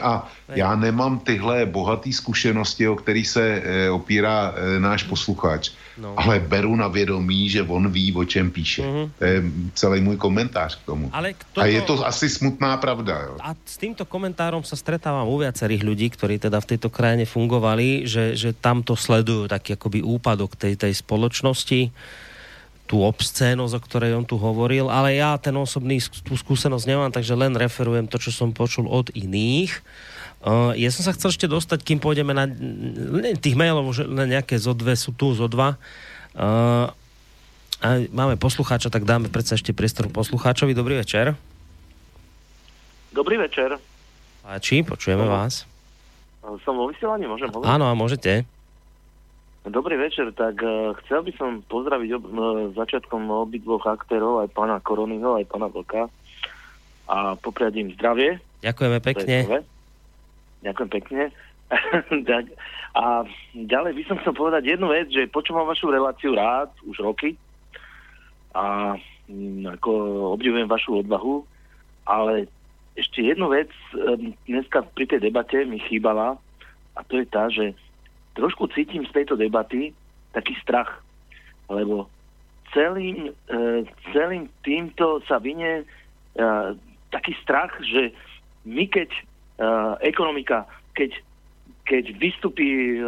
a 0.00 0.28
já 0.48 0.76
nemám 0.76 1.18
tyhle 1.18 1.66
bohaté 1.66 2.12
zkušenosti, 2.12 2.88
o 2.88 2.96
který 2.96 3.24
se 3.24 3.42
e, 3.42 3.90
opírá 3.90 4.54
e, 4.56 4.80
náš 4.80 5.02
posluchač. 5.02 5.70
No. 5.98 6.14
Ale 6.18 6.40
beru 6.40 6.76
na 6.76 6.88
vědomí, 6.88 7.48
že 7.48 7.62
on 7.62 7.86
ví, 7.86 8.10
o 8.14 8.24
čem 8.24 8.50
píše. 8.50 8.82
Mm-hmm. 8.82 9.10
To 9.18 9.24
je 9.24 9.42
celý 9.74 10.00
můj 10.00 10.16
komentář 10.16 10.82
k 10.82 10.86
tomu. 10.86 11.10
Ale 11.12 11.34
toto... 11.38 11.60
A 11.62 11.66
je 11.66 11.82
to 11.82 12.06
asi 12.06 12.28
smutná 12.28 12.76
pravda. 12.76 13.14
Jo? 13.22 13.34
A 13.38 13.54
s 13.54 13.78
týmto 13.78 14.02
komentárom 14.02 14.66
sa 14.66 14.74
stretávam 14.74 15.30
u 15.30 15.38
viacerých 15.38 15.86
ľudí, 15.86 16.10
ktorí 16.10 16.42
teda 16.42 16.58
v 16.58 16.74
tejto 16.74 16.90
krajine 16.90 17.30
fungovali, 17.30 18.10
že, 18.10 18.34
že 18.34 18.50
tamto 18.58 18.98
sledujú 18.98 19.46
taký 19.46 19.78
akoby 19.78 20.02
úpadok 20.02 20.58
tej, 20.58 20.74
tej 20.74 20.98
spoločnosti 20.98 21.94
tú 22.84 23.00
obscénosť, 23.00 23.74
o 23.76 23.84
ktorej 23.84 24.12
on 24.12 24.28
tu 24.28 24.36
hovoril, 24.36 24.92
ale 24.92 25.16
ja 25.16 25.40
ten 25.40 25.56
osobný 25.56 25.98
tú 26.20 26.36
skúsenosť 26.36 26.84
nemám, 26.84 27.10
takže 27.10 27.32
len 27.32 27.56
referujem 27.56 28.04
to, 28.04 28.20
čo 28.20 28.28
som 28.28 28.52
počul 28.52 28.84
od 28.86 29.08
iných. 29.16 29.80
Uh, 30.44 30.76
ja 30.76 30.92
som 30.92 31.00
sa 31.00 31.16
chcel 31.16 31.32
ešte 31.32 31.48
dostať, 31.48 31.80
kým 31.80 31.98
pôjdeme 32.04 32.36
na 32.36 32.44
ne, 32.44 33.32
tých 33.40 33.56
mailov, 33.56 33.88
že 33.96 34.04
len 34.04 34.36
nejaké 34.36 34.60
zo 34.60 34.76
dve 34.76 34.92
sú 34.92 35.16
tu, 35.16 35.32
zo 35.32 35.48
dva. 35.48 35.80
Uh, 36.36 36.92
a 37.80 38.04
máme 38.12 38.36
poslucháča, 38.36 38.92
tak 38.92 39.08
dáme 39.08 39.32
predsa 39.32 39.56
ešte 39.56 39.72
priestor 39.72 40.12
poslucháčovi. 40.12 40.76
Dobrý 40.76 41.00
večer. 41.00 41.32
Dobrý 43.12 43.40
večer. 43.40 43.80
Páči, 44.44 44.84
počujeme 44.84 45.24
no. 45.24 45.32
vás. 45.32 45.64
Som 46.44 46.76
vo 46.76 46.92
vysielaní, 46.92 47.24
môžem 47.24 47.48
hovoriť? 47.48 47.64
Áno, 47.64 47.88
a 47.88 47.96
môžete. 47.96 48.44
Dobrý 49.64 49.96
večer, 49.96 50.28
tak 50.36 50.60
uh, 50.60 50.92
chcel 51.04 51.24
by 51.24 51.32
som 51.40 51.64
pozdraviť 51.64 52.10
ob, 52.20 52.24
uh, 52.28 52.32
začiatkom 52.76 53.32
obidvoch 53.32 53.88
aktérov, 53.88 54.44
aj 54.44 54.52
pána 54.52 54.76
Koronyho, 54.84 55.40
aj 55.40 55.48
pána 55.48 55.72
Vlka 55.72 56.12
a 57.08 57.32
popriať 57.40 57.80
im 57.80 57.88
zdravie. 57.96 58.44
Ďakujeme 58.60 58.98
pekne. 59.00 59.64
Ďakujem 60.60 60.90
pekne. 61.00 61.22
tak, 62.28 62.44
a 62.92 63.24
ďalej 63.56 63.92
by 63.96 64.02
som 64.04 64.16
chcel 64.20 64.36
povedať 64.36 64.68
jednu 64.68 64.92
vec, 64.92 65.08
že 65.08 65.32
počúvam 65.32 65.64
vašu 65.64 65.88
reláciu 65.88 66.36
rád, 66.36 66.68
už 66.84 67.00
roky 67.00 67.40
a 68.52 68.94
m, 69.26 69.64
mm, 69.64 69.80
ako 69.80 69.90
obdivujem 70.36 70.68
vašu 70.68 71.00
odvahu, 71.00 71.40
ale 72.04 72.52
ešte 72.94 73.24
jednu 73.24 73.48
vec 73.48 73.72
um, 73.96 74.36
dneska 74.46 74.84
pri 74.92 75.08
tej 75.08 75.24
debate 75.24 75.64
mi 75.64 75.80
chýbala 75.82 76.38
a 76.94 77.00
to 77.02 77.18
je 77.18 77.26
tá, 77.26 77.50
že 77.50 77.74
trošku 78.34 78.66
cítim 78.74 79.06
z 79.06 79.12
tejto 79.14 79.38
debaty 79.38 79.94
taký 80.34 80.54
strach, 80.60 81.02
lebo 81.70 82.10
celým, 82.74 83.30
e, 83.30 83.86
celým 84.10 84.50
týmto 84.66 85.22
sa 85.30 85.38
vynie 85.38 85.82
e, 85.82 85.84
taký 87.14 87.32
strach, 87.40 87.70
že 87.80 88.10
my 88.66 88.90
keď 88.90 89.10
e, 89.14 89.22
ekonomika, 90.10 90.66
keď, 90.98 91.14
keď 91.86 92.04
vystupí 92.18 92.98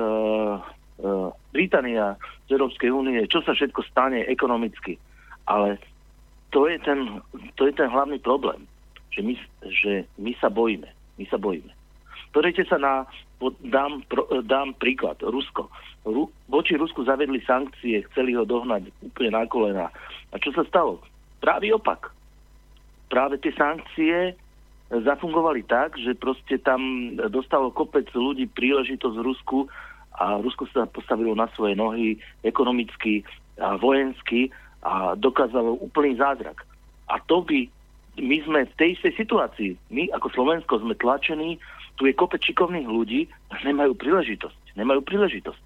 Británia 1.53 2.17
z 2.49 2.57
Európskej 2.57 2.89
únie, 2.89 3.21
čo 3.29 3.45
sa 3.45 3.53
všetko 3.53 3.85
stane 3.85 4.25
ekonomicky. 4.25 4.97
Ale 5.45 5.77
to 6.55 6.71
je 6.71 6.79
ten, 6.81 7.21
to 7.59 7.69
je 7.69 7.75
ten 7.77 7.91
hlavný 7.91 8.17
problém, 8.23 8.65
že 9.13 9.21
my, 9.21 9.35
že 9.69 9.93
my 10.17 10.33
sa 10.41 10.49
bojíme. 10.49 10.89
My 11.17 11.25
sa 11.29 11.37
bojíme. 11.37 11.69
Pozrite 12.33 12.65
sa 12.69 12.77
na 12.77 13.09
dám, 13.61 14.03
dám 14.45 14.73
príklad. 14.77 15.21
Rusko. 15.21 15.69
Ru, 16.07 16.31
voči 16.47 16.79
Rusku 16.79 17.03
zavedli 17.03 17.43
sankcie, 17.43 18.07
chceli 18.11 18.39
ho 18.39 18.47
dohnať 18.47 18.89
úplne 19.03 19.31
na 19.35 19.43
kolena. 19.51 19.87
A 20.31 20.35
čo 20.39 20.55
sa 20.55 20.63
stalo? 20.65 21.03
Právý 21.43 21.75
opak. 21.75 22.15
Práve 23.11 23.39
tie 23.43 23.51
sankcie 23.55 24.35
zafungovali 24.91 25.67
tak, 25.67 25.99
že 25.99 26.15
proste 26.15 26.63
tam 26.63 27.15
dostalo 27.31 27.75
kopec 27.75 28.07
ľudí 28.15 28.47
príležitosť 28.55 29.17
v 29.19 29.27
Rusku 29.27 29.59
a 30.17 30.39
Rusko 30.39 30.71
sa 30.71 30.87
postavilo 30.87 31.35
na 31.35 31.51
svoje 31.59 31.75
nohy 31.75 32.17
ekonomicky 32.47 33.27
a 33.59 33.75
vojensky 33.75 34.49
a 34.87 35.19
dokázalo 35.19 35.83
úplný 35.83 36.15
zázrak. 36.15 36.63
A 37.11 37.19
to 37.27 37.43
by 37.43 37.67
my 38.17 38.37
sme 38.49 38.61
v 38.65 38.77
tej 38.81 38.89
istej 38.97 39.13
situácii. 39.19 39.71
My 39.93 40.09
ako 40.17 40.33
Slovensko 40.33 40.81
sme 40.81 40.97
tlačení 40.97 41.61
tu 41.97 42.05
je 42.05 42.13
kopec 42.13 42.45
šikovných 42.45 42.87
ľudí 42.87 43.27
a 43.51 43.61
nemajú 43.65 43.97
príležitosť. 43.97 44.77
Nemajú 44.77 45.01
príležitosť. 45.03 45.61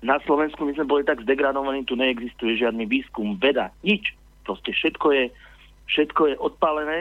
Na 0.00 0.16
Slovensku 0.24 0.64
my 0.64 0.72
sme 0.72 0.88
boli 0.88 1.02
tak 1.04 1.20
zdegradovaní, 1.26 1.84
tu 1.84 1.92
neexistuje 1.98 2.56
žiadny 2.56 2.88
výskum, 2.88 3.36
veda, 3.36 3.68
nič. 3.84 4.16
Proste 4.48 4.72
všetko 4.72 5.06
je, 5.12 5.24
všetko 5.92 6.22
je 6.32 6.34
odpálené. 6.40 6.98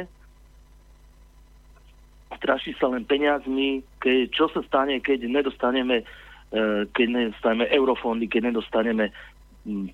Straší 2.35 2.75
sa 2.75 2.91
len 2.91 3.07
peniazmi, 3.07 3.85
keď, 4.03 4.17
čo 4.35 4.45
sa 4.51 4.59
stane, 4.67 4.99
keď 4.99 5.31
nedostaneme, 5.31 6.03
e, 6.51 6.85
keď 6.91 7.07
nedostaneme 7.07 7.65
eurofondy, 7.71 8.27
keď 8.27 8.51
nedostaneme 8.51 9.15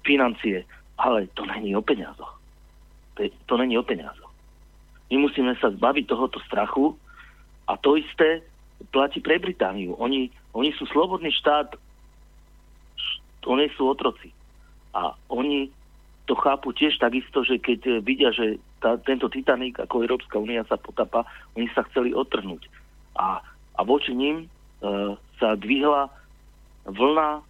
financie. 0.02 0.66
Ale 0.98 1.30
to 1.38 1.46
není 1.46 1.76
o 1.78 1.86
peniazoch. 1.86 2.34
To, 3.16 3.20
je, 3.22 3.30
to 3.46 3.54
není 3.62 3.78
o 3.78 3.86
peniazoch. 3.86 4.32
My 5.14 5.30
musíme 5.30 5.54
sa 5.62 5.70
zbaviť 5.70 6.10
tohoto 6.10 6.42
strachu 6.50 6.98
a 7.66 7.74
to 7.82 7.98
isté 7.98 8.46
platí 8.94 9.22
pre 9.22 9.42
Britániu. 9.42 9.98
Oni, 9.98 10.30
oni 10.54 10.70
sú 10.76 10.86
slobodný 10.90 11.32
štát, 11.34 11.74
oni 13.46 13.70
sú 13.74 13.90
otroci. 13.90 14.30
A 14.96 15.14
oni 15.30 15.70
to 16.26 16.34
chápu 16.36 16.74
tiež 16.74 16.98
takisto, 16.98 17.46
že 17.46 17.62
keď 17.62 18.02
vidia, 18.02 18.34
že 18.34 18.58
tá, 18.82 18.98
tento 18.98 19.30
Titanic 19.30 19.78
ako 19.78 20.06
Európska 20.06 20.42
únia 20.42 20.66
sa 20.66 20.78
potapa, 20.78 21.26
oni 21.54 21.70
sa 21.74 21.86
chceli 21.90 22.14
otrhnúť. 22.14 22.66
A, 23.18 23.42
a 23.78 23.82
voči 23.86 24.14
ním 24.14 24.46
e, 24.46 24.48
sa 25.38 25.54
dvihla 25.54 26.10
vlna 26.90 27.30
e, 27.38 27.42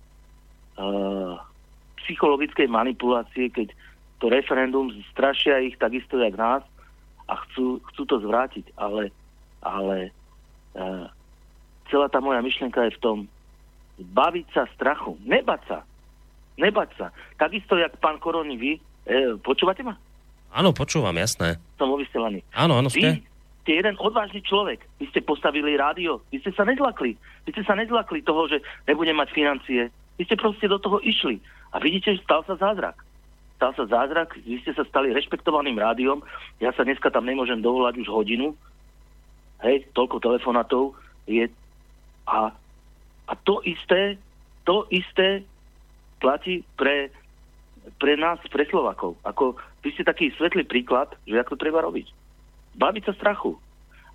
psychologickej 2.03 2.67
manipulácie, 2.67 3.47
keď 3.49 3.71
to 4.19 4.27
referendum 4.27 4.91
strašia 5.11 5.63
ich 5.63 5.75
takisto 5.79 6.19
jak 6.19 6.35
nás 6.35 6.63
a 7.27 7.33
chcú, 7.47 7.79
chcú 7.91 8.03
to 8.07 8.15
zvrátiť. 8.23 8.75
Ale 8.75 9.11
ale 9.65 10.13
uh, 10.77 11.09
celá 11.89 12.05
tá 12.07 12.21
moja 12.21 12.39
myšlienka 12.45 12.85
je 12.85 12.95
v 12.95 13.01
tom 13.01 13.17
baviť 13.97 14.47
sa 14.53 14.63
strachu, 14.77 15.17
nebať 15.25 15.61
sa, 15.65 15.79
nebať 16.61 16.89
sa. 16.99 17.07
Takisto, 17.39 17.79
jak 17.79 17.95
pán 18.03 18.19
Koroni, 18.19 18.59
vy, 18.59 18.71
e, 19.07 19.39
počúvate 19.39 19.81
ma? 19.87 19.95
Áno, 20.51 20.75
počúvam, 20.75 21.15
jasné. 21.15 21.59
Som 21.79 21.95
vysielaný. 21.95 22.43
Áno, 22.51 22.75
áno, 22.79 22.91
ste. 22.91 23.23
Vy 23.23 23.63
ste 23.65 23.81
jeden 23.81 23.95
odvážny 23.97 24.45
človek. 24.45 24.83
Vy 25.01 25.09
ste 25.09 25.25
postavili 25.25 25.73
rádio. 25.79 26.21
Vy 26.29 26.43
ste 26.43 26.51
sa 26.53 26.67
nezlakli. 26.67 27.17
Vy 27.47 27.49
ste 27.55 27.63
sa 27.65 27.73
nezlakli 27.73 28.21
toho, 28.21 28.45
že 28.51 28.61
nebudem 28.85 29.17
mať 29.17 29.33
financie. 29.33 29.89
Vy 30.15 30.23
ste 30.27 30.37
proste 30.37 30.69
do 30.69 30.79
toho 30.79 31.01
išli. 31.01 31.41
A 31.73 31.81
vidíte, 31.81 32.15
že 32.15 32.23
stal 32.23 32.45
sa 32.45 32.55
zázrak. 32.55 32.95
Stal 33.55 33.71
sa 33.73 33.87
zázrak, 33.87 34.35
vy 34.43 34.59
ste 34.63 34.75
sa 34.75 34.83
stali 34.83 35.15
rešpektovaným 35.15 35.79
rádiom. 35.79 36.19
Ja 36.59 36.75
sa 36.75 36.83
dneska 36.83 37.07
tam 37.07 37.23
nemôžem 37.23 37.63
dovolať 37.63 38.03
už 38.03 38.11
hodinu, 38.11 38.51
hej, 39.63 39.87
toľko 39.95 40.19
telefonátov 40.19 40.97
je 41.29 41.47
a, 42.25 42.51
a 43.29 43.33
to 43.45 43.61
isté, 43.63 44.17
to 44.65 44.89
isté 44.89 45.45
platí 46.19 46.65
pre 46.75 47.13
pre 48.01 48.17
nás, 48.17 48.41
pre 48.49 48.65
Slovakov. 48.65 49.13
Ako, 49.21 49.55
vy 49.85 49.93
ste 49.93 50.01
taký 50.01 50.33
svetlý 50.33 50.65
príklad, 50.65 51.13
že 51.29 51.37
ako 51.37 51.53
to 51.53 51.63
treba 51.69 51.85
robiť. 51.85 52.09
Baviť 52.75 53.03
sa 53.05 53.13
strachu. 53.13 53.53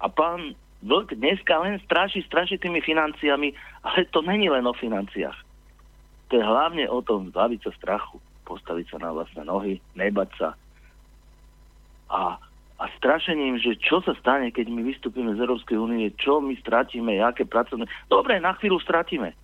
A 0.03 0.11
pán 0.11 0.59
Vlk 0.81 1.13
dneska 1.13 1.61
len 1.61 1.77
straší, 1.85 2.25
straší 2.25 2.57
tými 2.57 2.81
financiami, 2.81 3.53
ale 3.85 4.09
to 4.11 4.25
není 4.25 4.49
len 4.49 4.65
o 4.65 4.73
financiách. 4.73 5.37
To 6.33 6.41
je 6.41 6.45
hlavne 6.45 6.89
o 6.89 7.05
tom 7.05 7.29
zbaviť 7.29 7.69
sa 7.69 7.73
strachu, 7.77 8.17
postaviť 8.49 8.87
sa 8.89 8.99
na 8.99 9.13
vlastné 9.13 9.45
nohy, 9.45 9.77
nebať 9.93 10.31
sa. 10.41 10.49
A, 12.09 12.41
a 12.81 12.89
strašením, 12.97 13.61
že 13.61 13.77
čo 13.77 14.01
sa 14.01 14.17
stane, 14.17 14.49
keď 14.49 14.73
my 14.73 14.81
vystúpime 14.81 15.37
z 15.37 15.45
Európskej 15.45 15.77
únie, 15.77 16.09
čo 16.17 16.41
my 16.41 16.57
stratíme, 16.57 17.21
aké 17.21 17.45
pracovné... 17.45 17.85
Dobre, 18.09 18.41
na 18.41 18.57
chvíľu 18.57 18.81
stratíme. 18.81 19.37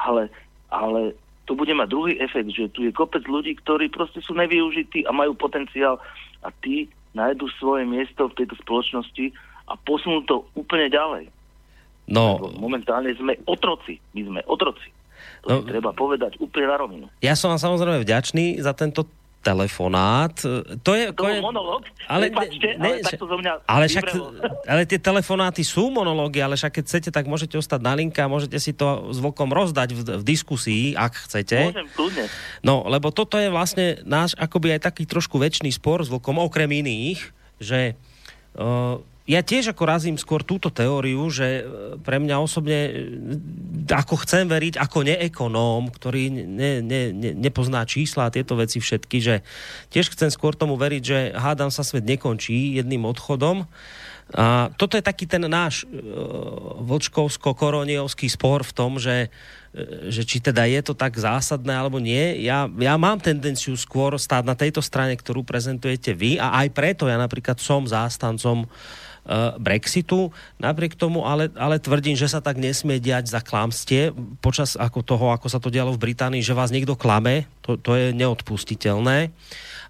Ale, 0.00 0.32
ale 0.72 1.12
to 1.44 1.52
bude 1.52 1.68
mať 1.76 1.88
druhý 1.92 2.16
efekt, 2.16 2.48
že 2.48 2.72
tu 2.72 2.88
je 2.88 2.96
kopec 2.96 3.28
ľudí, 3.28 3.60
ktorí 3.60 3.92
proste 3.92 4.24
sú 4.24 4.32
nevyužití 4.32 5.04
a 5.04 5.12
majú 5.12 5.36
potenciál 5.36 6.00
a 6.40 6.48
tí 6.64 6.88
nájdu 7.12 7.44
svoje 7.60 7.84
miesto 7.84 8.32
v 8.32 8.40
tejto 8.40 8.56
spoločnosti 8.64 9.36
a 9.68 9.76
posunú 9.76 10.24
to 10.24 10.48
úplne 10.56 10.88
ďalej. 10.88 11.28
No. 12.08 12.40
Lebo 12.40 12.56
momentálne 12.56 13.12
sme 13.20 13.36
otroci. 13.44 14.00
My 14.16 14.24
sme 14.24 14.40
otroci. 14.48 14.88
To 15.44 15.60
no, 15.60 15.68
treba 15.68 15.92
povedať 15.92 16.40
úplne 16.40 16.66
na 16.72 16.76
rovinu. 16.80 17.06
Ja 17.20 17.36
som 17.36 17.52
vám 17.52 17.60
samozrejme 17.60 18.00
vďačný 18.00 18.64
za 18.64 18.72
tento 18.72 19.06
telefonát. 19.42 20.32
To 20.86 20.92
je... 20.94 21.10
To 21.10 21.26
je 21.26 21.42
monolog, 21.42 21.82
ale, 22.06 22.30
Prepačte, 22.30 22.78
ne, 22.78 22.96
ale 22.96 23.02
takto 23.02 23.26
zo 23.26 23.36
mňa 23.36 23.52
ale, 23.66 23.84
však, 23.90 24.06
ale 24.72 24.82
tie 24.86 25.02
telefonáty 25.02 25.66
sú 25.66 25.90
monológy, 25.90 26.38
ale 26.38 26.54
však 26.54 26.78
keď 26.78 26.84
chcete, 26.86 27.10
tak 27.10 27.26
môžete 27.26 27.58
ostať 27.58 27.80
na 27.82 27.98
linka, 27.98 28.30
môžete 28.30 28.56
si 28.62 28.72
to 28.72 29.10
zvokom 29.10 29.50
rozdať 29.50 29.92
v, 29.92 30.00
v 30.22 30.24
diskusii, 30.24 30.94
ak 30.94 31.26
chcete. 31.26 31.74
Môžem, 31.74 31.86
kľudne. 31.92 32.24
No, 32.62 32.86
lebo 32.86 33.10
toto 33.10 33.36
je 33.36 33.50
vlastne 33.50 33.98
náš 34.06 34.38
akoby 34.38 34.78
aj 34.78 34.86
taký 34.88 35.04
trošku 35.04 35.42
väčší 35.42 35.74
spor 35.74 36.06
s 36.06 36.08
vlkom, 36.08 36.38
okrem 36.38 36.70
iných, 36.70 37.20
že 37.58 37.98
uh, 38.56 39.02
ja 39.22 39.38
tiež 39.38 39.70
ako 39.70 39.86
razím 39.86 40.18
skôr 40.18 40.42
túto 40.42 40.66
teóriu, 40.66 41.22
že 41.30 41.62
e, 41.62 41.94
pre 42.02 42.18
mňa 42.18 42.42
osobne, 42.42 42.80
e, 42.90 42.92
ako 43.86 44.18
chcem 44.26 44.50
veriť, 44.50 44.82
ako 44.82 45.06
neekonóm, 45.06 45.94
ktorý 45.94 46.42
ne, 46.42 46.82
ne, 46.82 47.02
ne, 47.14 47.30
nepozná 47.38 47.86
čísla 47.86 48.26
a 48.26 48.34
tieto 48.34 48.58
veci 48.58 48.82
všetky, 48.82 49.18
že 49.22 49.46
tiež 49.94 50.10
chcem 50.10 50.26
skôr 50.26 50.58
tomu 50.58 50.74
veriť, 50.74 51.02
že 51.06 51.18
hádam 51.38 51.70
sa 51.70 51.86
svet 51.86 52.02
nekončí 52.02 52.74
jedným 52.74 53.06
odchodom. 53.06 53.70
A 54.32 54.72
toto 54.74 54.96
je 54.96 55.04
taký 55.04 55.28
ten 55.28 55.44
náš 55.44 55.84
uh, 55.84 56.80
vlčkovsko-koroniovský 56.80 58.32
spor 58.32 58.64
v 58.64 58.72
tom, 58.72 58.96
že 58.96 59.28
že 60.12 60.28
či 60.28 60.36
teda 60.36 60.68
je 60.68 60.84
to 60.84 60.92
tak 60.92 61.16
zásadné 61.16 61.72
alebo 61.72 61.96
nie. 61.96 62.44
Ja, 62.44 62.68
ja 62.68 63.00
mám 63.00 63.16
tendenciu 63.24 63.72
skôr 63.72 64.20
stáť 64.20 64.44
na 64.44 64.52
tejto 64.52 64.84
strane, 64.84 65.16
ktorú 65.16 65.48
prezentujete 65.48 66.12
vy 66.12 66.36
a 66.36 66.60
aj 66.60 66.76
preto 66.76 67.08
ja 67.08 67.16
napríklad 67.16 67.56
som 67.56 67.88
zástancom 67.88 68.68
uh, 68.68 69.01
Brexitu. 69.62 70.34
Napriek 70.58 70.98
tomu 70.98 71.22
ale, 71.22 71.46
ale 71.54 71.78
tvrdím, 71.78 72.18
že 72.18 72.26
sa 72.26 72.42
tak 72.42 72.58
nesmie 72.58 72.98
diať 72.98 73.30
za 73.30 73.38
klamstie 73.38 74.10
počas 74.42 74.74
ako 74.74 75.06
toho, 75.06 75.26
ako 75.30 75.46
sa 75.46 75.62
to 75.62 75.70
dialo 75.70 75.94
v 75.94 76.10
Británii, 76.10 76.42
že 76.42 76.58
vás 76.58 76.74
niekto 76.74 76.98
klame, 76.98 77.46
to, 77.62 77.78
to 77.78 77.94
je 77.94 78.10
neodpustiteľné. 78.10 79.30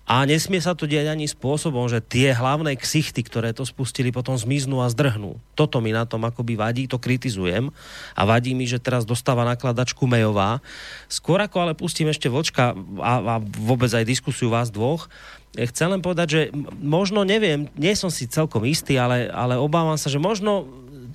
A 0.02 0.26
nesmie 0.26 0.58
sa 0.58 0.74
to 0.74 0.90
diať 0.90 1.14
ani 1.14 1.30
spôsobom, 1.30 1.86
že 1.86 2.02
tie 2.02 2.34
hlavné 2.34 2.74
ksichty, 2.74 3.22
ktoré 3.22 3.54
to 3.54 3.62
spustili, 3.62 4.10
potom 4.10 4.34
zmiznú 4.34 4.82
a 4.82 4.90
zdrhnú. 4.90 5.38
Toto 5.54 5.78
mi 5.78 5.94
na 5.94 6.04
tom 6.04 6.26
akoby 6.26 6.58
vadí, 6.58 6.84
to 6.90 6.98
kritizujem. 6.98 7.70
A 8.18 8.22
vadí 8.26 8.52
mi, 8.52 8.66
že 8.66 8.82
teraz 8.82 9.06
dostáva 9.06 9.46
nakladačku 9.46 10.02
Mejová. 10.10 10.58
Skôr 11.06 11.38
ako 11.38 11.56
ale 11.62 11.78
pustím 11.78 12.10
ešte 12.10 12.26
Vlčka 12.26 12.74
a, 12.98 13.12
a 13.22 13.34
vôbec 13.40 13.88
aj 13.94 14.02
diskusiu 14.02 14.50
vás 14.50 14.74
dvoch, 14.74 15.06
chcem 15.52 15.88
len 15.92 16.00
povedať, 16.00 16.28
že 16.28 16.40
možno 16.80 17.28
neviem, 17.28 17.68
nie 17.76 17.92
som 17.92 18.08
si 18.08 18.24
celkom 18.24 18.64
istý, 18.64 18.96
ale, 18.96 19.28
ale 19.28 19.60
obávam 19.60 20.00
sa, 20.00 20.08
že 20.08 20.16
možno 20.16 20.64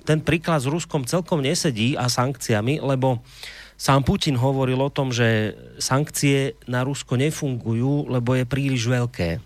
ten 0.06 0.22
príklad 0.22 0.62
s 0.62 0.70
Ruskom 0.70 1.04
celkom 1.04 1.42
nesedí 1.42 1.98
a 1.98 2.06
sankciami, 2.08 2.80
lebo 2.80 3.20
sám 3.78 4.02
Putin 4.02 4.34
hovoril 4.34 4.82
o 4.82 4.90
tom, 4.90 5.14
že 5.14 5.54
sankcie 5.78 6.58
na 6.66 6.82
Rusko 6.82 7.14
nefungujú, 7.14 8.10
lebo 8.10 8.34
je 8.34 8.44
príliš 8.44 8.90
veľké. 8.90 9.38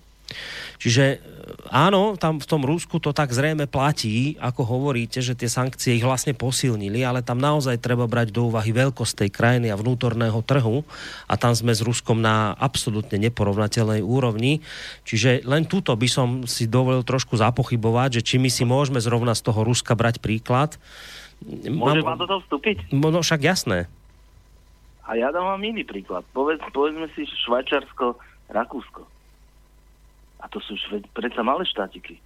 Čiže 0.80 1.20
áno, 1.68 2.16
tam 2.16 2.40
v 2.40 2.48
tom 2.48 2.64
Rusku 2.64 2.98
to 2.98 3.12
tak 3.12 3.30
zrejme 3.30 3.68
platí, 3.68 4.34
ako 4.40 4.64
hovoríte, 4.64 5.20
že 5.20 5.36
tie 5.36 5.46
sankcie 5.46 6.00
ich 6.00 6.06
vlastne 6.06 6.32
posilnili, 6.32 7.04
ale 7.04 7.20
tam 7.22 7.38
naozaj 7.38 7.78
treba 7.78 8.08
brať 8.08 8.32
do 8.34 8.48
úvahy 8.48 8.72
veľkosť 8.72 9.24
tej 9.24 9.30
krajiny 9.30 9.68
a 9.70 9.78
vnútorného 9.78 10.40
trhu 10.42 10.82
a 11.28 11.34
tam 11.36 11.52
sme 11.52 11.76
s 11.76 11.84
Ruskom 11.84 12.18
na 12.18 12.56
absolútne 12.56 13.20
neporovnateľnej 13.20 14.02
úrovni. 14.02 14.64
Čiže 15.06 15.44
len 15.46 15.68
túto 15.68 15.92
by 15.94 16.08
som 16.08 16.28
si 16.48 16.66
dovolil 16.66 17.04
trošku 17.04 17.36
zapochybovať, 17.38 18.20
že 18.20 18.24
či 18.24 18.36
my 18.40 18.50
si 18.50 18.64
môžeme 18.66 18.98
zrovna 18.98 19.36
z 19.36 19.44
toho 19.46 19.62
Ruska 19.62 19.94
brať 19.94 20.18
príklad. 20.18 20.80
Môžem 21.68 22.06
vám 22.06 22.18
do 22.18 22.26
toho 22.26 22.40
vstúpiť? 22.46 22.90
No 22.94 23.22
však 23.22 23.42
jasné. 23.42 23.90
A 25.02 25.18
ja 25.18 25.34
dám 25.34 25.44
vám 25.44 25.62
iný 25.66 25.82
príklad. 25.82 26.22
Povedz, 26.30 26.62
povedzme 26.70 27.10
si 27.14 27.26
Švajčarsko, 27.26 28.16
Rakúsko. 28.50 29.02
A 30.42 30.50
to 30.50 30.58
sú 30.62 30.74
šved, 30.78 31.06
predsa 31.14 31.42
malé 31.42 31.66
štátiky. 31.66 32.18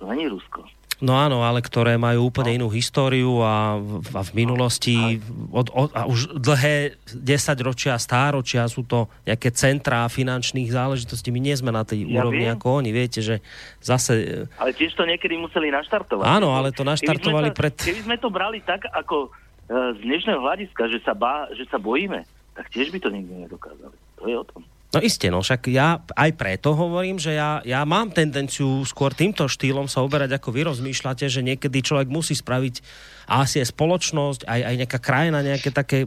To 0.00 0.08
není 0.08 0.28
Rusko. 0.28 0.64
No 1.02 1.18
áno, 1.18 1.42
ale 1.42 1.58
ktoré 1.58 1.98
majú 1.98 2.30
úplne 2.30 2.54
no. 2.54 2.56
inú 2.62 2.66
históriu 2.70 3.42
a, 3.42 3.82
a 4.14 4.20
v 4.22 4.30
minulosti 4.32 5.18
od, 5.50 5.66
od, 5.74 5.90
a 5.90 6.06
už 6.06 6.38
dlhé 6.38 6.94
10 7.18 7.26
ročia, 7.66 7.98
stáročia 7.98 8.62
sú 8.70 8.86
to 8.86 9.10
nejaké 9.26 9.50
centrá 9.50 10.06
finančných 10.06 10.70
záležitostí. 10.70 11.34
My 11.34 11.42
nie 11.42 11.56
sme 11.58 11.74
na 11.74 11.82
tej 11.82 12.06
ja 12.06 12.22
úrovni 12.22 12.46
viem. 12.46 12.54
ako 12.54 12.66
oni, 12.78 12.90
viete, 12.94 13.26
že 13.26 13.42
zase... 13.82 14.46
Ale 14.54 14.70
tiež 14.70 14.94
to 14.94 15.02
niekedy 15.02 15.34
museli 15.34 15.74
naštartovať. 15.74 16.30
Áno, 16.30 16.54
ale 16.54 16.70
to 16.70 16.86
naštartovali 16.86 17.50
keby 17.50 17.58
pred... 17.58 17.74
Keby 17.74 18.02
sme 18.06 18.16
to 18.22 18.30
brali 18.30 18.62
tak, 18.62 18.86
ako 18.86 19.28
e, 19.28 19.30
z 19.68 19.98
dnešného 20.04 20.40
hľadiska, 20.40 20.92
že 20.92 20.98
sa, 21.00 21.16
bá, 21.16 21.48
že 21.56 21.64
sa 21.68 21.80
bojíme, 21.80 22.24
tak 22.52 22.68
tiež 22.70 22.92
by 22.92 22.98
to 23.00 23.08
nikdy 23.08 23.48
nedokázali. 23.48 23.96
To 24.20 24.22
je 24.28 24.36
o 24.36 24.44
tom. 24.44 24.62
No 24.94 25.02
iste, 25.02 25.26
no 25.26 25.42
však 25.42 25.74
ja 25.74 25.98
aj 26.14 26.30
preto 26.38 26.70
hovorím, 26.70 27.18
že 27.18 27.34
ja, 27.34 27.58
ja 27.66 27.82
mám 27.82 28.14
tendenciu 28.14 28.86
skôr 28.86 29.10
týmto 29.10 29.50
štýlom 29.50 29.90
sa 29.90 30.06
oberať, 30.06 30.38
ako 30.38 30.54
vy 30.54 30.70
rozmýšľate, 30.70 31.26
že 31.26 31.42
niekedy 31.42 31.82
človek 31.82 32.06
musí 32.06 32.38
spraviť 32.38 32.78
a 33.26 33.42
asi 33.42 33.58
aj 33.58 33.74
spoločnosť, 33.74 34.40
aj, 34.46 34.60
aj 34.62 34.74
nejaká 34.86 34.98
krajina, 35.02 35.42
nejaké 35.42 35.74
také 35.74 36.06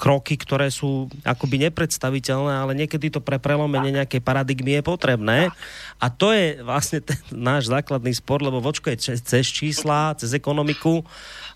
kroky, 0.00 0.40
ktoré 0.40 0.72
sú 0.72 1.12
akoby 1.28 1.68
nepredstaviteľné, 1.68 2.56
ale 2.56 2.72
niekedy 2.72 3.12
to 3.12 3.20
pre 3.20 3.36
prelomenie 3.36 3.92
nejakej 3.92 4.24
paradigmy 4.24 4.80
je 4.80 4.82
potrebné. 4.86 5.38
A 6.00 6.06
to 6.08 6.32
je 6.32 6.64
vlastne 6.64 7.04
ten 7.04 7.20
náš 7.34 7.68
základný 7.68 8.16
spor, 8.16 8.40
lebo 8.40 8.64
vočko 8.64 8.88
je 8.96 9.20
cez 9.20 9.44
čísla, 9.44 10.16
cez 10.16 10.32
ekonomiku 10.32 11.04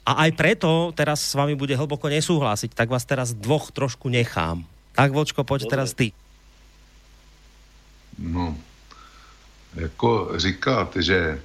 a 0.07 0.27
aj 0.27 0.31
preto 0.33 0.93
teraz 0.97 1.20
s 1.20 1.37
vami 1.37 1.55
bude 1.55 1.77
hlboko 1.77 2.09
nesúhlasiť. 2.09 2.73
Tak 2.73 2.89
vás 2.89 3.05
teraz 3.05 3.37
dvoch 3.37 3.70
trošku 3.70 4.09
nechám. 4.09 4.65
Tak, 4.97 5.12
Vočko, 5.12 5.45
poď 5.45 5.65
Dobre. 5.65 5.70
teraz 5.70 5.95
ty. 5.95 6.12
No, 8.19 8.57
jako 9.75 10.33
říkat, 10.37 10.97
že 11.01 11.41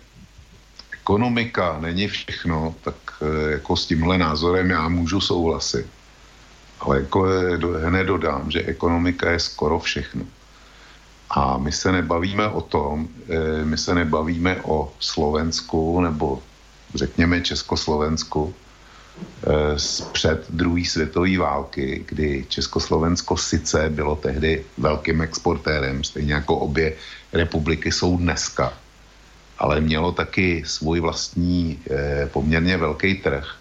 ekonomika 0.92 1.78
není 1.80 2.08
všechno, 2.08 2.76
tak 2.82 2.96
eh, 3.22 3.52
jako 3.52 3.78
s 3.78 3.86
tímhle 3.86 4.18
názorem 4.18 4.70
já 4.70 4.90
můžu 4.90 5.22
souhlasit. 5.22 5.86
Ale 6.80 6.98
jako 6.98 7.28
hned 7.86 8.04
dodám, 8.04 8.52
že 8.52 8.64
ekonomika 8.64 9.32
je 9.32 9.40
skoro 9.40 9.80
všechno. 9.80 10.26
A 11.30 11.58
my 11.58 11.72
se 11.72 11.92
nebavíme 11.92 12.48
o 12.48 12.62
tom, 12.62 13.08
eh, 13.30 13.66
my 13.66 13.78
se 13.78 13.96
nebavíme 13.96 14.62
o 14.64 14.94
Slovensku 15.00 16.02
nebo 16.02 16.42
řekněme 16.96 17.42
Československu, 17.42 18.54
Eh, 19.48 19.76
před 20.12 20.46
druhé 20.50 20.86
světové 20.86 21.38
války, 21.38 22.04
kdy 22.08 22.46
Československo 22.50 23.38
sice 23.38 23.90
bylo 23.90 24.16
tehdy 24.16 24.66
velkým 24.78 25.22
exportérem, 25.22 26.04
stejně 26.04 26.34
jako 26.34 26.58
obě 26.58 26.94
republiky 27.34 27.92
jsou 27.92 28.18
dneska, 28.18 28.74
ale 29.58 29.82
mělo 29.82 30.12
taky 30.12 30.64
svůj 30.66 31.00
vlastní 31.00 31.80
eh, 31.92 32.30
poměrně 32.34 32.78
velký 32.78 33.16
trh. 33.16 33.56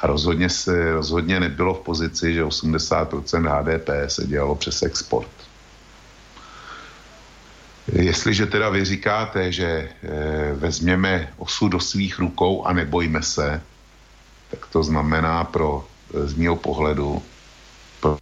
A 0.00 0.06
rozhodně, 0.06 0.48
se, 0.48 0.92
rozhodně 0.92 1.40
nebylo 1.40 1.74
v 1.74 1.80
pozici, 1.80 2.34
že 2.34 2.44
80% 2.44 3.44
HDP 3.44 3.88
se 4.08 4.26
dělalo 4.26 4.54
přes 4.54 4.82
export. 4.82 5.30
Jestliže 7.88 8.46
teda 8.46 8.68
vy 8.68 8.84
říkáte, 8.84 9.52
že 9.52 9.66
e, 9.66 9.88
vezměme 10.54 11.32
osud 11.36 11.68
do 11.68 11.80
svých 11.80 12.18
rukou 12.18 12.64
a 12.64 12.72
nebojme 12.72 13.22
se, 13.22 13.62
tak 14.50 14.66
to 14.66 14.82
znamená 14.82 15.44
pro 15.44 15.86
eh, 16.14 16.26
z 16.26 16.34
mého 16.34 16.56
pohledu 16.56 17.22
pro 18.00 18.18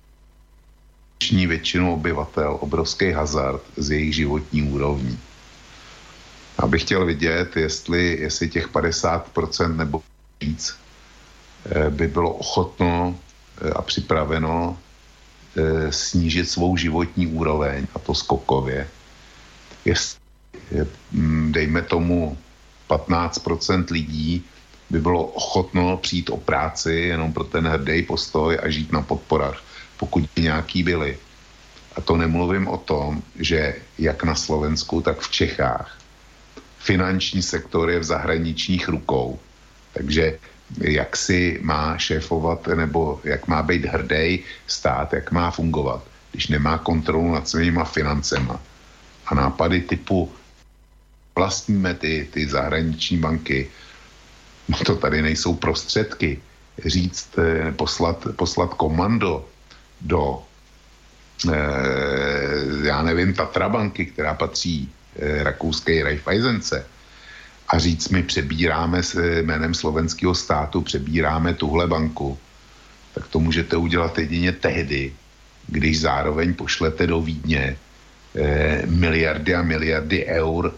většinu 1.31 1.95
obyvatel 1.95 2.59
obrovský 2.61 3.11
hazard 3.13 3.63
z 3.77 3.91
jejich 3.91 4.15
životní 4.15 4.63
úrovní. 4.63 5.19
Abych 6.59 6.83
chtěl 6.83 7.07
vidět, 7.07 7.57
jestli, 7.57 8.17
jestli 8.21 8.49
těch 8.49 8.69
50% 8.69 9.77
nebo 9.77 10.03
víc 10.41 10.77
eh, 11.71 11.91
by 11.91 12.07
bylo 12.09 12.33
ochotno 12.33 13.17
eh, 13.63 13.71
a 13.71 13.83
připraveno 13.83 14.79
snížit 15.91 16.47
svou 16.47 16.77
životní 16.77 17.27
úroveň, 17.27 17.87
a 17.95 17.99
to 17.99 18.15
skokově. 18.15 18.89
Jestli, 19.89 20.21
mm, 21.13 21.53
dejme 21.53 21.83
tomu, 21.83 22.37
15% 22.89 23.91
lidí 23.91 24.45
by 24.91 25.01
bylo 25.01 25.25
ochotno 25.25 25.97
přijít 25.97 26.31
o 26.31 26.37
práci 26.37 26.93
jenom 26.93 27.33
pro 27.33 27.45
ten 27.45 27.67
hrdý 27.69 28.03
postoj 28.03 28.59
a 28.63 28.69
žít 28.69 28.93
na 28.93 29.03
podporách, 29.03 29.63
pokud 29.97 30.29
by 30.37 30.43
nějaký 30.43 30.83
byli. 30.83 31.19
A 31.97 32.01
to 32.01 32.17
nemluvím 32.17 32.69
o 32.69 32.77
tom, 32.77 33.23
že 33.37 33.75
jak 33.99 34.25
na 34.25 34.35
Slovensku, 34.35 35.01
tak 35.01 35.21
v 35.21 35.31
Čechách 35.31 35.99
finanční 36.79 37.43
sektor 37.43 37.91
je 37.91 37.99
v 37.99 38.05
zahraničních 38.05 38.89
rukou. 38.89 39.39
Takže 39.93 40.39
jak 40.81 41.17
si 41.17 41.59
má 41.63 41.99
šéfovat 41.99 42.67
nebo 42.67 43.21
jak 43.25 43.47
má 43.49 43.63
být 43.63 43.85
hrdý 43.85 44.45
stát, 44.67 45.13
jak 45.13 45.33
má 45.33 45.51
fungovat, 45.51 46.05
když 46.33 46.49
nemá 46.49 46.79
kontrolu 46.79 47.33
nad 47.33 47.49
svýma 47.49 47.85
financema. 47.85 48.61
A 49.29 49.35
nápady 49.35 49.81
typu 49.81 50.33
vlastníme 51.37 51.95
ty, 51.95 52.29
ty 52.33 52.49
zahraniční 52.49 53.19
banky, 53.19 53.71
to 54.87 54.97
tady 54.97 55.23
nejsou 55.23 55.55
prostředky. 55.55 56.41
Říct, 56.87 57.39
eh, 57.39 57.73
poslat, 57.73 58.27
poslat 58.37 58.75
komando 58.75 59.49
do, 60.01 60.43
eh, 61.51 62.87
já 62.87 63.03
nevím, 63.03 63.35
Tatrabanky, 63.35 64.07
která 64.07 64.35
patří 64.35 64.93
eh, 65.19 65.43
rakouské 65.43 66.03
Raiffeisence, 66.03 66.87
a 67.69 67.79
říct, 67.79 68.09
my 68.09 68.23
přebíráme 68.23 69.03
s 69.03 69.15
jménem 69.43 69.75
slovenského 69.75 70.35
státu, 70.35 70.81
přebíráme 70.81 71.55
tuhle 71.55 71.87
banku, 71.87 72.39
tak 73.15 73.29
to 73.29 73.41
můžete 73.41 73.77
udělat 73.77 74.19
jedině 74.19 74.53
tehdy, 74.53 75.13
když 75.67 76.01
zároveň 76.01 76.55
pošlete 76.55 77.07
do 77.07 77.21
Vídně 77.21 77.77
eh, 77.77 77.88
miliardy 78.87 79.55
a 79.55 79.63
miliardy 79.63 80.27
eur 80.27 80.75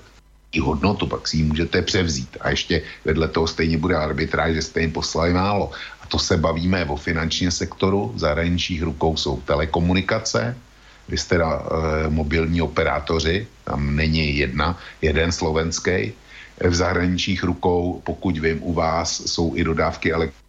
i 0.52 0.60
hodnotu, 0.60 1.06
pak 1.06 1.28
si 1.28 1.36
ji 1.36 1.44
můžete 1.44 1.82
převzít. 1.82 2.36
A 2.40 2.50
ještě 2.50 2.82
vedle 3.04 3.28
toho 3.28 3.46
stejně 3.46 3.78
bude 3.78 3.96
arbitráž, 3.96 4.54
že 4.54 4.62
jste 4.62 4.80
jim 4.80 4.92
poslali 4.92 5.32
málo. 5.32 5.70
A 6.00 6.06
to 6.06 6.18
se 6.18 6.36
bavíme 6.36 6.84
o 6.84 6.96
finančním 6.96 7.50
sektoru, 7.50 8.12
zahraničních 8.16 8.82
rukou 8.82 9.16
jsou 9.16 9.40
telekomunikace, 9.40 10.56
vy 11.08 11.18
jste 11.18 11.34
teda 11.34 11.62
e, 11.62 12.10
mobilní 12.10 12.62
operátoři, 12.62 13.46
tam 13.64 13.96
není 13.96 14.38
jedna, 14.38 14.78
jeden 15.02 15.32
slovenský, 15.32 16.12
v 16.60 16.74
zahraničních 16.74 17.42
rukou, 17.42 18.00
pokud 18.04 18.38
vím, 18.38 18.62
u 18.62 18.72
vás 18.72 19.22
jsou 19.26 19.56
i 19.56 19.64
dodávky 19.64 20.12
elektriny. 20.12 20.40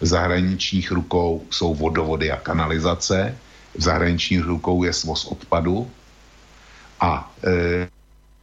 V 0.00 0.06
zahraničních 0.06 0.90
rukou 0.90 1.46
jsou 1.50 1.74
vodovody 1.74 2.30
a 2.30 2.36
kanalizace, 2.36 3.38
v 3.78 3.82
zahraničních 3.82 4.44
rukou 4.44 4.84
je 4.84 4.92
svoz 4.92 5.24
odpadu 5.24 5.90
a 7.00 7.32
e, 7.44 7.88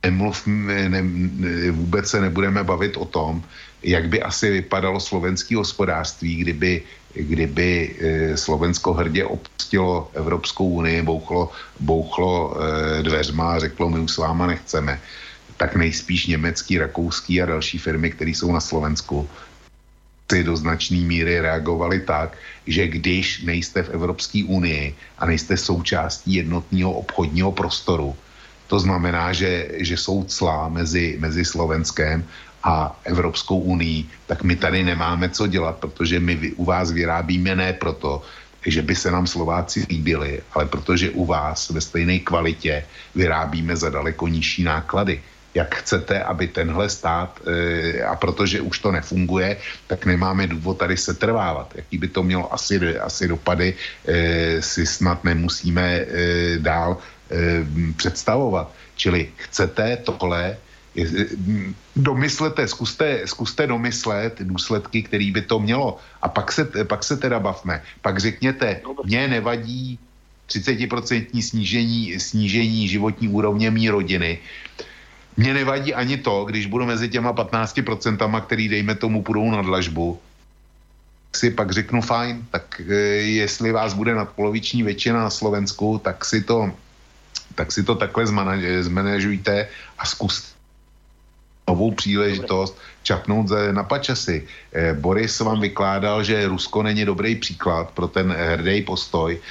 nemluv, 0.03 0.47
ne, 0.47 0.89
ne, 0.89 1.01
vůbec 1.71 2.09
se 2.09 2.21
nebudeme 2.21 2.63
bavit 2.63 2.97
o 2.97 3.05
tom, 3.05 3.43
jak 3.83 4.07
by 4.07 4.23
asi 4.23 4.49
vypadalo 4.51 4.99
slovenské 4.99 5.55
hospodářství, 5.55 6.35
kdyby, 6.35 6.81
kdyby 7.13 7.95
e, 7.99 8.37
Slovensko 8.37 8.93
hrdě 8.93 9.25
opustilo 9.25 10.11
Evropskou 10.13 10.69
unii, 10.69 11.01
bouchlo, 11.01 11.51
bouchlo 11.79 12.55
e, 12.55 13.03
dveřma 13.03 13.53
a 13.53 13.59
řeklo, 13.59 13.89
my 13.89 13.99
už 13.99 14.11
s 14.11 14.17
váma 14.17 14.47
nechceme. 14.47 15.01
Tak 15.57 15.75
nejspíš 15.75 16.27
německý, 16.27 16.77
rakouský 16.77 17.41
a 17.41 17.45
další 17.45 17.77
firmy, 17.77 18.11
které 18.11 18.31
jsou 18.31 18.51
na 18.51 18.59
Slovensku, 18.59 19.29
si 20.31 20.43
do 20.43 20.57
značné 20.57 20.97
míry 20.97 21.41
reagovali 21.41 21.99
tak, 22.09 22.37
že 22.67 22.87
když 22.87 23.43
nejste 23.43 23.83
v 23.83 23.89
Evropské 23.89 24.43
unii 24.43 24.95
a 25.19 25.25
nejste 25.25 25.57
součástí 25.57 26.33
jednotného 26.33 26.91
obchodního 26.91 27.51
prostoru, 27.51 28.15
to 28.67 28.79
znamená, 28.79 29.33
že, 29.33 29.69
že 29.85 29.97
jsou 29.97 30.23
clá 30.23 30.69
mezi, 30.69 31.17
mezi 31.19 31.45
Slovenskem 31.45 32.25
a 32.63 32.99
Evropskou 33.03 33.59
unii, 33.59 34.09
tak 34.25 34.43
my 34.43 34.55
tady 34.55 34.83
nemáme 34.83 35.29
co 35.29 35.47
dělat, 35.47 35.77
protože 35.77 36.19
my 36.19 36.51
u 36.55 36.65
vás 36.65 36.91
vyrábíme 36.91 37.55
ne 37.55 37.73
proto, 37.73 38.23
že 38.65 38.81
by 38.81 38.95
se 38.95 39.11
nám 39.11 39.27
Slováci 39.27 39.85
líbili, 39.89 40.41
ale 40.55 40.65
protože 40.65 41.09
u 41.09 41.25
vás 41.25 41.69
ve 41.69 41.81
stejné 41.81 42.19
kvalitě 42.19 42.85
vyrábíme 43.15 43.75
za 43.75 43.89
daleko 43.89 44.27
nižší 44.27 44.63
náklady 44.63 45.21
jak 45.53 45.75
chcete, 45.75 46.23
aby 46.23 46.47
tenhle 46.47 46.89
stát, 46.89 47.39
e, 47.45 48.03
a 48.03 48.15
protože 48.15 48.61
už 48.61 48.79
to 48.79 48.91
nefunguje, 48.91 49.57
tak 49.87 50.05
nemáme 50.05 50.47
důvod 50.47 50.77
tady 50.77 50.97
se 50.97 51.13
trvávat. 51.13 51.73
Jaký 51.75 51.97
by 51.97 52.07
to 52.07 52.23
mělo 52.23 52.53
asi, 52.53 52.97
asi 52.99 53.27
dopady, 53.27 53.73
e, 54.07 54.61
si 54.61 54.85
snad 54.85 55.23
nemusíme 55.23 55.85
e, 55.95 56.05
dál 56.57 56.97
představovat. 57.97 58.69
Čili 58.95 59.31
chcete 59.37 59.97
tohle, 60.05 60.57
domyslete, 61.95 62.67
zkuste, 62.67 63.25
zkuste 63.25 63.67
domyslet 63.67 64.37
důsledky, 64.41 65.03
který 65.03 65.31
by 65.31 65.41
to 65.41 65.59
mělo. 65.59 65.97
A 66.21 66.29
pak 66.29 66.51
se, 66.51 66.69
pak 66.85 67.03
se 67.03 67.17
teda 67.17 67.39
bavme. 67.39 67.81
Pak 68.01 68.19
řekněte, 68.19 68.81
mně 69.05 69.27
nevadí 69.27 69.99
30% 70.49 71.41
snížení, 71.41 72.19
snížení 72.19 72.87
životní 72.87 73.27
úrovně 73.27 73.71
mý 73.71 73.89
rodiny. 73.89 74.39
Mně 75.37 75.53
nevadí 75.53 75.93
ani 75.93 76.17
to, 76.17 76.45
když 76.45 76.65
budu 76.65 76.85
mezi 76.85 77.09
těma 77.09 77.33
15%, 77.33 78.41
který 78.41 78.69
dejme 78.69 78.95
tomu 78.95 79.23
půjdou 79.23 79.51
na 79.51 79.61
dlažbu, 79.61 80.19
si 81.35 81.51
pak 81.51 81.71
řeknu 81.71 82.01
fajn, 82.01 82.45
tak 82.51 82.81
e, 82.89 82.93
jestli 83.41 83.71
vás 83.71 83.93
bude 83.93 84.15
nadpoloviční 84.15 84.83
většina 84.83 85.19
na 85.19 85.29
Slovensku, 85.29 86.01
tak 86.03 86.25
si 86.25 86.41
to, 86.41 86.71
tak 87.55 87.71
si 87.71 87.83
to 87.83 87.95
takhle 87.95 88.25
zmanéžujte 88.81 89.67
a 89.97 90.05
zkuste 90.05 90.53
novou 91.67 91.91
příležitost 91.91 92.77
čapnout 93.03 93.47
na 93.71 93.83
pačasy. 93.83 94.47
E, 94.73 94.93
Boris 94.93 95.39
vám 95.39 95.61
vykládal, 95.61 96.23
že 96.23 96.47
Rusko 96.47 96.83
není 96.83 97.05
dobrý 97.05 97.35
příklad 97.35 97.91
pro 97.91 98.07
ten 98.07 98.31
hrdý 98.31 98.81
postoj. 98.81 99.41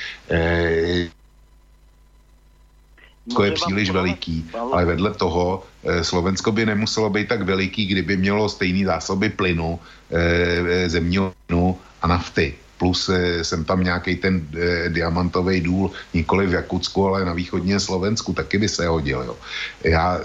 Slovensko 3.22 3.44
je 3.44 3.52
příliš 3.52 3.90
veliký, 3.90 4.50
ale 4.72 4.84
vedle 4.84 5.14
toho 5.14 5.62
eh, 5.84 6.04
Slovensko 6.04 6.52
by 6.52 6.66
nemuselo 6.66 7.10
být 7.10 7.28
tak 7.28 7.42
veliký, 7.42 7.86
kdyby 7.86 8.16
mělo 8.16 8.48
stejné 8.48 8.86
zásoby 8.86 9.30
plynu, 9.30 9.78
eh, 10.10 10.88
zemního 10.90 11.32
plynu 11.46 11.78
a 12.02 12.06
nafty. 12.06 12.54
Plus 12.78 13.08
eh, 13.08 13.44
jsem 13.44 13.64
tam 13.64 13.84
nějaký 13.84 14.16
ten 14.16 14.42
diamantový 14.88 15.60
důl, 15.60 15.90
nikoli 16.14 16.46
v 16.46 16.52
Jakutsku, 16.52 17.06
ale 17.06 17.24
na 17.24 17.32
východně 17.32 17.80
Slovensku, 17.80 18.32
taky 18.34 18.58
by 18.58 18.68
se 18.68 18.86
hodil. 18.86 19.22
Jo. 19.22 19.36
Já 19.84 20.18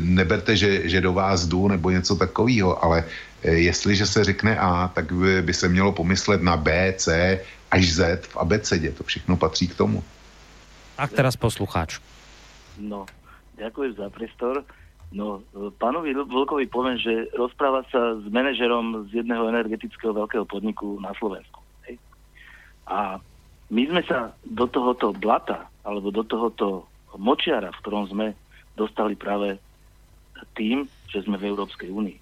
neberte, 0.00 0.56
že, 0.56 0.88
že 0.88 1.00
do 1.00 1.12
vás 1.12 1.48
jdu 1.48 1.68
nebo 1.68 1.90
něco 1.90 2.16
takového, 2.16 2.84
ale 2.84 3.04
jestliže 3.42 4.06
se 4.06 4.24
řekne 4.24 4.60
A, 4.60 4.92
tak 4.92 5.12
by, 5.12 5.42
by 5.42 5.54
se 5.54 5.68
mělo 5.68 5.92
pomyslet 5.92 6.42
na 6.42 6.56
B, 6.56 6.68
C 7.00 7.40
až 7.70 7.92
Z 7.92 8.28
v 8.28 8.36
abecedě. 8.36 8.92
To 8.92 9.04
všechno 9.04 9.36
patří 9.36 9.68
k 9.68 9.74
tomu. 9.74 10.04
Tak 10.96 11.16
teraz 11.16 11.36
poslucháč. 11.36 12.11
No, 12.80 13.04
ďakujem 13.60 13.92
za 13.98 14.08
priestor. 14.08 14.64
No, 15.12 15.44
pánovi 15.76 16.16
Vlkovi 16.16 16.72
poviem, 16.72 16.96
že 16.96 17.28
rozpráva 17.36 17.84
sa 17.92 18.16
s 18.16 18.24
manažerom 18.32 19.12
z 19.12 19.20
jedného 19.20 19.44
energetického 19.52 20.16
veľkého 20.16 20.48
podniku 20.48 20.96
na 21.04 21.12
Slovensku. 21.20 21.60
Hej? 21.84 22.00
A 22.88 23.20
my 23.68 23.82
sme 23.92 24.02
sa 24.08 24.32
do 24.48 24.64
tohoto 24.64 25.12
blata, 25.12 25.68
alebo 25.84 26.08
do 26.08 26.24
tohoto 26.24 26.88
močiara, 27.20 27.68
v 27.76 27.80
ktorom 27.84 28.08
sme 28.08 28.32
dostali 28.72 29.12
práve 29.12 29.60
tým, 30.56 30.88
že 31.12 31.28
sme 31.28 31.36
v 31.36 31.52
Európskej 31.52 31.92
únii. 31.92 32.18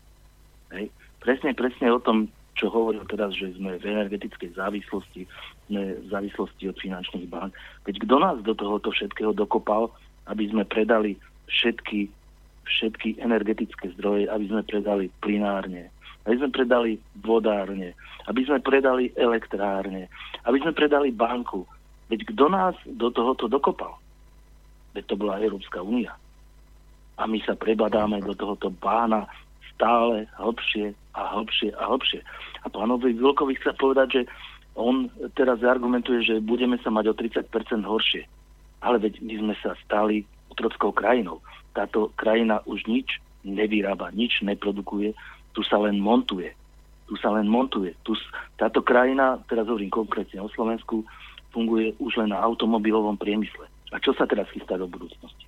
Hej? 0.75 0.91
Presne, 1.23 1.55
presne 1.55 1.95
o 1.95 2.03
tom, 2.03 2.27
čo 2.59 2.75
hovoril 2.75 3.07
teraz, 3.07 3.39
že 3.39 3.55
sme 3.55 3.79
v 3.79 3.87
energetickej 3.87 4.59
závislosti, 4.59 5.31
sme 5.71 5.95
v 5.95 6.07
závislosti 6.11 6.67
od 6.67 6.77
finančných 6.83 7.31
bank. 7.31 7.55
Veď 7.87 8.03
kto 8.03 8.17
nás 8.19 8.37
do 8.43 8.53
tohoto 8.59 8.91
všetkého 8.91 9.31
dokopal, 9.31 9.95
aby 10.31 10.47
sme 10.47 10.63
predali 10.63 11.19
všetky, 11.51 12.07
všetky 12.65 13.19
energetické 13.19 13.91
zdroje, 13.99 14.31
aby 14.31 14.47
sme 14.47 14.63
predali 14.63 15.11
plinárne, 15.19 15.91
aby 16.25 16.39
sme 16.39 16.51
predali 16.55 16.93
vodárne, 17.19 17.99
aby 18.31 18.47
sme 18.47 18.63
predali 18.63 19.11
elektrárne, 19.19 20.07
aby 20.47 20.59
sme 20.63 20.71
predali 20.71 21.11
banku. 21.11 21.67
Veď 22.07 22.31
kto 22.31 22.45
nás 22.47 22.75
do 22.87 23.11
tohoto 23.11 23.51
dokopal? 23.51 23.99
Veď 24.95 25.05
to 25.11 25.15
bola 25.19 25.43
Európska 25.43 25.83
únia. 25.83 26.15
A 27.19 27.27
my 27.27 27.39
sa 27.45 27.59
prebadáme 27.59 28.23
do 28.23 28.35
tohoto 28.35 28.71
bána 28.71 29.27
stále 29.75 30.27
hlbšie 30.39 30.95
a 31.15 31.21
hlbšie 31.37 31.75
a 31.75 31.83
hlbšie. 31.91 32.21
A 32.65 32.67
pánovi 32.69 33.17
Vilkovi 33.17 33.57
chce 33.59 33.73
povedať, 33.77 34.09
že 34.13 34.23
on 34.79 35.11
teraz 35.35 35.61
argumentuje, 35.65 36.23
že 36.23 36.45
budeme 36.45 36.79
sa 36.81 36.93
mať 36.93 37.11
o 37.11 37.15
30% 37.17 37.85
horšie. 37.85 38.25
Ale 38.81 38.97
veď 38.99 39.21
my 39.21 39.35
sme 39.41 39.55
sa 39.61 39.77
stali 39.85 40.25
otrockou 40.53 40.93
krajinou. 40.93 41.41
Táto 41.77 42.11
krajina 42.17 42.65
už 42.67 42.85
nič 42.89 43.21
nevyrába, 43.47 44.13
nič 44.13 44.41
neprodukuje, 44.45 45.17
tu 45.57 45.61
sa 45.65 45.81
len 45.81 46.01
montuje. 46.01 46.53
Tu 47.09 47.19
sa 47.19 47.35
len 47.35 47.51
montuje. 47.51 47.97
Tu, 48.07 48.15
táto 48.55 48.85
krajina, 48.85 49.43
teraz 49.51 49.67
hovorím 49.67 49.91
konkrétne 49.91 50.39
o 50.41 50.53
Slovensku, 50.53 51.03
funguje 51.51 51.95
už 51.99 52.23
len 52.23 52.31
na 52.31 52.39
automobilovom 52.39 53.19
priemysle. 53.19 53.67
A 53.91 53.99
čo 53.99 54.15
sa 54.15 54.27
teraz 54.31 54.47
chystá 54.55 54.79
do 54.79 54.87
budúcnosti? 54.87 55.47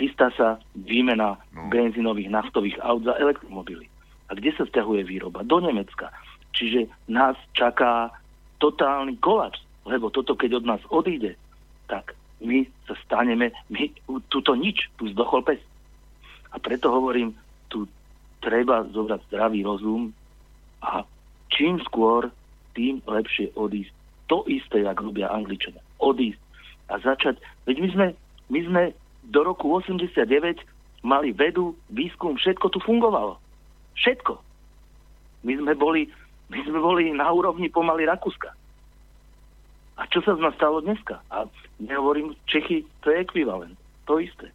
Chystá 0.00 0.32
sa 0.32 0.56
výmena 0.72 1.36
no. 1.52 1.68
benzínových 1.68 2.32
naftových 2.32 2.80
aut 2.80 3.04
za 3.04 3.12
elektromobily. 3.20 3.84
A 4.32 4.38
kde 4.38 4.56
sa 4.56 4.64
vzťahuje 4.64 5.04
výroba? 5.04 5.44
Do 5.44 5.60
Nemecka. 5.60 6.08
Čiže 6.56 6.88
nás 7.12 7.36
čaká 7.52 8.08
totálny 8.56 9.20
kolaps, 9.20 9.60
lebo 9.84 10.08
toto, 10.08 10.32
keď 10.32 10.64
od 10.64 10.64
nás 10.64 10.82
odíde, 10.88 11.36
tak 11.90 12.14
my 12.40 12.64
sa 12.88 12.94
staneme, 13.04 13.52
my, 13.68 13.90
tuto 14.32 14.54
nič, 14.54 14.88
tu 14.96 15.10
zdochol 15.12 15.44
pes. 15.44 15.60
A 16.54 16.56
preto 16.56 16.88
hovorím, 16.88 17.36
tu 17.68 17.84
treba 18.40 18.86
zobrať 18.88 19.20
zdravý 19.28 19.60
rozum 19.66 20.14
a 20.80 21.04
čím 21.52 21.82
skôr, 21.84 22.32
tým 22.72 23.02
lepšie 23.04 23.52
odísť. 23.58 23.92
To 24.30 24.46
isté, 24.46 24.86
jak 24.86 25.02
robia 25.02 25.28
Angličania. 25.28 25.82
Odísť 25.98 26.40
a 26.90 26.98
začať. 26.98 27.38
Veď 27.66 27.76
my 27.82 27.88
sme, 27.94 28.06
my 28.50 28.60
sme 28.66 28.82
do 29.30 29.40
roku 29.46 29.70
89 29.70 30.26
mali 31.06 31.30
vedu, 31.34 31.74
výskum, 31.90 32.38
všetko 32.38 32.66
tu 32.70 32.78
fungovalo. 32.82 33.38
Všetko. 33.98 34.38
My 35.46 35.52
sme 35.56 35.72
boli, 35.78 36.10
my 36.50 36.60
sme 36.66 36.78
boli 36.78 37.10
na 37.14 37.30
úrovni 37.30 37.70
pomaly 37.70 38.04
Rakúska. 38.04 38.52
A 40.00 40.08
čo 40.08 40.24
sa 40.24 40.32
z 40.32 40.40
nás 40.40 40.56
stalo 40.56 40.80
dneska? 40.80 41.20
A 41.28 41.44
nehovorím, 41.76 42.32
Čechy, 42.48 42.88
to 43.04 43.12
je 43.12 43.20
ekvivalent. 43.20 43.76
To 44.08 44.16
isté. 44.16 44.48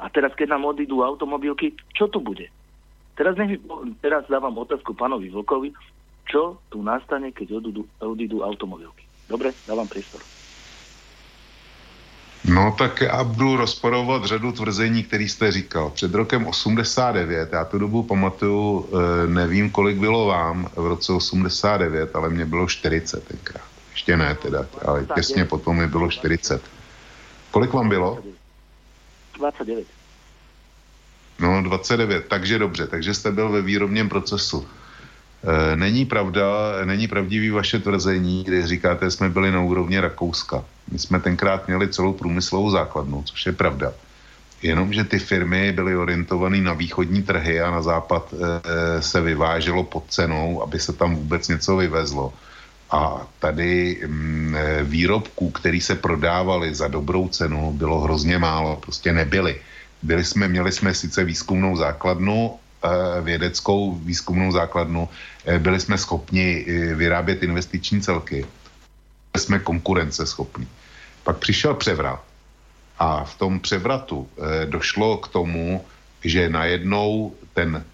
A 0.00 0.08
teraz, 0.08 0.32
keď 0.32 0.56
nám 0.56 0.72
odídu 0.72 1.04
automobilky, 1.04 1.76
čo 1.92 2.08
tu 2.08 2.24
bude? 2.24 2.48
Teraz, 3.16 3.36
nech, 3.36 3.60
teraz 4.00 4.24
dávam 4.28 4.56
otázku 4.56 4.96
pánovi 4.96 5.28
Vlkovi, 5.32 5.72
čo 6.28 6.60
tu 6.72 6.80
nastane, 6.80 7.32
keď 7.32 7.60
odídu, 7.60 7.84
odídu 8.00 8.40
automobilky. 8.40 9.04
Dobre, 9.28 9.52
dávam 9.68 9.88
priestor. 9.88 10.20
No 12.46 12.74
tak 12.78 13.00
já 13.00 13.24
budu 13.24 13.56
rozporovat 13.56 14.24
řadu 14.24 14.52
tvrzení, 14.52 15.02
který 15.02 15.28
jste 15.28 15.52
říkal. 15.52 15.90
Před 15.90 16.14
rokem 16.14 16.46
89, 16.46 17.48
já 17.52 17.64
tu 17.64 17.78
dobu 17.78 18.02
pamatuju, 18.02 18.88
eh, 18.88 19.26
nevím, 19.26 19.70
kolik 19.70 19.96
bylo 19.96 20.26
vám 20.26 20.68
v 20.76 20.86
roce 20.86 21.12
89, 21.12 22.16
ale 22.16 22.30
mě 22.30 22.46
bylo 22.46 22.68
40 22.68 23.24
tenkrát. 23.24 23.75
Ještě 23.96 24.16
ne 24.16 24.34
teda, 24.34 24.66
ale 24.84 25.06
těsně 25.14 25.44
potom 25.44 25.76
mi 25.76 25.86
bylo 25.86 26.10
40. 26.10 26.62
Kolik 27.50 27.72
vám 27.72 27.88
bylo? 27.88 28.20
29. 29.38 29.86
No, 31.38 31.62
29, 31.62 32.28
takže 32.28 32.58
dobře, 32.58 32.86
takže 32.86 33.14
jste 33.14 33.32
byl 33.32 33.48
ve 33.48 33.62
výrobním 33.62 34.08
procesu. 34.08 34.68
E, 35.72 35.76
není 35.76 36.04
pravda, 36.04 36.44
není 36.84 37.08
pravdivý 37.08 37.50
vaše 37.50 37.78
tvrzení, 37.78 38.44
kdy 38.44 38.66
říkáte, 38.66 39.10
jsme 39.10 39.28
byli 39.28 39.50
na 39.50 39.60
úrovni 39.60 40.00
Rakouska. 40.00 40.64
My 40.92 40.98
jsme 40.98 41.20
tenkrát 41.20 41.66
měli 41.66 41.88
celou 41.88 42.12
průmyslovou 42.12 42.70
základnu, 42.70 43.22
což 43.22 43.46
je 43.46 43.52
pravda. 43.52 43.92
Jenomže 44.62 45.04
ty 45.04 45.18
firmy 45.18 45.72
byly 45.72 45.96
orientované 45.96 46.60
na 46.60 46.72
východní 46.72 47.22
trhy 47.22 47.60
a 47.60 47.70
na 47.70 47.82
západ 47.82 48.34
e, 48.36 48.36
se 49.02 49.20
vyváželo 49.20 49.84
pod 49.84 50.04
cenou, 50.08 50.62
aby 50.62 50.80
se 50.80 50.92
tam 50.92 51.16
vůbec 51.16 51.48
něco 51.48 51.76
vyvezlo. 51.76 52.32
A 52.90 53.26
tady 53.38 54.02
mm, 54.06 54.54
e, 54.56 54.82
výrobků, 54.82 55.50
který 55.50 55.80
se 55.80 55.94
prodávali 55.94 56.74
za 56.74 56.88
dobrou 56.88 57.28
cenu, 57.28 57.72
bylo 57.72 58.00
hrozně 58.00 58.38
málo, 58.38 58.76
prostě 58.76 59.12
nebyly. 59.12 59.60
Byli 60.02 60.24
jsme, 60.24 60.48
měli 60.48 60.72
jsme 60.72 60.94
sice 60.94 61.24
výzkumnou 61.24 61.76
základnu, 61.76 62.58
e, 62.84 63.20
vědeckou 63.20 63.94
výzkumnou 63.94 64.52
základnu, 64.52 65.08
e, 65.44 65.58
byli 65.58 65.80
jsme 65.80 65.98
schopni 65.98 66.64
vyrábět 66.94 67.42
investiční 67.42 68.00
celky, 68.00 68.46
byli 69.32 69.42
jsme 69.44 69.58
konkurenceschopní. 69.58 70.68
Pak 71.24 71.36
přišel 71.38 71.74
převrat 71.74 72.22
a 72.98 73.24
v 73.24 73.34
tom 73.38 73.60
převratu 73.60 74.28
došlo 74.64 75.16
k 75.16 75.28
tomu, 75.28 75.84
že 76.24 76.48
najednou 76.48 77.34
ten 77.54 77.84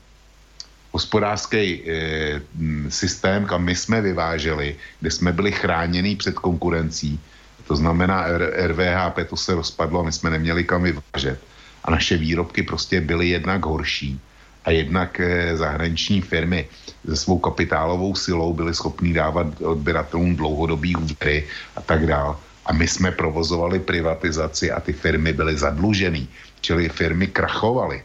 hospodářský 0.93 1.59
e, 1.59 2.41
systém, 2.89 3.45
kam 3.45 3.65
my 3.65 3.77
jsme 3.77 4.01
vyváželi, 4.01 4.77
kde 5.01 5.11
jsme 5.11 5.33
byli 5.33 5.53
chráněni 5.53 6.17
před 6.17 6.35
konkurencí, 6.35 7.21
to 7.67 7.77
znamená 7.77 8.27
RVHP, 8.67 9.29
to 9.29 9.37
se 9.37 9.55
rozpadlo 9.55 10.01
a 10.01 10.03
my 10.03 10.13
jsme 10.13 10.31
neměli 10.31 10.65
kam 10.65 10.83
vyvážet. 10.83 11.41
A 11.85 11.91
naše 11.91 12.17
výrobky 12.17 12.63
prostě 12.63 13.01
byly 13.01 13.29
jednak 13.29 13.65
horší 13.65 14.21
a 14.65 14.71
jednak 14.71 15.21
e, 15.21 15.57
zahraniční 15.57 16.21
firmy 16.21 16.69
se 17.09 17.17
svou 17.17 17.39
kapitálovou 17.39 18.15
silou 18.15 18.53
byly 18.53 18.75
schopní 18.75 19.13
dávat 19.13 19.47
odběratelům 19.63 20.37
dlouhodobý 20.37 20.97
úvěry 20.97 21.47
a 21.77 21.81
tak 21.81 22.07
dále. 22.07 22.37
A 22.67 22.73
my 22.73 22.89
jsme 22.89 23.11
provozovali 23.11 23.81
privatizaci 23.81 24.71
a 24.71 24.81
ty 24.81 24.93
firmy 24.93 25.33
byly 25.33 25.57
zadlužený, 25.57 26.29
čili 26.61 26.89
firmy 26.89 27.27
krachovaly. 27.27 28.03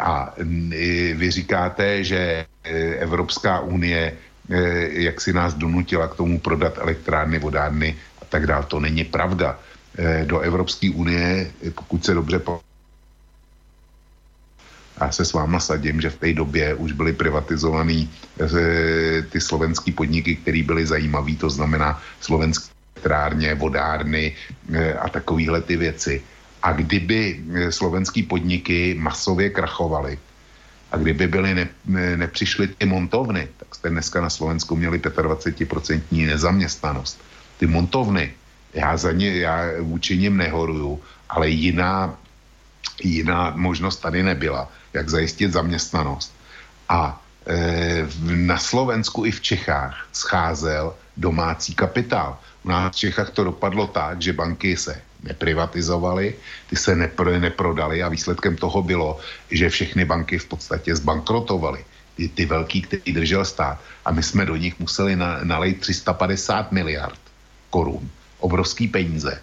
A 0.00 0.34
vy 1.14 1.30
říkáte, 1.30 2.04
že 2.04 2.18
e, 2.18 2.70
Evropská 2.94 3.60
unie 3.60 4.12
e, 4.50 4.56
jak 5.02 5.20
si 5.20 5.32
nás 5.32 5.54
donutila 5.54 6.08
k 6.08 6.14
tomu 6.14 6.38
prodat 6.38 6.78
elektrárny, 6.78 7.38
vodárny 7.38 7.96
a 8.22 8.24
tak 8.24 8.46
dále. 8.46 8.64
To 8.68 8.80
není 8.80 9.04
pravda. 9.04 9.58
E, 9.98 10.24
do 10.24 10.40
Evropské 10.40 10.90
unie, 10.90 11.50
pokud 11.74 12.04
se 12.04 12.14
dobře 12.14 12.38
po 12.38 12.60
já 15.00 15.12
se 15.12 15.24
s 15.24 15.32
váma 15.32 15.60
sadím, 15.60 16.00
že 16.00 16.10
v 16.10 16.16
té 16.16 16.32
době 16.32 16.74
už 16.74 16.92
byly 16.92 17.12
privatizované 17.12 18.08
ty 19.30 19.40
slovenské 19.40 19.92
podniky, 19.92 20.36
které 20.36 20.62
byly 20.62 20.86
zajímavé, 20.86 21.34
to 21.38 21.50
znamená 21.50 22.02
slovenské 22.20 22.74
elektrárně, 22.96 23.54
vodárny 23.54 24.34
a 24.98 25.08
takovéhle 25.08 25.62
ty 25.62 25.76
věci 25.76 26.22
a 26.62 26.72
kdyby 26.72 27.40
eh, 27.54 27.72
slovenský 27.72 28.22
podniky 28.22 28.94
masově 28.98 29.50
krachovaly 29.50 30.18
a 30.92 30.96
kdyby 30.96 31.26
byly 31.26 31.54
ne, 31.54 31.68
ne, 31.86 32.16
nepřišly 32.16 32.66
ty 32.66 32.86
montovny, 32.86 33.48
tak 33.56 33.74
jste 33.74 33.90
dneska 33.90 34.20
na 34.20 34.30
Slovensku 34.30 34.76
měli 34.76 34.98
25% 34.98 36.26
nezaměstnanost. 36.26 37.20
Ty 37.58 37.66
montovny, 37.66 38.32
já 38.74 38.96
za 38.96 39.12
ně, 39.12 39.36
já 39.38 39.64
vůči 39.80 40.18
nim 40.18 40.36
nehoruju, 40.36 41.00
ale 41.28 41.48
jiná, 41.48 42.16
jiná 43.02 43.52
možnost 43.56 43.96
tady 43.96 44.22
nebyla, 44.22 44.72
jak 44.92 45.08
zajistit 45.08 45.52
zaměstnanost. 45.52 46.32
A 46.88 47.20
e, 47.46 48.06
na 48.24 48.58
Slovensku 48.58 49.24
i 49.26 49.30
v 49.30 49.40
Čechách 49.40 50.08
scházel 50.12 50.94
domácí 51.16 51.74
kapitál. 51.74 52.38
U 52.64 52.68
nás 52.68 52.96
v 52.96 52.98
Čechách 52.98 53.30
to 53.30 53.44
dopadlo 53.44 53.86
tak, 53.86 54.22
že 54.22 54.32
banky 54.32 54.76
se 54.76 55.02
neprivatizovali, 55.22 56.34
ty 56.70 56.76
se 56.76 56.96
nepro, 56.96 57.38
neprodali 57.38 58.02
a 58.02 58.08
výsledkem 58.08 58.56
toho 58.56 58.82
bylo, 58.82 59.18
že 59.50 59.70
všechny 59.70 60.04
banky 60.04 60.38
v 60.38 60.46
podstatě 60.46 60.96
zbankrotovaly. 60.96 61.84
Ty, 62.16 62.28
ty 62.28 62.46
velký, 62.46 62.82
který 62.82 63.12
držel 63.12 63.44
stát. 63.44 63.78
A 64.04 64.12
my 64.12 64.22
jsme 64.22 64.46
do 64.46 64.56
nich 64.56 64.78
museli 64.78 65.16
na, 65.16 65.38
nalejt 65.44 65.80
350 65.80 66.72
miliard 66.72 67.18
korun. 67.70 68.10
Obrovský 68.38 68.88
peníze. 68.88 69.42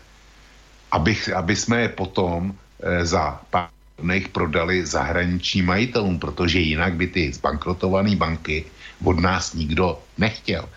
Aby, 0.92 1.18
aby 1.36 1.56
jsme 1.56 1.82
je 1.82 1.90
potom 1.90 2.56
e, 2.84 3.06
za 3.06 3.40
pár 3.50 3.70
dnech 3.98 4.28
prodali 4.30 4.86
zahraničním 4.86 5.66
majitelům, 5.66 6.20
protože 6.20 6.60
jinak 6.60 6.94
by 6.94 7.08
ty 7.08 7.34
zbankrotované 7.34 8.16
banky 8.16 8.66
od 9.04 9.20
nás 9.20 9.54
nikdo 9.54 10.00
nechtěl. 10.18 10.70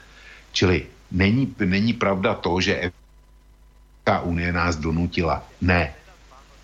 Čili 0.52 0.86
není, 1.10 1.54
není 1.64 1.92
pravda 1.92 2.34
to, 2.34 2.60
že 2.60 2.74
Evropská 2.74 4.20
unie 4.20 4.52
nás 4.52 4.76
donutila. 4.76 5.44
Ne. 5.60 5.94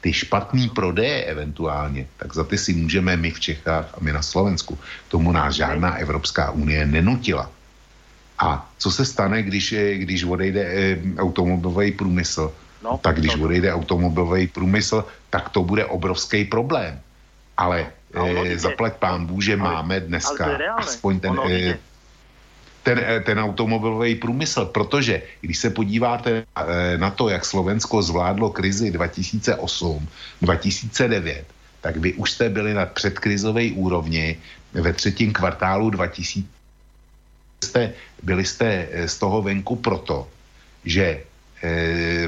Ty 0.00 0.12
špatný 0.12 0.68
prodeje 0.68 1.24
eventuálně, 1.24 2.06
tak 2.16 2.34
za 2.34 2.44
ty 2.44 2.58
si 2.58 2.72
můžeme 2.72 3.16
my 3.16 3.30
v 3.30 3.40
Čechách 3.40 3.94
a 3.94 3.96
my 4.00 4.12
na 4.12 4.22
Slovensku. 4.22 4.78
Tomu 5.08 5.32
nás 5.32 5.54
žádná 5.54 5.96
Evropská 5.96 6.50
unie 6.50 6.86
nenutila. 6.86 7.50
A 8.38 8.68
co 8.78 8.90
se 8.90 9.04
stane, 9.04 9.42
když, 9.42 9.74
když 10.04 10.24
odejde 10.24 10.60
eh, 10.60 10.98
automobilový 11.16 11.92
průmysl? 11.92 12.52
No, 12.84 12.98
tak 13.00 13.16
když 13.16 13.34
no. 13.36 13.44
odejde 13.44 13.72
automobilový 13.72 14.46
průmysl, 14.46 15.04
tak 15.30 15.48
to 15.48 15.64
bude 15.64 15.84
obrovský 15.84 16.44
problém. 16.44 17.00
Ale 17.56 17.86
no, 18.14 18.26
eh, 18.44 18.58
zaplať 18.58 18.92
pán 19.00 19.26
Bůh, 19.26 19.42
že 19.42 19.56
máme 19.56 20.00
dneska 20.00 20.58
aspoň 20.76 21.20
ten, 21.20 21.34
eh, 21.48 21.78
ten, 22.84 23.00
eh, 23.00 23.20
ten 23.24 23.40
automobilový 23.40 24.14
průmysl, 24.14 24.64
protože 24.68 25.22
když 25.40 25.58
se 25.58 25.70
podíváte 25.72 26.44
eh, 26.44 26.98
na 27.00 27.10
to, 27.10 27.28
jak 27.32 27.44
Slovensko 27.44 28.02
zvládlo 28.02 28.50
krizi 28.52 28.92
2008-2009, 28.92 31.44
tak 31.80 31.96
vy 31.96 32.12
už 32.14 32.30
jste 32.30 32.48
byli 32.48 32.74
na 32.76 32.86
předkrizové 32.86 33.70
úrovni 33.72 34.36
ve 34.72 34.92
třetím 34.92 35.32
kvartálu 35.32 35.90
2000. 35.90 36.48
Jste, 37.64 37.92
byli 38.22 38.44
jste 38.44 38.68
eh, 38.68 39.08
z 39.08 39.18
toho 39.18 39.42
venku 39.42 39.76
proto, 39.76 40.28
že 40.84 41.20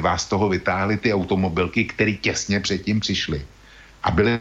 vás 0.00 0.24
z 0.24 0.32
toho 0.32 0.48
vytáhly 0.48 0.96
ty 0.96 1.12
automobilky, 1.12 1.84
které 1.84 2.12
těsně 2.12 2.60
předtím 2.60 3.00
přišly. 3.04 3.44
A 4.00 4.10
byly 4.10 4.40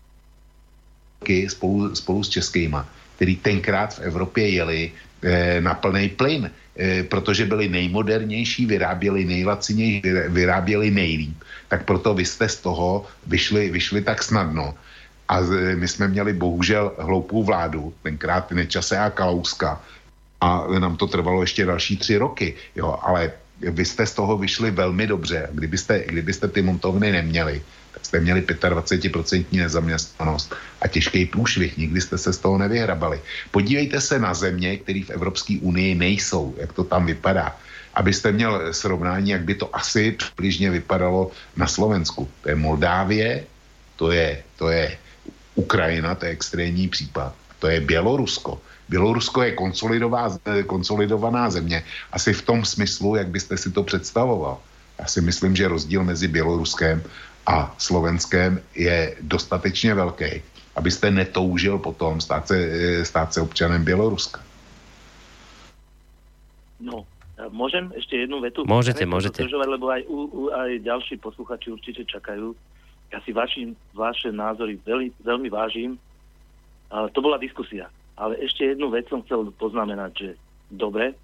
spolu, 1.52 1.96
spolu 1.96 2.24
s 2.24 2.30
českýma 2.30 2.88
který 3.16 3.36
tenkrát 3.36 3.96
v 3.96 4.00
Evropě 4.00 4.50
jeli 4.50 4.92
na 5.60 5.74
plný 5.74 6.10
plyn, 6.10 6.52
eh, 6.78 7.04
protože 7.04 7.46
byli 7.46 7.70
nejmodernější, 7.70 8.66
vyráběli 8.66 9.26
nejlacinější, 9.26 10.02
vyráběli 10.30 10.92
nejlíp. 10.92 11.38
Tak 11.68 11.86
proto 11.86 12.14
vy 12.14 12.26
jste 12.26 12.50
z 12.50 12.58
toho 12.62 13.06
vyšli, 13.28 13.70
vyšli 13.70 14.02
tak 14.02 14.24
snadno. 14.24 14.74
A 15.28 15.42
my 15.76 15.88
jsme 15.88 16.08
měli 16.08 16.34
bohužel 16.34 16.94
hloupou 17.02 17.44
vládu, 17.44 17.94
tenkrát 18.04 18.52
Nečase 18.52 18.98
a 18.98 19.10
Kalouska, 19.10 19.82
a 20.42 20.68
nám 20.80 20.98
to 20.98 21.08
trvalo 21.08 21.42
ještě 21.42 21.66
další 21.66 21.98
tři 21.98 22.18
roky, 22.18 22.54
jo, 22.76 23.00
ale 23.02 23.32
vy 23.62 23.86
jste 23.86 24.06
z 24.06 24.14
toho 24.14 24.38
vyšli 24.38 24.72
velmi 24.72 25.08
dobře. 25.08 25.50
Kdybyste, 25.52 26.04
kdybyste 26.08 26.48
ty 26.48 26.62
montovny 26.62 27.12
neměli, 27.12 27.62
tak 27.96 28.06
jste 28.06 28.20
měli 28.20 28.42
25% 28.44 29.46
nezaměstnanost 29.52 30.52
a 30.82 30.88
těžký 30.88 31.26
průšvih. 31.26 31.78
Nikdy 31.78 32.02
jste 32.02 32.18
se 32.18 32.34
z 32.36 32.38
toho 32.44 32.58
nevyhrabali. 32.60 33.24
Podívejte 33.52 34.04
se 34.04 34.20
na 34.20 34.36
země, 34.36 34.84
které 34.84 35.08
v 35.08 35.16
Evropské 35.16 35.58
unii 35.64 35.96
nejsou, 35.96 36.56
jak 36.60 36.76
to 36.76 36.84
tam 36.84 37.08
vypadá. 37.08 37.56
Abyste 37.96 38.32
měl 38.36 38.76
srovnání, 38.76 39.30
jak 39.32 39.48
by 39.48 39.56
to 39.56 39.72
asi 39.72 40.12
přibližně 40.12 40.70
vypadalo 40.84 41.32
na 41.56 41.68
Slovensku. 41.68 42.28
To 42.44 42.50
je 42.52 42.56
Moldávie, 42.56 43.44
to 43.96 44.12
je, 44.12 44.44
to 44.60 44.68
je 44.70 44.98
Ukrajina, 45.56 46.16
to 46.16 46.26
je 46.28 46.32
extrémní 46.36 46.92
případ. 46.92 47.32
To 47.64 47.68
je 47.72 47.80
Bělorusko. 47.80 48.60
Bělorusko 48.92 49.42
je 49.42 49.56
konsolidovaná 50.68 51.50
země. 51.50 51.84
Asi 52.12 52.34
v 52.36 52.42
tom 52.44 52.66
smyslu, 52.68 53.16
jak 53.16 53.32
byste 53.32 53.56
si 53.58 53.72
to 53.72 53.84
představoval. 53.84 54.60
Já 55.00 55.06
si 55.08 55.22
myslím, 55.22 55.56
že 55.56 55.68
rozdíl 55.68 56.04
mezi 56.04 56.28
Běloruskem 56.28 57.04
a 57.46 57.76
Slovenskem 57.78 58.62
je 58.76 59.16
dostatečně 59.22 59.96
velký, 59.96 60.42
abyste 60.76 61.12
netoužil 61.12 61.80
potom 61.80 62.22
stát 62.22 62.48
se, 62.48 63.06
stát 63.06 63.34
se 63.34 63.42
občanem 63.42 63.86
Běloruska. 63.86 64.42
No, 66.80 67.08
môžem 67.50 67.90
ešte 67.96 68.20
jednu 68.20 68.44
vetu? 68.44 68.68
Môžete, 68.68 69.08
môžete. 69.08 69.42
Lebo 69.48 69.90
aj, 69.90 70.04
u, 70.12 70.20
u, 70.28 70.42
aj 70.52 70.84
ďalší 70.84 71.18
posluchači 71.24 71.72
určite 71.72 72.04
čakajú. 72.06 72.52
Ja 73.10 73.24
si 73.24 73.32
vaši, 73.32 73.72
vaše 73.96 74.30
názory 74.30 74.78
veľmi, 74.84 75.10
veľmi 75.24 75.50
vážim. 75.50 75.96
A 76.92 77.08
to 77.10 77.24
bola 77.24 77.40
diskusia. 77.40 77.88
Ale 78.20 78.36
ešte 78.44 78.76
jednu 78.76 78.92
vec 78.92 79.08
som 79.08 79.24
chcel 79.24 79.50
poznamenať, 79.56 80.12
že 80.14 80.30
dobre, 80.72 81.16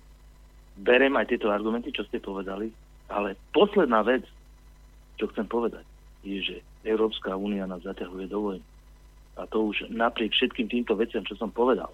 berem 0.79 1.13
aj 1.19 1.35
tieto 1.35 1.51
argumenty, 1.51 1.91
čo 1.91 2.07
ste 2.07 2.23
povedali, 2.23 2.71
ale 3.11 3.35
posledná 3.51 4.03
vec, 4.03 4.23
čo 5.19 5.27
chcem 5.35 5.45
povedať, 5.47 5.83
je, 6.21 6.39
že 6.41 6.55
Európska 6.85 7.33
únia 7.33 7.65
nás 7.65 7.81
zaťahuje 7.81 8.25
do 8.29 8.39
vojny. 8.41 8.65
A 9.39 9.47
to 9.47 9.71
už 9.71 9.89
napriek 9.89 10.35
všetkým 10.35 10.67
týmto 10.67 10.93
veciam, 10.93 11.23
čo 11.25 11.33
som 11.39 11.49
povedal, 11.49 11.89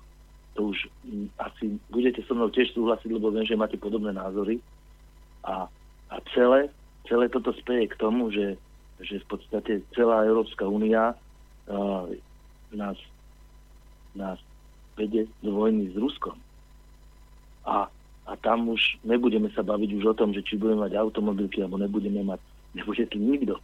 to 0.57 0.73
už 0.73 0.89
asi 1.37 1.77
budete 1.93 2.25
so 2.25 2.33
mnou 2.33 2.49
tiež 2.49 2.73
súhlasiť, 2.73 3.13
lebo 3.13 3.29
viem, 3.29 3.45
že 3.45 3.59
máte 3.59 3.77
podobné 3.77 4.09
názory. 4.09 4.57
A, 5.45 5.69
a 6.09 6.15
celé, 6.33 6.73
celé 7.05 7.29
toto 7.29 7.53
speje 7.53 7.93
k 7.93 7.99
tomu, 8.01 8.33
že, 8.33 8.57
že 8.97 9.21
v 9.21 9.37
podstate 9.37 9.85
celá 9.93 10.25
Európska 10.25 10.65
únia 10.65 11.13
uh, 11.69 12.09
nás, 12.73 12.97
nás 14.17 14.41
vedie 14.97 15.29
do 15.45 15.53
vojny 15.53 15.93
s 15.93 15.95
Ruskom. 15.95 16.35
A, 17.69 17.85
a 18.25 18.31
tam 18.41 18.73
už 18.73 18.97
nebudeme 19.05 19.53
sa 19.53 19.61
baviť 19.61 19.89
už 20.01 20.03
o 20.09 20.17
tom, 20.17 20.33
že 20.33 20.41
či 20.41 20.57
budeme 20.57 20.89
mať 20.89 20.97
automobilky, 20.97 21.61
alebo 21.61 21.77
nebudeme 21.77 22.25
mať, 22.25 22.41
nebude 22.73 23.05
tu 23.13 23.21
nikto. 23.21 23.61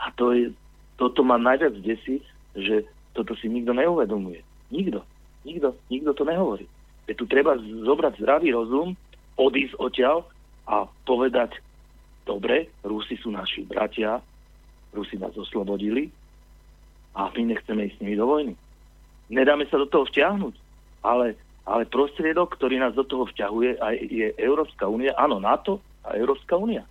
A 0.00 0.08
to 0.16 0.32
je, 0.32 0.52
toto 0.96 1.20
ma 1.20 1.36
najviac 1.36 1.76
desí, 1.84 2.24
že 2.56 2.88
toto 3.12 3.36
si 3.36 3.52
nikto 3.52 3.76
neuvedomuje. 3.76 4.40
Nikto. 4.72 5.04
Nikto, 5.44 5.76
nikto 5.88 6.10
to 6.16 6.24
nehovorí. 6.24 6.66
Je 7.08 7.14
tu 7.16 7.24
treba 7.26 7.56
zobrať 7.58 8.20
zdravý 8.20 8.52
rozum, 8.52 8.96
odísť 9.40 9.76
odtiaľ 9.80 10.24
a 10.68 10.84
povedať, 11.08 11.58
dobre, 12.28 12.68
Rusi 12.84 13.16
sú 13.18 13.32
naši 13.32 13.64
bratia, 13.64 14.20
Rusi 14.92 15.16
nás 15.16 15.32
oslobodili 15.34 16.12
a 17.16 17.32
my 17.32 17.42
nechceme 17.50 17.88
ísť 17.88 17.96
s 17.98 18.00
nimi 18.04 18.14
do 18.14 18.28
vojny. 18.28 18.54
Nedáme 19.30 19.66
sa 19.70 19.80
do 19.80 19.86
toho 19.86 20.06
vťahnuť, 20.06 20.54
ale, 21.02 21.34
ale 21.66 21.82
prostriedok, 21.88 22.54
ktorý 22.58 22.82
nás 22.82 22.94
do 22.94 23.06
toho 23.06 23.26
vťahuje, 23.30 23.80
je 24.10 24.26
Európska 24.38 24.86
únia, 24.86 25.16
áno, 25.16 25.40
NATO 25.40 25.80
a 26.04 26.14
Európska 26.14 26.54
únia. 26.58 26.84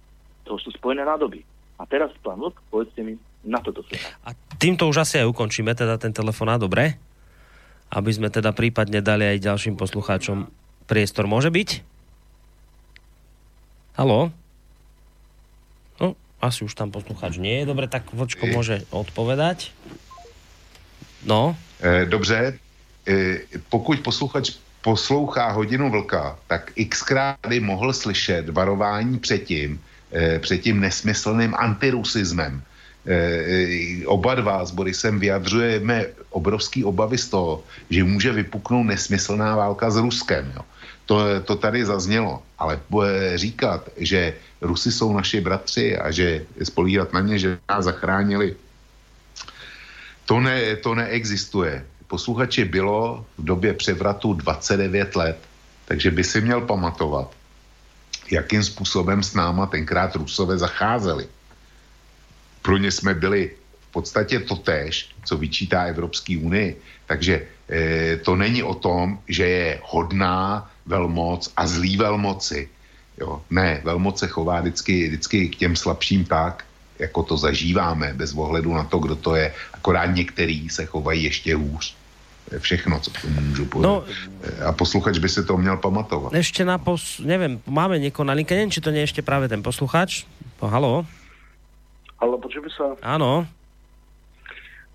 To 0.48 0.58
sú 0.58 0.74
spojené 0.74 1.06
nádoby. 1.06 1.46
A 1.80 1.88
teraz, 1.88 2.12
pán 2.20 2.36
Vlk, 2.44 2.60
povedzte 2.68 3.00
mi 3.00 3.16
na 3.48 3.64
toto 3.64 3.88
sa. 3.88 3.96
A 4.28 4.36
týmto 4.60 4.84
už 4.92 5.08
asi 5.08 5.24
aj 5.24 5.32
ukončíme 5.32 5.72
teda 5.72 5.96
ten 5.96 6.12
telefonát, 6.12 6.60
dobre? 6.60 7.00
Aby 7.88 8.12
sme 8.12 8.28
teda 8.28 8.52
prípadne 8.52 9.00
dali 9.00 9.24
aj 9.24 9.40
ďalším 9.40 9.80
poslucháčom 9.80 10.52
priestor. 10.92 11.26
Môže 11.26 11.48
byť? 11.48 11.70
Haló? 13.96 14.36
No, 16.04 16.20
asi 16.44 16.68
už 16.68 16.76
tam 16.76 16.92
poslucháč 16.92 17.40
nie 17.40 17.64
je. 17.64 17.70
Dobre, 17.72 17.88
tak 17.88 18.12
Vočko 18.12 18.44
môže 18.52 18.84
odpovedať. 18.92 19.72
No. 21.24 21.56
E, 21.80 22.06
dobře, 22.06 22.60
e, 23.08 23.40
pokud 23.72 24.00
posluchač 24.00 24.60
poslouchá 24.82 25.52
hodinu 25.52 25.92
vlka, 25.92 26.40
tak 26.48 26.72
xkrát 26.76 27.40
by 27.48 27.60
mohl 27.60 27.94
slyšet 27.94 28.50
varování 28.50 29.20
před 29.20 29.44
tím, 29.44 29.76
e, 29.76 29.89
před 30.40 30.58
tím 30.58 30.80
nesmyslným 30.80 31.56
antirusismem. 31.58 32.62
E, 33.08 34.06
oba 34.06 34.36
dva 34.36 34.66
s 34.66 34.72
Borisem 34.72 35.20
vyjadřujeme 35.20 36.06
obrovský 36.30 36.84
obavy 36.84 37.18
z 37.18 37.28
toho, 37.30 37.64
že 37.90 38.04
může 38.04 38.32
vypuknout 38.32 38.86
nesmyslná 38.86 39.56
válka 39.56 39.90
s 39.92 39.98
Ruskem. 39.98 40.54
Jo. 40.56 40.62
To, 41.06 41.42
to 41.42 41.56
tady 41.56 41.86
zaznělo. 41.86 42.44
Ale 42.58 42.80
říkat, 43.36 43.90
že 43.98 44.34
Rusy 44.62 44.92
jsou 44.92 45.14
naši 45.14 45.42
bratři 45.42 45.98
a 45.98 46.12
že 46.12 46.46
spolíhat 46.64 47.14
na 47.14 47.22
ně, 47.22 47.40
že 47.40 47.58
nás 47.70 47.86
zachránili, 47.86 48.56
to, 50.26 50.40
ne, 50.40 50.76
to 50.76 50.96
neexistuje. 50.96 51.86
Posluchači 52.08 52.66
bylo 52.66 53.26
v 53.38 53.44
době 53.44 53.74
převratu 53.74 54.34
29 54.34 55.16
let, 55.16 55.38
takže 55.86 56.12
by 56.12 56.24
si 56.24 56.42
měl 56.42 56.62
pamatovat, 56.62 57.34
jakým 58.32 58.64
způsobem 58.64 59.24
s 59.24 59.34
náma 59.34 59.66
tenkrát 59.66 60.16
Rusové 60.16 60.58
zacházeli. 60.58 61.28
Pro 62.62 62.78
ně 62.78 62.92
jsme 62.92 63.14
byli 63.14 63.52
v 63.90 63.92
podstatě 63.92 64.40
totéž, 64.40 65.10
co 65.26 65.38
vyčítá 65.38 65.84
Evropské 65.84 66.38
unii. 66.38 66.82
Takže 67.06 67.42
e, 67.70 68.18
to 68.18 68.36
není 68.36 68.64
o 68.64 68.76
tom, 68.76 69.20
že 69.28 69.46
je 69.48 69.80
hodná 69.84 70.72
velmoc 70.86 71.54
a 71.58 71.68
zlý 71.68 71.98
velmoci. 71.98 72.70
Jo. 73.18 73.42
Ne, 73.50 73.82
velmoc 73.84 74.20
se 74.20 74.28
chová 74.28 74.62
vždycky, 74.62 75.08
vždycky 75.08 75.50
k 75.50 75.56
těm 75.56 75.76
slabším 75.76 76.26
tak, 76.26 76.66
jako 77.00 77.24
to 77.24 77.38
zažíváme, 77.38 78.14
bez 78.14 78.34
ohledu 78.34 78.74
na 78.74 78.84
to, 78.84 79.00
kdo 79.00 79.16
to 79.16 79.36
je. 79.36 79.54
Akorát 79.74 80.06
některý 80.06 80.70
se 80.70 80.86
chovají 80.86 81.24
ještě 81.24 81.56
hůř. 81.56 81.99
Všechno, 82.58 83.00
co 83.00 83.12
k 83.12 83.22
tomu 83.22 83.42
můžu 83.42 83.66
povedať. 83.66 83.86
No, 83.86 84.04
a 84.66 84.72
posluchač 84.72 85.18
by 85.18 85.30
si 85.30 85.46
to 85.46 85.58
měl 85.58 85.78
pamatovat. 85.78 86.34
Ešte 86.34 86.66
na 86.66 86.82
pos... 86.82 87.22
Neviem, 87.22 87.62
máme 87.70 88.02
niekoho 88.02 88.26
na 88.26 88.34
linke, 88.34 88.58
neviem, 88.58 88.74
či 88.74 88.82
to 88.82 88.90
nie 88.90 89.06
je 89.06 89.14
ešte 89.14 89.22
práve 89.22 89.46
ten 89.46 89.62
posluchač. 89.62 90.26
Po, 90.58 90.66
halo? 90.66 91.06
Halo, 92.18 92.42
počujeme 92.42 92.74
sa? 92.74 92.98
Áno. 93.06 93.46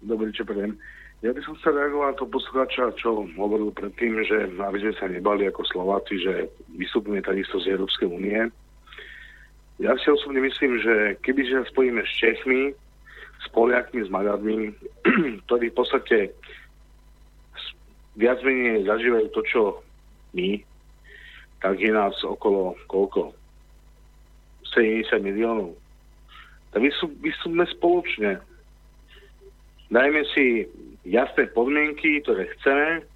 Dobrý 0.02 0.34
čeprem. 0.34 0.74
Ja 1.24 1.32
by 1.32 1.40
som 1.40 1.56
chcel 1.56 1.78
reagovať 1.78 2.08
na 2.10 2.18
to 2.20 2.26
posluchača, 2.28 2.84
čo 3.00 3.24
hovoril 3.38 3.72
predtým, 3.72 4.20
že 4.28 4.50
aby 4.60 4.78
sme 4.82 4.92
sa 4.98 5.06
nebali 5.08 5.48
ako 5.48 5.64
Slováci, 5.64 6.20
že 6.20 6.52
vystupujeme 6.76 7.24
takisto 7.24 7.62
z 7.62 7.72
Európskej 7.72 8.12
únie. 8.12 8.50
Ja 9.80 9.96
si 9.96 10.06
osobne 10.12 10.44
myslím, 10.44 10.84
že 10.84 11.16
keby 11.24 11.48
sa 11.48 11.64
spojíme 11.70 12.04
s 12.04 12.12
Čechmi, 12.20 12.76
s 13.40 13.46
Poliakmi, 13.56 14.04
s 14.04 14.12
Maďarmi, 14.12 14.76
ktorí 15.48 15.72
v 15.72 15.76
podstate 15.76 16.16
viac 18.14 18.38
menej 18.42 18.86
zažívajú 18.86 19.26
to, 19.34 19.40
čo 19.46 19.62
my, 20.34 20.62
tak 21.62 21.80
je 21.80 21.90
nás 21.90 22.14
okolo 22.22 22.78
koľko? 22.90 23.34
70 24.74 25.22
miliónov. 25.22 25.78
Tak 26.74 26.82
vystúpme 27.22 27.62
spoločne. 27.78 28.42
Dajme 29.94 30.26
si 30.34 30.66
jasné 31.06 31.46
podmienky, 31.54 32.18
ktoré 32.26 32.50
chceme 32.58 33.06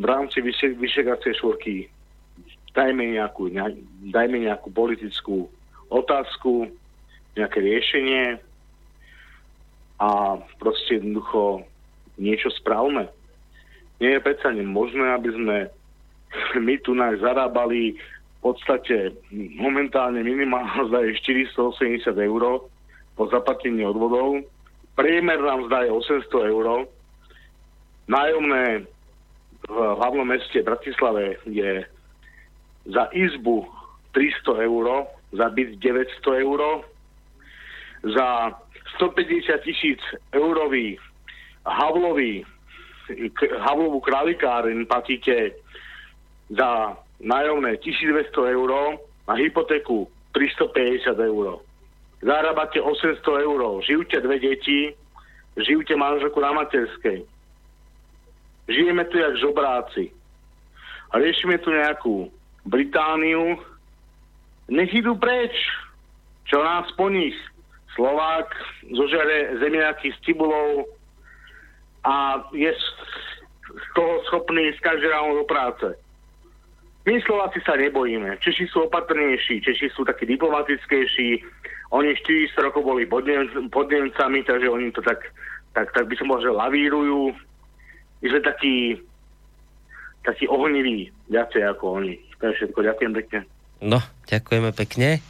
v 0.00 0.04
rámci 0.08 0.40
vyšegacej 0.80 1.36
švorky 1.36 1.92
dajme 2.74 3.18
nejakú, 3.18 3.50
dajme 4.14 4.46
nejakú 4.46 4.70
politickú 4.70 5.50
otázku, 5.90 6.70
nejaké 7.34 7.58
riešenie 7.62 8.38
a 9.98 10.38
proste 10.58 11.02
jednoducho 11.02 11.66
niečo 12.16 12.50
správme. 12.62 13.10
Nie 14.00 14.16
je 14.16 14.24
predsa 14.24 14.48
nemožné, 14.50 15.04
aby 15.12 15.30
sme 15.30 15.56
my 16.66 16.74
tu 16.80 16.96
zarábali 16.96 17.96
v 18.40 18.40
podstate 18.40 19.12
momentálne 19.60 20.24
minimálna 20.24 21.04
je 21.12 21.20
480 21.52 22.08
eur 22.16 22.64
po 23.14 23.24
zaplatení 23.28 23.84
odvodov. 23.84 24.40
Priemer 24.96 25.36
nám 25.36 25.68
zda 25.68 25.84
je 25.84 25.90
800 25.92 26.52
eur. 26.52 26.88
Nájomné 28.08 28.88
v 29.68 29.76
hlavnom 29.76 30.24
meste 30.24 30.64
Bratislave 30.64 31.36
je 31.44 31.84
za 32.88 33.12
izbu 33.12 33.68
300 34.16 34.66
eur, 34.66 35.06
za 35.36 35.46
byt 35.52 35.78
900 35.78 36.42
eur, 36.42 36.60
za 38.02 38.56
150 38.98 39.62
tisíc 39.62 40.00
eurový 40.32 40.98
Havlový, 41.68 42.40
k- 43.34 43.54
Havlovú 43.58 44.00
kralikáren 44.00 44.86
platíte 44.86 45.54
za 46.50 46.96
nájomné 47.20 47.76
1200 47.78 48.30
eur, 48.50 48.70
na 49.28 49.34
hypotéku 49.38 50.10
350 50.32 51.14
eur. 51.14 51.62
Zarábate 52.20 52.80
800 52.82 53.46
eur, 53.46 53.60
žijúte 53.82 54.20
dve 54.20 54.36
deti, 54.38 54.92
žijúte 55.56 55.96
manželku 55.96 56.40
na 56.40 56.52
materskej. 56.52 57.24
Žijeme 58.70 59.04
tu 59.10 59.18
jak 59.18 59.34
žobráci. 59.38 60.14
A 61.10 61.18
riešime 61.18 61.58
tu 61.58 61.74
nejakú 61.74 62.30
Britániu. 62.62 63.58
Nech 64.70 64.94
idú 64.94 65.18
preč. 65.18 65.50
Čo 66.46 66.62
nás 66.62 66.86
po 66.94 67.10
nich? 67.10 67.34
Slovák 67.98 68.46
zožere 68.94 69.58
zemiaky 69.58 70.14
s 70.14 70.18
cibulou 70.22 70.86
a 72.04 72.44
je 72.52 72.72
z 72.72 72.86
z 73.70 73.84
toho 73.94 74.22
schopný 74.26 74.70
ísť 74.70 74.80
každý 74.82 75.06
ráno 75.10 75.42
do 75.42 75.46
práce. 75.46 75.86
My 77.06 77.16
Slováci 77.24 77.64
sa 77.64 77.78
nebojíme. 77.80 78.36
Češi 78.44 78.68
sú 78.68 78.86
opatrnejší, 78.86 79.64
Češi 79.64 79.88
sú 79.94 80.04
takí 80.04 80.28
diplomatickejší. 80.28 81.42
Oni 81.90 82.12
400 82.12 82.66
rokov 82.70 82.86
boli 82.86 83.08
pod, 83.08 83.24
Nem- 83.24 83.72
pod 83.72 83.88
Nemcami, 83.88 84.44
takže 84.44 84.68
oni 84.68 84.92
to 84.92 85.02
tak, 85.02 85.18
tak, 85.74 85.90
tak 85.90 86.04
by 86.06 86.14
som 86.14 86.28
povedal, 86.28 86.52
že 86.52 86.60
lavírujú. 86.60 87.34
My 88.20 88.26
sme 88.28 88.40
takí, 88.44 88.76
takí 90.22 90.44
ohniví, 90.46 91.08
viacej 91.32 91.66
ako 91.72 92.04
oni. 92.04 92.20
To 92.38 92.52
je 92.52 92.56
všetko. 92.62 92.78
Ďakujem 92.84 93.12
pekne. 93.16 93.38
No, 93.80 93.98
ďakujeme 94.28 94.70
pekne. 94.76 95.24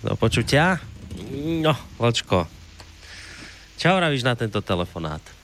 Do 0.00 0.16
počutia. 0.16 0.80
No, 1.60 1.76
Vlčko. 2.00 2.48
Čo 3.76 4.00
vravíš 4.00 4.24
na 4.24 4.32
tento 4.32 4.64
telefonát? 4.64 5.39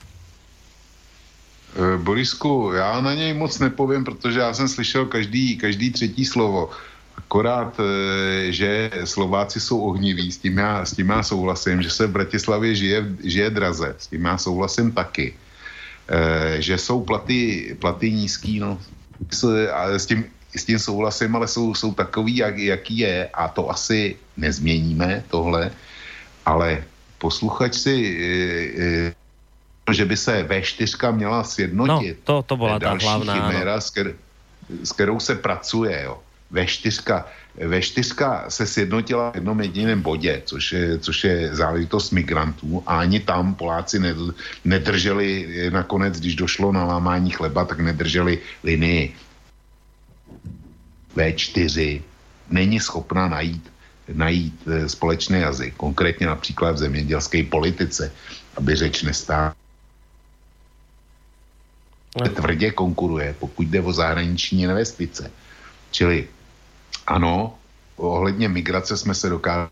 Eh, 1.77 1.97
Borisku, 1.97 2.71
já 2.73 3.01
na 3.01 3.13
něj 3.13 3.33
moc 3.33 3.59
nepovím, 3.59 4.03
protože 4.03 4.39
já 4.39 4.53
jsem 4.53 4.67
slyšel 4.67 5.05
každý, 5.05 5.57
každý 5.57 5.91
třetí 5.91 6.25
slovo. 6.25 6.69
Akorát, 7.17 7.77
eh, 7.79 8.51
že 8.51 8.89
Slováci 9.05 9.59
jsou 9.59 9.81
ohniví, 9.81 10.31
s 10.31 10.37
tím, 10.37 10.57
já, 10.57 10.85
s 10.85 10.93
tím 10.93 11.09
já 11.09 11.23
souhlasím, 11.23 11.81
že 11.81 11.89
se 11.89 12.07
v 12.07 12.11
Bratislavě 12.17 12.75
žije, 12.75 12.99
žije 13.23 13.49
draze, 13.49 13.95
s 13.97 14.07
tím 14.07 14.25
já 14.25 14.37
souhlasím 14.37 14.91
taky. 14.91 15.33
Eh, 16.09 16.61
Že 16.61 16.77
jsou 16.77 17.03
platy, 17.05 17.75
platy 17.79 18.11
nízký, 18.11 18.59
no, 18.59 18.79
s, 19.29 20.05
tím, 20.05 20.25
s 20.55 20.65
tím 20.65 20.79
souhlasím, 20.79 21.35
ale 21.35 21.47
jsou, 21.47 21.75
jsou 21.75 21.93
takový, 21.93 22.37
jak, 22.37 22.57
jaký 22.57 22.97
je 22.97 23.29
a 23.33 23.47
to 23.47 23.69
asi 23.69 24.15
nezměníme, 24.37 25.23
tohle, 25.29 25.71
ale 26.45 26.83
posluchač 27.19 27.75
si 27.75 27.97
eh, 29.89 29.93
že 29.93 30.05
by 30.05 30.17
se 30.17 30.43
V4 30.43 31.15
měla 31.15 31.43
sjednotit. 31.43 32.17
No, 32.19 32.23
to- 32.23 32.43
to 32.43 32.57
byla 32.57 32.79
ta 32.79 32.97
hlavná, 33.01 33.33
chiméra, 33.49 33.81
s, 33.81 33.89
ker, 33.89 34.13
s 34.83 34.91
kterou 34.91 35.19
se 35.19 35.35
pracuje. 35.35 36.01
Jo. 36.05 36.19
V4, 36.53 37.23
V4 37.59 38.45
se 38.49 38.67
sjednotila 38.67 39.31
v 39.31 39.35
jednom 39.35 39.61
jediném 39.61 40.01
bodě, 40.01 40.41
což 40.45 40.71
je, 40.73 40.99
což 40.99 41.23
je 41.23 41.55
záležitost 41.55 42.11
migrantů 42.11 42.83
a 42.87 42.99
ani 42.99 43.19
tam 43.19 43.55
Poláci 43.55 43.99
ned- 43.99 44.33
nedrželi 44.65 45.47
nakonec, 45.73 46.19
když 46.19 46.35
došlo 46.35 46.71
na 46.71 46.85
lámání 46.85 47.31
chleba, 47.31 47.65
tak 47.65 47.79
nedrželi 47.79 48.39
linii. 48.63 49.15
V4 51.15 52.01
není 52.49 52.79
schopna 52.79 53.27
najít, 53.27 53.71
najít 54.13 54.59
eh, 54.67 54.89
společný 54.89 55.39
jazyk, 55.39 55.73
konkrétně 55.77 56.27
například 56.27 56.71
v 56.71 56.77
zemědělské 56.77 57.43
politice, 57.43 58.11
aby 58.57 58.75
řeč 58.75 59.03
nestála 59.03 59.55
tvrdě 62.25 62.71
konkuruje, 62.71 63.35
pokud 63.39 63.67
jde 63.67 63.81
o 63.81 63.93
zahraniční 63.93 64.61
investice. 64.61 65.31
Čili 65.91 66.27
ano, 67.07 67.55
ohledně 67.95 68.49
migrace 68.49 68.97
jsme 68.97 69.15
se 69.15 69.29
dokázali, 69.29 69.69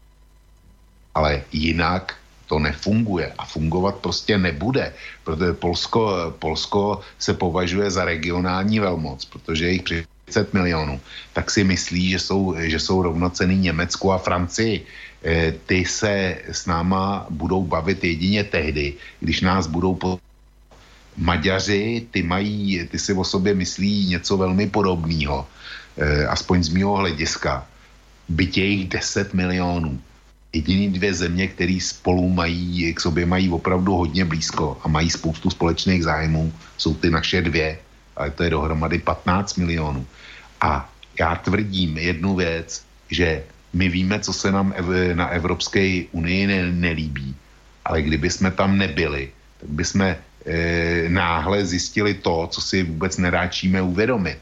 ale 1.15 1.43
jinak 1.51 2.15
to 2.45 2.59
nefunguje 2.59 3.33
a 3.37 3.45
fungovat 3.45 3.95
prostě 3.95 4.37
nebude, 4.37 4.93
protože 5.23 5.53
Polsko, 5.53 6.33
Polsko 6.39 7.01
se 7.19 7.33
považuje 7.33 7.91
za 7.91 8.05
regionální 8.05 8.79
velmoc, 8.79 9.25
protože 9.25 9.65
je 9.65 9.71
jich 9.71 9.83
30 10.25 10.53
milionů, 10.53 11.01
tak 11.33 11.51
si 11.51 11.63
myslí, 11.63 12.09
že 12.09 12.19
jsou, 12.19 12.55
že 12.57 12.79
jsou 12.79 13.01
rovnocený 13.01 13.57
Německu 13.57 14.11
a 14.11 14.17
Francii. 14.17 14.85
Eh, 15.25 15.53
Ty 15.65 15.85
se 15.85 16.37
s 16.51 16.65
náma 16.65 17.25
budou 17.29 17.63
bavit 17.63 18.03
jedině 18.03 18.43
tehdy, 18.43 18.93
když 19.19 19.41
nás 19.41 19.67
budou 19.67 19.95
po 19.95 20.19
Maďaři, 21.17 22.07
ty 22.11 22.23
mají, 22.23 22.87
ty 22.91 22.99
si 22.99 23.13
o 23.13 23.23
sobě 23.23 23.53
myslí 23.53 24.07
něco 24.07 24.37
velmi 24.37 24.67
podobného, 24.67 25.47
eh, 25.97 26.27
aspoň 26.27 26.63
z 26.63 26.69
mého 26.69 26.95
hlediska. 26.95 27.65
Byť 28.29 28.57
je 28.57 28.65
jich 28.65 28.89
10 28.89 29.33
milionů. 29.33 29.99
Jediný 30.53 30.91
dvě 30.91 31.13
země, 31.13 31.47
které 31.47 31.77
spolu 31.81 32.29
mají, 32.29 32.93
k 32.93 32.99
sobě 32.99 33.25
mají 33.25 33.49
opravdu 33.49 33.95
hodně 33.95 34.25
blízko 34.25 34.79
a 34.83 34.87
mají 34.87 35.09
spoustu 35.09 35.49
společných 35.49 36.03
zájmů, 36.03 36.53
jsou 36.77 36.93
ty 36.95 37.09
naše 37.11 37.41
dvě, 37.41 37.79
ale 38.15 38.31
to 38.31 38.43
je 38.43 38.49
dohromady 38.49 38.99
15 38.99 39.55
milionů. 39.57 40.05
A 40.61 40.89
já 41.19 41.35
tvrdím 41.35 41.97
jednu 41.97 42.35
věc, 42.35 42.83
že 43.11 43.43
my 43.73 43.89
víme, 43.89 44.19
co 44.19 44.33
se 44.33 44.51
nám 44.51 44.71
ev- 44.77 45.15
na 45.15 45.27
Evropské 45.27 46.03
unii 46.11 46.47
ne- 46.47 46.71
nelíbí, 46.71 47.35
ale 47.85 48.01
kdyby 48.01 48.29
jsme 48.29 48.51
tam 48.51 48.77
nebyli, 48.77 49.31
tak 49.59 49.69
bychom 49.69 50.15
e, 50.45 51.09
náhle 51.09 51.65
zjistili 51.65 52.13
to, 52.13 52.47
co 52.51 52.61
si 52.61 52.83
vůbec 52.83 53.17
neráčíme 53.17 53.81
uvědomit. 53.81 54.37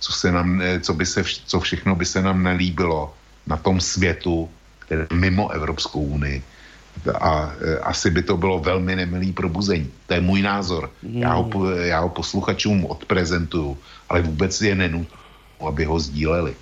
Co, 0.00 0.12
se 0.12 0.32
nám, 0.32 0.60
eh, 0.62 0.80
co, 0.80 0.94
by 0.94 1.06
se, 1.06 1.24
co 1.46 1.60
všechno 1.60 1.94
by 1.94 2.06
se 2.06 2.22
nám 2.22 2.42
nelíbilo 2.42 3.14
na 3.46 3.56
tom 3.56 3.80
světu, 3.80 4.50
které 4.78 5.06
je 5.10 5.16
mimo 5.16 5.50
Evropskou 5.50 6.00
unii. 6.02 6.42
A 7.20 7.52
e, 7.60 7.78
asi 7.78 8.10
by 8.10 8.22
to 8.22 8.36
bylo 8.36 8.58
velmi 8.58 8.96
nemilý 8.96 9.32
probuzení. 9.32 9.90
To 10.06 10.14
je 10.14 10.20
můj 10.20 10.42
názor. 10.42 10.90
Já 11.02 11.34
ho, 11.34 11.44
po- 11.44 11.70
já 11.70 12.00
ho 12.00 12.08
posluchačům 12.08 12.84
odprezentuju, 12.86 13.78
ale 14.08 14.22
vůbec 14.22 14.60
je 14.60 14.74
nenutno, 14.74 15.18
aby 15.68 15.84
ho 15.84 15.98
sdíleli. 16.00 16.54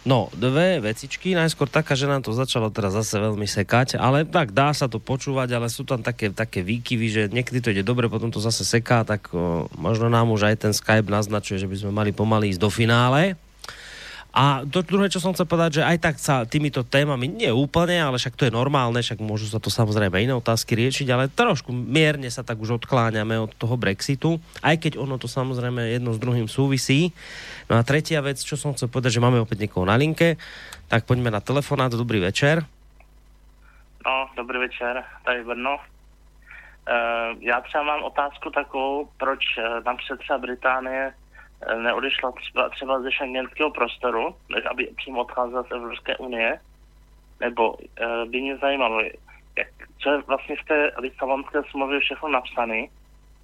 No, 0.00 0.32
dve 0.32 0.80
vecičky. 0.80 1.36
Najskôr 1.36 1.68
taká, 1.68 1.92
že 1.92 2.08
nám 2.08 2.24
to 2.24 2.32
začalo 2.32 2.72
teraz 2.72 2.96
zase 2.96 3.20
veľmi 3.20 3.44
sekať, 3.44 4.00
ale 4.00 4.24
tak 4.24 4.56
dá 4.56 4.72
sa 4.72 4.88
to 4.88 4.96
počúvať, 4.96 5.52
ale 5.52 5.68
sú 5.68 5.84
tam 5.84 6.00
také, 6.00 6.32
také 6.32 6.64
výkyvy, 6.64 7.06
že 7.12 7.22
niekedy 7.28 7.60
to 7.60 7.72
ide 7.76 7.84
dobre, 7.84 8.08
potom 8.08 8.32
to 8.32 8.40
zase 8.40 8.64
seká, 8.64 9.04
tak 9.04 9.28
o, 9.36 9.68
možno 9.76 10.08
nám 10.08 10.32
už 10.32 10.48
aj 10.48 10.56
ten 10.56 10.72
Skype 10.72 11.12
naznačuje, 11.12 11.60
že 11.60 11.68
by 11.68 11.76
sme 11.76 11.90
mali 11.92 12.10
pomaly 12.16 12.48
ísť 12.48 12.60
do 12.64 12.70
finále. 12.72 13.36
A 14.30 14.62
to 14.62 14.86
druhé, 14.86 15.10
čo 15.10 15.18
som 15.18 15.34
chcel 15.34 15.50
povedať, 15.50 15.82
že 15.82 15.86
aj 15.86 15.98
tak 15.98 16.16
sa 16.22 16.46
týmito 16.46 16.86
témami, 16.86 17.26
nie 17.26 17.50
úplne, 17.50 17.98
ale 17.98 18.14
však 18.14 18.38
to 18.38 18.46
je 18.46 18.54
normálne, 18.54 19.02
však 19.02 19.18
môžu 19.18 19.50
sa 19.50 19.58
to 19.58 19.74
samozrejme 19.74 20.22
iné 20.22 20.30
otázky 20.30 20.78
riešiť, 20.78 21.06
ale 21.10 21.26
trošku 21.26 21.74
mierne 21.74 22.30
sa 22.30 22.46
tak 22.46 22.62
už 22.62 22.78
odkláňame 22.78 23.34
od 23.42 23.50
toho 23.58 23.74
Brexitu, 23.74 24.38
aj 24.62 24.78
keď 24.86 25.02
ono 25.02 25.18
to 25.18 25.26
samozrejme 25.26 25.82
jedno 25.82 26.14
s 26.14 26.22
druhým 26.22 26.46
súvisí. 26.46 27.10
No 27.66 27.74
a 27.74 27.82
tretia 27.82 28.22
vec, 28.22 28.38
čo 28.38 28.54
som 28.54 28.70
chcel 28.70 28.86
povedať, 28.86 29.18
že 29.18 29.24
máme 29.24 29.42
opäť 29.42 29.66
niekoho 29.66 29.82
na 29.82 29.98
linke, 29.98 30.38
tak 30.86 31.10
poďme 31.10 31.34
na 31.34 31.42
telefonát, 31.42 31.90
dobrý 31.90 32.22
večer. 32.22 32.62
No, 34.06 34.30
dobrý 34.38 34.58
večer, 34.58 35.04
tady 35.24 35.44
Brno. 35.44 35.74
Uh, 35.76 37.36
já 37.40 37.60
třeba 37.60 37.84
mám 37.84 38.02
otázku 38.02 38.50
takovou, 38.50 39.08
proč 39.18 39.38
uh, 39.58 39.84
napřed 39.84 40.18
třeba 40.18 40.38
Británie 40.38 41.12
neodešla 41.82 42.32
třeba, 42.32 42.68
třeba 42.68 43.00
ze 43.00 43.12
šengenského 43.12 43.70
prostoru, 43.70 44.34
než 44.48 44.64
aby 44.70 44.88
přímo 44.96 45.20
odcházela 45.20 45.62
z 45.62 45.70
Evropské 45.70 46.16
unie, 46.16 46.60
nebo 47.40 47.72
uh, 47.72 48.30
by 48.30 48.40
mě 48.40 48.56
zajímalo, 48.56 49.00
jak, 49.58 49.68
co 49.98 50.10
je 50.10 50.18
vlastně 50.18 50.56
v 50.56 50.64
té 50.64 50.92
Lisabonské 50.98 51.62
smlouvě 51.70 52.00
všechno 52.00 52.28
napsané, 52.28 52.86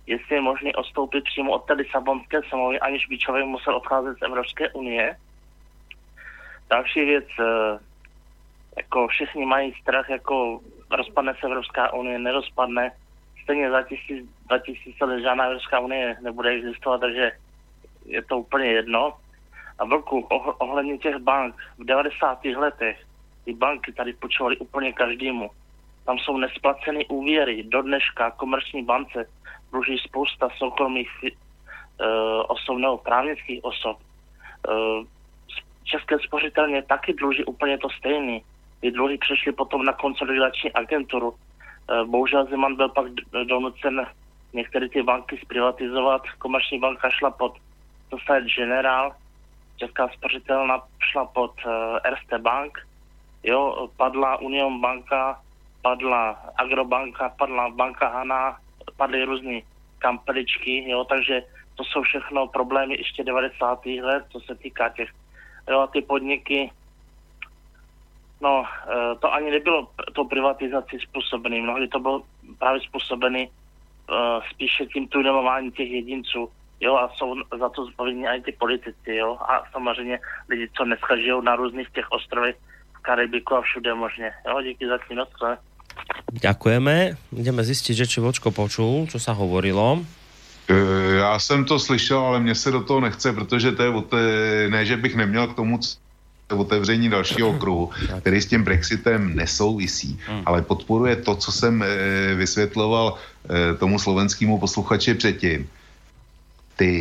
jestli 0.06 0.34
je 0.34 0.40
možné 0.40 0.72
odstoupit 0.72 1.24
přímo 1.24 1.52
od 1.52 1.64
té 1.66 1.72
Lisabonské 1.72 2.40
smlouvy, 2.48 2.80
aniž 2.80 3.06
by 3.06 3.18
člověk 3.18 3.46
musel 3.46 3.76
odcházet 3.76 4.18
z 4.18 4.22
Evropské 4.22 4.70
unie. 4.70 5.16
Další 6.70 7.04
věc, 7.04 7.24
uh, 7.38 7.78
jako 8.76 9.08
všichni 9.08 9.46
mají 9.46 9.72
strach, 9.72 10.08
jako 10.10 10.60
rozpadne 10.90 11.34
se 11.34 11.46
Evropská 11.46 11.92
unie, 11.92 12.18
nerozpadne. 12.18 12.92
Stejně 13.42 13.70
za 13.70 13.82
tisíc, 13.82 14.30
za 14.50 14.58
tisíc 14.58 15.00
let 15.00 15.20
žádná 15.20 15.44
Evropská 15.44 15.80
unie 15.80 16.16
nebude 16.22 16.50
existovat, 16.50 17.00
takže 17.00 17.32
je 18.06 18.22
to 18.22 18.38
úplně 18.38 18.66
jedno. 18.66 19.14
A 19.78 19.84
velkou 19.84 20.20
oh, 20.20 20.54
ohledně 20.58 20.98
těch 20.98 21.16
bank, 21.16 21.54
v 21.78 21.84
90. 21.84 22.44
letech 22.44 23.04
ty 23.44 23.54
banky 23.54 23.92
tady 23.92 24.12
počovaly 24.12 24.56
úplně 24.56 24.92
každému. 24.92 25.50
Tam 26.04 26.18
jsou 26.18 26.36
nesplacené 26.36 27.04
úvěry, 27.08 27.62
do 27.62 27.82
dneška 27.82 28.30
komerční 28.30 28.84
bance 28.84 29.26
dluží 29.70 29.98
spousta 29.98 30.48
soukromých 30.58 31.10
fi- 31.20 31.36
osob 32.48 32.78
nebo 32.78 32.98
právnických 32.98 33.64
osob. 33.64 33.98
České 35.84 36.18
spořitelně 36.18 36.82
taky 36.82 37.12
dluží 37.12 37.44
úplně 37.44 37.78
to 37.78 37.90
stejný. 37.90 38.42
Ty 38.80 38.90
dluhy 38.90 39.18
přešly 39.18 39.52
potom 39.52 39.84
na 39.84 39.92
konsolidační 39.92 40.72
agenturu. 40.72 41.34
Bohužel 42.06 42.46
Zeman 42.46 42.76
byl 42.76 42.88
pak 42.88 43.06
donucen 43.44 44.06
některé 44.52 44.88
ty 44.88 45.02
banky 45.02 45.38
zprivatizovat. 45.42 46.22
Komerční 46.38 46.78
banka 46.78 47.10
šla 47.10 47.30
pod 47.30 47.56
Societe 48.10 48.48
General, 48.56 49.14
Česká 49.76 50.08
spořitelna 50.08 50.82
šla 51.10 51.24
pod 51.24 51.52
Erste 52.04 52.38
Bank, 52.38 52.86
jo, 53.42 53.88
padla 53.96 54.36
Union 54.36 54.80
banka, 54.80 55.40
padla 55.82 56.30
Agrobanka, 56.56 57.28
padla 57.28 57.70
banka 57.70 58.08
Hana, 58.08 58.58
padly 58.96 59.24
různé 59.24 59.60
kampeličky, 59.98 60.90
jo, 60.90 61.04
takže 61.04 61.42
to 61.74 61.84
jsou 61.84 62.02
všechno 62.02 62.46
problémy 62.46 62.94
ještě 62.98 63.24
90. 63.24 63.86
let, 63.86 64.24
co 64.28 64.40
se 64.40 64.54
týká 64.54 64.88
těch, 64.88 65.10
jo, 65.70 65.80
a 65.80 65.86
ty 65.86 66.02
podniky, 66.02 66.70
no, 68.40 68.64
e, 68.64 69.16
to 69.16 69.32
ani 69.32 69.50
nebylo 69.50 69.88
to 70.12 70.24
privatizaci 70.24 70.98
způsobený, 71.00 71.60
mnohdy 71.60 71.88
to 71.88 72.00
bylo 72.00 72.22
právě 72.58 72.80
způsobený 72.80 73.48
uh, 73.48 74.42
spíše 74.50 74.86
tím 74.86 75.08
tunelováním 75.08 75.72
těch 75.72 75.90
jedinců, 75.90 76.48
jo, 76.80 76.96
a 76.96 77.10
jsou 77.16 77.34
za 77.58 77.68
to 77.68 77.86
zpovědní 77.86 78.24
i 78.26 78.42
ty 78.42 78.52
politici, 78.52 79.14
jo, 79.14 79.36
a 79.40 79.62
samozřejmě 79.72 80.18
lidi, 80.48 80.68
co 80.76 80.84
dneska 80.84 81.16
žijou 81.16 81.40
na 81.40 81.56
různých 81.56 81.90
těch 81.90 82.10
ostrovech 82.10 82.56
v 82.98 83.02
Karibiku 83.02 83.54
a 83.54 83.60
všude 83.60 83.94
možně, 83.94 84.32
jo, 84.48 84.62
díky 84.62 84.86
za 84.86 84.98
tím 85.08 85.18
Ďakujeme. 86.32 87.16
Ideme 87.32 87.62
zistiť, 87.64 87.94
že 87.96 88.06
či 88.06 88.18
Vočko 88.20 88.52
počul, 88.52 89.08
co 89.08 89.16
sa 89.16 89.32
hovorilo. 89.32 90.04
E, 90.68 90.76
já 91.16 91.38
jsem 91.38 91.64
to 91.64 91.78
slyšel, 91.78 92.18
ale 92.18 92.40
mě 92.40 92.54
se 92.54 92.70
do 92.70 92.84
toho 92.84 93.00
nechce, 93.00 93.32
protože 93.32 93.72
to 93.72 93.82
je, 93.82 94.68
ne, 94.68 94.84
že 94.84 94.96
bych 94.96 95.16
neměl 95.16 95.46
k 95.46 95.56
tomu 95.56 95.80
otevření 96.54 97.08
dalšího 97.08 97.48
okruhu, 97.48 97.90
který 98.20 98.40
s 98.40 98.46
tím 98.46 98.64
Brexitem 98.64 99.36
nesouvisí, 99.36 100.20
hmm. 100.26 100.42
ale 100.46 100.62
podporuje 100.62 101.16
to, 101.16 101.36
co 101.36 101.52
jsem 101.52 101.82
e, 101.82 101.86
vysvětloval 102.34 103.14
e, 103.14 103.74
tomu 103.74 103.98
slovenskému 103.98 104.58
posluchači 104.58 105.14
předtím. 105.14 105.68
Ty, 106.76 106.92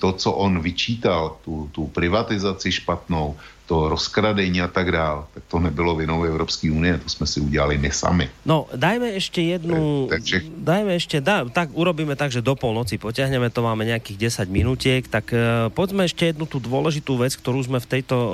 to, 0.00 0.12
co 0.12 0.32
on 0.32 0.56
vyčítal, 0.60 1.36
tu, 1.44 1.68
tu 1.72 1.86
privatizaci 1.92 2.72
špatnou, 2.72 3.36
to 3.68 3.92
rozkradení 3.92 4.64
a 4.64 4.68
tak 4.72 4.88
dál, 4.88 5.28
tak 5.36 5.44
to 5.44 5.60
nebylo 5.60 5.92
vinou 5.92 6.24
Evropské 6.24 6.72
unie, 6.72 6.96
to 6.96 7.08
jsme 7.12 7.26
si 7.28 7.40
udělali 7.40 7.76
my 7.76 7.90
sami. 7.92 8.26
No, 8.48 8.64
dajme 8.72 9.12
ešte 9.12 9.44
jednu, 9.44 10.08
Takže... 10.08 10.40
dajme 10.56 10.96
ešte, 10.96 11.20
dá, 11.20 11.44
tak 11.44 11.76
urobíme 11.76 12.16
tak, 12.16 12.32
že 12.32 12.40
do 12.40 12.56
polnoci 12.56 12.96
potiahneme, 12.96 13.52
to 13.52 13.60
máme 13.60 13.84
nejakých 13.84 14.48
10 14.48 14.48
minutiek, 14.48 15.04
tak 15.04 15.36
uh, 15.36 15.68
poďme 15.68 16.08
ešte 16.08 16.32
jednu 16.32 16.48
tú 16.48 16.64
dôležitú 16.64 17.20
vec, 17.20 17.36
ktorú 17.36 17.60
sme 17.60 17.76
v 17.76 17.90
tejto 17.92 18.16
uh, 18.16 18.32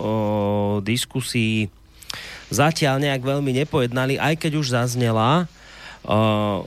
diskusii 0.87 1.67
zatiaľ 2.55 3.03
nejak 3.03 3.27
veľmi 3.27 3.51
nepojednali, 3.67 4.23
aj 4.23 4.39
keď 4.39 4.63
už 4.63 4.71
zaznela. 4.71 5.51
Uh, 6.07 6.63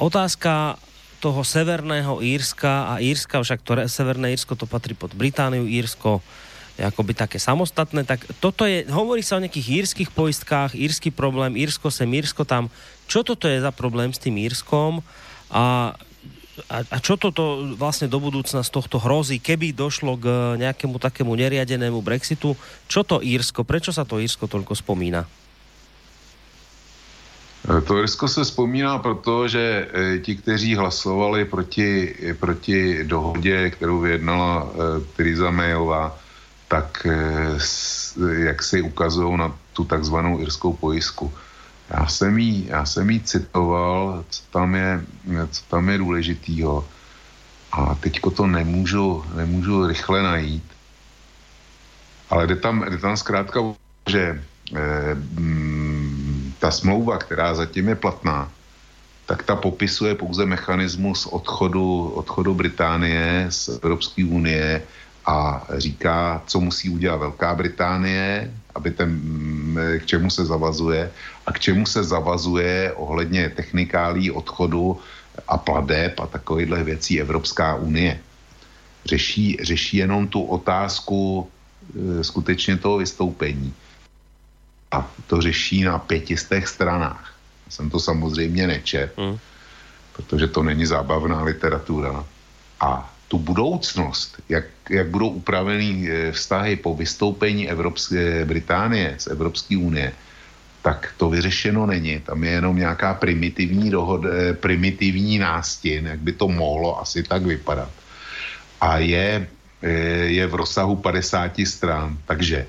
otázka 0.00 0.80
toho 1.22 1.46
severného 1.46 2.18
Írska 2.18 2.90
a 2.90 2.98
Írska, 2.98 3.38
však 3.38 3.62
to 3.62 3.78
severné 3.86 4.34
Írsko 4.34 4.58
to 4.58 4.66
patrí 4.66 4.98
pod 4.98 5.14
Britániu, 5.14 5.70
Írsko 5.70 6.18
akoby 6.82 7.12
také 7.14 7.38
samostatné, 7.38 8.02
tak 8.02 8.24
toto 8.40 8.64
je, 8.64 8.88
hovorí 8.90 9.20
sa 9.22 9.38
o 9.38 9.42
nejakých 9.44 9.84
írskych 9.84 10.10
poistkách, 10.10 10.74
írsky 10.74 11.12
problém, 11.12 11.54
Írsko 11.54 11.92
sem, 11.92 12.08
Írsko 12.08 12.48
tam. 12.48 12.72
Čo 13.06 13.22
toto 13.22 13.44
je 13.44 13.60
za 13.60 13.70
problém 13.70 14.10
s 14.10 14.18
tým 14.18 14.40
Írskom 14.40 15.04
a, 15.52 15.94
a, 16.72 16.76
a 16.80 16.96
čo 16.98 17.20
toto 17.20 17.76
vlastne 17.76 18.08
do 18.08 18.16
budúcna 18.16 18.64
z 18.64 18.72
tohto 18.72 18.96
hrozí, 18.96 19.36
keby 19.36 19.76
došlo 19.76 20.16
k 20.16 20.26
nejakému 20.58 20.96
takému 20.96 21.36
neriadenému 21.36 22.00
Brexitu? 22.00 22.56
Čo 22.88 23.04
to 23.04 23.20
Írsko, 23.20 23.68
prečo 23.68 23.92
sa 23.92 24.08
to 24.08 24.16
Írsko 24.16 24.48
toľko 24.48 24.72
spomína? 24.72 25.41
E, 27.62 27.80
to 27.80 27.98
Irsko 27.98 28.28
se 28.28 28.44
vzpomíná 28.44 28.98
proto, 28.98 29.48
že 29.48 29.88
e, 29.92 30.18
ti, 30.18 30.36
kteří 30.36 30.74
hlasovali 30.74 31.44
proti, 31.44 32.14
proti 32.40 33.04
dohodě, 33.04 33.70
kterou 33.70 34.00
vyjednala 34.00 34.72
Theresa 35.16 35.50
Mayová, 35.50 36.18
tak 36.72 37.04
eh, 37.04 37.60
jak 38.48 38.62
si 38.62 38.80
ukazují 38.80 39.36
na 39.36 39.52
tu 39.72 39.84
takzvanou 39.84 40.40
irskou 40.40 40.72
pojistku. 40.72 41.28
Já 41.90 42.06
jsem 42.08 42.38
jí, 42.38 42.66
já 42.72 42.84
jsem 42.84 43.10
jí 43.10 43.20
citoval, 43.20 44.24
co 44.30 44.42
tam 44.50 44.74
je, 44.74 45.04
co 45.50 45.60
tam 45.68 45.88
je 45.88 45.98
důležitýho. 45.98 46.88
A 47.72 47.94
teďko 47.94 48.30
to 48.30 48.46
nemůžu, 48.46 49.24
nemůžu 49.36 49.86
rychle 49.86 50.22
najít. 50.22 50.64
Ale 52.30 52.46
jde 52.46 52.56
tam, 52.56 52.84
jde 52.88 52.98
tam 52.98 53.16
zkrátka, 53.16 53.60
že 54.08 54.40
eh, 54.72 55.16
ta 56.62 56.70
smlouva, 56.70 57.18
která 57.18 57.54
zatím 57.54 57.88
je 57.88 57.94
platná, 57.98 58.46
tak 59.26 59.42
ta 59.42 59.58
popisuje 59.58 60.14
pouze 60.14 60.46
mechanismus 60.46 61.26
odchodu, 61.26 62.14
odchodu 62.14 62.54
Británie 62.54 63.46
z 63.50 63.82
Evropské 63.82 64.22
unie 64.24 64.82
a 65.26 65.66
říká, 65.74 66.42
co 66.46 66.60
musí 66.60 66.90
udělat 66.90 67.16
Velká 67.16 67.54
Británie, 67.54 68.50
aby 68.74 68.90
ten, 68.90 69.10
mm, 69.10 69.78
k 69.98 70.06
čemu 70.06 70.30
se 70.30 70.46
zavazuje 70.46 71.10
a 71.46 71.52
k 71.52 71.58
čemu 71.58 71.82
se 71.86 72.04
zavazuje 72.04 72.92
ohledně 72.94 73.50
technikálí 73.50 74.30
odchodu 74.30 74.98
a 75.48 75.58
pladeb 75.58 76.14
a 76.20 76.26
takovýchhle 76.26 76.84
věcí 76.84 77.20
Evropská 77.20 77.74
unie. 77.74 78.20
Řeší, 79.04 79.58
řeší 79.62 79.96
jenom 79.96 80.30
tu 80.30 80.42
otázku 80.42 81.42
e, 81.42 82.24
skutečně 82.24 82.78
toho 82.78 83.02
vystoupení. 83.02 83.74
A 84.92 85.10
to 85.26 85.40
řeší 85.40 85.82
na 85.84 85.98
pětistech 85.98 86.68
stranách. 86.68 87.34
Jsem 87.68 87.90
to 87.90 88.00
samozřejmě 88.00 88.66
nečet, 88.66 89.12
hmm. 89.16 89.38
protože 90.12 90.46
to 90.46 90.62
není 90.62 90.86
zábavná 90.86 91.42
literatura. 91.42 92.24
A 92.80 93.12
tu 93.28 93.38
budoucnost, 93.38 94.36
jak, 94.48 94.64
jak 94.90 95.08
budou 95.08 95.28
upraveny 95.28 96.08
eh, 96.10 96.32
vztahy 96.32 96.76
po 96.76 96.94
vystoupení 96.94 97.70
Evropské 97.70 98.44
Británie 98.44 99.16
z 99.18 99.26
Evropské 99.26 99.76
unie, 99.76 100.12
tak 100.82 101.14
to 101.16 101.30
vyřešeno 101.30 101.86
není. 101.86 102.20
Tam 102.20 102.44
je 102.44 102.50
jenom 102.50 102.76
nějaká 102.76 103.14
primitivní 103.14 103.90
dohod, 103.90 104.28
eh, 104.28 104.52
primitivní 104.52 105.38
nástin, 105.38 106.06
jak 106.06 106.20
by 106.20 106.32
to 106.32 106.48
mohlo 106.48 107.00
asi 107.00 107.22
tak 107.22 107.42
vypadat. 107.42 107.88
A 108.80 108.98
je, 108.98 109.48
eh, 109.82 109.88
je 110.36 110.44
v 110.46 110.54
rozsahu 110.54 110.96
50 110.96 111.64
stran. 111.64 112.18
Takže 112.26 112.66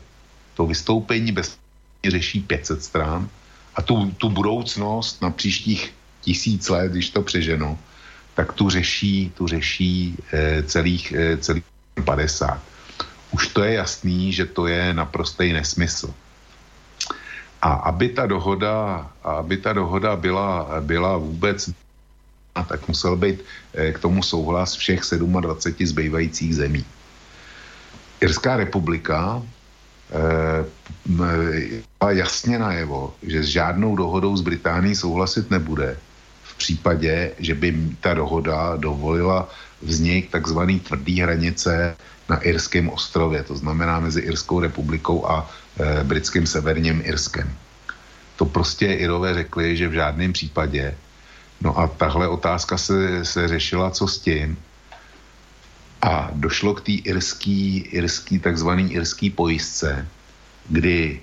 to 0.56 0.64
vystoupení 0.64 1.32
bez 1.32 1.63
řeší 2.10 2.40
500 2.42 2.84
stran 2.84 3.30
a 3.76 3.82
tu, 3.82 4.12
tu 4.12 4.30
budoucnost 4.30 5.22
na 5.22 5.30
příštích 5.30 5.94
tisíc 6.22 6.70
let, 6.70 6.92
když 6.92 7.10
to 7.10 7.22
přeženu, 7.22 7.80
tak 8.36 8.54
tu 8.54 8.70
řeší, 8.70 9.32
tu 9.38 9.48
řeší 9.48 10.18
e, 10.34 10.64
celých, 10.64 11.12
e, 11.12 11.38
celých 11.38 11.64
50. 12.06 12.62
Už 13.32 13.48
to 13.48 13.64
je 13.64 13.74
jasný, 13.74 14.34
že 14.34 14.46
to 14.46 14.68
je 14.68 14.94
naprostý 14.94 15.54
nesmysl. 15.54 16.14
A 17.62 17.74
aby 17.74 18.10
ta 18.10 18.26
dohoda, 18.26 19.08
aby 19.24 19.58
ta 19.58 19.74
dohoda 19.74 20.16
byla, 20.16 20.68
byla 20.80 21.18
vůbec 21.18 21.70
a 22.56 22.64
tak 22.64 22.88
musel 22.88 23.16
být 23.16 23.42
e, 23.74 23.92
k 23.92 24.00
tomu 24.00 24.24
souhlas 24.24 24.76
všech 24.76 25.02
27 25.18 25.88
zbývajících 25.88 26.56
zemí. 26.56 26.86
Irská 28.22 28.58
republika 28.58 29.42
e, 30.12 30.66
jasně 32.12 32.60
najevo, 32.60 33.16
že 33.24 33.44
s 33.44 33.48
žádnou 33.48 33.96
dohodou 33.96 34.38
s 34.38 34.42
Británií 34.42 34.96
souhlasit 34.96 35.52
nebude, 35.52 35.98
případě, 36.64 37.36
že 37.40 37.54
by 37.60 38.00
ta 38.00 38.14
dohoda 38.14 38.80
dovolila 38.80 39.52
vznik 39.84 40.32
takzvaný 40.32 40.80
tvrdý 40.80 41.20
hranice 41.20 41.96
na 42.30 42.40
Irském 42.40 42.88
ostrově, 42.88 43.44
to 43.44 43.60
znamená 43.60 44.00
mezi 44.00 44.24
Irskou 44.24 44.64
republikou 44.64 45.28
a 45.28 45.44
e, 45.44 46.04
britským 46.08 46.48
severním 46.48 47.04
Irskem. 47.04 47.52
To 48.40 48.48
prostě 48.48 48.96
Irové 48.96 49.44
řekli, 49.44 49.78
že 49.78 49.92
v 49.92 50.00
žádném 50.00 50.32
případě. 50.34 50.96
No 51.62 51.76
a 51.76 51.88
tahle 51.88 52.32
otázka 52.32 52.80
se, 52.80 53.28
se 53.28 53.48
řešila, 53.48 53.92
co 53.92 54.08
s 54.08 54.20
tím. 54.20 54.56
A 56.04 56.30
došlo 56.36 56.74
k 56.74 56.82
té 56.82 56.92
irský, 56.92 57.78
irský, 57.96 58.40
takzvaný 58.40 58.94
irský 58.94 59.30
pojistce, 59.30 60.08
kdy 60.70 61.22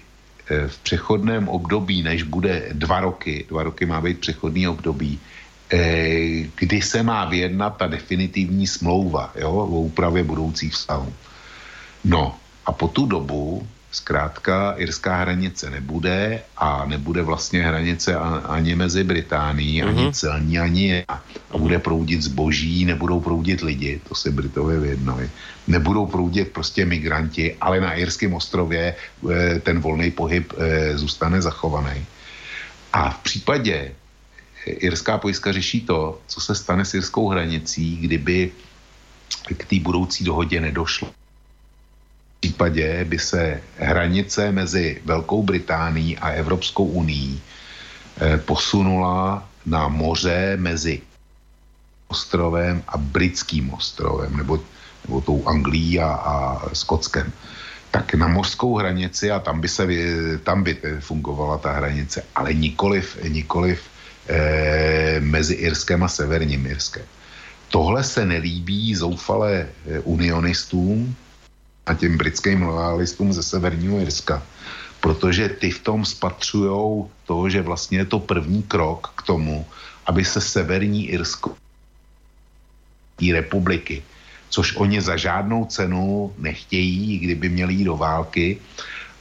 Eh, 0.50 0.68
v 0.68 0.78
přechodném 0.78 1.49
období, 1.49 2.02
než 2.02 2.23
bude 2.23 2.68
dva 2.73 3.00
roky, 3.00 3.47
dva 3.49 3.62
roky 3.62 3.86
má 3.86 4.00
být 4.00 4.18
přechodný 4.18 4.68
období, 4.68 5.20
eh, 5.73 6.42
kdy 6.59 6.83
se 6.83 7.02
má 7.02 7.25
vyjednat 7.25 7.76
ta 7.76 7.86
definitivní 7.86 8.67
smlouva 8.67 9.31
jo, 9.39 9.52
o 9.52 9.81
úpravě 9.86 10.26
budoucích 10.26 10.75
vztahů. 10.75 11.12
No 12.05 12.34
a 12.67 12.73
po 12.73 12.89
tu 12.89 13.07
dobu 13.07 13.62
zkrátka 13.90 14.74
irská 14.76 15.16
hranice 15.16 15.70
nebude 15.70 16.42
a 16.56 16.84
nebude 16.86 17.22
vlastně 17.22 17.62
hranice 17.62 18.14
ani 18.44 18.74
mezi 18.74 19.04
Británií, 19.04 19.82
ani 19.82 20.02
uh-huh. 20.02 20.12
celní, 20.12 20.58
ani 20.58 20.88
je. 20.88 21.04
A 21.50 21.58
bude 21.58 21.78
proudit 21.78 22.22
zboží, 22.22 22.84
nebudou 22.84 23.20
proudit 23.20 23.60
lidi, 23.60 24.00
to 24.08 24.14
si 24.14 24.30
Britové 24.30 24.80
vyjednali. 24.80 25.30
Nebudou 25.66 26.06
proudit 26.06 26.52
prostě 26.52 26.86
migranti, 26.86 27.56
ale 27.60 27.80
na 27.80 27.94
irském 27.94 28.34
ostrově 28.34 28.94
eh, 28.94 29.60
ten 29.60 29.80
volný 29.80 30.10
pohyb 30.10 30.52
eh, 30.58 30.98
zůstane 30.98 31.42
zachovaný. 31.42 32.06
A 32.92 33.10
v 33.10 33.18
případě 33.18 33.94
irská 34.66 35.18
pojistka 35.18 35.52
řeší 35.52 35.80
to, 35.80 36.20
co 36.26 36.40
se 36.40 36.54
stane 36.54 36.84
s 36.84 36.94
irskou 36.94 37.28
hranicí, 37.28 37.96
kdyby 37.96 38.52
k 39.56 39.64
té 39.64 39.80
budoucí 39.80 40.24
dohodě 40.24 40.60
nedošlo 40.60 41.19
případě 42.40 43.04
by 43.04 43.18
se 43.18 43.60
hranice 43.78 44.52
mezi 44.52 45.00
Velkou 45.04 45.42
Británií 45.42 46.18
a 46.18 46.28
Evropskou 46.30 46.84
unii 46.84 47.40
eh, 48.20 48.38
posunula 48.38 49.48
na 49.66 49.88
moře 49.88 50.56
mezi 50.56 51.02
ostrovem 52.08 52.82
a 52.88 52.96
britským 52.98 53.70
ostrovem, 53.70 54.36
nebo, 54.36 54.58
nebo 55.06 55.20
tou 55.20 55.48
Anglií 55.48 56.00
a, 56.00 56.08
a 56.08 56.34
Skotskem. 56.72 57.32
Tak 57.90 58.14
na 58.14 58.28
mořskou 58.28 58.76
hranici 58.76 59.30
a 59.30 59.38
tam 59.38 59.60
by, 59.60 59.68
se, 59.68 59.86
tam 60.42 60.62
by 60.62 60.78
fungovala 61.00 61.58
ta 61.58 61.72
hranice, 61.72 62.22
ale 62.34 62.54
nikoliv, 62.54 63.18
nikoliv 63.28 63.82
eh, 64.28 65.20
mezi 65.20 65.54
Irskem 65.54 66.02
a 66.02 66.08
Severním 66.08 66.66
Irskem. 66.66 67.04
Tohle 67.68 68.04
se 68.04 68.26
nelíbí 68.26 68.94
zoufale 68.94 69.66
eh, 69.86 70.00
unionistům, 70.00 71.16
a 71.90 71.94
těm 71.94 72.14
britským 72.14 72.62
lojalistům 72.62 73.32
ze 73.32 73.42
Severního 73.42 73.98
Jirska, 73.98 74.42
protože 75.00 75.48
ty 75.48 75.70
v 75.70 75.82
tom 75.82 76.06
spatřují 76.06 77.04
to, 77.26 77.48
že 77.48 77.62
vlastně 77.62 77.98
je 77.98 78.04
to 78.04 78.18
první 78.22 78.62
krok 78.62 79.12
k 79.18 79.22
tomu, 79.22 79.66
aby 80.06 80.24
se 80.24 80.40
Severní 80.40 81.10
Irsko 81.10 81.58
republiky, 83.20 84.02
což 84.48 84.76
oni 84.76 85.02
za 85.02 85.16
žádnou 85.16 85.64
cenu 85.66 86.32
nechtějí, 86.38 87.18
kdyby 87.18 87.48
měli 87.48 87.74
jít 87.74 87.84
do 87.84 87.96
války 87.96 88.58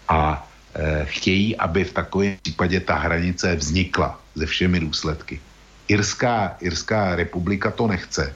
a 0.07 0.39
e, 0.39 1.05
chtějí, 1.05 1.57
aby 1.57 1.83
v 1.83 1.93
takovém 1.93 2.37
případě 2.41 2.79
ta 2.79 2.95
hranice 2.95 3.55
vznikla 3.55 4.21
se 4.37 4.45
všemi 4.45 4.79
důsledky. 4.79 5.41
Irská, 5.87 6.55
Irská 6.63 7.15
republika 7.15 7.71
to 7.71 7.87
nechce 7.87 8.35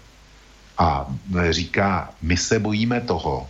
a 0.77 1.07
e, 1.07 1.53
říká, 1.53 2.11
my 2.21 2.37
se 2.37 2.59
bojíme 2.59 3.01
toho, 3.01 3.47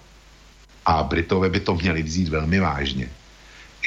a 0.86 1.04
Britové 1.04 1.50
by 1.50 1.60
to 1.60 1.76
měli 1.76 2.04
vzít 2.04 2.30
velmi 2.30 2.60
vážně, 2.60 3.10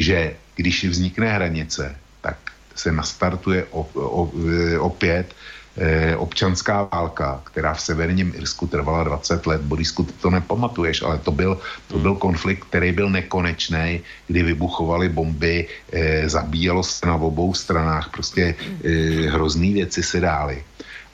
že 0.00 0.36
když 0.57 0.84
vznikne 0.84 1.33
hranice, 1.33 1.97
tak 2.20 2.36
se 2.75 2.92
nastartuje 2.92 3.65
op, 3.70 3.91
op, 3.97 4.34
opět 4.78 5.34
eh, 5.76 6.16
občanská 6.16 6.89
válka, 6.92 7.41
která 7.44 7.75
v 7.75 7.81
severním 7.81 8.33
Irsku 8.36 8.66
trvala 8.66 9.05
20 9.05 9.47
let. 9.47 9.60
Borisku, 9.60 10.05
ty 10.05 10.12
to 10.12 10.31
nepamatuješ, 10.31 11.02
ale 11.02 11.18
to 11.18 11.33
byl, 11.33 11.60
to 11.89 11.99
byl 11.99 12.15
konflikt, 12.15 12.65
který 12.65 12.92
byl 12.92 13.10
nekonečný, 13.10 14.00
kdy 14.26 14.42
vybuchovaly 14.42 15.08
bomby, 15.08 15.68
eh, 15.92 16.28
zabíjelo 16.28 16.83
se 16.83 17.07
na 17.07 17.15
obou 17.15 17.55
stranách, 17.55 18.08
prostě 18.08 18.55
eh, 18.84 18.89
hrozný 19.28 19.75
věci 19.75 20.02
se 20.02 20.20
dály. 20.20 20.65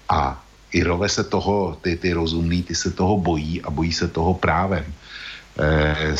A 0.09 0.39
Irové 0.73 1.09
se 1.09 1.25
toho, 1.25 1.77
ty, 1.83 1.97
ty 1.97 2.13
rozumní, 2.13 2.63
ty 2.63 2.75
se 2.75 2.91
toho 2.91 3.19
bojí 3.19 3.63
a 3.63 3.71
bojí 3.71 3.93
se 3.93 4.09
toho 4.09 4.35
právem. 4.35 4.85
Eh, 5.59 6.17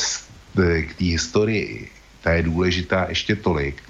k 0.83 0.95
té 0.95 1.05
historii, 1.05 1.91
ta 2.21 2.33
je 2.33 2.43
důležitá 2.43 3.07
ještě 3.09 3.37
tolik, 3.37 3.83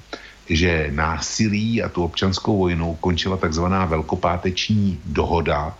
že 0.48 0.88
násilí 0.90 1.82
a 1.82 1.88
tu 1.88 2.04
občanskou 2.04 2.58
vojnu 2.58 2.94
končila 2.94 3.36
takzvaná 3.36 3.84
velkopáteční 3.84 5.00
dohoda 5.04 5.74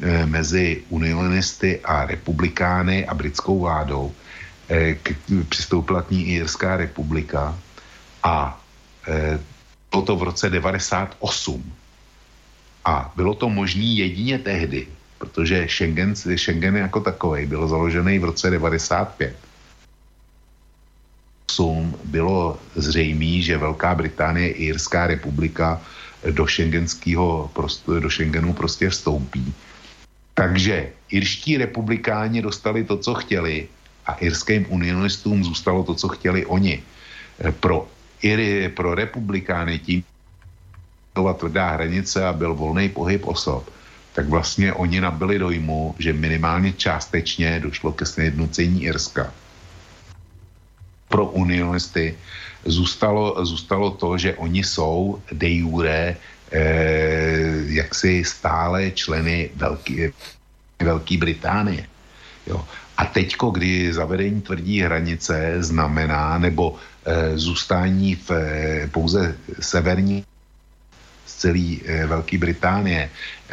eh, 0.00 0.26
mezi 0.26 0.82
unionisty 0.88 1.80
a 1.80 2.06
republikány 2.06 3.06
a 3.06 3.14
britskou 3.14 3.60
vládou. 3.60 4.12
Eh, 4.68 4.94
k, 4.94 5.14
přistoupila 5.48 6.02
k 6.02 6.10
ní 6.10 6.26
i 6.26 6.32
Jirská 6.32 6.76
republika 6.76 7.58
a 8.22 8.60
bylo 9.90 10.02
to 10.02 10.16
v 10.16 10.22
roce 10.22 10.50
98. 10.50 11.72
A 12.84 13.12
bylo 13.16 13.34
to 13.34 13.48
možné 13.48 13.84
jedině 13.84 14.38
tehdy, 14.38 14.86
protože 15.18 15.66
Schengen, 15.68 16.16
Schengen 16.16 16.76
jako 16.76 17.00
takový 17.00 17.46
byl 17.46 17.68
založený 17.68 18.18
v 18.18 18.24
roce 18.24 18.50
95. 18.50 19.36
Bylo 22.04 22.58
zřejmé, 22.74 23.42
že 23.42 23.58
Velká 23.58 23.94
Británie 23.94 24.50
i 24.50 24.64
Jirská 24.64 25.06
republika 25.06 25.80
do 26.30 26.46
šengenského 26.46 27.50
do 28.00 28.10
Schengenu 28.10 28.52
prostě 28.52 28.90
vstoupí. 28.90 29.54
Takže 30.34 30.90
irští 31.10 31.56
republikáni 31.56 32.42
dostali 32.42 32.84
to, 32.84 32.98
co 32.98 33.14
chtěli 33.14 33.68
a 34.06 34.12
irským 34.12 34.66
unionistům 34.68 35.44
zůstalo 35.44 35.84
to, 35.84 35.94
co 35.94 36.08
chtěli 36.08 36.46
oni. 36.46 36.82
Pro, 37.60 37.86
Iry, 38.22 38.68
pro 38.68 38.94
republikány 38.94 39.78
tím 39.78 40.02
byla 41.14 41.34
tvrdá 41.34 41.70
hranice 41.70 42.26
a 42.26 42.32
byl 42.32 42.54
volný 42.54 42.88
pohyb 42.88 43.26
osob 43.26 43.73
tak 44.14 44.30
vlastně 44.30 44.72
oni 44.72 45.00
nabili 45.00 45.38
dojmu, 45.38 45.94
že 45.98 46.12
minimálně 46.12 46.72
částečně 46.72 47.60
došlo 47.60 47.92
ke 47.92 48.06
sjednocení 48.06 48.82
Irska. 48.86 49.34
Pro 51.08 51.26
unionisty 51.26 52.14
zůstalo, 52.64 53.44
zůstalo 53.44 53.90
to, 53.90 54.18
že 54.18 54.34
oni 54.34 54.64
jsou 54.64 55.22
de 55.32 55.50
jure 55.50 56.16
eh, 56.16 56.62
jaksi 57.66 58.24
stále 58.24 58.90
členy 58.90 59.50
Velké, 59.56 60.10
Velké 60.78 61.18
Británie. 61.18 61.86
Jo. 62.46 62.64
A 62.96 63.04
teďko, 63.04 63.50
kdy 63.50 63.92
zavedení 63.92 64.42
tvrdí 64.42 64.80
hranice 64.80 65.56
znamená, 65.58 66.38
nebo 66.38 66.78
e, 67.02 67.38
zůstání 67.38 68.14
v 68.14 68.30
e, 68.30 68.86
pouze 68.86 69.34
severní 69.60 70.24
celé 71.44 71.84
eh, 71.84 72.06
Velké 72.08 72.38
Británie 72.38 73.04
eh, 73.04 73.43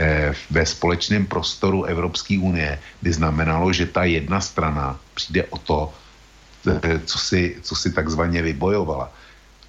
ve 0.49 0.65
společném 0.65 1.25
prostoru 1.25 1.83
Evropské 1.83 2.39
unie 2.39 2.79
by 3.01 3.13
znamenalo, 3.13 3.73
že 3.73 3.85
ta 3.85 4.03
jedna 4.03 4.41
strana 4.41 4.99
přijde 5.13 5.43
o 5.43 5.57
to, 5.57 5.93
eh, 6.67 6.99
co 7.05 7.17
si, 7.17 7.55
co 7.61 7.75
si 7.75 7.91
takzvaně 7.91 8.41
vybojovala. 8.41 9.11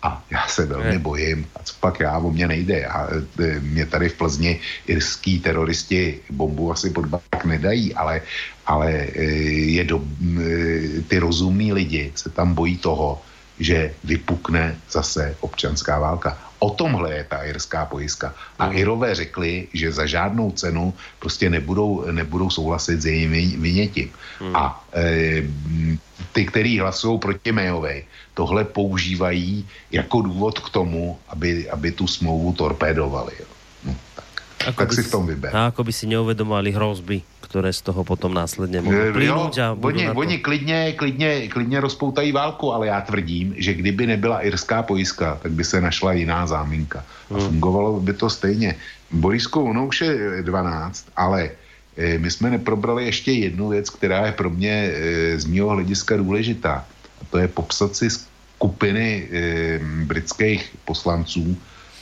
A 0.03 0.19
já 0.31 0.47
se 0.51 0.67
velmi 0.67 0.99
bojím, 0.99 1.47
a 1.55 1.63
co 1.63 1.75
pak 1.81 2.01
já, 2.01 2.19
o 2.19 2.31
mě 2.31 2.49
nejde. 2.49 2.79
Já, 2.79 3.09
mě 3.61 3.87
tady 3.87 4.09
v 4.09 4.19
Plzni 4.19 4.61
irský 4.87 5.39
teroristi 5.39 6.21
bombu 6.31 6.73
asi 6.75 6.91
pod 6.91 7.07
bak 7.07 7.45
nedají, 7.45 7.95
ale, 7.95 8.23
ale 8.67 8.91
je 9.79 9.85
do, 9.85 10.03
ty 11.07 11.19
rozumní 11.19 11.73
lidi 11.73 12.13
se 12.19 12.35
tam 12.35 12.55
bojí 12.55 12.83
toho, 12.83 13.23
že 13.63 13.95
vypukne 14.05 14.75
zase 14.91 15.37
občanská 15.41 15.99
válka. 15.99 16.39
O 16.63 16.71
tomhle 16.71 17.11
je 17.15 17.25
ta 17.27 17.43
irská 17.43 17.91
pojistka. 17.91 18.35
A 18.59 18.71
mm. 18.71 18.77
Irové 18.79 19.15
řekli, 19.15 19.67
že 19.75 19.93
za 19.93 20.07
žádnou 20.07 20.55
cenu 20.55 20.95
prostě 21.19 21.51
nebudou, 21.51 22.07
nebudou 22.15 22.51
souhlasit 22.51 23.03
s 23.03 23.07
jejím 23.07 23.59
vynětím. 23.63 24.11
Mm. 24.41 24.57
A 24.57 24.85
e, 24.95 25.43
ty, 26.33 26.47
kteří 26.47 26.79
hlasují 26.79 27.19
proti 27.19 27.53
Mayové, 27.53 28.07
tohle 28.35 28.65
používají 28.65 29.67
jako 29.91 30.23
důvod 30.23 30.59
k 30.59 30.71
tomu, 30.71 31.19
aby, 31.29 31.71
aby 31.71 31.93
tu 31.93 32.07
smlouvu 32.07 32.53
torpédovali. 32.53 33.33
Jo. 33.41 33.47
No, 33.85 33.93
tak. 34.15 34.31
Ako 34.63 34.87
tak 34.87 34.93
si 34.95 35.03
v 35.03 35.11
tom 35.11 35.27
vyber. 35.27 35.51
A 35.51 35.75
ako 35.75 35.83
by 35.83 35.93
si 35.93 36.07
neuvedomovali 36.07 36.71
hrozby 36.71 37.27
které 37.53 37.69
z 37.73 37.85
toho 37.85 38.01
potom 38.01 38.33
následně 38.33 38.81
mohou 38.81 39.13
plynúť 39.13 39.55
a 39.61 39.77
oni, 39.77 40.09
to... 40.09 40.13
oni 40.17 40.37
klidně, 40.41 40.97
klidně, 40.97 41.53
klidně 41.53 41.85
rozpoutají 41.85 42.33
válku, 42.33 42.73
ale 42.73 42.89
já 42.89 43.01
tvrdím, 43.05 43.53
že 43.61 43.77
kdyby 43.77 44.07
nebyla 44.17 44.41
irská 44.41 44.81
pojistka, 44.83 45.37
tak 45.37 45.53
by 45.53 45.61
se 45.61 45.77
našla 45.81 46.17
jiná 46.17 46.49
záminka. 46.49 47.05
A 47.29 47.37
hmm. 47.37 47.45
fungovalo 47.53 48.01
by 48.01 48.13
to 48.17 48.33
stejně. 48.33 48.81
Borisku, 49.13 49.61
ono 49.69 49.87
už 49.87 50.01
je 50.01 50.43
12, 50.49 51.13
ale 51.13 51.51
e, 51.93 52.19
my 52.19 52.31
jsme 52.33 52.57
neprobrali 52.57 53.05
ještě 53.05 53.33
jednu 53.33 53.69
věc, 53.69 53.91
která 54.01 54.27
je 54.27 54.33
pro 54.33 54.49
mě 54.49 54.91
z 55.37 55.45
mého 55.45 55.69
hlediska 55.77 56.17
důležitá. 56.17 56.89
A 57.21 57.23
to 57.29 57.37
je 57.37 57.53
popsat 57.53 57.93
si 57.93 58.09
skupiny 58.09 59.29
britských 60.09 60.73
poslanců, 60.89 61.53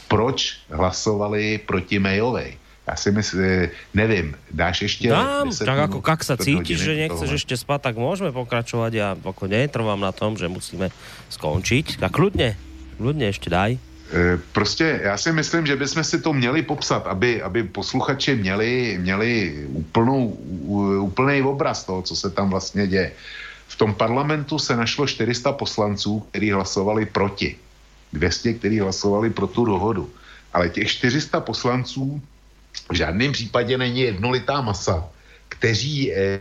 proč 0.06 0.62
hlasovali 0.70 1.58
proti 1.66 1.98
Mayovej 1.98 2.59
já 2.90 2.96
si 2.96 3.10
myslím, 3.10 3.68
nevím, 3.94 4.34
dáš 4.50 4.82
ještě... 4.82 5.08
Dám, 5.08 5.50
tak 5.64 5.78
jako 5.78 6.02
kak 6.02 6.24
sa 6.24 6.36
cítiš, 6.36 6.78
že 6.78 6.94
nechceš 7.06 7.30
tohle. 7.30 7.38
ešte 7.38 7.54
spať, 7.56 7.80
tak 7.86 7.94
môžeme 7.96 8.34
pokračovať. 8.34 8.92
Ja 8.92 9.08
ako 9.14 9.46
netrvám 9.46 10.02
na 10.02 10.10
tom, 10.10 10.34
že 10.34 10.50
musíme 10.50 10.90
skončiť. 11.30 12.02
Tak 12.02 12.10
kľudne, 12.10 12.58
kľudne 12.98 13.30
ešte 13.30 13.46
daj. 13.46 13.78
E, 14.10 14.38
prostě 14.52 15.00
já 15.02 15.16
si 15.16 15.32
myslím, 15.32 15.66
že 15.66 15.76
bychom 15.76 16.04
si 16.04 16.18
to 16.20 16.32
měli 16.32 16.62
popsat, 16.62 17.06
aby, 17.06 17.42
aby 17.42 17.62
posluchači 17.62 18.34
měli, 18.34 18.98
měli 19.00 19.30
úplnou, 19.70 20.28
úplný 21.00 21.42
obraz 21.42 21.84
toho, 21.84 22.02
co 22.02 22.16
se 22.16 22.30
tam 22.30 22.50
vlastně 22.50 22.86
děje. 22.86 23.12
v 23.70 23.76
tom 23.76 23.94
parlamentu 23.94 24.58
se 24.58 24.76
našlo 24.76 25.06
400 25.06 25.52
poslanců, 25.52 26.20
kteří 26.30 26.50
hlasovali 26.50 27.06
proti. 27.06 27.56
200, 28.12 28.54
kteří 28.54 28.78
hlasovali 28.80 29.30
pro 29.30 29.46
tu 29.46 29.64
dohodu. 29.64 30.10
Ale 30.52 30.68
těch 30.68 30.88
400 30.88 31.40
poslanců 31.40 32.22
v 32.90 32.94
žádném 32.94 33.32
případě 33.32 33.78
není 33.78 34.00
jednolitá 34.00 34.60
masa, 34.60 35.08
kteří 35.48 36.12
eh, 36.12 36.40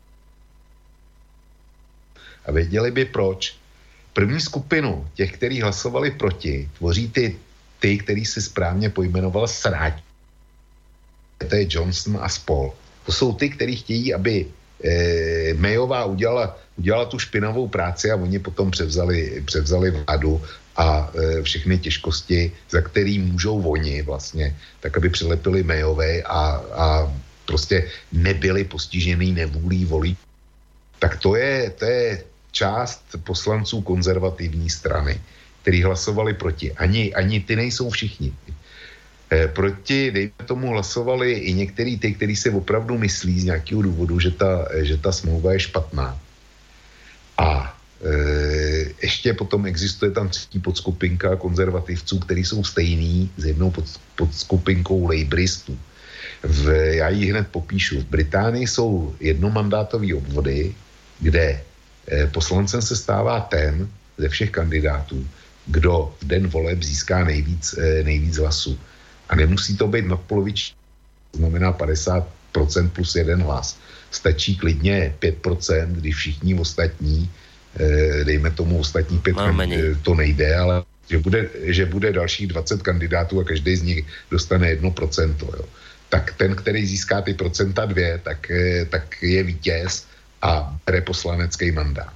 a 2.46 2.52
věděli 2.52 2.92
by 2.92 3.06
proč. 3.06 3.56
První 4.14 4.42
skupinu 4.42 5.08
těch, 5.14 5.32
kteří 5.38 5.62
hlasovali 5.62 6.12
proti, 6.12 6.70
tvoří 6.78 7.10
ty, 7.10 7.38
ty 7.80 7.98
který 7.98 8.26
si 8.26 8.42
správně 8.42 8.90
pojmenoval 8.90 9.48
sráč. 9.48 9.94
To 11.38 11.56
je 11.56 11.68
Johnson 11.70 12.18
a 12.22 12.30
spol. 12.30 12.74
To 13.06 13.12
jsou 13.12 13.34
ty, 13.34 13.50
kteří 13.50 13.76
chtějí, 13.76 14.14
aby 14.14 14.46
eh, 14.84 15.54
Mayová 15.54 16.06
udělala, 16.06 16.58
udělala 16.78 17.06
tu 17.06 17.20
špinavou 17.20 17.68
práci 17.68 18.12
a 18.12 18.16
oni 18.16 18.40
potom 18.40 18.72
převzali, 18.72 19.44
převzali 19.46 19.92
vládu 19.92 20.42
a 20.80 21.12
e, 21.12 21.44
všechny 21.44 21.78
těžkosti, 21.78 22.52
za 22.72 22.82
který 22.82 23.20
můžou 23.20 23.60
oni 23.62 24.02
vlastně, 24.02 24.56
tak 24.80 24.98
aby 24.98 25.10
přilepili 25.10 25.64
Mayové 25.64 26.24
a, 26.24 26.40
a 26.74 26.86
prostě 27.46 27.92
nebyli 28.12 28.64
postižený 28.64 29.32
nevůlí 29.32 29.86
volí. 29.86 30.18
Tak 31.00 31.20
to 31.20 31.36
je, 31.36 31.70
to 31.70 31.86
je 31.86 32.24
část 32.52 33.04
poslanců 33.24 33.82
konzervativní 33.82 34.70
strany, 34.70 35.20
kteří 35.62 35.84
hlasovali 35.84 36.34
proti. 36.34 36.72
Ani, 36.72 37.14
ani 37.14 37.44
ty 37.44 37.56
nejsou 37.56 37.90
všichni. 37.90 38.32
E, 39.32 39.48
proti, 39.48 40.12
dejme 40.12 40.44
tomu, 40.48 40.72
hlasovali 40.72 41.32
i 41.32 41.54
některý 41.54 42.00
ty, 42.00 42.14
kteří 42.16 42.36
si 42.36 42.50
opravdu 42.50 42.98
myslí 42.98 43.40
z 43.40 43.44
nějakého 43.52 43.82
důvodu, 43.82 44.20
že 44.20 44.32
ta, 44.32 44.68
že 44.80 44.98
ta 44.98 45.12
smlouva 45.12 45.54
je 45.54 45.60
špatná. 45.60 46.16
A 47.38 47.79
ještě 49.02 49.34
potom 49.34 49.66
existuje 49.66 50.12
tam 50.12 50.30
třetí 50.30 50.60
podskupinka 50.60 51.36
konzervativců, 51.36 52.20
kteří 52.20 52.46
jsou 52.46 52.64
stejný 52.64 53.32
s 53.38 53.46
jednou 53.46 53.72
pod, 53.72 53.86
podskupinkou 54.16 55.08
laboristů. 55.08 55.80
V, 56.44 56.68
já 56.96 57.10
ji 57.10 57.32
hned 57.32 57.48
popíšu. 57.48 58.00
V 58.00 58.06
Británii 58.06 58.68
jsou 58.68 59.16
jednomandátové 59.20 60.16
obvody, 60.16 60.76
kde 61.20 61.62
Eh, 62.12 62.28
poslancem 62.28 62.82
se 62.82 62.96
stává 62.96 63.40
ten 63.40 63.90
ze 64.18 64.30
všech 64.30 64.52
kandidátů, 64.52 65.28
kdo 65.66 66.16
v 66.22 66.26
den 66.26 66.48
voleb 66.48 66.84
získá 66.84 67.24
nejvíc, 67.24 67.78
eh, 67.78 68.04
nejvíc 68.04 68.38
hlasů. 68.38 68.80
A 69.30 69.36
nemusí 69.36 69.78
to 69.78 69.88
být 69.88 70.06
nadpoloviční, 70.06 70.76
to 71.32 71.38
znamená 71.38 71.72
50% 71.72 72.90
plus 72.90 73.16
jeden 73.16 73.42
hlas. 73.42 73.78
Stačí 74.12 74.58
klidně 74.58 75.16
5%, 75.20 75.94
když 76.02 76.16
všichni 76.16 76.58
ostatní, 76.58 77.30
eh, 77.30 77.49
dejme 78.24 78.52
tomu 78.52 78.80
ostatní 78.80 79.20
pět, 79.20 79.36
to 80.02 80.16
nejde, 80.16 80.56
ale 80.56 80.84
že 81.10 81.18
bude, 81.18 81.50
že 81.64 81.86
bude 81.86 82.14
dalších 82.14 82.48
20 82.48 82.82
kandidátů 82.82 83.40
a 83.40 83.44
každý 83.44 83.76
z 83.76 83.82
nich 83.82 84.06
dostane 84.32 84.76
1%. 84.76 85.36
Jo. 85.42 85.66
Tak 86.10 86.34
ten, 86.38 86.56
který 86.56 86.86
získá 86.86 87.22
ty 87.22 87.34
procenta 87.34 87.86
dvě, 87.86 88.22
tak, 88.24 88.52
tak 88.90 89.24
je 89.24 89.44
vítěz 89.44 90.06
a 90.42 90.78
bere 90.86 91.02
poslanecký 91.02 91.72
mandát. 91.72 92.14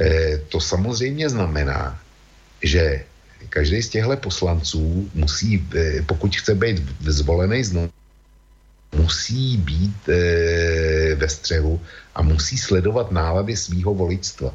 E, 0.00 0.38
to 0.48 0.60
samozřejmě 0.60 1.28
znamená, 1.28 2.00
že 2.62 3.04
každý 3.48 3.82
z 3.82 3.88
těchto 3.88 4.16
poslanců 4.16 5.10
musí, 5.14 5.68
pokud 6.06 6.36
chce 6.36 6.54
být 6.54 6.82
zvolený 7.06 7.64
znovu, 7.64 7.90
musí 8.96 9.56
být 9.56 10.08
e, 10.08 11.05
ve 11.16 11.28
střehu 11.28 11.80
a 12.14 12.22
musí 12.22 12.58
sledovat 12.58 13.12
nálady 13.12 13.56
svého 13.56 13.94
voličstva. 13.94 14.54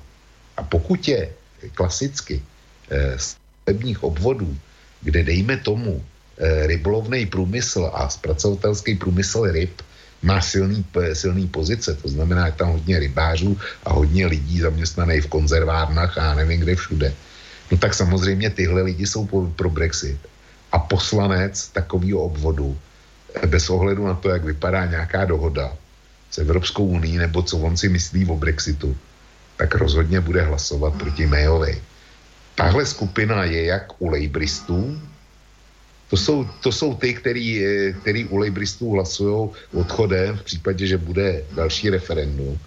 A 0.57 0.63
pokud 0.63 1.07
je 1.07 1.29
klasicky 1.73 2.41
e, 2.89 3.19
stavebních 3.19 4.03
obvodů, 4.03 4.57
kde 5.01 5.23
dejme 5.23 5.57
tomu 5.57 5.97
e, 5.97 6.67
rybolovný 6.67 7.25
průmysl 7.25 7.91
a 7.93 8.09
zpracovatelský 8.09 8.95
průmysl 8.95 9.51
ryb 9.51 9.81
má 10.21 10.41
silný, 10.41 10.85
silný 11.13 11.47
pozice, 11.47 11.97
to 11.97 12.07
znamená, 12.07 12.45
je 12.45 12.51
tam 12.51 12.69
hodně 12.77 12.99
rybářů 12.99 13.57
a 13.83 13.93
hodně 13.93 14.27
lidí 14.27 14.59
zaměstnaných 14.59 15.23
v 15.25 15.33
konzervárnách 15.33 16.17
a 16.17 16.35
nevím 16.35 16.59
kde 16.59 16.75
všude. 16.75 17.13
No 17.71 17.77
tak 17.77 17.93
samozřejmě 17.93 18.49
tyhle 18.49 18.81
lidi 18.81 19.07
jsou 19.07 19.25
pro 19.55 19.69
Brexit. 19.69 20.19
A 20.71 20.79
poslanec 20.79 21.67
takového 21.67 22.19
obvodu, 22.19 22.77
eh, 23.35 23.47
bez 23.47 23.69
ohledu 23.69 24.07
na 24.07 24.13
to, 24.13 24.29
jak 24.29 24.43
vypadá 24.43 24.85
nějaká 24.85 25.25
dohoda 25.25 25.73
s 26.31 26.37
Evropskou 26.37 26.85
unii, 26.85 27.17
nebo 27.17 27.43
co 27.43 27.57
on 27.57 27.77
si 27.77 27.89
myslí 27.89 28.25
o 28.25 28.35
Brexitu, 28.35 28.97
tak 29.57 29.75
rozhodně 29.75 30.21
bude 30.21 30.41
hlasovat 30.41 30.93
proti 30.95 31.27
Mayovi. 31.27 31.81
Tahle 32.55 32.85
skupina 32.85 33.43
je 33.43 33.63
jak 33.65 34.01
u 34.01 34.09
lejbristů, 34.09 35.01
to 36.09 36.17
jsou, 36.17 36.43
to 36.59 36.71
jsou 36.71 36.93
ty, 36.95 37.13
který, 37.13 37.65
eh, 37.65 37.93
který 37.93 38.25
u 38.25 38.37
lejbristů 38.37 38.91
hlasují 38.91 39.49
odchodem 39.73 40.37
v 40.37 40.43
případě, 40.43 40.87
že 40.87 40.97
bude 40.97 41.43
další 41.55 41.89
referendum. 41.89 42.59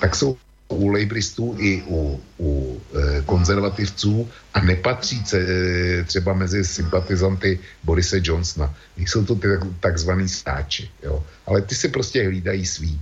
Tak 0.00 0.14
jsou 0.14 0.36
u 0.74 0.88
lejbristů 0.88 1.56
i 1.58 1.82
u, 1.86 2.20
u 2.38 2.80
e, 2.94 3.22
konzervativců 3.22 4.30
a 4.54 4.60
nepatří 4.60 5.24
ce, 5.24 5.38
e, 5.38 6.04
třeba 6.04 6.34
mezi 6.34 6.64
sympatizanty 6.64 7.58
Borise 7.84 8.20
Johnsona. 8.22 8.74
Nejsou 8.96 9.24
to 9.24 9.34
ty 9.34 9.48
tak, 9.48 9.60
takzvaný 9.80 10.28
stáči, 10.28 10.90
jo? 11.02 11.24
ale 11.46 11.62
ty 11.62 11.74
si 11.74 11.88
prostě 11.88 12.24
hlídají 12.24 12.66
svý, 12.66 13.00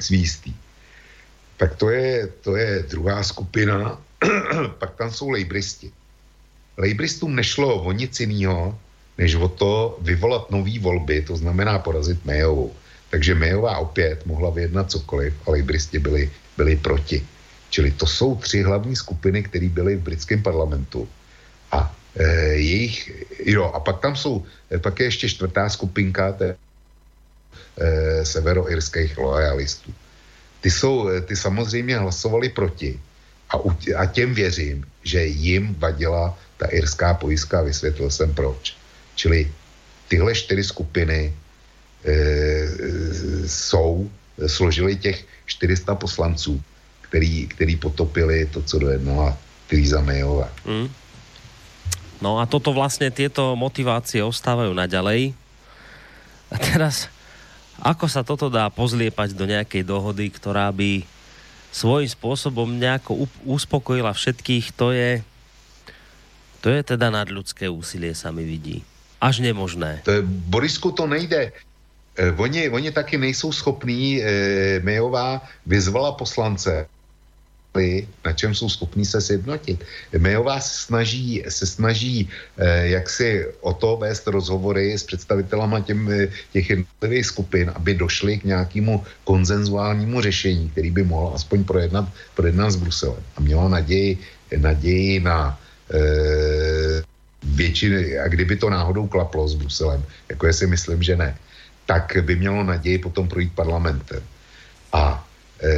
svý 0.00 0.18
jistý. 0.18 0.54
Tak 1.56 1.76
to 1.76 1.90
je, 1.90 2.26
to 2.26 2.56
je 2.56 2.84
druhá 2.90 3.22
skupina, 3.22 3.98
pak 4.78 4.94
tam 4.94 5.10
jsou 5.10 5.30
lejbristi. 5.30 5.92
Lejbristům 6.76 7.34
nešlo 7.34 7.82
o 7.82 7.92
nic 7.92 8.20
jiného, 8.20 8.78
než 9.18 9.34
o 9.34 9.48
to 9.48 9.98
vyvolat 10.02 10.50
nový 10.50 10.78
volby, 10.78 11.22
to 11.22 11.36
znamená 11.36 11.78
porazit 11.78 12.24
Mayovou. 12.24 12.74
Takže 13.10 13.34
Mayová 13.34 13.78
opět 13.78 14.26
mohla 14.26 14.50
vyjednat 14.50 14.90
cokoliv, 14.90 15.34
ale 15.46 15.56
lejbristi 15.56 15.98
byli, 15.98 16.30
byli 16.56 16.76
proti. 16.76 17.26
Čili 17.70 17.90
to 17.90 18.06
jsou 18.06 18.36
tři 18.36 18.62
hlavní 18.62 18.96
skupiny, 18.96 19.42
které 19.42 19.68
byly 19.68 19.96
v 19.96 20.02
britském 20.02 20.42
parlamentu. 20.42 21.08
A 21.72 21.96
e, 22.16 22.26
jejich, 22.62 23.12
jo, 23.44 23.64
a 23.64 23.80
pak 23.80 24.00
tam 24.00 24.16
jsou, 24.16 24.44
e, 24.70 24.78
pak 24.78 25.00
je 25.00 25.06
ještě 25.06 25.28
čtvrtá 25.28 25.68
skupinka 25.68 26.32
té, 26.32 26.54
e, 26.54 28.24
severoirských 28.24 29.18
lojalistů. 29.18 29.94
Ty, 30.60 30.70
jsou, 30.70 31.08
ty 31.26 31.36
samozřejmě 31.36 31.98
hlasovali 31.98 32.48
proti 32.48 33.00
a, 33.50 33.54
a 33.96 34.06
těm 34.06 34.34
věřím, 34.34 34.86
že 35.02 35.26
jim 35.26 35.74
vadila 35.78 36.38
ta 36.56 36.66
irská 36.66 37.14
pojistka, 37.14 37.62
vysvětlil 37.62 38.10
jsem 38.10 38.34
proč. 38.34 38.76
Čili 39.14 39.50
tyhle 40.08 40.34
čtyři 40.34 40.64
skupiny 40.64 41.34
e, 42.04 42.14
jsou, 43.46 44.10
složili 44.46 44.96
těch 44.96 45.24
400 45.46 45.94
poslanců, 45.94 46.62
který, 47.00 47.46
který 47.46 47.76
potopili 47.76 48.46
to, 48.46 48.62
co 48.62 48.78
dojednala 48.78 49.36
Theresa 49.66 50.00
Mayová. 50.00 50.48
Mm. 50.66 50.88
No 52.22 52.38
a 52.38 52.46
toto 52.46 52.72
vlastně 52.72 53.10
tyto 53.10 53.56
motivácie 53.56 54.24
ostávajú 54.24 54.72
naďalej. 54.72 55.36
A 56.48 56.56
teraz, 56.56 57.12
ako 57.82 58.08
sa 58.08 58.24
toto 58.24 58.48
dá 58.48 58.70
pozliepať 58.70 59.36
do 59.36 59.44
nejakej 59.44 59.84
dohody, 59.84 60.30
ktorá 60.30 60.72
by 60.72 61.04
svojím 61.74 62.08
spôsobom 62.08 62.70
nejako 62.70 63.28
uspokojila 63.44 64.14
všetkých, 64.14 64.72
to 64.72 64.94
je 64.94 65.20
to 66.64 66.72
je 66.72 66.80
teda 66.80 67.12
nadľudské 67.12 67.68
úsilie, 67.68 68.16
sa 68.16 68.32
mi 68.32 68.40
vidí. 68.40 68.80
Až 69.20 69.44
nemožné. 69.44 70.00
To 70.08 70.16
je, 70.16 70.22
Borisku, 70.24 70.96
to 70.96 71.04
nejde. 71.04 71.52
Eh, 72.16 72.32
oni, 72.36 72.70
oni 72.70 72.90
taky 72.90 73.18
nejsou 73.18 73.52
schopní, 73.52 74.22
eh, 74.22 74.80
Mejová 74.82 75.42
vyzvala 75.66 76.12
poslance, 76.12 76.86
na 78.24 78.32
čem 78.32 78.54
jsou 78.54 78.68
schopní 78.70 79.02
se 79.02 79.20
sjednotit. 79.20 79.82
Mejová 80.18 80.60
se 80.60 80.86
snaží, 80.86 81.42
se 81.48 81.66
snaží 81.66 82.30
eh, 82.56 82.86
jak 82.94 83.10
si 83.10 83.46
o 83.60 83.74
to 83.74 83.96
vést 83.96 84.26
rozhovory 84.26 84.94
s 84.94 85.02
představitelama 85.02 85.80
těm, 85.82 86.06
eh, 86.06 86.30
těch 86.52 86.70
jednotlivých 86.70 87.26
skupin, 87.26 87.72
aby 87.74 87.94
došli 87.98 88.38
k 88.38 88.44
nějakému 88.44 89.02
konzenzuálnímu 89.24 90.20
řešení, 90.22 90.70
který 90.70 90.90
by 90.90 91.02
mohl 91.02 91.34
aspoň 91.34 91.64
projednat, 91.64 92.06
projednat 92.34 92.70
s 92.70 92.76
Bruselem. 92.76 93.22
A 93.36 93.40
měla 93.42 93.68
naději, 93.68 94.18
naději 94.54 95.20
na 95.20 95.58
Eh, 95.90 97.02
většiny, 97.44 98.18
a 98.18 98.28
kdyby 98.28 98.56
to 98.56 98.70
náhodou 98.70 99.06
klaplo 99.06 99.48
s 99.48 99.54
Bruselem, 99.54 100.04
jako 100.28 100.52
si 100.52 100.66
myslím, 100.66 101.02
že 101.02 101.16
ne, 101.16 101.36
tak 101.86 102.16
by 102.20 102.36
mělo 102.36 102.64
naději 102.64 102.98
potom 102.98 103.28
projít 103.28 103.52
parlamentem. 103.52 104.22
A 104.92 105.26
e, 105.60 105.68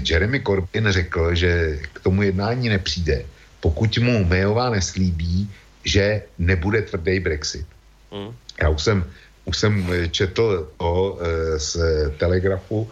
Jeremy 0.00 0.40
Corbyn 0.40 0.86
řekl, 0.90 1.34
že 1.34 1.78
k 1.92 2.00
tomu 2.00 2.22
jednání 2.22 2.68
nepřijde, 2.68 3.24
pokud 3.60 3.98
mu 3.98 4.24
Mayová 4.24 4.70
neslíbí, 4.70 5.50
že 5.84 6.22
nebude 6.38 6.82
tvrdý 6.82 7.20
Brexit. 7.20 7.66
Mm. 8.12 8.34
Já 8.62 8.68
už 8.68 8.82
jsem, 8.82 9.04
už 9.44 9.56
jsem 9.56 9.72
četl 10.10 10.72
to 10.76 11.18
e, 11.20 11.58
z 11.58 11.76
Telegrafu, 12.18 12.90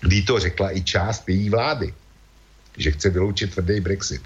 kdy 0.00 0.22
to 0.22 0.40
řekla 0.40 0.76
i 0.76 0.82
část 0.82 1.28
její 1.28 1.50
vlády, 1.50 1.94
že 2.76 2.90
chce 2.90 3.10
vyloučit 3.10 3.54
tvrdý 3.54 3.80
Brexit. 3.80 4.22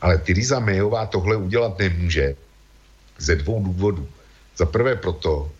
Ale 0.00 0.18
Theresa 0.18 0.60
Mayová 0.60 1.06
tohle 1.06 1.36
udělat 1.36 1.78
nemůže 1.78 2.36
ze 3.18 3.36
dvou 3.36 3.64
důvodů. 3.64 4.08
Za 4.56 4.66
prvé 4.66 4.96
proto, 4.96 5.50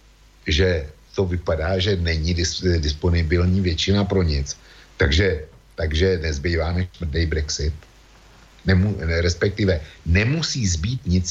že 0.47 0.87
to 1.17 1.25
vypadá, 1.25 1.81
že 1.81 1.97
není 1.97 2.37
dis, 2.37 2.61
disponibilní 2.61 3.61
většina 3.61 4.05
pro 4.05 4.21
nic. 4.23 4.53
Takže, 5.01 5.49
takže 5.75 6.21
nezbývá 6.21 6.73
než 6.73 6.87
tvrdý 6.99 7.27
Brexit. 7.27 7.75
Nemu, 8.69 8.97
respektive 9.25 9.81
nemusí 10.07 10.67
zbýt 10.69 11.07
nic, 11.07 11.27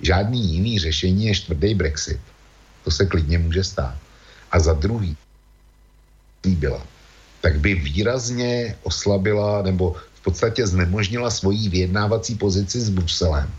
žádný 0.00 0.40
jiný 0.56 0.78
řešení 0.78 1.28
než 1.28 1.40
tvrdý 1.40 1.74
Brexit. 1.74 2.20
To 2.84 2.90
se 2.90 3.06
klidně 3.06 3.38
může 3.38 3.64
stát. 3.64 3.98
A 4.52 4.56
za 4.58 4.72
druhý, 4.72 5.16
byla, 6.46 6.86
tak 7.40 7.58
by 7.58 7.74
výrazně 7.74 8.78
oslabila 8.82 9.62
nebo 9.62 9.98
v 10.14 10.20
podstatě 10.22 10.66
znemožnila 10.66 11.30
svoji 11.30 11.68
vyjednávací 11.68 12.34
pozici 12.34 12.80
s 12.80 12.88
Bruselem. 12.90 13.50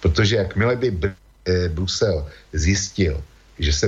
Protože 0.00 0.36
jakmile 0.36 0.76
by 0.76 0.88
eh, 0.96 1.68
Brusel 1.68 2.26
zjistil, 2.52 3.20
že 3.62 3.72
se, 3.72 3.86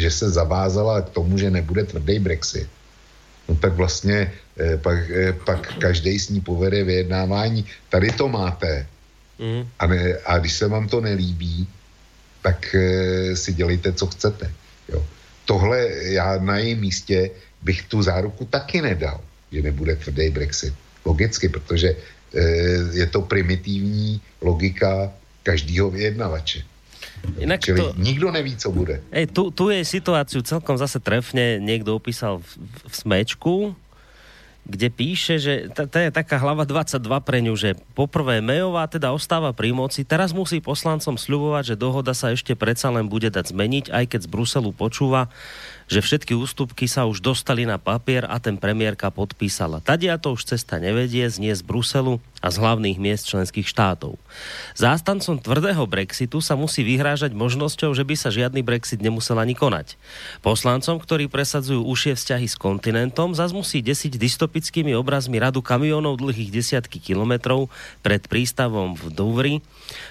že 0.00 0.10
se 0.10 0.30
zavázala 0.30 1.04
k 1.04 1.12
tomu, 1.12 1.38
že 1.38 1.52
nebude 1.52 1.84
tvrdý 1.84 2.18
Brexit, 2.18 2.68
no 3.48 3.54
tak 3.54 3.76
vlastně 3.76 4.32
eh, 4.58 4.76
pak, 4.76 4.98
eh, 5.10 5.32
pak 5.32 5.78
každý 5.78 6.18
s 6.18 6.28
ní 6.28 6.40
povede 6.40 6.84
vyjednávání. 6.84 7.64
Tady 7.88 8.08
to 8.16 8.28
máte. 8.28 8.86
Mm. 9.38 9.68
A, 9.78 9.86
ne, 9.86 10.16
a 10.24 10.38
když 10.38 10.52
se 10.52 10.66
vám 10.68 10.88
to 10.88 11.00
nelíbí, 11.00 11.68
tak 12.42 12.74
eh, 12.74 13.36
si 13.36 13.52
dělejte, 13.52 13.92
co 13.92 14.06
chcete. 14.06 14.52
Jo. 14.88 15.04
Tohle 15.44 15.88
já 16.16 16.38
na 16.40 16.58
jejím 16.58 16.80
místě 16.80 17.30
bych 17.62 17.82
tu 17.82 18.02
záruku 18.02 18.44
taky 18.44 18.82
nedal, 18.82 19.20
že 19.52 19.62
nebude 19.62 19.96
tvrdý 19.96 20.30
Brexit. 20.30 20.74
Logicky, 21.04 21.48
protože 21.48 21.96
je 22.92 23.06
to 23.06 23.22
primitivní 23.22 24.20
logika 24.42 25.12
každého 25.42 25.90
vyjednavače. 25.90 26.66
Inak 27.36 27.60
Čili 27.60 27.80
to... 27.80 27.94
nikto 27.98 28.28
neví, 28.32 28.56
co 28.56 28.68
bude. 28.72 29.02
Ej, 29.12 29.28
tu, 29.34 29.52
tu 29.52 29.68
je 29.68 29.84
situáciu 29.84 30.40
celkom 30.40 30.78
zase 30.80 31.02
trefne 31.02 31.60
niekto 31.60 31.92
opísal 31.92 32.40
v, 32.40 32.48
v 32.86 32.94
smečku, 32.94 33.54
kde 34.66 34.90
píše, 34.90 35.38
že 35.38 35.70
to 35.70 35.86
je 35.86 36.10
taká 36.10 36.42
hlava 36.42 36.66
22 36.66 36.98
pre 37.22 37.38
ňu, 37.38 37.54
že 37.54 37.78
poprvé 37.94 38.42
Mejová 38.42 38.90
teda 38.90 39.14
ostáva 39.14 39.54
pri 39.54 39.70
moci, 39.70 40.02
teraz 40.02 40.34
musí 40.34 40.58
poslancom 40.58 41.14
sľubovať, 41.14 41.74
že 41.74 41.76
dohoda 41.78 42.10
sa 42.18 42.34
ešte 42.34 42.58
predsa 42.58 42.90
len 42.90 43.06
bude 43.06 43.30
dať 43.30 43.54
zmeniť, 43.54 43.94
aj 43.94 44.04
keď 44.10 44.20
z 44.26 44.28
Bruselu 44.28 44.70
počúva, 44.74 45.30
že 45.86 46.02
všetky 46.02 46.34
ústupky 46.34 46.90
sa 46.90 47.06
už 47.06 47.22
dostali 47.22 47.62
na 47.62 47.78
papier 47.78 48.26
a 48.26 48.42
ten 48.42 48.58
premiérka 48.58 49.10
podpísala. 49.14 49.78
Tadia 49.78 50.18
to 50.18 50.34
už 50.34 50.54
cesta 50.54 50.82
nevedie, 50.82 51.26
znie 51.30 51.54
z 51.54 51.62
Bruselu 51.62 52.18
a 52.42 52.52
z 52.52 52.56
hlavných 52.62 52.98
miest 53.00 53.26
členských 53.26 53.66
štátov. 53.66 54.18
Zástancom 54.76 55.40
tvrdého 55.40 55.82
Brexitu 55.88 56.44
sa 56.44 56.54
musí 56.54 56.84
vyhrážať 56.84 57.32
možnosťou, 57.32 57.96
že 57.96 58.04
by 58.04 58.14
sa 58.14 58.28
žiadny 58.30 58.60
Brexit 58.60 59.00
nemusel 59.00 59.40
ani 59.40 59.56
konať. 59.56 59.98
Poslancom, 60.44 61.00
ktorí 61.00 61.26
presadzujú 61.26 61.82
užšie 61.82 62.14
vzťahy 62.14 62.46
s 62.46 62.54
kontinentom, 62.58 63.32
zas 63.32 63.50
musí 63.56 63.80
desiť 63.80 64.20
dystopickými 64.20 64.92
obrazmi 64.94 65.40
radu 65.40 65.64
kamionov 65.64 66.20
dlhých 66.20 66.52
desiatky 66.52 67.00
kilometrov 67.00 67.72
pred 68.04 68.22
prístavom 68.26 68.94
v 68.94 69.04
Douvri, 69.10 69.54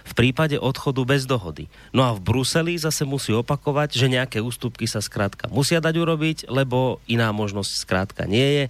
v 0.04 0.14
prípade 0.18 0.58
odchodu 0.58 1.04
bez 1.06 1.28
dohody. 1.30 1.70
No 1.94 2.04
a 2.08 2.12
v 2.16 2.24
Bruseli 2.24 2.76
zase 2.76 3.06
musí 3.06 3.32
opakovať, 3.32 3.96
že 3.96 4.12
nejaké 4.12 4.42
ústupky 4.42 4.90
sa 4.90 5.00
skrátka 5.00 5.48
musia 5.66 5.82
dať 5.82 5.98
urobiť, 5.98 6.38
lebo 6.46 7.02
iná 7.10 7.34
možnosť 7.34 7.82
skrátka 7.82 8.30
nie 8.30 8.46
je 8.46 8.64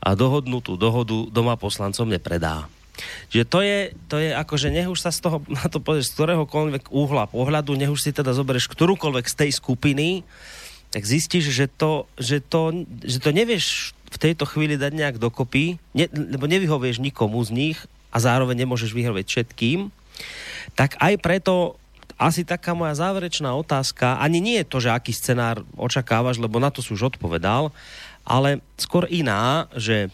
a 0.00 0.16
dohodnutú 0.16 0.80
dohodu 0.80 1.28
doma 1.28 1.60
poslancom 1.60 2.08
nepredá. 2.08 2.64
Že 3.28 3.42
to 3.44 3.58
je, 3.60 3.78
to 4.08 4.16
je 4.16 4.32
ako, 4.32 4.54
že 4.56 4.72
nech 4.72 4.88
už 4.88 5.04
sa 5.04 5.12
z 5.12 5.20
toho, 5.20 5.44
na 5.60 5.68
to 5.68 5.84
povieš, 5.84 6.08
z 6.08 6.14
ktoréhokoľvek 6.16 6.88
úhla 6.88 7.28
pohľadu, 7.28 7.76
nech 7.76 7.92
už 7.92 8.00
si 8.00 8.16
teda 8.16 8.32
zoberieš 8.32 8.72
ktorúkoľvek 8.72 9.28
z 9.28 9.36
tej 9.36 9.50
skupiny, 9.52 10.24
tak 10.88 11.04
zistíš, 11.04 11.52
že 11.52 11.68
to, 11.68 12.08
že 12.16 12.40
to, 12.40 12.88
že 13.04 13.20
to 13.20 13.36
nevieš 13.36 13.92
v 14.08 14.16
tejto 14.16 14.48
chvíli 14.48 14.80
dať 14.80 14.96
nejak 14.96 15.16
dokopy, 15.20 15.76
ne, 15.92 16.08
lebo 16.08 16.48
nevyhovieš 16.48 17.04
nikomu 17.04 17.36
z 17.44 17.52
nich 17.52 17.78
a 18.08 18.16
zároveň 18.16 18.64
nemôžeš 18.64 18.96
vyhovieť 18.96 19.26
všetkým, 19.28 19.92
tak 20.72 20.96
aj 20.96 21.20
preto 21.20 21.76
asi 22.20 22.44
taká 22.44 22.76
moja 22.76 22.92
záverečná 22.92 23.48
otázka, 23.56 24.20
ani 24.20 24.44
nie 24.44 24.60
je 24.60 24.68
to, 24.68 24.78
že 24.84 24.92
aký 24.92 25.16
scenár 25.16 25.64
očakávaš, 25.72 26.36
lebo 26.36 26.60
na 26.60 26.68
to 26.68 26.84
si 26.84 26.92
už 26.92 27.16
odpovedal, 27.16 27.72
ale 28.28 28.60
skôr 28.76 29.08
iná, 29.08 29.64
že 29.72 30.12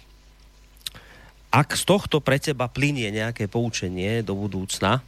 ak 1.51 1.75
z 1.75 1.83
tohto 1.83 2.23
pre 2.23 2.39
teba 2.39 2.71
plinie 2.71 3.11
nejaké 3.11 3.51
poučenie 3.51 4.23
do 4.23 4.39
budúcna, 4.39 5.03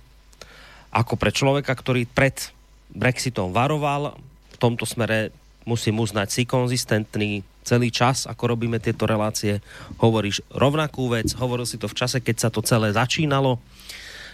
ako 0.91 1.15
pre 1.15 1.31
človeka, 1.31 1.71
ktorý 1.71 2.03
pred 2.11 2.51
Brexitom 2.91 3.55
varoval, 3.55 4.19
v 4.51 4.57
tomto 4.59 4.83
smere 4.83 5.31
musím 5.69 6.03
uznať 6.03 6.29
si 6.33 6.43
konzistentný 6.49 7.47
celý 7.63 7.93
čas, 7.93 8.25
ako 8.25 8.57
robíme 8.57 8.81
tieto 8.81 9.05
relácie, 9.05 9.61
hovoríš 10.01 10.41
rovnakú 10.51 11.13
vec, 11.13 11.31
hovoril 11.37 11.69
si 11.69 11.77
to 11.77 11.87
v 11.87 11.95
čase, 11.95 12.19
keď 12.25 12.37
sa 12.43 12.51
to 12.51 12.65
celé 12.65 12.91
začínalo, 12.97 13.61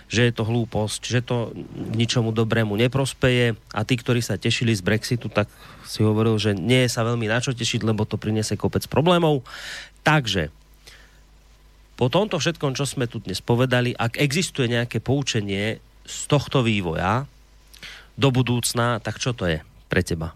že 0.08 0.28
je 0.28 0.32
to 0.32 0.44
hlúposť, 0.44 1.00
že 1.04 1.20
to 1.24 1.52
ničomu 1.96 2.30
dobrému 2.30 2.76
neprospeje 2.76 3.56
a 3.72 3.80
tí, 3.82 3.94
ktorí 3.96 4.20
sa 4.20 4.40
tešili 4.40 4.76
z 4.76 4.84
Brexitu, 4.84 5.32
tak 5.32 5.48
si 5.84 6.04
hovoril, 6.04 6.36
že 6.40 6.56
nie 6.56 6.84
je 6.84 6.92
sa 6.92 7.04
veľmi 7.04 7.28
na 7.28 7.40
čo 7.40 7.56
tešiť, 7.56 7.84
lebo 7.84 8.04
to 8.08 8.20
priniesie 8.20 8.56
kopec 8.56 8.84
problémov. 8.88 9.44
Takže 10.04 10.52
po 11.94 12.10
tomto 12.10 12.42
všetkom, 12.42 12.74
čo 12.74 12.84
sme 12.84 13.06
tu 13.06 13.22
dnes 13.22 13.38
povedali, 13.38 13.94
ak 13.94 14.18
existuje 14.18 14.66
nejaké 14.66 14.98
poučenie 14.98 15.78
z 16.04 16.18
tohto 16.26 16.66
vývoja 16.66 17.24
do 18.18 18.28
budúcna, 18.34 18.98
tak 18.98 19.22
čo 19.22 19.30
to 19.30 19.46
je 19.46 19.58
pre 19.86 20.02
teba? 20.02 20.34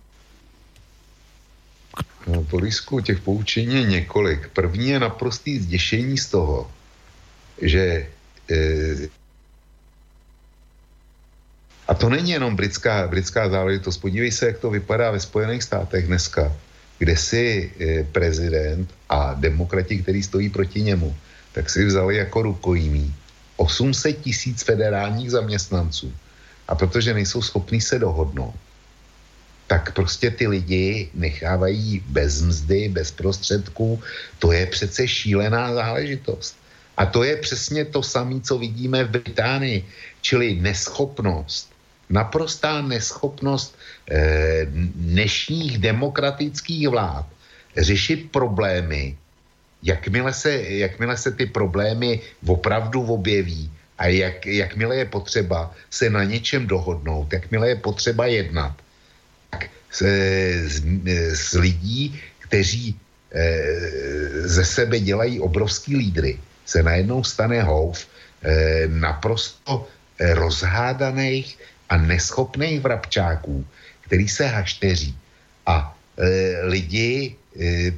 No, 2.27 2.43
Borisku, 2.43 3.01
těch 3.01 3.21
poučení 3.21 3.75
je 3.75 3.83
několik. 3.83 4.49
První 4.49 4.89
je 4.89 4.99
naprostý 5.01 5.59
zděšení 5.59 6.19
z 6.19 6.27
toho, 6.27 6.71
že 7.63 8.07
e, 8.51 9.09
a 11.89 11.95
to 11.95 12.09
není 12.09 12.31
jenom 12.31 12.57
britská, 12.57 13.09
britská 13.09 13.49
záležitost. 13.49 13.99
Podívej 13.99 14.33
se, 14.33 14.47
jak 14.47 14.59
to 14.59 14.71
vypadá 14.71 15.11
ve 15.11 15.21
Spojených 15.21 15.63
státech 15.63 16.07
dneska, 16.07 16.53
kde 16.99 17.17
si 17.17 17.73
e, 17.81 18.05
prezident 18.05 18.85
a 19.09 19.35
demokrati, 19.35 20.03
který 20.03 20.23
stojí 20.23 20.49
proti 20.53 20.83
němu, 20.83 21.17
tak 21.53 21.71
si 21.71 21.85
vzali 21.85 22.17
jako 22.17 22.43
rukojmí 22.43 23.15
800 23.57 24.21
tisíc 24.21 24.63
federálních 24.63 25.31
zaměstnanců. 25.31 26.13
A 26.69 26.75
protože 26.75 27.15
nejsou 27.15 27.43
schopní 27.43 27.81
se 27.81 27.99
dohodnout, 27.99 28.55
tak 29.67 29.93
prostě 29.93 30.31
ty 30.31 30.47
lidi 30.47 31.09
nechávají 31.15 32.05
bez 32.09 32.43
mzdy, 32.43 32.89
bez 32.89 33.11
prostředků. 33.11 34.01
To 34.39 34.53
je 34.53 34.67
přece 34.67 35.09
šílená 35.09 35.75
záležitost. 35.75 36.57
A 36.97 37.07
to 37.07 37.25
je 37.25 37.37
přesně 37.37 37.85
to 37.85 38.03
samé, 38.03 38.41
co 38.41 38.59
vidíme 38.59 39.05
v 39.05 39.11
Británii, 39.11 39.85
čili 40.21 40.61
neschopnost 40.61 41.78
naprostá 42.11 42.83
neschopnost 42.83 43.77
eh, 44.11 44.67
dnešních 44.95 45.79
demokratických 45.79 46.89
vlád 46.89 47.27
řešit 47.77 48.33
problémy, 48.33 49.17
jakmile 49.83 50.33
se, 50.33 50.51
jakmile 50.63 51.17
se 51.17 51.31
ty 51.33 51.47
problémy 51.47 52.21
opravdu 52.47 53.03
objeví 53.03 53.71
a 53.99 54.07
jak, 54.07 54.47
jakmile 54.47 54.97
je 54.97 55.05
potřeba 55.05 55.75
se 55.91 56.11
na 56.11 56.25
něčem 56.25 56.67
dohodnout, 56.67 57.33
jakmile 57.33 57.69
je 57.69 57.77
potřeba 57.77 58.27
jednat, 58.27 58.75
tak 59.51 59.71
se, 59.91 60.09
z, 60.69 60.83
z 61.35 61.53
lidí, 61.55 62.21
kteří 62.39 62.97
eh, 63.33 64.49
ze 64.49 64.65
sebe 64.65 65.01
dělají 65.01 65.41
obrovský 65.41 65.97
lídry, 65.97 66.39
se 66.67 66.83
najednou 66.83 67.25
stane 67.25 67.63
houf 67.63 68.07
eh, 68.43 68.89
naprosto 68.89 69.87
rozhádaných, 70.21 71.59
a 71.89 71.97
neschopných 71.97 72.81
vrabčáků, 72.81 73.67
který 74.01 74.29
se 74.29 74.47
hašteří. 74.47 75.17
A 75.67 75.97
e, 76.17 76.27
lidi, 76.67 77.37
e, 77.61 77.93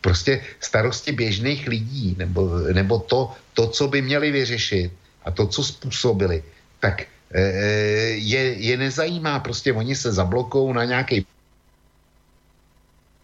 prostě 0.00 0.40
starosti 0.60 1.12
běžných 1.12 1.68
lidí, 1.68 2.14
nebo, 2.18 2.58
nebo 2.72 2.98
to, 2.98 3.32
to, 3.54 3.68
co 3.68 3.88
by 3.88 4.02
měli 4.02 4.30
vyřešit 4.30 4.92
a 5.24 5.30
to, 5.30 5.46
co 5.46 5.64
způsobili, 5.64 6.42
tak 6.80 7.02
e, 7.02 7.06
e 7.40 7.70
je, 8.20 8.42
je 8.52 8.76
nezajímá, 8.76 9.40
prostě 9.40 9.72
oni 9.72 9.96
se 9.96 10.12
zablokou 10.12 10.72
na 10.72 10.84
nějaký 10.84 11.26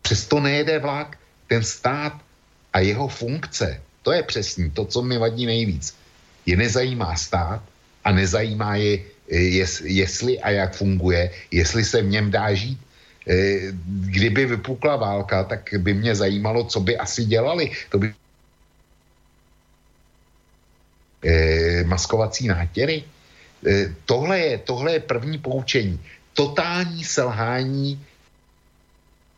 přesto 0.03 0.41
nejede 0.41 0.79
vlak, 0.79 1.19
ten 1.47 1.63
stát 1.63 2.19
a 2.73 2.79
jeho 2.81 3.09
funkce, 3.09 3.81
to 4.03 4.13
je 4.13 4.23
přesně 4.23 4.71
to, 4.71 4.85
co 4.85 5.03
mi 5.03 5.19
vadí 5.19 5.47
nejvíc. 5.47 5.95
Je 6.47 6.57
nezajímá 6.57 7.17
stát 7.17 7.63
a 8.05 8.13
nezajímá 8.13 8.77
je 8.77 8.99
jes, 9.31 9.81
jestli 9.85 10.41
a 10.41 10.51
jak 10.51 10.75
funguje, 10.75 11.31
jestli 11.51 11.85
se 11.85 12.03
v 12.03 12.11
něm 12.11 12.31
dá 12.31 12.55
žít. 12.55 12.79
eh, 13.29 13.73
kdyby 14.11 14.47
vypukla 14.47 14.97
válka, 14.97 15.45
tak 15.45 15.75
by 15.79 15.95
mě 15.95 16.15
zajímalo, 16.15 16.65
co 16.65 16.81
by 16.81 16.97
asi 16.99 17.25
dělali. 17.25 17.71
To 17.91 17.99
by 17.99 18.15
eh, 21.25 21.85
maskovací 21.85 22.49
nátěry. 22.49 23.05
Eh, 23.67 23.95
tohle, 24.05 24.39
je, 24.41 24.59
tohle 24.59 24.93
je 24.93 25.01
první 25.01 25.39
poučení. 25.39 26.01
Totální 26.35 27.05
selhání 27.05 28.01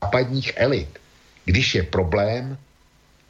západních 0.03 0.53
elit. 0.57 0.99
Když 1.45 1.75
je 1.75 1.83
problém, 1.83 2.59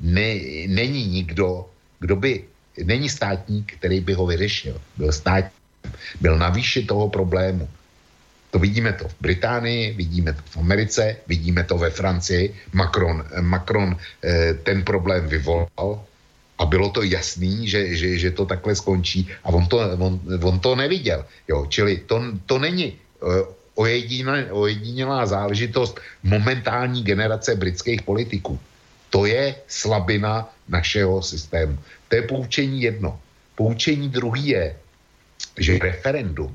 ne, 0.00 0.34
není 0.68 1.06
nikdo, 1.06 1.70
kdo 2.00 2.16
by, 2.16 2.44
není 2.84 3.08
státník, 3.08 3.72
který 3.80 4.00
by 4.00 4.12
ho 4.12 4.26
vyřešil. 4.26 4.80
Byl 4.96 5.12
státník, 5.12 5.61
byl 6.20 6.38
na 6.38 6.48
výši 6.48 6.84
toho 6.84 7.08
problému. 7.08 7.68
To 8.50 8.58
vidíme 8.58 8.92
to 8.92 9.08
v 9.08 9.14
Británii, 9.20 9.92
vidíme 9.92 10.32
to 10.32 10.42
v 10.44 10.56
Americe, 10.56 11.16
vidíme 11.26 11.64
to 11.64 11.78
ve 11.78 11.90
Francii. 11.90 12.54
Macron, 12.72 13.24
Macron 13.40 13.96
eh, 13.96 14.54
ten 14.54 14.84
problém 14.84 15.28
vyvolal 15.28 16.04
a 16.58 16.62
bylo 16.64 16.90
to 16.90 17.02
jasný, 17.02 17.68
že, 17.68 17.96
že, 17.96 18.18
že 18.18 18.30
to 18.30 18.46
takhle 18.46 18.76
skončí 18.76 19.28
a 19.44 19.48
on 19.48 19.66
to, 19.66 19.78
on, 19.98 20.20
on 20.42 20.60
to 20.60 20.76
neviděl. 20.76 21.24
Jo, 21.48 21.66
čili 21.68 21.96
to, 22.06 22.22
to 22.46 22.58
není 22.58 22.92
eh, 22.92 23.62
ojedinělá 24.52 25.26
záležitost 25.26 26.00
momentální 26.22 27.02
generace 27.02 27.56
britských 27.56 28.02
politiků. 28.02 28.60
To 29.10 29.26
je 29.26 29.54
slabina 29.68 30.48
našeho 30.68 31.22
systému. 31.22 31.78
To 32.08 32.16
je 32.16 32.22
poučení 32.22 32.82
jedno. 32.82 33.20
Poučení 33.54 34.08
druhý 34.08 34.46
je, 34.48 34.76
že 35.58 35.78
referendum, 35.78 36.52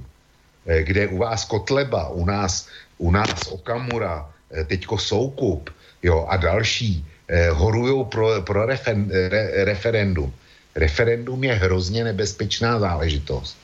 eh, 0.66 0.84
kde 0.84 1.08
u 1.08 1.18
vás 1.18 1.46
Kotleba, 1.46 2.10
u 2.10 2.26
nás, 2.26 2.68
u 2.98 3.12
nás 3.12 3.48
Okamura, 3.48 4.26
eh, 4.52 4.64
teďko 4.64 4.98
Soukup 4.98 5.70
jo, 6.04 6.26
a 6.30 6.38
další 6.38 7.06
eh, 7.28 7.50
horují 7.50 8.06
pro, 8.06 8.42
pro 8.42 8.66
refen, 8.66 9.12
re, 9.12 9.66
referendum. 9.66 10.34
Referendum 10.76 11.44
je 11.44 11.54
hrozně 11.54 12.04
nebezpečná 12.04 12.80
záležitost. 12.80 13.58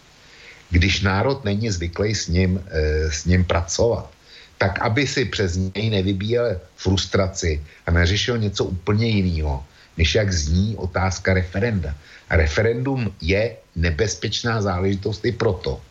Když 0.69 1.01
národ 1.01 1.45
není 1.45 1.69
zvyklý 1.69 2.15
s 2.15 2.27
ním, 2.27 2.57
s 3.13 3.29
ním 3.29 3.45
pracovat, 3.45 4.09
tak 4.57 4.81
aby 4.81 5.07
si 5.07 5.25
přes 5.25 5.55
něj 5.55 5.89
nevybíjel 5.89 6.57
frustraci 6.75 7.61
a 7.85 7.91
neřešil 7.91 8.37
něco 8.37 8.65
úplně 8.65 9.07
jiného, 9.07 9.63
než 9.97 10.15
jak 10.15 10.33
zní 10.33 10.75
otázka 10.75 11.33
referenda. 11.33 11.93
Referendum 12.33 13.13
je 13.21 13.55
nebezpečná 13.75 14.61
záležitost 14.61 15.25
i 15.25 15.31
proto, 15.31 15.81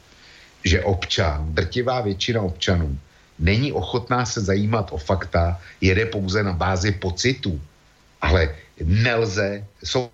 že 0.64 0.82
občan, 0.82 1.54
drtivá 1.54 2.00
většina 2.00 2.42
občanů, 2.42 2.98
není 3.38 3.72
ochotná 3.72 4.26
se 4.26 4.40
zajímat 4.40 4.90
o 4.92 4.98
fakta, 4.98 5.60
jede 5.80 6.06
pouze 6.06 6.42
na 6.42 6.52
bázi 6.52 6.92
pocitů. 6.92 7.60
Ale 8.20 8.54
nelze, 8.84 9.66
jsou, 9.84 10.10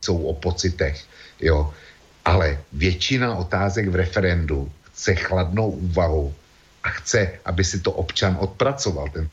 jsou 0.00 0.22
o 0.22 0.34
pocitech, 0.34 1.04
jo. 1.40 1.74
Ale 2.24 2.58
většina 2.72 3.34
otázek 3.34 3.88
v 3.88 3.94
referendu 3.94 4.72
chce 4.82 5.14
chladnou 5.14 5.70
úvahu 5.70 6.34
a 6.82 6.88
chce, 6.88 7.38
aby 7.44 7.64
si 7.64 7.80
to 7.80 7.92
občan 7.92 8.36
odpracoval. 8.40 9.08
Ten 9.08 9.28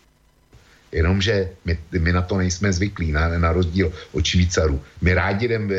Jenomže 0.95 1.49
my, 1.67 1.77
my 1.99 2.11
na 2.15 2.21
to 2.23 2.39
nejsme 2.39 2.71
zvyklí, 2.71 3.11
na, 3.11 3.27
na 3.27 3.51
rozdíl 3.51 3.91
od 4.15 4.23
Švýcarů. 4.25 4.79
My 5.03 5.11
rádi 5.13 5.45
jdem, 5.45 5.67
e, 5.67 5.75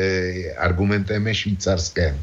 argumentujeme 0.53 1.33
švýcarském, 1.33 2.13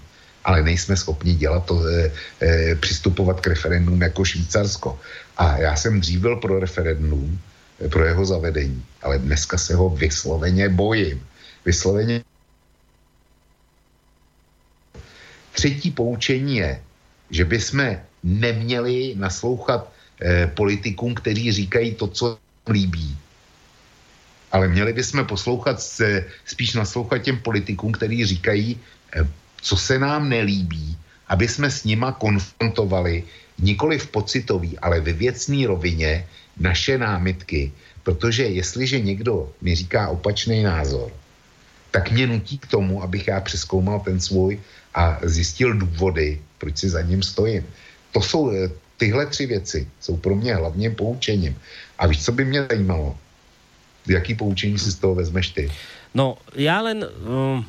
ale 0.45 0.63
nejsme 0.63 0.95
schopni 0.97 1.35
dělat 1.35 1.67
to, 1.67 1.83
e, 1.83 2.13
e, 2.39 2.75
přistupovat 2.79 3.43
k 3.43 3.51
referendum 3.51 3.99
jako 3.99 4.25
Švýcarsko. 4.25 4.99
A 5.37 5.59
já 5.59 5.77
jsem 5.77 6.01
dřív 6.01 6.21
byl 6.21 6.37
pro 6.37 6.63
referendum, 6.63 7.35
pro 7.91 8.07
jeho 8.07 8.25
zavedení, 8.25 8.79
ale 9.03 9.19
dneska 9.19 9.59
se 9.59 9.75
ho 9.75 9.91
vysloveně 9.91 10.69
bojím. 10.71 11.19
Vysloveně. 11.67 12.23
Třetí 15.53 15.91
poučení 15.91 16.57
je, 16.57 16.81
že 17.31 17.45
bychom 17.45 17.99
neměli 18.23 19.19
naslouchat 19.19 19.91
e, 20.23 20.47
politikům, 20.47 21.15
kteří 21.15 21.53
říkají 21.53 21.95
to, 21.99 22.07
co 22.07 22.44
líbí. 22.69 23.17
Ale 24.53 24.69
měli 24.69 24.93
bychom 24.93 25.27
poslouchat, 25.27 25.83
spíš 26.45 26.75
naslouchat 26.75 27.19
těm 27.19 27.39
politikům, 27.39 27.93
kteří 27.93 28.25
říkají, 28.27 28.81
eh, 29.17 29.29
co 29.63 29.77
se 29.77 29.99
nám 29.99 30.29
nelíbí, 30.29 30.97
aby 31.29 31.49
jsme 31.49 31.71
s 31.71 31.85
nima 31.85 32.13
konfrontovali 32.13 33.25
nikoli 33.59 33.99
v 33.99 34.07
pocitový, 34.07 34.79
ale 34.79 35.01
ve 35.01 35.13
věcné 35.13 35.67
rovině 35.67 36.27
naše 36.61 36.99
námitky, 36.99 37.73
protože 38.03 38.45
jestliže 38.45 39.01
někdo 39.01 39.53
mi 39.61 39.75
říká 39.75 40.09
opačný 40.09 40.63
názor, 40.63 41.13
tak 41.91 42.11
mě 42.11 42.27
nutí 42.27 42.59
k 42.59 42.67
tomu, 42.67 43.03
abych 43.03 43.29
já 43.29 43.41
přeskoumal 43.41 44.01
ten 44.01 44.21
svůj 44.21 44.61
a 44.95 45.19
zjistil 45.23 45.75
důvody, 45.75 46.43
proč 46.59 46.79
si 46.79 46.89
za 46.89 47.03
ním 47.03 47.23
stojím. 47.23 47.67
To 48.13 48.21
jsou 48.23 48.51
eh, 48.51 48.71
tyhle 48.97 49.27
tři 49.27 49.47
věci, 49.47 49.89
jsou 50.01 50.17
pro 50.17 50.35
mě 50.35 50.55
hlavním 50.55 50.95
poučením. 50.95 51.57
A 51.99 52.07
víš, 52.07 52.25
co 52.25 52.33
by 52.33 52.45
mě 52.45 52.67
zajímalo? 52.71 53.19
Jaký 54.07 54.35
poučení 54.35 54.79
si 54.79 54.91
z 54.93 54.99
toho 54.99 55.15
vezmeš 55.15 55.49
ty? 55.49 55.73
No, 56.15 56.37
já 56.55 56.81
len 56.81 57.05
um, 57.05 57.67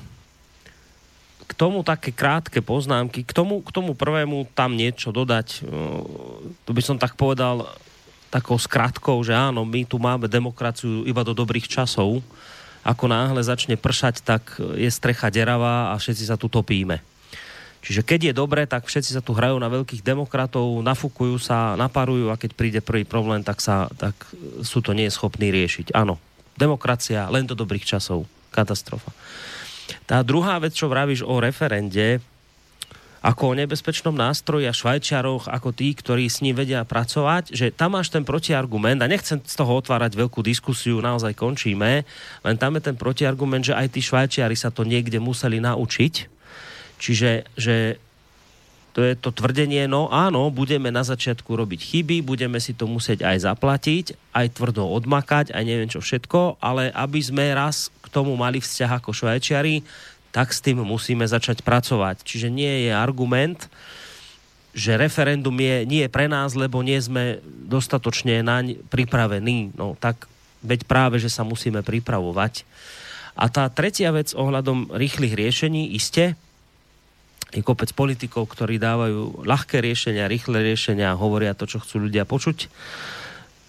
k 1.48 1.54
tomu 1.54 1.84
také 1.84 2.12
krátké 2.12 2.62
poznámky. 2.62 3.24
K 3.24 3.34
tomu, 3.34 3.62
k 3.62 3.72
tomu 3.72 3.94
prvému 3.94 4.48
tam 4.54 4.78
niečo 4.78 5.16
dodať. 5.16 5.64
Uh, 5.64 6.52
to 6.66 6.74
by 6.74 6.82
som 6.82 6.98
tak 7.00 7.16
povedal 7.16 7.70
takou 8.28 8.60
skratkou, 8.60 9.24
že 9.24 9.32
áno, 9.32 9.64
my 9.64 9.88
tu 9.88 9.96
máme 9.96 10.28
demokraciu 10.28 11.08
iba 11.08 11.24
do 11.24 11.32
dobrých 11.32 11.72
časov. 11.72 12.20
Ako 12.84 13.08
náhle 13.08 13.42
začne 13.42 13.80
pršať, 13.80 14.22
tak 14.22 14.60
je 14.60 14.92
strecha 14.92 15.32
deravá 15.32 15.90
a 15.90 15.98
všetci 15.98 16.28
sa 16.28 16.38
tu 16.38 16.52
topíme. 16.52 17.02
Čiže 17.86 18.02
keď 18.02 18.20
je 18.26 18.34
dobre, 18.34 18.66
tak 18.66 18.90
všetci 18.90 19.14
sa 19.14 19.22
tu 19.22 19.38
hrajú 19.38 19.62
na 19.62 19.70
veľkých 19.70 20.02
demokratov, 20.02 20.82
nafúkujú 20.82 21.38
sa, 21.38 21.78
naparujú 21.78 22.34
a 22.34 22.40
keď 22.42 22.52
príde 22.58 22.80
prvý 22.82 23.06
problém, 23.06 23.46
tak, 23.46 23.62
sa, 23.62 23.86
tak 23.94 24.18
sú 24.66 24.82
to 24.82 24.98
nie 24.98 25.06
schopní 25.14 25.54
riešiť. 25.54 25.94
Áno, 25.94 26.18
demokracia 26.58 27.30
len 27.30 27.46
do 27.46 27.54
dobrých 27.54 27.86
časov. 27.86 28.26
Katastrofa. 28.50 29.14
Tá 30.10 30.26
druhá 30.26 30.58
vec, 30.58 30.74
čo 30.74 30.90
vravíš 30.90 31.22
o 31.22 31.38
referende, 31.38 32.24
ako 33.26 33.54
o 33.54 33.58
nebezpečnom 33.58 34.14
nástroji 34.14 34.70
a 34.70 34.74
švajčiaroch, 34.74 35.50
ako 35.50 35.74
tí, 35.74 35.98
ktorí 35.98 36.30
s 36.30 36.46
ním 36.46 36.58
vedia 36.62 36.86
pracovať, 36.86 37.58
že 37.58 37.74
tam 37.74 37.98
máš 37.98 38.14
ten 38.14 38.22
protiargument 38.22 39.02
a 39.02 39.10
nechcem 39.10 39.42
z 39.42 39.56
toho 39.58 39.82
otvárať 39.82 40.14
veľkú 40.14 40.46
diskusiu, 40.46 41.02
naozaj 41.02 41.34
končíme, 41.34 42.06
len 42.46 42.56
tam 42.58 42.78
je 42.78 42.82
ten 42.86 42.96
protiargument, 42.98 43.66
že 43.66 43.74
aj 43.74 43.98
tí 43.98 44.02
švajčiari 44.06 44.54
sa 44.54 44.70
to 44.70 44.86
niekde 44.86 45.18
museli 45.18 45.58
naučiť, 45.58 46.35
Čiže 47.00 47.48
že 47.60 48.00
to 48.96 49.04
je 49.04 49.12
to 49.20 49.36
tvrdenie, 49.36 49.92
no 49.92 50.08
áno, 50.08 50.48
budeme 50.48 50.88
na 50.88 51.04
začiatku 51.04 51.52
robiť 51.52 51.84
chyby, 51.84 52.24
budeme 52.24 52.64
si 52.64 52.72
to 52.72 52.88
musieť 52.88 53.28
aj 53.28 53.44
zaplatiť, 53.44 54.16
aj 54.32 54.56
tvrdo 54.56 54.88
odmakať, 54.88 55.52
aj 55.52 55.64
neviem 55.68 55.92
čo 55.92 56.00
všetko, 56.00 56.64
ale 56.64 56.96
aby 56.96 57.20
sme 57.20 57.52
raz 57.52 57.92
k 58.00 58.08
tomu 58.08 58.40
mali 58.40 58.64
vzťah 58.64 59.04
ako 59.04 59.12
Švajčiari, 59.12 59.84
tak 60.32 60.56
s 60.56 60.64
tým 60.64 60.80
musíme 60.80 61.28
začať 61.28 61.60
pracovať. 61.60 62.24
Čiže 62.24 62.48
nie 62.48 62.88
je 62.88 62.92
argument, 62.96 63.68
že 64.72 64.96
referendum 64.96 65.56
je, 65.56 65.84
nie 65.84 66.08
je 66.08 66.12
pre 66.12 66.32
nás, 66.32 66.56
lebo 66.56 66.80
nie 66.80 67.00
sme 67.00 67.44
dostatočne 67.68 68.44
naň 68.48 68.80
pripravení. 68.88 69.76
No 69.76 70.00
tak 70.00 70.24
veď 70.64 70.88
práve, 70.88 71.20
že 71.20 71.28
sa 71.28 71.44
musíme 71.44 71.84
pripravovať. 71.84 72.64
A 73.36 73.52
tá 73.52 73.68
tretia 73.68 74.16
vec 74.16 74.32
ohľadom 74.32 74.96
rýchlych 74.96 75.36
riešení, 75.36 75.92
iste, 75.92 76.40
je 77.54 77.62
kopec 77.62 77.92
politikov, 77.94 78.50
ktorí 78.50 78.82
dávajú 78.82 79.46
ľahké 79.46 79.84
riešenia, 79.84 80.32
rýchle 80.32 80.64
riešenia, 80.64 81.18
hovoria 81.20 81.54
to, 81.54 81.70
čo 81.70 81.84
chcú 81.84 82.10
ľudia 82.10 82.26
počuť. 82.26 82.72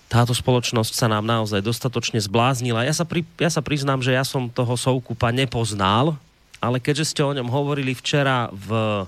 Táto 0.06 0.30
spoločnosť 0.30 0.94
sa 0.94 1.10
nám 1.10 1.26
naozaj 1.26 1.66
dostatočne 1.66 2.22
zbláznila. 2.22 2.86
Ja 2.86 2.94
sa, 2.94 3.02
pri, 3.02 3.26
ja 3.42 3.50
sa 3.50 3.58
priznám, 3.58 4.06
že 4.06 4.14
ja 4.14 4.22
som 4.22 4.46
toho 4.46 4.78
Soukupa 4.78 5.34
nepoznal, 5.34 6.14
ale 6.62 6.78
keďže 6.78 7.10
ste 7.10 7.22
o 7.26 7.34
ňom 7.34 7.50
hovorili 7.50 7.90
včera 7.92 8.46
v, 8.54 9.02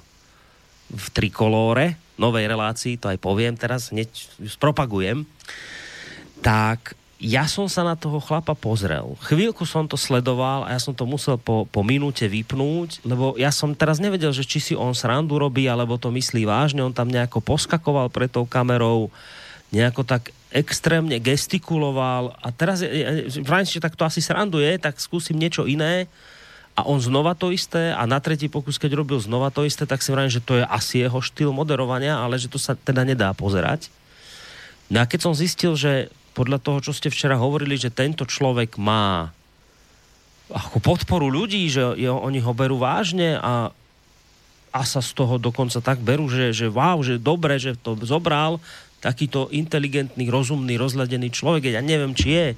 v 0.91 1.05
Trikolóre, 1.15 1.95
novej 2.19 2.51
relácii, 2.51 2.99
to 2.99 3.15
aj 3.15 3.19
poviem 3.23 3.55
teraz, 3.55 3.95
hneď 3.95 4.11
propagujem, 4.59 5.23
tak 6.43 6.98
ja 7.19 7.51
som 7.51 7.67
sa 7.67 7.83
na 7.83 7.99
toho 7.99 8.23
chlapa 8.23 8.55
pozrel. 8.55 9.19
Chvíľku 9.27 9.67
som 9.67 9.91
to 9.91 9.99
sledoval 9.99 10.63
a 10.63 10.79
ja 10.79 10.81
som 10.81 10.95
to 10.95 11.03
musel 11.03 11.35
po, 11.35 11.67
po 11.67 11.83
minúte 11.83 12.31
vypnúť, 12.31 13.03
lebo 13.03 13.35
ja 13.35 13.51
som 13.51 13.75
teraz 13.75 13.99
nevedel, 13.99 14.31
že 14.31 14.47
či 14.47 14.63
si 14.63 14.75
on 14.79 14.95
srandu 14.95 15.35
robí, 15.35 15.67
alebo 15.67 15.99
to 15.99 16.15
myslí 16.15 16.47
vážne. 16.47 16.79
On 16.79 16.95
tam 16.95 17.11
nejako 17.11 17.43
poskakoval 17.43 18.07
pred 18.15 18.31
tou 18.31 18.47
kamerou, 18.47 19.11
nejako 19.75 20.07
tak 20.07 20.31
extrémne 20.55 21.19
gestikuloval 21.19 22.39
a 22.39 22.49
teraz, 22.55 22.87
vrajím 23.43 23.69
že 23.69 23.85
tak 23.85 23.99
to 23.99 24.07
asi 24.07 24.23
sranduje, 24.23 24.79
tak 24.81 24.97
skúsim 24.97 25.37
niečo 25.37 25.69
iné 25.69 26.09
a 26.73 26.87
on 26.87 27.03
znova 27.03 27.37
to 27.37 27.53
isté 27.53 27.93
a 27.93 28.07
na 28.09 28.17
tretí 28.23 28.49
pokus, 28.49 28.81
keď 28.81 28.97
robil 28.97 29.21
znova 29.21 29.53
to 29.53 29.67
isté, 29.67 29.85
tak 29.85 30.01
si 30.01 30.09
vrajím, 30.09 30.33
že 30.33 30.41
to 30.41 30.57
je 30.57 30.65
asi 30.65 31.05
jeho 31.05 31.21
štýl 31.21 31.53
moderovania, 31.53 32.17
ale 32.17 32.41
že 32.41 32.49
to 32.49 32.57
sa 32.57 32.79
teda 32.79 33.05
nedá 33.05 33.35
pozerať 33.37 33.93
No 34.89 35.05
a 35.05 35.09
keď 35.09 35.21
som 35.21 35.37
zistil, 35.37 35.77
že 35.77 36.09
podľa 36.39 36.63
toho, 36.63 36.79
čo 36.79 36.93
ste 36.95 37.11
včera 37.11 37.35
hovorili, 37.35 37.75
že 37.75 37.91
tento 37.91 38.23
človek 38.23 38.79
má 38.79 39.35
ako 40.49 40.79
podporu 40.79 41.27
ľudí, 41.27 41.67
že 41.67 41.83
jo, 41.99 42.15
oni 42.15 42.39
ho 42.39 42.55
berú 42.55 42.79
vážne 42.79 43.37
a, 43.43 43.75
a 44.71 44.81
sa 44.87 45.03
z 45.03 45.13
toho 45.19 45.37
dokonca 45.37 45.83
tak 45.83 45.99
berú, 45.99 46.31
že, 46.31 46.55
že 46.55 46.71
wow, 46.71 47.03
že 47.03 47.19
dobre, 47.19 47.59
že 47.59 47.75
to 47.75 47.99
zobral 48.07 48.63
takýto 49.03 49.51
inteligentný, 49.51 50.31
rozumný, 50.31 50.79
rozhľadený 50.79 51.29
človek. 51.35 51.75
Ja 51.75 51.83
neviem, 51.85 52.17
či 52.17 52.29
je. 52.33 52.49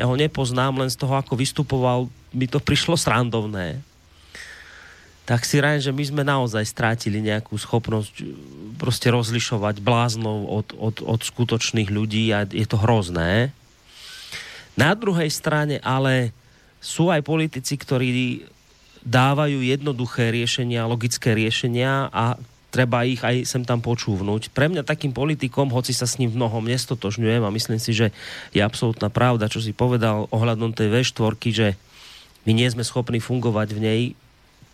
Ja 0.00 0.08
ho 0.10 0.16
nepoznám, 0.16 0.80
len 0.80 0.90
z 0.90 0.98
toho, 0.98 1.18
ako 1.18 1.36
vystupoval, 1.36 2.08
mi 2.32 2.46
to 2.46 2.62
prišlo 2.68 2.94
srandovné 2.96 3.82
tak 5.24 5.48
si 5.48 5.56
rájem, 5.56 5.88
že 5.88 5.96
my 5.96 6.04
sme 6.04 6.22
naozaj 6.22 6.64
strátili 6.68 7.24
nejakú 7.24 7.56
schopnosť 7.56 8.14
eh, 8.20 8.28
proste 8.76 9.08
rozlišovať 9.08 9.80
bláznov 9.80 10.44
od, 10.48 10.66
od, 10.76 10.96
od 11.00 11.20
skutočných 11.24 11.88
ľudí 11.88 12.28
a 12.36 12.44
je 12.44 12.66
to 12.68 12.76
hrozné. 12.76 13.52
Na 14.74 14.92
druhej 14.92 15.30
strane 15.30 15.80
ale 15.80 16.34
sú 16.84 17.08
aj 17.08 17.24
politici, 17.24 17.78
ktorí 17.78 18.44
dávajú 19.04 19.60
jednoduché 19.60 20.32
riešenia, 20.32 20.88
logické 20.88 21.32
riešenia 21.32 22.08
a 22.12 22.36
treba 22.74 23.06
ich 23.06 23.22
aj 23.22 23.46
sem 23.46 23.62
tam 23.62 23.78
počúvnuť. 23.78 24.50
Pre 24.50 24.66
mňa 24.66 24.82
takým 24.82 25.14
politikom, 25.14 25.70
hoci 25.70 25.94
sa 25.94 26.10
s 26.10 26.18
ním 26.18 26.34
v 26.34 26.42
mnohom 26.42 26.66
nestotožňujem 26.66 27.46
a 27.46 27.54
myslím 27.54 27.78
si, 27.78 27.94
že 27.94 28.10
je 28.50 28.58
absolútna 28.58 29.06
pravda, 29.14 29.46
čo 29.46 29.62
si 29.62 29.70
povedal 29.70 30.26
ohľadom 30.34 30.74
tej 30.74 30.90
V4, 30.90 31.38
že 31.54 31.68
my 32.44 32.52
nie 32.52 32.66
sme 32.66 32.82
schopní 32.82 33.22
fungovať 33.22 33.68
v 33.72 33.80
nej, 33.80 34.00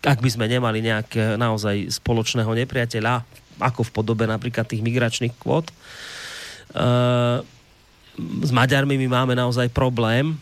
ak 0.01 0.17
by 0.19 0.29
sme 0.33 0.49
nemali 0.49 0.81
nejaké 0.81 1.37
naozaj 1.37 2.01
spoločného 2.01 2.49
nepriateľa, 2.65 3.21
ako 3.61 3.85
v 3.85 3.93
podobe 3.93 4.25
napríklad 4.25 4.65
tých 4.65 4.81
migračných 4.81 5.37
kvót. 5.37 5.69
Uh, 6.73 7.45
s 8.41 8.51
Maďarmi 8.51 8.97
my 8.97 9.07
máme 9.07 9.33
naozaj 9.37 9.69
problém 9.69 10.35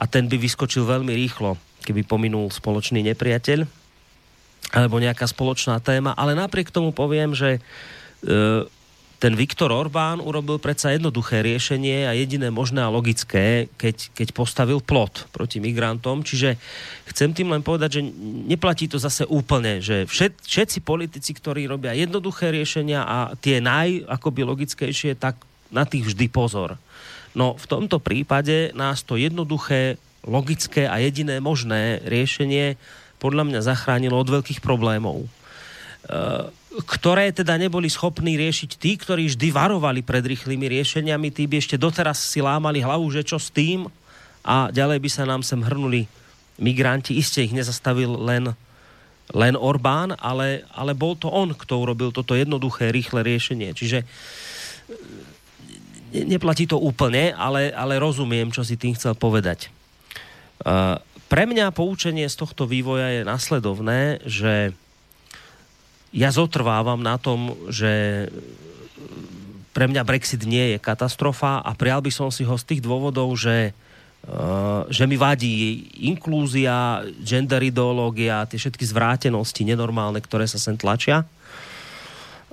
a 0.00 0.08
ten 0.08 0.24
by 0.24 0.40
vyskočil 0.40 0.88
veľmi 0.88 1.12
rýchlo, 1.12 1.60
keby 1.84 2.08
pominul 2.08 2.48
spoločný 2.48 3.04
nepriateľ 3.12 3.68
alebo 4.70 5.02
nejaká 5.02 5.26
spoločná 5.26 5.82
téma, 5.82 6.14
ale 6.14 6.38
napriek 6.38 6.70
tomu 6.70 6.94
poviem, 6.94 7.34
že 7.34 7.58
uh, 7.58 8.64
ten 9.20 9.36
Viktor 9.36 9.68
Orbán 9.68 10.24
urobil 10.24 10.56
predsa 10.56 10.96
jednoduché 10.96 11.44
riešenie 11.44 12.08
a 12.08 12.16
jediné 12.16 12.48
možné 12.48 12.80
a 12.80 12.88
logické, 12.88 13.68
keď, 13.76 14.16
keď 14.16 14.28
postavil 14.32 14.80
plot 14.80 15.28
proti 15.28 15.60
migrantom. 15.60 16.24
Čiže 16.24 16.56
chcem 17.12 17.36
tým 17.36 17.52
len 17.52 17.60
povedať, 17.60 18.00
že 18.00 18.02
neplatí 18.48 18.88
to 18.88 18.96
zase 18.96 19.28
úplne, 19.28 19.84
že 19.84 20.08
všet, 20.08 20.40
všetci 20.40 20.78
politici, 20.80 21.36
ktorí 21.36 21.68
robia 21.68 21.92
jednoduché 21.92 22.48
riešenia 22.48 23.04
a 23.04 23.36
tie 23.36 23.60
naj 23.60 24.08
akoby 24.08 24.40
logickejšie, 24.40 25.20
tak 25.20 25.36
na 25.68 25.84
tých 25.84 26.16
vždy 26.16 26.32
pozor. 26.32 26.80
No 27.36 27.60
v 27.60 27.66
tomto 27.68 28.00
prípade 28.00 28.72
nás 28.72 29.04
to 29.04 29.20
jednoduché, 29.20 30.00
logické 30.24 30.88
a 30.88 30.96
jediné 30.96 31.44
možné 31.44 32.00
riešenie 32.08 32.80
podľa 33.20 33.52
mňa 33.52 33.60
zachránilo 33.60 34.16
od 34.16 34.32
veľkých 34.32 34.64
problémov. 34.64 35.28
Uh, 36.08 36.48
ktoré 36.82 37.32
teda 37.32 37.56
neboli 37.56 37.88
schopní 37.88 38.36
riešiť 38.36 38.70
tí, 38.76 38.96
ktorí 38.98 39.32
vždy 39.32 39.48
varovali 39.52 40.00
pred 40.04 40.24
rýchlymi 40.24 40.66
riešeniami, 40.68 41.28
tí 41.32 41.48
by 41.48 41.60
ešte 41.60 41.76
doteraz 41.80 42.20
si 42.20 42.42
lámali 42.42 42.84
hlavu, 42.84 43.06
že 43.12 43.24
čo 43.24 43.38
s 43.40 43.48
tým 43.52 43.88
a 44.44 44.72
ďalej 44.72 44.98
by 45.00 45.10
sa 45.10 45.24
nám 45.28 45.44
sem 45.44 45.60
hrnuli 45.60 46.08
migranti. 46.60 47.16
Isté 47.16 47.48
ich 47.48 47.56
nezastavil 47.56 48.12
len, 48.20 48.52
len 49.32 49.54
Orbán, 49.56 50.16
ale, 50.20 50.68
ale 50.72 50.92
bol 50.92 51.16
to 51.16 51.32
on, 51.32 51.56
kto 51.56 51.80
urobil 51.80 52.12
toto 52.12 52.36
jednoduché, 52.36 52.92
rýchle 52.92 53.24
riešenie. 53.24 53.72
Čiže 53.72 54.04
neplatí 56.12 56.66
to 56.66 56.76
úplne, 56.76 57.32
ale, 57.34 57.70
ale 57.70 58.02
rozumiem, 58.02 58.50
čo 58.50 58.66
si 58.66 58.74
tým 58.74 58.98
chcel 58.98 59.14
povedať. 59.14 59.70
Uh, 60.60 61.00
pre 61.30 61.46
mňa 61.46 61.72
poučenie 61.72 62.26
z 62.26 62.36
tohto 62.36 62.66
vývoja 62.66 63.14
je 63.16 63.22
nasledovné, 63.22 64.20
že 64.26 64.74
ja 66.10 66.30
zotrvávam 66.34 66.98
na 66.98 67.16
tom, 67.18 67.54
že 67.70 68.26
pre 69.70 69.86
mňa 69.86 70.02
Brexit 70.02 70.42
nie 70.42 70.74
je 70.74 70.78
katastrofa 70.82 71.62
a 71.62 71.70
prijal 71.78 72.02
by 72.02 72.10
som 72.10 72.28
si 72.34 72.42
ho 72.42 72.58
z 72.58 72.66
tých 72.66 72.80
dôvodov, 72.82 73.30
že, 73.38 73.70
uh, 74.26 74.82
že 74.90 75.06
mi 75.06 75.14
vadí 75.14 75.86
inklúzia, 76.10 77.06
gender 77.22 77.62
ideológia, 77.62 78.46
tie 78.50 78.58
všetky 78.58 78.82
zvrátenosti 78.82 79.62
nenormálne, 79.62 80.18
ktoré 80.18 80.50
sa 80.50 80.58
sem 80.58 80.74
tlačia. 80.74 81.22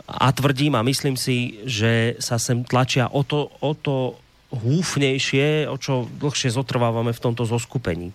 A 0.08 0.32
tvrdím 0.32 0.78
a 0.78 0.86
myslím 0.86 1.18
si, 1.18 1.60
že 1.66 2.16
sa 2.22 2.38
sem 2.38 2.62
tlačia 2.64 3.10
o 3.10 3.26
to, 3.26 3.50
o 3.60 3.74
to 3.74 4.16
húfnejšie, 4.54 5.68
o 5.68 5.76
čo 5.76 6.08
dlhšie 6.08 6.54
zotrvávame 6.54 7.12
v 7.12 7.24
tomto 7.26 7.44
zoskupení. 7.44 8.14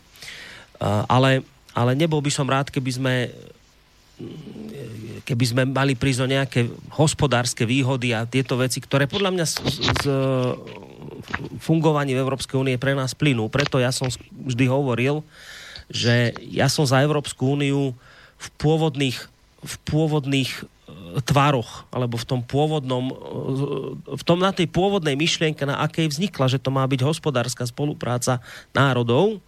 Uh, 0.78 1.02
ale, 1.10 1.42
ale 1.74 1.98
nebol 1.98 2.22
by 2.22 2.30
som 2.30 2.46
rád, 2.46 2.70
keby 2.70 2.90
sme 2.94 3.14
keby 5.22 5.44
sme 5.46 5.62
mali 5.70 5.94
prísť 5.94 6.20
o 6.26 6.30
nejaké 6.30 6.60
hospodárske 6.94 7.62
výhody 7.62 8.10
a 8.10 8.26
tieto 8.26 8.58
veci, 8.58 8.82
ktoré 8.82 9.06
podľa 9.06 9.30
mňa 9.30 9.44
z, 9.46 9.54
z 10.02 10.04
fungovaní 11.62 12.14
v 12.14 12.22
Európskej 12.22 12.58
únie 12.58 12.76
pre 12.78 12.98
nás 12.98 13.14
plynú. 13.14 13.46
Preto 13.46 13.78
ja 13.78 13.94
som 13.94 14.10
vždy 14.32 14.64
hovoril, 14.66 15.22
že 15.86 16.34
ja 16.42 16.66
som 16.66 16.86
za 16.88 17.02
Európsku 17.02 17.54
úniu 17.54 17.94
v 18.38 18.46
pôvodných, 18.58 19.18
v 19.62 19.74
pôvodných 19.86 20.50
e, 20.50 20.62
tvároch, 21.22 21.86
alebo 21.94 22.18
v 22.18 22.26
tom 22.26 22.40
pôvodnom, 22.42 23.04
e, 23.12 23.14
v 24.18 24.22
tom, 24.26 24.42
na 24.42 24.50
tej 24.50 24.66
pôvodnej 24.66 25.14
myšlienke, 25.14 25.62
na 25.62 25.78
akej 25.84 26.10
vznikla, 26.10 26.50
že 26.50 26.58
to 26.58 26.74
má 26.74 26.82
byť 26.82 27.00
hospodárska 27.06 27.68
spolupráca 27.68 28.42
národov, 28.74 29.38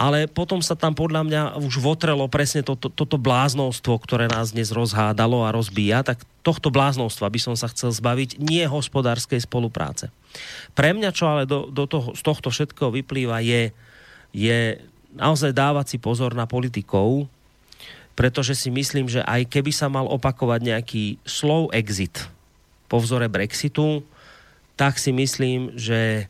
ale 0.00 0.24
potom 0.24 0.64
sa 0.64 0.72
tam 0.72 0.96
podľa 0.96 1.28
mňa 1.28 1.42
už 1.60 1.76
votrelo 1.76 2.24
presne 2.24 2.64
to, 2.64 2.72
to, 2.72 2.88
toto 2.88 3.20
bláznostvo, 3.20 4.00
ktoré 4.00 4.32
nás 4.32 4.56
dnes 4.56 4.72
rozhádalo 4.72 5.44
a 5.44 5.52
rozbíja, 5.52 6.00
tak 6.00 6.24
tohto 6.40 6.72
bláznostva 6.72 7.28
by 7.28 7.36
som 7.36 7.52
sa 7.52 7.68
chcel 7.68 7.92
zbaviť, 7.92 8.40
nie 8.40 8.64
hospodárskej 8.64 9.44
spolupráce. 9.44 10.08
Pre 10.72 10.96
mňa, 10.96 11.12
čo 11.12 11.28
ale 11.28 11.44
do, 11.44 11.68
do 11.68 11.84
toho, 11.84 12.16
z 12.16 12.22
tohto 12.24 12.48
všetkého 12.48 12.88
vyplýva, 12.88 13.44
je, 13.44 13.76
je 14.32 14.80
naozaj 15.12 15.52
dávať 15.52 15.92
si 15.92 15.96
pozor 16.00 16.32
na 16.32 16.48
politikov, 16.48 17.28
pretože 18.16 18.56
si 18.56 18.72
myslím, 18.72 19.04
že 19.04 19.20
aj 19.20 19.52
keby 19.52 19.68
sa 19.68 19.92
mal 19.92 20.08
opakovať 20.08 20.60
nejaký 20.64 21.04
slow 21.28 21.68
exit 21.76 22.24
po 22.88 23.04
vzore 23.04 23.28
Brexitu, 23.28 24.00
tak 24.80 24.96
si 24.96 25.12
myslím, 25.12 25.76
že 25.76 26.24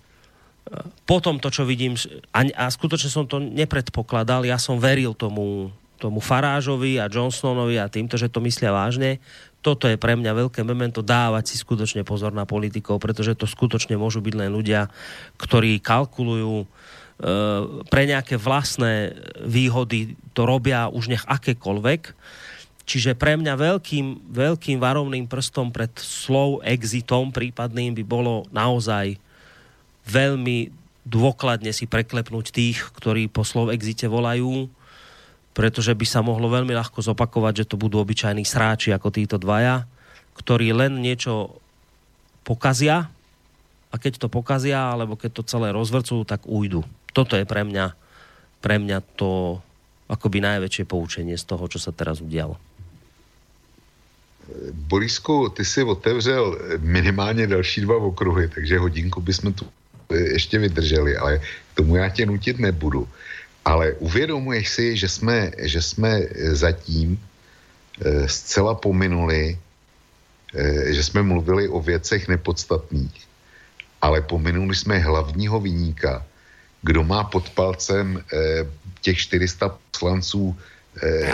potom 1.09 1.43
to, 1.43 1.51
čo 1.51 1.67
vidím, 1.67 1.99
a, 2.31 2.41
a 2.55 2.65
skutočne 2.71 3.11
som 3.11 3.27
to 3.27 3.43
nepredpokladal, 3.43 4.47
ja 4.47 4.61
som 4.61 4.79
veril 4.79 5.17
tomu, 5.17 5.75
tomu 5.99 6.23
Farážovi 6.23 7.03
a 7.03 7.11
Johnsonovi 7.11 7.77
a 7.77 7.91
týmto, 7.91 8.15
že 8.15 8.31
to 8.31 8.39
myslia 8.45 8.71
vážne. 8.71 9.19
Toto 9.61 9.85
je 9.85 10.01
pre 10.01 10.17
mňa 10.17 10.33
veľké 10.33 10.65
memento 10.65 11.05
dávať 11.05 11.53
si 11.53 11.57
skutočne 11.61 12.01
pozor 12.07 12.33
na 12.33 12.49
politikov, 12.49 13.03
pretože 13.03 13.37
to 13.37 13.45
skutočne 13.45 13.99
môžu 14.01 14.25
byť 14.25 14.35
len 14.39 14.49
ľudia, 14.49 14.89
ktorí 15.37 15.85
kalkulujú 15.85 16.65
e, 16.65 16.67
pre 17.85 18.03
nejaké 18.09 18.41
vlastné 18.41 19.13
výhody, 19.45 20.17
to 20.33 20.49
robia 20.49 20.89
už 20.89 21.13
nech 21.13 21.25
akékoľvek. 21.29 22.17
Čiže 22.89 23.19
pre 23.19 23.37
mňa 23.37 23.55
veľkým, 23.55 24.33
veľkým 24.33 24.81
varovným 24.81 25.29
prstom 25.29 25.69
pred 25.71 25.93
slow 26.01 26.65
exitom 26.65 27.29
prípadným 27.29 27.93
by 28.01 28.05
bolo 28.07 28.49
naozaj 28.51 29.21
veľmi 30.11 30.75
dôkladne 31.07 31.71
si 31.71 31.87
preklepnúť 31.87 32.47
tých, 32.51 32.79
ktorí 32.99 33.31
po 33.31 33.47
slov 33.47 33.71
exite 33.71 34.11
volajú, 34.11 34.69
pretože 35.55 35.95
by 35.95 36.07
sa 36.07 36.21
mohlo 36.23 36.51
veľmi 36.51 36.71
ľahko 36.75 37.03
zopakovať, 37.03 37.65
že 37.65 37.69
to 37.71 37.81
budú 37.81 37.99
obyčajní 38.03 38.47
sráči 38.47 38.95
ako 38.95 39.09
títo 39.11 39.37
dvaja, 39.39 39.87
ktorí 40.39 40.71
len 40.75 41.03
niečo 41.03 41.59
pokazia 42.47 43.11
a 43.91 43.95
keď 43.99 44.27
to 44.27 44.29
pokazia, 44.31 44.95
alebo 44.95 45.19
keď 45.19 45.41
to 45.41 45.49
celé 45.51 45.75
rozvrcujú, 45.75 46.23
tak 46.23 46.47
ujdu. 46.47 46.87
Toto 47.11 47.35
je 47.35 47.43
pre 47.43 47.67
mňa, 47.67 47.87
pre 48.63 48.79
mňa 48.79 49.03
to 49.19 49.59
akoby 50.07 50.39
najväčšie 50.43 50.87
poučenie 50.87 51.35
z 51.35 51.45
toho, 51.47 51.67
čo 51.67 51.83
sa 51.83 51.91
teraz 51.91 52.23
udialo. 52.23 52.59
Borisku, 54.91 55.49
ty 55.55 55.65
si 55.65 55.83
otevřel 55.83 56.59
minimálně 56.79 57.47
další 57.47 57.81
dva 57.81 57.97
okruhy, 57.97 58.49
takže 58.49 58.79
hodinku 58.79 59.21
bychom 59.21 59.53
tu 59.53 59.67
ještě 60.15 60.59
vydrželi, 60.59 61.17
ale 61.17 61.39
k 61.39 61.75
tomu 61.75 61.97
já 61.97 62.09
tě 62.09 62.27
nutit 62.27 62.59
nebudu. 62.59 63.09
Ale 63.65 63.93
uvědomuješ 63.93 64.69
si, 64.69 64.97
že 64.97 65.09
jsme, 65.09 65.51
že 65.59 65.83
jsme 65.83 66.21
zatím 66.53 67.21
e, 68.01 68.29
zcela 68.29 68.75
pominuli, 68.75 69.59
že 70.91 71.03
jsme 71.05 71.23
mluvili 71.23 71.69
o 71.69 71.79
věcech 71.79 72.29
nepodstatných, 72.29 73.15
ale 74.03 74.19
pominuli 74.21 74.75
jsme 74.75 74.99
hlavního 74.99 75.61
vyníka, 75.61 76.27
kdo 76.83 77.05
má 77.07 77.25
pod 77.25 77.51
palcem 77.51 78.19
těch 79.01 79.19
400 79.19 79.79
poslanců 79.91 80.59
Eh, 81.03 81.33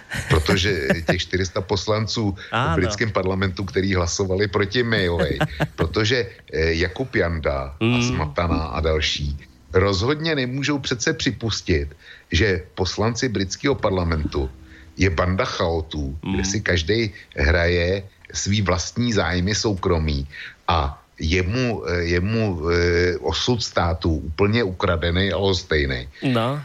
protože 0.28 0.88
těch 1.06 1.20
400 1.20 1.60
poslanců 1.60 2.36
Ano. 2.52 2.72
v 2.72 2.74
britském 2.74 3.10
parlamentu, 3.10 3.64
který 3.64 3.94
hlasovali 3.94 4.48
proti 4.48 4.82
Mayovej, 4.82 5.38
protože 5.76 6.26
eh, 6.52 6.72
Jakub 6.72 7.14
Janda 7.14 7.76
a 7.80 8.02
Smatana 8.02 8.74
a 8.74 8.80
další 8.80 9.38
rozhodně 9.72 10.34
nemůžou 10.34 10.78
přece 10.78 11.12
připustit, 11.12 11.96
že 12.32 12.62
poslanci 12.74 13.28
britského 13.28 13.74
parlamentu 13.74 14.50
je 14.96 15.10
banda 15.10 15.44
chaotů, 15.44 16.18
kde 16.32 16.44
si 16.44 16.60
každý 16.60 17.12
hraje 17.36 18.02
svý 18.32 18.62
vlastní 18.62 19.12
zájmy 19.12 19.54
soukromí 19.54 20.26
a 20.68 21.02
jemu, 21.20 21.84
eh, 21.86 22.02
jemu 22.02 22.62
osud 23.20 23.62
státu 23.62 24.10
úplně 24.10 24.62
ukradený 24.64 25.32
a 25.32 25.36
lhostejný. 25.36 26.08
No. 26.22 26.62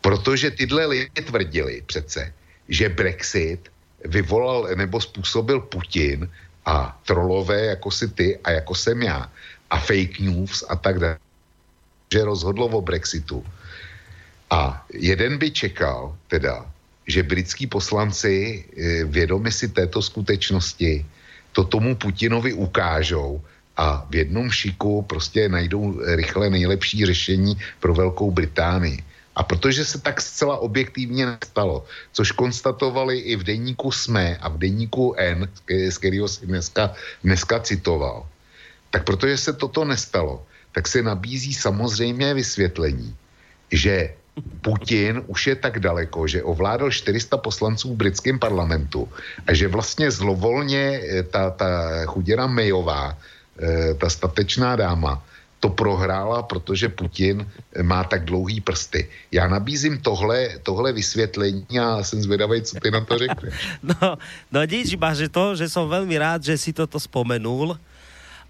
Protože 0.00 0.50
tyhle 0.50 0.86
lidi 0.86 1.22
tvrdili 1.24 1.82
přece, 1.86 2.32
že 2.68 2.88
Brexit 2.88 3.68
vyvolal 4.04 4.68
nebo 4.74 5.00
způsobil 5.00 5.60
Putin 5.60 6.30
a 6.66 7.00
trolové 7.06 7.60
jako 7.64 7.90
si 7.90 8.08
ty 8.08 8.38
a 8.44 8.50
jako 8.50 8.74
jsem 8.74 9.02
já 9.02 9.30
a 9.70 9.76
fake 9.78 10.18
news 10.20 10.64
a 10.68 10.76
tak 10.76 10.98
dále, 10.98 11.18
že 12.12 12.24
rozhodlo 12.24 12.66
o 12.66 12.80
Brexitu. 12.80 13.44
A 14.50 14.86
jeden 14.92 15.38
by 15.38 15.50
čekal 15.50 16.16
teda, 16.28 16.66
že 17.06 17.22
britskí 17.22 17.66
poslanci 17.66 18.64
eh, 18.64 19.04
vědomi 19.04 19.52
si 19.52 19.68
této 19.68 20.02
skutečnosti 20.02 21.06
to 21.52 21.64
tomu 21.64 21.94
Putinovi 21.94 22.52
ukážou 22.52 23.42
a 23.76 24.06
v 24.10 24.14
jednom 24.14 24.50
šiku 24.50 25.02
prostě 25.02 25.48
najdou 25.48 25.98
rychle 26.14 26.50
nejlepší 26.50 27.06
řešení 27.06 27.56
pro 27.80 27.94
Velkou 27.94 28.30
Británii. 28.30 29.02
A 29.36 29.42
protože 29.42 29.84
se 29.84 30.00
tak 30.00 30.20
zcela 30.20 30.58
objektivně 30.58 31.26
nestalo, 31.26 31.86
což 32.12 32.32
konstatovali 32.32 33.18
i 33.18 33.36
v 33.36 33.42
deníku 33.42 33.92
SME 33.92 34.36
a 34.36 34.48
v 34.48 34.58
deníku 34.58 35.14
N, 35.14 35.48
z 35.90 35.98
kterého 35.98 36.28
si 36.28 36.46
dneska, 36.46 36.94
dneska 37.24 37.60
citoval, 37.60 38.26
tak 38.90 39.04
protože 39.04 39.36
se 39.36 39.52
toto 39.52 39.84
nestalo, 39.84 40.42
tak 40.72 40.88
se 40.88 41.02
nabízí 41.02 41.54
samozřejmě 41.54 42.34
vysvětlení, 42.34 43.14
že 43.70 44.14
Putin 44.62 45.22
už 45.26 45.46
je 45.46 45.56
tak 45.56 45.78
daleko, 45.80 46.26
že 46.26 46.42
ovládl 46.42 46.90
400 46.90 47.36
poslanců 47.36 47.94
v 47.94 47.96
britském 47.96 48.38
parlamentu 48.38 49.08
a 49.46 49.54
že 49.54 49.68
vlastně 49.68 50.10
zlovolně 50.10 51.00
eh, 51.02 51.22
ta, 51.22 51.50
ta 51.50 51.70
chuděra 52.06 52.46
Mayová, 52.46 53.18
eh, 53.58 53.94
ta 53.94 54.10
statečná 54.10 54.76
dáma, 54.76 55.22
to 55.60 55.68
prohrála, 55.68 56.42
protože 56.42 56.88
Putin 56.88 57.44
eh, 57.44 57.82
má 57.82 58.04
tak 58.04 58.24
dlouhý 58.24 58.60
prsty. 58.60 59.08
Já 59.32 59.48
nabízím 59.48 60.00
tohle, 60.00 60.58
tohle 60.62 60.92
vysvětlení 60.92 61.68
a 61.80 62.02
jsem 62.02 62.22
zvědavý, 62.22 62.62
co 62.62 62.80
ty 62.80 62.90
na 62.90 63.00
to 63.04 63.18
řekneš. 63.18 63.54
No, 63.82 64.18
no 64.52 64.60
nič, 64.64 64.92
iba 64.96 65.12
že 65.12 65.28
to, 65.28 65.52
že 65.56 65.68
som 65.68 65.84
veľmi 65.88 66.16
rád, 66.16 66.40
že 66.40 66.56
si 66.56 66.72
toto 66.72 66.96
spomenul 66.96 67.76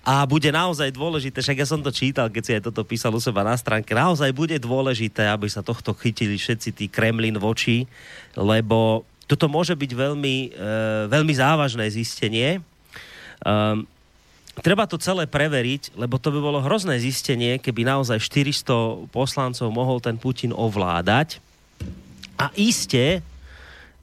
a 0.00 0.24
bude 0.24 0.48
naozaj 0.48 0.96
dôležité, 0.96 1.44
však 1.44 1.60
ja 1.60 1.66
som 1.68 1.84
to 1.84 1.92
čítal, 1.92 2.32
keď 2.32 2.42
si 2.42 2.52
aj 2.56 2.72
toto 2.72 2.82
písal 2.88 3.12
u 3.12 3.20
seba 3.20 3.44
na 3.44 3.52
stránke, 3.52 3.92
naozaj 3.92 4.32
bude 4.32 4.56
dôležité, 4.56 5.28
aby 5.28 5.44
sa 5.50 5.60
tohto 5.60 5.92
chytili 5.92 6.40
všetci 6.40 6.72
tí 6.72 6.86
Kremlin 6.88 7.36
v 7.36 7.44
oči, 7.44 7.78
lebo 8.32 9.04
toto 9.28 9.46
môže 9.46 9.76
byť 9.76 9.90
veľmi, 9.92 10.36
e, 10.50 10.72
veľmi 11.12 11.34
závažné 11.36 11.86
zistenie. 11.92 12.64
Um, 13.44 13.84
treba 14.60 14.84
to 14.84 15.00
celé 15.00 15.24
preveriť, 15.24 15.96
lebo 15.96 16.20
to 16.20 16.28
by 16.32 16.40
bolo 16.40 16.60
hrozné 16.60 17.00
zistenie, 17.00 17.56
keby 17.56 17.84
naozaj 17.84 18.20
400 18.20 19.08
poslancov 19.10 19.68
mohol 19.72 19.98
ten 19.98 20.20
Putin 20.20 20.52
ovládať. 20.52 21.40
A 22.36 22.52
iste, 22.56 23.20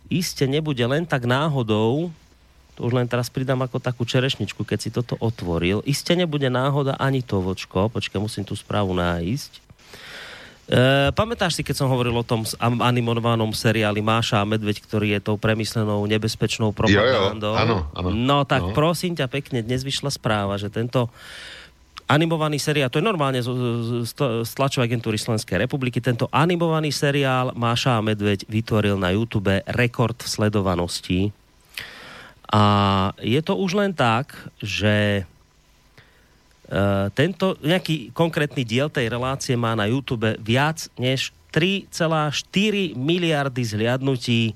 iste 0.09 0.45
nebude 0.45 0.81
len 0.85 1.05
tak 1.05 1.25
náhodou, 1.25 2.13
to 2.77 2.79
už 2.85 2.93
len 2.93 3.09
teraz 3.09 3.33
pridám 3.33 3.57
ako 3.65 3.81
takú 3.81 4.05
čerešničku, 4.05 4.61
keď 4.61 4.79
si 4.81 4.89
toto 4.93 5.17
otvoril, 5.17 5.81
iste 5.85 6.13
nebude 6.13 6.45
náhoda 6.49 6.93
ani 7.01 7.25
to, 7.25 7.41
vočko, 7.41 7.89
počkaj, 7.89 8.21
musím 8.21 8.45
tú 8.45 8.53
správu 8.53 8.93
nájsť. 8.93 9.66
E, 10.67 11.15
pamätáš 11.15 11.55
si, 11.55 11.63
keď 11.63 11.79
som 11.79 11.87
hovoril 11.87 12.11
o 12.11 12.27
tom 12.27 12.43
animovanom 12.83 13.55
seriáli 13.55 14.03
Máša 14.03 14.43
a 14.43 14.49
Medveď, 14.49 14.83
ktorý 14.83 15.15
je 15.15 15.19
tou 15.23 15.39
premyslenou 15.39 16.03
nebezpečnou 16.03 16.75
propagandou? 16.75 17.55
áno, 17.55 17.77
áno. 17.95 18.09
No 18.11 18.43
tak 18.43 18.67
No. 18.67 18.75
prosím 18.75 19.15
ťa 19.15 19.31
pekne, 19.31 19.63
dnes 19.63 19.87
vyšla 19.87 20.11
správa, 20.11 20.59
že 20.59 20.67
tento 20.67 21.07
animovaný 22.07 22.59
seriál, 22.59 22.91
to 22.91 22.99
je 22.99 23.07
normálne 23.07 23.39
z, 23.39 23.47
z, 23.47 24.11
z 24.43 24.51
tlačovej 24.55 24.91
agentúry 24.91 25.15
Slovenskej 25.15 25.59
republiky, 25.59 26.03
tento 26.03 26.27
animovaný 26.35 26.91
seriál 26.91 27.55
Máša 27.55 27.99
a 27.99 28.03
Medveď 28.03 28.43
vytvoril 28.47 28.99
na 28.99 29.15
YouTube 29.15 29.63
rekord 29.71 30.19
v 30.19 30.27
sledovanosti. 30.27 31.19
A 32.47 32.63
je 33.19 33.39
to 33.43 33.59
už 33.59 33.75
len 33.75 33.91
tak, 33.91 34.35
že 34.59 35.27
tento 37.15 37.55
nejaký 37.63 38.11
konkrétny 38.11 38.67
diel 38.67 38.91
tej 38.91 39.07
relácie 39.07 39.55
má 39.55 39.71
na 39.71 39.87
YouTube 39.87 40.35
viac 40.43 40.91
než 40.99 41.31
3,4 41.55 42.93
miliardy 42.93 43.63
zhliadnutí. 43.63 44.51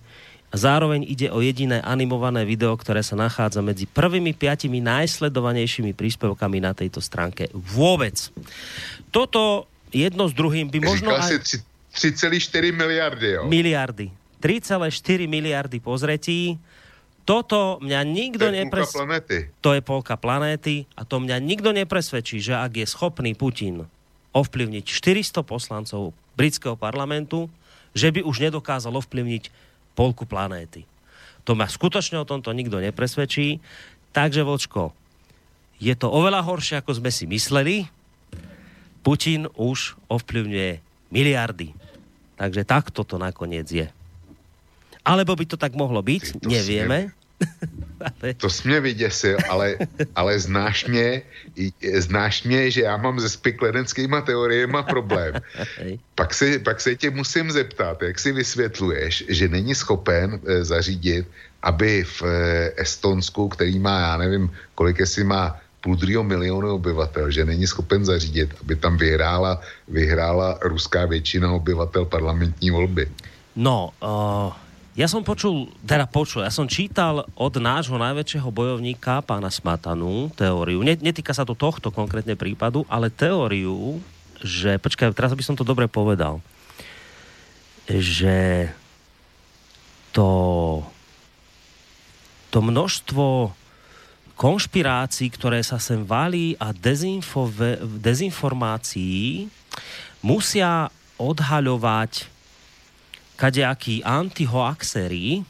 A 0.51 0.55
Zároveň 0.59 1.07
ide 1.07 1.31
o 1.31 1.39
jediné 1.39 1.79
animované 1.79 2.43
video, 2.43 2.75
ktoré 2.75 2.99
sa 2.99 3.15
nachádza 3.15 3.63
medzi 3.63 3.87
prvými 3.87 4.35
piatimi 4.35 4.83
najsledovanejšími 4.83 5.95
príspevkami 5.95 6.59
na 6.59 6.75
tejto 6.75 6.99
stránke. 6.99 7.47
Vôbec. 7.55 8.19
Toto 9.15 9.71
jedno 9.95 10.27
s 10.27 10.35
druhým 10.35 10.67
by 10.67 10.83
možno 10.83 11.15
Říkal 11.15 11.23
aj... 11.23 11.31
si 11.31 11.37
tři- 11.39 11.63
3,4 11.91 12.75
miliardy, 12.75 13.27
jo? 13.39 13.41
Miliardy. 13.47 14.11
3,4 14.43 15.27
miliardy 15.27 15.79
pozretí. 15.79 16.59
Toto 17.21 17.77
mňa 17.85 18.01
nikto 18.01 18.49
To 18.49 18.53
nepres... 18.53 18.89
To 19.61 19.69
je 19.77 19.81
polka 19.81 20.17
planéty 20.17 20.89
a 20.97 21.05
to 21.05 21.21
mňa 21.21 21.37
nikto 21.37 21.69
nepresvedčí, 21.71 22.41
že 22.41 22.57
ak 22.57 22.81
je 22.81 22.85
schopný 22.89 23.37
Putin 23.37 23.85
ovplyvniť 24.31 24.83
400 24.87 25.43
poslancov 25.45 26.15
britského 26.39 26.79
parlamentu, 26.79 27.51
že 27.91 28.09
by 28.09 28.23
už 28.23 28.41
nedokázal 28.41 28.95
ovplyvniť 28.95 29.51
polku 29.93 30.23
planéty. 30.23 30.87
To 31.43 31.53
ma 31.57 31.67
skutočne 31.67 32.21
o 32.21 32.25
tomto 32.27 32.53
nikto 32.55 32.79
nepresvedčí. 32.79 33.59
Takže, 34.15 34.45
Vočko, 34.45 34.95
je 35.81 35.93
to 35.97 36.07
oveľa 36.07 36.45
horšie, 36.45 36.79
ako 36.79 37.01
sme 37.01 37.11
si 37.11 37.25
mysleli. 37.27 37.89
Putin 39.01 39.49
už 39.57 39.97
ovplyvňuje 40.07 40.71
miliardy. 41.09 41.73
Takže 42.37 42.61
takto 42.65 43.01
to 43.01 43.17
nakoniec 43.17 43.65
je. 43.65 43.89
Alebo 45.05 45.35
by 45.35 45.45
to 45.45 45.57
tak 45.57 45.73
mohlo 45.73 46.01
nevieme. 46.45 47.09
Ale... 48.01 48.33
To 48.33 48.49
jsi 48.49 48.67
mě 48.67 48.79
vyděsil, 48.79 49.37
ale, 49.49 49.77
ale 50.15 50.39
znáš, 50.39 50.85
mě, 50.85 51.21
znáš 51.97 52.43
mě, 52.43 52.71
že 52.71 52.81
já 52.81 52.97
mám 52.97 53.19
se 53.19 53.29
spikleneckýma 53.29 54.21
teoriema 54.21 54.83
problém. 54.83 55.33
Pak 56.15 56.33
se, 56.33 56.59
pak 56.59 56.81
se 56.81 56.95
tě 56.95 57.09
musím 57.09 57.51
zeptat, 57.51 58.01
jak 58.01 58.19
si 58.19 58.31
vysvětluješ, 58.31 59.23
že 59.29 59.47
není 59.47 59.75
schopen 59.75 60.39
e, 60.45 60.65
zařídit, 60.65 61.27
aby 61.61 62.03
v 62.03 62.21
e, 62.21 62.27
Estonsku, 62.81 63.49
který 63.49 63.79
má, 63.79 63.99
já 63.99 64.17
nevím, 64.17 64.49
kolik 64.75 64.99
jestli 64.99 65.23
má 65.23 65.61
půl 65.81 65.95
druhého 65.95 66.23
milionu 66.23 66.73
obyvatel, 66.73 67.31
že 67.31 67.45
není 67.45 67.67
schopen 67.67 68.05
zařídit, 68.05 68.49
aby 68.61 68.75
tam 68.75 68.97
vyhrála, 68.97 69.61
vyhrála 69.87 70.57
ruská 70.61 71.05
většina 71.05 71.51
obyvatel 71.51 72.05
parlamentní 72.05 72.71
volby. 72.71 73.11
No, 73.55 73.89
uh, 74.01 74.53
ja 74.91 75.07
som 75.07 75.23
počul, 75.23 75.71
teda 75.87 76.03
počul, 76.03 76.43
ja 76.43 76.51
som 76.51 76.67
čítal 76.67 77.23
od 77.39 77.53
nášho 77.55 77.95
najväčšieho 77.95 78.49
bojovníka, 78.51 79.23
pána 79.23 79.47
Smatanu, 79.47 80.27
teóriu, 80.35 80.83
ne, 80.83 80.99
netýka 80.99 81.31
sa 81.31 81.47
to 81.47 81.55
tohto 81.55 81.95
konkrétne 81.95 82.35
prípadu, 82.35 82.83
ale 82.91 83.07
teóriu, 83.07 84.03
že, 84.43 84.75
počkaj, 84.75 85.15
teraz 85.15 85.31
by 85.31 85.43
som 85.47 85.55
to 85.55 85.63
dobre 85.63 85.87
povedal, 85.87 86.43
že 87.87 88.67
to, 90.11 90.27
to 92.51 92.59
množstvo 92.59 93.55
konšpirácií, 94.35 95.31
ktoré 95.31 95.63
sa 95.63 95.79
sem 95.79 96.03
valí 96.03 96.57
a 96.59 96.75
dezinfove, 96.75 97.79
dezinformácií 98.01 99.47
musia 100.19 100.89
odhaľovať 101.21 102.30
kadejakí 103.41 104.05
antihoaxery 104.05 105.41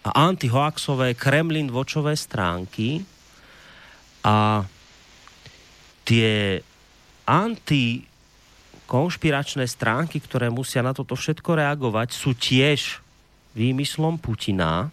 a 0.00 0.32
antihoaxové 0.32 1.12
Kremlin 1.12 1.68
vočové 1.68 2.16
stránky 2.16 3.04
a 4.24 4.64
tie 6.08 6.64
anti 7.28 8.08
konšpiračné 8.88 9.68
stránky, 9.68 10.16
ktoré 10.16 10.48
musia 10.48 10.80
na 10.80 10.96
toto 10.96 11.12
všetko 11.12 11.60
reagovať, 11.60 12.16
sú 12.16 12.32
tiež 12.32 13.04
výmyslom 13.52 14.16
Putina. 14.16 14.88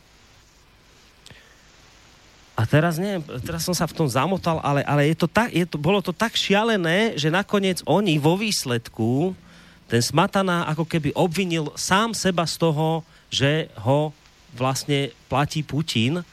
A 2.59 2.61
teraz 2.67 2.99
neviem, 2.99 3.23
teraz 3.47 3.63
som 3.63 3.71
sa 3.71 3.87
v 3.87 3.95
tom 3.95 4.07
zamotal, 4.11 4.59
ale, 4.59 4.83
ale 4.83 5.07
je 5.07 5.15
to 5.15 5.31
tak, 5.31 5.55
je 5.55 5.63
to, 5.63 5.79
bolo 5.79 6.03
to 6.03 6.11
tak 6.11 6.35
šialené, 6.35 7.15
že 7.15 7.31
nakoniec 7.31 7.79
oni 7.87 8.19
vo 8.19 8.35
výsledku 8.35 9.31
ten 9.85 10.01
Smatana 10.01 10.65
ako 10.69 10.85
keby 10.85 11.13
obvinil 11.13 11.69
sám 11.77 12.17
seba 12.17 12.45
z 12.49 12.55
toho, 12.57 13.05
že 13.29 13.69
ho 13.85 14.09
vlastne 14.55 15.13
platí 15.29 15.61
Putin, 15.61 16.23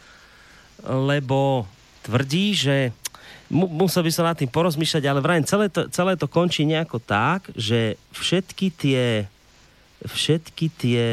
lebo 0.82 1.68
tvrdí, 2.02 2.56
že 2.56 2.90
musel 3.52 4.08
by 4.08 4.10
sa 4.10 4.32
nad 4.32 4.36
tým 4.39 4.48
porozmýšľať, 4.48 5.05
ale 5.05 5.20
vrajím, 5.20 5.47
celé 5.47 5.66
to, 5.68 5.86
celé 5.92 6.16
to 6.16 6.26
končí 6.26 6.64
nejako 6.64 6.98
tak, 7.02 7.52
že 7.52 8.00
všetky 8.16 8.66
tie 8.72 9.28
všetky 10.02 10.66
tie 10.74 11.05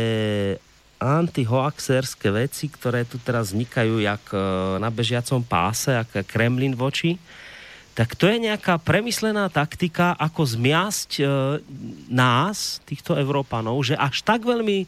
antihoaxerské 1.00 2.28
veci, 2.34 2.68
ktoré 2.68 3.08
tu 3.08 3.22
teraz 3.22 3.54
vznikajú 3.54 4.04
jak 4.04 4.24
e, 4.34 4.38
na 4.82 4.90
bežiacom 4.92 5.40
páse, 5.46 5.96
jak 5.96 6.28
Kremlin 6.28 6.76
v 6.76 6.82
oči, 6.84 7.12
tak 8.00 8.16
to 8.16 8.32
je 8.32 8.40
nejaká 8.40 8.80
premyslená 8.80 9.52
taktika, 9.52 10.16
ako 10.16 10.48
zmiasť 10.48 11.20
e, 11.20 11.24
nás, 12.08 12.80
týchto 12.88 13.20
Európanov, 13.20 13.76
že 13.84 14.00
až 14.00 14.24
tak 14.24 14.48
veľmi 14.48 14.88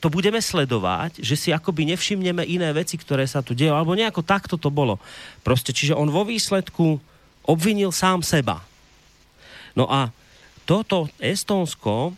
to 0.00 0.08
budeme 0.08 0.40
sledovať, 0.40 1.20
že 1.20 1.36
si 1.36 1.52
akoby 1.52 1.92
nevšimneme 1.92 2.40
iné 2.48 2.72
veci, 2.72 2.96
ktoré 2.96 3.28
sa 3.28 3.44
tu 3.44 3.52
dejú, 3.52 3.76
alebo 3.76 3.92
nejako 3.92 4.24
takto 4.24 4.56
to 4.56 4.72
bolo. 4.72 4.96
Proste, 5.44 5.76
čiže 5.76 5.92
on 5.92 6.08
vo 6.08 6.24
výsledku 6.24 6.96
obvinil 7.44 7.92
sám 7.92 8.24
seba. 8.24 8.64
No 9.76 9.84
a 9.84 10.08
toto 10.64 11.12
Estonsko 11.20 12.16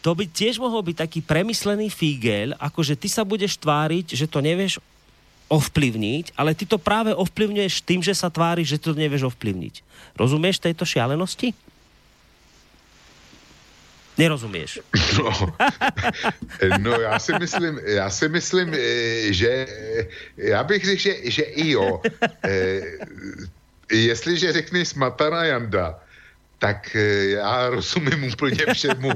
to 0.00 0.16
by 0.16 0.24
tiež 0.32 0.56
mohol 0.56 0.80
byť 0.80 1.04
taký 1.04 1.20
premyslený 1.20 1.92
fígel, 1.92 2.56
akože 2.56 2.96
ty 2.96 3.12
sa 3.12 3.20
budeš 3.20 3.60
tváriť, 3.60 4.16
že 4.16 4.24
to 4.24 4.40
nevieš 4.40 4.80
ovplyvniť, 5.54 6.34
ale 6.34 6.58
ty 6.58 6.66
to 6.66 6.82
práve 6.82 7.14
ovplyvňuješ 7.14 7.86
tým, 7.86 8.02
že 8.02 8.10
sa 8.10 8.26
tvári, 8.26 8.66
že 8.66 8.82
to 8.82 8.90
nevieš 8.90 9.30
ovplyvniť. 9.30 9.86
Rozumieš 10.18 10.58
tejto 10.58 10.82
šialenosti? 10.82 11.54
Nerozumieš. 14.18 14.78
No, 15.18 15.30
no 16.78 17.00
já 17.00 17.18
si 17.18 17.32
myslím, 17.32 17.80
já 17.84 18.10
si 18.10 18.28
myslím, 18.28 18.74
eh, 18.74 19.32
že 19.32 19.66
já 20.36 20.64
bych 20.64 20.84
řekl, 20.84 21.00
že, 21.00 21.14
že 21.24 21.42
i 21.42 21.70
jo. 21.70 22.00
Eh, 22.46 22.80
jestliže 23.90 24.52
řekneš 24.52 24.88
Smatana 24.88 25.44
Janda, 25.44 25.98
tak 26.58 26.96
eh, 26.96 27.24
já 27.42 27.68
rozumím 27.68 28.24
úplně 28.24 28.64
všemu. 28.72 29.10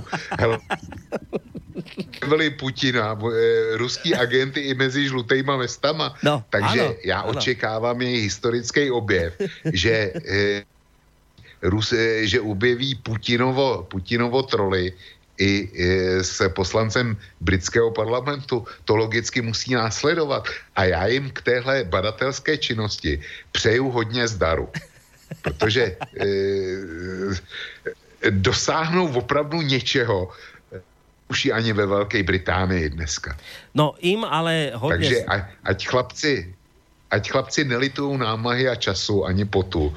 Putina, 2.50 3.14
eh, 3.14 3.76
ruský 3.76 4.14
agenty 4.14 4.60
i 4.60 4.74
mezi 4.74 5.08
žlutejma 5.08 5.56
vestama. 5.56 6.14
No, 6.22 6.44
Takže 6.50 6.80
ano, 6.80 6.94
já 7.04 7.20
ano. 7.20 7.38
očekávám 7.38 8.02
její 8.02 8.20
historický 8.20 8.90
objev, 8.90 9.34
že, 9.72 10.12
eh, 10.14 10.64
Rus, 11.62 11.92
eh, 11.92 12.26
že 12.26 12.40
objeví 12.40 12.94
Putinovo, 12.94 13.86
Putinovo 13.90 14.42
troly 14.42 14.92
i 15.38 15.70
s 16.18 16.42
poslancem 16.50 17.14
britského 17.38 17.94
parlamentu. 17.94 18.66
To 18.84 18.98
logicky 18.98 19.38
musí 19.38 19.70
následovat. 19.70 20.50
A 20.74 20.84
já 20.84 21.06
jim 21.06 21.30
k 21.30 21.42
téhle 21.42 21.86
badatelské 21.86 22.58
činnosti 22.58 23.22
přeju 23.54 23.86
hodně 23.90 24.26
zdaru 24.26 24.66
protože 25.42 25.96
e, 26.20 26.26
dosáhnou 28.30 29.12
opravdu 29.12 29.62
něčeho, 29.62 30.28
už 31.28 31.44
i 31.44 31.52
ani 31.52 31.72
ve 31.72 31.86
Velké 31.86 32.22
Británii 32.22 32.90
dneska. 32.90 33.36
No 33.74 33.94
im 34.00 34.24
ale 34.24 34.72
hodně... 34.74 34.96
Takže 34.96 35.24
a, 35.24 35.34
ať 35.64 35.86
chlapci, 35.86 36.54
ať 37.10 37.30
chlapci 37.30 37.64
nelitují 37.64 38.18
námahy 38.18 38.68
a 38.68 38.74
času 38.74 39.24
ani 39.24 39.44
potu, 39.44 39.94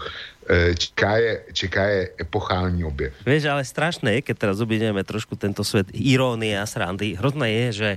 e, 0.50 0.76
čeká 0.76 1.18
je, 1.18 1.34
čeká 1.54 1.84
je 1.88 2.10
epochální 2.20 2.84
objev. 2.84 3.14
Vieš, 3.26 3.44
ale 3.46 3.64
strašné 3.66 4.10
je, 4.14 4.22
keď 4.22 4.36
teraz 4.38 4.58
obideme 4.60 5.04
trošku 5.04 5.36
tento 5.36 5.64
svet 5.64 5.88
irónie 5.96 6.56
a 6.60 6.68
srandy. 6.68 7.16
Hrozné 7.16 7.48
je, 7.52 7.68
že 7.72 7.90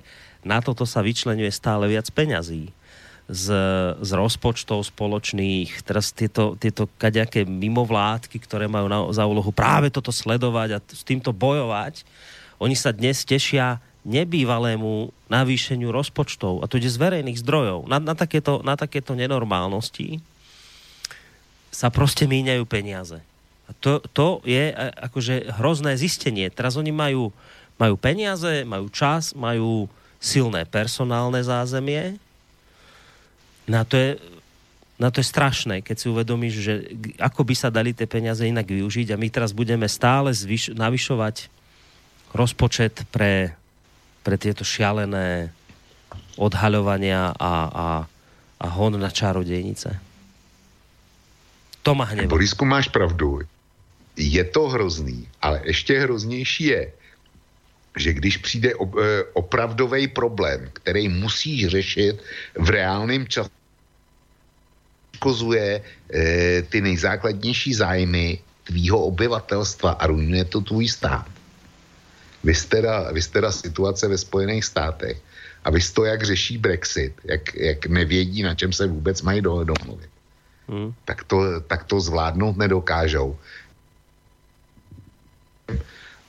na 0.44 0.62
toto 0.62 0.86
sa 0.86 1.02
vyčlenuje 1.02 1.50
stále 1.50 1.90
viac 1.90 2.06
peňazí 2.14 2.70
z, 3.28 3.46
z 4.04 4.10
rozpočtov 4.12 4.84
spoločných, 4.84 5.80
teraz 5.80 6.12
tieto, 6.12 6.60
tieto 6.60 6.92
kaďaké 7.00 7.48
mimovládky, 7.48 8.36
ktoré 8.36 8.68
majú 8.68 8.86
na, 8.86 8.98
za 9.16 9.24
úlohu 9.24 9.48
práve 9.48 9.88
toto 9.88 10.12
sledovať 10.12 10.68
a 10.76 10.78
s 10.84 11.02
týmto 11.02 11.32
bojovať, 11.32 12.04
oni 12.62 12.76
sa 12.78 12.94
dnes 12.94 13.24
tešia 13.26 13.82
nebývalému 14.04 15.10
navýšeniu 15.32 15.88
rozpočtov, 15.88 16.60
a 16.60 16.68
to 16.68 16.76
ide 16.76 16.92
z 16.92 17.00
verejných 17.00 17.40
zdrojov. 17.40 17.88
Na, 17.88 17.96
na, 17.96 18.12
takéto, 18.12 18.60
na 18.60 18.76
takéto 18.76 19.16
nenormálnosti 19.16 20.20
sa 21.72 21.88
proste 21.88 22.28
míňajú 22.28 22.62
peniaze. 22.68 23.18
A 23.64 23.72
to, 23.80 24.04
to 24.12 24.44
je 24.44 24.70
a, 24.70 24.92
akože 25.08 25.56
hrozné 25.56 25.96
zistenie. 25.96 26.52
Teraz 26.52 26.76
oni 26.76 26.92
majú, 26.92 27.32
majú 27.80 27.94
peniaze, 27.96 28.62
majú 28.68 28.92
čas, 28.92 29.32
majú 29.32 29.88
silné 30.20 30.68
personálne 30.68 31.40
zázemie, 31.40 32.20
na 33.64 33.84
to 33.84 33.96
je, 33.96 34.10
na 35.00 35.08
to 35.08 35.24
je 35.24 35.26
strašné, 35.32 35.80
keď 35.80 35.96
si 35.96 36.06
uvedomíš, 36.12 36.54
že 36.60 36.74
ako 37.16 37.48
by 37.48 37.54
sa 37.56 37.72
dali 37.72 37.96
tie 37.96 38.04
peniaze 38.04 38.44
inak 38.44 38.68
využiť 38.68 39.12
a 39.12 39.20
my 39.20 39.28
teraz 39.32 39.56
budeme 39.56 39.88
stále 39.88 40.30
zvyš- 40.36 40.76
navyšovať 40.76 41.48
rozpočet 42.34 43.06
pre, 43.14 43.54
pre 44.26 44.36
tieto 44.36 44.66
šialené 44.66 45.54
odhaľovania 46.34 47.30
a, 47.30 47.54
a, 47.70 47.88
a 48.58 48.66
hon 48.74 48.98
na 48.98 49.10
čarodejnice. 49.10 49.94
To 51.86 51.94
má 51.94 52.10
hnevá. 52.10 52.34
Borisku, 52.34 52.64
máš 52.66 52.90
pravdu. 52.90 53.46
Je 54.16 54.44
to 54.44 54.68
hrozný, 54.70 55.26
ale 55.42 55.62
ještě 55.64 56.00
hroznější 56.00 56.64
je, 56.64 56.82
že 57.98 58.10
když 58.12 58.36
přijde 58.36 58.70
eh, 58.74 59.22
opravdový 59.32 60.08
problém, 60.08 60.70
který 60.72 61.08
musíš 61.08 61.66
řešit 61.66 62.22
v 62.54 62.68
reálném 62.70 63.26
čase, 63.26 63.50
škozuje 65.24 65.80
e, 65.80 66.62
ty 66.68 66.80
nejzákladnější 66.80 67.74
zájmy 67.74 68.38
tvýho 68.64 69.08
obyvatelstva 69.08 69.90
a 69.96 70.06
ruinuje 70.06 70.44
to 70.44 70.60
tvůj 70.60 70.88
stát. 70.88 71.33
Vy 72.44 72.54
jste 72.54 72.76
teda, 72.76 73.12
vy 73.12 73.22
jste 73.22 73.32
teda 73.32 73.52
situace 73.52 74.08
ve 74.08 74.18
Spojených 74.18 74.64
státech 74.64 75.16
a 75.64 75.70
vy 75.70 75.80
to, 75.94 76.04
jak 76.04 76.22
řeší 76.22 76.58
Brexit, 76.58 77.12
jak, 77.24 77.54
jak 77.54 77.86
nevědí, 77.86 78.42
na 78.42 78.54
čem 78.54 78.72
se 78.72 78.86
vůbec 78.86 79.22
mají 79.22 79.40
domluvit, 79.40 80.10
hmm. 80.68 80.94
tak, 81.04 81.24
to, 81.24 81.60
tak 81.60 81.84
to 81.84 82.00
zvládnout 82.00 82.56
nedokážou. 82.56 83.38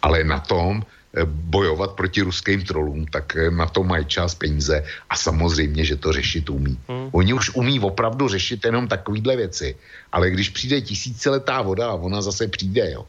Ale 0.02 0.24
na 0.24 0.40
tom, 0.40 0.84
bojovat 1.26 1.92
proti 1.92 2.22
ruským 2.22 2.64
trolům, 2.64 3.08
tak 3.08 3.38
na 3.50 3.66
to 3.66 3.84
mají 3.84 4.06
čas 4.06 4.36
peníze 4.36 4.84
a 5.10 5.16
samozřejmě, 5.16 5.86
že 5.86 5.96
to 5.96 6.14
řešit 6.14 6.50
umí. 6.50 6.80
Hmm. 6.88 7.10
Oni 7.12 7.34
už 7.34 7.56
umí 7.56 7.80
opravdu 7.80 8.28
řešit 8.28 8.66
jenom 8.66 8.88
takovýhle 8.88 9.36
věci, 9.36 9.76
ale 10.12 10.30
když 10.30 10.50
přijde 10.50 10.82
tisíciletá 10.82 11.62
voda 11.62 11.90
a 11.90 12.00
ona 12.00 12.22
zase 12.22 12.48
přijde, 12.48 12.92
jo, 12.92 13.06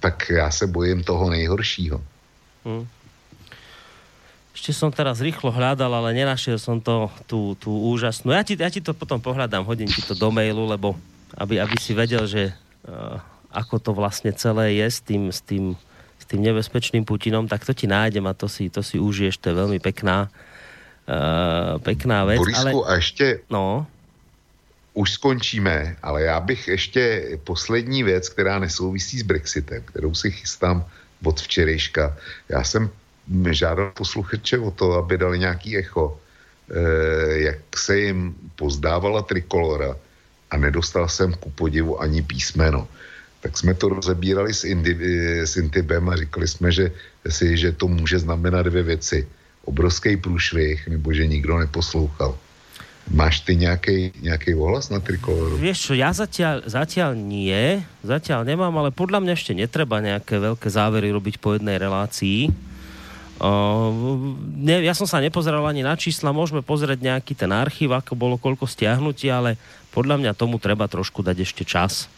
tak 0.00 0.30
já 0.30 0.50
se 0.50 0.66
bojím 0.66 1.04
toho 1.04 1.30
nejhoršího. 1.30 2.00
Hmm. 2.64 2.88
Ešte 4.54 4.70
som 4.70 4.88
teraz 4.94 5.18
rýchlo 5.18 5.50
hľadal, 5.50 5.90
ale 5.90 6.14
nenašiel 6.14 6.62
som 6.62 6.80
to, 6.80 7.10
tú, 7.26 7.58
tú 7.58 7.74
úžasnú. 7.90 8.30
Ja 8.32 8.46
ti, 8.46 8.54
ja 8.54 8.70
ti 8.70 8.80
to 8.80 8.94
potom 8.94 9.18
pohľadám, 9.18 9.66
hodím 9.66 9.90
ti 9.90 10.00
to 10.00 10.14
do 10.14 10.30
mailu, 10.30 10.64
lebo 10.64 10.94
aby, 11.34 11.58
aby 11.58 11.76
si 11.76 11.90
vedel, 11.92 12.24
že 12.24 12.54
uh, 12.86 13.18
ako 13.50 13.82
to 13.82 13.90
vlastne 13.92 14.30
celé 14.32 14.78
je 14.78 14.86
s 14.88 14.98
tým, 15.02 15.28
s 15.28 15.42
tým 15.42 15.74
s 16.24 16.24
tým 16.24 16.40
nebezpečným 16.40 17.04
Putinom, 17.04 17.44
tak 17.44 17.68
to 17.68 17.76
ti 17.76 17.84
nájdem 17.84 18.24
a 18.24 18.32
to 18.32 18.48
si, 18.48 18.72
to 18.72 18.80
si 18.80 18.96
užiješ, 18.96 19.36
to 19.36 19.52
je 19.52 19.60
veľmi 19.60 19.76
pekná, 19.76 20.32
uh, 20.32 21.76
pekná 21.84 22.24
vec. 22.24 22.40
Borisku, 22.40 22.80
ale... 22.80 22.88
a 22.88 22.94
ještě... 22.96 23.38
No? 23.50 23.86
Už 24.94 25.12
skončíme, 25.12 25.96
ale 26.02 26.22
já 26.22 26.40
bych 26.40 26.68
ještě 26.68 27.28
poslední 27.44 28.02
věc, 28.02 28.28
která 28.28 28.58
nesouvisí 28.58 29.18
s 29.18 29.22
Brexitem, 29.22 29.82
kterou 29.82 30.14
si 30.14 30.30
chystám 30.30 30.86
od 31.24 31.40
včerejška. 31.40 32.16
Já 32.48 32.64
jsem 32.64 32.90
žádal 33.50 33.90
posluchače 33.90 34.58
o 34.58 34.70
to, 34.70 34.92
aby 34.92 35.18
dali 35.18 35.38
nějaký 35.38 35.76
echo, 35.76 36.14
eh, 36.14 37.38
jak 37.50 37.58
se 37.76 37.98
jim 37.98 38.34
pozdávala 38.56 39.22
trikolora 39.22 39.96
a 40.50 40.56
nedostal 40.56 41.08
jsem 41.08 41.34
ku 41.34 41.50
podivu 41.50 42.00
ani 42.00 42.22
písmeno 42.22 42.88
tak 43.44 43.60
jsme 43.60 43.76
to 43.76 43.88
rozebírali 43.88 44.54
s, 44.56 44.64
Indi, 44.64 44.96
s 45.44 45.60
Intibem 45.60 46.08
a 46.08 46.16
říkali 46.16 46.48
jsme, 46.48 46.72
že, 46.72 46.92
si, 47.28 47.56
že 47.60 47.76
to 47.76 47.88
může 47.88 48.24
znamenat 48.24 48.62
dvě 48.72 48.82
věci. 48.82 49.28
Obrovský 49.68 50.16
průšvih, 50.16 50.88
nebo 50.88 51.12
že 51.12 51.28
nikdo 51.28 51.60
neposlouchal. 51.60 52.38
Máš 53.04 53.44
ty 53.44 53.56
nějaký, 53.56 54.56
ohlas 54.56 54.88
na 54.88 54.96
trikoloru? 54.96 55.60
Vieš 55.60 55.90
čo, 55.90 55.92
ja 55.92 56.08
zatiaľ, 56.08 56.64
zatiaľ 56.64 57.12
nie, 57.12 57.84
zatiaľ 58.00 58.48
nemám, 58.48 58.72
ale 58.80 58.96
podľa 58.96 59.20
mňa 59.20 59.32
ešte 59.36 59.52
netreba 59.52 60.00
nejaké 60.00 60.40
veľké 60.40 60.68
závery 60.72 61.12
robiť 61.12 61.36
po 61.36 61.52
jednej 61.52 61.76
relácii. 61.76 62.48
Uh, 63.34 63.92
ne, 64.56 64.80
ja 64.80 64.96
som 64.96 65.04
sa 65.04 65.20
nepozeral 65.20 65.60
ani 65.68 65.84
na 65.84 65.98
čísla, 66.00 66.32
môžeme 66.32 66.64
pozrieť 66.64 67.02
nejaký 67.04 67.36
ten 67.36 67.52
archív, 67.52 67.92
ako 67.92 68.16
bolo 68.16 68.40
koľko 68.40 68.64
stiahnutí, 68.64 69.28
ale 69.28 69.60
podľa 69.92 70.24
mňa 70.24 70.32
tomu 70.32 70.56
treba 70.56 70.88
trošku 70.88 71.20
dať 71.20 71.44
ešte 71.44 71.66
čas 71.66 72.08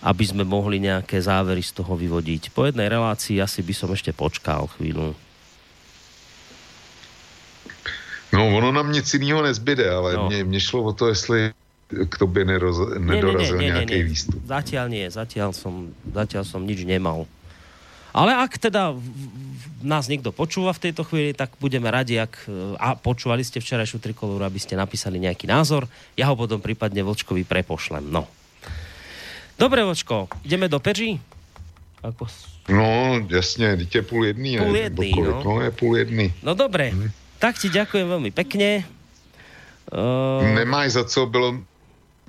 aby 0.00 0.24
sme 0.24 0.48
mohli 0.48 0.80
nejaké 0.80 1.20
závery 1.20 1.60
z 1.60 1.76
toho 1.76 1.92
vyvodiť. 1.92 2.56
Po 2.56 2.64
jednej 2.64 2.88
relácii 2.88 3.36
asi 3.36 3.60
by 3.60 3.74
som 3.76 3.92
ešte 3.92 4.16
počkal 4.16 4.64
chvíľu. 4.76 5.12
No, 8.32 8.46
ono 8.56 8.72
nám 8.72 8.92
nic 8.92 9.14
jiného 9.14 9.42
nezbyde, 9.42 9.90
ale 9.90 10.14
no. 10.14 10.30
mne, 10.30 10.44
mne 10.46 10.60
šlo 10.62 10.82
o 10.86 10.92
to, 10.92 11.10
jestli 11.10 11.50
k 11.90 12.14
tobě 12.18 12.44
neroz, 12.44 12.78
nedorazil 12.98 13.58
nie, 13.58 13.66
nie, 13.66 13.70
nie, 13.70 13.74
nejaký 13.74 13.96
nie, 13.98 14.02
nie. 14.06 14.10
výstup. 14.14 14.38
Zatiaľ 14.46 14.86
nie, 14.86 15.06
zatiaľ 15.10 15.50
som, 15.50 15.90
zatiaľ 16.14 16.44
som 16.46 16.62
nič 16.62 16.86
nemal. 16.86 17.26
Ale 18.14 18.34
ak 18.34 18.58
teda 18.58 18.94
nás 19.82 20.10
niekto 20.10 20.30
počúva 20.34 20.74
v 20.74 20.90
tejto 20.90 21.02
chvíli, 21.06 21.34
tak 21.34 21.54
budeme 21.58 21.90
radi, 21.90 22.18
ak 22.18 22.46
a 22.78 22.98
počúvali 22.98 23.42
ste 23.42 23.62
včerajšiu 23.62 24.02
trikolóru, 24.02 24.42
aby 24.46 24.58
ste 24.58 24.78
napísali 24.78 25.22
nejaký 25.22 25.46
názor. 25.50 25.86
Ja 26.14 26.30
ho 26.30 26.34
potom 26.38 26.62
prípadne 26.62 27.02
Vlčkovi 27.02 27.42
prepošlem. 27.46 28.06
No. 28.06 28.26
Dobre, 29.58 29.84
Vočko, 29.84 30.30
ideme 30.46 30.72
do 30.72 30.80
Peří? 30.80 31.20
Ako... 32.02 32.26
No, 32.68 33.20
jasne, 33.28 33.76
dítě 33.76 34.02
půl 34.02 34.26
jedný. 34.26 34.58
Půl 34.58 34.76
jedný, 34.76 35.12
no. 35.22 35.42
No, 35.44 35.60
je 35.60 35.70
půl 35.70 35.96
jedný. 35.96 36.32
No 36.42 36.54
dobre, 36.54 36.90
hm. 36.90 37.10
Tak 37.40 37.56
ti 37.56 37.72
ďakujem 37.72 38.04
veľmi 38.04 38.30
pekne. 38.36 38.84
Uh... 39.88 40.44
Nemáš 40.54 41.00
za 41.00 41.04
co, 41.08 41.26
bylo 41.26 41.58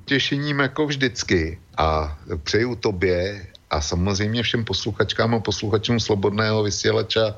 těšením 0.05 0.59
jako 0.59 0.87
vždycky 0.87 1.59
a 1.77 2.17
přeju 2.43 2.75
tobě 2.75 3.45
a 3.69 3.81
samozřejmě 3.81 4.43
všem 4.43 4.65
posluchačkám 4.65 5.35
a 5.35 5.39
posluchačům 5.39 5.99
Slobodného 5.99 6.63
vysílača 6.63 7.31
e, 7.31 7.35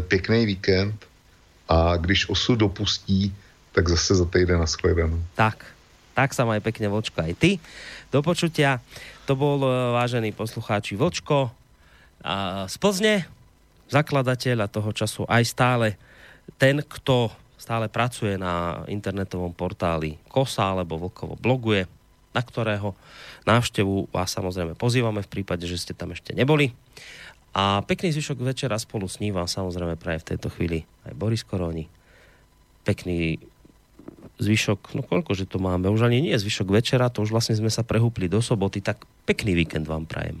pěkný 0.00 0.46
víkend 0.46 0.94
a 1.68 1.96
když 1.96 2.28
osud 2.28 2.54
dopustí, 2.54 3.34
tak 3.72 3.88
zase 3.88 4.14
za 4.14 4.24
týden 4.24 4.60
nashledanou. 4.60 5.18
Tak, 5.34 5.66
tak 6.14 6.34
sa 6.34 6.46
maj 6.46 6.62
pekne 6.62 6.90
Vočko 6.90 7.22
aj 7.22 7.34
ty. 7.38 7.50
Do 8.10 8.22
počutia. 8.22 8.78
To 9.26 9.34
bol, 9.34 9.62
e, 9.62 9.70
vážený 9.94 10.34
poslucháči, 10.34 10.94
Vočko 10.94 11.50
a 12.22 12.66
z 12.70 12.76
Plzne, 12.78 13.14
zakladateľ 13.90 14.66
a 14.66 14.70
toho 14.70 14.90
času 14.94 15.26
aj 15.26 15.42
stále 15.46 15.86
ten, 16.56 16.82
kto 16.82 17.30
stále 17.60 17.92
pracuje 17.92 18.40
na 18.40 18.82
internetovom 18.88 19.52
portáli 19.52 20.16
Kosa 20.32 20.72
alebo 20.72 20.96
Vlkovo 20.96 21.36
bloguje, 21.36 21.84
na 22.32 22.40
ktorého 22.40 22.96
návštevu 23.44 24.08
vás 24.14 24.32
samozrejme 24.32 24.78
pozývame 24.78 25.20
v 25.20 25.32
prípade, 25.40 25.68
že 25.68 25.76
ste 25.76 25.92
tam 25.92 26.16
ešte 26.16 26.32
neboli. 26.32 26.72
A 27.50 27.82
pekný 27.82 28.14
zvyšok 28.14 28.38
večera 28.46 28.78
spolu 28.78 29.10
s 29.10 29.18
ním 29.18 29.34
vám 29.34 29.50
samozrejme 29.50 29.98
praje 29.98 30.22
v 30.22 30.28
tejto 30.34 30.48
chvíli 30.54 30.86
aj 31.04 31.12
Boris 31.18 31.42
Koroni. 31.42 31.90
Pekný 32.86 33.42
zvyšok, 34.40 34.96
no 34.96 35.02
koľko, 35.02 35.36
že 35.36 35.50
to 35.50 35.60
máme, 35.60 35.90
už 35.90 36.08
ani 36.08 36.30
nie 36.30 36.34
zvyšok 36.38 36.70
večera, 36.70 37.12
to 37.12 37.26
už 37.26 37.34
vlastne 37.34 37.58
sme 37.58 37.68
sa 37.68 37.84
prehúpli 37.84 38.30
do 38.30 38.40
soboty, 38.40 38.80
tak 38.80 39.04
pekný 39.28 39.52
víkend 39.52 39.84
vám 39.84 40.08
prajem. 40.08 40.40